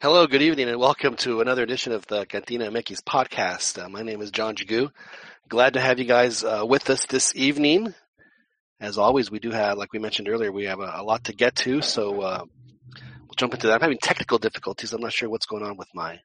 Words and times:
Hello, 0.00 0.28
good 0.28 0.42
evening, 0.42 0.68
and 0.68 0.78
welcome 0.78 1.16
to 1.16 1.40
another 1.40 1.64
edition 1.64 1.92
of 1.92 2.06
the 2.06 2.24
Cantina 2.24 2.70
Mickey's 2.70 3.00
podcast. 3.00 3.82
Uh, 3.82 3.88
my 3.88 4.02
name 4.02 4.22
is 4.22 4.30
John 4.30 4.54
Jagu. 4.54 4.92
Glad 5.48 5.72
to 5.72 5.80
have 5.80 5.98
you 5.98 6.04
guys 6.04 6.44
uh, 6.44 6.62
with 6.64 6.88
us 6.88 7.04
this 7.06 7.34
evening. 7.34 7.92
As 8.78 8.96
always, 8.96 9.28
we 9.28 9.40
do 9.40 9.50
have, 9.50 9.76
like 9.76 9.92
we 9.92 9.98
mentioned 9.98 10.28
earlier, 10.28 10.52
we 10.52 10.66
have 10.66 10.78
a, 10.78 10.92
a 10.98 11.02
lot 11.02 11.24
to 11.24 11.32
get 11.32 11.56
to, 11.56 11.82
so 11.82 12.20
uh, 12.20 12.44
we'll 12.94 13.34
jump 13.36 13.54
into 13.54 13.66
that. 13.66 13.74
I'm 13.74 13.80
having 13.80 13.98
technical 14.00 14.38
difficulties. 14.38 14.92
I'm 14.92 15.00
not 15.00 15.12
sure 15.12 15.28
what's 15.28 15.46
going 15.46 15.64
on 15.64 15.76
with 15.76 15.88
my 15.92 16.20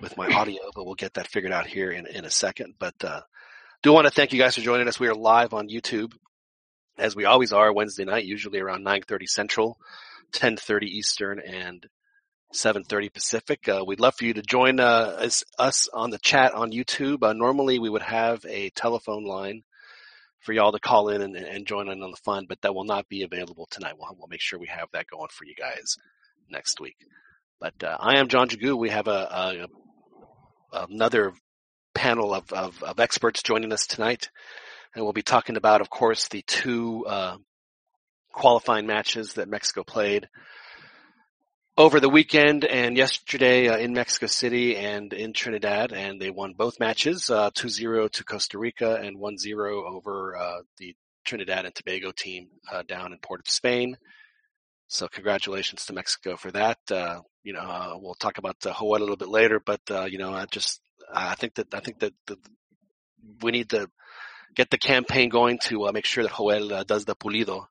with 0.00 0.16
my 0.16 0.26
audio, 0.26 0.72
but 0.74 0.84
we'll 0.84 0.96
get 0.96 1.14
that 1.14 1.28
figured 1.28 1.52
out 1.52 1.68
here 1.68 1.92
in, 1.92 2.08
in 2.08 2.24
a 2.24 2.30
second. 2.30 2.74
But 2.76 2.96
uh, 3.04 3.20
do 3.84 3.92
want 3.92 4.08
to 4.08 4.12
thank 4.12 4.32
you 4.32 4.40
guys 4.40 4.56
for 4.56 4.62
joining 4.62 4.88
us. 4.88 4.98
We 4.98 5.06
are 5.06 5.14
live 5.14 5.54
on 5.54 5.68
YouTube, 5.68 6.12
as 6.98 7.14
we 7.14 7.24
always 7.24 7.52
are 7.52 7.72
Wednesday 7.72 8.04
night, 8.04 8.24
usually 8.24 8.58
around 8.58 8.84
9:30 8.84 9.28
Central, 9.28 9.78
10:30 10.32 10.82
Eastern, 10.86 11.38
and 11.38 11.86
7:30 12.52 13.12
Pacific. 13.12 13.68
Uh, 13.68 13.84
we'd 13.86 14.00
love 14.00 14.14
for 14.16 14.24
you 14.24 14.34
to 14.34 14.42
join 14.42 14.80
uh, 14.80 15.16
us, 15.18 15.44
us, 15.58 15.88
on 15.92 16.10
the 16.10 16.18
chat 16.18 16.52
on 16.52 16.72
YouTube. 16.72 17.22
Uh, 17.22 17.32
normally, 17.32 17.78
we 17.78 17.90
would 17.90 18.02
have 18.02 18.44
a 18.46 18.70
telephone 18.70 19.24
line 19.24 19.62
for 20.40 20.52
y'all 20.52 20.72
to 20.72 20.80
call 20.80 21.10
in 21.10 21.22
and, 21.22 21.36
and, 21.36 21.66
join 21.66 21.88
in 21.88 22.02
on 22.02 22.10
the 22.10 22.16
fun, 22.16 22.46
but 22.48 22.60
that 22.62 22.74
will 22.74 22.84
not 22.84 23.08
be 23.08 23.22
available 23.22 23.68
tonight. 23.70 23.94
We'll, 23.98 24.16
we'll 24.18 24.28
make 24.28 24.40
sure 24.40 24.58
we 24.58 24.68
have 24.68 24.88
that 24.92 25.06
going 25.06 25.28
for 25.30 25.44
you 25.44 25.54
guys 25.54 25.96
next 26.48 26.80
week. 26.80 26.96
But 27.60 27.74
uh, 27.84 27.96
I 28.00 28.18
am 28.18 28.28
John 28.28 28.48
Jagu. 28.48 28.76
We 28.76 28.88
have 28.88 29.06
a, 29.06 29.68
a 30.72 30.86
another 30.88 31.34
panel 31.94 32.34
of, 32.34 32.52
of, 32.52 32.82
of, 32.82 33.00
experts 33.00 33.42
joining 33.42 33.72
us 33.72 33.86
tonight, 33.86 34.30
and 34.94 35.04
we'll 35.04 35.12
be 35.12 35.22
talking 35.22 35.56
about, 35.56 35.82
of 35.82 35.90
course, 35.90 36.28
the 36.28 36.42
two 36.46 37.04
uh, 37.06 37.36
qualifying 38.32 38.86
matches 38.86 39.34
that 39.34 39.48
Mexico 39.48 39.84
played 39.84 40.28
over 41.80 41.98
the 41.98 42.10
weekend 42.10 42.66
and 42.66 42.94
yesterday 42.94 43.66
uh, 43.68 43.78
in 43.78 43.94
Mexico 43.94 44.26
City 44.26 44.76
and 44.76 45.14
in 45.14 45.32
Trinidad, 45.32 45.92
and 45.94 46.20
they 46.20 46.28
won 46.28 46.52
both 46.52 46.78
matches, 46.78 47.30
uh, 47.30 47.50
2-0 47.52 48.10
to 48.10 48.22
Costa 48.22 48.58
Rica 48.58 48.96
and 48.96 49.16
1-0 49.16 49.90
over 49.90 50.36
uh, 50.36 50.58
the 50.76 50.94
Trinidad 51.24 51.64
and 51.64 51.74
Tobago 51.74 52.12
team 52.14 52.48
uh, 52.70 52.82
down 52.82 53.14
in 53.14 53.18
Port 53.20 53.40
of 53.40 53.50
Spain. 53.50 53.96
So 54.88 55.08
congratulations 55.08 55.86
to 55.86 55.94
Mexico 55.94 56.36
for 56.36 56.50
that. 56.50 56.76
Uh, 56.90 57.20
you 57.44 57.54
know, 57.54 57.60
uh, 57.60 57.94
we'll 57.94 58.14
talk 58.14 58.36
about 58.36 58.56
uh, 58.66 58.74
Hawaii 58.74 58.98
a 58.98 59.00
little 59.00 59.16
bit 59.16 59.30
later, 59.30 59.58
but 59.58 59.80
you 60.10 60.18
know, 60.18 60.34
I 60.34 60.44
just 60.44 60.82
I 61.10 61.34
think 61.34 61.54
that 61.54 61.72
I 61.72 61.80
think 61.80 62.00
that 62.00 62.12
the, 62.26 62.36
we 63.40 63.52
need 63.52 63.70
to 63.70 63.88
get 64.54 64.68
the 64.68 64.76
campaign 64.76 65.30
going 65.30 65.56
to 65.60 65.90
make 65.92 66.04
sure 66.04 66.24
that 66.24 66.36
Joel 66.36 66.84
does 66.84 67.06
the 67.06 67.16
pulido 67.16 67.68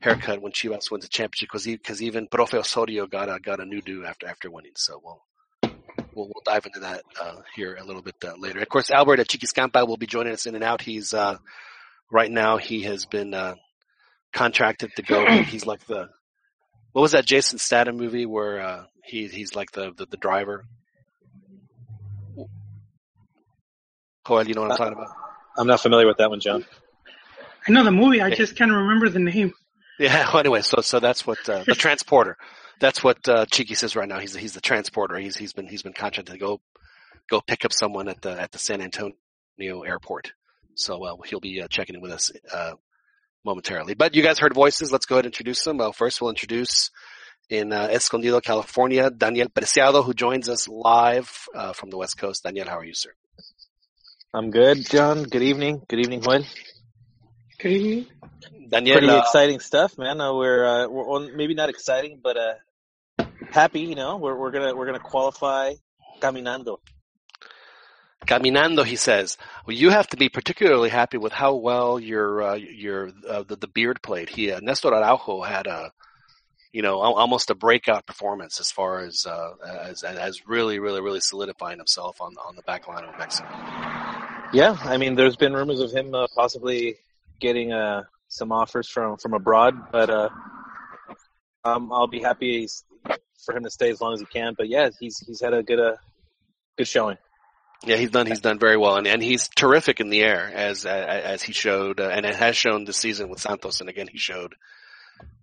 haircut 0.00 0.40
when 0.40 0.52
Chivas 0.52 0.90
wins 0.90 1.04
the 1.04 1.08
championship 1.08 1.48
because 1.50 1.66
because 1.66 2.02
even 2.02 2.28
Profe 2.28 2.54
Osorio 2.54 3.06
got 3.06 3.28
a 3.28 3.38
got 3.40 3.60
a 3.60 3.64
new 3.64 3.80
do 3.80 4.04
after 4.04 4.26
after 4.26 4.50
winning. 4.50 4.72
So 4.76 5.00
we'll 5.02 5.22
we'll, 6.14 6.26
we'll 6.26 6.42
dive 6.44 6.66
into 6.66 6.80
that 6.80 7.02
uh, 7.20 7.36
here 7.54 7.76
a 7.76 7.84
little 7.84 8.02
bit 8.02 8.16
uh, 8.24 8.34
later. 8.36 8.60
Of 8.60 8.68
course, 8.68 8.90
Albert 8.90 9.20
at 9.20 9.28
Chiquis 9.28 9.52
Campa 9.52 9.86
will 9.86 9.96
be 9.96 10.06
joining 10.06 10.32
us 10.32 10.46
in 10.46 10.54
and 10.54 10.64
out. 10.64 10.82
He's 10.82 11.14
uh, 11.14 11.38
right 12.10 12.30
now 12.30 12.58
he 12.58 12.82
has 12.82 13.06
been 13.06 13.34
uh, 13.34 13.54
contracted 14.32 14.92
to 14.96 15.02
go. 15.02 15.24
He's 15.42 15.66
like 15.66 15.84
the 15.86 16.08
what 16.92 17.02
was 17.02 17.12
that 17.12 17.26
Jason 17.26 17.58
Statham 17.58 17.96
movie 17.96 18.26
where 18.26 18.60
uh, 18.60 18.84
he 19.04 19.26
he's 19.26 19.54
like 19.54 19.72
the, 19.72 19.92
the, 19.96 20.06
the 20.06 20.16
driver. 20.16 20.64
Joel, 24.26 24.46
you 24.46 24.54
know 24.54 24.62
what 24.62 24.70
I'm 24.70 24.76
talking 24.76 24.94
about? 24.94 25.08
I'm 25.58 25.66
not 25.66 25.80
familiar 25.80 26.06
with 26.06 26.16
that 26.18 26.30
one, 26.30 26.40
John. 26.40 26.64
I 27.66 27.72
know 27.72 27.84
the 27.84 27.90
movie. 27.90 28.20
I 28.20 28.30
just 28.30 28.56
can't 28.56 28.70
remember 28.70 29.08
the 29.08 29.18
name. 29.18 29.52
Yeah. 29.98 30.26
Well, 30.32 30.40
anyway, 30.40 30.62
so 30.62 30.80
so 30.80 31.00
that's 31.00 31.26
what 31.26 31.48
uh, 31.48 31.64
the 31.64 31.74
transporter. 31.74 32.36
That's 32.80 33.04
what 33.04 33.28
uh, 33.28 33.46
Cheeky 33.46 33.74
says 33.74 33.94
right 33.96 34.08
now. 34.08 34.18
He's 34.18 34.34
he's 34.34 34.54
the 34.54 34.60
transporter. 34.60 35.16
He's 35.16 35.36
he's 35.36 35.52
been 35.52 35.68
he's 35.68 35.82
been 35.82 35.92
contracted 35.92 36.32
to 36.34 36.38
go 36.38 36.60
go 37.30 37.40
pick 37.40 37.64
up 37.64 37.72
someone 37.72 38.08
at 38.08 38.20
the 38.20 38.40
at 38.40 38.52
the 38.52 38.58
San 38.58 38.80
Antonio 38.80 39.14
airport. 39.58 40.32
So 40.74 41.04
uh, 41.04 41.16
he'll 41.26 41.40
be 41.40 41.62
uh, 41.62 41.68
checking 41.68 41.94
in 41.94 42.00
with 42.00 42.10
us 42.10 42.32
uh, 42.52 42.72
momentarily. 43.44 43.94
But 43.94 44.14
you 44.14 44.22
guys 44.22 44.38
heard 44.38 44.54
voices. 44.54 44.90
Let's 44.90 45.06
go 45.06 45.16
ahead 45.16 45.26
and 45.26 45.32
introduce 45.32 45.62
them. 45.62 45.78
Well, 45.78 45.92
first 45.92 46.20
we'll 46.20 46.30
introduce 46.30 46.90
in 47.48 47.72
uh, 47.72 47.88
Escondido, 47.90 48.40
California, 48.40 49.10
Daniel 49.10 49.48
Preciado, 49.48 50.02
who 50.02 50.14
joins 50.14 50.48
us 50.48 50.66
live 50.66 51.46
uh, 51.54 51.72
from 51.72 51.90
the 51.90 51.96
West 51.96 52.18
Coast. 52.18 52.42
Daniel, 52.42 52.68
how 52.68 52.78
are 52.78 52.84
you, 52.84 52.94
sir? 52.94 53.10
I'm 54.32 54.50
good, 54.50 54.88
John. 54.88 55.22
Good 55.22 55.42
evening. 55.42 55.82
Good 55.88 56.00
evening, 56.00 56.22
Juan. 56.22 56.44
Daniel, 57.64 58.98
pretty 58.98 59.08
uh, 59.08 59.20
exciting 59.20 59.58
stuff, 59.58 59.96
man. 59.96 60.20
Uh, 60.20 60.34
we're 60.34 60.64
uh, 60.64 60.88
we're 60.88 61.08
on, 61.08 61.34
maybe 61.34 61.54
not 61.54 61.70
exciting, 61.70 62.20
but 62.22 62.36
uh, 62.36 63.24
happy. 63.50 63.80
You 63.80 63.94
know, 63.94 64.18
we're 64.18 64.36
we're 64.36 64.50
gonna 64.50 64.74
we're 64.74 64.84
gonna 64.84 64.98
qualify 64.98 65.72
caminando. 66.20 66.78
Caminando, 68.26 68.84
he 68.84 68.96
says. 68.96 69.38
Well, 69.66 69.74
you 69.74 69.88
have 69.88 70.08
to 70.08 70.18
be 70.18 70.28
particularly 70.28 70.90
happy 70.90 71.16
with 71.16 71.32
how 71.32 71.54
well 71.54 71.98
your 71.98 72.42
uh, 72.42 72.54
your 72.54 73.12
uh, 73.26 73.44
the, 73.44 73.56
the 73.56 73.68
beard 73.68 74.02
played. 74.02 74.28
He 74.28 74.54
Nestor 74.60 74.92
Araujo 74.92 75.40
had 75.40 75.66
a 75.66 75.90
you 76.70 76.82
know 76.82 77.00
almost 77.00 77.48
a 77.48 77.54
breakout 77.54 78.04
performance 78.04 78.60
as 78.60 78.70
far 78.70 79.00
as 79.00 79.24
uh, 79.24 79.52
as 79.86 80.02
as 80.02 80.46
really 80.46 80.80
really 80.80 81.00
really 81.00 81.20
solidifying 81.20 81.78
himself 81.78 82.20
on 82.20 82.34
on 82.46 82.56
the 82.56 82.62
back 82.62 82.88
line 82.88 83.04
of 83.04 83.18
Mexico. 83.18 83.48
Yeah, 84.52 84.76
I 84.82 84.98
mean, 84.98 85.14
there's 85.14 85.36
been 85.36 85.54
rumors 85.54 85.80
of 85.80 85.92
him 85.92 86.14
uh, 86.14 86.26
possibly 86.36 86.96
getting 87.44 87.72
uh, 87.72 88.04
some 88.28 88.50
offers 88.52 88.88
from 88.88 89.18
from 89.18 89.34
abroad, 89.34 89.74
but 89.92 90.08
uh, 90.08 90.30
um, 91.64 91.92
I'll 91.92 92.06
be 92.06 92.20
happy 92.20 92.68
for 93.44 93.54
him 93.54 93.64
to 93.64 93.70
stay 93.70 93.90
as 93.90 94.00
long 94.00 94.14
as 94.14 94.20
he 94.20 94.26
can. 94.26 94.54
But 94.56 94.68
yeah, 94.68 94.88
he's 94.98 95.18
he's 95.26 95.42
had 95.42 95.52
a 95.52 95.62
good 95.62 95.78
uh, 95.78 95.96
good 96.78 96.88
showing. 96.88 97.18
Yeah, 97.84 97.96
he's 97.96 98.10
done 98.10 98.26
he's 98.26 98.40
done 98.40 98.58
very 98.58 98.78
well, 98.78 98.96
and 98.96 99.06
and 99.06 99.22
he's 99.22 99.48
terrific 99.48 100.00
in 100.00 100.08
the 100.08 100.22
air 100.22 100.50
as 100.54 100.86
as 100.86 101.42
he 101.42 101.52
showed, 101.52 102.00
uh, 102.00 102.08
and 102.08 102.24
it 102.24 102.34
has 102.34 102.56
shown 102.56 102.84
this 102.84 102.96
season 102.96 103.28
with 103.28 103.40
Santos, 103.40 103.80
and 103.80 103.90
again 103.90 104.08
he 104.10 104.18
showed 104.18 104.54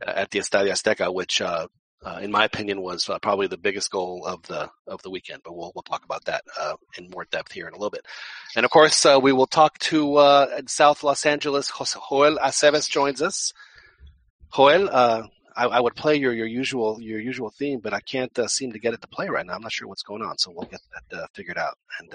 at 0.01 0.31
the 0.31 0.39
Estadio 0.39 0.71
Azteca, 0.71 1.13
which 1.13 1.39
uh, 1.39 1.67
uh, 2.03 2.19
in 2.21 2.31
my 2.31 2.45
opinion, 2.45 2.81
was 2.81 3.09
uh, 3.09 3.19
probably 3.19 3.47
the 3.47 3.57
biggest 3.57 3.91
goal 3.91 4.25
of 4.25 4.41
the 4.43 4.69
of 4.87 5.01
the 5.03 5.09
weekend. 5.09 5.41
But 5.43 5.55
we'll 5.55 5.71
we'll 5.75 5.83
talk 5.83 6.03
about 6.03 6.25
that 6.25 6.43
uh, 6.59 6.73
in 6.97 7.09
more 7.09 7.25
depth 7.31 7.51
here 7.51 7.67
in 7.67 7.73
a 7.73 7.77
little 7.77 7.91
bit. 7.91 8.05
And 8.55 8.65
of 8.65 8.71
course, 8.71 9.05
uh, 9.05 9.19
we 9.21 9.31
will 9.31 9.47
talk 9.47 9.77
to 9.79 10.15
uh, 10.15 10.61
South 10.67 11.03
Los 11.03 11.25
Angeles. 11.25 11.71
Joel 11.71 12.37
Aceves 12.37 12.89
joins 12.89 13.21
us. 13.21 13.53
Joel, 14.55 14.89
uh, 14.91 15.27
I, 15.55 15.65
I, 15.65 15.79
would 15.79 15.95
play 15.95 16.15
your, 16.15 16.33
your 16.33 16.47
usual 16.47 16.99
your 16.99 17.19
usual 17.19 17.51
theme, 17.51 17.79
but 17.79 17.93
I 17.93 17.99
can't 17.99 18.37
seem 18.49 18.73
to 18.73 18.79
get 18.79 18.93
it 18.93 19.01
to 19.01 19.07
play 19.07 19.29
right 19.29 19.45
now. 19.45 19.53
I'm 19.53 19.61
not 19.61 19.71
sure 19.71 19.87
what's 19.87 20.03
going 20.03 20.23
on, 20.23 20.37
so 20.39 20.51
we'll 20.51 20.67
get 20.67 20.81
that 21.11 21.29
figured 21.33 21.57
out 21.57 21.77
and. 21.99 22.13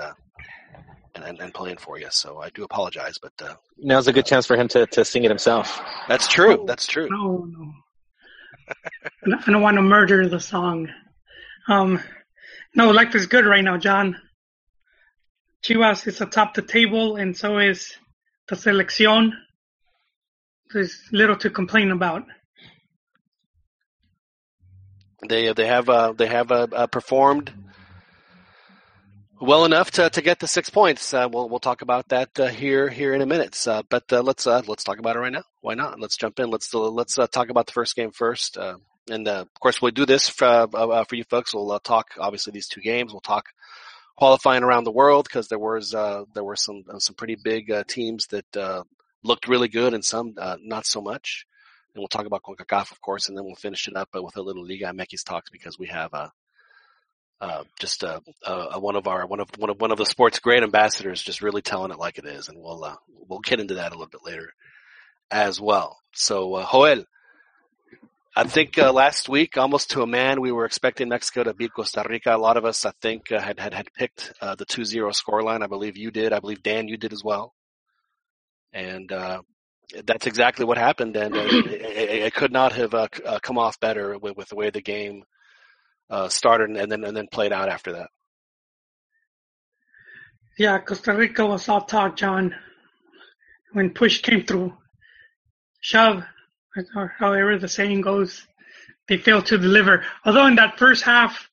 And, 1.15 1.25
and, 1.25 1.41
and, 1.41 1.55
playing 1.55 1.79
for 1.79 1.99
you. 1.99 2.09
So 2.11 2.43
I 2.43 2.51
do 2.51 2.63
apologize, 2.63 3.17
but 3.17 3.33
uh, 3.41 3.55
now's 3.79 4.07
a 4.07 4.13
good 4.13 4.27
chance 4.27 4.45
for 4.45 4.55
him 4.55 4.69
to, 4.69 4.85
to 4.89 5.03
sing 5.03 5.25
it 5.25 5.31
himself. 5.31 5.81
That's 6.09 6.29
true. 6.29 6.65
That's 6.67 6.87
true. 6.87 7.09
No, 7.09 7.49
no. 7.51 7.73
I 8.69 9.51
don't 9.51 9.63
want 9.63 9.77
to 9.77 9.83
murder 9.83 10.29
the 10.29 10.41
song. 10.41 10.89
Um, 11.69 12.03
no, 12.75 12.91
life 12.91 13.15
is 13.15 13.27
good 13.27 13.47
right 13.47 13.65
now, 13.65 13.77
John. 13.79 14.17
Chivas 15.65 16.07
is 16.07 16.21
atop 16.21 16.55
the 16.55 16.63
table, 16.63 17.17
and 17.17 17.37
so 17.37 17.59
is 17.59 17.97
the 18.49 18.57
selección. 18.57 19.33
There's 20.73 21.01
little 21.13 21.37
to 21.37 21.51
complain 21.51 21.91
about. 21.91 22.25
They 25.29 25.53
they 25.53 25.67
have 25.67 25.89
uh, 25.89 26.13
they 26.13 26.27
have 26.27 26.53
uh, 26.53 26.67
uh, 26.73 26.87
performed 26.87 27.53
well 29.41 29.65
enough 29.65 29.91
to, 29.93 30.11
to 30.11 30.23
get 30.23 30.39
the 30.39 30.47
six 30.47 30.71
points. 30.71 31.13
Uh, 31.13 31.29
we'll 31.31 31.49
we'll 31.49 31.59
talk 31.59 31.83
about 31.83 32.09
that 32.09 32.39
uh, 32.39 32.47
here 32.47 32.89
here 32.89 33.15
in 33.15 33.23
a 33.23 33.27
minute. 33.27 33.67
Uh, 33.67 33.83
but 33.89 34.11
uh, 34.13 34.23
let's 34.23 34.47
uh, 34.47 34.63
let's 34.67 34.85
talk 34.85 34.99
about 34.99 35.17
it 35.17 35.21
right 35.21 35.33
now. 35.33 35.45
Why 35.61 35.75
not? 35.75 36.01
Let's 36.01 36.17
jump 36.17 36.39
in. 36.41 36.51
Let's 36.51 36.75
uh, 36.75 36.81
let's 36.81 37.19
uh, 37.19 37.27
talk 37.27 37.51
about 37.51 37.67
the 37.67 37.73
first 37.73 37.97
game 37.97 38.11
first. 38.13 38.57
Uh, 38.57 38.77
and 39.09 39.29
of 39.29 39.49
course, 39.61 39.81
we'll 39.81 39.93
do 39.93 40.07
this 40.07 40.29
for 40.29 40.69
for 40.71 41.15
you 41.15 41.25
folks. 41.25 41.55
We'll 41.55 41.79
talk 41.81 42.11
obviously 42.19 42.53
these 42.53 42.69
two 42.69 42.81
games. 42.81 43.13
We'll 43.13 43.21
talk 43.21 43.47
qualifying 44.17 44.65
around 44.65 44.85
the 44.85 44.93
world 44.93 45.29
because 45.29 45.49
there 45.49 45.59
was 45.59 45.91
there 45.91 46.45
were 46.45 46.57
some 46.57 46.85
some 46.99 47.15
pretty 47.15 47.37
big 47.37 47.73
teams 47.87 48.27
that 48.29 48.85
looked 49.23 49.49
really 49.49 49.69
good 49.69 49.95
and 49.95 50.05
some 50.05 50.35
not 50.61 50.87
so 50.87 51.01
much. 51.01 51.47
And 51.95 52.01
we'll 52.03 52.09
talk 52.09 52.27
about 52.27 52.43
CONCACAF, 52.43 52.93
of 52.93 53.01
course, 53.01 53.29
and 53.29 53.39
then 53.39 53.45
we'll 53.47 53.55
finish 53.55 53.89
it 53.89 53.97
up 53.97 54.11
with 54.13 54.37
a 54.37 54.43
little 54.43 54.67
Liga 54.67 54.87
MX 54.87 55.25
talks 55.25 55.49
because 55.51 55.79
we 55.79 55.87
have 55.87 56.13
uh, 57.41 57.65
just 57.79 58.03
uh, 58.03 58.21
uh, 58.45 58.79
one 58.79 58.97
of 58.97 59.07
our 59.07 59.27
one 59.27 59.41
of 59.41 59.51
one 59.59 59.71
of 59.71 59.81
one 59.81 59.93
of 59.93 59.99
the 59.99 60.07
sports 60.07 60.39
great 60.39 60.63
ambassadors, 60.63 61.23
just 61.23 61.43
really 61.43 61.63
telling 61.63 61.91
it 61.91 61.99
like 61.99 62.19
it 62.19 62.25
is, 62.25 62.49
and 62.49 62.59
we'll 62.59 62.83
uh, 62.83 62.97
we'll 63.29 63.41
get 63.41 63.61
into 63.61 63.75
that 63.75 63.93
a 63.93 63.95
little 63.95 64.09
bit 64.09 64.25
later 64.25 64.55
as 65.31 65.61
well. 65.61 65.99
So, 66.13 66.55
uh, 66.55 66.67
Joel, 66.71 67.05
I 68.35 68.45
think 68.45 68.79
uh, 68.79 68.91
last 68.91 69.29
week, 69.29 69.59
almost 69.59 69.91
to 69.91 70.03
a 70.03 70.07
man, 70.07 70.41
we 70.41 70.51
were 70.51 70.65
expecting 70.65 71.11
Mexico 71.11 71.45
to 71.45 71.53
beat 71.53 71.75
Costa 71.75 72.07
Rica. 72.09 72.35
A 72.35 72.39
lot 72.39 72.57
of 72.57 72.65
us, 72.65 72.87
I 72.87 72.93
think, 73.03 73.29
had 73.29 73.61
had 73.61 73.75
had 73.75 73.93
picked 73.93 74.33
the 74.41 74.65
2-0 74.65 75.13
scoreline. 75.13 75.63
I 75.63 75.67
believe 75.67 75.99
you 75.99 76.11
did. 76.11 76.33
I 76.33 76.41
believe 76.41 76.63
Dan, 76.63 76.89
you 76.89 76.97
did 76.97 77.13
as 77.13 77.23
well. 77.23 77.53
And 78.73 79.11
that's 80.05 80.27
exactly 80.27 80.65
what 80.65 80.79
happened, 80.79 81.17
and 81.17 81.37
it, 81.37 81.67
it, 81.67 82.23
it, 82.25 82.35
could 82.35 82.51
not 82.51 82.73
have 82.73 83.11
come 83.43 83.59
off 83.59 83.79
better 83.79 84.19
with, 84.19 84.37
with 84.37 84.49
the 84.49 84.57
way 84.57 84.71
the 84.71 84.81
game 84.81 85.23
uh, 86.11 86.29
started 86.29 86.71
and 86.71 86.91
then 86.91 87.05
and 87.05 87.17
then 87.17 87.27
played 87.31 87.53
out 87.53 87.69
after 87.69 87.93
that. 87.93 88.09
Yeah, 90.59 90.79
Costa 90.79 91.15
Rica 91.15 91.45
was 91.45 91.69
all 91.69 91.83
talk, 91.83 92.17
John. 92.17 92.55
When 93.73 93.91
push 93.91 94.23
came 94.23 94.45
through, 94.45 94.73
shove, 95.81 96.23
or 96.95 97.15
however 97.19 97.59
the 97.59 97.69
saying 97.69 98.01
goes, 98.01 98.47
they 99.09 99.19
failed 99.19 99.47
to 99.47 99.59
deliver. 99.59 100.05
Although 100.25 100.47
in 100.47 100.57
that 100.57 100.79
first 100.79 101.05
half, 101.05 101.51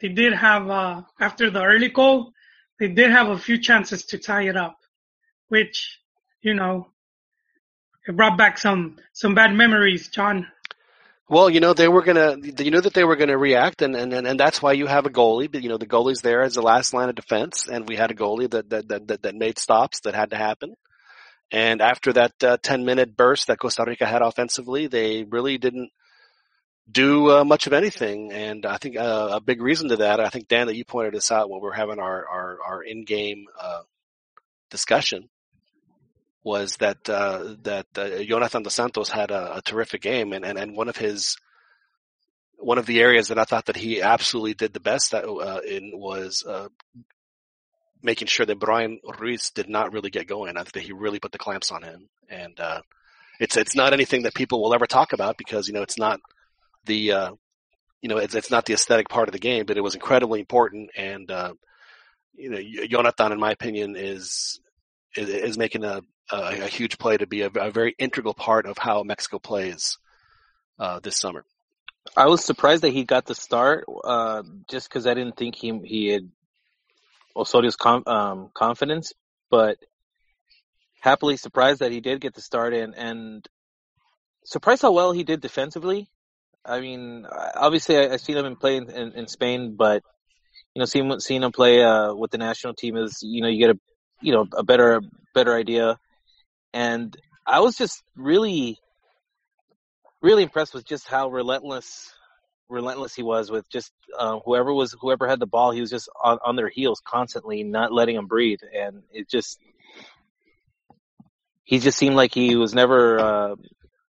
they 0.00 0.08
did 0.08 0.34
have, 0.34 0.68
uh, 0.68 1.02
after 1.18 1.50
the 1.50 1.62
early 1.62 1.88
goal, 1.88 2.32
they 2.78 2.88
did 2.88 3.10
have 3.10 3.28
a 3.28 3.38
few 3.38 3.56
chances 3.58 4.04
to 4.06 4.18
tie 4.18 4.48
it 4.48 4.56
up, 4.56 4.76
which, 5.48 5.98
you 6.42 6.54
know, 6.54 6.88
it 8.06 8.16
brought 8.16 8.36
back 8.36 8.58
some, 8.58 8.98
some 9.12 9.34
bad 9.34 9.54
memories, 9.54 10.08
John. 10.08 10.46
Well, 11.32 11.48
you 11.48 11.60
know 11.60 11.72
they 11.72 11.88
were 11.88 12.02
gonna. 12.02 12.36
You 12.42 12.70
know 12.70 12.82
that 12.82 12.92
they 12.92 13.04
were 13.04 13.16
gonna 13.16 13.38
react, 13.38 13.80
and 13.80 13.96
and 13.96 14.12
and 14.12 14.38
that's 14.38 14.60
why 14.60 14.72
you 14.74 14.86
have 14.86 15.06
a 15.06 15.10
goalie. 15.10 15.50
But 15.50 15.62
you 15.62 15.70
know 15.70 15.78
the 15.78 15.86
goalie's 15.86 16.20
there 16.20 16.42
as 16.42 16.52
the 16.52 16.60
last 16.60 16.92
line 16.92 17.08
of 17.08 17.14
defense, 17.14 17.68
and 17.68 17.88
we 17.88 17.96
had 17.96 18.10
a 18.10 18.14
goalie 18.14 18.50
that 18.50 18.68
that 18.68 18.88
that 19.08 19.22
that, 19.22 19.34
made 19.34 19.58
stops 19.58 20.00
that 20.00 20.14
had 20.14 20.32
to 20.32 20.36
happen. 20.36 20.74
And 21.50 21.80
after 21.80 22.12
that 22.12 22.32
uh, 22.44 22.58
ten 22.62 22.84
minute 22.84 23.16
burst 23.16 23.46
that 23.46 23.58
Costa 23.58 23.84
Rica 23.86 24.04
had 24.04 24.20
offensively, 24.20 24.88
they 24.88 25.24
really 25.24 25.56
didn't 25.56 25.88
do 26.90 27.30
uh, 27.30 27.44
much 27.44 27.66
of 27.66 27.72
anything. 27.72 28.30
And 28.30 28.66
I 28.66 28.76
think 28.76 28.98
uh, 28.98 29.30
a 29.32 29.40
big 29.40 29.62
reason 29.62 29.88
to 29.88 29.96
that, 29.96 30.20
I 30.20 30.28
think 30.28 30.48
Dan, 30.48 30.66
that 30.66 30.76
you 30.76 30.84
pointed 30.84 31.14
this 31.14 31.32
out 31.32 31.48
when 31.48 31.62
we 31.62 31.66
were 31.66 31.72
having 31.72 31.98
our 31.98 32.28
our, 32.28 32.58
our 32.66 32.82
in 32.82 33.06
game 33.06 33.46
uh, 33.58 33.84
discussion, 34.70 35.30
was 36.44 36.76
that 36.78 37.08
uh, 37.08 37.54
that 37.62 37.86
uh, 37.96 38.22
Jonathan 38.24 38.62
dos 38.62 38.74
Santos 38.74 39.08
had 39.08 39.30
a, 39.30 39.56
a, 39.56 39.62
terrific 39.62 40.02
game, 40.02 40.32
and, 40.32 40.44
and 40.44 40.58
and 40.58 40.76
one 40.76 40.88
of 40.88 40.96
his 40.96 41.36
one 42.58 42.78
of 42.78 42.86
the 42.86 43.00
areas 43.00 43.28
that 43.28 43.38
I 43.38 43.44
thought 43.44 43.66
that 43.66 43.76
he 43.76 44.02
absolutely 44.02 44.54
did 44.54 44.72
the 44.72 44.80
best 44.80 45.14
at, 45.14 45.24
uh, 45.24 45.60
in 45.66 45.92
was 45.94 46.44
uh, 46.46 46.68
making 48.02 48.28
sure 48.28 48.46
that 48.46 48.58
Bryan 48.58 49.00
Ruiz 49.18 49.50
did 49.50 49.68
not 49.68 49.92
really 49.92 50.10
get 50.10 50.26
going. 50.26 50.56
I 50.56 50.60
think 50.60 50.72
that 50.72 50.82
he 50.82 50.92
really 50.92 51.20
put 51.20 51.32
the 51.32 51.38
clamps 51.38 51.70
on 51.70 51.82
him, 51.82 52.08
and 52.28 52.58
uh, 52.58 52.82
it's 53.38 53.56
it's 53.56 53.76
not 53.76 53.92
anything 53.92 54.22
that 54.22 54.34
people 54.34 54.60
will 54.62 54.74
ever 54.74 54.86
talk 54.86 55.12
about 55.12 55.36
because 55.36 55.68
you 55.68 55.74
know 55.74 55.82
it's 55.82 55.98
not 55.98 56.20
the 56.86 57.12
uh, 57.12 57.32
you 58.00 58.08
know 58.08 58.16
it's 58.16 58.34
it's 58.34 58.50
not 58.50 58.64
the 58.66 58.74
aesthetic 58.74 59.08
part 59.08 59.28
of 59.28 59.32
the 59.32 59.38
game, 59.38 59.64
but 59.64 59.76
it 59.76 59.82
was 59.82 59.94
incredibly 59.94 60.40
important, 60.40 60.90
and 60.96 61.30
you 62.34 62.50
know 62.50 62.86
Jonathan, 62.88 63.30
in 63.30 63.38
my 63.38 63.52
opinion, 63.52 63.94
is, 63.96 64.58
is 65.14 65.56
making 65.56 65.84
a 65.84 66.00
a, 66.32 66.64
a 66.64 66.66
huge 66.66 66.98
play 66.98 67.16
to 67.16 67.26
be 67.26 67.42
a, 67.42 67.48
a, 67.48 67.70
very 67.70 67.94
integral 67.98 68.34
part 68.34 68.66
of 68.66 68.78
how 68.78 69.02
Mexico 69.02 69.38
plays 69.38 69.98
uh, 70.78 70.98
this 71.00 71.18
summer. 71.18 71.44
I 72.16 72.26
was 72.26 72.44
surprised 72.44 72.82
that 72.82 72.90
he 72.90 73.04
got 73.04 73.26
the 73.26 73.34
start, 73.34 73.84
uh, 74.04 74.42
just 74.68 74.88
because 74.88 75.06
I 75.06 75.14
didn't 75.14 75.36
think 75.36 75.54
he 75.54 75.78
he 75.84 76.08
had 76.08 76.30
Osorio's 77.36 77.76
com, 77.76 78.02
um, 78.06 78.50
confidence, 78.52 79.12
but 79.50 79.78
happily 81.00 81.36
surprised 81.36 81.80
that 81.80 81.92
he 81.92 82.00
did 82.00 82.20
get 82.20 82.34
the 82.34 82.40
start 82.40 82.74
and 82.74 82.94
and 82.96 83.46
surprised 84.44 84.82
how 84.82 84.92
well 84.92 85.12
he 85.12 85.22
did 85.22 85.40
defensively. 85.40 86.08
I 86.64 86.80
mean, 86.80 87.26
obviously 87.54 87.98
I, 87.98 88.10
have 88.10 88.20
seen 88.20 88.36
him 88.36 88.56
play 88.56 88.76
in, 88.76 88.88
in, 88.88 89.12
in, 89.12 89.26
Spain, 89.26 89.74
but 89.76 90.02
you 90.74 90.80
know, 90.80 90.86
seeing 90.86 91.20
seeing 91.20 91.42
him 91.42 91.52
play 91.52 91.82
uh, 91.82 92.14
with 92.14 92.30
the 92.30 92.38
national 92.38 92.74
team 92.74 92.96
is 92.96 93.20
you 93.22 93.42
know 93.42 93.48
you 93.48 93.58
get 93.58 93.76
a 93.76 93.78
you 94.20 94.32
know 94.32 94.46
a 94.56 94.64
better 94.64 95.02
better 95.34 95.54
idea 95.54 95.98
and 96.72 97.16
I 97.46 97.60
was 97.60 97.76
just 97.76 98.02
really, 98.16 98.78
really 100.20 100.42
impressed 100.42 100.74
with 100.74 100.86
just 100.86 101.08
how 101.08 101.28
relentless, 101.28 102.12
relentless 102.68 103.14
he 103.14 103.22
was 103.22 103.50
with 103.50 103.68
just 103.68 103.92
uh, 104.18 104.38
whoever 104.44 104.72
was 104.72 104.94
whoever 105.00 105.28
had 105.28 105.40
the 105.40 105.46
ball. 105.46 105.72
He 105.72 105.80
was 105.80 105.90
just 105.90 106.08
on, 106.22 106.38
on 106.44 106.56
their 106.56 106.68
heels 106.68 107.02
constantly, 107.04 107.62
not 107.62 107.92
letting 107.92 108.16
them 108.16 108.26
breathe, 108.26 108.60
and 108.74 109.02
it 109.12 109.28
just 109.28 109.58
he 111.64 111.78
just 111.78 111.98
seemed 111.98 112.16
like 112.16 112.32
he 112.34 112.56
was 112.56 112.74
never 112.74 113.56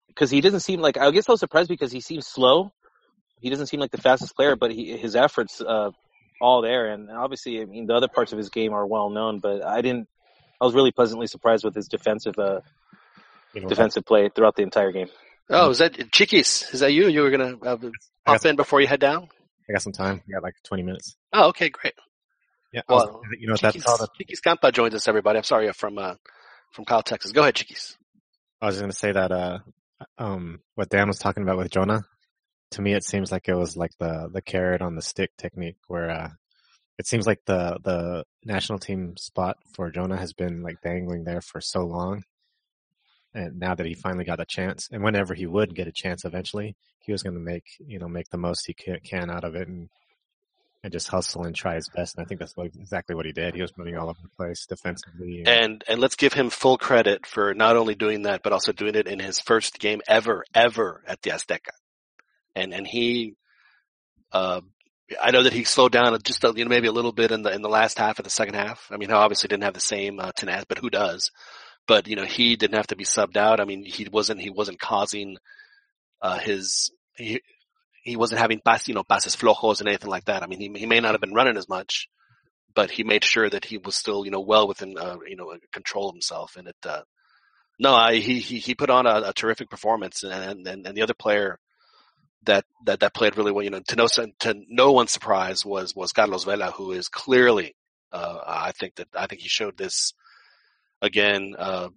because 0.08 0.32
uh, 0.32 0.36
he 0.36 0.42
doesn't 0.42 0.62
seem 0.62 0.82
like 0.82 0.98
I 0.98 1.12
guess 1.12 1.28
I 1.28 1.34
was 1.34 1.40
surprised 1.40 1.70
because 1.70 1.92
he 1.92 2.02
seems 2.02 2.28
slow. 2.28 2.72
He 3.40 3.50
doesn't 3.50 3.68
seem 3.68 3.80
like 3.80 3.92
the 3.92 3.98
fastest 4.02 4.36
player, 4.36 4.56
but 4.56 4.72
he, 4.72 4.96
his 4.98 5.18
efforts 5.18 5.60
uh, 5.60 5.92
all 6.40 6.62
there, 6.62 6.88
and 6.88 7.12
obviously, 7.12 7.62
I 7.62 7.66
mean, 7.66 7.88
the 7.88 7.94
other 7.94 8.08
parts 8.08 8.32
of 8.32 8.38
his 8.38 8.50
game 8.50 8.74
are 8.74 8.86
well 8.86 9.10
known. 9.10 9.40
But 9.40 9.64
I 9.64 9.82
didn't 9.82 10.08
I 10.64 10.66
was 10.66 10.74
really 10.74 10.94
pleasantly 10.94 11.28
surprised 11.28 11.66
with 11.66 11.76
his 11.76 11.90
defensive 11.90 12.36
uh, 12.40 12.62
you 13.54 13.62
know, 13.62 13.68
defensive 13.68 14.06
play 14.06 14.30
throughout 14.34 14.56
the 14.56 14.64
entire 14.64 14.94
game. 14.94 15.10
Oh, 15.50 15.72
is 15.72 15.80
that 15.80 16.10
Chiquis? 16.14 16.74
Is 16.74 16.80
that 16.80 16.94
you? 16.94 17.10
You 17.10 17.24
were 17.24 17.32
gonna 17.32 17.58
uh, 17.62 17.78
pop 18.26 18.46
in 18.46 18.56
before 18.56 18.80
you 18.80 18.88
head 18.88 19.02
down? 19.02 19.28
I 19.70 19.74
got 19.74 19.82
some 19.82 19.92
time. 19.92 20.22
I 20.26 20.32
got 20.32 20.42
like 20.42 20.56
20 20.64 20.84
minutes. 20.84 21.18
Oh, 21.34 21.50
okay, 21.50 21.68
great. 21.68 21.96
Yeah. 22.72 22.84
Well, 22.88 23.08
was, 23.08 23.38
you 23.40 23.48
know, 23.48 23.56
Chiquis, 23.56 23.84
that's 23.84 23.88
all 23.88 23.98
the... 23.98 24.08
Chiquis 24.18 24.40
Campa 24.40 24.72
joins 24.72 24.96
us, 24.96 25.08
everybody. 25.10 25.38
I'm 25.38 25.44
sorry, 25.44 25.72
from, 25.74 25.98
uh, 25.98 26.16
from 26.72 26.86
Kyle, 26.86 27.04
Texas. 27.04 27.34
Go 27.34 27.42
ahead, 27.42 27.56
Chiquis. 27.56 27.98
I 28.62 28.68
was 28.68 28.78
going 28.78 28.90
to 28.90 28.98
say 28.98 29.12
that, 29.12 29.32
uh, 29.32 29.60
um, 30.18 30.62
what 30.76 30.90
Dan 30.90 31.08
was 31.08 31.20
talking 31.20 31.44
about 31.44 31.58
with 31.58 31.72
Jonah, 31.72 32.04
to 32.72 32.82
me, 32.82 32.94
it 32.94 33.06
seems 33.06 33.32
like 33.32 33.48
it 33.48 33.56
was 33.56 33.78
like 33.78 33.92
the, 34.00 34.30
the 34.34 34.42
carrot 34.42 34.82
on 34.82 34.96
the 34.96 35.02
stick 35.02 35.32
technique 35.38 35.78
where, 35.88 36.10
uh, 36.10 36.30
it 36.98 37.08
seems 37.08 37.26
like 37.26 37.44
the 37.46 37.78
the 37.84 38.26
national 38.46 38.80
team 38.80 39.18
spot 39.18 39.58
for 39.74 39.90
Jonah 39.90 40.18
has 40.18 40.34
been 40.34 40.62
like 40.62 40.82
dangling 40.82 41.24
there 41.24 41.42
for 41.42 41.62
so 41.62 41.86
long, 41.86 42.24
and 43.34 43.60
now 43.60 43.76
that 43.76 43.86
he 43.86 43.94
finally 43.94 44.26
got 44.26 44.40
a 44.40 44.46
chance, 44.46 44.90
and 44.92 45.04
whenever 45.04 45.34
he 45.34 45.46
would 45.46 45.76
get 45.76 45.88
a 45.88 45.92
chance 45.92 46.26
eventually, 46.26 46.76
he 47.00 47.12
was 47.12 47.24
going 47.24 47.36
to 47.36 47.40
make 47.40 47.66
you 47.80 48.00
know 48.00 48.08
make 48.08 48.30
the 48.30 48.38
most 48.38 48.66
he 48.66 48.74
can 48.74 49.30
out 49.30 49.44
of 49.44 49.56
it 49.56 49.68
and 49.68 49.90
and 50.84 50.92
just 50.92 51.08
hustle 51.08 51.46
and 51.46 51.56
try 51.56 51.76
his 51.76 51.90
best. 51.90 52.16
And 52.16 52.26
I 52.26 52.28
think 52.28 52.42
that's 52.42 52.56
exactly 52.58 53.16
what 53.16 53.26
he 53.26 53.32
did. 53.32 53.56
He 53.56 53.62
was 53.62 53.72
moving 53.78 53.98
all 53.98 54.10
over 54.10 54.20
the 54.22 54.28
place 54.28 54.66
defensively. 54.66 55.40
And, 55.40 55.48
and 55.48 55.84
and 55.88 56.02
let's 56.02 56.16
give 56.16 56.34
him 56.34 56.50
full 56.50 56.78
credit 56.78 57.26
for 57.26 57.54
not 57.54 57.78
only 57.78 57.96
doing 57.96 58.24
that, 58.24 58.44
but 58.44 58.54
also 58.54 58.74
doing 58.74 58.96
it 58.96 59.08
in 59.08 59.20
his 59.20 59.40
first 59.40 59.80
game 59.80 60.02
ever, 60.08 60.44
ever 60.54 61.02
at 61.08 61.22
the 61.22 61.32
Azteca. 61.32 61.72
And 62.56 62.74
and 62.74 62.86
he 62.86 63.36
uh, 64.34 64.62
I 65.22 65.32
know 65.32 65.44
that 65.44 65.54
he 65.54 65.64
slowed 65.64 65.92
down 65.92 66.18
just 66.24 66.44
you 66.44 66.64
know 66.64 66.70
maybe 66.70 66.88
a 66.88 66.92
little 66.92 67.12
bit 67.12 67.32
in 67.32 67.44
the 67.44 67.54
in 67.54 67.62
the 67.62 67.70
last 67.70 67.98
half 67.98 68.20
of 68.20 68.24
the 68.24 68.30
second 68.30 68.56
half. 68.56 68.88
I 68.92 68.98
mean, 68.98 69.10
he 69.10 69.16
obviously 69.16 69.48
didn't 69.48 69.64
have 69.64 69.74
the 69.74 69.80
same 69.80 70.20
uh, 70.20 70.32
tenacity, 70.36 70.66
but 70.70 70.78
who 70.78 70.90
does? 70.90 71.32
But 71.88 72.08
you 72.08 72.16
know, 72.16 72.26
he 72.26 72.56
didn't 72.56 72.78
have 72.78 72.88
to 72.88 72.96
be 72.96 73.04
subbed 73.04 73.38
out. 73.38 73.60
I 73.60 73.66
mean, 73.66 73.84
he 73.84 74.08
wasn't 74.12 74.42
he 74.42 74.50
wasn't 74.50 74.80
causing 74.80 75.38
uh, 76.22 76.40
his 76.40 76.92
he 77.16 77.42
he 78.04 78.16
wasn't 78.16 78.42
having 78.42 78.62
pas, 78.64 78.88
you 78.88 78.94
know 78.94 79.04
pases 79.04 79.36
flojos 79.36 79.80
and 79.80 79.90
anything 79.90 80.10
like 80.10 80.26
that. 80.26 80.44
I 80.44 80.48
mean, 80.48 80.60
he 80.60 80.80
he 80.80 80.86
may 80.86 81.00
not 81.00 81.12
have 81.12 81.22
been 81.22 81.34
running 81.34 81.58
as 81.58 81.70
much, 81.70 82.08
but 82.74 82.92
he 82.92 83.04
made 83.04 83.24
sure 83.24 83.50
that 83.50 83.66
he 83.66 83.78
was 83.78 83.96
still 83.96 84.26
you 84.26 84.32
know 84.32 84.42
well 84.42 84.68
within 84.68 84.98
uh, 84.98 85.18
you 85.28 85.36
know 85.36 85.54
control 85.72 86.12
himself. 86.12 86.56
And 86.58 86.68
it 86.68 86.76
uh, 86.86 87.02
no, 87.80 87.94
I, 87.94 88.16
he 88.16 88.40
he 88.40 88.60
he 88.60 88.76
put 88.76 88.90
on 88.90 89.06
a, 89.06 89.30
a 89.30 89.34
terrific 89.34 89.70
performance, 89.70 90.24
and, 90.24 90.68
and 90.68 90.88
and 90.88 90.98
the 90.98 91.02
other 91.02 91.14
player 91.14 91.60
that, 92.46 92.66
that, 92.86 93.00
that 93.02 93.14
played 93.14 93.38
really 93.38 93.52
well. 93.52 93.64
You 93.64 93.72
know, 93.72 93.82
to 93.88 93.96
no, 93.96 94.08
to 94.08 94.56
no 94.70 94.92
one's 94.92 95.12
surprise 95.12 95.66
was, 95.66 95.96
was 95.96 96.12
Carlos 96.12 96.44
Vela, 96.44 96.72
who 96.72 96.92
is 96.92 97.08
clearly, 97.08 97.76
uh, 98.12 98.40
I 98.46 98.72
think 98.72 98.96
that, 98.96 99.08
I 99.16 99.28
think 99.28 99.42
he 99.42 99.50
showed 99.50 99.78
this 99.78 100.14
again, 101.02 101.56
uh, 101.58 101.90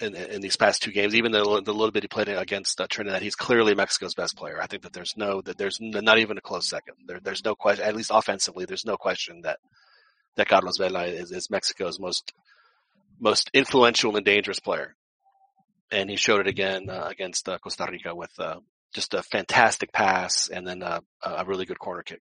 in, 0.00 0.14
in 0.14 0.40
these 0.40 0.56
past 0.56 0.82
two 0.82 0.92
games, 0.92 1.14
even 1.14 1.32
the, 1.32 1.42
the 1.64 1.72
little 1.74 1.90
bit 1.90 2.04
he 2.04 2.08
played 2.08 2.28
against 2.28 2.80
uh, 2.80 2.86
Trinidad, 2.88 3.22
he's 3.22 3.34
clearly 3.34 3.74
Mexico's 3.74 4.14
best 4.14 4.36
player. 4.36 4.60
I 4.62 4.66
think 4.66 4.82
that 4.82 4.92
there's 4.92 5.14
no, 5.16 5.40
that 5.42 5.58
there's 5.58 5.78
not 5.80 6.18
even 6.18 6.38
a 6.38 6.40
close 6.40 6.68
second. 6.68 6.94
There, 7.06 7.20
there's 7.20 7.44
no 7.44 7.54
question, 7.54 7.84
at 7.84 7.96
least 7.96 8.12
offensively, 8.14 8.64
there's 8.64 8.86
no 8.86 8.96
question 8.96 9.42
that, 9.42 9.58
that 10.36 10.48
Carlos 10.48 10.78
Vela 10.78 11.06
is, 11.06 11.32
is 11.32 11.50
Mexico's 11.50 11.98
most, 11.98 12.32
most 13.18 13.50
influential 13.52 14.14
and 14.14 14.24
dangerous 14.24 14.60
player. 14.60 14.94
And 15.90 16.08
he 16.08 16.16
showed 16.16 16.40
it 16.40 16.46
again 16.46 16.88
uh, 16.88 17.06
against 17.10 17.48
uh, 17.48 17.58
Costa 17.58 17.88
Rica 17.90 18.14
with 18.14 18.30
uh, 18.38 18.60
just 18.94 19.14
a 19.14 19.22
fantastic 19.22 19.92
pass 19.92 20.48
and 20.48 20.66
then 20.66 20.82
a, 20.82 21.02
a 21.22 21.44
really 21.44 21.66
good 21.66 21.78
corner 21.78 22.02
kick. 22.02 22.20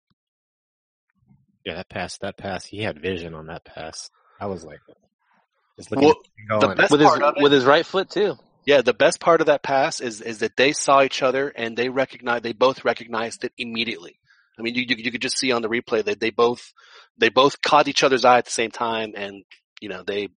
Yeah, 1.65 1.75
that 1.75 1.89
pass, 1.89 2.17
that 2.19 2.37
pass, 2.37 2.65
he 2.65 2.81
had 2.81 3.01
vision 3.01 3.33
on 3.33 3.47
that 3.47 3.65
pass. 3.65 4.09
I 4.39 4.45
was 4.45 4.63
like, 4.63 4.79
just 5.77 5.91
looking 5.91 6.13
well, 6.49 6.59
the 6.59 6.75
best 6.75 6.91
with 6.91 7.01
his 7.01 7.11
it, 7.13 7.41
with 7.41 7.51
his 7.51 7.65
right 7.65 7.85
foot 7.85 8.09
too. 8.09 8.35
Yeah, 8.65 8.81
the 8.81 8.93
best 8.93 9.19
part 9.19 9.41
of 9.41 9.47
that 9.47 9.63
pass 9.63 9.99
is 9.99 10.21
is 10.21 10.39
that 10.39 10.57
they 10.57 10.73
saw 10.73 11.03
each 11.03 11.21
other 11.21 11.49
and 11.49 11.75
they 11.75 11.89
recognized 11.89 12.43
they 12.43 12.53
both 12.53 12.85
recognized 12.85 13.43
it 13.43 13.51
immediately. 13.57 14.19
I 14.57 14.61
mean, 14.61 14.75
you, 14.75 14.85
you 14.87 14.95
you 14.97 15.11
could 15.11 15.21
just 15.21 15.37
see 15.37 15.51
on 15.51 15.61
the 15.61 15.69
replay 15.69 16.03
that 16.05 16.19
they 16.19 16.29
both 16.29 16.73
they 17.17 17.29
both 17.29 17.61
caught 17.61 17.87
each 17.87 18.03
other's 18.03 18.25
eye 18.25 18.37
at 18.37 18.45
the 18.45 18.51
same 18.51 18.71
time, 18.71 19.13
and 19.15 19.43
you 19.81 19.89
know 19.89 20.03
they 20.03 20.29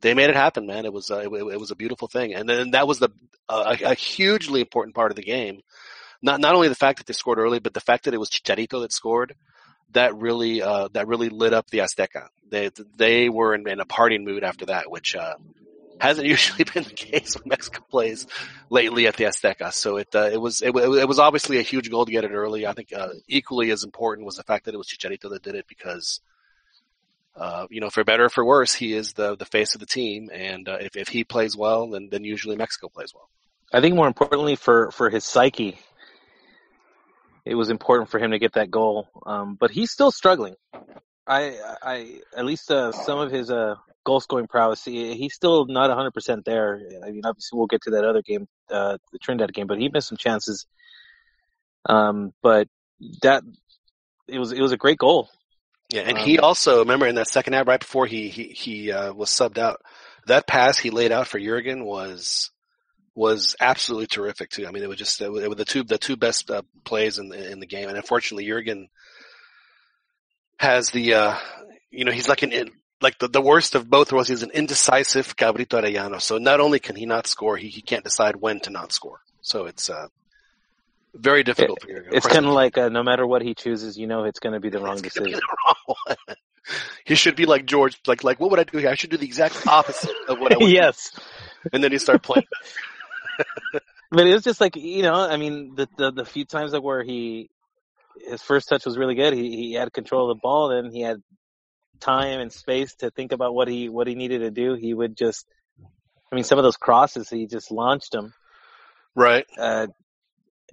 they 0.00 0.14
made 0.14 0.30
it 0.30 0.36
happen, 0.36 0.66
man. 0.66 0.84
It 0.84 0.92
was 0.92 1.10
uh, 1.10 1.18
it, 1.18 1.28
it, 1.32 1.60
was 1.60 1.70
a 1.70 1.76
beautiful 1.76 2.08
thing, 2.08 2.34
and 2.34 2.48
then 2.48 2.70
that 2.72 2.86
was 2.86 2.98
the 2.98 3.10
uh, 3.48 3.76
a, 3.80 3.90
a, 3.90 3.94
hugely 3.94 4.60
important 4.60 4.94
part 4.94 5.10
of 5.10 5.16
the 5.16 5.22
game. 5.22 5.60
Not 6.22 6.40
not 6.40 6.54
only 6.54 6.68
the 6.68 6.74
fact 6.74 6.98
that 6.98 7.06
they 7.06 7.12
scored 7.12 7.38
early, 7.38 7.58
but 7.58 7.74
the 7.74 7.80
fact 7.80 8.04
that 8.04 8.14
it 8.14 8.18
was 8.18 8.30
Chicharito 8.30 8.82
that 8.82 8.92
scored. 8.92 9.34
That 9.92 10.14
really 10.16 10.60
uh, 10.60 10.88
that 10.92 11.08
really 11.08 11.30
lit 11.30 11.54
up 11.54 11.70
the 11.70 11.78
Azteca. 11.78 12.28
They 12.50 12.70
they 12.96 13.28
were 13.28 13.54
in, 13.54 13.66
in 13.66 13.80
a 13.80 13.86
partying 13.86 14.22
mood 14.22 14.44
after 14.44 14.66
that, 14.66 14.90
which 14.90 15.16
uh, 15.16 15.36
hasn't 15.98 16.26
usually 16.34 16.64
been 16.64 16.84
the 16.84 16.90
case 16.90 17.34
when 17.34 17.48
Mexico 17.48 17.82
plays 17.90 18.26
lately 18.70 19.06
at 19.06 19.16
the 19.16 19.24
Azteca. 19.24 19.72
So 19.72 19.96
it 19.96 20.14
uh, 20.14 20.30
it 20.32 20.40
was 20.40 20.60
it, 20.60 20.74
it, 20.76 21.08
was 21.08 21.18
obviously 21.18 21.58
a 21.58 21.62
huge 21.62 21.90
goal 21.90 22.04
to 22.04 22.12
get 22.12 22.24
it 22.24 22.32
early. 22.32 22.66
I 22.66 22.72
think 22.72 22.92
uh, 22.92 23.08
equally 23.26 23.70
as 23.70 23.82
important 23.82 24.26
was 24.26 24.36
the 24.36 24.42
fact 24.42 24.66
that 24.66 24.74
it 24.74 24.78
was 24.78 24.88
Chicharito 24.88 25.30
that 25.30 25.42
did 25.42 25.54
it 25.54 25.66
because. 25.66 26.20
Uh, 27.38 27.66
you 27.70 27.80
know, 27.80 27.90
for 27.90 28.02
better 28.02 28.24
or 28.24 28.28
for 28.28 28.44
worse, 28.44 28.74
he 28.74 28.92
is 28.92 29.12
the 29.12 29.36
the 29.36 29.44
face 29.44 29.74
of 29.74 29.80
the 29.80 29.86
team, 29.86 30.28
and 30.32 30.68
uh, 30.68 30.78
if 30.80 30.96
if 30.96 31.08
he 31.08 31.22
plays 31.24 31.56
well, 31.56 31.90
then 31.90 32.08
then 32.10 32.24
usually 32.24 32.56
Mexico 32.56 32.88
plays 32.88 33.14
well. 33.14 33.28
I 33.72 33.80
think 33.80 33.94
more 33.94 34.08
importantly 34.08 34.56
for 34.56 34.90
for 34.90 35.08
his 35.08 35.24
psyche, 35.24 35.78
it 37.44 37.54
was 37.54 37.70
important 37.70 38.10
for 38.10 38.18
him 38.18 38.32
to 38.32 38.38
get 38.38 38.54
that 38.54 38.70
goal. 38.70 39.08
Um, 39.24 39.54
but 39.54 39.70
he's 39.70 39.90
still 39.90 40.10
struggling. 40.10 40.54
I, 41.26 41.58
I, 41.82 42.20
at 42.36 42.46
least 42.46 42.70
uh, 42.70 42.92
some 42.92 43.18
of 43.18 43.30
his 43.30 43.50
uh, 43.50 43.74
goal 44.04 44.20
scoring 44.20 44.46
prowess, 44.46 44.82
he, 44.82 45.14
he's 45.14 45.34
still 45.34 45.66
not 45.66 45.90
100% 45.90 46.44
there. 46.44 46.80
I 47.04 47.10
mean, 47.10 47.20
obviously, 47.24 47.58
we'll 47.58 47.66
get 47.66 47.82
to 47.82 47.90
that 47.90 48.04
other 48.04 48.22
game, 48.22 48.48
uh, 48.70 48.96
the 49.12 49.18
Trinidad 49.18 49.52
game, 49.52 49.66
but 49.66 49.78
he 49.78 49.90
missed 49.90 50.08
some 50.08 50.16
chances. 50.16 50.66
Um, 51.86 52.32
but 52.42 52.68
that 53.22 53.44
it 54.26 54.38
was 54.38 54.52
it 54.52 54.60
was 54.60 54.72
a 54.72 54.76
great 54.76 54.98
goal. 54.98 55.28
Yeah, 55.90 56.02
and 56.02 56.18
um, 56.18 56.24
he 56.24 56.38
also 56.38 56.80
remember 56.80 57.06
in 57.06 57.14
that 57.14 57.28
second 57.28 57.54
half, 57.54 57.66
right 57.66 57.80
before 57.80 58.06
he 58.06 58.28
he 58.28 58.44
he 58.44 58.92
uh, 58.92 59.12
was 59.12 59.30
subbed 59.30 59.58
out, 59.58 59.80
that 60.26 60.46
pass 60.46 60.78
he 60.78 60.90
laid 60.90 61.12
out 61.12 61.28
for 61.28 61.38
Jurgen 61.38 61.84
was 61.84 62.50
was 63.14 63.56
absolutely 63.60 64.06
terrific 64.06 64.50
too. 64.50 64.66
I 64.66 64.70
mean, 64.70 64.82
it 64.82 64.88
was 64.88 64.98
just 64.98 65.20
it 65.20 65.30
was 65.30 65.56
the 65.56 65.64
two 65.64 65.82
the 65.82 65.98
two 65.98 66.16
best 66.16 66.50
uh, 66.50 66.62
plays 66.84 67.18
in 67.18 67.32
in 67.32 67.60
the 67.60 67.66
game, 67.66 67.88
and 67.88 67.96
unfortunately, 67.96 68.46
Jurgen 68.46 68.88
has 70.58 70.90
the, 70.90 71.14
uh, 71.14 71.34
you 71.90 72.04
know, 72.04 72.12
he's 72.12 72.28
like 72.28 72.42
an, 72.42 72.70
like 73.00 73.18
the, 73.18 73.28
the 73.28 73.40
worst 73.40 73.74
of 73.74 73.88
both 73.88 74.12
worlds. 74.12 74.28
He's 74.28 74.42
an 74.42 74.50
indecisive 74.50 75.36
Cabrito 75.36 75.80
Arellano. 75.80 76.20
So 76.20 76.38
not 76.38 76.60
only 76.60 76.80
can 76.80 76.96
he 76.96 77.06
not 77.06 77.26
score, 77.26 77.56
he, 77.56 77.68
he 77.68 77.80
can't 77.80 78.04
decide 78.04 78.36
when 78.36 78.60
to 78.60 78.70
not 78.70 78.92
score. 78.92 79.20
So 79.40 79.66
it's, 79.66 79.88
uh, 79.88 80.08
very 81.18 81.42
difficult. 81.42 81.84
It, 81.86 82.06
it's 82.12 82.26
kind 82.26 82.46
of 82.46 82.52
like 82.52 82.78
uh, 82.78 82.88
no 82.88 83.02
matter 83.02 83.26
what 83.26 83.42
he 83.42 83.54
chooses, 83.54 83.96
you 83.96 84.06
know 84.06 84.24
it's 84.24 84.40
going 84.40 84.52
to 84.52 84.60
be 84.60 84.70
the 84.70 84.80
wrong 84.80 85.00
decision. 85.00 85.32
The 85.32 85.56
wrong 86.06 86.16
he 87.04 87.14
should 87.14 87.36
be 87.36 87.46
like 87.46 87.66
George, 87.66 87.98
like 88.06 88.24
like 88.24 88.40
what 88.40 88.50
would 88.50 88.60
I 88.60 88.64
do 88.64 88.78
here? 88.78 88.90
I 88.90 88.94
should 88.94 89.10
do 89.10 89.16
the 89.16 89.26
exact 89.26 89.66
opposite 89.66 90.14
of 90.28 90.38
what 90.38 90.52
I 90.52 90.56
would. 90.60 90.70
yes. 90.70 91.10
Do. 91.14 91.70
And 91.72 91.84
then 91.84 91.92
you 91.92 91.98
start 91.98 92.22
playing. 92.22 92.46
but 94.10 94.26
it 94.26 94.32
was 94.32 94.44
just 94.44 94.60
like 94.60 94.76
you 94.76 95.02
know, 95.02 95.14
I 95.14 95.36
mean, 95.36 95.74
the 95.74 95.88
the, 95.96 96.12
the 96.12 96.24
few 96.24 96.44
times 96.44 96.72
that 96.72 96.82
where 96.82 97.02
he 97.02 97.50
his 98.26 98.42
first 98.42 98.68
touch 98.68 98.84
was 98.84 98.98
really 98.98 99.14
good. 99.14 99.32
He 99.34 99.56
he 99.56 99.72
had 99.74 99.92
control 99.92 100.30
of 100.30 100.36
the 100.36 100.40
ball. 100.40 100.68
Then 100.68 100.90
he 100.90 101.02
had 101.02 101.22
time 102.00 102.40
and 102.40 102.52
space 102.52 102.94
to 102.96 103.10
think 103.10 103.32
about 103.32 103.54
what 103.54 103.68
he 103.68 103.88
what 103.88 104.06
he 104.06 104.14
needed 104.14 104.40
to 104.40 104.50
do. 104.50 104.74
He 104.74 104.94
would 104.94 105.16
just, 105.16 105.46
I 106.30 106.34
mean, 106.34 106.44
some 106.44 106.58
of 106.58 106.64
those 106.64 106.76
crosses 106.76 107.28
he 107.28 107.46
just 107.46 107.70
launched 107.70 108.12
them. 108.12 108.32
Right. 109.14 109.46
Uh, 109.58 109.88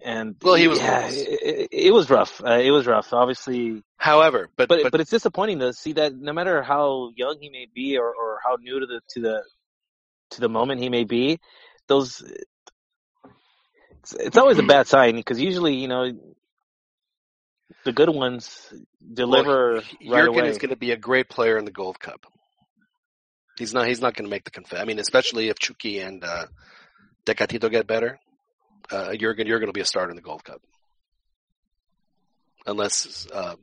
and 0.03 0.35
well, 0.41 0.55
he 0.55 0.67
was. 0.67 0.79
Yeah, 0.79 1.07
it, 1.09 1.69
it, 1.71 1.93
was 1.93 2.09
rough. 2.09 2.41
Uh, 2.43 2.59
it 2.59 2.71
was 2.71 2.85
rough. 2.85 3.13
Obviously. 3.13 3.83
However, 3.97 4.49
but, 4.55 4.67
but, 4.67 4.83
but 4.83 4.91
but 4.91 5.01
it's 5.01 5.09
disappointing 5.09 5.59
to 5.59 5.73
see 5.73 5.93
that 5.93 6.15
no 6.15 6.33
matter 6.33 6.61
how 6.61 7.11
young 7.15 7.37
he 7.39 7.49
may 7.49 7.67
be 7.73 7.97
or 7.97 8.07
or 8.07 8.39
how 8.45 8.57
new 8.59 8.79
to 8.79 8.85
the 8.85 9.01
to 9.09 9.21
the 9.21 9.43
to 10.31 10.41
the 10.41 10.49
moment 10.49 10.81
he 10.81 10.89
may 10.89 11.05
be, 11.05 11.39
those 11.87 12.21
it's, 14.01 14.13
it's 14.13 14.37
always 14.37 14.59
a 14.59 14.63
bad 14.67 14.87
sign 14.87 15.15
because 15.15 15.39
usually 15.39 15.75
you 15.75 15.87
know 15.87 16.11
the 17.83 17.93
good 17.93 18.09
ones 18.09 18.73
deliver 19.13 19.81
well, 20.03 20.25
right 20.25 20.25
Jurgen 20.25 20.45
is 20.45 20.57
going 20.57 20.69
to 20.69 20.75
be 20.75 20.91
a 20.91 20.97
great 20.97 21.29
player 21.29 21.57
in 21.57 21.65
the 21.65 21.71
Gold 21.71 21.99
Cup. 21.99 22.25
He's 23.57 23.73
not. 23.73 23.87
He's 23.87 24.01
not 24.01 24.15
going 24.15 24.25
to 24.25 24.29
make 24.29 24.43
the 24.43 24.51
conf. 24.51 24.73
I 24.73 24.83
mean, 24.83 24.99
especially 24.99 25.47
if 25.47 25.57
Chucky 25.57 25.99
and 25.99 26.23
uh, 26.23 26.47
Tecatito 27.25 27.71
get 27.71 27.87
better, 27.87 28.19
uh, 28.91 29.15
Jurgen, 29.15 29.47
you're 29.47 29.59
going 29.59 29.69
to 29.69 29.73
be 29.73 29.81
a 29.81 29.85
starter 29.85 30.09
in 30.09 30.15
the 30.15 30.21
Gold 30.21 30.43
Cup. 30.43 30.61
Unless, 32.67 33.27
uh, 33.31 33.55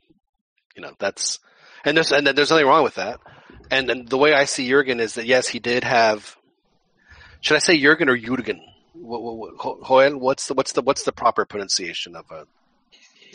you 0.76 0.82
know, 0.82 0.92
that's 0.98 1.40
and 1.84 1.96
there's 1.96 2.12
and 2.12 2.26
there's 2.26 2.50
nothing 2.50 2.66
wrong 2.66 2.84
with 2.84 2.94
that. 2.96 3.20
And, 3.70 3.90
and 3.90 4.08
the 4.08 4.18
way 4.18 4.32
I 4.32 4.44
see 4.44 4.68
Jurgen 4.68 5.00
is 5.00 5.14
that 5.14 5.26
yes, 5.26 5.48
he 5.48 5.58
did 5.58 5.84
have. 5.84 6.36
Should 7.40 7.56
I 7.56 7.60
say 7.60 7.80
Jurgen 7.80 8.08
or 8.08 8.16
Jurgen? 8.16 8.60
What, 8.92 9.22
what, 9.22 9.36
what, 9.36 9.88
Joel, 9.88 10.18
what's 10.18 10.46
the 10.46 10.54
what's 10.54 10.72
the 10.72 10.82
what's 10.82 11.02
the 11.02 11.12
proper 11.12 11.44
pronunciation 11.44 12.14
of 12.14 12.30
a 12.30 12.46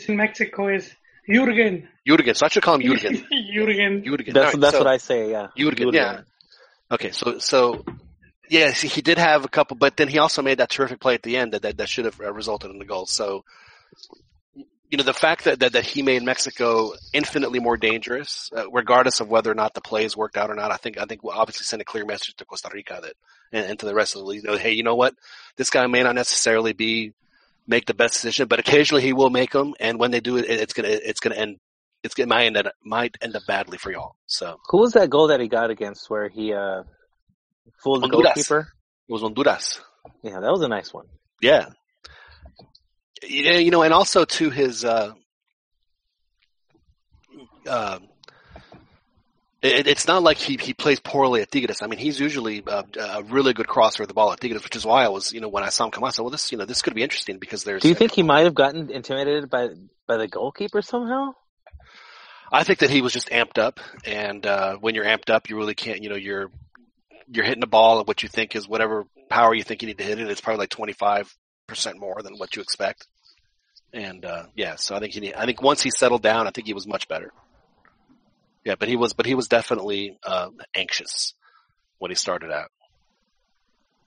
in 0.06 0.16
Mexico 0.16 0.68
is 0.68 0.94
Jurgen. 1.28 1.88
Jurgen. 2.06 2.34
So 2.34 2.46
I 2.46 2.48
should 2.48 2.62
call 2.62 2.76
him 2.76 2.82
Jurgen. 2.82 3.26
Jurgen. 3.52 4.04
Jurgen. 4.04 4.32
That's 4.32 4.54
right, 4.54 4.60
that's 4.60 4.72
so, 4.72 4.78
what 4.78 4.86
I 4.86 4.96
say. 4.96 5.30
Yeah. 5.30 5.48
Jurgen. 5.56 5.76
Jurgen. 5.76 5.94
Yeah. 5.94 6.20
Okay. 6.90 7.10
So 7.10 7.38
so 7.38 7.84
yeah, 8.50 8.70
he 8.70 9.02
did 9.02 9.18
have 9.18 9.44
a 9.44 9.48
couple, 9.48 9.76
but 9.76 9.96
then 9.96 10.08
he 10.08 10.18
also 10.18 10.42
made 10.42 10.58
that 10.58 10.70
terrific 10.70 11.00
play 11.00 11.14
at 11.14 11.22
the 11.22 11.36
end 11.36 11.52
that 11.52 11.62
that, 11.62 11.78
that 11.78 11.88
should 11.88 12.04
have 12.04 12.18
resulted 12.18 12.70
in 12.70 12.78
the 12.78 12.84
goal. 12.84 13.06
So 13.06 13.44
you 14.90 14.96
know 14.96 15.04
the 15.04 15.12
fact 15.12 15.44
that, 15.44 15.60
that, 15.60 15.72
that 15.72 15.84
he 15.84 16.02
made 16.02 16.22
Mexico 16.22 16.92
infinitely 17.12 17.60
more 17.60 17.76
dangerous, 17.76 18.50
uh, 18.56 18.70
regardless 18.70 19.20
of 19.20 19.28
whether 19.28 19.50
or 19.50 19.54
not 19.54 19.74
the 19.74 19.80
plays 19.80 20.16
worked 20.16 20.36
out 20.36 20.50
or 20.50 20.54
not. 20.54 20.70
I 20.70 20.76
think 20.76 20.98
I 20.98 21.04
think 21.04 21.22
we'll 21.22 21.34
obviously 21.34 21.64
send 21.64 21.82
a 21.82 21.84
clear 21.84 22.06
message 22.06 22.36
to 22.36 22.44
Costa 22.44 22.70
Rica 22.72 22.98
that 23.02 23.12
and, 23.52 23.66
and 23.70 23.78
to 23.80 23.86
the 23.86 23.94
rest 23.94 24.14
of 24.14 24.20
the 24.22 24.26
league. 24.26 24.44
You 24.44 24.50
know, 24.50 24.56
hey, 24.56 24.72
you 24.72 24.82
know 24.82 24.94
what? 24.94 25.14
This 25.56 25.70
guy 25.70 25.86
may 25.86 26.02
not 26.02 26.14
necessarily 26.14 26.72
be 26.72 27.12
make 27.66 27.84
the 27.84 27.94
best 27.94 28.14
decision, 28.14 28.48
but 28.48 28.58
occasionally 28.58 29.02
he 29.02 29.12
will 29.12 29.30
make 29.30 29.50
them. 29.50 29.74
And 29.78 29.98
when 29.98 30.10
they 30.10 30.20
do 30.20 30.38
it, 30.38 30.46
it's 30.48 30.72
gonna 30.72 30.88
it's 30.88 31.20
gonna 31.20 31.36
end. 31.36 31.58
It's 32.02 32.14
gonna 32.14 32.28
might 32.28 32.46
end 32.46 32.56
up, 32.56 32.72
might 32.82 33.16
end 33.20 33.36
up 33.36 33.42
badly 33.46 33.76
for 33.76 33.92
y'all. 33.92 34.16
So 34.26 34.58
who 34.68 34.78
was 34.78 34.92
that 34.92 35.10
goal 35.10 35.28
that 35.28 35.40
he 35.40 35.48
got 35.48 35.70
against 35.70 36.08
where 36.08 36.28
he 36.28 36.54
uh 36.54 36.84
fooled 37.82 38.02
the 38.02 38.08
goalkeeper? 38.08 38.68
It 39.08 39.12
was 39.12 39.22
Honduras. 39.22 39.80
Yeah, 40.22 40.40
that 40.40 40.50
was 40.50 40.62
a 40.62 40.68
nice 40.68 40.92
one. 40.92 41.06
Yeah. 41.40 41.66
Yeah, 43.22 43.58
you 43.58 43.70
know, 43.70 43.82
and 43.82 43.92
also 43.92 44.24
to 44.24 44.50
his 44.50 44.84
uh, 44.84 45.12
uh, 47.66 47.98
it, 49.60 49.88
it's 49.88 50.06
not 50.06 50.22
like 50.22 50.36
he, 50.36 50.56
he 50.56 50.72
plays 50.72 51.00
poorly 51.00 51.42
at 51.42 51.50
Tigres. 51.50 51.82
I 51.82 51.88
mean, 51.88 51.98
he's 51.98 52.20
usually 52.20 52.62
a, 52.66 52.84
a 53.00 53.22
really 53.24 53.52
good 53.52 53.66
crosser 53.66 54.02
of 54.04 54.08
the 54.08 54.14
ball 54.14 54.32
at 54.32 54.40
Tigres, 54.40 54.62
which 54.62 54.76
is 54.76 54.86
why 54.86 55.04
I 55.04 55.08
was, 55.08 55.32
you 55.32 55.40
know, 55.40 55.48
when 55.48 55.64
I 55.64 55.70
saw 55.70 55.84
him 55.84 55.90
come 55.90 56.04
on, 56.04 56.08
I 56.08 56.10
said, 56.12 56.22
well, 56.22 56.30
this, 56.30 56.52
you 56.52 56.58
know, 56.58 56.64
this 56.64 56.82
could 56.82 56.94
be 56.94 57.02
interesting 57.02 57.38
because 57.38 57.64
there's. 57.64 57.82
Do 57.82 57.88
you 57.88 57.94
think 57.94 58.12
he 58.12 58.22
might 58.22 58.44
have 58.44 58.54
gotten 58.54 58.90
intimidated 58.90 59.50
by 59.50 59.70
by 60.06 60.16
the 60.16 60.28
goalkeeper 60.28 60.80
somehow? 60.80 61.32
I 62.50 62.64
think 62.64 62.78
that 62.78 62.88
he 62.88 63.02
was 63.02 63.12
just 63.12 63.30
amped 63.30 63.58
up, 63.58 63.80
and 64.06 64.46
uh, 64.46 64.76
when 64.76 64.94
you're 64.94 65.04
amped 65.04 65.28
up, 65.28 65.50
you 65.50 65.56
really 65.56 65.74
can't, 65.74 66.02
you 66.02 66.08
know, 66.08 66.16
you're 66.16 66.50
you're 67.30 67.44
hitting 67.44 67.60
the 67.60 67.66
ball 67.66 68.00
at 68.00 68.06
what 68.06 68.22
you 68.22 68.28
think 68.28 68.56
is 68.56 68.68
whatever 68.68 69.04
power 69.28 69.54
you 69.54 69.62
think 69.62 69.82
you 69.82 69.88
need 69.88 69.98
to 69.98 70.04
hit 70.04 70.18
it. 70.18 70.30
It's 70.30 70.40
probably 70.40 70.60
like 70.60 70.70
25 70.70 71.34
percent 71.66 71.98
more 71.98 72.22
than 72.22 72.36
what 72.36 72.56
you 72.56 72.62
expect. 72.62 73.06
And 73.92 74.24
uh, 74.24 74.46
yeah, 74.54 74.76
so 74.76 74.96
I 74.96 75.00
think 75.00 75.14
he, 75.14 75.34
I 75.34 75.46
think 75.46 75.62
once 75.62 75.82
he 75.82 75.90
settled 75.90 76.22
down, 76.22 76.46
I 76.46 76.50
think 76.50 76.66
he 76.66 76.74
was 76.74 76.86
much 76.86 77.08
better. 77.08 77.32
Yeah, 78.64 78.74
but 78.78 78.88
he 78.88 78.96
was, 78.96 79.12
but 79.14 79.26
he 79.26 79.34
was 79.34 79.48
definitely 79.48 80.18
uh, 80.24 80.50
anxious 80.74 81.34
when 81.98 82.10
he 82.10 82.14
started 82.14 82.50
out. 82.50 82.70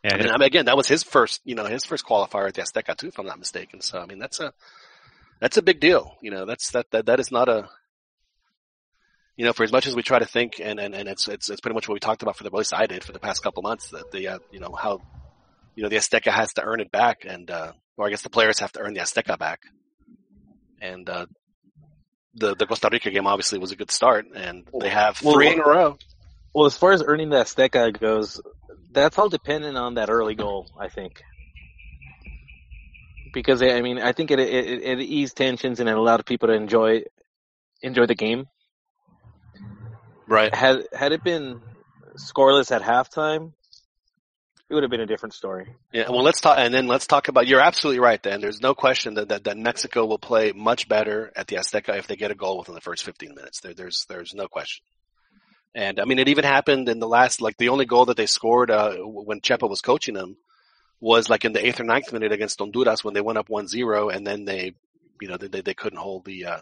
Yeah, 0.03 0.15
and 0.15 0.29
I 0.29 0.37
mean, 0.37 0.47
again, 0.47 0.65
that 0.65 0.77
was 0.77 0.87
his 0.87 1.03
first, 1.03 1.41
you 1.45 1.55
know, 1.55 1.65
his 1.65 1.85
first 1.85 2.05
qualifier 2.05 2.47
at 2.47 2.55
the 2.55 2.61
Azteca 2.63 2.95
too, 2.95 3.07
if 3.07 3.19
I'm 3.19 3.25
not 3.25 3.39
mistaken. 3.39 3.81
So 3.81 3.99
I 3.99 4.05
mean, 4.05 4.19
that's 4.19 4.39
a 4.39 4.53
that's 5.39 5.57
a 5.57 5.61
big 5.61 5.79
deal. 5.79 6.15
You 6.21 6.31
know, 6.31 6.45
that's 6.45 6.71
that 6.71 6.89
that 6.91 7.05
that 7.05 7.19
is 7.19 7.31
not 7.31 7.49
a 7.49 7.69
you 9.37 9.45
know, 9.45 9.53
for 9.53 9.63
as 9.63 9.71
much 9.71 9.87
as 9.87 9.95
we 9.95 10.03
try 10.03 10.19
to 10.19 10.25
think, 10.25 10.59
and, 10.61 10.79
and, 10.79 10.93
and 10.93 11.07
it's, 11.07 11.27
it's, 11.27 11.49
it's 11.49 11.61
pretty 11.61 11.75
much 11.75 11.87
what 11.87 11.93
we 11.93 11.99
talked 11.99 12.21
about 12.21 12.37
for 12.37 12.43
the, 12.43 12.49
at 12.49 12.53
least 12.53 12.73
I 12.73 12.85
did 12.85 13.03
for 13.03 13.11
the 13.11 13.19
past 13.19 13.41
couple 13.41 13.63
months, 13.63 13.89
that 13.89 14.11
the, 14.11 14.27
uh, 14.27 14.39
you 14.51 14.59
know, 14.59 14.73
how, 14.73 15.01
you 15.75 15.83
know, 15.83 15.89
the 15.89 15.95
Azteca 15.95 16.31
has 16.31 16.53
to 16.53 16.63
earn 16.63 16.79
it 16.79 16.91
back 16.91 17.25
and, 17.25 17.49
uh, 17.49 17.71
or 17.97 18.07
I 18.07 18.09
guess 18.09 18.21
the 18.21 18.29
players 18.29 18.59
have 18.59 18.71
to 18.73 18.81
earn 18.81 18.93
the 18.93 18.99
Azteca 18.99 19.37
back. 19.39 19.61
And, 20.81 21.09
uh, 21.09 21.25
the 22.35 22.55
the 22.55 22.65
Costa 22.65 22.89
Rica 22.91 23.11
game 23.11 23.27
obviously 23.27 23.59
was 23.59 23.71
a 23.71 23.75
good 23.75 23.91
start, 23.91 24.27
and 24.33 24.65
they 24.79 24.89
have 24.89 25.21
well, 25.21 25.33
three 25.33 25.49
in 25.49 25.59
a 25.59 25.63
row. 25.63 25.97
Well, 26.53 26.65
as 26.65 26.77
far 26.77 26.91
as 26.91 27.03
earning 27.05 27.29
the 27.29 27.37
Azteca 27.37 27.97
goes, 27.97 28.41
that's 28.91 29.17
all 29.17 29.29
dependent 29.29 29.77
on 29.77 29.95
that 29.95 30.09
early 30.09 30.35
goal, 30.35 30.69
I 30.79 30.89
think. 30.89 31.21
Because 33.33 33.61
I 33.61 33.81
mean, 33.81 33.99
I 33.99 34.11
think 34.11 34.31
it 34.31 34.39
it, 34.39 34.83
it 34.83 34.99
eased 34.99 35.37
tensions 35.37 35.79
and 35.79 35.87
it 35.87 35.95
allowed 35.95 36.25
people 36.25 36.49
to 36.49 36.53
enjoy 36.53 37.03
enjoy 37.81 38.05
the 38.05 38.15
game. 38.15 38.47
Right. 40.31 40.55
Had 40.55 40.87
had 40.93 41.11
it 41.11 41.25
been 41.25 41.59
scoreless 42.15 42.71
at 42.71 42.81
halftime, 42.81 43.51
it 44.69 44.73
would 44.73 44.83
have 44.83 44.89
been 44.89 45.01
a 45.01 45.05
different 45.05 45.33
story. 45.33 45.75
Yeah, 45.91 46.09
well, 46.09 46.23
let's 46.23 46.39
talk, 46.39 46.57
and 46.57 46.73
then 46.73 46.87
let's 46.87 47.05
talk 47.05 47.27
about. 47.27 47.47
You're 47.47 47.59
absolutely 47.59 47.99
right. 47.99 48.23
Then 48.23 48.39
there's 48.39 48.61
no 48.61 48.73
question 48.73 49.15
that, 49.15 49.27
that, 49.27 49.43
that 49.43 49.57
Mexico 49.57 50.05
will 50.05 50.17
play 50.17 50.53
much 50.53 50.87
better 50.87 51.33
at 51.35 51.47
the 51.47 51.57
Azteca 51.57 51.97
if 51.97 52.07
they 52.07 52.15
get 52.15 52.31
a 52.31 52.35
goal 52.35 52.59
within 52.59 52.75
the 52.75 52.79
first 52.79 53.03
15 53.03 53.35
minutes. 53.35 53.59
There, 53.59 53.73
there's 53.73 54.05
there's 54.05 54.33
no 54.33 54.47
question. 54.47 54.85
And 55.75 55.99
I 55.99 56.05
mean, 56.05 56.17
it 56.17 56.29
even 56.29 56.45
happened 56.45 56.87
in 56.87 56.99
the 56.99 57.09
last, 57.09 57.41
like 57.41 57.57
the 57.57 57.67
only 57.67 57.85
goal 57.85 58.05
that 58.05 58.15
they 58.15 58.25
scored 58.25 58.71
uh, 58.71 58.95
when 58.99 59.41
Chepo 59.41 59.69
was 59.69 59.81
coaching 59.81 60.13
them 60.13 60.37
was 61.01 61.29
like 61.29 61.43
in 61.43 61.51
the 61.51 61.65
eighth 61.65 61.81
or 61.81 61.83
ninth 61.83 62.13
minute 62.13 62.31
against 62.31 62.59
Honduras 62.59 63.03
when 63.03 63.13
they 63.13 63.21
went 63.21 63.37
up 63.37 63.49
1-0 63.49 64.15
and 64.15 64.25
then 64.25 64.45
they, 64.45 64.75
you 65.19 65.27
know, 65.27 65.35
they 65.35 65.59
they 65.59 65.73
couldn't 65.73 65.99
hold 65.99 66.23
the. 66.23 66.45
Uh, 66.45 66.61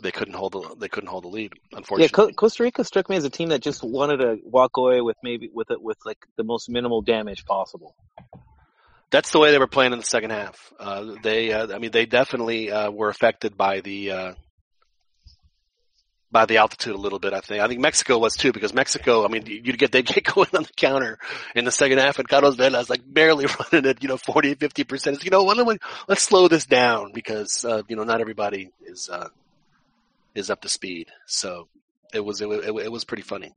they 0.00 0.10
couldn't 0.12 0.34
hold 0.34 0.52
the 0.52 0.76
they 0.78 0.88
couldn't 0.88 1.08
hold 1.08 1.24
the 1.24 1.28
lead. 1.28 1.52
Yeah, 1.70 1.78
Unfortunately, 1.78 2.08
Co- 2.08 2.32
Costa 2.32 2.62
Rica 2.62 2.84
struck 2.84 3.08
me 3.08 3.16
as 3.16 3.24
a 3.24 3.30
team 3.30 3.48
that 3.48 3.62
just 3.62 3.82
wanted 3.82 4.18
to 4.18 4.38
walk 4.44 4.76
away 4.76 5.00
with 5.00 5.16
maybe 5.22 5.50
with 5.52 5.70
it 5.70 5.80
with 5.80 5.98
like 6.04 6.18
the 6.36 6.44
most 6.44 6.68
minimal 6.68 7.02
damage 7.02 7.44
possible. 7.44 7.94
that's 9.10 9.30
the 9.30 9.38
way 9.38 9.52
they 9.52 9.58
were 9.58 9.66
playing 9.66 9.92
in 9.92 9.98
the 9.98 10.04
second 10.04 10.30
half. 10.30 10.72
Uh, 10.78 11.14
they, 11.22 11.52
uh, 11.52 11.74
I 11.74 11.78
mean, 11.78 11.92
they 11.92 12.06
definitely 12.06 12.70
uh, 12.70 12.90
were 12.90 13.08
affected 13.08 13.56
by 13.56 13.80
the 13.80 14.10
uh, 14.10 14.32
by 16.30 16.44
the 16.44 16.58
altitude 16.58 16.94
a 16.94 16.98
little 16.98 17.18
bit. 17.18 17.32
I 17.32 17.40
think. 17.40 17.62
I 17.62 17.68
think 17.68 17.80
Mexico 17.80 18.18
was 18.18 18.36
too 18.36 18.52
because 18.52 18.74
Mexico. 18.74 19.24
I 19.24 19.28
mean, 19.28 19.46
you'd 19.46 19.78
get 19.78 19.92
they 19.92 20.02
get 20.02 20.24
going 20.34 20.50
on 20.54 20.64
the 20.64 20.72
counter 20.76 21.18
in 21.54 21.64
the 21.64 21.72
second 21.72 21.98
half, 21.98 22.18
and 22.18 22.28
Carlos 22.28 22.56
Vela's 22.56 22.90
like 22.90 23.00
barely 23.06 23.46
running 23.72 23.88
at 23.88 24.02
you 24.02 24.08
know 24.08 24.18
40, 24.18 24.56
50 24.56 24.84
percent. 24.84 25.24
You 25.24 25.30
know, 25.30 25.44
let's 26.08 26.22
slow 26.22 26.48
this 26.48 26.66
down 26.66 27.12
because 27.12 27.64
uh, 27.64 27.82
you 27.88 27.96
know 27.96 28.04
not 28.04 28.20
everybody 28.20 28.70
is 28.84 29.08
uh, 29.08 29.28
is 30.36 30.50
up 30.50 30.60
to 30.62 30.68
speed. 30.68 31.08
So 31.26 31.68
it 32.14 32.20
was 32.24 32.40
it, 32.40 32.48
was- 32.48 32.64
it 32.64 32.92
was 32.92 33.04
pretty 33.04 33.22
funny 33.24 33.54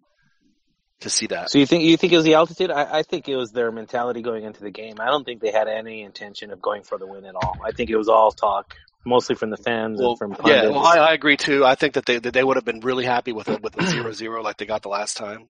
to 1.01 1.09
see 1.09 1.27
that. 1.27 1.49
So 1.49 1.59
you 1.59 1.65
think 1.65 1.83
you 1.83 1.95
think 1.97 2.11
it 2.13 2.17
was 2.17 2.25
the 2.25 2.33
altitude? 2.33 2.71
I, 2.71 2.99
I 2.99 3.03
think 3.03 3.29
it 3.29 3.35
was 3.35 3.51
their 3.51 3.71
mentality 3.71 4.21
going 4.21 4.43
into 4.43 4.61
the 4.61 4.71
game. 4.71 4.95
I 4.99 5.05
don't 5.05 5.23
think 5.23 5.41
they 5.41 5.51
had 5.51 5.67
any 5.67 6.01
intention 6.01 6.51
of 6.51 6.61
going 6.61 6.83
for 6.83 6.97
the 6.97 7.05
win 7.07 7.25
at 7.25 7.35
all. 7.35 7.57
I 7.63 7.71
think 7.71 7.89
it 7.89 7.95
was 7.97 8.09
all 8.09 8.31
talk, 8.31 8.75
mostly 9.05 9.35
from 9.35 9.49
the 9.49 9.57
fans 9.57 9.99
Well, 9.99 10.17
and 10.19 10.35
from 10.35 10.47
yeah, 10.47 10.67
well, 10.67 10.79
I, 10.79 10.97
I 10.97 11.13
agree 11.13 11.37
too. 11.37 11.63
I 11.65 11.75
think 11.75 11.93
that 11.93 12.05
they 12.05 12.19
that 12.19 12.33
they 12.33 12.43
would 12.43 12.57
have 12.57 12.65
been 12.65 12.79
really 12.81 13.05
happy 13.05 13.31
with 13.31 13.49
it 13.49 13.61
with 13.61 13.79
a 13.79 13.85
zero 13.85 14.11
zero 14.11 14.41
like 14.41 14.57
they 14.57 14.65
got 14.65 14.81
the 14.81 14.89
last 14.89 15.17
time. 15.17 15.47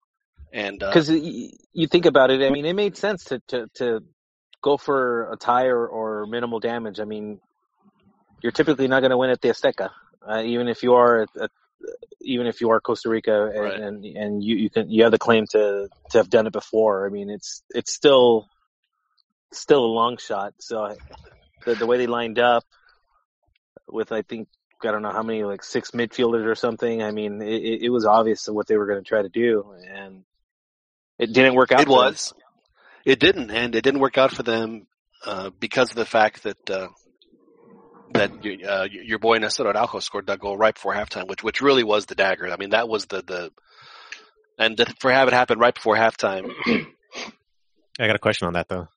And 0.52 0.82
uh, 0.82 0.88
Because 0.88 1.10
you 1.10 1.86
think 1.88 2.06
about 2.06 2.30
it, 2.30 2.42
I 2.42 2.48
mean, 2.50 2.64
it 2.64 2.74
made 2.74 2.96
sense 2.96 3.24
to 3.24 3.40
to, 3.48 3.66
to 3.76 4.00
go 4.62 4.76
for 4.76 5.30
a 5.32 5.36
tie 5.36 5.66
or, 5.66 5.86
or 5.86 6.26
minimal 6.26 6.58
damage. 6.58 7.00
I 7.00 7.04
mean, 7.04 7.40
you're 8.42 8.52
typically 8.52 8.88
not 8.88 9.00
going 9.00 9.10
to 9.10 9.16
win 9.18 9.30
at 9.30 9.40
the 9.40 9.48
Azteca, 9.48 9.90
uh, 10.26 10.42
even 10.44 10.68
if 10.68 10.82
you 10.82 10.94
are 10.94 11.22
at, 11.22 11.28
at, 11.40 11.50
even 12.20 12.46
if 12.46 12.60
you 12.60 12.70
are 12.70 12.80
Costa 12.80 13.08
Rica 13.08 13.46
and, 13.46 13.58
Right. 13.58 13.80
and 13.80 14.04
and 14.04 14.44
you 14.44 14.56
you 14.56 14.70
can 14.70 14.90
you 14.90 15.04
have 15.04 15.12
the 15.12 15.18
claim 15.18 15.46
to 15.50 15.88
to 16.10 16.18
have 16.18 16.30
done 16.30 16.46
it 16.46 16.52
before. 16.52 17.06
I 17.06 17.10
mean, 17.10 17.30
it's 17.30 17.62
it's 17.70 17.92
still 17.92 18.48
still 19.52 19.84
a 19.84 19.86
long 19.86 20.16
shot. 20.18 20.54
So 20.58 20.84
I- 20.84 20.96
the 21.64 21.74
the 21.74 21.86
way 21.86 21.98
they 21.98 22.06
lined 22.06 22.38
up 22.38 22.64
with 23.88 24.12
I 24.12 24.22
think 24.22 24.48
I 24.82 24.92
don't 24.92 25.02
know 25.02 25.10
how 25.10 25.22
many 25.22 25.42
like 25.44 25.64
six 25.64 25.90
midfielders 25.90 26.46
or 26.46 26.54
something. 26.54 27.02
I 27.02 27.10
mean, 27.10 27.42
it, 27.42 27.82
it 27.82 27.90
was 27.90 28.04
obvious 28.04 28.46
what 28.48 28.66
they 28.68 28.76
were 28.76 28.86
going 28.86 29.02
to 29.02 29.08
try 29.08 29.22
to 29.22 29.28
do, 29.28 29.74
and 29.88 30.24
it 31.18 31.32
didn't 31.32 31.54
work 31.54 31.72
out. 31.72 31.80
it 31.80 31.86
for 31.86 31.90
them. 31.90 32.04
was, 32.04 32.34
it 33.04 33.18
didn't, 33.18 33.50
and 33.50 33.74
it 33.74 33.82
didn't 33.82 34.00
work 34.00 34.18
out 34.18 34.32
for 34.32 34.44
them 34.44 34.86
uh, 35.26 35.50
because 35.58 35.90
of 35.90 35.96
the 35.96 36.04
fact 36.04 36.44
that 36.44 36.70
uh, 36.70 36.88
that 38.14 38.30
uh, 38.66 38.88
your 38.90 39.18
boy 39.18 39.38
Nestor 39.38 39.66
Araujo 39.66 40.00
scored 40.00 40.26
that 40.26 40.40
goal 40.40 40.56
right 40.56 40.74
before 40.74 40.94
halftime, 40.94 41.28
which 41.28 41.42
which 41.42 41.60
really 41.60 41.84
was 41.84 42.06
the 42.06 42.14
dagger. 42.14 42.50
I 42.50 42.56
mean, 42.56 42.70
that 42.70 42.88
was 42.88 43.06
the 43.06 43.22
the 43.22 43.52
and 44.58 44.76
to, 44.76 44.86
for 44.98 45.10
have 45.10 45.28
it 45.28 45.34
happen 45.34 45.58
right 45.58 45.74
before 45.74 45.96
halftime. 45.96 46.52
I 48.00 48.06
got 48.06 48.16
a 48.16 48.20
question 48.20 48.46
on 48.46 48.54
that 48.54 48.68
though. 48.68 48.88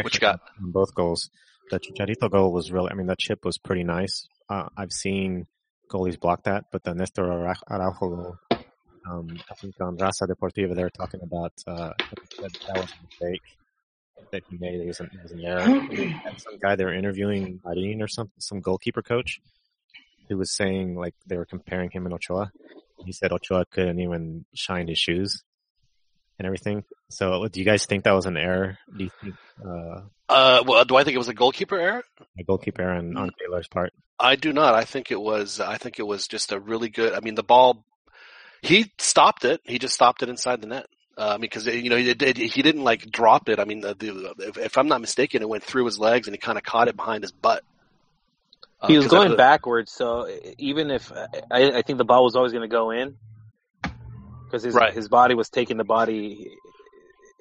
What 0.00 0.14
you 0.14 0.20
got? 0.20 0.40
On 0.62 0.70
both 0.70 0.94
goals. 0.94 1.30
The 1.70 1.80
Chicharito 1.80 2.30
goal 2.30 2.52
was 2.52 2.72
really, 2.72 2.90
I 2.90 2.94
mean, 2.94 3.08
that 3.08 3.18
chip 3.18 3.44
was 3.44 3.58
pretty 3.58 3.84
nice. 3.84 4.26
Uh, 4.48 4.68
I've 4.76 4.92
seen 4.92 5.46
goalies 5.90 6.18
block 6.18 6.44
that, 6.44 6.66
but 6.72 6.82
the 6.82 6.94
Nestor 6.94 7.30
Ara- 7.30 7.60
Araujo 7.68 8.08
goal, 8.08 8.36
um, 9.10 9.28
I 9.50 9.54
think 9.54 9.74
on 9.80 9.98
Raza 9.98 10.26
Deportiva, 10.26 10.74
they 10.74 10.82
were 10.82 10.90
talking 10.90 11.20
about, 11.22 11.52
uh, 11.66 11.92
that 11.98 12.76
was 12.76 12.92
a 12.92 13.04
mistake 13.04 13.42
that 14.32 14.42
he 14.50 14.58
made. 14.58 14.80
It 14.80 14.86
was 14.86 15.00
an, 15.00 15.10
it 15.12 15.22
was 15.22 15.32
an 15.32 15.44
error. 15.44 15.62
And 16.26 16.40
some 16.40 16.58
guy 16.58 16.76
they 16.76 16.84
were 16.84 16.94
interviewing, 16.94 17.60
Marin 17.64 18.02
or 18.02 18.08
some, 18.08 18.30
some 18.38 18.60
goalkeeper 18.60 19.02
coach, 19.02 19.40
who 20.28 20.36
was 20.36 20.54
saying, 20.54 20.96
like, 20.96 21.14
they 21.26 21.36
were 21.36 21.46
comparing 21.46 21.90
him 21.90 22.04
and 22.04 22.14
Ochoa. 22.14 22.50
He 23.04 23.12
said 23.12 23.32
Ochoa 23.32 23.64
couldn't 23.70 24.00
even 24.00 24.44
shine 24.54 24.88
his 24.88 24.98
shoes 24.98 25.42
and 26.38 26.46
everything. 26.46 26.84
So 27.10 27.46
do 27.48 27.60
you 27.60 27.66
guys 27.66 27.86
think 27.86 28.04
that 28.04 28.12
was 28.12 28.26
an 28.26 28.36
error? 28.36 28.78
Do 28.96 29.04
you 29.04 29.10
think, 29.22 29.34
uh, 29.64 30.00
Uh, 30.28 30.62
well, 30.66 30.84
do 30.84 30.96
I 30.96 31.04
think 31.04 31.14
it 31.14 31.18
was 31.18 31.28
a 31.28 31.34
goalkeeper 31.34 31.78
error? 31.78 32.02
a 32.38 32.44
goalkeeper 32.44 32.82
error 32.82 32.94
on, 32.94 33.16
on 33.16 33.30
Keylor's 33.30 33.68
part? 33.68 33.92
I 34.20 34.36
do 34.36 34.52
not. 34.52 34.74
I 34.74 34.84
think 34.84 35.10
it 35.10 35.20
was. 35.20 35.60
I 35.60 35.76
think 35.78 35.98
it 35.98 36.06
was 36.06 36.26
just 36.26 36.52
a 36.52 36.58
really 36.58 36.88
good. 36.88 37.12
I 37.14 37.20
mean, 37.20 37.34
the 37.36 37.42
ball. 37.44 37.84
He 38.62 38.92
stopped 38.98 39.44
it. 39.44 39.60
He 39.64 39.78
just 39.78 39.94
stopped 39.94 40.22
it 40.24 40.28
inside 40.28 40.60
the 40.60 40.66
net. 40.66 40.86
Uh, 41.18 41.30
I 41.30 41.32
mean, 41.32 41.40
because 41.40 41.66
you 41.66 41.90
know 41.90 41.96
he, 41.96 42.14
did, 42.14 42.36
he 42.36 42.62
didn't 42.62 42.84
like 42.84 43.10
drop 43.10 43.48
it. 43.48 43.58
I 43.58 43.64
mean, 43.64 43.80
the, 43.80 43.94
the, 43.94 44.34
if, 44.38 44.56
if 44.56 44.78
I'm 44.78 44.86
not 44.86 45.00
mistaken, 45.00 45.42
it 45.42 45.48
went 45.48 45.64
through 45.64 45.84
his 45.86 45.98
legs 45.98 46.28
and 46.28 46.34
he 46.34 46.38
kind 46.38 46.56
of 46.56 46.62
caught 46.62 46.86
it 46.86 46.96
behind 46.96 47.24
his 47.24 47.32
butt. 47.32 47.64
Uh, 48.80 48.86
He 48.86 48.96
was 48.96 49.08
going 49.08 49.36
backwards, 49.36 49.90
so 49.90 50.28
even 50.58 50.92
if 50.92 51.10
I, 51.50 51.78
I 51.78 51.82
think 51.82 51.98
the 51.98 52.04
ball 52.04 52.22
was 52.22 52.36
always 52.36 52.52
going 52.52 52.62
to 52.62 52.68
go 52.68 52.92
in, 52.92 53.16
because 54.44 54.62
his 54.62 54.76
Right. 54.76 54.94
his 54.94 55.08
body 55.08 55.34
was 55.34 55.48
taking 55.48 55.76
the 55.76 55.84
body, 55.84 56.56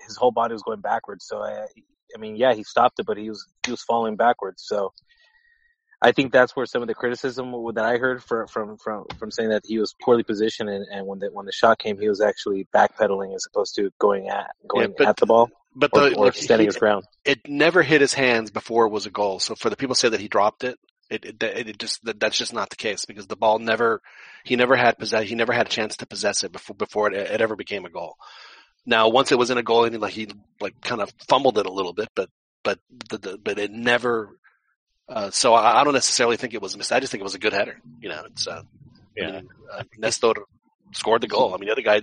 his 0.08 0.18
whole 0.18 0.32
body 0.32 0.54
was 0.54 0.64
going 0.64 0.82
backwards. 0.82 1.28
So 1.28 1.44
I, 1.44 1.68
I 2.16 2.20
mean, 2.20 2.36
yeah, 2.36 2.56
he 2.56 2.64
stopped 2.64 3.00
it, 3.00 3.06
but 3.06 3.18
he 3.18 3.30
was 3.30 3.46
he 3.64 3.72
was 3.72 3.84
falling 3.84 4.16
backwards. 4.16 4.64
So 4.66 4.92
I 6.02 6.12
think 6.12 6.32
that's 6.32 6.56
where 6.56 6.66
some 6.68 6.84
of 6.84 6.88
the 6.88 6.94
criticism 6.94 7.52
that 7.74 7.84
I 7.84 7.98
heard 7.98 8.24
from 8.24 8.48
from 8.48 8.78
from, 8.78 9.06
from 9.18 9.32
saying 9.32 9.50
that 9.50 9.64
he 9.66 9.80
was 9.80 9.96
poorly 10.00 10.24
positioned, 10.24 10.70
and, 10.70 10.86
and 10.92 11.08
when 11.08 11.20
the 11.20 11.30
when 11.32 11.46
the 11.46 11.52
shot 11.52 11.80
came, 11.80 12.00
he 12.00 12.08
was 12.08 12.22
actually 12.22 12.68
backpedaling 12.74 13.34
as 13.34 13.46
opposed 13.50 13.76
to 13.76 13.90
going 14.00 14.30
at 14.30 14.52
going 14.68 14.94
but- 14.98 15.08
at 15.08 15.18
the 15.18 15.26
ball 15.26 15.50
But 15.76 15.92
or, 15.94 16.10
the, 16.10 16.16
or 16.16 16.26
look, 16.26 16.36
standing 16.36 16.66
he- 16.66 16.68
his 16.68 16.78
ground. 16.78 17.06
it 17.26 17.48
never 17.48 17.82
hit 17.82 18.02
his 18.02 18.14
hands 18.14 18.52
before 18.52 18.86
it 18.86 18.92
was 18.92 19.06
a 19.08 19.12
goal. 19.12 19.40
So 19.40 19.56
for 19.56 19.70
the 19.72 19.76
people 19.76 19.96
say 19.96 20.10
that 20.10 20.20
he 20.20 20.28
dropped 20.28 20.64
it, 20.64 20.78
it, 21.10 21.26
it, 21.26 21.42
it 21.42 21.80
just 21.80 22.04
that, 22.06 22.20
that's 22.20 22.38
just 22.38 22.54
not 22.54 22.70
the 22.70 22.76
case 22.76 23.06
because 23.06 23.26
the 23.28 23.36
ball 23.36 23.58
never 23.58 24.02
he 24.44 24.56
never 24.56 24.76
had 24.76 25.00
possess 25.00 25.24
he 25.28 25.34
never 25.36 25.54
had 25.54 25.66
a 25.66 25.70
chance 25.70 25.98
to 25.98 26.06
possess 26.06 26.44
it 26.44 26.52
before 26.52 26.76
before 26.76 27.12
it, 27.12 27.16
it 27.16 27.42
ever 27.42 27.56
became 27.56 27.86
a 27.86 27.90
goal. 27.90 28.18
Now 28.86 29.10
once 29.10 29.32
it 29.32 29.38
was 29.40 29.50
in 29.50 29.58
a 29.58 29.64
goal, 29.64 29.86
he 29.86 29.98
like 29.98 30.14
he 30.14 30.28
like 30.62 30.80
kind 30.82 31.02
of 31.02 31.12
fumbled 31.28 31.58
it 31.58 31.66
a 31.66 31.72
little 31.72 31.94
bit, 31.94 32.10
but 32.16 32.30
but 32.64 32.78
the, 33.10 33.18
the 33.18 33.38
but 33.40 33.58
it 33.58 33.72
never. 33.72 34.38
Uh, 35.10 35.32
so 35.32 35.54
I, 35.54 35.82
I 35.82 35.84
don't 35.84 35.94
necessarily 35.94 36.38
think 36.38 36.54
it 36.54 36.62
was 36.62 36.76
a 36.76 36.78
mistake. 36.78 36.98
I 36.98 37.00
just 37.00 37.12
think 37.12 37.22
it 37.22 37.24
was 37.24 37.36
a 37.36 37.40
good 37.40 37.54
header. 37.54 37.80
You 38.02 38.10
know, 38.10 38.24
it's 38.26 38.48
uh, 38.48 38.62
I 38.62 38.64
Yeah. 39.16 39.32
mean, 39.32 39.50
uh, 39.74 39.84
Nestor 39.98 40.34
scored 40.94 41.22
the 41.22 41.28
goal. 41.28 41.54
I 41.54 41.58
mean, 41.58 41.68
the 41.68 41.72
other 41.72 41.82
guy, 41.82 41.96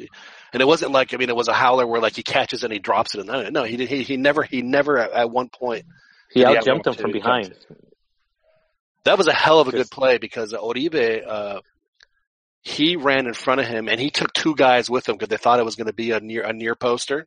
and 0.53 0.63
it 0.63 0.67
wasn't 0.67 0.93
like 0.93 1.13
I 1.13 1.17
mean, 1.19 1.29
it 1.29 1.37
was 1.37 1.49
a 1.49 1.53
howler 1.53 1.87
where 1.87 2.01
like 2.01 2.17
he 2.17 2.23
catches 2.23 2.65
and 2.65 2.73
he 2.73 2.79
drops 2.79 3.15
it. 3.15 3.29
And 3.29 3.53
no, 3.53 3.65
he 3.65 3.77
did. 3.77 3.89
He, 3.89 4.03
he 4.03 4.17
never 4.17 4.43
he 4.43 4.63
never 4.63 4.99
at, 4.99 5.13
at 5.13 5.31
one 5.31 5.49
point 5.49 5.85
He 6.31 6.41
Did 6.41 6.49
he 6.49 6.57
out 6.57 6.65
jumped 6.65 6.87
him 6.87 6.95
from 6.95 7.13
behind. 7.13 7.55
That 9.05 9.19
was 9.19 9.27
a 9.27 9.33
hell 9.35 9.61
of 9.61 9.69
a 9.69 9.73
good 9.73 9.91
play 9.91 10.17
because 10.17 10.55
Oribe, 10.55 11.23
uh, 11.27 11.61
he 12.63 12.97
ran 12.97 13.27
in 13.27 13.35
front 13.35 13.61
of 13.61 13.67
him 13.67 13.89
and 13.89 14.01
he 14.01 14.11
took 14.11 14.33
two 14.33 14.55
guys 14.55 14.89
with 14.89 15.07
him 15.07 15.17
because 15.17 15.29
they 15.29 15.37
thought 15.37 15.61
it 15.61 15.65
was 15.65 15.77
going 15.77 15.89
to 15.89 15.93
be 15.93 16.13
a 16.13 16.21
near, 16.21 16.43
a 16.43 16.55
near 16.55 16.75
poster. 16.75 17.27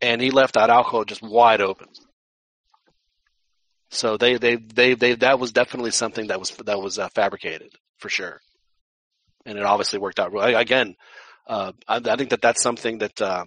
And 0.00 0.20
he 0.20 0.30
left 0.30 0.56
Araujo 0.56 1.02
just 1.04 1.20
wide 1.20 1.60
open. 1.60 1.88
So 3.90 4.16
they, 4.16 4.36
they, 4.36 4.56
they, 4.56 4.94
they, 4.94 5.14
that 5.16 5.38
was 5.38 5.52
definitely 5.52 5.92
something 5.92 6.28
that 6.28 6.38
was, 6.38 6.50
that 6.50 6.80
was 6.80 6.98
uh, 6.98 7.08
fabricated 7.08 7.70
for 7.98 8.08
sure. 8.08 8.40
And 9.46 9.58
it 9.58 9.64
obviously 9.64 9.98
worked 9.98 10.20
out. 10.20 10.32
Again, 10.34 10.94
uh, 11.46 11.72
I, 11.86 11.96
I 11.96 12.16
think 12.16 12.30
that 12.30 12.42
that's 12.42 12.62
something 12.62 12.98
that, 12.98 13.20
uh, 13.20 13.44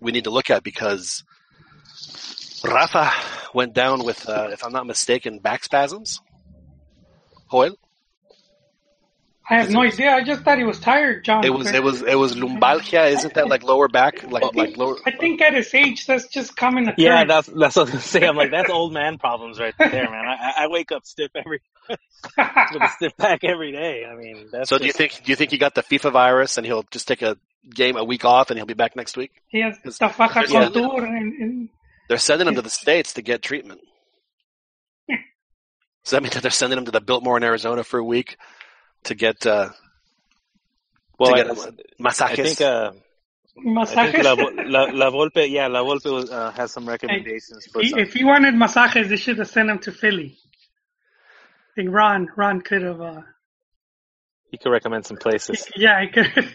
we 0.00 0.12
need 0.12 0.24
to 0.24 0.30
look 0.30 0.48
at 0.48 0.62
because 0.62 1.24
Rafa 2.64 3.10
went 3.52 3.74
down 3.74 4.04
with, 4.04 4.28
uh, 4.28 4.48
if 4.52 4.64
I'm 4.64 4.72
not 4.72 4.86
mistaken, 4.86 5.40
back 5.40 5.64
spasms. 5.64 6.20
Joel? 7.50 7.76
I 9.50 9.60
have 9.60 9.70
no 9.70 9.80
idea. 9.82 10.10
I 10.12 10.22
just 10.22 10.42
thought 10.42 10.58
he 10.58 10.64
was 10.64 10.78
tired, 10.78 11.24
John. 11.24 11.42
It 11.44 11.48
was 11.50 11.70
it 11.70 11.82
was 11.82 12.02
it 12.02 12.16
was 12.16 12.34
lumbalgia, 12.34 13.10
isn't 13.12 13.32
that 13.34 13.48
like 13.48 13.62
lower 13.62 13.88
back, 13.88 14.22
like 14.30 14.54
like 14.54 14.76
lower? 14.76 14.96
I 15.06 15.10
think 15.12 15.40
at 15.40 15.54
his 15.54 15.72
age, 15.74 16.04
that's 16.06 16.26
just 16.28 16.54
common 16.56 16.82
occurrence. 16.84 16.98
Yeah, 16.98 17.24
that's 17.24 17.46
that's 17.48 17.76
what 17.76 17.76
I 17.76 17.82
was 17.84 17.90
gonna 17.90 18.02
say. 18.02 18.26
I'm 18.26 18.36
like, 18.36 18.50
that's 18.50 18.68
old 18.70 18.92
man 18.92 19.16
problems 19.16 19.58
right 19.58 19.74
there, 19.78 20.10
man. 20.10 20.24
I, 20.26 20.64
I 20.64 20.66
wake 20.68 20.92
up 20.92 21.06
stiff 21.06 21.30
every 21.34 21.60
with 21.88 21.98
a 22.82 22.88
stiff 22.96 23.16
back 23.16 23.42
every 23.42 23.72
day. 23.72 24.04
I 24.04 24.14
mean, 24.16 24.48
that's 24.52 24.68
So 24.68 24.76
do 24.76 24.84
you 24.84 24.92
think 24.92 25.22
do 25.24 25.32
you 25.32 25.36
think 25.36 25.50
he 25.50 25.56
got 25.58 25.74
the 25.74 25.82
FIFA 25.82 26.12
virus 26.12 26.58
and 26.58 26.66
he'll 26.66 26.84
just 26.90 27.08
take 27.08 27.22
a 27.22 27.38
game 27.74 27.96
a 27.96 28.04
week 28.04 28.26
off 28.26 28.50
and 28.50 28.58
he'll 28.58 28.66
be 28.66 28.74
back 28.74 28.96
next 28.96 29.16
week? 29.16 29.32
he 29.48 29.60
has 29.62 29.76
Because- 29.76 29.96
the 29.98 30.08
faja 30.08 30.44
Yeah. 30.48 30.64
contour 30.64 31.04
and, 31.06 31.32
and 31.40 31.68
They're 32.10 32.18
sending 32.18 32.48
him 32.48 32.54
to 32.56 32.62
the 32.62 32.70
states 32.70 33.14
to 33.14 33.22
get 33.22 33.40
treatment. 33.42 33.80
Does 36.04 36.12
that 36.12 36.22
mean 36.22 36.32
that 36.32 36.42
they're 36.42 36.50
sending 36.50 36.78
him 36.78 36.84
to 36.86 36.90
the 36.90 37.00
Biltmore 37.02 37.36
in 37.36 37.44
Arizona 37.44 37.84
for 37.84 37.98
a 37.98 38.04
week 38.04 38.38
to 39.08 39.14
get 39.14 39.44
uh, 39.46 39.70
well, 41.18 41.34
to 41.34 41.40
I, 41.40 41.44
get 41.44 41.50
I 41.50 41.70
masajes? 42.02 42.42
think 42.44 42.60
uh, 42.60 42.92
I 43.56 43.62
think 43.62 43.76
masajes. 43.76 44.22
La, 44.24 44.84
La, 44.84 44.90
La 44.92 45.10
Volpe, 45.10 45.50
yeah, 45.50 45.66
La 45.66 45.82
Volpe 45.82 46.12
was, 46.12 46.30
uh, 46.30 46.50
has 46.52 46.72
some 46.72 46.88
recommendations 46.88 47.66
for 47.72 47.82
He- 47.82 47.88
some. 47.90 47.98
if 47.98 48.14
he 48.14 48.24
wanted 48.24 48.54
masajes, 48.54 49.08
they 49.08 49.16
should 49.16 49.38
have 49.38 49.48
sent 49.48 49.68
him 49.70 49.78
to 49.80 49.92
Philly. 49.92 50.36
I 51.72 51.74
think 51.74 51.90
Ron, 51.92 52.28
Ron 52.36 52.60
could 52.60 52.82
have, 52.82 53.00
uh, 53.00 53.22
He 54.50 54.58
could 54.58 54.70
recommend 54.70 55.06
some 55.06 55.16
places. 55.16 55.66
yeah, 55.76 56.00
he 56.02 56.08
could. 56.08 56.26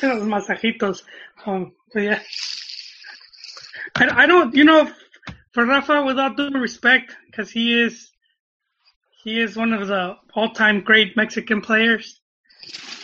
Those 0.00 0.22
masajitos. 0.26 1.02
Um, 1.46 1.72
but 1.92 2.00
yeah. 2.02 2.20
I, 3.96 4.22
I 4.22 4.26
don't, 4.26 4.54
you 4.54 4.64
know, 4.64 4.90
for 5.52 5.64
Rafa, 5.66 6.02
without 6.04 6.36
due 6.36 6.50
respect, 6.50 7.14
because 7.26 7.50
he 7.50 7.78
is, 7.80 8.09
He 9.22 9.40
is 9.40 9.56
one 9.56 9.72
of 9.72 9.86
the 9.86 10.16
all-time 10.34 10.80
great 10.80 11.16
Mexican 11.16 11.60
players. 11.60 12.20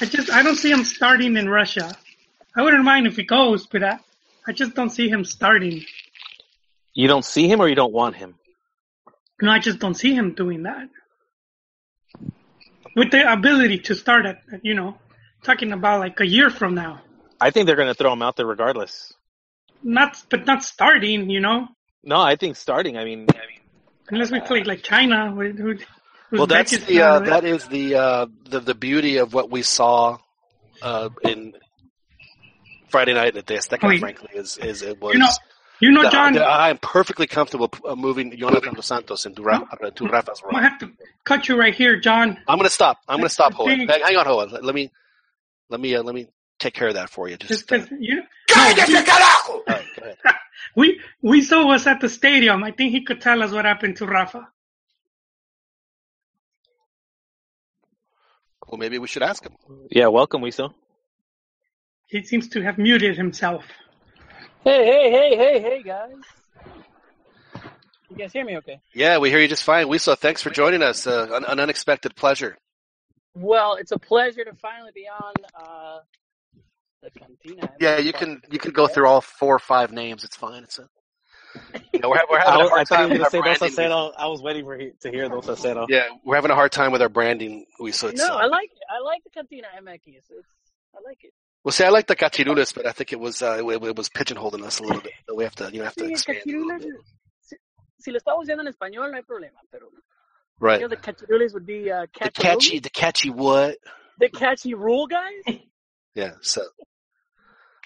I 0.01 0.07
just 0.07 0.31
I 0.31 0.43
don't 0.43 0.57
see 0.57 0.71
him 0.71 0.85
starting 0.85 1.37
in 1.37 1.49
Russia. 1.49 1.95
I 2.57 2.63
wouldn't 2.63 2.85
mind 2.85 3.07
if 3.07 3.17
he 3.17 3.25
goes, 3.25 3.67
but 3.67 3.83
I, 3.83 3.99
I 4.47 4.53
just 4.53 4.75
don't 4.75 4.91
see 4.91 5.09
him 5.09 5.25
starting. 5.25 5.85
You 6.95 7.09
don't 7.09 7.25
see 7.25 7.49
him 7.49 7.61
or 7.61 7.69
you 7.69 7.75
don't 7.75 7.93
want 7.93 8.17
him? 8.17 8.37
No, 9.43 9.51
I 9.51 9.59
just 9.59 9.79
don't 9.79 9.95
see 9.95 10.15
him 10.15 10.33
doing 10.35 10.63
that. 10.63 10.89
With 12.95 13.11
the 13.11 13.31
ability 13.31 13.81
to 13.81 13.95
start 13.95 14.25
at, 14.25 14.41
you 14.63 14.73
know, 14.73 14.97
talking 15.43 15.73
about 15.73 16.01
like 16.01 16.19
a 16.21 16.27
year 16.27 16.49
from 16.49 16.75
now. 16.75 17.03
I 17.39 17.51
think 17.51 17.67
they're 17.67 17.77
going 17.77 17.89
to 17.89 17.95
throw 17.95 18.13
him 18.15 18.23
out 18.23 18.37
there 18.37 18.47
regardless. 18.47 19.13
Not, 19.83 20.23
but 20.31 20.47
not 20.47 20.65
starting, 20.65 21.29
you 21.29 21.41
know, 21.41 21.69
No, 22.07 22.21
I 22.21 22.37
think 22.37 22.55
starting. 22.55 22.97
I 22.97 23.05
mean, 23.05 23.27
I 23.29 23.47
mean, 23.47 23.61
unless 24.11 24.31
we 24.31 24.39
uh, 24.39 24.47
play 24.47 24.63
like 24.63 24.83
China. 24.85 25.33
Who, 25.33 25.77
Well, 26.33 26.47
that's 26.47 26.77
the 26.77 27.01
uh, 27.03 27.19
that 27.21 27.45
is 27.45 27.67
the 27.69 27.95
uh, 27.95 28.27
the 28.49 28.61
the 28.61 28.75
beauty 28.75 29.19
of 29.19 29.33
what 29.33 29.51
we 29.51 29.63
saw 29.63 30.19
uh, 30.83 31.09
in 31.23 31.55
Friday 32.89 33.15
night 33.15 33.37
at 33.37 33.47
the 33.47 33.55
Azteca. 33.55 33.89
Wait. 33.89 34.01
Frankly, 34.01 34.29
is 34.35 34.59
is 34.59 34.83
it 34.83 35.01
was. 35.01 35.15
You 35.15 35.21
know, 35.21 35.29
you 35.81 35.91
know, 35.93 36.03
that- 36.03 36.13
John. 36.13 36.33
that 36.35 36.43
I 36.43 36.71
am 36.71 36.79
perfectly 36.79 37.27
comfortable 37.27 37.71
uh, 37.87 37.95
moving 37.95 38.37
Jonathan 38.37 38.75
dos 38.75 38.87
Santos 38.87 39.27
into 39.27 39.43
Ra- 39.43 39.63
uh, 39.71 39.91
to 39.91 40.07
Rafa's 40.09 40.41
I'm 40.43 40.47
role. 40.47 40.53
gonna 40.55 40.69
have 40.71 40.79
to 40.81 40.91
cut 41.25 41.49
you 41.49 41.57
right 41.59 41.75
here, 41.75 41.99
John. 42.01 42.39
I'm 42.49 42.57
going 42.59 42.67
to 42.69 42.75
stop. 42.75 42.99
I'm 43.09 43.19
going 43.19 43.29
to 43.29 43.35
stop, 43.35 43.51
the 43.53 43.57
Hoa. 43.59 43.69
Hang 43.69 43.87
hang 43.89 44.17
on, 44.17 44.27
Hoa. 44.27 44.45
Let 44.63 44.75
me 44.75 44.91
let 45.69 45.81
me 45.81 45.95
uh, 45.95 46.03
let 46.03 46.15
me 46.15 46.27
take 46.59 46.73
care 46.75 46.89
of 46.89 46.95
that 46.95 47.11
for 47.11 47.29
you. 47.29 47.37
Just 47.37 47.51
Just 47.51 47.69
'cause 47.69 47.89
you, 48.01 48.23
all 48.57 48.63
right, 48.65 48.77
go 49.47 49.63
ahead. 49.69 50.17
we 50.77 51.01
we 51.21 51.43
saw 51.43 51.71
us 51.73 51.87
at 51.87 52.01
the 52.01 52.09
stadium. 52.09 52.65
I 52.65 52.71
think 52.71 52.93
he 52.93 53.05
could 53.05 53.21
tell 53.21 53.43
us 53.43 53.53
what 53.53 53.65
happened 53.67 53.97
to 53.99 54.07
Rafa. 54.07 54.49
Well, 58.69 58.79
maybe 58.79 58.99
we 58.99 59.07
should 59.07 59.23
ask 59.23 59.45
him. 59.45 59.57
yeah, 59.91 60.09
welcome, 60.09 60.43
Wiso. 60.43 60.73
He 62.09 62.23
seems 62.23 62.49
to 62.49 62.63
have 62.63 62.79
muted 62.79 63.17
himself. 63.17 63.65
Hey, 64.65 64.85
hey, 64.85 65.11
hey, 65.11 65.37
hey, 65.37 65.61
hey, 65.61 65.83
guys. 65.83 66.15
You 68.11 68.17
guys 68.17 68.33
hear 68.33 68.45
me 68.45 68.57
okay? 68.59 68.81
Yeah, 68.95 69.19
we 69.19 69.31
hear 69.31 69.41
you 69.41 69.49
just 69.49 69.65
fine. 69.65 69.89
We. 69.89 69.99
Thanks 69.99 70.43
for 70.43 70.51
joining 70.51 70.83
us. 70.83 71.07
Uh, 71.07 71.29
an, 71.33 71.45
an 71.45 71.61
unexpected 71.61 72.15
pleasure. 72.15 72.57
Well, 73.35 73.75
it's 73.75 73.93
a 73.93 73.99
pleasure 73.99 74.45
to 74.45 74.55
finally 74.55 74.93
be 74.95 75.07
on 75.09 75.33
uh, 75.55 75.99
the 77.03 77.11
Cantina. 77.11 77.71
Yeah, 77.81 77.99
you 77.99 78.13
can 78.13 78.41
you 78.51 78.59
can 78.59 78.73
go 78.73 78.87
through 78.87 79.07
all 79.07 79.21
four 79.21 79.55
or 79.55 79.59
five 79.59 79.93
names. 79.93 80.25
It's 80.25 80.37
fine. 80.37 80.63
It's 80.63 80.79
a, 80.79 80.89
you 81.93 82.01
we're, 82.03 82.17
we're 82.31 82.39
having 82.39 82.53
I, 82.53 82.55
a 82.55 82.59
was- 82.59 82.71
I 82.71 82.75
hard 82.75 82.89
thought 82.89 82.97
time 82.97 83.13
you 83.13 83.19
were 83.19 83.25
with 83.25 83.33
going 83.33 83.45
our 83.49 83.55
to 83.55 83.59
say 83.59 83.67
Dos 83.69 83.75
branding. 83.77 83.97
Acero. 83.97 84.13
I 84.19 84.27
was 84.27 84.43
waiting 84.43 84.65
for 84.65 84.77
he, 84.79 84.91
to 85.01 85.11
hear 85.11 85.29
Dos 85.29 85.47
Acero. 85.47 85.87
Yeah, 85.89 86.05
we're 86.25 86.37
having 86.37 86.51
a 86.51 86.55
hard 86.55 86.73
time 86.73 86.93
with 86.93 87.03
our 87.03 87.09
branding. 87.09 87.67
We 87.81 87.93
so 87.93 88.09
it's, 88.09 88.21
No, 88.21 88.35
I 88.37 88.47
like 88.47 88.71
it. 88.71 88.79
I 88.91 89.03
like 89.05 89.23
the 89.25 89.31
Cantina 89.31 89.69
MX. 89.83 90.01
It's, 90.07 90.31
I 90.95 90.99
like 91.05 91.19
it. 91.25 91.33
well, 91.65 91.73
see, 91.73 91.85
I 91.85 91.89
like 91.91 92.07
the 92.07 92.17
cachirules, 92.17 92.75
but 92.75 92.87
I 92.87 92.93
think 92.93 93.13
it 93.13 93.21
was 93.21 93.43
uh, 93.43 93.63
it, 93.67 93.83
it 93.85 93.97
was 93.97 94.09
pigeonholing 94.09 94.63
us 94.65 94.81
a 94.81 94.83
little 94.85 95.03
bit. 95.03 95.13
So 95.29 95.35
we 95.35 95.45
have 95.45 95.55
to 95.57 95.71
you 95.73 95.79
know 95.79 95.85
have 95.85 95.95
to 95.97 96.05
Sí, 96.05 96.11
expand. 96.11 96.39
it 96.39 96.47
a 96.47 96.49
little 96.57 96.71
cachirules. 96.71 96.81
bit. 96.83 96.95
Si, 97.41 97.57
si 98.01 98.11
lo 98.13 98.19
estamos 98.19 98.47
diciendo 98.47 98.61
en 98.63 98.69
español, 98.73 99.11
no 99.11 99.17
hay 99.17 99.23
problema. 99.23 99.59
Pero 99.71 99.89
Right. 100.59 100.81
you 100.81 100.89
know, 100.89 100.95
the 100.95 100.97
cachirules 100.97 101.53
would 101.53 101.67
be 101.67 101.91
uh, 101.91 102.03
The 102.03 102.09
catchy. 102.31 102.43
catchy, 102.43 102.79
the 102.81 102.91
catchy 102.91 103.31
what? 103.31 103.77
The 104.19 104.31
catchy 104.31 104.75
rule 104.75 105.07
guys. 105.07 105.59
Yeah. 106.15 106.31
So. 106.41 106.63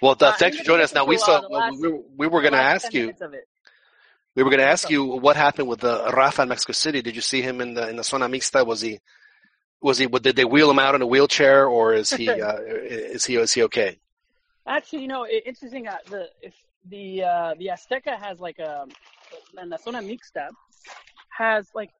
Well, 0.00 0.16
uh, 0.20 0.32
thanks 0.36 0.56
for 0.56 0.62
joining 0.64 0.84
us. 0.84 0.94
Now 0.94 1.04
we 1.04 1.18
saw 1.18 1.40
through, 1.40 1.48
the 1.48 1.54
last- 1.56 1.80
we, 1.80 1.88
were- 1.88 2.02
we 2.16 2.26
were 2.28 2.40
going 2.42 2.52
to 2.52 2.60
ask 2.60 2.94
you 2.94 3.10
of 3.20 3.34
it. 3.34 3.48
We 4.34 4.42
were 4.42 4.50
going 4.50 4.60
to 4.60 4.68
ask 4.68 4.90
you 4.90 5.04
what 5.04 5.36
happened 5.36 5.68
with 5.68 5.80
the 5.80 6.10
Rafa 6.14 6.42
in 6.42 6.48
Mexico 6.48 6.72
City. 6.72 7.02
Did 7.02 7.16
you 7.16 7.22
see 7.22 7.42
him 7.42 7.60
in 7.60 7.74
the 7.74 7.88
in 7.88 7.96
the 7.96 8.04
zona 8.04 8.28
mixta? 8.28 8.64
Was 8.64 8.80
he 8.80 9.00
was 9.80 9.98
he 9.98 10.06
did 10.06 10.36
they 10.36 10.44
wheel 10.44 10.70
him 10.70 10.78
out 10.78 10.94
in 10.94 11.02
a 11.02 11.06
wheelchair 11.06 11.66
or 11.66 11.94
is 11.94 12.10
he 12.10 12.28
uh, 12.48 12.58
is 12.60 13.24
he 13.24 13.36
is 13.36 13.52
he 13.52 13.62
okay? 13.64 13.98
Actually, 14.66 15.02
you 15.02 15.08
know, 15.08 15.24
it, 15.24 15.42
interesting. 15.46 15.88
Uh, 15.88 15.96
the 16.08 16.28
if 16.42 16.54
the 16.88 17.22
uh, 17.24 17.54
the 17.58 17.66
Azteca 17.66 18.18
has 18.18 18.38
like 18.40 18.58
a 18.58 18.86
and 19.58 19.72
the 19.72 19.78
zona 19.78 20.00
mixta 20.00 20.48
has 21.30 21.68
like 21.74 21.90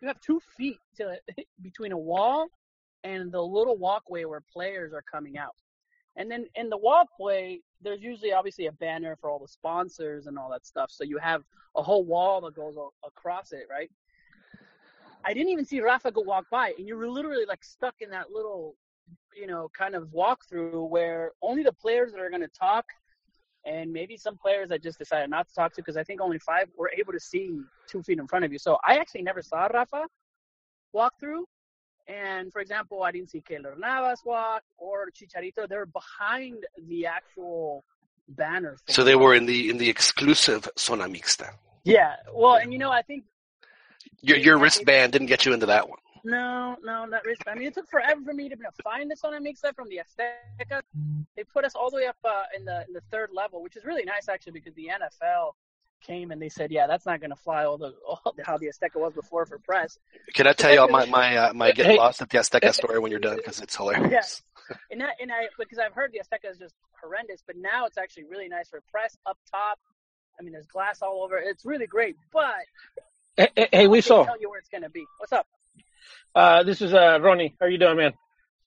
you 0.00 0.08
have 0.08 0.20
two 0.20 0.40
feet 0.56 0.78
to 0.96 1.18
between 1.62 1.92
a 1.92 1.98
wall 1.98 2.46
and 3.02 3.32
the 3.32 3.40
little 3.40 3.76
walkway 3.76 4.24
where 4.24 4.42
players 4.52 4.92
are 4.92 5.02
coming 5.02 5.38
out, 5.38 5.56
and 6.20 6.30
then 6.30 6.44
in 6.54 6.68
the 6.68 6.76
walkway 6.76 7.58
there's 7.82 8.02
usually 8.02 8.32
obviously 8.32 8.66
a 8.66 8.72
banner 8.72 9.16
for 9.16 9.30
all 9.30 9.38
the 9.38 9.48
sponsors 9.48 10.26
and 10.26 10.38
all 10.38 10.50
that 10.50 10.66
stuff. 10.66 10.90
So 10.90 11.02
you 11.02 11.16
have 11.16 11.42
a 11.74 11.82
whole 11.82 12.04
wall 12.04 12.42
that 12.42 12.54
goes 12.54 12.76
across 13.04 13.52
it, 13.52 13.66
right? 13.70 13.90
I 15.24 15.32
didn't 15.32 15.48
even 15.48 15.64
see 15.64 15.80
Rafa 15.80 16.10
go 16.10 16.20
walk 16.20 16.44
by, 16.50 16.74
and 16.76 16.86
you 16.86 16.96
were 16.96 17.08
literally 17.08 17.46
like 17.46 17.64
stuck 17.64 17.94
in 18.00 18.10
that 18.10 18.30
little, 18.30 18.76
you 19.34 19.46
know, 19.46 19.70
kind 19.76 19.94
of 19.94 20.08
walkthrough 20.08 20.88
where 20.88 21.32
only 21.42 21.62
the 21.62 21.72
players 21.72 22.12
that 22.12 22.20
are 22.20 22.28
going 22.30 22.42
to 22.42 22.48
talk, 22.48 22.84
and 23.64 23.92
maybe 23.92 24.16
some 24.16 24.36
players 24.36 24.68
that 24.70 24.82
just 24.82 24.98
decided 24.98 25.30
not 25.30 25.48
to 25.48 25.54
talk 25.54 25.72
to, 25.74 25.82
because 25.82 25.96
I 25.96 26.04
think 26.04 26.20
only 26.20 26.38
five 26.38 26.68
were 26.76 26.90
able 26.98 27.12
to 27.12 27.20
see 27.20 27.60
two 27.86 28.02
feet 28.02 28.18
in 28.18 28.26
front 28.26 28.44
of 28.44 28.52
you. 28.52 28.58
So 28.58 28.78
I 28.86 28.96
actually 28.96 29.22
never 29.22 29.42
saw 29.42 29.66
Rafa 29.66 30.04
walk 30.92 31.14
through. 31.20 31.46
And 32.10 32.52
for 32.52 32.60
example, 32.60 32.96
I 33.04 33.12
didn't 33.12 33.30
see 33.30 33.40
Keylor 33.48 33.78
Navas 33.78 34.22
walk 34.24 34.62
or 34.78 34.96
Chicharito. 35.16 35.68
They're 35.68 35.86
behind 35.86 36.58
the 36.88 37.06
actual 37.06 37.84
banner. 38.28 38.76
So 38.88 39.04
they 39.04 39.16
were 39.16 39.34
in 39.34 39.46
the 39.46 39.70
in 39.70 39.78
the 39.78 39.88
exclusive 39.88 40.68
zona 40.78 41.04
mixta. 41.04 41.48
Yeah. 41.84 42.16
Well, 42.34 42.56
and 42.56 42.72
you 42.72 42.78
know, 42.78 42.90
I 42.90 43.02
think 43.02 43.24
Your 44.22 44.38
your 44.38 44.58
wristband 44.58 45.12
didn't 45.12 45.28
get 45.28 45.46
you 45.46 45.52
into 45.52 45.66
that 45.66 45.88
one. 45.88 45.98
No, 46.24 46.76
no, 46.82 47.06
not 47.06 47.24
wristband. 47.24 47.56
I 47.56 47.58
mean, 47.58 47.68
it 47.68 47.74
took 47.74 47.88
forever 47.88 48.20
for 48.24 48.34
me 48.34 48.48
to 48.50 48.56
find 48.82 49.10
this 49.10 49.20
zona 49.20 49.40
mixta 49.40 49.74
from 49.74 49.88
the 49.88 50.00
Azteca. 50.04 50.82
They 51.36 51.44
put 51.44 51.64
us 51.64 51.74
all 51.74 51.90
the 51.90 51.96
way 51.96 52.06
up 52.06 52.16
uh, 52.24 52.42
in 52.56 52.64
the 52.64 52.84
in 52.88 52.92
the 52.92 53.02
third 53.12 53.30
level, 53.32 53.62
which 53.62 53.76
is 53.76 53.84
really 53.84 54.04
nice 54.04 54.28
actually 54.28 54.52
because 54.52 54.74
the 54.74 54.88
NFL 54.98 55.52
came 56.00 56.30
and 56.30 56.40
they 56.40 56.48
said, 56.48 56.70
yeah, 56.70 56.86
that's 56.86 57.06
not 57.06 57.20
going 57.20 57.30
to 57.30 57.36
fly 57.36 57.64
all 57.64 57.78
the 57.78 57.92
all 58.06 58.34
the, 58.36 58.44
how 58.44 58.56
the 58.58 58.66
Azteca 58.66 58.96
was 59.00 59.12
before 59.14 59.46
for 59.46 59.58
press. 59.58 59.98
Can 60.34 60.46
I 60.46 60.52
tell 60.52 60.72
you 60.72 60.80
all 60.80 60.88
my 60.88 61.06
my 61.06 61.36
uh, 61.36 61.52
my 61.52 61.72
get 61.76 61.86
Hey. 61.86 61.96
lost 61.96 62.20
at 62.22 62.30
the 62.30 62.38
Azteca 62.38 62.72
story 62.80 62.98
when 62.98 63.10
you're 63.10 63.20
done 63.20 63.36
because 63.36 63.60
it's 63.60 63.76
hilarious. 63.76 64.42
And 64.90 65.00
that, 65.00 65.16
and 65.20 65.30
I 65.32 65.48
because 65.58 65.78
I've 65.78 65.92
heard 65.94 66.12
the 66.12 66.18
Azteca 66.20 66.50
is 66.50 66.58
just 66.58 66.74
horrendous, 67.02 67.42
but 67.46 67.56
now 67.56 67.86
it's 67.86 67.98
actually 67.98 68.24
really 68.24 68.48
nice 68.48 68.68
for 68.68 68.80
press 68.90 69.16
up 69.26 69.38
top. 69.50 69.78
I 70.38 70.42
mean, 70.42 70.52
there's 70.52 70.66
glass 70.66 71.02
all 71.02 71.22
over. 71.22 71.36
It's 71.38 71.64
really 71.64 71.86
great, 71.86 72.16
but 72.32 72.44
Hey, 73.36 73.48
hey, 73.56 73.68
hey 73.72 73.78
they 73.82 73.88
we 73.88 74.00
saw. 74.00 74.24
tell 74.24 74.40
you 74.40 74.48
where 74.50 74.58
it's 74.58 74.68
going 74.68 74.82
to 74.82 74.90
be. 74.90 75.04
What's 75.18 75.32
up? 75.32 75.46
Uh, 76.34 76.62
this 76.62 76.80
is 76.82 76.94
uh, 76.94 77.18
Ronnie. 77.20 77.56
How 77.60 77.66
you 77.66 77.78
doing, 77.78 77.96
man? 77.96 78.12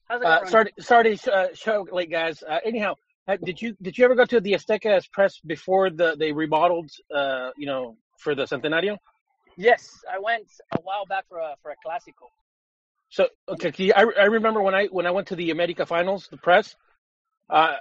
How's 0.08 0.22
it 0.22 0.26
going? 0.26 0.44
Uh, 0.44 0.46
sorry, 0.50 0.74
sorry 0.80 1.18
to 1.18 1.34
uh, 1.34 1.48
show 1.54 1.88
late, 1.92 2.12
guys. 2.12 2.44
Uh, 2.44 2.60
anyhow, 2.66 2.92
uh, 2.92 2.96
did 3.44 3.62
you 3.62 3.76
did 3.82 3.98
you 3.98 4.06
ever 4.06 4.16
go 4.16 4.26
to 4.26 4.42
the 4.42 4.54
Azteca 4.54 4.98
as 4.98 5.08
press 5.08 5.40
before 5.40 5.90
the 5.90 6.16
they 6.18 6.32
remodeled? 6.32 6.92
Uh, 7.14 7.52
you 7.58 7.66
know, 7.66 7.98
for 8.18 8.36
the 8.36 8.44
Centenario. 8.44 8.98
Yes, 9.56 10.04
I 10.12 10.20
went 10.20 10.48
a 10.72 10.82
while 10.82 11.06
back 11.06 11.26
for 11.30 11.40
a 11.40 11.56
for 11.62 11.72
a 11.72 11.76
clásico. 11.86 12.28
So 13.10 13.28
okay, 13.48 13.92
I 13.94 14.02
I 14.20 14.26
remember 14.26 14.62
when 14.62 14.76
I 14.76 14.88
when 14.88 15.06
I 15.06 15.12
went 15.12 15.28
to 15.28 15.36
the 15.36 15.52
America 15.52 15.86
Finals, 15.86 16.28
the 16.30 16.38
press, 16.38 16.76
uh, 17.50 17.76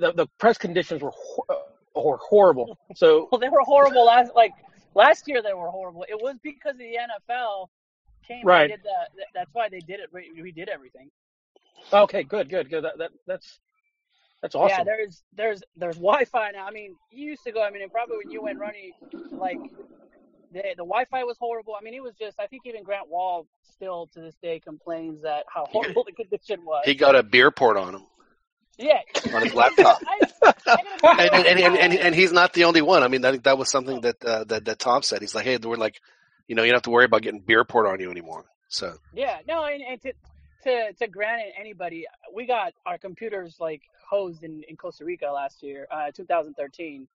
the 0.00 0.12
the 0.12 0.26
press 0.38 0.58
conditions 0.58 1.02
were 1.02 1.12
hor- 1.14 1.44
uh, 1.50 2.00
were 2.00 2.16
horrible. 2.16 2.78
So 2.94 3.28
Well, 3.32 3.38
they 3.38 3.50
were 3.50 3.60
horrible 3.62 4.06
last 4.06 4.32
like 4.34 4.52
last 4.94 5.28
year. 5.28 5.42
They 5.42 5.52
were 5.52 5.70
horrible. 5.70 6.06
It 6.08 6.20
was 6.20 6.36
because 6.42 6.76
the 6.76 6.96
NFL 6.96 7.68
came. 8.26 8.44
Right. 8.44 8.70
Did 8.70 8.80
the, 8.82 9.24
that's 9.34 9.50
why 9.52 9.68
they 9.68 9.80
did 9.80 10.00
it. 10.00 10.08
We 10.12 10.42
we 10.42 10.52
did 10.52 10.68
everything. 10.68 11.10
okay, 11.92 12.22
good, 12.22 12.48
good, 12.48 12.68
good. 12.70 12.84
That, 12.84 12.98
that 12.98 13.10
that's 13.26 13.60
that's 14.42 14.54
awesome. 14.54 14.78
Yeah, 14.78 14.84
there's 14.84 15.22
there's 15.34 15.62
there's 15.76 15.96
Wi-Fi 15.96 16.50
now. 16.52 16.66
I 16.66 16.70
mean, 16.70 16.94
you 17.10 17.30
used 17.30 17.44
to 17.44 17.52
go. 17.52 17.62
I 17.62 17.70
mean, 17.70 17.82
and 17.82 17.90
probably 17.90 18.18
when 18.18 18.30
you 18.30 18.42
went 18.42 18.58
running, 18.58 18.92
like 19.32 19.58
the 20.52 20.62
the 20.76 20.84
Wi-Fi 20.84 21.24
was 21.24 21.36
horrible. 21.38 21.74
I 21.78 21.82
mean, 21.82 21.94
it 21.94 22.02
was 22.02 22.14
just. 22.14 22.38
I 22.38 22.46
think 22.46 22.62
even 22.66 22.82
Grant 22.82 23.08
Wahl 23.08 23.46
still 23.74 24.08
to 24.14 24.20
this 24.20 24.36
day 24.42 24.60
complains 24.60 25.22
that 25.22 25.44
how 25.52 25.66
horrible 25.66 26.04
the 26.06 26.12
condition 26.12 26.64
was. 26.64 26.82
He 26.84 26.94
got 26.94 27.16
a 27.16 27.22
beer 27.22 27.50
poured 27.50 27.76
on 27.76 27.94
him 27.94 28.02
yeah. 28.78 29.00
on 29.34 29.42
his 29.42 29.54
laptop. 29.54 30.00
I, 30.42 30.52
I 31.02 31.28
and, 31.34 31.46
and, 31.46 31.60
and, 31.60 31.76
and, 31.76 31.94
and 31.94 32.14
he's 32.14 32.32
not 32.32 32.52
the 32.52 32.64
only 32.64 32.80
one. 32.80 33.02
I 33.02 33.08
mean, 33.08 33.24
I 33.24 33.32
think 33.32 33.44
that 33.44 33.58
was 33.58 33.70
something 33.70 34.00
that, 34.02 34.24
uh, 34.24 34.44
that 34.44 34.64
that 34.66 34.78
Tom 34.78 35.02
said. 35.02 35.20
He's 35.20 35.34
like, 35.34 35.44
hey, 35.44 35.58
we're 35.58 35.76
like, 35.76 36.00
you 36.46 36.54
know, 36.54 36.62
you 36.62 36.70
don't 36.70 36.76
have 36.76 36.82
to 36.82 36.90
worry 36.90 37.04
about 37.04 37.22
getting 37.22 37.40
beer 37.40 37.64
poured 37.64 37.86
on 37.86 38.00
you 38.00 38.10
anymore. 38.10 38.44
So 38.68 38.94
Yeah, 39.12 39.38
no, 39.46 39.64
and, 39.64 39.82
and 39.82 40.02
to 40.02 40.12
to 40.64 40.92
to 40.92 41.08
grant 41.08 41.42
it 41.42 41.54
anybody, 41.58 42.06
we 42.34 42.46
got 42.46 42.72
our 42.86 42.98
computers 42.98 43.56
like 43.58 43.82
hosed 44.08 44.42
in, 44.44 44.62
in 44.68 44.76
Costa 44.76 45.04
Rica 45.04 45.26
last 45.26 45.62
year, 45.62 45.86
uh, 45.90 46.10
2013. 46.14 47.06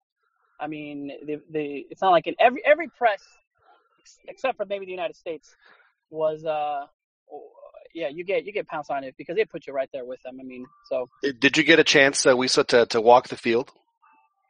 I 0.60 0.68
mean, 0.68 1.12
the 1.26 1.42
the 1.52 1.86
it's 1.90 2.02
not 2.02 2.12
like 2.12 2.28
in 2.28 2.36
every 2.40 2.62
every 2.66 2.88
press 2.90 3.24
except 4.28 4.58
for 4.58 4.66
maybe 4.66 4.86
the 4.86 4.92
United 4.92 5.16
States 5.16 5.56
was 6.10 6.46
uh 6.46 6.86
yeah 7.94 8.08
you 8.10 8.24
get 8.24 8.46
you 8.46 8.52
get 8.52 8.68
pounced 8.68 8.92
on 8.92 9.04
it 9.04 9.16
because 9.18 9.36
they 9.36 9.46
put 9.46 9.66
you 9.68 9.74
right 9.74 9.90
there 9.94 10.06
with 10.06 10.22
them. 10.24 10.38
I 10.40 10.44
mean, 10.44 10.66
so 10.90 11.10
did 11.40 11.58
you 11.58 11.64
get 11.64 11.80
a 11.80 11.84
chance, 11.84 12.26
uh, 12.26 12.36
we 12.38 12.48
to 12.48 12.86
to 12.86 13.02
walk 13.02 13.28
the 13.30 13.38
field 13.38 13.72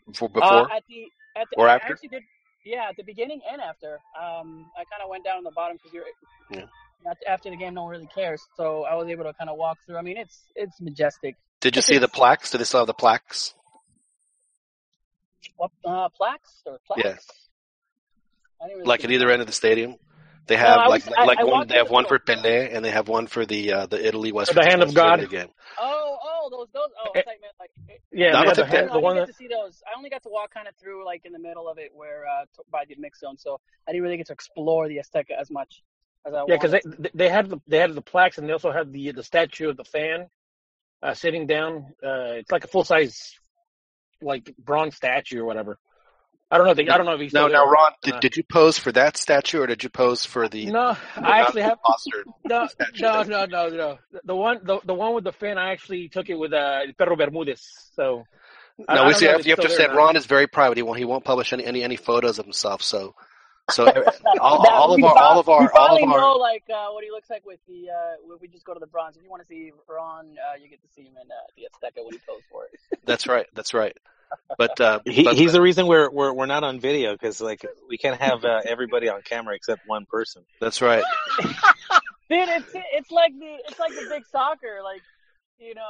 before? 0.07 0.29
uh, 0.29 0.33
before? 0.33 0.71
at 0.71 0.83
the 0.89 1.07
at 1.35 1.47
the 1.51 1.57
Or 1.57 1.69
I 1.69 1.75
after? 1.75 1.97
did 2.01 2.23
yeah 2.65 2.87
at 2.89 2.95
the 2.97 3.03
beginning 3.03 3.41
and 3.51 3.61
after. 3.61 3.93
Um, 4.19 4.65
I 4.77 4.83
kind 4.91 5.01
of 5.03 5.09
went 5.09 5.23
down 5.23 5.37
on 5.37 5.43
the 5.43 5.51
bottom 5.51 5.77
because 5.77 5.93
you're 5.93 6.05
Yeah. 6.51 6.65
After- 7.09 7.27
After 7.27 7.49
the 7.49 7.57
game, 7.57 7.73
no 7.73 7.83
one 7.83 7.91
really 7.91 8.07
cares. 8.13 8.41
So 8.55 8.83
I 8.83 8.95
was 8.95 9.07
able 9.09 9.25
to 9.25 9.33
kind 9.33 9.49
of 9.49 9.57
walk 9.57 9.77
through. 9.85 9.97
I 9.97 10.01
mean, 10.01 10.17
it's 10.17 10.37
it's 10.55 10.79
majestic. 10.79 11.35
Did 11.63 11.75
you 11.77 11.81
see 11.81 11.97
the 11.97 12.07
plaques? 12.09 12.51
Did 12.51 12.59
they 12.59 12.65
still 12.65 12.81
have 12.81 12.87
the 12.87 12.93
plaques? 12.93 13.53
What 15.57 15.71
uh, 15.85 16.09
plaques 16.09 16.61
or 16.65 16.79
plaques? 16.85 17.03
Yeah. 17.05 18.67
Really 18.67 18.83
Like 18.83 19.03
at 19.03 19.11
either 19.11 19.25
plaques. 19.25 19.33
end 19.33 19.41
of 19.41 19.47
the 19.47 19.53
stadium? 19.53 19.95
They 20.47 20.57
have 20.57 20.77
I 20.77 20.87
like 20.87 21.05
was- 21.05 21.15
like 21.25 21.39
I 21.39 21.43
one. 21.43 21.51
walked 21.53 21.69
They 21.69 21.77
have 21.77 21.87
the 21.87 21.93
one 21.93 22.05
for 22.05 22.19
middle. 22.27 22.43
Pele, 22.43 22.69
and 22.73 22.83
they 22.83 22.91
have 22.91 23.07
one 23.07 23.27
for 23.27 23.45
the 23.45 23.71
uh, 23.73 23.85
the 23.85 24.05
Italy 24.05 24.33
West. 24.33 24.53
The 24.53 24.61
hand 24.65 24.83
of 24.83 24.93
God. 24.93 25.17
Game. 25.29 25.47
Oh, 25.79 26.17
oh, 26.21 26.49
those, 26.51 26.67
those. 26.73 26.89
Oh, 26.99 27.11
I 27.15 27.21
thought 27.21 27.33
you 27.35 27.41
meant 27.41 27.55
like. 27.61 27.71
Yeah, 28.11 28.31
No, 28.31 28.39
I 28.39 28.41
they 28.41 28.45
don't 28.45 28.47
have 28.47 28.55
the, 28.57 28.63
think 28.63 28.73
hand, 28.75 28.87
no, 28.87 28.93
the 28.93 28.99
I 28.99 29.01
one 29.01 29.15
didn't 29.15 29.27
that, 29.27 29.31
get 29.31 29.37
to 29.37 29.37
see 29.37 29.47
those. 29.47 29.81
I 29.87 29.97
only 29.97 30.09
got 30.09 30.23
to 30.23 30.29
walk 30.29 30.53
kind 30.53 30.67
of 30.67 30.75
through 30.75 31.05
like 31.05 31.21
in 31.25 31.31
the 31.31 31.39
middle 31.39 31.69
of 31.69 31.77
it, 31.77 31.91
where 31.95 32.25
uh, 32.27 32.41
t- 32.55 32.63
by 32.69 32.83
the 32.85 32.95
mix 32.99 33.21
zone. 33.21 33.37
So 33.37 33.61
I 33.87 33.91
didn't 33.93 34.03
really 34.03 34.17
get 34.17 34.27
to 34.27 34.33
explore 34.33 34.89
the 34.89 34.97
Azteca 34.97 35.31
as 35.39 35.49
much 35.49 35.81
as 36.27 36.33
I 36.33 36.39
yeah, 36.49 36.55
because 36.57 36.71
they 36.71 36.81
they 37.13 37.29
had 37.29 37.49
the 37.49 37.61
they 37.67 37.77
had 37.79 37.95
the 37.95 38.01
plaques 38.01 38.37
and 38.37 38.47
they 38.49 38.51
also 38.53 38.71
had 38.73 38.91
the 38.91 39.11
the 39.13 39.23
statue 39.23 39.69
of 39.69 39.77
the 39.77 39.85
fan 39.85 40.27
uh, 41.03 41.13
sitting 41.13 41.45
down. 41.45 41.93
Uh, 42.03 42.39
it's 42.39 42.51
like 42.51 42.63
a 42.63 42.67
full 42.67 42.83
size 42.83 43.33
like 44.21 44.53
bronze 44.57 44.95
statue 44.95 45.41
or 45.41 45.45
whatever. 45.45 45.77
I 46.49 46.57
don't 46.57 46.67
know. 46.67 46.71
If 46.73 46.79
I 46.79 46.97
don't 46.97 47.05
know 47.07 47.13
if 47.13 47.19
he's 47.21 47.31
still 47.31 47.49
now. 47.49 47.65
Ron, 47.65 47.93
did, 48.03 48.13
Uh, 48.13 48.19
did 48.19 48.37
you 48.37 48.43
pose 48.43 48.77
for 48.77 48.91
that 48.91 49.17
statue, 49.17 49.61
or 49.61 49.67
did 49.67 49.83
you 49.83 49.89
pose 49.89 50.23
for 50.23 50.47
the? 50.47 50.67
No, 50.67 50.95
I 51.15 51.41
actually 51.41 51.63
have 51.63 51.79
no, 52.45 52.67
no, 52.99 53.23
no, 53.23 53.45
no, 53.45 53.69
no. 53.69 53.99
The 54.23 54.35
one, 54.35 54.59
the, 54.63 54.79
the 54.85 54.93
one 54.93 55.15
with 55.15 55.23
the 55.23 55.31
fin. 55.31 55.57
I 55.57 55.71
actually 55.71 56.09
took 56.09 56.29
it 56.29 56.35
with 56.35 56.53
uh, 56.53 56.81
Pedro 56.97 57.15
Bermudez. 57.15 57.63
So 57.95 58.23
No, 58.77 58.85
I 58.87 59.07
we 59.07 59.13
don't 59.13 59.19
see. 59.19 59.25
You 59.25 59.31
have 59.31 59.43
to 59.43 59.51
understand. 59.63 59.95
Ron 59.95 60.15
is 60.15 60.27
very 60.27 60.45
private. 60.45 60.77
He 60.77 60.83
won't. 60.83 60.99
He 60.99 61.05
won't 61.05 61.25
publish 61.25 61.53
any 61.53 61.65
any, 61.65 61.83
any 61.83 61.95
photos 61.95 62.37
of 62.37 62.45
himself. 62.45 62.83
So, 62.83 63.15
so 63.71 63.85
all, 64.39 64.61
That- 64.63 64.71
all 64.71 64.93
of 64.93 64.97
we 64.97 65.03
our 65.03 65.17
all 65.17 65.39
of 65.39 65.49
our 65.49 65.61
we 65.61 65.67
all 65.67 65.71
finally 65.87 66.03
of 66.03 66.09
know 66.09 66.33
our. 66.33 66.37
like 66.39 66.63
uh, 66.73 66.89
what 66.91 67.03
he 67.03 67.11
looks 67.11 67.29
like 67.29 67.45
with 67.45 67.59
the. 67.67 67.89
Uh, 67.89 68.15
when 68.27 68.37
we 68.41 68.47
just 68.47 68.65
go 68.65 68.73
to 68.73 68.79
the 68.79 68.87
bronze. 68.87 69.15
If 69.15 69.23
you 69.23 69.29
want 69.29 69.41
to 69.41 69.47
see 69.47 69.71
Ron, 69.87 70.35
uh, 70.37 70.55
you 70.61 70.67
get 70.69 70.81
to 70.81 70.87
see 70.93 71.03
him 71.03 71.13
in 71.21 71.29
uh, 71.31 71.35
the 71.55 71.63
Azteca 71.63 72.03
when 72.03 72.13
he 72.13 72.19
posed 72.27 72.43
for 72.51 72.65
it. 72.65 72.99
That's 73.05 73.27
right. 73.27 73.45
That's 73.53 73.73
right. 73.73 73.95
But 74.57 74.79
uh, 74.81 74.99
He, 75.05 75.23
but, 75.23 75.35
he's 75.35 75.53
the 75.53 75.61
reason 75.61 75.85
we're 75.87 76.09
we're 76.09 76.33
we're 76.33 76.45
not 76.47 76.63
on 76.63 76.79
video 76.79 77.13
because 77.13 77.39
like 77.39 77.65
we 77.87 77.97
can't 77.97 78.19
have 78.19 78.43
uh, 78.43 78.61
everybody 78.65 79.07
on 79.07 79.21
camera 79.21 79.55
except 79.55 79.81
one 79.87 80.05
person. 80.05 80.43
that's 80.59 80.81
right. 80.81 81.03
Dude, 82.29 82.49
it's 82.49 82.71
it's 82.93 83.11
like 83.11 83.31
the 83.39 83.57
it's 83.69 83.79
like 83.79 83.91
the 83.91 84.07
big 84.09 84.23
soccer. 84.31 84.79
Like, 84.83 85.01
you 85.59 85.75
know, 85.75 85.81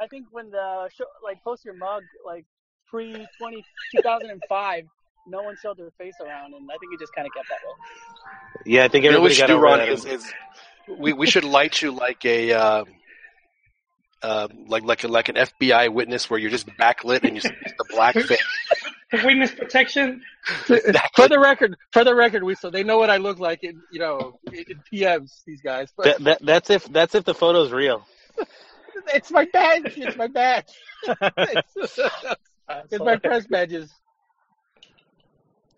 I 0.00 0.06
think 0.06 0.26
when 0.30 0.50
the 0.50 0.88
show, 0.96 1.04
like 1.24 1.42
post 1.42 1.64
your 1.64 1.74
mug 1.74 2.04
like 2.24 2.44
pre 2.88 3.26
20, 3.38 3.64
2005, 3.96 4.84
no 5.26 5.42
one 5.42 5.56
showed 5.62 5.76
their 5.78 5.90
face 5.98 6.14
around, 6.20 6.54
and 6.54 6.68
I 6.70 6.76
think 6.78 6.92
he 6.92 6.98
just 6.98 7.14
kind 7.14 7.26
of 7.26 7.32
kept 7.34 7.48
that 7.48 7.58
way. 7.64 8.72
Yeah, 8.74 8.84
I 8.84 8.88
think 8.88 9.04
You 9.04 9.10
know 9.12 9.20
we 9.20 9.30
everybody 9.30 9.34
should 9.34 9.40
got 9.42 9.46
do, 9.48 9.54
over 9.54 9.64
Ron, 9.64 9.78
that. 9.78 9.88
is, 9.88 10.04
is 10.04 10.32
we 10.98 11.12
we 11.12 11.26
should 11.26 11.44
light 11.44 11.80
you 11.82 11.90
like 11.92 12.24
a. 12.24 12.52
Uh, 12.52 12.84
uh, 14.22 14.46
like 14.68 14.84
like 14.84 15.02
a, 15.02 15.08
like 15.08 15.28
an 15.28 15.34
FBI 15.34 15.92
witness 15.92 16.30
where 16.30 16.38
you're 16.38 16.50
just 16.50 16.68
backlit 16.78 17.24
and 17.24 17.34
you 17.34 17.40
see 17.40 17.48
the 17.48 17.84
black 17.90 18.14
face. 18.28 18.38
Witness 19.12 19.50
protection. 19.52 20.22
for 21.16 21.28
the 21.28 21.38
record, 21.40 21.76
for 21.92 22.04
the 22.04 22.14
record, 22.14 22.44
we 22.44 22.54
so 22.54 22.70
they 22.70 22.84
know 22.84 22.98
what 22.98 23.10
I 23.10 23.16
look 23.16 23.40
like 23.40 23.64
in 23.64 23.80
you 23.90 23.98
know 23.98 24.38
in, 24.52 24.64
in 24.68 24.80
PMs. 24.92 25.42
These 25.44 25.60
guys, 25.60 25.92
but 25.96 26.04
That, 26.04 26.18
that 26.24 26.38
that's 26.46 26.70
if 26.70 26.84
that's 26.84 27.14
if 27.16 27.24
the 27.24 27.34
photo's 27.34 27.72
real. 27.72 28.06
it's 29.12 29.30
my 29.32 29.44
badge. 29.52 29.92
It's 29.96 30.16
my 30.16 30.28
badge. 30.28 30.68
it's, 31.04 31.98
it's 32.92 33.04
my 33.04 33.16
press 33.16 33.46
badges. 33.48 33.90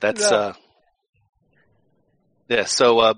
That's 0.01 0.31
Yeah. 0.31 0.37
uh 0.37 0.53
yeah. 2.49 2.65
So 2.65 2.99
uh, 2.99 3.15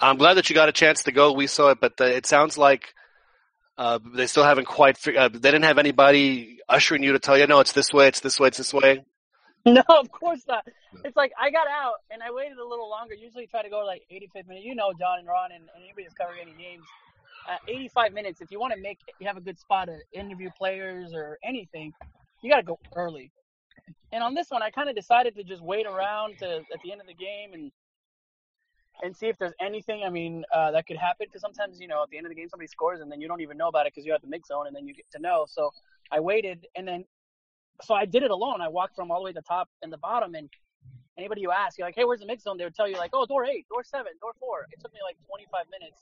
I'm 0.00 0.16
glad 0.16 0.34
that 0.34 0.48
you 0.48 0.54
got 0.54 0.68
a 0.68 0.72
chance 0.72 1.04
to 1.04 1.12
go. 1.12 1.32
We 1.32 1.46
saw 1.46 1.70
it, 1.70 1.78
but 1.80 2.00
uh, 2.00 2.04
it 2.04 2.26
sounds 2.26 2.56
like 2.56 2.94
uh, 3.76 3.98
they 4.14 4.26
still 4.26 4.44
haven't 4.44 4.66
quite. 4.66 4.98
Uh, 5.06 5.28
they 5.28 5.38
didn't 5.38 5.64
have 5.64 5.78
anybody 5.78 6.58
ushering 6.68 7.02
you 7.02 7.12
to 7.12 7.18
tell 7.18 7.38
you, 7.38 7.46
no, 7.46 7.60
it's 7.60 7.72
this 7.72 7.92
way, 7.92 8.08
it's 8.08 8.20
this 8.20 8.38
way, 8.38 8.48
it's 8.48 8.58
this 8.58 8.74
way. 8.74 9.04
No, 9.66 9.82
of 9.88 10.10
course 10.10 10.40
not. 10.48 10.66
It's 11.04 11.16
like 11.16 11.32
I 11.38 11.50
got 11.50 11.66
out 11.66 11.96
and 12.10 12.22
I 12.22 12.30
waited 12.30 12.56
a 12.56 12.64
little 12.64 12.88
longer. 12.88 13.12
Usually 13.12 13.46
try 13.46 13.60
to 13.62 13.68
go 13.68 13.84
like 13.84 14.02
85 14.08 14.46
minutes. 14.46 14.64
You 14.64 14.74
know, 14.74 14.92
John 14.98 15.18
and 15.18 15.28
Ron 15.28 15.50
and, 15.52 15.64
and 15.74 15.84
anybody 15.84 16.04
that's 16.04 16.14
covering 16.14 16.40
any 16.42 16.52
games. 16.52 16.84
At 17.46 17.60
85 17.68 18.12
minutes, 18.14 18.40
if 18.40 18.50
you 18.50 18.60
want 18.60 18.72
to 18.74 18.80
make, 18.80 18.98
you 19.18 19.26
have 19.26 19.36
a 19.36 19.42
good 19.42 19.58
spot 19.58 19.88
to 19.88 19.98
interview 20.18 20.48
players 20.56 21.12
or 21.12 21.38
anything, 21.44 21.92
you 22.40 22.50
got 22.50 22.58
to 22.58 22.62
go 22.62 22.78
early. 22.94 23.30
And 24.12 24.22
on 24.22 24.34
this 24.34 24.50
one, 24.50 24.62
I 24.62 24.70
kind 24.70 24.88
of 24.88 24.96
decided 24.96 25.34
to 25.36 25.44
just 25.44 25.62
wait 25.62 25.86
around 25.86 26.38
to 26.38 26.58
at 26.58 26.80
the 26.82 26.92
end 26.92 27.00
of 27.00 27.06
the 27.06 27.14
game 27.14 27.52
and 27.52 27.72
and 29.02 29.16
see 29.16 29.28
if 29.28 29.38
there's 29.38 29.52
anything. 29.60 30.02
I 30.04 30.10
mean, 30.10 30.44
uh, 30.52 30.72
that 30.72 30.86
could 30.86 30.96
happen 30.96 31.26
because 31.28 31.40
sometimes 31.40 31.80
you 31.80 31.88
know 31.88 32.02
at 32.02 32.10
the 32.10 32.16
end 32.16 32.26
of 32.26 32.30
the 32.30 32.34
game 32.34 32.48
somebody 32.48 32.68
scores 32.68 33.00
and 33.00 33.10
then 33.10 33.20
you 33.20 33.28
don't 33.28 33.40
even 33.40 33.56
know 33.56 33.68
about 33.68 33.86
it 33.86 33.92
because 33.94 34.04
you're 34.04 34.14
at 34.14 34.22
the 34.22 34.28
mix 34.28 34.48
zone 34.48 34.66
and 34.66 34.74
then 34.74 34.86
you 34.86 34.94
get 34.94 35.06
to 35.12 35.20
know. 35.20 35.46
So 35.48 35.70
I 36.10 36.20
waited 36.20 36.66
and 36.76 36.86
then 36.86 37.04
so 37.82 37.94
I 37.94 38.04
did 38.06 38.22
it 38.22 38.30
alone. 38.30 38.60
I 38.60 38.68
walked 38.68 38.96
from 38.96 39.10
all 39.10 39.20
the 39.20 39.24
way 39.24 39.32
to 39.32 39.40
the 39.40 39.42
top 39.42 39.68
and 39.82 39.92
the 39.92 39.98
bottom 39.98 40.34
and 40.34 40.48
anybody 41.16 41.42
you 41.42 41.50
ask, 41.50 41.78
you're 41.78 41.86
like, 41.86 41.94
hey, 41.94 42.04
where's 42.04 42.20
the 42.20 42.26
mix 42.26 42.44
zone? 42.44 42.56
They 42.56 42.64
would 42.64 42.74
tell 42.74 42.88
you 42.88 42.96
like, 42.96 43.10
oh, 43.12 43.26
door 43.26 43.44
eight, 43.44 43.66
door 43.68 43.82
seven, 43.84 44.12
door 44.20 44.32
four. 44.38 44.66
It 44.72 44.80
took 44.80 44.92
me 44.94 45.00
like 45.04 45.16
25 45.26 45.66
minutes. 45.70 45.98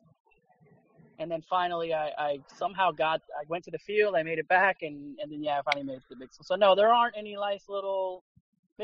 And 1.18 1.30
then 1.30 1.42
finally, 1.48 1.94
I, 1.94 2.10
I 2.18 2.38
somehow 2.56 2.90
got, 2.90 3.22
I 3.38 3.44
went 3.48 3.64
to 3.64 3.70
the 3.70 3.78
field, 3.78 4.14
I 4.16 4.22
made 4.22 4.38
it 4.38 4.48
back, 4.48 4.78
and, 4.82 5.18
and 5.20 5.32
then, 5.32 5.42
yeah, 5.42 5.58
I 5.58 5.62
finally 5.62 5.86
made 5.86 5.96
it 5.96 6.02
to 6.02 6.08
the 6.10 6.16
mix 6.16 6.36
zone. 6.36 6.44
So, 6.44 6.56
no, 6.56 6.74
there 6.74 6.92
aren't 6.92 7.16
any 7.16 7.34
nice 7.34 7.64
little 7.68 8.22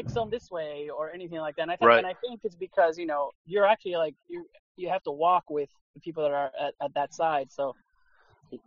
zone 0.09 0.31
this 0.31 0.51
way 0.51 0.89
or 0.89 1.13
anything 1.13 1.39
like 1.39 1.57
that. 1.57 1.63
And 1.63 1.71
I 1.71 1.77
think, 1.77 1.89
Right. 1.89 1.99
and 1.99 2.07
I 2.07 2.15
think 2.15 2.41
it's 2.45 2.57
because, 2.57 2.97
you 2.97 3.07
know, 3.07 3.33
you're 3.45 3.67
actually 3.67 3.97
like, 3.97 4.15
you 4.29 4.47
you 4.77 4.89
have 4.89 5.03
to 5.03 5.11
walk 5.11 5.45
with 5.51 5.69
the 5.95 6.01
people 6.01 6.23
that 6.23 6.33
are 6.33 6.51
at, 6.59 6.75
at 6.83 6.95
that 6.95 7.13
side. 7.15 7.53
So, 7.53 7.75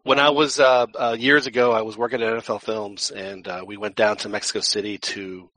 When 0.03 0.19
I 0.19 0.29
was 0.29 0.59
uh, 0.59 0.85
uh, 0.93 1.15
years 1.17 1.47
ago, 1.47 1.71
I 1.71 1.81
was 1.81 1.97
working 1.97 2.21
at 2.21 2.31
NFL 2.31 2.61
Films, 2.61 3.09
and 3.09 3.47
uh, 3.47 3.63
we 3.65 3.77
went 3.77 3.95
down 3.95 4.17
to 4.17 4.29
Mexico 4.29 4.59
City 4.59 4.99
to 4.99 5.49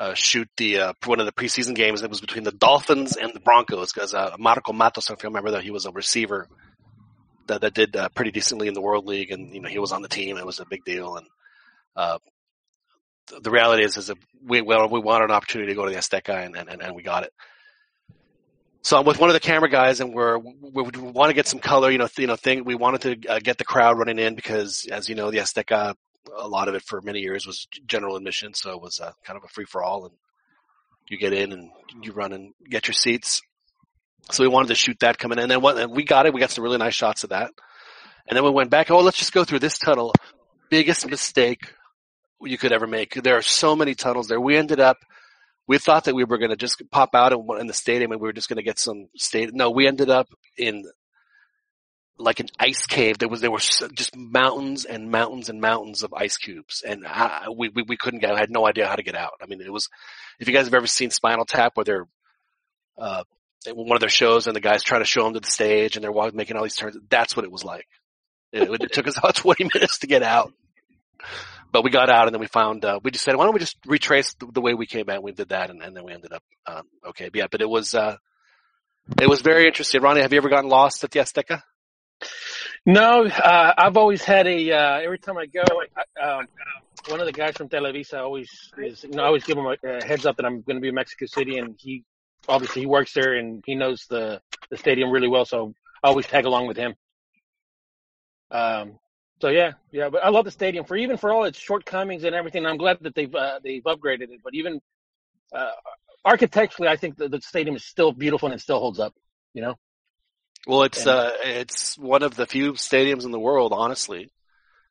uh, 0.00 0.14
shoot 0.14 0.48
the 0.56 0.80
uh, 0.80 0.92
one 1.06 1.20
of 1.20 1.26
the 1.26 1.32
preseason 1.32 1.74
games. 1.74 2.02
It 2.02 2.10
was 2.10 2.20
between 2.20 2.44
the 2.44 2.52
Dolphins 2.52 3.16
and 3.16 3.32
the 3.34 3.40
Broncos 3.40 3.92
because 3.92 4.14
uh, 4.14 4.36
Marco 4.38 4.72
Martos, 4.72 5.10
if 5.10 5.22
you 5.22 5.28
remember 5.28 5.52
that, 5.52 5.62
he 5.62 5.70
was 5.70 5.86
a 5.86 5.90
receiver 5.90 6.46
that 7.48 7.60
that 7.62 7.74
did 7.74 7.96
uh, 7.96 8.08
pretty 8.10 8.30
decently 8.30 8.68
in 8.68 8.74
the 8.74 8.80
World 8.80 9.06
League, 9.06 9.30
and 9.30 9.52
you 9.52 9.60
know 9.60 9.68
he 9.68 9.78
was 9.78 9.92
on 9.92 10.02
the 10.02 10.08
team. 10.08 10.36
It 10.36 10.46
was 10.46 10.60
a 10.60 10.66
big 10.66 10.84
deal, 10.84 11.16
and 11.16 11.26
uh, 11.96 12.18
th- 13.28 13.42
the 13.42 13.50
reality 13.50 13.84
is, 13.84 13.96
is 13.96 14.06
that 14.06 14.18
we 14.44 14.60
well, 14.60 14.88
we 14.88 15.00
wanted 15.00 15.26
an 15.26 15.30
opportunity 15.32 15.72
to 15.72 15.76
go 15.76 15.84
to 15.84 15.90
the 15.90 15.98
Azteca, 15.98 16.46
and, 16.46 16.56
and, 16.56 16.82
and 16.82 16.94
we 16.94 17.02
got 17.02 17.24
it. 17.24 17.32
So 18.82 18.98
I'm 18.98 19.04
with 19.04 19.18
one 19.18 19.28
of 19.28 19.34
the 19.34 19.40
camera 19.40 19.68
guys, 19.68 20.00
and 20.00 20.14
we're 20.14 20.38
we, 20.38 20.82
we 20.82 20.98
want 20.98 21.30
to 21.30 21.34
get 21.34 21.46
some 21.46 21.60
color. 21.60 21.90
You 21.90 21.98
know, 21.98 22.06
th- 22.06 22.18
you 22.18 22.26
know, 22.26 22.36
thing. 22.36 22.64
We 22.64 22.74
wanted 22.74 23.00
to 23.22 23.34
uh, 23.34 23.38
get 23.40 23.58
the 23.58 23.64
crowd 23.64 23.98
running 23.98 24.18
in 24.18 24.34
because, 24.34 24.86
as 24.90 25.08
you 25.08 25.14
know, 25.14 25.30
the 25.30 25.38
Azteca, 25.38 25.94
a 26.36 26.48
lot 26.48 26.68
of 26.68 26.74
it 26.74 26.82
for 26.82 27.00
many 27.02 27.20
years 27.20 27.46
was 27.46 27.66
general 27.86 28.16
admission, 28.16 28.54
so 28.54 28.72
it 28.72 28.80
was 28.80 29.00
uh, 29.00 29.12
kind 29.24 29.36
of 29.36 29.44
a 29.44 29.48
free 29.48 29.64
for 29.64 29.82
all, 29.82 30.06
and 30.06 30.14
you 31.08 31.18
get 31.18 31.32
in 31.32 31.52
and 31.52 31.70
you 32.02 32.12
run 32.12 32.32
and 32.32 32.52
get 32.68 32.86
your 32.86 32.94
seats. 32.94 33.42
So 34.30 34.42
we 34.42 34.48
wanted 34.48 34.68
to 34.68 34.74
shoot 34.74 34.98
that 35.00 35.18
coming 35.18 35.38
in, 35.38 35.50
and 35.50 35.62
then 35.62 35.78
and 35.78 35.92
we 35.92 36.04
got 36.04 36.26
it. 36.26 36.34
We 36.34 36.40
got 36.40 36.50
some 36.50 36.64
really 36.64 36.78
nice 36.78 36.94
shots 36.94 37.24
of 37.24 37.30
that, 37.30 37.50
and 38.26 38.36
then 38.36 38.44
we 38.44 38.50
went 38.50 38.70
back. 38.70 38.90
Oh, 38.90 39.00
let's 39.00 39.18
just 39.18 39.32
go 39.32 39.44
through 39.44 39.60
this 39.60 39.78
tunnel. 39.78 40.12
Biggest 40.70 41.08
mistake 41.08 41.72
you 42.42 42.58
could 42.58 42.72
ever 42.72 42.86
make. 42.86 43.14
There 43.14 43.36
are 43.36 43.42
so 43.42 43.74
many 43.74 43.94
tunnels 43.94 44.28
there. 44.28 44.40
We 44.40 44.56
ended 44.56 44.80
up 44.80 44.98
we 45.68 45.78
thought 45.78 46.04
that 46.04 46.14
we 46.14 46.24
were 46.24 46.38
going 46.38 46.50
to 46.50 46.56
just 46.56 46.82
pop 46.90 47.14
out 47.14 47.32
in, 47.32 47.46
in 47.60 47.66
the 47.66 47.74
stadium 47.74 48.10
and 48.10 48.20
we 48.20 48.26
were 48.26 48.32
just 48.32 48.48
going 48.48 48.56
to 48.56 48.62
get 48.62 48.78
some 48.78 49.08
state. 49.16 49.52
No, 49.52 49.70
we 49.70 49.86
ended 49.86 50.08
up 50.08 50.28
in 50.56 50.84
like 52.18 52.40
an 52.40 52.48
ice 52.58 52.86
cave. 52.86 53.18
There 53.18 53.28
was 53.28 53.42
there 53.42 53.50
were 53.50 53.58
just 53.58 54.16
mountains 54.16 54.86
and 54.86 55.10
mountains 55.10 55.50
and 55.50 55.60
mountains 55.60 56.02
of 56.02 56.12
ice 56.14 56.36
cubes, 56.36 56.82
and 56.82 57.06
I, 57.06 57.48
we, 57.54 57.68
we 57.68 57.82
we 57.82 57.96
couldn't 57.96 58.20
get. 58.20 58.32
I 58.32 58.40
had 58.40 58.50
no 58.50 58.66
idea 58.66 58.88
how 58.88 58.96
to 58.96 59.04
get 59.04 59.14
out. 59.14 59.34
I 59.40 59.46
mean, 59.46 59.60
it 59.60 59.72
was. 59.72 59.88
If 60.40 60.48
you 60.48 60.54
guys 60.54 60.66
have 60.66 60.74
ever 60.74 60.88
seen 60.88 61.10
Spinal 61.10 61.44
Tap, 61.44 61.76
where 61.76 61.84
they're 61.84 62.08
uh, 62.96 63.22
one 63.66 63.96
of 63.96 64.00
their 64.00 64.08
shows 64.08 64.46
and 64.46 64.54
the 64.54 64.60
guys 64.60 64.82
trying 64.82 65.00
to 65.00 65.06
show 65.06 65.24
them 65.24 65.34
to 65.34 65.40
the 65.40 65.50
stage 65.50 65.96
and 65.96 66.04
they're 66.04 66.12
walking, 66.12 66.36
making 66.36 66.56
all 66.56 66.62
these 66.62 66.76
turns. 66.76 66.96
That's 67.08 67.36
what 67.36 67.44
it 67.44 67.52
was 67.52 67.64
like. 67.64 67.86
It, 68.52 68.68
it 68.82 68.92
took 68.92 69.06
us 69.08 69.18
about 69.18 69.34
20 69.36 69.70
minutes 69.74 69.98
to 70.00 70.06
get 70.06 70.22
out. 70.22 70.52
But 71.70 71.84
we 71.84 71.90
got 71.90 72.08
out 72.08 72.26
and 72.26 72.34
then 72.34 72.40
we 72.40 72.46
found, 72.46 72.84
uh, 72.84 72.98
we 73.02 73.10
just 73.10 73.24
said, 73.24 73.36
why 73.36 73.44
don't 73.44 73.52
we 73.52 73.60
just 73.60 73.76
retrace 73.86 74.32
the, 74.34 74.46
the 74.46 74.60
way 74.60 74.72
we 74.72 74.86
came 74.86 75.10
out? 75.10 75.22
We 75.22 75.32
did 75.32 75.50
that 75.50 75.70
and, 75.70 75.82
and 75.82 75.94
then 75.94 76.04
we 76.04 76.12
ended 76.12 76.32
up, 76.32 76.42
um, 76.66 76.84
okay. 77.08 77.28
But 77.28 77.36
yeah, 77.36 77.46
but 77.50 77.60
it 77.60 77.68
was, 77.68 77.94
uh, 77.94 78.16
it 79.20 79.28
was 79.28 79.42
very 79.42 79.66
interesting. 79.66 80.00
Ronnie, 80.00 80.22
have 80.22 80.32
you 80.32 80.38
ever 80.38 80.48
gotten 80.48 80.70
lost 80.70 81.04
at 81.04 81.10
the 81.10 81.20
Azteca? 81.20 81.62
No, 82.86 83.26
uh, 83.26 83.74
I've 83.76 83.96
always 83.96 84.24
had 84.24 84.46
a. 84.46 84.72
Uh, 84.72 85.00
every 85.00 85.18
time 85.18 85.36
I 85.36 85.46
go, 85.46 85.62
I, 86.16 86.20
um, 86.20 86.46
one 87.08 87.20
of 87.20 87.26
the 87.26 87.32
guys 87.32 87.56
from 87.56 87.68
Televisa 87.68 88.18
always 88.18 88.48
is. 88.78 89.04
You 89.04 89.10
know, 89.10 89.22
I 89.22 89.26
always 89.26 89.44
give 89.44 89.58
him 89.58 89.66
a 89.66 90.04
heads 90.04 90.26
up 90.26 90.36
that 90.36 90.46
I'm 90.46 90.62
going 90.62 90.76
to 90.76 90.80
be 90.80 90.88
in 90.88 90.94
Mexico 90.94 91.26
City, 91.26 91.58
and 91.58 91.74
he 91.78 92.04
obviously 92.48 92.82
he 92.82 92.86
works 92.86 93.12
there 93.12 93.34
and 93.34 93.62
he 93.66 93.74
knows 93.74 94.06
the 94.08 94.40
the 94.70 94.76
stadium 94.76 95.10
really 95.10 95.28
well, 95.28 95.44
so 95.44 95.74
I 96.02 96.08
always 96.08 96.26
tag 96.26 96.44
along 96.46 96.66
with 96.66 96.76
him. 96.76 96.94
Um. 98.50 98.98
So 99.40 99.48
yeah, 99.48 99.72
yeah, 99.92 100.08
but 100.08 100.24
I 100.24 100.30
love 100.30 100.46
the 100.46 100.50
stadium 100.50 100.84
for 100.84 100.96
even 100.96 101.16
for 101.16 101.32
all 101.32 101.44
its 101.44 101.58
shortcomings 101.58 102.24
and 102.24 102.34
everything. 102.34 102.66
I'm 102.66 102.76
glad 102.76 102.98
that 103.02 103.14
they've 103.14 103.32
uh, 103.32 103.60
they've 103.62 103.84
upgraded 103.84 104.30
it, 104.30 104.40
but 104.42 104.54
even 104.54 104.80
uh, 105.54 105.70
architecturally, 106.24 106.90
I 106.90 106.96
think 106.96 107.16
the, 107.16 107.28
the 107.28 107.40
stadium 107.40 107.76
is 107.76 107.84
still 107.84 108.12
beautiful 108.12 108.48
and 108.48 108.54
it 108.54 108.60
still 108.60 108.80
holds 108.80 108.98
up. 108.98 109.14
You 109.54 109.62
know. 109.62 109.74
Well, 110.66 110.82
it's 110.82 111.00
And- 111.06 111.08
uh, 111.08 111.30
it's 111.44 111.96
one 111.96 112.22
of 112.24 112.34
the 112.34 112.46
few 112.46 112.72
stadiums 112.72 113.24
in 113.24 113.30
the 113.30 113.38
world, 113.38 113.72
honestly, 113.72 114.30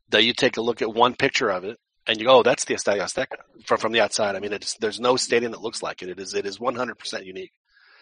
that 0.10 0.24
you 0.24 0.34
take 0.34 0.56
a 0.58 0.62
look 0.62 0.82
at 0.82 0.94
one 0.94 1.16
picture 1.16 1.50
of 1.50 1.66
it 1.66 1.78
and 2.08 2.20
you 2.20 2.26
go, 2.26 2.38
"Oh, 2.40 2.44
that's 2.44 2.66
the 2.66 2.74
Estadio 2.76 3.02
Azteca 3.04 3.38
from 3.66 3.78
from 3.78 3.92
the 3.92 4.02
outside." 4.02 4.36
I 4.36 4.40
mean, 4.40 4.54
it's 4.54 4.76
there's 4.78 5.00
no 5.00 5.16
stadium 5.18 5.52
that 5.52 5.62
looks 5.62 5.82
like 5.84 6.02
it. 6.02 6.10
It 6.10 6.20
is 6.20 6.34
it 6.34 6.46
is 6.46 6.60
100 6.60 6.98
percent 6.98 7.26
unique. 7.26 7.52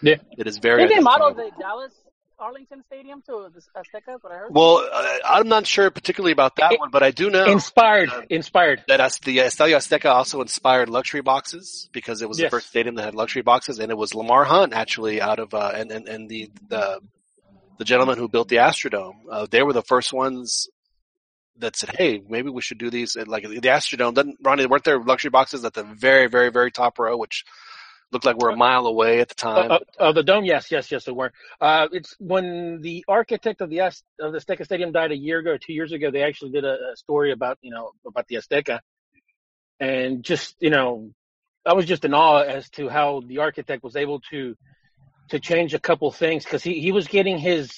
Yeah. 0.01 0.15
it 0.37 0.47
is 0.47 0.57
very. 0.57 0.87
Did 0.87 0.97
they 0.97 1.01
model 1.01 1.33
the 1.33 1.49
Dallas 1.59 1.93
Arlington 2.37 2.83
Stadium 2.87 3.21
to 3.27 3.47
the 3.53 3.61
Azteca? 3.79 4.17
What 4.21 4.31
I 4.33 4.35
heard. 4.39 4.47
Well, 4.53 4.87
uh, 4.91 5.17
I'm 5.25 5.47
not 5.47 5.65
sure 5.65 5.89
particularly 5.89 6.33
about 6.33 6.57
that 6.57 6.73
It- 6.73 6.79
one, 6.81 6.89
but 6.91 7.01
I 7.01 7.11
do 7.11 7.29
know 7.29 7.45
Inspired, 7.45 8.09
Uh, 8.09 8.23
inspired. 8.29 8.83
that 8.89 8.99
as 8.99 9.17
the 9.19 9.37
Estadio 9.37 9.77
Azteca 9.77 10.09
also 10.13 10.41
inspired 10.41 10.89
luxury 10.89 11.21
boxes 11.21 11.89
because 11.93 12.21
it 12.21 12.27
was 12.27 12.37
the 12.37 12.49
first 12.49 12.67
stadium 12.67 12.95
that 12.95 13.05
had 13.05 13.15
luxury 13.15 13.41
boxes, 13.41 13.79
and 13.79 13.89
it 13.89 13.97
was 13.97 14.13
Lamar 14.13 14.43
Hunt 14.43 14.73
actually 14.73 15.21
out 15.21 15.39
of 15.39 15.53
uh, 15.53 15.71
and, 15.73 15.91
and 15.91 16.07
and 16.09 16.29
the 16.29 16.51
the 16.67 16.99
the 17.79 17.85
gentleman 17.85 18.17
who 18.17 18.27
built 18.27 18.49
the 18.49 18.57
Astrodome. 18.57 19.15
Uh, 19.31 19.47
they 19.49 19.63
were 19.63 19.73
the 19.73 19.81
first 19.83 20.11
ones 20.13 20.67
that 21.59 21.75
said, 21.75 21.95
"Hey, 21.97 22.21
maybe 22.27 22.49
we 22.49 22.61
should 22.61 22.77
do 22.77 22.89
these." 22.89 23.15
And, 23.15 23.27
Like 23.27 23.43
the 23.43 23.59
Astrodome, 23.59 24.13
doesn't 24.13 24.37
Ronnie? 24.41 24.65
Weren't 24.65 24.83
there 24.83 24.99
luxury 24.99 25.29
boxes 25.29 25.65
at 25.65 25.73
the 25.73 25.83
very, 25.83 26.27
very, 26.27 26.49
very 26.49 26.71
top 26.71 26.99
row, 26.99 27.17
which 27.17 27.45
looked 28.11 28.25
like 28.25 28.37
we're 28.37 28.49
a 28.49 28.55
mile 28.55 28.87
away 28.87 29.19
at 29.19 29.29
the 29.29 29.35
time? 29.35 29.71
Uh, 29.71 29.75
uh, 29.75 30.03
uh, 30.03 30.11
the 30.11 30.23
dome, 30.23 30.45
yes, 30.45 30.71
yes, 30.71 30.91
yes, 30.91 31.05
they 31.05 31.11
were. 31.11 31.31
Uh, 31.59 31.87
it's 31.91 32.15
when 32.19 32.81
the 32.81 33.03
architect 33.07 33.61
of 33.61 33.69
theAz- 33.69 34.03
of 34.19 34.33
the 34.33 34.39
Azteca 34.39 34.65
Stadium 34.65 34.91
died 34.91 35.11
a 35.11 35.17
year 35.17 35.39
ago, 35.39 35.57
two 35.57 35.73
years 35.73 35.91
ago. 35.91 36.11
They 36.11 36.23
actually 36.23 36.51
did 36.51 36.65
a, 36.65 36.91
a 36.93 36.95
story 36.95 37.31
about 37.31 37.57
you 37.61 37.71
know 37.71 37.91
about 38.05 38.27
the 38.27 38.35
Azteca, 38.35 38.79
and 39.79 40.23
just 40.23 40.55
you 40.59 40.69
know, 40.69 41.11
I 41.65 41.73
was 41.73 41.85
just 41.85 42.05
in 42.05 42.13
awe 42.13 42.41
as 42.41 42.69
to 42.71 42.89
how 42.89 43.21
the 43.25 43.39
architect 43.39 43.83
was 43.83 43.95
able 43.95 44.21
to 44.31 44.55
to 45.29 45.39
change 45.39 45.73
a 45.73 45.79
couple 45.79 46.11
things 46.11 46.43
because 46.43 46.63
he 46.63 46.79
he 46.79 46.91
was 46.91 47.07
getting 47.07 47.37
his 47.37 47.71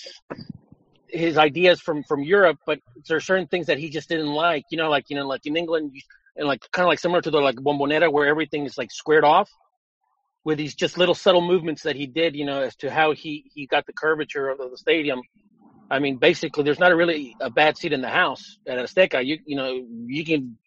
his 1.09 1.37
ideas 1.37 1.79
from 1.79 2.03
from 2.03 2.23
Europe, 2.23 2.57
but 2.65 2.79
there 3.07 3.17
are 3.17 3.21
certain 3.21 3.47
things 3.47 3.67
that 3.67 3.77
he 3.77 3.89
just 3.89 4.09
didn't 4.09 4.27
like. 4.33 4.65
You 4.69 4.77
know, 4.77 4.89
like 4.89 5.05
you 5.09 5.15
know, 5.15 5.27
like 5.27 5.45
in 5.45 5.55
England, 5.55 5.91
you, 5.93 6.01
and 6.35 6.47
like 6.47 6.61
kind 6.71 6.85
of 6.85 6.89
like 6.89 6.99
similar 6.99 7.21
to 7.21 7.31
the 7.31 7.39
like 7.39 7.55
bombonera, 7.55 8.11
where 8.11 8.27
everything 8.27 8.65
is 8.65 8.77
like 8.77 8.91
squared 8.91 9.23
off 9.23 9.49
with 10.43 10.57
these 10.57 10.75
just 10.75 10.97
little 10.97 11.15
subtle 11.15 11.41
movements 11.41 11.83
that 11.83 11.95
he 11.95 12.07
did, 12.07 12.35
you 12.35 12.45
know, 12.45 12.61
as 12.61 12.75
to 12.77 12.89
how 12.89 13.13
he 13.13 13.51
he 13.53 13.67
got 13.67 13.85
the 13.85 13.93
curvature 13.93 14.49
of 14.49 14.57
the 14.57 14.77
stadium. 14.77 15.21
I 15.89 15.99
mean, 15.99 16.17
basically, 16.17 16.63
there's 16.63 16.79
not 16.79 16.91
a 16.91 16.95
really 16.95 17.35
a 17.39 17.49
bad 17.49 17.77
seat 17.77 17.93
in 17.93 18.01
the 18.01 18.09
house 18.09 18.57
at 18.67 18.77
Azteca. 18.77 19.25
You 19.25 19.39
you 19.45 19.55
know 19.55 19.85
you 20.05 20.25
can 20.25 20.57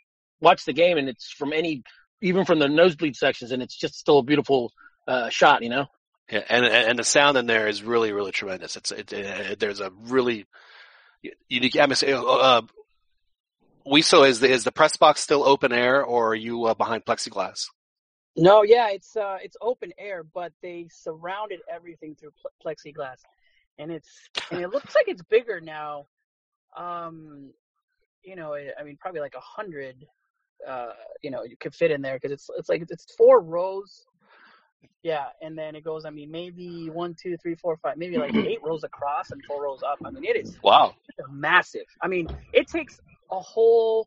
watch 0.41 0.65
the 0.65 0.73
game 0.73 0.97
and 0.99 1.09
it's 1.09 1.31
from 1.31 1.53
any 1.53 1.83
even 2.23 2.45
from 2.45 2.59
the 2.59 2.69
nosebleed 2.69 3.17
sections, 3.17 3.53
and 3.53 3.63
it's 3.63 3.77
just 3.77 3.95
still 3.95 4.19
a 4.19 4.23
beautiful 4.23 4.73
uh, 5.07 5.29
shot. 5.29 5.63
You 5.63 5.71
know. 5.71 5.87
Yeah, 6.31 6.45
and 6.49 6.65
and 6.65 6.99
the 6.99 7.05
sound 7.05 7.37
in 7.37 7.47
there 7.47 7.67
is 7.67 7.83
really 7.83 8.13
really 8.13 8.33
tremendous. 8.33 8.77
It's 8.77 8.93
it, 8.93 9.13
it, 9.13 9.59
there's 9.59 9.81
a 9.81 9.91
really 10.05 10.47
unique 11.49 11.77
atmosphere. 11.77 12.17
Uh, 12.17 12.63
Wiso 13.87 14.29
is 14.29 14.41
the 14.41 14.51
is 14.51 14.65
the 14.65 14.73
press 14.73 14.97
box 14.97 15.21
still 15.21 15.43
open 15.43 15.73
air 15.73 16.05
or 16.05 16.29
are 16.29 16.35
you 16.35 16.67
uh, 16.67 16.75
behind 16.75 17.05
plexiglass? 17.05 17.67
No, 18.37 18.63
yeah, 18.63 18.91
it's 18.91 19.17
uh, 19.17 19.39
it's 19.43 19.57
open 19.61 19.93
air, 19.99 20.23
but 20.23 20.53
they 20.63 20.89
surrounded 20.91 21.61
everything 21.69 22.15
through 22.15 22.31
pl- 22.41 22.53
plexiglass, 22.65 23.19
and 23.79 23.91
it's 23.91 24.09
and 24.51 24.61
it 24.61 24.71
looks 24.71 24.95
like 24.95 25.09
it's 25.09 25.23
bigger 25.23 25.61
now. 25.61 26.07
Um, 26.77 27.51
you 28.23 28.37
know, 28.37 28.55
I 28.55 28.69
I 28.79 28.85
mean, 28.85 28.97
probably 29.01 29.21
like 29.21 29.35
a 29.35 29.41
hundred. 29.41 30.07
Uh, 30.67 30.91
you 31.23 31.31
know, 31.31 31.43
you 31.43 31.57
could 31.57 31.75
fit 31.75 31.91
in 31.91 32.03
there 32.03 32.15
because 32.15 32.33
it's 32.33 32.49
it's 32.57 32.69
like 32.69 32.85
it's 32.89 33.15
four 33.17 33.41
rows. 33.41 34.05
Yeah, 35.03 35.25
and 35.41 35.57
then 35.57 35.75
it 35.77 35.83
goes. 35.83 36.05
I 36.05 36.11
mean, 36.11 36.31
maybe 36.31 36.91
one, 36.91 37.15
two, 37.21 37.37
three, 37.39 37.55
four, 37.55 37.77
five, 37.79 37.97
maybe 37.97 38.19
like 38.19 38.35
eight 38.51 38.63
rows 38.63 38.85
across 38.85 39.31
and 39.31 39.43
four 39.45 39.63
rows 39.65 39.83
up. 39.83 39.99
I 40.05 40.11
mean, 40.11 40.25
it 40.25 40.37
is 40.37 40.59
Wow. 40.63 40.95
massive. 41.31 41.87
I 42.03 42.09
mean, 42.09 42.29
it 42.53 42.69
takes 42.69 43.01
a 43.31 43.41
whole. 43.41 44.07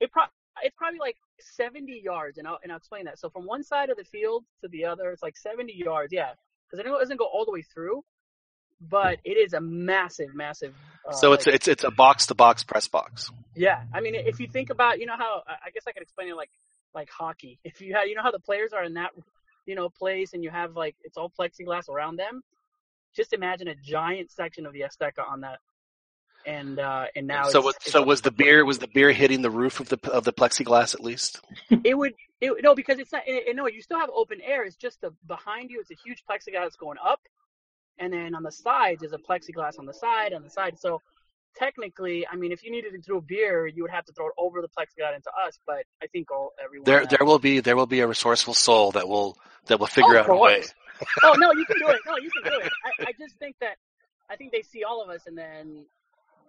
It 0.00 0.10
pro- 0.12 0.24
it's 0.62 0.74
probably 0.76 0.98
like 0.98 1.16
70 1.40 2.00
yards, 2.04 2.38
and 2.38 2.46
I'll 2.46 2.58
and 2.62 2.70
I'll 2.72 2.78
explain 2.78 3.04
that. 3.06 3.18
So 3.18 3.30
from 3.30 3.46
one 3.46 3.62
side 3.62 3.90
of 3.90 3.96
the 3.96 4.04
field 4.04 4.44
to 4.62 4.68
the 4.68 4.84
other, 4.86 5.10
it's 5.10 5.22
like 5.22 5.36
70 5.36 5.72
yards. 5.74 6.12
Yeah, 6.12 6.32
because 6.70 6.84
I 6.84 6.88
know 6.88 6.96
it 6.96 7.00
doesn't 7.00 7.16
go 7.16 7.26
all 7.26 7.44
the 7.44 7.52
way 7.52 7.62
through, 7.62 8.02
but 8.80 9.18
it 9.24 9.36
is 9.38 9.52
a 9.54 9.60
massive, 9.60 10.34
massive. 10.34 10.74
Uh, 11.08 11.12
So 11.12 11.32
it's 11.32 11.46
like- 11.46 11.54
it's 11.56 11.68
it's 11.68 11.84
a 11.84 11.90
box 11.90 12.26
to 12.26 12.34
box 12.34 12.62
press 12.64 12.88
box. 12.88 13.30
yeah. 13.54 13.84
I 13.94 14.00
mean, 14.00 14.14
if 14.14 14.38
you 14.40 14.48
think 14.48 14.68
about, 14.70 14.98
you 15.00 15.06
know 15.06 15.16
how 15.16 15.42
I 15.46 15.52
I 15.66 15.70
guess 15.70 15.84
I 15.86 15.92
could 15.92 16.02
explain 16.02 16.28
it 16.28 16.34
like 16.36 16.50
like 16.94 17.08
hockey. 17.10 17.58
If 17.64 17.80
you 17.80 17.94
have, 17.94 18.06
you 18.06 18.14
know 18.14 18.22
how 18.22 18.30
the 18.30 18.40
players 18.40 18.72
are 18.72 18.84
in 18.84 18.94
that, 18.94 19.10
you 19.66 19.74
know, 19.74 19.88
place, 19.88 20.32
and 20.32 20.42
you 20.42 20.50
have 20.50 20.76
like 20.76 20.96
it's 21.04 21.16
all 21.16 21.30
plexiglass 21.38 21.88
around 21.88 22.16
them. 22.16 22.42
Just 23.14 23.32
imagine 23.32 23.68
a 23.68 23.74
giant 23.74 24.30
section 24.30 24.66
of 24.66 24.72
the 24.72 24.82
Azteca 24.82 25.28
on 25.28 25.40
that, 25.40 25.58
and 26.46 26.78
uh 26.78 27.06
and 27.16 27.26
now 27.26 27.44
so 27.44 27.68
it's, 27.68 27.90
so 27.90 28.02
was 28.02 28.20
the 28.22 28.30
beer 28.30 28.64
was 28.64 28.78
the 28.78 28.88
beer 28.88 29.12
hitting 29.12 29.42
the 29.42 29.50
roof 29.50 29.80
of 29.80 29.88
the 29.88 29.98
of 30.10 30.24
the 30.24 30.32
plexiglass 30.32 30.94
at 30.94 31.00
least? 31.00 31.40
it 31.84 31.96
would 31.96 32.14
it, 32.40 32.52
no 32.62 32.74
because 32.74 32.98
it's 32.98 33.12
not 33.12 33.22
it, 33.26 33.48
it- 33.48 33.56
no 33.56 33.66
you 33.66 33.82
still 33.82 33.98
have 33.98 34.10
open 34.14 34.40
air 34.40 34.64
it's 34.64 34.76
just 34.76 35.00
the 35.00 35.12
behind 35.26 35.70
you 35.70 35.80
it's 35.80 35.90
a 35.90 35.96
huge 36.04 36.22
plexiglass 36.28 36.76
going 36.78 36.98
up 37.04 37.20
and 37.98 38.12
then 38.12 38.34
on 38.34 38.42
the 38.42 38.52
sides 38.52 39.02
is 39.02 39.12
a 39.12 39.18
plexiglass 39.18 39.78
on 39.78 39.84
the 39.86 39.92
side 39.92 40.32
on 40.32 40.42
the 40.42 40.50
side 40.50 40.78
so 40.78 41.02
technically 41.56 42.26
i 42.28 42.36
mean 42.36 42.52
if 42.52 42.62
you 42.64 42.70
needed 42.70 42.92
to 42.92 43.02
throw 43.02 43.20
beer 43.20 43.66
you 43.66 43.82
would 43.82 43.90
have 43.90 44.04
to 44.04 44.12
throw 44.12 44.26
it 44.26 44.32
over 44.38 44.60
the 44.62 44.68
plexiglass 44.68 45.14
into 45.16 45.30
us 45.46 45.58
but 45.66 45.84
i 46.02 46.06
think 46.08 46.30
all 46.30 46.52
everyone 46.62 46.84
There 46.84 47.06
there 47.06 47.24
will 47.26 47.38
be 47.38 47.60
there 47.60 47.76
will 47.76 47.86
be 47.86 48.00
a 48.00 48.06
resourceful 48.06 48.54
soul 48.54 48.92
that 48.92 49.08
will 49.08 49.36
that 49.66 49.78
will 49.80 49.86
figure 49.88 50.16
Oh, 50.16 50.20
out 50.20 50.28
a 50.30 50.34
way. 50.36 50.62
oh 51.24 51.34
no 51.38 51.52
you 51.52 51.64
can 51.66 51.78
do 51.78 51.88
it. 51.88 52.00
No 52.06 52.16
you 52.18 52.30
can 52.30 52.52
do 52.52 52.58
it. 52.60 52.72
I, 52.84 53.04
I 53.08 53.12
just 53.18 53.36
think 53.38 53.56
that 53.60 53.76
i 54.30 54.36
think 54.36 54.52
they 54.52 54.62
see 54.62 54.84
all 54.84 55.02
of 55.02 55.10
us 55.10 55.22
and 55.26 55.36
then 55.36 55.84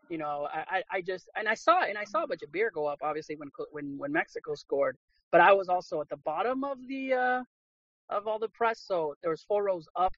you 0.10 0.18
know 0.18 0.48
I, 0.54 0.60
I 0.78 0.84
I 0.98 1.02
just 1.02 1.30
and 1.36 1.48
i 1.48 1.54
saw 1.56 1.84
and 1.84 1.98
i 1.98 2.04
saw 2.04 2.24
a 2.24 2.28
bunch 2.28 2.42
of 2.44 2.52
beer 2.52 2.72
go 2.74 2.86
up 2.86 3.00
obviously 3.02 3.36
when 3.38 3.50
when 3.72 3.98
when 3.98 4.12
mexico 4.12 4.56
scored 4.56 4.98
but 5.32 5.42
i 5.42 5.52
was 5.54 5.70
also 5.70 6.02
at 6.02 6.10
the 6.10 6.18
bottom 6.18 6.64
of 6.64 6.78
the 6.88 7.14
uh 7.14 7.44
of 8.10 8.28
all 8.28 8.40
the 8.40 8.50
press 8.50 8.82
so 8.86 9.16
there 9.22 9.32
was 9.32 9.42
four 9.44 9.64
rows 9.64 9.88
up 9.96 10.14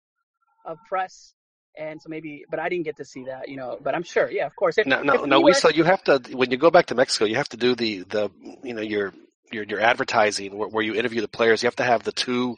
of 0.65 0.77
press 0.89 1.33
and 1.77 2.01
so 2.01 2.07
maybe 2.09 2.45
but 2.49 2.59
i 2.59 2.69
didn't 2.69 2.85
get 2.85 2.97
to 2.97 3.05
see 3.05 3.23
that 3.25 3.49
you 3.49 3.55
know 3.57 3.77
but 3.81 3.95
i'm 3.95 4.03
sure 4.03 4.29
yeah 4.29 4.45
of 4.45 4.55
course 4.55 4.77
if, 4.77 4.85
No, 4.85 5.01
no, 5.01 5.25
no. 5.25 5.41
Wiso 5.41 5.73
you 5.73 5.83
have 5.83 6.03
to 6.05 6.21
when 6.35 6.51
you 6.51 6.57
go 6.57 6.69
back 6.71 6.87
to 6.87 6.95
Mexico. 6.95 7.25
You 7.25 7.35
have 7.35 7.49
to 7.49 7.57
do 7.57 7.75
the 7.75 8.03
the 8.03 8.29
you 8.63 8.73
know 8.73 8.81
your 8.81 9.13
your 9.51 9.63
your 9.63 9.79
advertising 9.79 10.55
where, 10.57 10.67
where 10.69 10.83
you 10.83 10.93
interview 10.95 11.21
the 11.21 11.27
players. 11.27 11.63
You 11.63 11.67
have 11.67 11.75
to 11.77 11.83
have 11.83 12.03
the 12.03 12.11
two 12.11 12.57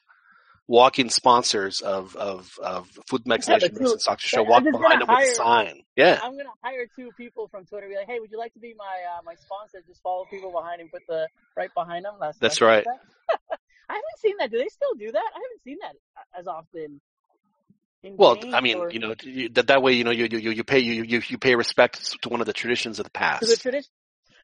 walking 0.67 1.09
sponsors 1.09 1.81
of 1.81 2.15
of 2.15 2.57
of 2.61 2.89
Food 3.07 3.25
Mex 3.27 3.47
Yeah, 3.47 3.55
Nation 3.55 3.73
two- 3.75 3.79
versus 3.83 4.03
Soccer 4.03 4.21
Show 4.21 4.43
walk 4.43 4.63
behind 4.63 5.01
them 5.01 5.07
with 5.09 5.31
a 5.31 5.35
sign. 5.35 5.83
Yeah, 5.95 6.19
I'm 6.23 6.35
gonna 6.37 6.49
hire 6.63 6.87
two 6.95 7.11
people 7.17 7.47
from 7.47 7.65
Twitter. 7.65 7.87
Be 7.87 7.95
like, 7.95 8.07
hey, 8.07 8.19
would 8.19 8.31
you 8.31 8.37
like 8.39 8.53
to 8.53 8.59
be 8.59 8.73
my 8.77 8.97
uh, 9.17 9.21
my 9.23 9.35
sponsor? 9.35 9.81
Just 9.87 10.01
follow 10.01 10.25
people 10.29 10.51
behind 10.51 10.81
and 10.81 10.91
put 10.91 11.03
the 11.07 11.27
right 11.55 11.69
behind 11.73 12.05
them. 12.05 12.15
That's, 12.19 12.37
That's 12.39 12.61
right. 12.61 12.83
that. 12.83 13.39
I 13.89 13.93
haven't 13.93 14.19
seen 14.19 14.35
that. 14.39 14.49
Do 14.51 14.57
they 14.57 14.67
still 14.67 14.95
do 14.95 15.11
that? 15.11 15.29
I 15.35 15.39
haven't 15.45 15.63
seen 15.63 15.77
that 15.81 15.95
as 16.37 16.47
often. 16.47 16.99
Well, 18.17 18.37
I 18.53 18.61
mean, 18.61 18.77
or- 18.77 18.91
you 18.91 18.99
know, 18.99 19.15
that 19.53 19.67
that 19.67 19.81
way, 19.81 19.93
you 19.93 20.03
know, 20.03 20.11
you 20.11 20.27
you 20.31 20.51
you 20.51 20.63
pay 20.63 20.79
you 20.79 21.03
you 21.03 21.21
you 21.27 21.37
pay 21.37 21.55
respect 21.55 22.21
to 22.21 22.29
one 22.29 22.41
of 22.41 22.47
the 22.47 22.53
traditions 22.53 22.99
of 22.99 23.03
the 23.05 23.09
to 23.09 23.13
the 23.13 23.19
past. 23.19 23.61
tradition. 23.61 23.89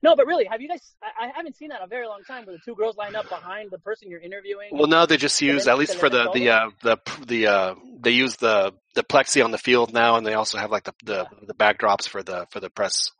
No, 0.03 0.15
but 0.15 0.25
really, 0.25 0.45
have 0.45 0.61
you 0.61 0.67
guys? 0.67 0.95
I, 1.03 1.25
I 1.27 1.31
haven't 1.35 1.55
seen 1.57 1.69
that 1.69 1.77
in 1.79 1.83
a 1.83 1.87
very 1.87 2.07
long 2.07 2.21
time. 2.27 2.45
Where 2.45 2.55
the 2.55 2.61
two 2.65 2.75
girls 2.75 2.97
line 2.97 3.15
up 3.15 3.29
behind 3.29 3.69
the 3.69 3.77
person 3.77 4.09
you're 4.09 4.19
interviewing. 4.19 4.69
Well, 4.71 4.87
now 4.87 5.05
they 5.05 5.17
just 5.17 5.39
use 5.41 5.67
at 5.67 5.77
least 5.77 5.95
for 5.95 6.09
the 6.09 6.31
the 6.33 6.49
uh, 6.49 6.69
the 6.81 6.97
the 7.27 7.47
uh, 7.47 7.75
they 7.99 8.11
use 8.11 8.35
the 8.37 8.73
the 8.95 9.03
plexi 9.03 9.43
on 9.43 9.51
the 9.51 9.59
field 9.59 9.93
now, 9.93 10.15
and 10.15 10.25
they 10.25 10.33
also 10.33 10.57
have 10.57 10.71
like 10.71 10.85
the 10.85 10.93
the, 11.03 11.27
the 11.45 11.53
backdrops 11.53 12.07
for 12.07 12.23
the 12.23 12.47
for 12.49 12.59
the 12.59 12.71
press 12.71 13.11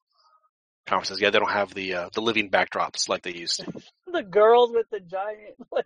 conferences. 0.88 1.22
Yeah, 1.22 1.30
they 1.30 1.38
don't 1.38 1.52
have 1.52 1.74
the 1.74 1.94
uh, 1.94 2.10
the 2.14 2.22
living 2.22 2.50
backdrops 2.50 3.08
like 3.08 3.22
they 3.22 3.34
used 3.34 3.60
to. 3.60 3.72
the 4.12 4.24
girls 4.24 4.72
with 4.74 4.88
the 4.89 5.00
giant. 5.02 5.56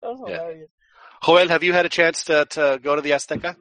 That 0.00 0.10
was 0.10 0.20
Yeah. 0.28 0.36
hilarious. 0.36 0.70
Joel, 1.24 1.48
have 1.48 1.62
you 1.62 1.72
had 1.72 1.86
a 1.86 1.88
chance 1.88 2.24
to 2.24 2.44
to 2.50 2.78
go 2.82 2.94
to 2.96 3.02
the 3.02 3.10
Azteca? 3.10 3.56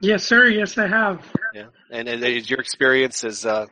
Yes, 0.00 0.24
sir. 0.24 0.46
Yes, 0.48 0.76
I 0.76 0.86
have. 0.88 1.24
Yeah, 1.54 1.66
and, 1.90 2.08
and 2.08 2.22
is 2.22 2.50
your 2.50 2.60
experience 2.60 3.24
is 3.24 3.46
uh, 3.46 3.66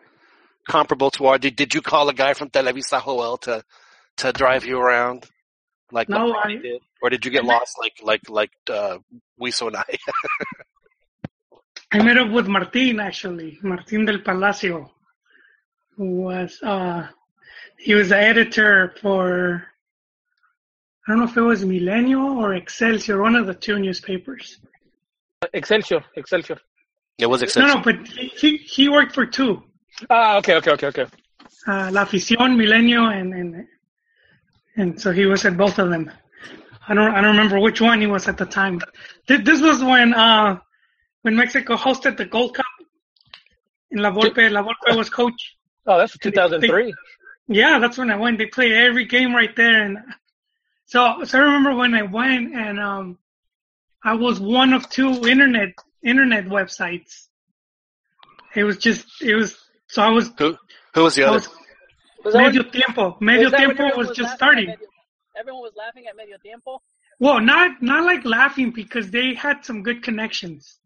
comparable 0.69 1.11
to 1.13 1.27
our? 1.27 1.39
Did, 1.39 1.57
did 1.57 1.75
you 1.75 1.83
call 1.83 2.09
a 2.09 2.15
guy 2.15 2.33
from 2.35 2.49
Televisa 2.51 3.03
Joel 3.05 3.37
to 3.39 3.63
to 4.19 4.33
drive 4.33 4.65
you 4.65 4.79
around? 4.81 5.27
Like 5.93 6.09
No, 6.09 6.33
I- 6.35 6.57
did? 6.57 6.81
or 7.03 7.11
did 7.11 7.25
you 7.25 7.31
get 7.31 7.45
I 7.45 7.47
met- 7.47 7.53
lost 7.61 7.75
like 7.79 7.97
like 8.03 8.31
like 8.31 8.53
uh, 8.71 8.99
Wiso 9.41 9.67
and 9.67 9.77
I? 9.77 9.85
I 11.93 12.03
met 12.03 12.19
up 12.19 12.31
with 12.31 12.49
Martin 12.49 12.99
actually, 13.01 13.59
Martin 13.63 14.05
del 14.07 14.19
Palacio, 14.21 14.91
who 15.97 16.23
was 16.23 16.59
uh 16.63 17.07
he 17.79 17.95
was 17.95 18.09
the 18.09 18.17
editor 18.19 18.95
for 19.03 19.67
I 21.07 21.13
don't 21.13 21.19
know 21.19 21.25
if 21.25 21.37
it 21.37 21.41
was 21.43 21.65
Milenio 21.65 22.37
or 22.37 22.55
Excelsior, 22.55 23.21
one 23.21 23.37
of 23.37 23.47
the 23.47 23.55
two 23.55 23.79
newspapers. 23.79 24.59
Excelsior, 25.53 26.03
Excelsior. 26.17 26.59
It 27.19 27.27
was 27.27 27.43
Excelsior. 27.43 27.69
No, 27.69 27.75
no, 27.75 27.83
but 27.83 28.09
he 28.09 28.29
he, 28.29 28.57
he 28.57 28.89
worked 28.89 29.15
for 29.15 29.27
two. 29.27 29.63
Ah, 30.09 30.39
okay, 30.39 30.55
okay, 30.57 30.73
okay, 30.73 30.87
okay. 30.89 31.07
Uh, 31.67 31.91
La 31.93 32.05
Afición, 32.05 32.57
Milenio, 32.57 33.13
and 33.13 33.35
and 33.35 33.67
and 34.77 35.01
so 35.01 35.13
he 35.13 35.27
was 35.27 35.45
at 35.45 35.57
both 35.57 35.79
of 35.79 35.91
them. 35.91 36.11
I 36.89 36.95
don't 36.95 37.13
I 37.15 37.21
don't 37.21 37.37
remember 37.37 37.61
which 37.61 37.81
one 37.81 38.01
he 38.01 38.07
was 38.07 38.27
at 38.27 38.39
the 38.39 38.47
time. 38.47 38.81
This 39.27 39.61
was 39.61 39.83
when 39.83 40.15
uh 40.15 40.59
when 41.23 41.37
Mexico 41.37 41.77
hosted 41.77 42.17
the 42.17 42.27
Gold 42.27 42.55
Cup. 42.55 42.67
And 43.91 44.01
La 44.03 44.11
Volpe, 44.11 44.51
La 44.51 44.63
Volpe 44.63 44.97
was 44.97 45.09
coach. 45.09 45.57
Oh, 45.87 45.99
that's 45.99 46.19
2003. 46.19 46.93
Yeah, 47.49 47.79
that's 47.79 47.97
when 47.97 48.11
I 48.11 48.17
went. 48.17 48.39
They 48.39 48.47
played 48.47 48.73
every 48.73 49.05
game 49.05 49.35
right 49.35 49.55
there, 49.55 49.83
and 49.85 49.99
so 50.87 51.25
so 51.25 51.39
I 51.39 51.43
remember 51.43 51.75
when 51.75 51.95
I 51.95 52.03
went, 52.03 52.55
and 52.55 52.79
um, 52.79 53.19
I 54.03 54.15
was 54.15 54.41
one 54.41 54.73
of 54.73 54.89
two 54.91 55.11
internet 55.27 55.71
internet 56.03 56.47
websites. 56.47 57.29
It 58.55 58.65
was 58.65 58.77
just 58.79 59.07
it 59.23 59.35
was 59.35 59.57
so 59.89 60.03
I 60.03 60.09
was 60.09 60.31
Who 60.39 60.57
who 60.95 61.03
was 61.03 61.15
the 61.15 61.25
I 61.25 61.27
other? 61.29 61.35
was 61.37 61.49
Was 62.25 62.35
that 62.35 62.43
when- 62.43 62.55
medio 62.55 62.63
tiempo. 62.71 63.17
Medio 63.21 63.45
was 63.45 63.53
tiempo 63.53 63.73
everyone 63.73 64.07
was 64.07 64.17
just 64.17 64.35
starting. 64.35 64.67
medio- 64.67 64.89
everyone 65.39 65.63
was 65.63 65.73
laughing 65.77 66.07
at 66.07 66.17
medio 66.17 66.37
tiempo. 66.43 66.81
Well, 67.19 67.41
not 67.41 67.81
not 67.83 68.05
like 68.05 68.25
laughing 68.25 68.71
because 68.71 69.11
they 69.11 69.35
had 69.35 69.65
some 69.65 69.83
good 69.83 70.03
connections. 70.03 70.79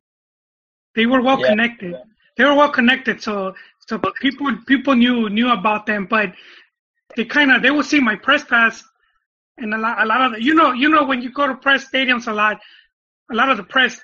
They 0.95 1.07
were 1.07 1.23
well 1.23 1.41
Yeah. 1.41 1.49
connected. 1.49 1.95
They 2.37 2.45
were 2.45 2.55
well 2.55 2.71
connected, 2.71 3.23
so 3.23 3.55
so 3.87 3.99
people 4.21 4.57
people 4.67 4.95
knew 4.95 5.29
knew 5.29 5.51
about 5.51 5.87
them, 5.87 6.07
but 6.07 6.35
they 7.17 7.25
kind 7.25 7.51
of 7.53 7.63
they 7.63 7.71
would 7.71 7.87
see 7.87 8.01
my 8.01 8.15
press 8.15 8.45
pass, 8.45 8.85
and 9.59 9.75
a 9.75 9.79
lot 9.79 10.03
a 10.03 10.07
lot 10.07 10.21
of 10.23 10.33
the, 10.33 10.43
you 10.43 10.55
know 10.55 10.73
you 10.73 10.89
know 10.89 11.05
when 11.05 11.21
you 11.23 11.31
go 11.31 11.47
to 11.47 11.55
press 11.55 11.89
stadiums 11.89 12.27
a 12.29 12.33
lot, 12.33 12.61
a 13.31 13.35
lot 13.35 13.51
of 13.51 13.57
the 13.57 13.65
press, 13.65 14.01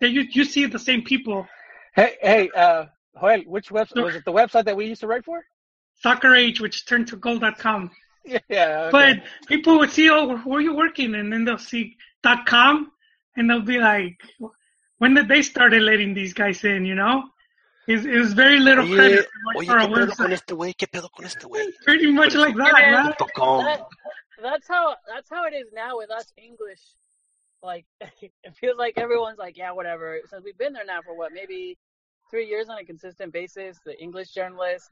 they 0.00 0.08
you 0.08 0.22
you 0.32 0.44
see 0.44 0.66
the 0.66 0.78
same 0.78 1.02
people. 1.02 1.46
Hey, 1.94 2.16
hey, 2.22 2.50
uh, 2.54 2.86
Joel, 3.20 3.40
which 3.46 3.70
website 3.70 4.04
was 4.04 4.14
it? 4.14 4.24
The 4.24 4.32
website 4.32 4.64
that 4.66 4.76
we 4.76 4.86
used 4.86 5.00
to 5.00 5.06
write 5.08 5.24
for? 5.24 5.44
Soccer 5.96 6.34
Age, 6.34 6.60
which 6.60 6.86
turned 6.86 7.08
to 7.08 7.16
Goal.com. 7.16 7.90
Yeah, 8.24 8.38
yeah. 8.48 8.90
okay. 8.92 8.92
But 8.92 9.48
people 9.48 9.78
would 9.78 9.90
see, 9.90 10.08
oh, 10.10 10.36
where 10.38 10.58
are 10.58 10.60
you 10.60 10.76
working? 10.76 11.14
And 11.16 11.32
then 11.32 11.44
they'll 11.44 11.58
see 11.58 11.96
dot 12.22 12.46
.com, 12.46 12.92
and 13.36 13.50
they'll 13.50 13.62
be 13.62 13.78
like, 13.78 14.16
when 14.98 15.14
did 15.14 15.26
they 15.28 15.42
started 15.42 15.82
letting 15.82 16.14
these 16.14 16.34
guys 16.34 16.62
in? 16.62 16.84
You 16.84 16.94
know, 16.94 17.24
it, 17.88 18.04
it 18.06 18.18
was 18.18 18.32
very 18.34 18.60
little 18.60 18.84
Oye, 18.84 18.94
credit 18.94 19.26
oye, 19.56 19.66
for 19.66 19.78
a 19.78 19.86
¿qué 19.86 19.88
pedo 19.88 20.16
con 20.16 20.30
website. 20.30 20.32
este 20.32 20.54
güey? 20.54 20.74
¿Qué 20.74 20.86
pedo 20.86 21.08
con 21.10 21.24
este 21.26 21.46
güey? 21.46 21.72
Pretty 21.84 22.12
much 22.12 22.34
like 22.34 22.54
that, 22.56 22.72
Yeah, 22.78 23.78
man. 24.42 24.52
Punto 24.52 24.66
com. 24.66 24.66
That, 24.66 24.66
that's 24.66 24.68
how 24.68 24.94
that's 25.06 25.30
how 25.30 25.44
it 25.46 25.54
is 25.54 25.68
now 25.74 25.98
with 25.98 26.10
us 26.10 26.32
English. 26.36 26.82
Like 27.62 27.86
it 28.00 28.54
feels 28.60 28.78
like 28.78 28.94
everyone's 28.96 29.38
like, 29.38 29.56
yeah, 29.56 29.72
whatever. 29.72 30.20
Since 30.28 30.44
we've 30.44 30.58
been 30.58 30.72
there 30.72 30.86
now 30.86 31.00
for 31.04 31.16
what, 31.16 31.32
maybe 31.32 31.78
three 32.30 32.46
years 32.46 32.68
on 32.68 32.78
a 32.78 32.84
consistent 32.84 33.32
basis, 33.32 33.78
the 33.84 34.00
English 34.00 34.32
journalists, 34.32 34.90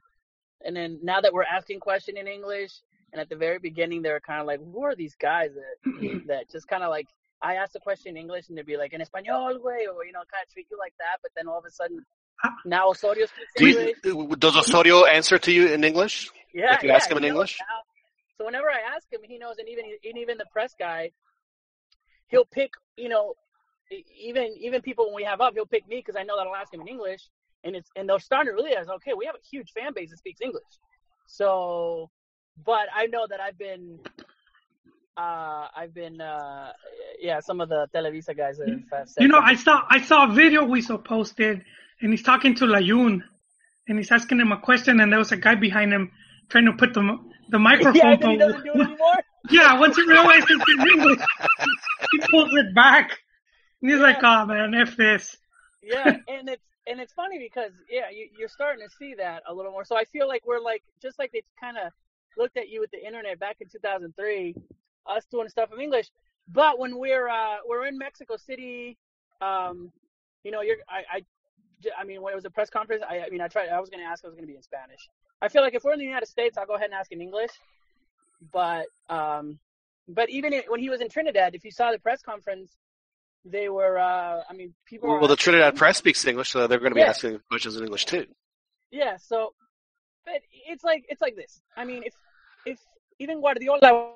and 0.65 0.75
then 0.75 0.99
now 1.03 1.21
that 1.21 1.33
we're 1.33 1.45
asking 1.45 1.81
question 1.81 2.17
in 2.17 2.27
English, 2.27 2.73
and 3.13 3.21
at 3.21 3.29
the 3.29 3.37
very 3.37 3.59
beginning 3.59 4.03
they 4.03 4.11
were 4.11 4.21
kind 4.21 4.41
of 4.41 4.47
like, 4.47 4.61
who 4.61 4.83
are 4.83 4.95
these 4.95 5.15
guys 5.17 5.51
that 5.55 6.25
that 6.27 6.51
just 6.51 6.67
kind 6.69 6.83
of 6.83 6.91
like 6.91 7.07
I 7.43 7.55
asked 7.57 7.77
a 7.77 7.81
question 7.81 8.17
in 8.17 8.17
English 8.17 8.49
and 8.49 8.57
they'd 8.57 8.67
be 8.67 8.77
like, 8.77 8.95
en 8.95 9.01
español, 9.01 9.59
güey, 9.61 9.87
or 9.93 10.05
you 10.05 10.13
know, 10.13 10.25
kind 10.33 10.43
of 10.45 10.53
treat 10.53 10.67
you 10.71 10.79
like 10.79 10.95
that, 10.99 11.19
but 11.23 11.31
then 11.37 11.49
all 11.49 11.59
of 11.59 11.65
a 11.65 11.71
sudden 11.71 12.05
ah. 12.45 12.55
now 12.65 12.89
Osorio 12.89 13.27
speaks 13.27 13.53
Do 13.57 13.67
English. 13.67 13.97
Uh, 14.05 14.09
you, 14.09 14.37
does 14.37 14.57
Osorio 14.57 15.05
answer 15.05 15.39
to 15.39 15.53
you 15.53 15.69
in 15.69 15.85
English? 15.85 16.31
Yeah, 16.55 16.75
If 16.75 16.83
you 16.83 16.89
yeah, 16.89 16.97
ask 16.97 17.11
him 17.11 17.19
in 17.19 17.25
English? 17.25 17.59
now. 17.61 17.83
So 18.39 18.45
whenever 18.45 18.69
I 18.69 18.95
ask 18.95 19.11
him, 19.11 19.21
he 19.23 19.39
knows, 19.39 19.57
and 19.59 19.69
even 19.69 19.85
and 20.05 20.19
even 20.19 20.39
the 20.39 20.47
press 20.53 20.75
guy, 20.79 21.11
he'll 22.29 22.45
pick. 22.45 22.71
You 22.97 23.09
know, 23.09 23.35
even 24.19 24.55
even 24.61 24.83
people 24.83 25.07
when 25.07 25.15
we 25.15 25.25
have 25.25 25.41
up, 25.41 25.55
he'll 25.55 25.67
pick 25.67 25.89
me 25.89 25.97
because 25.97 26.17
I 26.17 26.23
know 26.23 26.37
that 26.37 26.47
I'll 26.47 26.55
ask 26.55 26.73
him 26.73 26.81
in 26.81 26.89
English, 26.89 27.23
and 27.65 27.75
it's 27.77 27.91
and 27.97 28.09
they're 28.09 28.19
starting 28.19 28.55
to 28.55 28.63
realize, 28.63 28.89
okay, 28.89 29.15
we 29.15 29.27
have 29.27 29.35
a 29.35 29.47
huge 29.51 29.73
fan 29.73 29.93
base 29.95 30.11
that 30.11 30.19
speaks 30.19 30.41
English. 30.41 30.63
So, 31.27 32.11
but 32.65 32.89
I 32.95 33.07
know 33.07 33.27
that 33.29 33.41
I've 33.41 33.59
been. 33.59 33.99
Uh, 35.19 35.69
I've 35.75 35.95
been, 35.95 36.21
uh, 36.21 36.73
yeah, 37.19 37.41
some 37.41 37.63
of 37.63 37.71
the 37.71 37.87
Televisa 37.95 38.37
guys 38.37 38.59
have 38.59 38.69
uh, 38.93 39.07
said 39.07 39.23
You 39.23 39.29
know. 39.29 39.39
I 39.39 39.55
saw 39.55 39.83
I 39.89 40.03
saw 40.03 40.31
a 40.31 40.35
video 40.35 40.65
we 40.65 40.83
saw 40.83 40.99
posted, 40.99 41.65
and 42.03 42.11
he's 42.13 42.23
talking 42.23 42.55
to 42.57 42.67
Layun, 42.67 43.23
and 43.89 43.99
he's 43.99 44.13
asking 44.13 44.41
him 44.41 44.53
a 44.53 44.61
question, 44.61 45.01
and 45.01 45.11
there 45.11 45.19
was 45.19 45.33
a 45.33 45.39
guy 45.39 45.55
behind 45.55 45.91
him 45.91 46.11
trying 46.51 46.67
to 46.67 46.75
put 46.75 46.93
the 46.93 47.19
the 47.49 47.59
microphone. 47.71 47.95
yeah, 47.95 48.17
doesn't 48.17 48.65
do 48.65 48.73
it 48.73 48.81
anymore. 48.81 49.15
Yeah, 49.49 49.79
once 49.79 49.95
he 49.95 50.03
realizes 50.03 50.45
it's 50.51 50.65
in 50.69 50.89
English, 50.89 51.21
he 52.11 52.19
pulls 52.29 52.53
it 52.55 52.75
back. 52.75 53.17
And 53.81 53.93
he's 53.93 54.01
like, 54.01 54.19
"Oh 54.23 54.45
man, 54.45 54.75
if 54.75 54.97
this." 54.97 55.37
yeah, 55.83 56.17
and 56.27 56.49
it's 56.49 56.65
and 56.89 57.01
it's 57.01 57.13
funny 57.13 57.39
because 57.39 57.71
yeah, 57.89 58.11
you, 58.11 58.29
you're 58.37 58.49
starting 58.49 58.85
to 58.85 58.93
see 58.97 59.15
that 59.15 59.45
a 59.49 59.55
little 59.55 59.71
more. 59.71 59.85
So 59.85 59.97
I 59.97 60.05
feel 60.05 60.27
like 60.27 60.45
we're 60.45 60.61
like 60.61 60.83
just 61.01 61.21
like 61.21 61.31
they 61.31 61.43
kind 61.61 61.77
of 61.77 61.93
looked 62.37 62.57
at 62.57 62.69
you 62.69 62.81
with 62.81 62.91
the 62.91 63.05
internet 63.05 63.39
back 63.39 63.59
in 63.61 63.69
2003, 63.69 64.55
us 65.07 65.25
doing 65.31 65.49
stuff 65.49 65.71
in 65.73 65.81
English. 65.81 66.11
But 66.49 66.79
when 66.81 66.99
we're 66.99 67.29
uh, 67.29 67.59
we're 67.69 67.87
in 67.87 67.99
Mexico 67.99 68.37
City, 68.37 68.97
um, 69.41 69.93
you 70.43 70.51
know, 70.51 70.63
you're 70.63 70.79
I, 70.89 71.19
I 71.19 71.25
I 71.99 72.05
mean, 72.05 72.23
when 72.23 72.33
it 72.33 72.37
was 72.37 72.45
a 72.45 72.51
press 72.51 72.71
conference, 72.71 73.03
I, 73.09 73.21
I 73.21 73.31
mean, 73.31 73.41
I 73.41 73.49
tried. 73.49 73.69
I 73.69 73.81
was 73.81 73.91
going 73.91 74.03
to 74.03 74.07
ask. 74.09 74.25
I 74.25 74.29
was 74.29 74.35
going 74.35 74.47
to 74.47 74.51
be 74.53 74.57
in 74.57 74.63
Spanish. 74.63 75.09
I 75.43 75.49
feel 75.49 75.63
like 75.63 75.75
if 75.75 75.85
we're 75.85 75.93
in 75.93 75.99
the 75.99 76.05
United 76.05 76.27
States, 76.27 76.57
I'll 76.59 76.67
go 76.67 76.75
ahead 76.75 76.87
and 76.87 76.95
ask 76.95 77.11
in 77.13 77.21
English. 77.21 77.51
But 78.53 78.87
um, 79.09 79.59
but 80.09 80.29
even 80.31 80.53
i- 80.55 80.65
when 80.69 80.81
he 80.81 80.91
was 80.91 81.01
in 81.01 81.09
Trinidad, 81.09 81.55
if 81.55 81.65
you 81.65 81.71
saw 81.71 81.91
the 81.93 81.99
press 81.99 82.23
conference, 82.23 82.71
they 83.45 83.69
were. 83.69 83.99
Uh, 83.99 84.43
I 84.49 84.53
mean, 84.55 84.75
people. 84.87 85.09
were 85.09 85.19
Well, 85.19 85.29
the 85.29 85.37
Trinidad 85.37 85.73
him- 85.75 85.79
press 85.79 85.99
speaks 85.99 86.25
English, 86.27 86.51
so 86.51 86.67
they're 86.67 86.79
going 86.79 86.91
to 86.93 86.95
be 86.95 87.01
Yeah. 87.01 87.11
asking 87.11 87.41
questions 87.51 87.77
in 87.77 87.83
English 87.85 88.05
too. 88.07 88.27
Yeah, 88.91 89.17
so 89.17 89.55
but 90.25 90.41
it's 90.69 90.85
like 90.85 91.05
it's 91.09 91.21
like 91.21 91.37
this. 91.37 91.61
I 91.77 91.85
mean, 91.85 92.03
if 92.05 92.15
if 92.65 92.79
even 93.19 93.41
Guardiola 93.41 94.15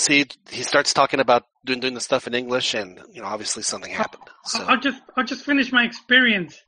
See, 0.00 0.24
he 0.48 0.62
starts 0.62 0.94
talking 0.94 1.20
about 1.20 1.44
doing 1.62 1.80
doing 1.80 1.92
the 1.92 2.00
stuff 2.00 2.26
in 2.26 2.32
English, 2.32 2.72
and 2.72 2.98
you 3.12 3.20
know, 3.20 3.26
obviously 3.28 3.62
something 3.62 3.92
happened. 3.92 4.22
So 4.46 4.64
I'll 4.64 4.80
just 4.80 5.02
I'll 5.14 5.24
just 5.24 5.44
finish 5.44 5.70
my 5.72 5.84
experience. 5.84 6.58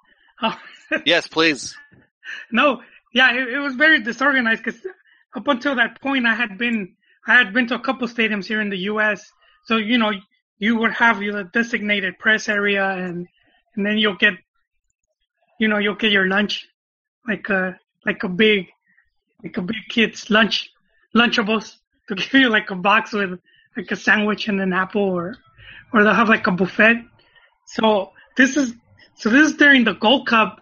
Yes, 1.06 1.26
please. 1.26 1.74
no, 2.50 2.82
yeah, 3.14 3.32
it, 3.32 3.48
it 3.48 3.58
was 3.58 3.74
very 3.76 4.02
disorganized 4.02 4.62
because 4.62 4.78
up 5.34 5.48
until 5.48 5.76
that 5.76 5.98
point, 6.02 6.26
I 6.26 6.34
had 6.34 6.58
been 6.58 6.94
I 7.26 7.32
had 7.32 7.54
been 7.54 7.66
to 7.68 7.76
a 7.76 7.80
couple 7.80 8.06
stadiums 8.06 8.44
here 8.44 8.60
in 8.60 8.68
the 8.68 8.82
U.S. 8.92 9.32
So 9.64 9.78
you 9.78 9.96
know, 9.96 10.12
you 10.58 10.76
would 10.76 10.92
have 10.92 11.22
your 11.22 11.44
designated 11.44 12.18
press 12.18 12.50
area, 12.50 12.86
and 12.86 13.26
and 13.74 13.86
then 13.86 13.96
you'll 13.96 14.20
get, 14.26 14.34
you 15.58 15.68
know, 15.68 15.78
you'll 15.78 16.02
get 16.04 16.12
your 16.12 16.28
lunch, 16.28 16.68
like 17.26 17.48
a 17.48 17.78
like 18.04 18.24
a 18.24 18.28
big, 18.28 18.68
like 19.42 19.56
a 19.56 19.62
big 19.62 19.84
kid's 19.88 20.28
lunch, 20.28 20.70
Lunchables 21.16 21.76
to 22.09 22.14
give 22.14 22.32
you 22.34 22.48
like 22.48 22.70
a 22.70 22.76
box 22.76 23.12
with 23.12 23.38
like 23.76 23.90
a 23.90 23.96
sandwich 23.96 24.48
and 24.48 24.61
an 24.61 24.72
apple, 24.72 25.03
or 25.03 25.36
or 25.92 26.05
they'll 26.05 26.14
have 26.14 26.28
like 26.28 26.46
a 26.46 26.53
buffet. 26.53 27.05
So 27.66 28.12
this 28.36 28.57
is 28.57 28.74
so 29.14 29.30
this 29.30 29.50
is 29.50 29.57
during 29.57 29.84
the 29.84 29.94
Gold 29.94 30.26
Cup, 30.26 30.61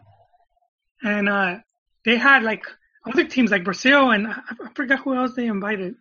and 1.02 1.28
uh, 1.28 1.58
they 2.04 2.16
had 2.16 2.42
like 2.42 2.64
other 3.06 3.24
teams 3.24 3.50
like 3.50 3.64
Brazil 3.64 4.10
and 4.10 4.26
I, 4.26 4.40
I 4.48 4.72
forgot 4.74 5.00
who 5.00 5.14
else 5.14 5.34
they 5.34 5.46
invited, 5.46 5.94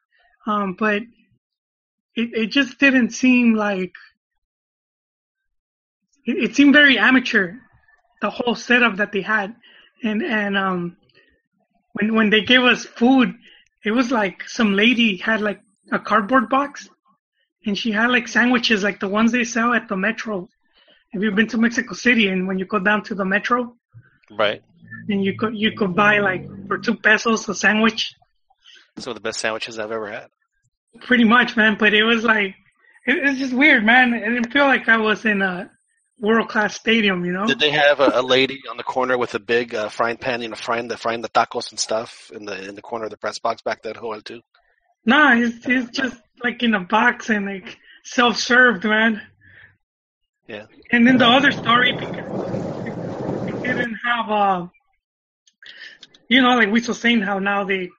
um, 0.46 0.76
but 0.78 1.04
it 2.16 2.30
it 2.34 2.48
just 2.48 2.80
didn't 2.80 3.12
seem 3.12 3.54
like 3.54 3.94
it, 6.26 6.44
it 6.44 6.56
seemed 6.56 6.74
very 6.74 6.98
amateur, 6.98 7.56
the 8.22 8.30
whole 8.30 8.56
setup 8.56 8.98
that 8.98 9.12
they 9.12 9.22
had, 9.22 9.56
and 10.04 10.22
and 10.22 10.58
um, 10.58 10.98
when 11.94 12.14
when 12.16 12.30
they 12.30 12.42
gave 12.42 12.62
us 12.62 12.86
food, 12.86 13.36
it 13.84 13.92
was 13.92 14.12
like 14.12 14.48
some 14.48 14.74
lady 14.74 15.18
had 15.18 15.42
like 15.42 15.62
a 15.92 16.00
cardboard 16.00 16.50
box, 16.50 16.90
and 17.66 17.78
she 17.78 17.92
had 17.92 18.10
like 18.12 18.28
sandwiches 18.28 18.84
like 18.84 19.00
the 19.00 19.08
ones 19.08 19.32
they 19.32 19.44
sell 19.44 19.74
at 19.74 19.88
the 19.88 19.98
metro. 19.98 20.50
Have 21.14 21.24
you 21.24 21.32
been 21.32 21.48
to 21.48 21.58
Mexico 21.58 21.94
City? 21.96 22.28
And 22.28 22.48
when 22.48 22.60
you 22.60 22.66
go 22.66 22.80
down 22.80 23.04
to 23.06 23.16
the 23.16 23.26
metro, 23.26 23.76
Right. 24.30 24.62
and 25.08 25.24
you 25.24 25.36
could 25.38 25.56
you 25.56 25.72
could 25.72 25.96
buy 25.96 26.20
like 26.20 26.46
for 26.68 26.78
two 26.78 26.96
pesos 26.96 27.48
a 27.50 27.56
sandwich, 27.56 28.14
Some 28.98 29.12
of 29.12 29.16
the 29.16 29.22
best 29.22 29.40
sandwiches 29.40 29.80
I've 29.80 29.92
ever 29.92 30.10
had. 30.12 30.28
pretty 31.02 31.24
much, 31.24 31.56
man. 31.58 31.78
But 31.80 31.94
it 31.94 32.04
was 32.04 32.24
like 32.24 32.56
it, 33.08 33.18
it's 33.28 33.40
just 33.40 33.54
weird, 33.54 33.84
man. 33.86 34.14
It 34.14 34.20
didn't 34.30 34.52
feel 34.52 34.66
like 34.66 34.88
I 34.88 34.98
was 34.98 35.26
in 35.26 35.42
a 35.42 35.72
world 36.20 36.50
class 36.50 36.76
stadium, 36.76 37.26
you 37.26 37.32
know. 37.32 37.46
Did 37.46 37.60
they 37.60 37.72
have 37.72 38.00
a, 38.00 38.12
a 38.16 38.22
lady 38.22 38.62
on 38.70 38.78
the 38.78 38.84
corner 38.84 39.18
with 39.18 39.36
a 39.36 39.40
big 39.40 39.74
uh, 39.74 39.90
frying 39.90 40.18
pan, 40.18 40.42
you 40.42 40.50
know, 40.50 40.56
frying 40.56 40.88
the 40.88 40.98
frying 40.98 41.22
the 41.22 41.30
tacos 41.30 41.72
and 41.72 41.80
stuff 41.80 42.32
in 42.34 42.46
the 42.46 42.68
in 42.68 42.76
the 42.76 42.82
corner 42.82 43.06
of 43.06 43.12
the 43.12 43.18
press 43.18 43.40
box 43.40 43.62
back 43.62 43.82
then, 43.82 43.94
Joel 43.94 44.22
too? 44.22 44.42
Nah, 45.06 45.36
it's 45.36 45.66
it's 45.66 45.90
just 45.92 46.18
like 46.44 46.62
in 46.64 46.74
a 46.74 46.82
box 46.82 47.30
and 47.30 47.46
like 47.46 47.78
self 48.04 48.38
served, 48.38 48.84
man. 48.84 49.22
Yeah. 50.48 50.66
And 50.92 51.06
then 51.08 51.18
the 51.18 51.28
other 51.28 51.52
story 51.52 51.94
because 51.94 52.26
they 53.46 53.74
didn't 53.74 53.98
have 54.04 54.30
uh 54.30 54.68
you 56.28 56.42
know, 56.42 56.56
like 56.56 56.72
we 56.72 56.82
were 56.82 56.94
saying 56.94 57.22
how 57.22 57.40
now 57.40 57.64
they 57.64 57.90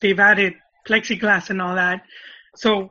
they've 0.00 0.18
added 0.18 0.54
plexiglass 0.86 1.50
and 1.50 1.60
all 1.60 1.74
that. 1.74 2.02
So 2.56 2.90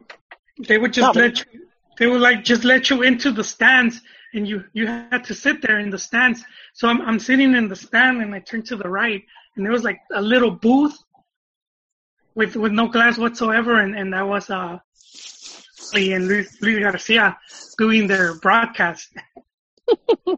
they 0.68 0.78
would 0.78 0.94
just 0.94 1.16
No, 1.16 1.22
let 1.22 1.40
you 1.40 1.68
they 1.98 2.08
would 2.08 2.22
like 2.22 2.44
just 2.44 2.64
let 2.64 2.90
you 2.90 3.02
into 3.02 3.32
the 3.32 3.44
stands 3.44 4.02
and 4.34 4.48
you 4.48 4.64
you 4.74 4.88
had 4.88 5.24
to 5.26 5.34
sit 5.34 5.62
there 5.62 5.80
in 5.80 5.90
the 5.90 5.98
stands. 5.98 6.44
So 6.74 6.88
I'm 6.88 7.02
I'm 7.02 7.20
sitting 7.20 7.54
in 7.56 7.68
the 7.68 7.76
stand 7.76 8.22
and 8.22 8.34
I 8.34 8.40
turned 8.40 8.66
to 8.68 8.76
the 8.76 8.90
right 8.90 9.24
and 9.56 9.66
there 9.66 9.74
was 9.74 9.84
like 9.84 10.00
a 10.14 10.22
little 10.22 10.52
booth 10.52 10.98
with 12.36 12.56
with 12.56 12.72
no 12.72 12.88
glass 12.88 13.18
whatsoever 13.18 13.80
and 13.82 13.96
and 13.96 14.14
that 14.14 14.28
was 14.28 14.50
uh 14.50 14.80
Lee 15.94 16.14
and 16.14 16.28
Luis, 16.28 16.62
Luis 16.62 16.84
Garcia 16.84 17.38
doing 17.78 18.08
their 18.08 18.36
broadcast. 18.36 19.10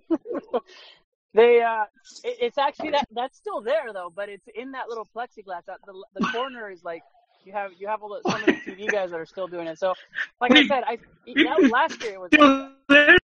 They 1.34 1.62
uh, 1.62 1.84
it, 2.24 2.38
it's 2.42 2.58
actually 2.58 2.92
that 2.92 3.08
that's 3.12 3.38
still 3.38 3.62
there 3.62 3.94
though, 3.94 4.12
but 4.14 4.30
it's 4.30 4.48
in 4.56 4.72
that 4.72 4.90
little 4.90 5.08
plexiglass. 5.16 5.64
That 5.68 5.78
the 5.86 5.94
the 6.16 6.26
corner 6.34 6.72
is 6.72 6.84
like 6.84 7.04
you 7.46 7.54
have 7.54 7.72
you 7.78 7.88
have 7.88 8.02
all 8.02 8.10
the 8.10 8.32
some 8.32 8.42
of 8.42 8.48
the 8.48 8.54
TV 8.54 8.92
guys 8.92 9.12
that 9.12 9.20
are 9.20 9.28
still 9.28 9.48
doing 9.48 9.68
it. 9.68 9.78
So, 9.78 9.94
like 10.42 10.52
I 10.54 10.66
said, 10.66 10.84
I 10.88 10.98
that 11.28 11.60
was 11.60 11.72
last 11.72 12.04
year. 12.04 12.14
It 12.14 12.20
was 12.20 12.30
Still 12.34 12.72
there? 12.88 13.19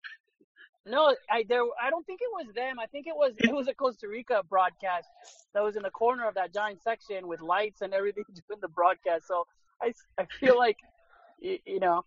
No, 0.86 1.14
I 1.30 1.44
there 1.48 1.62
I 1.80 1.90
don't 1.90 2.04
think 2.06 2.20
it 2.22 2.28
was 2.32 2.52
them. 2.54 2.78
I 2.80 2.86
think 2.86 3.06
it 3.06 3.14
was 3.16 3.32
it 3.38 3.52
was 3.52 3.68
a 3.68 3.74
Costa 3.74 4.08
Rica 4.08 4.42
broadcast 4.48 5.08
that 5.54 5.62
was 5.62 5.76
in 5.76 5.82
the 5.82 5.90
corner 5.90 6.26
of 6.28 6.34
that 6.34 6.52
giant 6.52 6.82
section 6.82 7.28
with 7.28 7.40
lights 7.40 7.82
and 7.82 7.94
everything 7.94 8.24
doing 8.48 8.60
the 8.60 8.68
broadcast. 8.68 9.26
So 9.28 9.46
I, 9.80 9.92
I 10.18 10.26
feel 10.40 10.56
like 10.58 10.76
you, 11.40 11.58
you 11.66 11.80
know 11.80 12.04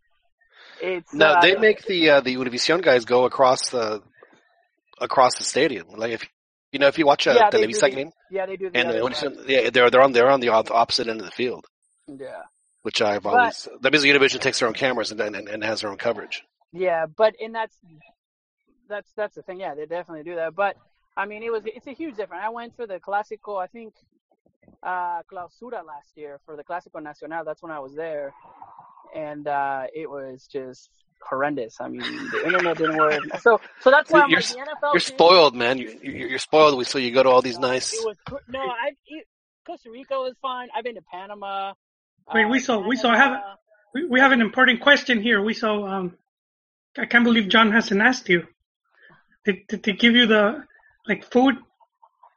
it's 0.82 1.14
No, 1.14 1.28
uh, 1.34 1.42
they 1.42 1.56
make 1.56 1.84
the 1.86 2.10
uh, 2.10 2.22
the 2.22 2.36
Univision 2.36 2.82
guys 2.82 3.06
go 3.06 3.26
across 3.26 3.70
the 3.70 4.02
across 5.00 5.36
the 5.38 5.44
stadium. 5.44 5.88
Like 5.96 6.12
if 6.12 6.28
you 6.72 6.80
know 6.80 6.88
if 6.88 6.98
you 6.98 7.06
watch 7.06 7.28
a 7.28 7.34
Yeah, 7.34 7.50
they 7.50 7.66
do 7.68 7.74
the- 7.74 7.90
game 7.90 8.12
yeah 8.32 8.46
they 8.46 8.58
do 8.58 8.70
the 8.70 8.78
and 8.78 8.90
the. 8.90 8.94
Univision, 8.96 9.48
yeah, 9.48 9.70
they're 9.70 9.90
they're 9.90 10.02
on 10.02 10.12
they're 10.12 10.30
on 10.30 10.40
the 10.40 10.50
opposite 10.50 11.08
end 11.08 11.20
of 11.20 11.26
the 11.26 11.32
field, 11.32 11.66
yeah. 12.08 12.42
which 12.82 13.02
I've 13.02 13.24
But- 13.24 13.34
always 13.38 13.68
that 13.82 13.92
means 13.92 14.04
the 14.04 14.10
Univision 14.10 14.40
takes 14.42 14.60
their 14.60 14.68
own 14.68 14.74
cameras 14.74 15.12
and 15.12 15.22
and, 15.22 15.36
and 15.48 15.64
has 15.64 15.82
their 15.82 15.90
own 15.92 15.98
coverage. 15.98 16.44
Yeah, 16.74 17.06
but 17.06 17.36
and 17.42 17.54
that's 17.56 17.78
that's 18.88 19.12
that's 19.16 19.36
the 19.36 19.42
thing. 19.44 19.60
Yeah, 19.60 19.76
they 19.76 19.86
definitely 19.86 20.24
do 20.24 20.36
that. 20.36 20.56
But 20.56 20.78
I 21.18 21.26
mean, 21.26 21.44
it 21.44 21.52
was 21.52 21.64
it's 21.66 21.88
a 21.88 21.94
huge 21.94 22.16
difference. 22.18 22.44
I 22.46 22.50
went 22.50 22.76
for 22.76 22.86
the 22.88 23.00
Clásico, 23.00 23.62
I 23.62 23.68
think, 23.68 23.94
uh, 24.84 25.22
Clausura 25.32 25.86
last 25.86 26.16
year 26.16 26.40
for 26.46 26.56
the 26.56 26.64
Clásico 26.64 27.02
Nacional. 27.02 27.44
That's 27.46 27.62
when 27.62 27.72
I 27.72 27.80
was 27.80 27.94
there, 27.96 28.34
and 29.16 29.48
uh, 29.48 29.86
it 29.94 30.10
was 30.10 30.48
just 30.52 30.90
horrendous. 31.22 31.78
I 31.80 31.88
mean, 31.88 32.02
the 32.32 32.44
internet 32.46 32.78
didn't 32.78 32.98
work. 32.98 33.22
So 33.42 33.60
so 33.82 33.90
that's 33.92 34.12
why 34.12 34.22
I'm 34.22 34.30
You're 34.30 34.40
like, 34.40 34.50
the 34.50 34.56
NFL. 34.56 34.94
You're 34.94 35.00
team- 35.00 35.18
spoiled, 35.18 35.56
man. 35.56 35.78
You, 35.78 36.00
you- 36.02 36.28
you're 36.28 36.40
spoiled. 36.40 36.86
So 36.88 36.98
you 37.00 37.12
go 37.12 37.24
to 37.24 37.30
all 37.30 37.42
these 37.42 37.60
nice. 37.60 37.94
It 37.94 38.06
was 38.06 38.18
no, 38.48 38.60
I 38.60 38.92
it, 39.08 39.26
Costa 39.66 39.90
Rica 39.90 40.16
was 40.16 40.36
fine. 40.42 40.70
I've 40.76 40.84
been 40.84 40.96
to 40.96 41.02
Panama. 41.02 41.74
Wait, 42.34 42.46
uh, 42.46 42.50
we 42.50 42.60
saw- 42.60 42.80
we 42.86 42.96
saw- 42.96 43.10
I 43.12 43.18
have- 43.18 43.42
We, 43.94 44.06
we 44.06 44.20
have 44.20 44.34
an 44.34 44.42
important 44.42 44.82
question 44.82 45.22
here. 45.22 45.40
Wiso. 45.40 45.90
Um, 45.90 46.18
I 46.98 47.06
can't 47.06 47.24
believe 47.24 47.48
John 47.48 47.72
hasn't 47.72 48.02
asked 48.02 48.28
you. 48.30 48.46
Did, 49.46 49.68
did 49.68 49.84
they 49.84 49.94
give 49.94 50.16
you 50.16 50.26
the 50.26 50.64
like 51.08 51.30
food 51.32 51.56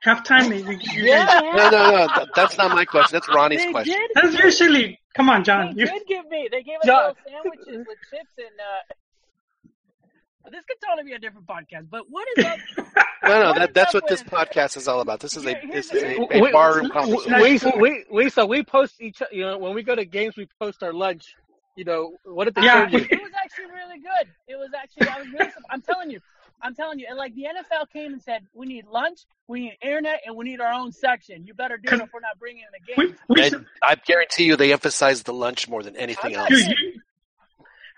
halftime? 0.05 0.49
They, 0.49 0.63
they 0.63 0.77
give 0.77 0.93
you 0.95 1.05
Yeah, 1.05 1.27
guys- 1.27 1.43
No, 1.43 1.71
no, 1.71 1.91
no. 1.91 2.07
that- 2.15 2.29
that's 2.35 2.59
not 2.59 2.71
my 2.73 2.85
question. 2.85 3.17
That's 3.17 3.29
Ronnie's 3.35 3.63
they 3.65 3.73
question. 3.73 3.95
did. 3.95 4.11
That's 4.15 4.39
usually. 4.45 5.01
Come 5.17 5.31
on, 5.31 5.43
John. 5.43 5.75
They 5.75 5.81
You, 5.83 5.87
did 5.87 6.03
give 6.07 6.29
me. 6.29 6.49
They 6.51 6.63
gave 6.63 6.79
us 6.81 6.87
John. 6.87 7.09
little 7.09 7.17
sandwiches 7.27 7.87
with 7.89 7.99
chips 8.11 8.33
and. 8.39 8.55
uh 8.61 10.51
This 10.51 10.65
could 10.67 10.77
totally 10.87 11.05
be 11.09 11.13
a 11.15 11.19
different 11.19 11.47
podcast, 11.47 11.89
but 11.91 12.05
what 12.09 12.27
is 12.37 12.45
up? 12.45 12.59
No, 13.25 13.41
no. 13.43 13.47
What 13.49 13.57
That 13.59 13.69
is 13.71 13.75
that's 13.75 13.95
what 13.95 14.07
this 14.07 14.23
podcast 14.23 14.77
is 14.77 14.87
all 14.87 15.01
about. 15.01 15.19
This 15.19 15.37
is 15.37 15.45
a 15.45 15.51
Here- 15.51 15.63
this 15.73 15.93
is 15.93 16.03
a, 16.05 16.21
a 16.37 16.41
we, 16.41 16.53
barroom 16.53 16.85
we, 16.85 16.91
conversation. 16.91 17.73
we, 17.81 17.81
we, 17.81 18.05
we, 18.25 18.31
so 18.31 18.47
we 18.47 18.63
post 18.63 19.01
each, 19.03 19.21
you 19.33 19.43
know, 19.45 19.59
when 19.59 19.75
we 19.75 19.83
go 19.83 19.95
to 19.97 20.05
games, 20.05 20.37
we 20.37 20.47
post 20.61 20.83
our 20.85 20.93
lunch. 20.93 21.35
You 21.77 21.85
know, 21.85 22.13
what 22.25 22.45
did 22.45 22.55
they 22.55 22.63
Yeah. 22.63 22.89
serve 22.89 22.93
you? 22.93 23.07
It 23.11 23.21
was 23.21 23.33
actually 23.45 23.67
really 23.75 23.99
good. 23.99 24.33
It 24.47 24.57
was 24.57 24.71
actually. 24.73 25.09
I 25.09 25.19
was 25.19 25.29
really. 25.33 25.51
I'm 25.69 25.83
telling 25.83 26.11
you. 26.13 26.21
I'm 26.63 26.75
telling 26.75 26.99
you. 26.99 27.07
And 27.09 27.17
like 27.19 27.35
the 27.35 27.45
NFL 27.45 27.91
came 27.93 28.13
and 28.13 28.23
said, 28.23 28.47
we 28.55 28.67
need 28.67 28.87
lunch, 28.87 29.21
we 29.47 29.61
need 29.61 29.79
internet, 29.83 30.23
and 30.27 30.37
we 30.37 30.45
need 30.45 30.61
our 30.61 30.73
own 30.73 30.93
section. 30.93 31.47
You 31.47 31.55
better 31.55 31.77
do 31.77 31.95
it 31.95 32.01
if 32.01 32.13
we're 32.13 32.21
not 32.21 32.39
bringing 32.39 32.63
in 32.63 32.69
the 32.73 33.05
game. 33.05 33.17
we, 33.29 33.43
And 33.43 33.67
I 33.83 33.95
guarantee 33.95 34.45
you, 34.45 34.57
they 34.57 34.73
emphasize 34.73 35.23
the 35.23 35.33
lunch 35.33 35.69
more 35.69 35.83
than 35.83 35.97
anything 35.97 36.35
else. 36.35 36.51
you, 36.51 36.59
you, 36.59 37.01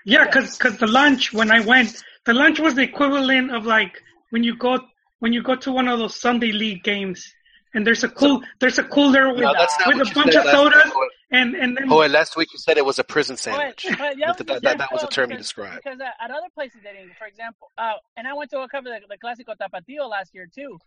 yeah, 0.04 0.24
because 0.24 0.58
the 0.58 0.86
lunch 0.86 1.32
when 1.32 1.50
I 1.50 1.60
went, 1.60 2.02
the 2.24 2.34
lunch 2.34 2.58
was 2.58 2.74
the 2.74 2.82
equivalent 2.82 3.50
of 3.54 3.66
like 3.66 4.02
when 4.30 4.42
you 4.42 4.56
go 4.56 4.78
when 5.18 5.32
you 5.32 5.42
go 5.42 5.54
to 5.56 5.72
one 5.72 5.88
of 5.88 5.98
those 5.98 6.14
Sunday 6.14 6.52
league 6.52 6.82
games, 6.82 7.34
and 7.74 7.86
there's 7.86 8.04
a 8.04 8.08
cool 8.08 8.42
there's 8.60 8.78
a 8.78 8.84
cooler 8.84 9.28
with 9.32 9.42
No, 9.42 9.52
with 9.86 10.08
a 10.08 10.14
bunch 10.14 10.32
said 10.32 10.40
of 10.40 10.44
last 10.46 10.56
sodas, 10.56 10.84
week. 10.84 11.09
And 11.30 11.54
and 11.54 11.76
then 11.76 11.86
Oh, 11.92 12.00
and 12.02 12.12
last 12.12 12.36
week 12.36 12.52
you 12.52 12.58
said 12.58 12.76
it 12.76 12.84
was 12.84 12.98
a 12.98 13.04
prison 13.04 13.34
But, 13.34 13.40
sandwich. 13.40 13.86
but 13.88 13.98
that, 13.98 14.16
That- 14.18 14.48
was 14.48 14.60
that- 14.62 14.78
that 14.78 14.92
was 14.92 15.02
a 15.02 15.06
term 15.08 15.30
you 15.30 15.36
described. 15.36 15.80
Because 15.84 16.00
at, 16.00 16.30
other 16.30 16.48
places 16.54 16.80
they 16.82 16.92
didn't. 16.92 17.14
For 17.16 17.26
example, 17.26 17.70
uh, 17.78 17.94
and 18.16 18.26
I 18.26 18.34
went 18.34 18.50
to 18.50 18.60
a 18.60 18.68
cover 18.68 18.88
the, 18.88 19.00
the 19.08 19.16
Clásico 19.18 19.54
Tapatio 19.56 20.08
last 20.08 20.34
year 20.34 20.48
too, 20.52 20.78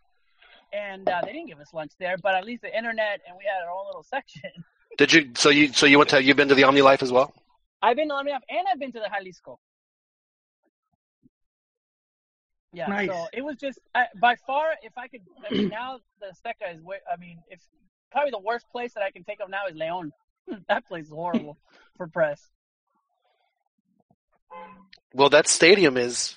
and 0.74 1.08
uh, 1.10 1.22
they 1.24 1.34
didn't 1.34 1.48
give 1.48 1.60
us 1.60 1.74
lunch 1.74 1.91
there, 2.00 2.16
but 2.22 2.36
at 2.36 2.46
least 2.46 2.62
the 2.64 2.76
internet 2.76 3.22
and 3.28 3.38
we 3.38 3.44
had 3.46 3.64
our 3.66 3.72
own 3.72 3.86
little 3.88 4.04
section. 4.16 4.52
Did 4.98 5.12
you? 5.14 5.32
So 5.36 5.50
you? 5.50 5.74
So 5.74 5.86
you 5.86 5.98
went 5.98 6.10
to? 6.12 6.22
You've 6.24 6.38
been 6.38 6.50
to 6.50 6.56
the 6.56 6.66
Omni 6.66 6.82
Life 6.82 7.02
as 7.04 7.12
well? 7.12 7.34
I've 7.82 7.96
been 7.96 8.10
to 8.10 8.14
Omni 8.16 8.32
Life 8.32 8.44
and 8.50 8.68
I've 8.72 8.80
been 8.80 8.91
to 8.91 9.00
the 9.00 9.10
Jalisco. 9.12 9.60
Yeah, 12.76 12.88
Nice. 12.88 13.08
so 13.10 13.28
it 13.34 13.44
was 13.44 13.58
just 13.58 13.78
I, 13.94 14.06
by 14.20 14.36
far. 14.48 14.72
If 14.82 14.98
I 14.98 15.08
could, 15.08 15.22
I 15.48 15.54
mean, 15.54 15.70
now 15.70 16.00
the 16.20 16.28
Azteca 16.28 16.76
is. 16.76 16.82
way- 16.82 17.02
I 17.12 17.18
mean, 17.18 17.39
if 17.50 17.60
probably 18.12 18.32
the 18.32 18.39
worst 18.39 18.68
place 18.72 18.94
that 18.96 19.04
I 19.04 19.12
can 19.12 19.24
think 19.24 19.39
of 19.41 19.50
now 19.50 19.68
is 19.70 19.76
Leon. 19.76 20.12
that 20.68 20.88
place 20.88 21.06
is 21.06 21.12
horrible 21.12 21.58
for 21.98 22.08
press. 22.08 22.41
Well, 25.14 25.30
that 25.30 25.48
stadium 25.48 25.98
is, 25.98 26.36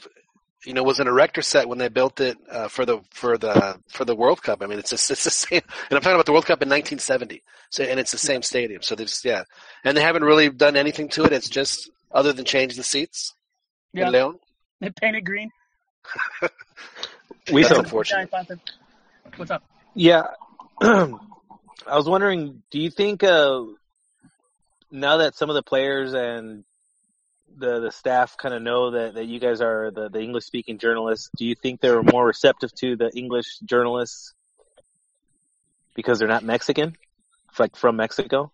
you 0.64 0.74
know, 0.74 0.82
was 0.82 1.00
an 1.00 1.06
erector 1.06 1.42
set 1.42 1.68
when 1.68 1.78
they 1.78 1.88
built 1.88 2.20
it 2.20 2.36
uh, 2.50 2.68
for 2.68 2.84
the 2.84 3.00
for 3.10 3.38
the 3.38 3.78
for 3.88 4.04
the 4.04 4.14
World 4.14 4.42
Cup. 4.42 4.62
I 4.62 4.66
mean, 4.66 4.78
it's 4.78 4.90
just, 4.90 5.10
it's 5.10 5.24
the 5.24 5.30
same. 5.30 5.62
And 5.90 5.96
I'm 5.96 6.02
talking 6.02 6.14
about 6.14 6.26
the 6.26 6.32
World 6.32 6.46
Cup 6.46 6.62
in 6.62 6.68
1970. 6.68 7.42
So, 7.70 7.84
and 7.84 7.98
it's 7.98 8.12
the 8.12 8.18
same 8.18 8.42
stadium. 8.42 8.82
So 8.82 8.94
there's 8.94 9.24
yeah, 9.24 9.44
and 9.84 9.96
they 9.96 10.02
haven't 10.02 10.24
really 10.24 10.50
done 10.50 10.76
anything 10.76 11.08
to 11.10 11.24
it. 11.24 11.32
It's 11.32 11.48
just 11.48 11.90
other 12.12 12.32
than 12.32 12.44
change 12.44 12.76
the 12.76 12.82
seats 12.82 13.34
Yeah, 13.92 14.06
in 14.06 14.12
Leon. 14.12 14.38
they 14.80 14.90
painted 14.90 15.24
green. 15.24 15.50
We 17.52 17.62
That's 17.62 17.74
so 17.74 17.80
unfortunate. 17.80 18.30
Giant. 18.30 18.60
What's 19.36 19.50
up? 19.50 19.64
Yeah. 19.94 20.24
I 20.80 21.96
was 21.96 22.08
wondering, 22.08 22.62
do 22.70 22.80
you 22.80 22.90
think 22.90 23.22
uh, 23.22 23.62
now 24.96 25.18
that 25.18 25.36
some 25.36 25.50
of 25.50 25.54
the 25.54 25.62
players 25.62 26.14
and 26.14 26.64
the 27.56 27.80
the 27.80 27.90
staff 27.90 28.36
kind 28.36 28.54
of 28.54 28.62
know 28.62 28.90
that, 28.90 29.14
that 29.14 29.26
you 29.26 29.38
guys 29.38 29.60
are 29.60 29.90
the, 29.90 30.08
the 30.08 30.20
English 30.20 30.44
speaking 30.44 30.78
journalists, 30.78 31.30
do 31.36 31.44
you 31.44 31.54
think 31.54 31.80
they're 31.80 32.02
more 32.02 32.26
receptive 32.26 32.74
to 32.76 32.96
the 32.96 33.10
English 33.16 33.58
journalists 33.64 34.34
because 35.94 36.18
they're 36.18 36.28
not 36.28 36.42
Mexican, 36.44 36.96
like 37.58 37.76
from 37.76 37.96
Mexico? 37.96 38.50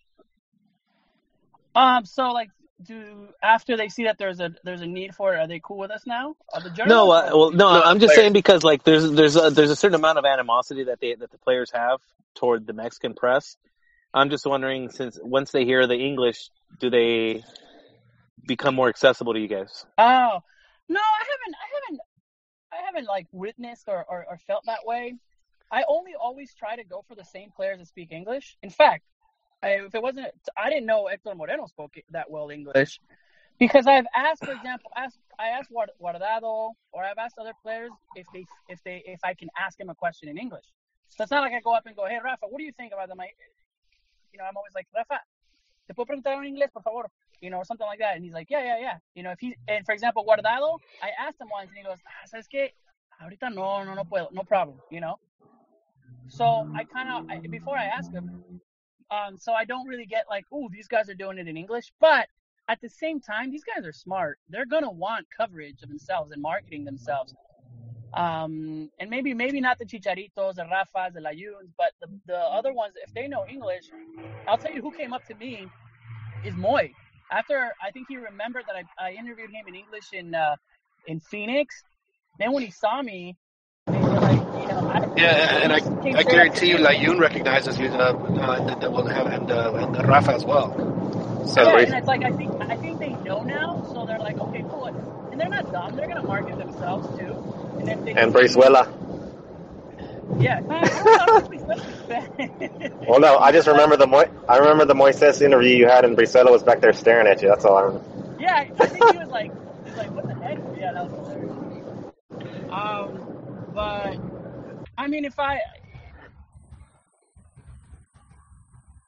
Um, 1.74 2.04
so 2.04 2.32
like, 2.32 2.50
do 2.84 3.28
after 3.42 3.76
they 3.76 3.88
see 3.88 4.04
that 4.04 4.18
there's 4.18 4.40
a 4.40 4.54
there's 4.64 4.82
a 4.82 4.86
need 4.86 5.14
for 5.14 5.34
it, 5.34 5.38
are 5.38 5.46
they 5.46 5.60
cool 5.62 5.78
with 5.78 5.90
us 5.90 6.02
now? 6.06 6.34
Are 6.52 6.60
the 6.60 6.70
journalists? 6.70 6.88
No, 6.88 7.10
uh, 7.10 7.30
well, 7.32 7.50
no, 7.50 7.72
No, 7.72 7.82
I'm 7.82 7.98
just 7.98 8.14
players. 8.14 8.16
saying 8.16 8.32
because 8.32 8.62
like 8.64 8.82
there's 8.84 9.10
there's 9.10 9.36
a, 9.36 9.50
there's 9.50 9.70
a 9.70 9.76
certain 9.76 9.94
amount 9.94 10.18
of 10.18 10.24
animosity 10.24 10.84
that 10.84 11.00
they 11.00 11.14
that 11.14 11.30
the 11.30 11.38
players 11.38 11.70
have 11.72 12.00
toward 12.34 12.66
the 12.66 12.72
Mexican 12.72 13.14
press. 13.14 13.56
I'm 14.14 14.30
just 14.30 14.46
wondering, 14.46 14.90
since 14.90 15.18
once 15.22 15.52
they 15.52 15.64
hear 15.64 15.86
the 15.86 15.96
English, 15.96 16.50
do 16.78 16.90
they 16.90 17.42
become 18.46 18.74
more 18.74 18.88
accessible 18.88 19.34
to 19.34 19.40
you 19.40 19.48
guys? 19.48 19.86
Oh 19.98 20.40
no, 20.88 21.00
I 21.00 21.24
haven't. 21.30 21.54
I 21.54 21.68
haven't. 21.74 22.00
I 22.72 22.86
haven't 22.86 23.06
like 23.06 23.26
witnessed 23.32 23.84
or, 23.88 24.04
or, 24.08 24.26
or 24.28 24.38
felt 24.46 24.64
that 24.66 24.80
way. 24.84 25.14
I 25.70 25.84
only 25.88 26.12
always 26.14 26.54
try 26.54 26.76
to 26.76 26.84
go 26.84 27.04
for 27.06 27.14
the 27.14 27.24
same 27.24 27.50
players 27.54 27.78
that 27.78 27.88
speak 27.88 28.12
English. 28.12 28.56
In 28.62 28.70
fact, 28.70 29.04
I, 29.62 29.68
if 29.86 29.94
it 29.94 30.02
wasn't, 30.02 30.28
I 30.56 30.68
didn't 30.68 30.86
know 30.86 31.06
Hector 31.06 31.34
Moreno 31.34 31.66
spoke 31.66 31.94
that 32.10 32.30
well 32.30 32.50
English 32.50 33.00
because 33.58 33.86
I've 33.86 34.06
asked, 34.14 34.44
for 34.44 34.52
example, 34.52 34.90
asked 34.96 35.18
I 35.38 35.48
asked 35.48 35.72
Guard- 35.72 35.90
Guardado 36.00 36.72
or 36.92 37.04
I've 37.04 37.18
asked 37.18 37.38
other 37.38 37.52
players 37.62 37.90
if 38.16 38.26
they 38.34 38.44
if 38.68 38.82
they 38.84 39.02
if 39.06 39.20
I 39.24 39.34
can 39.34 39.48
ask 39.58 39.78
him 39.80 39.88
a 39.88 39.94
question 39.94 40.28
in 40.28 40.36
English. 40.36 40.64
So 41.08 41.22
it's 41.22 41.30
not 41.30 41.42
like 41.42 41.52
I 41.52 41.60
go 41.60 41.74
up 41.74 41.86
and 41.86 41.94
go, 41.94 42.06
hey 42.06 42.18
Rafa, 42.22 42.46
what 42.48 42.58
do 42.58 42.64
you 42.64 42.72
think 42.72 42.92
about 42.92 43.08
them? 43.08 43.18
You 44.32 44.38
know, 44.38 44.44
I'm 44.44 44.56
always 44.56 44.74
like, 44.74 44.86
Rafa, 44.94 45.20
te 45.86 45.94
puedo 45.94 46.06
preguntar 46.06 46.34
en 46.34 46.44
inglés, 46.44 46.72
por 46.72 46.82
favor 46.82 47.10
you 47.42 47.50
know, 47.50 47.58
or 47.58 47.64
something 47.64 47.86
like 47.86 47.98
that. 47.98 48.14
And 48.16 48.24
he's 48.24 48.32
like, 48.32 48.48
yeah, 48.48 48.64
yeah, 48.64 48.78
yeah. 48.80 48.96
You 49.14 49.24
know, 49.24 49.32
if 49.32 49.40
he, 49.40 49.54
and 49.68 49.84
for 49.84 49.92
example, 49.92 50.24
Guardado, 50.24 50.78
I 51.02 51.10
asked 51.20 51.40
him 51.40 51.48
once 51.52 51.68
and 51.68 51.76
he 51.76 51.82
goes, 51.82 51.98
ah, 52.06 52.26
¿sabes 52.32 52.46
qué? 52.48 52.70
Ahorita 53.20 53.52
no, 53.54 53.82
no, 53.84 53.94
no 53.94 54.04
puedo, 54.04 54.32
no 54.32 54.42
problem, 54.42 54.78
you 54.90 55.00
know? 55.00 55.16
So 56.28 56.70
I 56.74 56.84
kind 56.84 57.08
of, 57.10 57.50
before 57.50 57.76
I 57.76 57.84
ask 57.84 58.10
him, 58.10 58.30
um, 59.10 59.36
so 59.36 59.52
I 59.52 59.64
don't 59.66 59.86
really 59.86 60.06
get 60.06 60.24
like, 60.30 60.44
oh, 60.52 60.68
these 60.72 60.88
guys 60.88 61.10
are 61.10 61.14
doing 61.14 61.36
it 61.36 61.48
in 61.48 61.56
English. 61.56 61.92
But 62.00 62.28
at 62.68 62.80
the 62.80 62.88
same 62.88 63.20
time, 63.20 63.50
these 63.50 63.64
guys 63.64 63.84
are 63.84 63.92
smart. 63.92 64.38
They're 64.48 64.64
going 64.64 64.84
to 64.84 64.90
want 64.90 65.26
coverage 65.36 65.82
of 65.82 65.88
themselves 65.88 66.30
and 66.30 66.40
marketing 66.40 66.84
themselves. 66.84 67.34
Um, 68.14 68.90
and 68.98 69.10
maybe, 69.10 69.34
maybe 69.34 69.60
not 69.60 69.78
the 69.78 69.86
Chicharitos, 69.86 70.54
the 70.56 70.64
Rafas, 70.64 71.14
the 71.14 71.20
Layuns, 71.20 71.70
but 71.78 71.92
the, 72.00 72.08
the 72.26 72.38
other 72.38 72.72
ones, 72.72 72.94
if 73.02 73.12
they 73.14 73.28
know 73.28 73.44
English, 73.48 73.84
I'll 74.46 74.58
tell 74.58 74.72
you 74.72 74.82
who 74.82 74.92
came 74.92 75.12
up 75.12 75.24
to 75.26 75.34
me 75.34 75.66
is 76.44 76.56
Moy 76.56 76.92
after 77.32 77.72
I 77.82 77.90
think 77.90 78.06
he 78.08 78.16
remembered 78.16 78.64
that 78.66 78.76
I, 78.76 79.08
I 79.08 79.12
interviewed 79.12 79.50
him 79.50 79.66
in 79.66 79.74
English 79.74 80.12
in 80.12 80.34
uh, 80.34 80.56
in 81.06 81.20
Phoenix. 81.20 81.82
Then 82.38 82.52
when 82.52 82.62
he 82.62 82.70
saw 82.70 83.02
me, 83.02 83.36
they 83.86 83.98
were 83.98 84.20
like, 84.20 84.38
you 84.38 84.68
know, 84.68 84.80
I, 84.88 84.98
Yeah, 85.16 85.62
and 85.62 85.72
I, 85.72 86.18
I 86.18 86.22
guarantee 86.22 86.68
you. 86.68 86.76
Layun 86.76 87.18
recognizes 87.18 87.78
you, 87.78 87.88
uh, 87.88 88.12
uh, 88.12 88.90
will 88.90 89.08
and, 89.08 89.50
uh, 89.50 89.74
and 89.74 90.08
Rafa 90.08 90.34
as 90.34 90.44
well. 90.44 90.68
So 91.46 91.62
Yeah, 91.62 91.78
and 91.78 91.94
it's 91.94 92.06
like 92.06 92.22
I 92.22 92.30
think 92.30 92.50
I 92.62 92.76
think 92.76 93.00
they 93.00 93.10
know 93.10 93.42
now, 93.42 93.82
so 93.92 94.06
they're 94.06 94.18
like, 94.18 94.38
okay, 94.38 94.64
cool. 94.70 94.86
And 94.86 95.40
they're 95.40 95.48
not 95.48 95.70
dumb. 95.72 95.96
They're 95.96 96.08
gonna 96.08 96.22
market 96.22 96.58
themselves 96.58 97.18
too. 97.18 97.41
And 97.82 97.90
if 97.90 98.04
they 98.04 98.14
Yeah. 100.38 100.60
Well, 103.08 103.20
no, 103.20 103.38
I 103.38 103.52
just 103.52 103.68
remember 103.68 103.96
the 103.96 104.06
Mo- 104.06 104.30
I 104.48 104.58
remember 104.58 104.84
the 104.84 104.94
Moises 104.94 105.42
interview 105.42 105.76
you 105.76 105.88
had, 105.88 106.04
and 106.04 106.16
Brizuela 106.16 106.50
was 106.50 106.62
back 106.62 106.80
there 106.80 106.92
staring 106.92 107.26
at 107.26 107.42
you. 107.42 107.48
That's 107.48 107.64
all 107.64 107.76
I 107.76 107.82
remember. 107.82 108.36
Yeah, 108.40 108.54
I 108.54 108.70
I 108.80 108.86
think 108.86 109.12
he 109.12 109.18
was 109.18 109.28
like, 109.28 109.52
he 109.84 109.90
was 109.90 109.98
like, 109.98 110.10
what 110.12 110.26
the 110.26 110.34
heck? 110.34 110.58
Yeah, 110.78 110.92
that 110.92 111.10
was 111.10 111.28
hilarious. 111.28 111.56
Um, 112.70 113.72
but 113.74 114.18
I 114.98 115.06
mean, 115.08 115.24
if 115.24 115.38
I, 115.38 115.60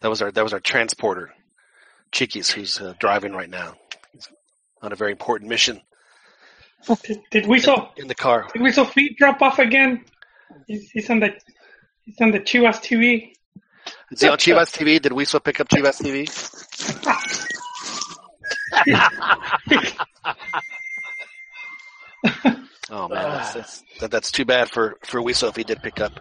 That 0.01 0.11
was 0.11 0.21
our 0.23 0.31
that 0.33 0.45
was 0.45 0.53
our 0.53 0.61
transporter, 0.61 1.33
Chiquis, 2.13 2.51
who's 2.51 2.81
uh, 2.81 2.95
driving 2.99 3.33
right 3.33 3.51
now. 3.51 3.75
He's 4.13 4.29
on 4.83 4.93
a 4.93 4.97
very 4.97 5.13
important 5.13 5.49
mission 5.49 5.81
Did, 7.03 7.21
did 7.31 7.45
Wiso 7.45 7.89
in 7.97 8.09
the 8.09 8.15
car. 8.15 8.47
did 8.53 8.63
Wiso 8.63 8.89
feet 8.89 9.17
drop 9.17 9.41
off 9.43 9.59
again? 9.59 10.05
He's, 10.67 10.91
he's 10.91 11.09
on 11.11 11.21
the 11.21 11.35
he's 12.05 12.21
on 12.21 12.31
the 12.31 12.41
Chivas 12.41 12.81
TV. 12.81 13.33
Is 14.11 14.21
he 14.21 14.29
on 14.29 14.39
Chivas 14.39 14.71
TV? 14.77 15.01
Did 15.01 15.13
Wiso 15.13 15.43
pick 15.43 15.61
up 15.61 15.69
Chivas 15.69 16.03
TV? 16.03 16.29
Oh 22.91 23.09
man, 23.09 23.31
that's, 23.31 23.55
that's 23.55 23.83
that, 24.01 24.11
that's 24.11 24.31
too 24.31 24.45
bad 24.45 24.71
for 24.71 24.97
for 25.03 25.21
Wiso 25.21 25.49
if 25.49 25.57
he 25.57 25.65
did 25.65 25.83
pick 25.83 26.01
up 26.01 26.21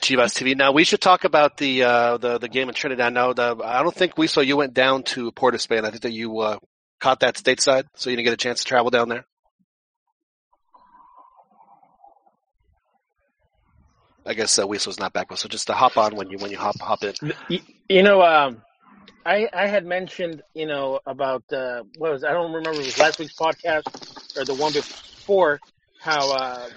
Chivas 0.00 0.34
TV. 0.34 0.56
Now 0.56 0.72
we 0.72 0.84
should 0.84 1.00
talk 1.00 1.24
about 1.24 1.56
the 1.56 1.82
uh, 1.82 2.18
the 2.18 2.38
the 2.38 2.48
game 2.48 2.68
in 2.68 2.74
Trinidad. 2.74 3.12
Now 3.12 3.32
the, 3.32 3.56
I 3.64 3.82
don't 3.82 3.94
think 3.94 4.14
Wiso 4.16 4.46
you 4.46 4.56
went 4.56 4.74
down 4.74 5.02
to 5.14 5.32
Port 5.32 5.54
of 5.54 5.60
Spain. 5.60 5.84
I 5.84 5.90
think 5.90 6.02
that 6.02 6.12
you 6.12 6.38
uh, 6.38 6.58
caught 7.00 7.20
that 7.20 7.34
stateside, 7.36 7.86
so 7.94 8.10
you 8.10 8.16
didn't 8.16 8.26
get 8.26 8.34
a 8.34 8.36
chance 8.36 8.60
to 8.60 8.64
travel 8.66 8.90
down 8.90 9.08
there. 9.08 9.24
I 14.26 14.34
guess 14.34 14.58
uh, 14.58 14.66
Wiso's 14.66 14.98
not 14.98 15.12
back, 15.12 15.34
so 15.36 15.48
just 15.48 15.68
to 15.68 15.72
hop 15.72 15.96
on 15.96 16.16
when 16.16 16.30
you 16.30 16.38
when 16.38 16.50
you 16.50 16.58
hop 16.58 16.78
hop 16.80 17.04
in. 17.04 17.14
You, 17.88 18.02
know, 18.02 18.22
um, 18.22 18.62
I 19.24 19.48
I 19.52 19.66
had 19.66 19.86
mentioned, 19.86 20.42
you 20.54 20.66
know, 20.66 21.00
about 21.06 21.44
uh, 21.52 21.84
what 21.98 22.12
was 22.12 22.24
I 22.24 22.32
don't 22.32 22.52
remember 22.52 22.80
it 22.80 22.86
was 22.86 22.98
last 22.98 23.18
week's 23.18 23.34
podcast 23.34 23.86
or 24.36 24.44
the 24.44 24.54
one 24.54 24.72
before 24.72 25.60
how 26.00 26.32
uh, 26.32 26.68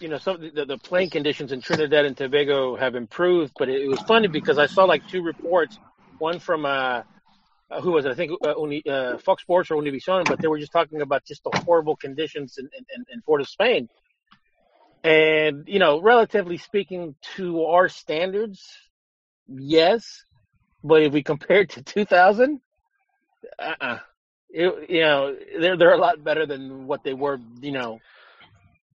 you 0.00 0.08
know 0.08 0.18
some 0.18 0.40
the, 0.40 0.64
the 0.64 0.78
playing 0.78 1.10
conditions 1.10 1.52
in 1.52 1.60
Trinidad 1.60 2.06
and 2.06 2.16
Tobago 2.16 2.76
have 2.76 2.94
improved, 2.94 3.52
but 3.58 3.68
it, 3.68 3.82
it 3.82 3.88
was 3.88 4.00
funny 4.00 4.28
because 4.28 4.58
I 4.58 4.66
saw 4.66 4.84
like 4.84 5.06
two 5.08 5.22
reports, 5.22 5.78
one 6.18 6.38
from 6.38 6.64
uh, 6.64 7.02
uh, 7.70 7.80
who 7.80 7.92
was 7.92 8.06
it? 8.06 8.10
I 8.10 8.14
think 8.14 8.32
uh, 8.44 8.54
Uni, 8.58 8.82
uh, 8.88 9.18
Fox 9.18 9.42
Sports 9.42 9.70
or 9.70 9.82
Univision, 9.82 10.24
but 10.24 10.40
they 10.40 10.48
were 10.48 10.58
just 10.58 10.72
talking 10.72 11.02
about 11.02 11.24
just 11.24 11.44
the 11.44 11.50
horrible 11.64 11.96
conditions 11.96 12.56
in, 12.58 12.68
in, 12.94 13.04
in 13.12 13.20
Port 13.22 13.40
of 13.40 13.48
Spain. 13.48 13.88
And, 15.04 15.64
you 15.68 15.78
know, 15.78 16.00
relatively 16.00 16.58
speaking 16.58 17.14
to 17.36 17.64
our 17.64 17.88
standards, 17.88 18.76
yes. 19.46 20.24
But 20.82 21.02
if 21.02 21.12
we 21.12 21.22
compare 21.22 21.60
it 21.62 21.70
to 21.70 21.82
2000, 21.82 22.60
uh-uh. 23.58 23.98
It, 24.50 24.90
you 24.90 25.00
know, 25.00 25.36
they're, 25.60 25.76
they're 25.76 25.94
a 25.94 25.98
lot 25.98 26.24
better 26.24 26.46
than 26.46 26.86
what 26.86 27.04
they 27.04 27.12
were, 27.12 27.38
you 27.60 27.72
know. 27.72 28.00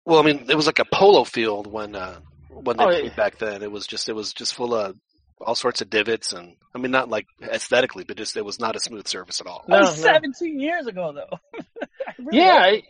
Well, 0.05 0.19
I 0.19 0.23
mean, 0.23 0.45
it 0.49 0.55
was 0.55 0.67
like 0.67 0.79
a 0.79 0.85
polo 0.85 1.23
field 1.23 1.67
when 1.67 1.95
uh, 1.95 2.19
when 2.49 2.77
they 2.77 2.83
Oh, 2.83 2.87
played 2.87 3.03
yeah. 3.05 3.15
back 3.15 3.37
then. 3.39 3.63
It 3.63 3.71
was 3.71 3.87
just 3.87 4.09
it 4.09 4.13
was 4.13 4.33
just 4.33 4.55
full 4.55 4.73
of 4.73 4.95
all 5.41 5.55
sorts 5.55 5.81
of 5.81 5.89
divots, 5.89 6.33
and 6.33 6.55
I 6.73 6.77
mean, 6.77 6.91
not 6.91 7.09
like 7.09 7.25
aesthetically, 7.41 8.03
but 8.03 8.17
just 8.17 8.37
it 8.37 8.45
was 8.45 8.59
not 8.59 8.75
a 8.75 8.79
smooth 8.79 9.07
surface 9.07 9.41
at 9.41 9.47
all. 9.47 9.65
that 9.67 9.79
was 9.79 9.97
no. 9.97 10.03
17 10.03 10.59
years 10.59 10.87
ago, 10.87 11.13
though. 11.13 11.59
I 12.19 12.23
really 12.23 12.39
Yeah, 12.39 12.59
I, 12.61 12.83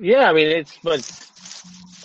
yeah. 0.00 0.30
I 0.30 0.32
mean, 0.32 0.48
it's 0.48 0.78
but 0.82 1.00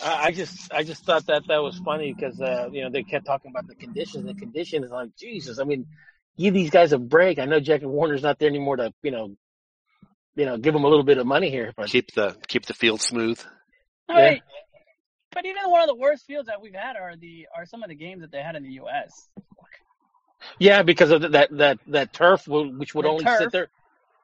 I 0.04 0.28
I 0.28 0.32
just 0.32 0.74
I 0.74 0.84
just 0.84 1.04
thought 1.04 1.28
that 1.28 1.44
that 1.48 1.58
was 1.58 1.78
funny 1.84 2.14
because 2.14 2.40
uh, 2.40 2.70
you 2.72 2.84
know 2.84 2.90
they 2.90 3.04
kept 3.04 3.26
talking 3.26 3.52
about 3.52 3.68
the 3.68 3.76
conditions. 3.76 4.26
The 4.26 4.34
conditions, 4.34 4.86
I'm 4.92 4.98
like 4.98 5.16
Jesus. 5.18 5.60
I 5.60 5.64
mean, 5.64 5.86
give 6.38 6.54
these 6.54 6.70
guys 6.70 6.94
a 6.94 6.98
break. 6.98 7.40
I 7.40 7.46
know 7.46 7.60
Jack 7.60 7.82
Warner's 7.84 8.24
not 8.24 8.40
there 8.40 8.50
anymore 8.50 8.78
to 8.78 8.94
you 9.04 9.12
know, 9.12 9.36
you 10.36 10.46
know, 10.46 10.58
give 10.58 10.74
them 10.74 10.86
a 10.86 10.88
little 10.88 11.04
bit 11.04 11.18
of 11.18 11.28
money 11.28 11.50
here, 11.50 11.74
but 11.76 11.88
Keep 11.90 12.14
the 12.14 12.36
keep 12.48 12.66
the 12.66 12.74
field 12.74 13.02
smooth. 13.02 13.40
All 14.08 14.16
Yeah. 14.16 14.24
right. 14.30 14.42
But 15.32 15.46
even 15.46 15.70
one 15.70 15.82
of 15.82 15.88
the 15.88 15.96
worst 15.96 16.26
fields 16.26 16.48
that 16.48 16.62
we've 16.62 16.74
had 16.74 16.96
are 16.96 17.16
the 17.16 17.48
are 17.56 17.66
some 17.66 17.84
of 17.84 17.90
the 17.90 17.96
games 17.96 18.22
that 18.22 18.32
they 18.32 18.42
had 18.42 18.56
in 18.56 18.64
the 18.64 18.74
U.S. 18.74 19.30
yeah, 20.58 20.82
because 20.84 21.12
of 21.12 21.32
that 21.34 21.50
that 21.58 21.80
that 21.88 22.14
turf, 22.14 22.48
which 22.48 22.96
would 22.96 23.06
The 23.06 23.10
only 23.10 23.26
turf. 23.26 23.38
sit 23.40 23.52
there. 23.52 23.70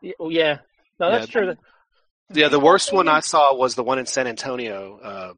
Yeah, 0.02 0.14
oh, 0.20 0.30
yeah. 0.30 0.58
no, 1.00 1.12
that's 1.12 1.28
Yeah. 1.28 1.32
true. 1.32 1.56
Yeah, 2.34 2.48
the 2.50 2.60
worst 2.60 2.92
one 2.92 3.08
I 3.08 3.20
saw 3.20 3.54
was 3.56 3.76
the 3.76 3.84
one 3.84 4.00
in 4.00 4.06
San 4.06 4.28
Antonio 4.28 5.00
uh, 5.02 5.34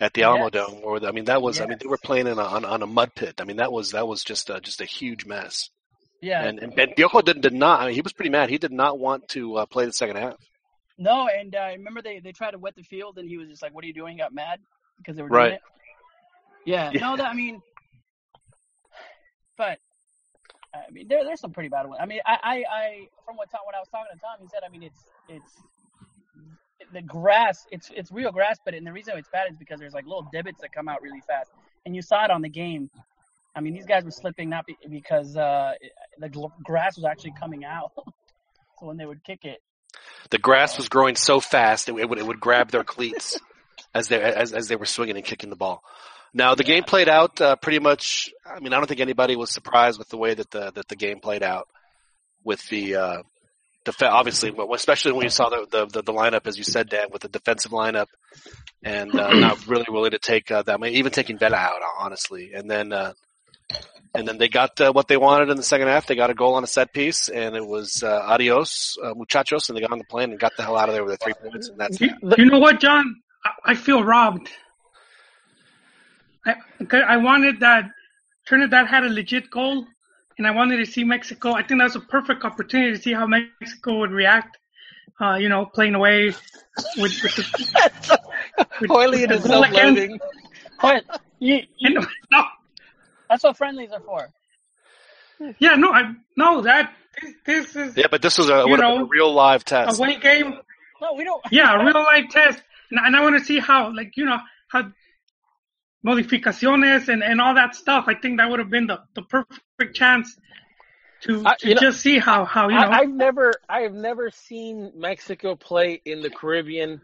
at 0.00 0.14
the 0.14 0.22
Alamo 0.22 0.44
Yes. 0.44 0.52
Dome, 0.52 0.82
where 0.82 1.00
the, 1.00 1.08
I 1.08 1.12
mean 1.12 1.24
that 1.24 1.42
was 1.42 1.60
I 1.60 1.66
mean 1.66 1.78
they 1.80 1.88
were 1.88 1.98
playing 1.98 2.26
in 2.28 2.38
a, 2.38 2.42
on, 2.42 2.64
on 2.64 2.82
a 2.82 2.86
mud 2.86 3.10
pit. 3.14 3.40
I 3.40 3.44
mean 3.44 3.56
that 3.56 3.72
was 3.72 3.90
that 3.92 4.06
was 4.06 4.22
just 4.22 4.48
a, 4.50 4.60
just 4.60 4.80
a 4.80 4.84
huge 4.84 5.26
mess. 5.26 5.70
Yeah. 6.22 6.44
And 6.44 6.58
and, 6.60 6.72
Piojo 6.72 7.24
did, 7.24 7.40
did 7.40 7.52
not. 7.52 7.80
I 7.80 7.86
mean, 7.86 7.94
he 7.94 8.00
was 8.00 8.12
pretty 8.12 8.30
mad. 8.30 8.48
He 8.48 8.58
did 8.58 8.72
not 8.72 8.98
want 8.98 9.28
to 9.30 9.56
uh, 9.56 9.66
play 9.66 9.84
the 9.86 9.92
second 9.92 10.16
half. 10.16 10.36
No, 10.96 11.26
and 11.28 11.54
uh, 11.54 11.58
I 11.58 11.72
remember 11.72 12.00
they 12.00 12.20
they 12.20 12.32
tried 12.32 12.52
to 12.52 12.58
wet 12.58 12.76
the 12.76 12.82
field, 12.84 13.18
and 13.18 13.28
he 13.28 13.36
was 13.36 13.48
just 13.48 13.62
like, 13.62 13.74
"What 13.74 13.82
are 13.84 13.88
you 13.88 13.92
doing?" 13.92 14.12
He 14.12 14.18
got 14.18 14.32
mad 14.32 14.60
because 14.98 15.16
they 15.16 15.22
were 15.22 15.28
Right. 15.28 15.48
doing 15.48 15.54
it. 15.54 15.60
Yeah. 16.70 16.90
Yeah. 16.94 17.00
No, 17.00 17.16
that 17.16 17.26
I 17.26 17.34
mean, 17.34 17.60
but 19.58 19.78
I 20.72 20.90
mean, 20.92 21.08
there 21.08 21.24
there's 21.24 21.40
some 21.40 21.52
pretty 21.52 21.68
bad 21.68 21.86
ones. 21.86 21.98
I 22.00 22.06
mean, 22.06 22.20
I 22.24 22.38
I, 22.42 22.64
I 22.70 23.08
from 23.26 23.36
what 23.36 23.50
Tom 23.50 23.60
when 23.66 23.74
I 23.74 23.80
was 23.80 23.88
talking 23.88 24.06
to 24.14 24.20
Tom, 24.20 24.36
he 24.40 24.48
said, 24.48 24.60
I 24.66 24.70
mean, 24.70 24.84
it's 24.84 25.00
it's 25.28 25.52
the 26.94 27.02
grass. 27.02 27.66
It's 27.70 27.90
it's 27.94 28.10
real 28.10 28.32
grass, 28.32 28.58
but 28.64 28.72
and 28.72 28.86
the 28.86 28.92
reason 28.92 29.18
it's 29.18 29.28
bad 29.28 29.50
is 29.50 29.56
because 29.56 29.78
there's 29.78 29.92
like 29.92 30.06
little 30.06 30.26
divots 30.32 30.62
that 30.62 30.72
come 30.72 30.88
out 30.88 31.02
really 31.02 31.20
fast, 31.26 31.50
and 31.84 31.94
you 31.94 32.00
saw 32.00 32.24
it 32.24 32.30
on 32.30 32.40
the 32.40 32.48
game. 32.48 32.88
I 33.54 33.60
mean, 33.60 33.74
these 33.74 33.86
guys 33.86 34.04
were 34.04 34.10
slipping 34.10 34.48
not 34.48 34.66
be, 34.66 34.76
because 34.88 35.36
uh, 35.36 35.74
the 36.18 36.28
gl- 36.28 36.50
grass 36.62 36.96
was 36.96 37.04
actually 37.04 37.34
coming 37.38 37.64
out. 37.64 37.92
so 37.96 38.86
when 38.86 38.96
they 38.96 39.06
would 39.06 39.22
kick 39.22 39.44
it, 39.44 39.60
The 40.30 40.38
grass 40.38 40.76
was 40.76 40.88
growing 40.88 41.16
so 41.16 41.40
fast 41.40 41.88
it, 41.88 41.94
it 41.96 42.08
would 42.08 42.18
it 42.18 42.26
would 42.26 42.40
grab 42.40 42.70
their 42.70 42.84
cleats 42.84 43.38
as 43.94 44.08
they 44.08 44.20
as 44.20 44.52
as 44.52 44.68
they 44.68 44.76
were 44.76 44.86
swinging 44.86 45.16
and 45.16 45.24
kicking 45.24 45.50
the 45.50 45.56
ball. 45.56 45.82
Now 46.32 46.54
the 46.54 46.64
game 46.64 46.82
played 46.84 47.08
out 47.08 47.40
uh, 47.40 47.56
pretty 47.56 47.78
much. 47.78 48.30
I 48.44 48.60
mean, 48.60 48.72
I 48.72 48.76
don't 48.78 48.86
think 48.86 49.00
anybody 49.00 49.36
was 49.36 49.52
surprised 49.52 49.98
with 49.98 50.08
the 50.08 50.16
way 50.16 50.34
that 50.34 50.50
the 50.50 50.72
that 50.72 50.88
the 50.88 50.96
game 50.96 51.20
played 51.20 51.42
out. 51.42 51.68
With 52.42 52.66
the 52.68 52.96
uh, 52.96 53.22
def- 53.84 54.02
obviously, 54.02 54.52
especially 54.74 55.12
when 55.12 55.24
you 55.24 55.30
saw 55.30 55.48
the, 55.48 55.66
the 55.70 55.86
the 55.86 56.02
the 56.02 56.12
lineup, 56.12 56.46
as 56.46 56.58
you 56.58 56.64
said, 56.64 56.88
Dan, 56.88 57.08
with 57.12 57.22
the 57.22 57.28
defensive 57.28 57.72
lineup, 57.72 58.06
and 58.82 59.14
uh, 59.14 59.32
not 59.34 59.66
really 59.66 59.86
willing 59.88 60.12
to 60.12 60.18
take 60.18 60.50
uh, 60.50 60.62
that, 60.62 60.82
even 60.84 61.12
taking 61.12 61.38
Vela 61.38 61.56
out, 61.56 61.80
honestly, 61.98 62.52
and 62.54 62.70
then. 62.70 62.92
Uh, 62.92 63.12
and 64.16 64.28
then 64.28 64.38
they 64.38 64.48
got 64.48 64.80
uh, 64.80 64.92
what 64.92 65.08
they 65.08 65.16
wanted 65.16 65.50
in 65.50 65.56
the 65.56 65.62
second 65.64 65.88
half. 65.88 66.06
They 66.06 66.14
got 66.14 66.30
a 66.30 66.34
goal 66.34 66.54
on 66.54 66.62
a 66.62 66.68
set 66.68 66.92
piece, 66.92 67.28
and 67.28 67.56
it 67.56 67.66
was 67.66 68.04
uh, 68.04 68.22
adios, 68.24 68.96
uh, 69.02 69.12
muchachos, 69.14 69.68
and 69.68 69.76
they 69.76 69.80
got 69.80 69.90
on 69.90 69.98
the 69.98 70.04
plane 70.04 70.30
and 70.30 70.38
got 70.38 70.52
the 70.56 70.62
hell 70.62 70.76
out 70.76 70.88
of 70.88 70.94
there 70.94 71.04
with 71.04 71.18
the 71.18 71.24
three 71.24 71.34
points, 71.50 71.68
and 71.68 71.80
that's 71.80 72.00
You, 72.00 72.10
you 72.38 72.44
know 72.44 72.60
what, 72.60 72.78
John? 72.78 73.16
I, 73.44 73.72
I 73.72 73.74
feel 73.74 74.04
robbed. 74.04 74.48
I 76.46 76.54
I 76.92 77.16
wanted 77.16 77.58
that 77.60 77.90
Trinidad 78.46 78.86
had 78.86 79.04
a 79.04 79.08
legit 79.08 79.50
goal, 79.50 79.86
and 80.38 80.46
I 80.46 80.50
wanted 80.50 80.78
to 80.78 80.86
see 80.86 81.04
Mexico. 81.04 81.52
I 81.52 81.62
think 81.62 81.80
that 81.80 81.84
was 81.84 81.96
a 81.96 82.00
perfect 82.00 82.44
opportunity 82.44 82.96
to 82.96 83.02
see 83.02 83.12
how 83.12 83.26
Mexico 83.26 83.98
would 84.00 84.10
react. 84.10 84.58
Uh, 85.20 85.34
you 85.36 85.48
know, 85.48 85.64
playing 85.64 85.94
away 85.94 86.26
with, 86.96 87.22
with 87.22 87.36
the, 87.36 88.18
with, 88.80 88.90
Hoily 88.90 89.20
with 89.22 89.30
and 89.30 89.42
the 89.44 89.48
goal 89.48 89.62
again. 89.62 89.74
self-loathing. 89.96 90.20
but 90.82 91.04
you, 91.38 91.60
you, 91.78 91.96
And, 91.98 92.06
no, 92.32 92.42
that's 93.30 93.44
what 93.44 93.56
friendlies 93.56 93.90
are 93.92 94.00
for. 94.00 94.28
yeah, 95.60 95.76
no, 95.76 95.92
I 95.92 96.12
no 96.36 96.62
that 96.62 96.92
this, 97.22 97.34
this 97.46 97.76
is 97.76 97.96
yeah. 97.96 98.06
But 98.10 98.22
this 98.22 98.38
was 98.38 98.48
a, 98.48 98.64
You 98.66 98.70
would 98.70 98.80
have 98.80 98.88
been 98.90 98.98
know, 98.98 99.04
a 99.04 99.08
real 99.08 99.32
live 99.32 99.60
a 99.60 99.64
test. 99.64 99.98
away 100.00 100.18
game. 100.18 100.58
No, 101.00 101.14
we 101.14 101.22
don't. 101.22 101.42
Yeah, 101.52 101.80
a 101.80 101.84
real 101.84 102.02
life 102.02 102.26
test, 102.30 102.60
and, 102.90 102.98
and 102.98 103.14
I 103.14 103.20
want 103.22 103.38
to 103.38 103.44
see 103.44 103.60
how, 103.60 103.94
like, 103.94 104.16
you 104.16 104.24
know, 104.24 104.38
how 104.68 104.90
modificaciones 106.04 107.08
and, 107.08 107.22
and 107.22 107.40
all 107.40 107.54
that 107.54 107.74
stuff. 107.74 108.04
I 108.08 108.14
think 108.14 108.38
that 108.38 108.50
would 108.50 108.58
have 108.58 108.70
been 108.70 108.86
the, 108.86 109.00
the 109.14 109.22
perfect 109.22 109.94
chance 109.94 110.36
to, 111.22 111.42
I- 111.46 111.56
to 111.60 111.74
know, 111.74 111.80
just 111.80 112.00
see 112.00 112.18
how, 112.18 112.44
how 112.44 112.68
you 112.68 112.74
know. 112.74 112.80
I, 112.88 112.98
I've 113.00 113.10
never, 113.10 113.52
I 113.68 113.80
have 113.80 113.94
never 113.94 114.30
seen 114.30 114.92
Mexico 114.94 115.56
play 115.56 116.00
in 116.04 116.20
the 116.22 116.30
Caribbean 116.30 117.00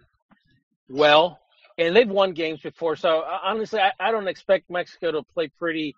well, 0.89 1.41
and 1.79 1.95
they've 1.97 2.09
won 2.09 2.33
games 2.33 2.61
before. 2.61 2.97
So 2.97 3.21
uh, 3.21 3.39
honestly, 3.43 3.81
I, 3.81 3.93
I 3.99 4.11
don't 4.11 4.29
expect 4.29 4.69
Mexico 4.71 5.13
to 5.13 5.23
play 5.35 5.49
pretty 5.49 5.95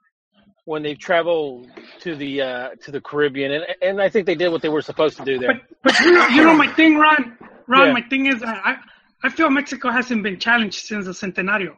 when 0.65 0.85
they 0.85 0.95
travel 0.95 1.67
to 2.01 2.15
the 2.15 2.41
uh, 2.41 2.69
to 2.85 2.93
the 2.93 3.01
Caribbean, 3.01 3.51
and 3.51 3.65
and 3.83 4.01
I 4.01 4.09
think 4.09 4.27
they 4.27 4.37
did 4.37 4.51
what 4.51 4.63
they 4.63 4.69
were 4.69 4.83
supposed 4.83 5.17
to 5.17 5.25
do 5.25 5.39
there. 5.39 5.61
but 5.83 5.93
but 5.95 6.01
you 6.01 6.13
know, 6.13 6.27
you 6.29 6.45
know 6.45 6.55
my 6.55 6.69
thing, 6.73 6.97
Ron. 6.99 7.37
Ron, 7.67 7.87
Yeah. 7.89 7.93
my 7.95 8.03
thing 8.03 8.27
is, 8.27 8.43
I 8.45 8.77
I 9.25 9.29
feel 9.31 9.51
Mexico 9.51 9.91
hasn't 9.91 10.23
been 10.23 10.39
challenged 10.39 10.87
since 10.87 11.07
the 11.07 11.13
Centenario. 11.13 11.75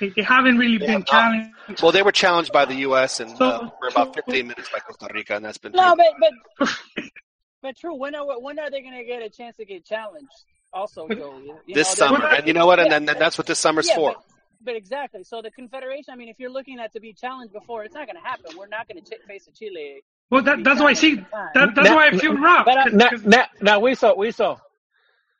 They, 0.00 0.10
they 0.10 0.22
haven't 0.22 0.58
really 0.58 0.78
They 0.78 0.86
been 0.86 0.90
have 0.90 1.00
not. 1.00 1.06
challenged. 1.08 1.82
Well, 1.82 1.92
they 1.92 2.02
were 2.02 2.12
challenged 2.12 2.52
by 2.52 2.64
the 2.66 2.74
U.S. 2.88 3.20
and 3.20 3.30
uh, 3.32 3.36
So- 3.60 3.72
for 3.80 3.88
about 3.88 4.14
15 4.14 4.46
minutes 4.46 4.68
by 4.72 4.78
Costa 4.80 5.08
Rica, 5.12 5.36
and 5.36 5.44
that's 5.44 5.58
been 5.58 5.72
No, 5.72 5.94
pretty- 5.94 6.10
but 6.20 6.68
but 6.98 7.04
but 7.62 7.76
true. 7.76 7.94
When 7.94 8.14
are 8.14 8.40
when 8.40 8.58
are 8.58 8.70
they 8.70 8.82
gonna 8.82 9.04
get 9.04 9.22
a 9.22 9.30
chance 9.30 9.56
to 9.56 9.64
get 9.64 9.84
challenged? 9.84 10.28
Also, 10.72 11.08
Joe, 11.08 11.38
you, 11.42 11.58
you 11.66 11.74
this 11.74 11.98
know, 11.98 12.06
summer. 12.08 12.26
And 12.26 12.46
you 12.46 12.52
know 12.52 12.66
what? 12.66 12.78
And 12.78 12.86
Yeah. 12.88 12.94
then 12.98 13.06
then 13.06 13.18
that's 13.18 13.38
what 13.38 13.46
this 13.46 13.58
summer's 13.58 13.88
yeah, 13.88 13.94
for. 13.94 14.12
But, 14.12 14.22
but 14.62 14.76
exactly. 14.76 15.24
So 15.24 15.40
the 15.40 15.50
Confederation. 15.50 16.12
I 16.12 16.16
mean, 16.16 16.28
if 16.28 16.38
you're 16.38 16.50
looking 16.50 16.78
at 16.78 16.92
to 16.92 17.00
be 17.00 17.12
challenged 17.14 17.52
before, 17.54 17.84
it's 17.84 17.94
not 17.94 18.06
gonna 18.06 18.20
happen. 18.20 18.56
We're 18.58 18.66
not 18.68 18.86
gonna 18.88 19.00
ch- 19.00 19.24
face 19.26 19.46
a 19.48 19.52
Chile. 19.52 20.02
Well, 20.30 20.42
that, 20.42 20.62
that's 20.64 20.80
why 20.80 20.88
I 20.88 20.92
see. 20.94 21.14
That, 21.14 21.52
that's 21.54 21.88
Now- 21.88 21.96
why 21.96 22.08
I 22.08 22.18
feel 22.18 22.34
rough. 22.36 22.66
But 22.66 22.76
I- 22.78 22.84
'cause- 22.84 22.92
Now, 22.92 23.08
'cause- 23.10 23.24
now, 23.24 23.44
now 23.62 23.80
we 23.80 23.94
saw, 23.94 24.14
we 24.14 24.30
saw. 24.32 24.58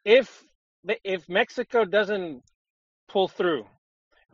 If 0.05 0.43
if 1.05 1.29
Mexico 1.29 1.85
doesn't 1.85 2.43
pull 3.09 3.27
through, 3.29 3.67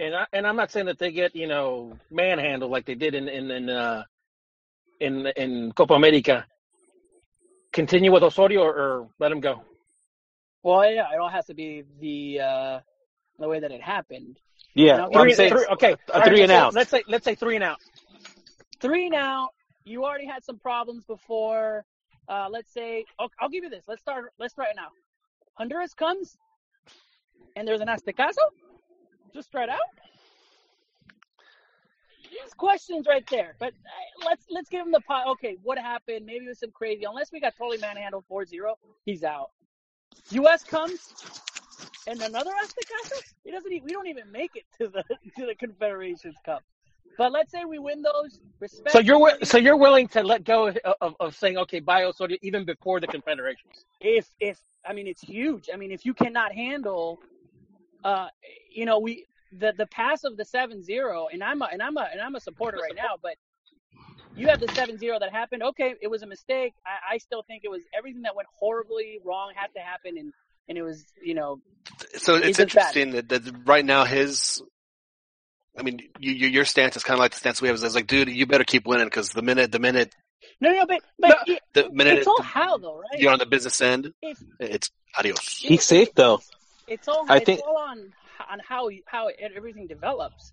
and 0.02 0.14
I, 0.14 0.26
and 0.32 0.46
I'm 0.46 0.56
not 0.56 0.70
saying 0.70 0.86
that 0.86 0.98
they 0.98 1.10
get 1.12 1.34
you 1.36 1.46
know 1.46 1.96
manhandled 2.10 2.70
like 2.70 2.84
they 2.86 2.94
did 2.94 3.14
in 3.14 3.28
in 3.28 3.50
in 3.50 3.70
uh, 3.70 4.04
in, 5.00 5.26
in 5.36 5.72
Copa 5.72 5.94
America. 5.94 6.46
Continue 7.72 8.12
with 8.12 8.22
Osorio 8.22 8.60
or, 8.62 8.74
or 8.74 9.08
let 9.18 9.32
him 9.32 9.40
go. 9.40 9.62
Well, 10.62 10.84
yeah, 10.90 11.06
it 11.12 11.18
all 11.18 11.30
has 11.30 11.46
to 11.46 11.54
be 11.54 11.84
the 12.00 12.40
uh, 12.40 12.80
the 13.38 13.48
way 13.48 13.60
that 13.60 13.70
it 13.72 13.80
happened. 13.80 14.38
Yeah, 14.74 14.96
Now, 14.98 15.08
well, 15.10 15.22
I'm 15.22 15.26
three- 15.28 15.34
saying 15.34 15.52
Three- 15.52 15.66
okay, 15.72 15.92
a 16.08 16.12
all 16.14 16.20
right, 16.20 16.28
three 16.28 16.42
and 16.42 16.50
let's 16.50 16.50
say- 16.50 16.56
out. 16.66 16.74
Let's 16.74 16.90
say 16.90 17.02
let's 17.08 17.24
say 17.24 17.34
three 17.34 17.54
and 17.56 17.64
out. 17.64 17.78
Three 18.80 19.08
now. 19.08 19.50
You 19.84 20.04
already 20.04 20.26
had 20.26 20.44
some 20.44 20.58
problems 20.58 21.04
before. 21.04 21.84
Uh, 22.28 22.46
let's 22.50 22.72
say, 22.72 23.04
I'll, 23.18 23.30
I'll 23.40 23.48
give 23.48 23.64
you 23.64 23.70
this. 23.70 23.84
Let's 23.88 24.00
start. 24.00 24.32
Let's 24.38 24.52
start 24.52 24.68
now. 24.76 24.88
Honduras 25.54 25.92
comes, 25.94 26.36
and 27.56 27.66
there's 27.66 27.80
an 27.80 27.88
Aztecaso. 27.88 28.44
Just 29.34 29.48
straight 29.48 29.68
out. 29.68 29.78
There's 32.38 32.54
questions 32.54 33.06
right 33.06 33.24
there, 33.30 33.54
but 33.58 33.68
uh, 33.68 34.26
let's 34.28 34.46
let's 34.50 34.68
give 34.70 34.86
him 34.86 34.92
the 34.92 35.00
pot. 35.00 35.26
Okay, 35.28 35.56
what 35.62 35.78
happened? 35.78 36.24
Maybe 36.26 36.44
it 36.44 36.48
was 36.48 36.60
some 36.60 36.70
crazy. 36.70 37.04
Unless 37.04 37.30
we 37.32 37.40
got 37.40 37.54
totally 37.56 37.78
manhandled 37.78 38.24
4-0, 38.30 38.48
he's 39.04 39.22
out. 39.22 39.50
U.S. 40.30 40.64
comes, 40.64 41.14
and 42.06 42.20
another 42.22 42.50
Aztecaso. 42.50 43.22
He 43.44 43.50
doesn't. 43.50 43.72
e- 43.72 43.82
We 43.84 43.92
don't 43.92 44.06
even 44.06 44.30
make 44.32 44.52
it 44.54 44.64
to 44.80 44.88
the 44.88 45.02
to 45.38 45.46
the 45.46 45.54
Confederations 45.54 46.36
Cup. 46.44 46.62
But 47.18 47.32
let's 47.32 47.50
say 47.50 47.64
we 47.66 47.78
win 47.78 48.02
those. 48.02 48.40
Respect. 48.60 48.92
So 48.92 48.98
you're 49.00 49.32
so 49.42 49.58
you're 49.58 49.76
willing 49.76 50.08
to 50.08 50.22
let 50.22 50.44
go 50.44 50.68
of, 50.68 50.78
of, 51.00 51.14
of 51.20 51.36
saying 51.36 51.58
okay, 51.58 51.80
buy 51.80 52.04
Osorio 52.04 52.38
even 52.42 52.64
before 52.64 53.00
the 53.00 53.06
Confederations. 53.08 53.84
if 54.00 54.26
if 54.40 54.58
I 54.86 54.92
mean 54.94 55.06
it's 55.06 55.20
huge. 55.20 55.68
I 55.72 55.76
mean 55.76 55.90
if 55.92 56.04
you 56.06 56.14
cannot 56.14 56.52
handle, 56.52 57.20
uh, 58.04 58.28
you 58.74 58.84
know 58.84 58.98
we 58.98 59.26
the 59.58 59.72
the 59.76 59.86
pass 59.86 60.24
of 60.24 60.36
the 60.36 60.44
7-0, 60.44 61.26
and 61.32 61.42
I'm 61.44 61.60
a, 61.62 61.68
and 61.72 61.82
I'm 61.82 61.96
a 61.96 62.08
and 62.12 62.20
I'm 62.20 62.34
a 62.34 62.40
supporter 62.40 62.78
right 62.78 62.94
now, 62.96 63.16
but 63.22 63.34
you 64.34 64.48
have 64.48 64.60
the 64.60 64.66
7-0 64.66 65.20
that 65.20 65.30
happened. 65.30 65.62
Okay, 65.62 65.94
it 66.00 66.08
was 66.08 66.22
a 66.22 66.26
mistake. 66.26 66.72
I, 66.86 67.14
I 67.14 67.18
still 67.18 67.42
think 67.42 67.62
it 67.64 67.70
was 67.70 67.82
everything 67.96 68.22
that 68.22 68.34
went 68.34 68.48
horribly 68.58 69.18
wrong 69.24 69.52
had 69.54 69.68
to 69.74 69.80
happen, 69.80 70.16
and 70.18 70.32
and 70.68 70.78
it 70.78 70.82
was 70.82 71.04
you 71.22 71.34
know 71.34 71.60
So 72.16 72.36
it's 72.36 72.58
interesting 72.60 73.12
that, 73.12 73.28
that 73.28 73.42
right 73.66 73.84
now 73.84 74.04
his, 74.04 74.62
I 75.78 75.82
mean, 75.82 76.00
you, 76.18 76.32
you, 76.32 76.48
your 76.48 76.64
stance 76.64 76.96
is 76.96 77.04
kind 77.04 77.18
of 77.18 77.20
like 77.20 77.32
the 77.32 77.38
stance 77.38 77.60
we 77.60 77.68
have. 77.68 77.74
Is 77.76 77.94
like, 77.94 78.06
dude, 78.06 78.28
you 78.30 78.46
better 78.46 78.64
keep 78.64 78.86
winning 78.86 79.06
because 79.06 79.30
the 79.30 79.42
minute, 79.42 79.70
the 79.72 79.78
minute, 79.78 80.14
no 80.60 80.70
no 80.72 80.86
but 80.86 81.02
but 81.18 81.38
No. 81.46 81.54
it- 81.54 81.62
the 81.74 81.90
minute 81.90 82.18
it's 82.18 82.26
all 82.26 82.42
how 82.42 82.78
though, 82.78 82.96
right? 82.96 83.20
you're 83.20 83.32
on 83.32 83.38
the 83.38 83.46
business 83.46 83.80
end, 83.80 84.12
If 84.22 84.38
it's 84.60 84.90
adios. 85.16 85.58
He's 85.58 85.84
safe 85.84 86.14
though. 86.14 86.40
It's 86.86 87.08
all 87.08 87.24
I 87.28 87.36
it's 87.36 87.46
think- 87.46 87.60
all 87.66 87.78
on 87.78 88.12
on 88.50 88.58
how 88.66 88.90
how 89.06 89.28
everything 89.38 89.86
develops. 89.86 90.52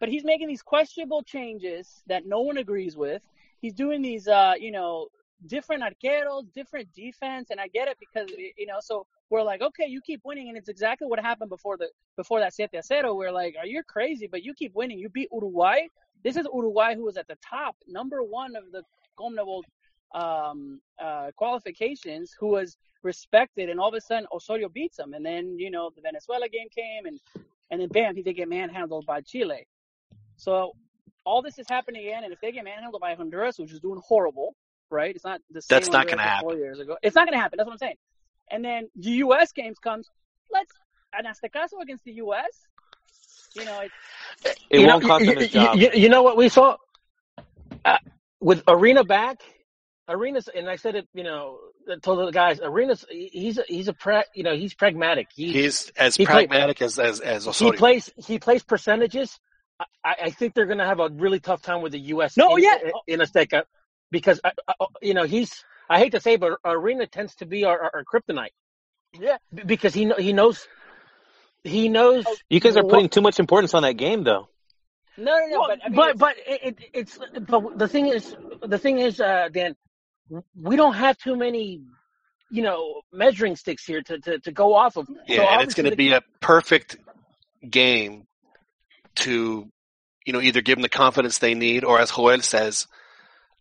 But 0.00 0.08
he's 0.08 0.24
making 0.24 0.46
these 0.48 0.62
questionable 0.62 1.22
changes 1.22 2.02
that 2.06 2.24
no 2.24 2.40
one 2.42 2.58
agrees 2.58 2.96
with. 2.96 3.22
He's 3.60 3.74
doing 3.74 4.02
these 4.02 4.28
uh 4.28 4.54
you 4.58 4.70
know 4.70 5.08
different 5.46 5.82
arqueros, 5.82 6.52
different 6.54 6.92
defense, 6.94 7.50
and 7.50 7.60
I 7.60 7.68
get 7.68 7.88
it 7.88 7.96
because 7.98 8.30
you 8.30 8.66
know 8.66 8.78
so 8.80 9.06
we're 9.30 9.42
like 9.42 9.60
okay 9.62 9.86
you 9.86 10.00
keep 10.00 10.20
winning 10.24 10.48
and 10.48 10.56
it's 10.56 10.68
exactly 10.68 11.06
what 11.06 11.20
happened 11.20 11.50
before 11.50 11.76
the 11.76 11.88
before 12.16 12.40
that 12.40 12.54
7 12.54 12.80
0 12.82 13.14
we're 13.14 13.30
like 13.30 13.54
are 13.58 13.66
you 13.66 13.82
crazy 13.82 14.26
but 14.26 14.42
you 14.42 14.54
keep 14.54 14.74
winning 14.74 14.98
you 14.98 15.08
beat 15.10 15.28
Uruguay 15.32 15.80
this 16.24 16.36
is 16.36 16.46
Uruguay 16.52 16.94
who 16.94 17.04
was 17.04 17.16
at 17.18 17.28
the 17.28 17.36
top 17.46 17.76
number 17.86 18.22
one 18.22 18.56
of 18.56 18.64
the 18.72 18.82
CONMEBOL 19.18 19.62
um 20.14 20.80
uh 20.98 21.30
qualifications 21.36 22.34
who 22.38 22.48
was 22.48 22.76
respected, 23.02 23.68
and 23.68 23.78
all 23.78 23.88
of 23.88 23.94
a 23.94 24.00
sudden 24.00 24.26
Osorio 24.32 24.68
beats 24.68 24.98
him, 24.98 25.12
and 25.14 25.24
then 25.24 25.58
you 25.58 25.70
know 25.70 25.90
the 25.94 26.02
Venezuela 26.02 26.48
game 26.48 26.68
came, 26.74 27.06
and 27.06 27.20
and 27.70 27.80
then 27.80 27.88
bam, 27.88 28.16
he 28.16 28.22
did 28.22 28.34
get 28.34 28.48
manhandled 28.48 29.06
by 29.06 29.20
Chile. 29.20 29.66
So 30.36 30.74
all 31.24 31.42
this 31.42 31.58
is 31.58 31.66
happening 31.68 32.06
again, 32.06 32.24
and 32.24 32.32
if 32.32 32.40
they 32.40 32.52
get 32.52 32.64
manhandled 32.64 33.00
by 33.00 33.14
Honduras, 33.14 33.58
which 33.58 33.72
is 33.72 33.80
doing 33.80 34.00
horrible, 34.04 34.54
right? 34.90 35.14
It's 35.14 35.24
not 35.24 35.40
the 35.50 35.60
same. 35.60 35.76
That's 35.76 35.90
not 35.90 36.08
gonna 36.08 36.22
of 36.22 36.40
Four 36.40 36.56
years 36.56 36.78
ago, 36.78 36.96
it's 37.02 37.14
not 37.14 37.26
going 37.26 37.36
to 37.36 37.40
happen. 37.40 37.58
That's 37.58 37.66
what 37.66 37.72
I'm 37.72 37.78
saying. 37.78 37.96
And 38.50 38.64
then 38.64 38.88
the 38.96 39.10
U.S. 39.10 39.52
games 39.52 39.78
comes. 39.78 40.08
Let's 40.50 40.72
an 41.12 41.24
Aztecaso 41.26 41.82
against 41.82 42.04
the 42.04 42.12
U.S. 42.12 42.66
You 43.54 43.64
know, 43.64 43.80
it's 43.80 44.54
It 44.70 44.80
You 44.80 44.86
won't 44.86 45.02
know, 45.02 45.08
cost 45.08 45.24
you, 45.24 45.32
him 45.32 45.38
his 45.38 45.50
job. 45.50 45.76
You, 45.76 45.90
you 45.92 46.08
know 46.08 46.22
what 46.22 46.36
we 46.36 46.48
saw 46.48 46.76
uh, 47.84 47.98
with 48.40 48.62
Arena 48.68 49.04
back. 49.04 49.42
Arenas, 50.08 50.48
and 50.48 50.68
I 50.68 50.76
said 50.76 50.94
it. 50.96 51.08
You 51.14 51.24
know, 51.24 51.58
I 51.90 51.96
told 52.00 52.26
the 52.26 52.30
guys, 52.32 52.60
Arenas, 52.62 53.04
he's 53.10 53.58
a, 53.58 53.64
he's 53.68 53.88
a 53.88 53.92
pra, 53.92 54.24
you 54.34 54.42
know 54.42 54.54
he's 54.56 54.74
pragmatic. 54.74 55.28
He 55.34 55.52
He's 55.52 55.90
as 55.96 56.16
He 56.16 56.24
played- 56.26 56.48
pragmatic 56.48 56.80
as 56.82 56.98
as 56.98 57.20
as 57.20 57.44
he 57.44 57.50
Osorio. 57.50 57.72
plays 57.78 58.10
he 58.16 58.38
plays 58.38 58.62
percentages. 58.62 59.38
I, 60.04 60.14
I 60.24 60.30
think 60.30 60.54
they're 60.54 60.66
going 60.66 60.78
to 60.78 60.86
have 60.86 60.98
a 60.98 61.08
really 61.08 61.38
tough 61.38 61.62
time 61.62 61.82
with 61.82 61.92
the 61.92 62.00
U.S. 62.16 62.36
No, 62.36 62.56
in, 62.56 62.64
yeah. 62.64 62.78
in 63.06 63.20
a 63.20 63.24
Azteca 63.24 63.62
because 64.10 64.40
uh, 64.42 64.50
uh, 64.80 64.86
you 65.02 65.14
know 65.14 65.24
he's. 65.24 65.64
I 65.90 65.98
hate 66.00 66.12
to 66.12 66.20
say, 66.20 66.34
it, 66.34 66.40
but 66.40 66.58
Arena 66.64 67.06
tends 67.06 67.34
to 67.36 67.46
be 67.46 67.64
our, 67.64 67.80
our, 67.80 67.90
our 67.94 68.04
kryptonite 68.04 68.48
yeah. 69.18 69.38
Because 69.54 69.94
he 69.94 70.04
kn- 70.06 70.20
he 70.20 70.32
knows 70.32 70.66
he 71.64 71.88
knows. 71.88 72.24
You 72.48 72.60
guys 72.60 72.76
are 72.76 72.82
what- 72.82 72.92
putting 72.92 73.08
too 73.08 73.20
much 73.20 73.38
importance 73.40 73.74
on 73.74 73.82
that 73.82 73.94
game 73.94 74.24
though. 74.24 74.48
No, 75.16 75.36
no, 75.36 75.46
no. 75.48 75.58
Well, 75.60 75.68
but 75.68 75.78
I 75.84 75.88
mean, 75.88 75.96
but 75.96 76.08
it's- 76.10 76.18
but 76.18 76.36
it, 76.46 76.78
it, 76.80 76.90
it's 76.92 77.18
but 77.48 77.78
the 77.78 77.88
thing 77.88 78.06
is 78.06 78.36
the 78.62 78.78
thing 78.78 78.98
is 78.98 79.20
uh, 79.20 79.48
Dan, 79.52 79.76
we 80.54 80.76
don't 80.76 80.94
have 80.94 81.16
too 81.18 81.36
many 81.36 81.82
you 82.50 82.62
know 82.62 83.02
measuring 83.12 83.56
sticks 83.56 83.84
here 83.84 84.02
to 84.02 84.18
to, 84.20 84.38
to 84.40 84.52
go 84.52 84.74
off 84.74 84.96
of. 84.96 85.08
Yeah, 85.26 85.36
So 85.36 85.42
and 85.48 85.62
it's 85.62 85.74
going 85.74 85.90
to 85.90 85.96
be 85.96 86.12
a 86.12 86.22
perfect 86.40 86.96
game 87.68 88.26
to, 89.16 89.68
you 90.24 90.32
know, 90.32 90.40
either 90.40 90.60
give 90.60 90.76
them 90.76 90.82
the 90.82 90.88
confidence 90.88 91.38
they 91.38 91.54
need, 91.54 91.84
or 91.84 91.98
as 91.98 92.10
Joel 92.12 92.40
says, 92.40 92.86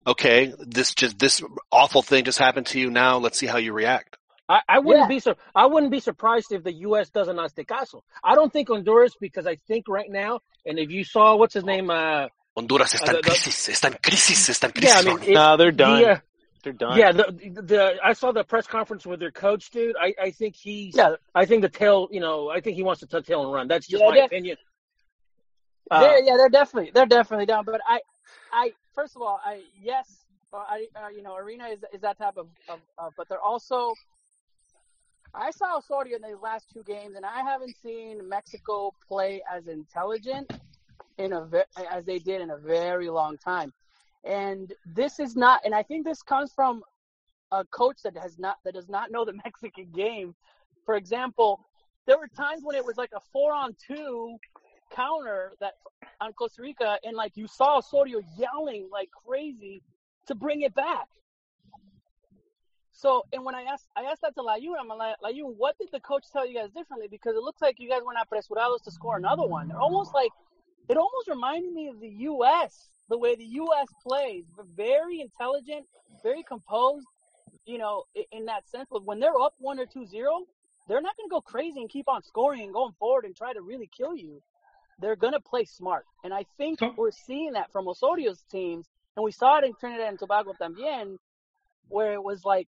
okay, 0.05 0.53
this 0.59 0.93
just 0.93 1.17
this 1.19 1.41
awful 1.71 2.01
thing 2.01 2.23
just 2.25 2.37
happened 2.39 2.67
to 2.67 2.79
you. 2.79 2.89
Now 2.89 3.17
let's 3.17 3.37
see 3.37 3.47
how 3.47 3.57
you 3.57 3.73
react. 3.73 4.17
I, 4.49 4.61
I 4.69 4.79
wouldn't 4.79 5.05
Yeah. 5.05 5.15
be 5.15 5.19
sur- 5.19 5.35
I 5.55 5.65
wouldn't 5.65 5.91
be 5.91 5.99
surprised 5.99 6.51
if 6.53 6.63
the 6.63 6.71
U.S. 6.87 7.09
does 7.09 7.27
an 7.27 7.35
Aztecaso. 7.37 8.01
I 8.23 8.35
don't 8.35 8.51
think 8.53 8.69
Honduras 8.69 9.13
because 9.19 9.45
I 9.45 9.55
think 9.67 9.87
right 9.89 10.09
now, 10.09 10.39
and 10.65 10.79
if 10.79 10.89
you 10.89 11.03
saw 11.03 11.35
what's 11.35 11.53
his 11.53 11.65
name, 11.65 11.89
uh, 11.89 12.27
Honduras 12.55 12.93
está 12.93 13.09
Uh, 13.09 13.09
en 13.09 13.15
the- 13.15 13.21
the- 13.23 13.29
crisis, 13.29 13.67
está 13.67 13.87
en 13.91 13.97
crisis, 14.01 14.49
está 14.49 14.65
en 14.65 14.81
yeah, 14.81 14.89
I 14.91 14.93
crisis. 14.93 15.05
mean, 15.05 15.17
Ronnie. 15.17 15.31
it, 15.31 15.33
No, 15.33 15.57
they're 15.57 15.71
done. 15.71 16.01
the, 16.01 16.09
uh, 16.11 16.19
They're 16.67 16.73
done. 16.73 16.97
yeah, 16.97 17.13
the, 17.13 17.23
the 17.63 17.97
I 18.03 18.11
saw 18.11 18.33
the 18.33 18.43
press 18.43 18.67
conference 18.67 19.05
with 19.05 19.21
their 19.21 19.31
coach, 19.31 19.69
dude. 19.69 19.95
I, 19.97 20.13
I 20.21 20.31
think 20.31 20.53
he's, 20.57 20.97
Yeah. 20.97 21.15
I 21.33 21.45
think 21.45 21.61
the 21.61 21.69
tail, 21.69 22.09
you 22.11 22.19
know, 22.19 22.49
I 22.49 22.59
think 22.59 22.75
he 22.75 22.83
wants 22.83 22.99
to 22.99 23.07
tuck 23.07 23.23
tail 23.25 23.41
and 23.43 23.53
run. 23.53 23.69
That's 23.69 23.87
just 23.87 24.03
Yeah, 24.03 24.09
my 24.09 24.15
def- 24.17 24.25
opinion. 24.25 24.57
Uh, 25.89 26.01
they're, 26.01 26.23
yeah, 26.25 26.35
they're 26.35 26.49
definitely 26.49 26.91
they're 26.93 27.05
definitely 27.05 27.45
down. 27.45 27.63
But 27.63 27.79
I, 27.87 28.01
I 28.51 28.71
first 28.93 29.15
of 29.15 29.21
all, 29.21 29.39
I 29.45 29.61
yes, 29.81 30.25
uh, 30.51 30.57
I 30.57 30.87
uh, 31.01 31.07
you 31.07 31.23
know, 31.23 31.37
Arena 31.37 31.67
is 31.67 31.79
is 31.93 32.01
that 32.01 32.17
type 32.17 32.35
of, 32.35 32.47
of, 32.67 32.79
of 32.97 33.13
but 33.15 33.29
they're 33.29 33.39
also. 33.39 33.93
I 35.33 35.51
saw 35.51 35.77
Osorio 35.77 36.17
in 36.17 36.21
these 36.21 36.41
last 36.43 36.65
two 36.73 36.83
games, 36.83 37.15
and 37.15 37.25
I 37.25 37.43
haven't 37.43 37.77
seen 37.81 38.27
Mexico 38.27 38.91
play 39.07 39.41
as 39.49 39.67
intelligent 39.67 40.51
in 41.17 41.31
a 41.31 41.45
ve- 41.45 41.63
as 41.89 42.03
they 42.03 42.19
did 42.19 42.41
in 42.41 42.49
a 42.49 42.57
very 42.57 43.09
long 43.09 43.37
time. 43.37 43.71
And 44.23 44.73
this 44.85 45.19
is 45.19 45.35
not, 45.35 45.61
and 45.63 45.73
I 45.73 45.83
think 45.83 46.05
this 46.05 46.21
comes 46.21 46.51
from 46.53 46.83
a 47.51 47.63
coach 47.65 47.97
that 48.03 48.17
has 48.17 48.37
not 48.37 48.57
that 48.65 48.73
does 48.73 48.89
not 48.89 49.11
know 49.11 49.25
the 49.25 49.33
Mexican 49.45 49.91
game. 49.93 50.35
For 50.85 50.95
example, 50.95 51.59
there 52.05 52.17
were 52.17 52.27
times 52.27 52.61
when 52.63 52.75
it 52.75 52.85
was 52.85 52.97
like 52.97 53.11
a 53.15 53.19
four 53.31 53.53
on 53.53 53.75
two 53.85 54.37
counter 54.91 55.53
that 55.59 55.73
on 56.21 56.33
Costa 56.33 56.61
Rica, 56.61 56.97
and 57.03 57.15
like 57.15 57.33
you 57.35 57.47
saw 57.47 57.77
Osorio 57.77 58.21
yelling 58.37 58.89
like 58.91 59.09
crazy 59.25 59.81
to 60.27 60.35
bring 60.35 60.61
it 60.61 60.73
back. 60.73 61.07
So, 62.91 63.23
and 63.31 63.45
when 63.45 63.53
I 63.53 63.61
asked, 63.61 63.87
I 63.95 64.05
asked 64.05 64.21
that 64.21 64.33
to 64.35 64.41
Layun, 64.41 64.73
I'm 64.79 64.87
like, 64.87 65.17
Layun, 65.23 65.53
what 65.55 65.77
did 65.77 65.89
the 65.91 65.99
coach 65.99 66.23
tell 66.33 66.47
you 66.47 66.55
guys 66.55 66.71
differently? 66.71 67.07
Because 67.07 67.35
it 67.35 67.43
looks 67.43 67.61
like 67.61 67.75
you 67.79 67.87
guys 67.87 68.01
were 68.03 68.13
not 68.13 68.27
apresurados 68.27 68.83
to 68.85 68.91
score 68.91 69.17
another 69.17 69.45
one. 69.45 69.67
They're 69.67 69.77
almost 69.77 70.15
like, 70.15 70.31
it 70.89 70.97
almost 70.97 71.27
reminded 71.27 71.71
me 71.73 71.89
of 71.89 71.99
the 71.99 72.09
U.S. 72.09 72.89
The 73.09 73.17
way 73.17 73.35
the 73.35 73.45
U.S. 73.45 73.87
plays, 74.05 74.45
very 74.75 75.21
intelligent, 75.21 75.85
very 76.23 76.43
composed. 76.43 77.07
You 77.65 77.77
know, 77.79 78.03
in 78.31 78.45
that 78.45 78.67
sense, 78.69 78.87
but 78.89 79.03
when 79.05 79.19
they're 79.19 79.39
up 79.41 79.53
one 79.59 79.77
or 79.79 79.85
two 79.85 80.05
zero, 80.05 80.45
they're 80.87 81.01
not 81.01 81.17
going 81.17 81.27
to 81.29 81.31
go 81.31 81.41
crazy 81.41 81.81
and 81.81 81.89
keep 81.89 82.07
on 82.07 82.23
scoring 82.23 82.61
and 82.63 82.71
going 82.73 82.93
forward 82.97 83.25
and 83.25 83.35
try 83.35 83.51
to 83.53 83.61
really 83.61 83.89
kill 83.95 84.15
you. 84.15 84.41
they're 84.99 85.15
gonna 85.15 85.39
play 85.39 85.63
smart, 85.65 86.05
and 86.23 86.33
I 86.33 86.45
think 86.57 86.79
So- 86.79 86.93
we're 86.97 87.11
seeing 87.11 87.53
that 87.53 87.71
from 87.71 87.85
Osorio's 87.87 88.41
teams, 88.51 88.87
and 89.15 89.23
we 89.23 89.31
saw 89.31 89.59
it 89.59 89.63
in 89.65 89.73
Trinidad 89.75 90.07
and 90.09 90.17
Tobago 90.17 90.53
también, 90.59 91.17
where 91.87 92.13
it 92.13 92.23
was 92.23 92.43
like, 92.43 92.67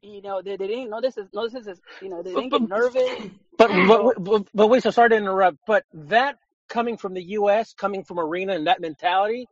you 0.00 0.22
know, 0.22 0.40
they, 0.42 0.56
they 0.56 0.66
didn't 0.66 0.88
know 0.90 1.00
this 1.02 1.18
is 1.18 1.28
no 1.34 1.46
this 1.48 1.66
is 1.66 1.78
you 2.00 2.08
know 2.08 2.22
they 2.22 2.32
didn't 2.34 2.50
get 2.50 2.68
nervous. 2.68 3.30
But, 3.58 3.68
but 3.88 4.24
but 4.24 4.48
but 4.54 4.66
wait, 4.68 4.82
so 4.82 4.90
sorry 4.90 5.10
to 5.10 5.16
interrupt. 5.16 5.58
But 5.66 5.84
that 5.92 6.38
coming 6.68 6.96
from 6.96 7.14
the 7.14 7.22
U.S., 7.22 7.74
coming 7.74 8.04
from 8.04 8.18
Arena, 8.18 8.54
and 8.54 8.66
that 8.66 8.80
mentality, 8.80 9.48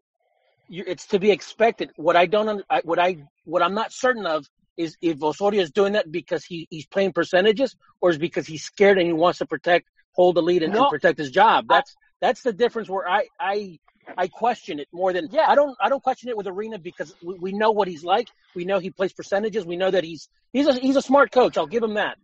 you, 0.68 0.84
it's 0.86 1.06
to 1.08 1.18
be 1.18 1.30
expected. 1.30 1.90
What 1.96 2.16
I 2.16 2.26
don't, 2.26 2.64
I, 2.70 2.80
what 2.84 2.98
I, 2.98 3.24
what 3.44 3.62
I'm 3.62 3.74
not 3.74 3.92
certain 3.92 4.26
of 4.26 4.46
is 4.76 4.96
if 5.00 5.22
Osorio 5.22 5.62
is 5.62 5.70
doing 5.70 5.92
that 5.92 6.10
because 6.10 6.44
he 6.44 6.66
he's 6.70 6.86
playing 6.86 7.12
percentages, 7.12 7.76
or 8.00 8.10
is 8.10 8.18
because 8.18 8.46
he's 8.46 8.64
scared 8.64 8.98
and 8.98 9.06
he 9.06 9.12
wants 9.12 9.38
to 9.38 9.46
protect, 9.46 9.88
hold 10.12 10.36
the 10.36 10.42
lead, 10.42 10.62
and, 10.62 10.74
and 10.74 10.88
protect 10.88 11.18
his 11.18 11.30
job. 11.30 11.66
That's 11.68 11.94
that's 12.20 12.42
the 12.42 12.52
difference. 12.52 12.88
Where 12.88 13.08
I 13.08 13.28
I 13.38 13.78
I 14.16 14.28
question 14.28 14.80
it 14.80 14.88
more 14.92 15.12
than 15.12 15.28
Yeah. 15.30 15.46
I 15.48 15.54
don't 15.54 15.76
I 15.80 15.88
don't 15.88 16.02
question 16.02 16.28
it 16.28 16.36
with 16.36 16.46
Arena 16.46 16.78
because 16.78 17.14
we, 17.22 17.34
we 17.38 17.52
know 17.52 17.70
what 17.70 17.88
he's 17.88 18.04
like. 18.04 18.28
We 18.54 18.64
know 18.64 18.78
he 18.78 18.90
plays 18.90 19.12
percentages. 19.12 19.64
We 19.64 19.76
know 19.76 19.90
that 19.90 20.04
he's 20.04 20.28
he's 20.52 20.66
a 20.66 20.74
he's 20.74 20.96
a 20.96 21.02
smart 21.02 21.30
coach. 21.30 21.56
I'll 21.56 21.66
give 21.66 21.82
him 21.82 21.94
that. 21.94 22.18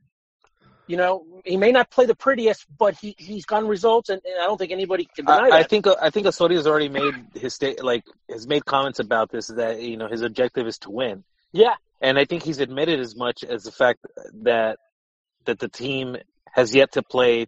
You 0.91 0.97
know, 0.97 1.25
he 1.45 1.57
may 1.57 1.71
not 1.71 1.89
play 1.89 2.07
the 2.07 2.17
prettiest, 2.17 2.67
but 2.77 2.97
he 2.97 3.15
he's 3.17 3.45
gotten 3.47 3.69
results, 3.69 4.09
and, 4.09 4.21
and 4.25 4.35
I 4.43 4.47
don't 4.47 4.59
think 4.59 4.73
anybody 4.73 5.05
can 5.15 5.25
deny 5.25 5.49
I, 5.53 5.59
I 5.61 5.63
think 5.63 5.87
uh, 5.87 5.95
I 6.03 6.11
think 6.11 6.27
Osorio's 6.27 6.67
already 6.67 6.89
made 6.89 7.15
his 7.33 7.55
state 7.55 7.81
like 7.85 8.03
has 8.29 8.49
made 8.49 8.65
comments 8.65 8.99
about 8.99 9.31
this 9.31 9.47
that 9.47 9.81
you 9.81 9.97
know 9.97 10.09
his 10.09 10.23
objective 10.23 10.67
is 10.67 10.79
to 10.79 10.91
win, 10.91 11.23
Yeah, 11.53 11.77
and 12.01 12.19
I 12.19 12.25
think 12.25 12.43
he's 12.43 12.59
admitted 12.59 12.99
as 12.99 13.15
much 13.15 13.45
as 13.45 13.63
the 13.63 13.71
fact 13.71 14.01
that 14.43 14.79
that 15.45 15.61
the 15.61 15.69
team 15.69 16.17
has 16.51 16.75
yet 16.75 16.91
to 16.95 17.03
play 17.05 17.47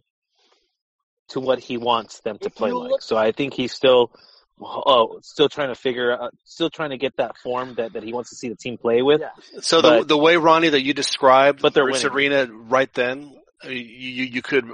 to 1.31 1.41
what 1.41 1.59
he 1.59 1.75
wants 1.75 2.21
them 2.21 2.37
to 2.39 2.45
If 2.47 2.55
play 2.55 2.71
like. 2.71 2.91
look- 2.91 3.01
So 3.01 3.17
I 3.17 3.33
think 3.33 3.53
he's 3.55 3.73
still 3.73 4.09
oh 4.61 5.19
still 5.21 5.49
trying 5.49 5.69
to 5.69 5.75
figure 5.75 6.11
out 6.13 6.31
still 6.45 6.69
trying 6.69 6.91
to 6.91 6.97
get 6.97 7.15
that 7.17 7.37
form 7.37 7.75
that, 7.75 7.93
that 7.93 8.03
he 8.03 8.13
wants 8.13 8.29
to 8.29 8.35
see 8.35 8.49
the 8.49 8.55
team 8.55 8.77
play 8.77 9.01
with. 9.01 9.21
Yeah. 9.21 9.29
So 9.61 9.81
the 9.81 9.89
But- 9.89 10.07
the 10.07 10.17
way 10.17 10.37
Ronnie 10.37 10.69
that 10.69 10.81
you 10.83 10.93
described, 10.93 11.61
But 11.61 11.73
they're 11.73 11.85
Bruce 11.85 12.03
winning. 12.03 12.33
Arena 12.33 12.53
right 12.53 12.91
then, 12.93 13.35
uh, 13.65 13.69
you 13.69 14.09
you 14.09 14.23
you 14.25 14.41
could 14.41 14.69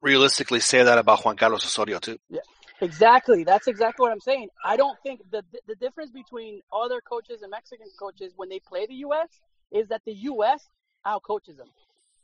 realistically 0.00 0.60
say 0.60 0.82
that 0.82 0.98
about 0.98 1.24
Juan 1.24 1.36
Carlos 1.36 1.64
Osorio 1.64 1.98
too. 1.98 2.18
Yeah. 2.28 2.40
Exactly. 2.80 3.44
That's 3.44 3.68
exactly 3.68 4.02
what 4.02 4.10
I'm 4.12 4.20
saying. 4.20 4.48
I 4.64 4.76
don't 4.76 4.98
think 5.04 5.20
the 5.30 5.44
the 5.68 5.76
difference 5.76 6.10
between 6.10 6.60
other 6.72 7.00
coaches 7.00 7.42
and 7.42 7.50
Mexican 7.50 7.86
coaches 7.98 8.32
when 8.36 8.48
they 8.48 8.58
play 8.58 8.86
the 8.86 8.94
U.S. 9.06 9.28
is 9.70 9.88
that 9.88 10.02
the 10.04 10.12
U.S. 10.14 10.66
outcoaches 11.06 11.56
them. 11.56 11.68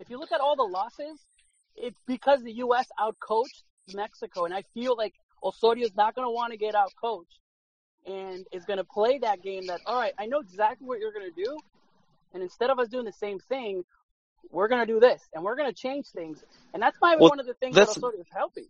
If 0.01 0.11
you 0.11 0.19
look 0.19 0.33
at 0.33 0.41
all 0.41 0.57
the 0.57 0.65
losses, 0.65 1.19
it's 1.77 1.99
because 2.07 2.43
the 2.43 2.53
U.S. 2.55 2.87
outcoached 3.01 3.63
Mexico, 3.95 4.45
and 4.47 4.53
I 4.55 4.63
feel 4.75 4.97
like 4.97 5.15
Osorio's 5.43 5.95
not 5.97 6.14
going 6.14 6.26
to 6.26 6.30
want 6.30 6.53
to 6.53 6.59
get 6.59 6.74
outcoached, 6.74 7.24
and 8.07 8.47
is 8.53 8.64
going 8.64 8.78
to 8.78 8.84
play 8.84 9.18
that 9.18 9.43
game. 9.43 9.66
That 9.66 9.80
all 9.86 9.99
right, 9.99 10.12
I 10.18 10.26
know 10.26 10.41
exactly 10.41 10.86
what 10.86 10.99
you're 11.01 11.12
going 11.12 11.30
to 11.32 11.45
do, 11.45 11.59
and 12.34 12.43
instead 12.43 12.70
of 12.70 12.78
us 12.78 12.89
doing 12.89 13.05
the 13.05 13.12
same 13.12 13.39
thing, 13.39 13.84
we're 14.51 14.68
going 14.68 14.86
to 14.86 14.93
do 14.93 15.01
this, 15.01 15.22
and 15.34 15.45
we're 15.45 15.57
going 15.57 15.70
to 15.70 15.76
change 15.76 16.07
things, 16.09 16.43
and 16.72 16.82
that's 16.82 16.97
why 17.01 17.16
Well, 17.16 17.30
one 17.30 17.41
of 17.41 17.47
the 17.47 17.55
things 17.55 17.74
that 17.74 17.89
Osorio 17.89 18.20
is 18.20 18.26
helping. 18.32 18.66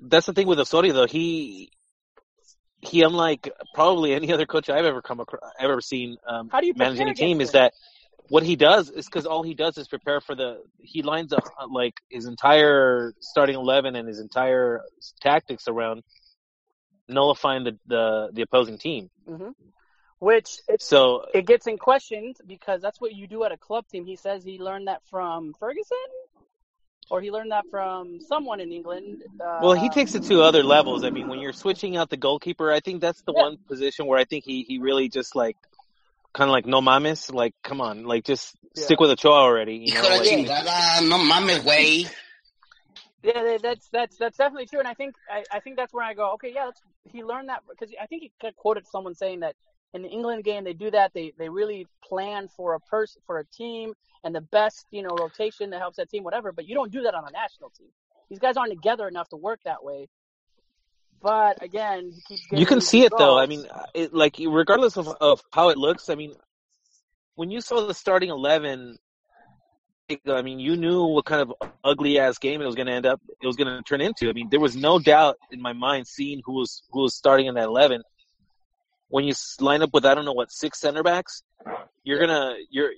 That's 0.00 0.26
the 0.26 0.32
thing 0.32 0.46
with 0.46 0.58
Osorio 0.58 0.92
though. 0.92 1.06
He 1.06 1.70
he 2.80 3.02
unlike 3.02 3.48
probably 3.74 4.12
any 4.12 4.32
other 4.32 4.46
coach 4.46 4.68
I've 4.68 4.84
ever 4.84 5.00
come 5.00 5.20
across, 5.20 5.40
ever 5.58 5.80
seen 5.80 6.16
um, 6.26 6.48
How 6.50 6.60
do 6.60 6.66
you 6.66 6.74
manage 6.76 7.00
any 7.00 7.14
team 7.14 7.40
is 7.40 7.52
that 7.52 7.72
what 8.28 8.42
he 8.42 8.56
does 8.56 8.90
is 8.90 9.06
because 9.06 9.26
all 9.26 9.42
he 9.42 9.54
does 9.54 9.76
is 9.78 9.88
prepare 9.88 10.20
for 10.20 10.34
the 10.34 10.58
he 10.78 11.02
lines 11.02 11.32
up 11.32 11.44
uh, 11.60 11.66
like 11.70 11.94
his 12.10 12.26
entire 12.26 13.12
starting 13.20 13.56
eleven 13.56 13.96
and 13.96 14.08
his 14.08 14.20
entire 14.20 14.82
tactics 15.20 15.68
around 15.68 16.02
nullifying 17.08 17.64
the 17.64 17.78
the, 17.86 18.30
the 18.32 18.42
opposing 18.42 18.78
team. 18.78 19.10
hmm 19.26 19.50
Which 20.18 20.60
it's 20.68 20.86
So 20.86 21.24
it 21.34 21.46
gets 21.46 21.66
in 21.66 21.78
questions 21.78 22.40
because 22.46 22.80
that's 22.80 23.00
what 23.00 23.14
you 23.14 23.26
do 23.26 23.44
at 23.44 23.52
a 23.52 23.58
club 23.58 23.86
team. 23.88 24.04
He 24.04 24.16
says 24.16 24.44
he 24.44 24.58
learned 24.58 24.88
that 24.88 25.02
from 25.10 25.52
Ferguson, 25.58 25.96
or 27.10 27.20
he 27.20 27.30
learned 27.30 27.50
that 27.52 27.66
from 27.70 28.20
someone 28.20 28.60
in 28.60 28.72
England. 28.72 29.22
Uh, 29.40 29.60
well, 29.62 29.74
he 29.74 29.88
takes 29.88 30.14
it 30.14 30.24
to 30.24 30.42
other 30.42 30.62
levels. 30.62 31.04
I 31.04 31.10
mean, 31.10 31.28
when 31.28 31.40
you're 31.40 31.52
switching 31.52 31.96
out 31.96 32.08
the 32.10 32.16
goalkeeper, 32.16 32.72
I 32.72 32.80
think 32.80 33.00
that's 33.00 33.22
the 33.22 33.32
Yeah. 33.34 33.42
one 33.42 33.58
position 33.68 34.06
where 34.06 34.18
I 34.18 34.24
think 34.24 34.44
he 34.44 34.62
he 34.62 34.78
really 34.78 35.08
just 35.08 35.34
like 35.36 35.56
kind 36.32 36.48
of 36.48 36.52
like 36.52 36.66
no 36.66 36.80
mames, 36.80 37.32
like 37.32 37.54
come 37.62 37.80
on, 37.80 38.04
like 38.04 38.24
just 38.24 38.54
Yeah. 38.74 38.84
stick 38.84 39.00
with 39.00 39.10
Ochoa 39.10 39.32
already. 39.32 39.76
You 39.76 39.94
Hijo 39.94 40.08
know, 40.08 40.22
de 40.22 40.36
like, 40.46 41.02
no 41.04 41.18
mames, 41.18 41.60
güey. 41.60 42.10
Yeah, 43.22 43.58
that's 43.62 43.88
that's 43.90 44.16
that's 44.16 44.36
definitely 44.36 44.66
true, 44.66 44.80
and 44.80 44.88
I 44.88 44.94
think 44.94 45.14
I, 45.30 45.44
I 45.52 45.60
think 45.60 45.76
that's 45.76 45.92
where 45.92 46.04
I 46.04 46.14
go. 46.14 46.32
Okay, 46.34 46.52
yeah, 46.52 46.64
that's, 46.66 46.80
he 47.04 47.22
learned 47.22 47.50
that 47.50 47.62
because 47.68 47.94
I 48.00 48.06
think 48.06 48.22
he 48.22 48.32
quoted 48.56 48.86
someone 48.88 49.14
saying 49.14 49.40
that 49.40 49.54
in 49.94 50.02
the 50.02 50.08
England 50.08 50.42
game 50.42 50.64
they 50.64 50.72
do 50.72 50.90
that. 50.90 51.12
They 51.14 51.32
they 51.38 51.48
really 51.48 51.86
plan 52.02 52.48
for 52.48 52.74
a 52.74 52.80
person 52.80 53.22
for 53.26 53.38
a 53.38 53.44
team 53.46 53.92
and 54.24 54.34
the 54.34 54.40
best 54.40 54.86
you 54.90 55.02
know 55.02 55.10
rotation 55.16 55.70
that 55.70 55.78
helps 55.80 55.98
that 55.98 56.10
team, 56.10 56.24
whatever. 56.24 56.50
But 56.50 56.66
you 56.66 56.74
don't 56.74 56.90
do 56.90 57.02
that 57.02 57.14
on 57.14 57.24
a 57.24 57.30
national 57.30 57.70
team. 57.70 57.88
These 58.28 58.40
guys 58.40 58.56
aren't 58.56 58.72
together 58.72 59.06
enough 59.06 59.28
to 59.28 59.36
work 59.36 59.60
that 59.66 59.84
way. 59.84 60.08
But 61.22 61.62
again, 61.62 62.10
he 62.12 62.20
keeps 62.22 62.46
getting 62.46 62.58
you 62.58 62.66
can 62.66 62.80
see 62.80 63.04
it 63.04 63.12
though. 63.16 63.38
I 63.38 63.46
mean, 63.46 63.66
uh, 63.70 63.86
it, 63.94 64.12
like 64.12 64.36
regardless 64.44 64.96
of 64.96 65.08
of 65.20 65.40
how 65.52 65.68
it 65.68 65.78
looks, 65.78 66.10
I 66.10 66.16
mean, 66.16 66.34
when 67.36 67.50
you 67.50 67.60
saw 67.60 67.86
the 67.86 67.94
starting 67.94 68.30
eleven, 68.30 68.98
I 70.26 70.42
mean, 70.42 70.58
you 70.58 70.76
knew 70.76 71.04
what 71.04 71.24
kind 71.24 71.40
of 71.40 71.52
ugly 71.84 72.18
ass 72.18 72.38
game 72.38 72.60
it 72.60 72.66
was 72.66 72.74
going 72.74 72.88
to 72.88 72.92
end 72.92 73.06
up. 73.06 73.20
It 73.40 73.46
was 73.46 73.56
going 73.56 73.68
to 73.68 73.82
turn 73.82 74.00
into. 74.00 74.28
I 74.28 74.32
mean, 74.32 74.48
there 74.50 74.60
was 74.60 74.76
no 74.76 74.98
doubt 74.98 75.38
in 75.50 75.62
my 75.62 75.72
mind 75.72 76.08
seeing 76.08 76.42
who 76.44 76.54
was 76.54 76.82
who 76.90 77.02
was 77.02 77.14
starting 77.14 77.46
in 77.46 77.54
that 77.54 77.66
eleven. 77.66 78.02
When 79.08 79.24
you 79.24 79.34
line 79.60 79.82
up 79.82 79.90
with 79.92 80.04
I 80.04 80.14
don't 80.14 80.24
know 80.24 80.32
what 80.32 80.50
six 80.50 80.80
center 80.80 81.04
backs, 81.04 81.42
you're 82.02 82.18
gonna 82.18 82.56
you're 82.68 82.90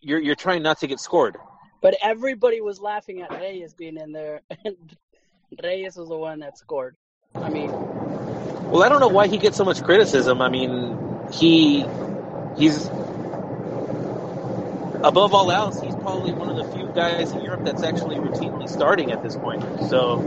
you're 0.00 0.18
you're 0.18 0.34
trying 0.34 0.62
not 0.62 0.80
to 0.80 0.88
get 0.88 0.98
scored. 0.98 1.36
But 1.80 1.96
everybody 2.02 2.60
was 2.60 2.80
laughing 2.80 3.22
at 3.22 3.30
Reyes 3.30 3.72
being 3.72 3.98
in 3.98 4.10
there, 4.10 4.40
and 4.64 4.96
Reyes 5.62 5.96
was 5.96 6.08
the 6.08 6.18
one 6.18 6.40
that 6.40 6.58
scored. 6.58 6.96
I 7.42 7.50
mean, 7.50 7.78
Well, 8.70 8.84
I 8.84 8.88
don't 8.90 9.00
know 9.00 9.08
why 9.10 9.28
he 9.28 9.38
gets 9.38 9.56
so 9.56 9.64
much 9.64 9.82
criticism. 9.82 10.42
I 10.42 10.48
mean, 10.50 11.00
he 11.30 11.90
he's 12.54 12.90
above 15.02 15.34
all 15.34 15.50
else, 15.52 15.80
he's 15.80 15.96
probably 15.96 16.32
one 16.34 16.50
of 16.50 16.56
the 16.56 16.64
few 16.64 16.90
guys 16.92 17.32
in 17.32 17.40
Europe 17.40 17.62
that's 17.64 17.82
actually 17.84 18.20
routinely 18.20 18.68
starting 18.68 19.12
at 19.12 19.22
this 19.22 19.36
point. 19.36 19.64
So, 19.78 20.24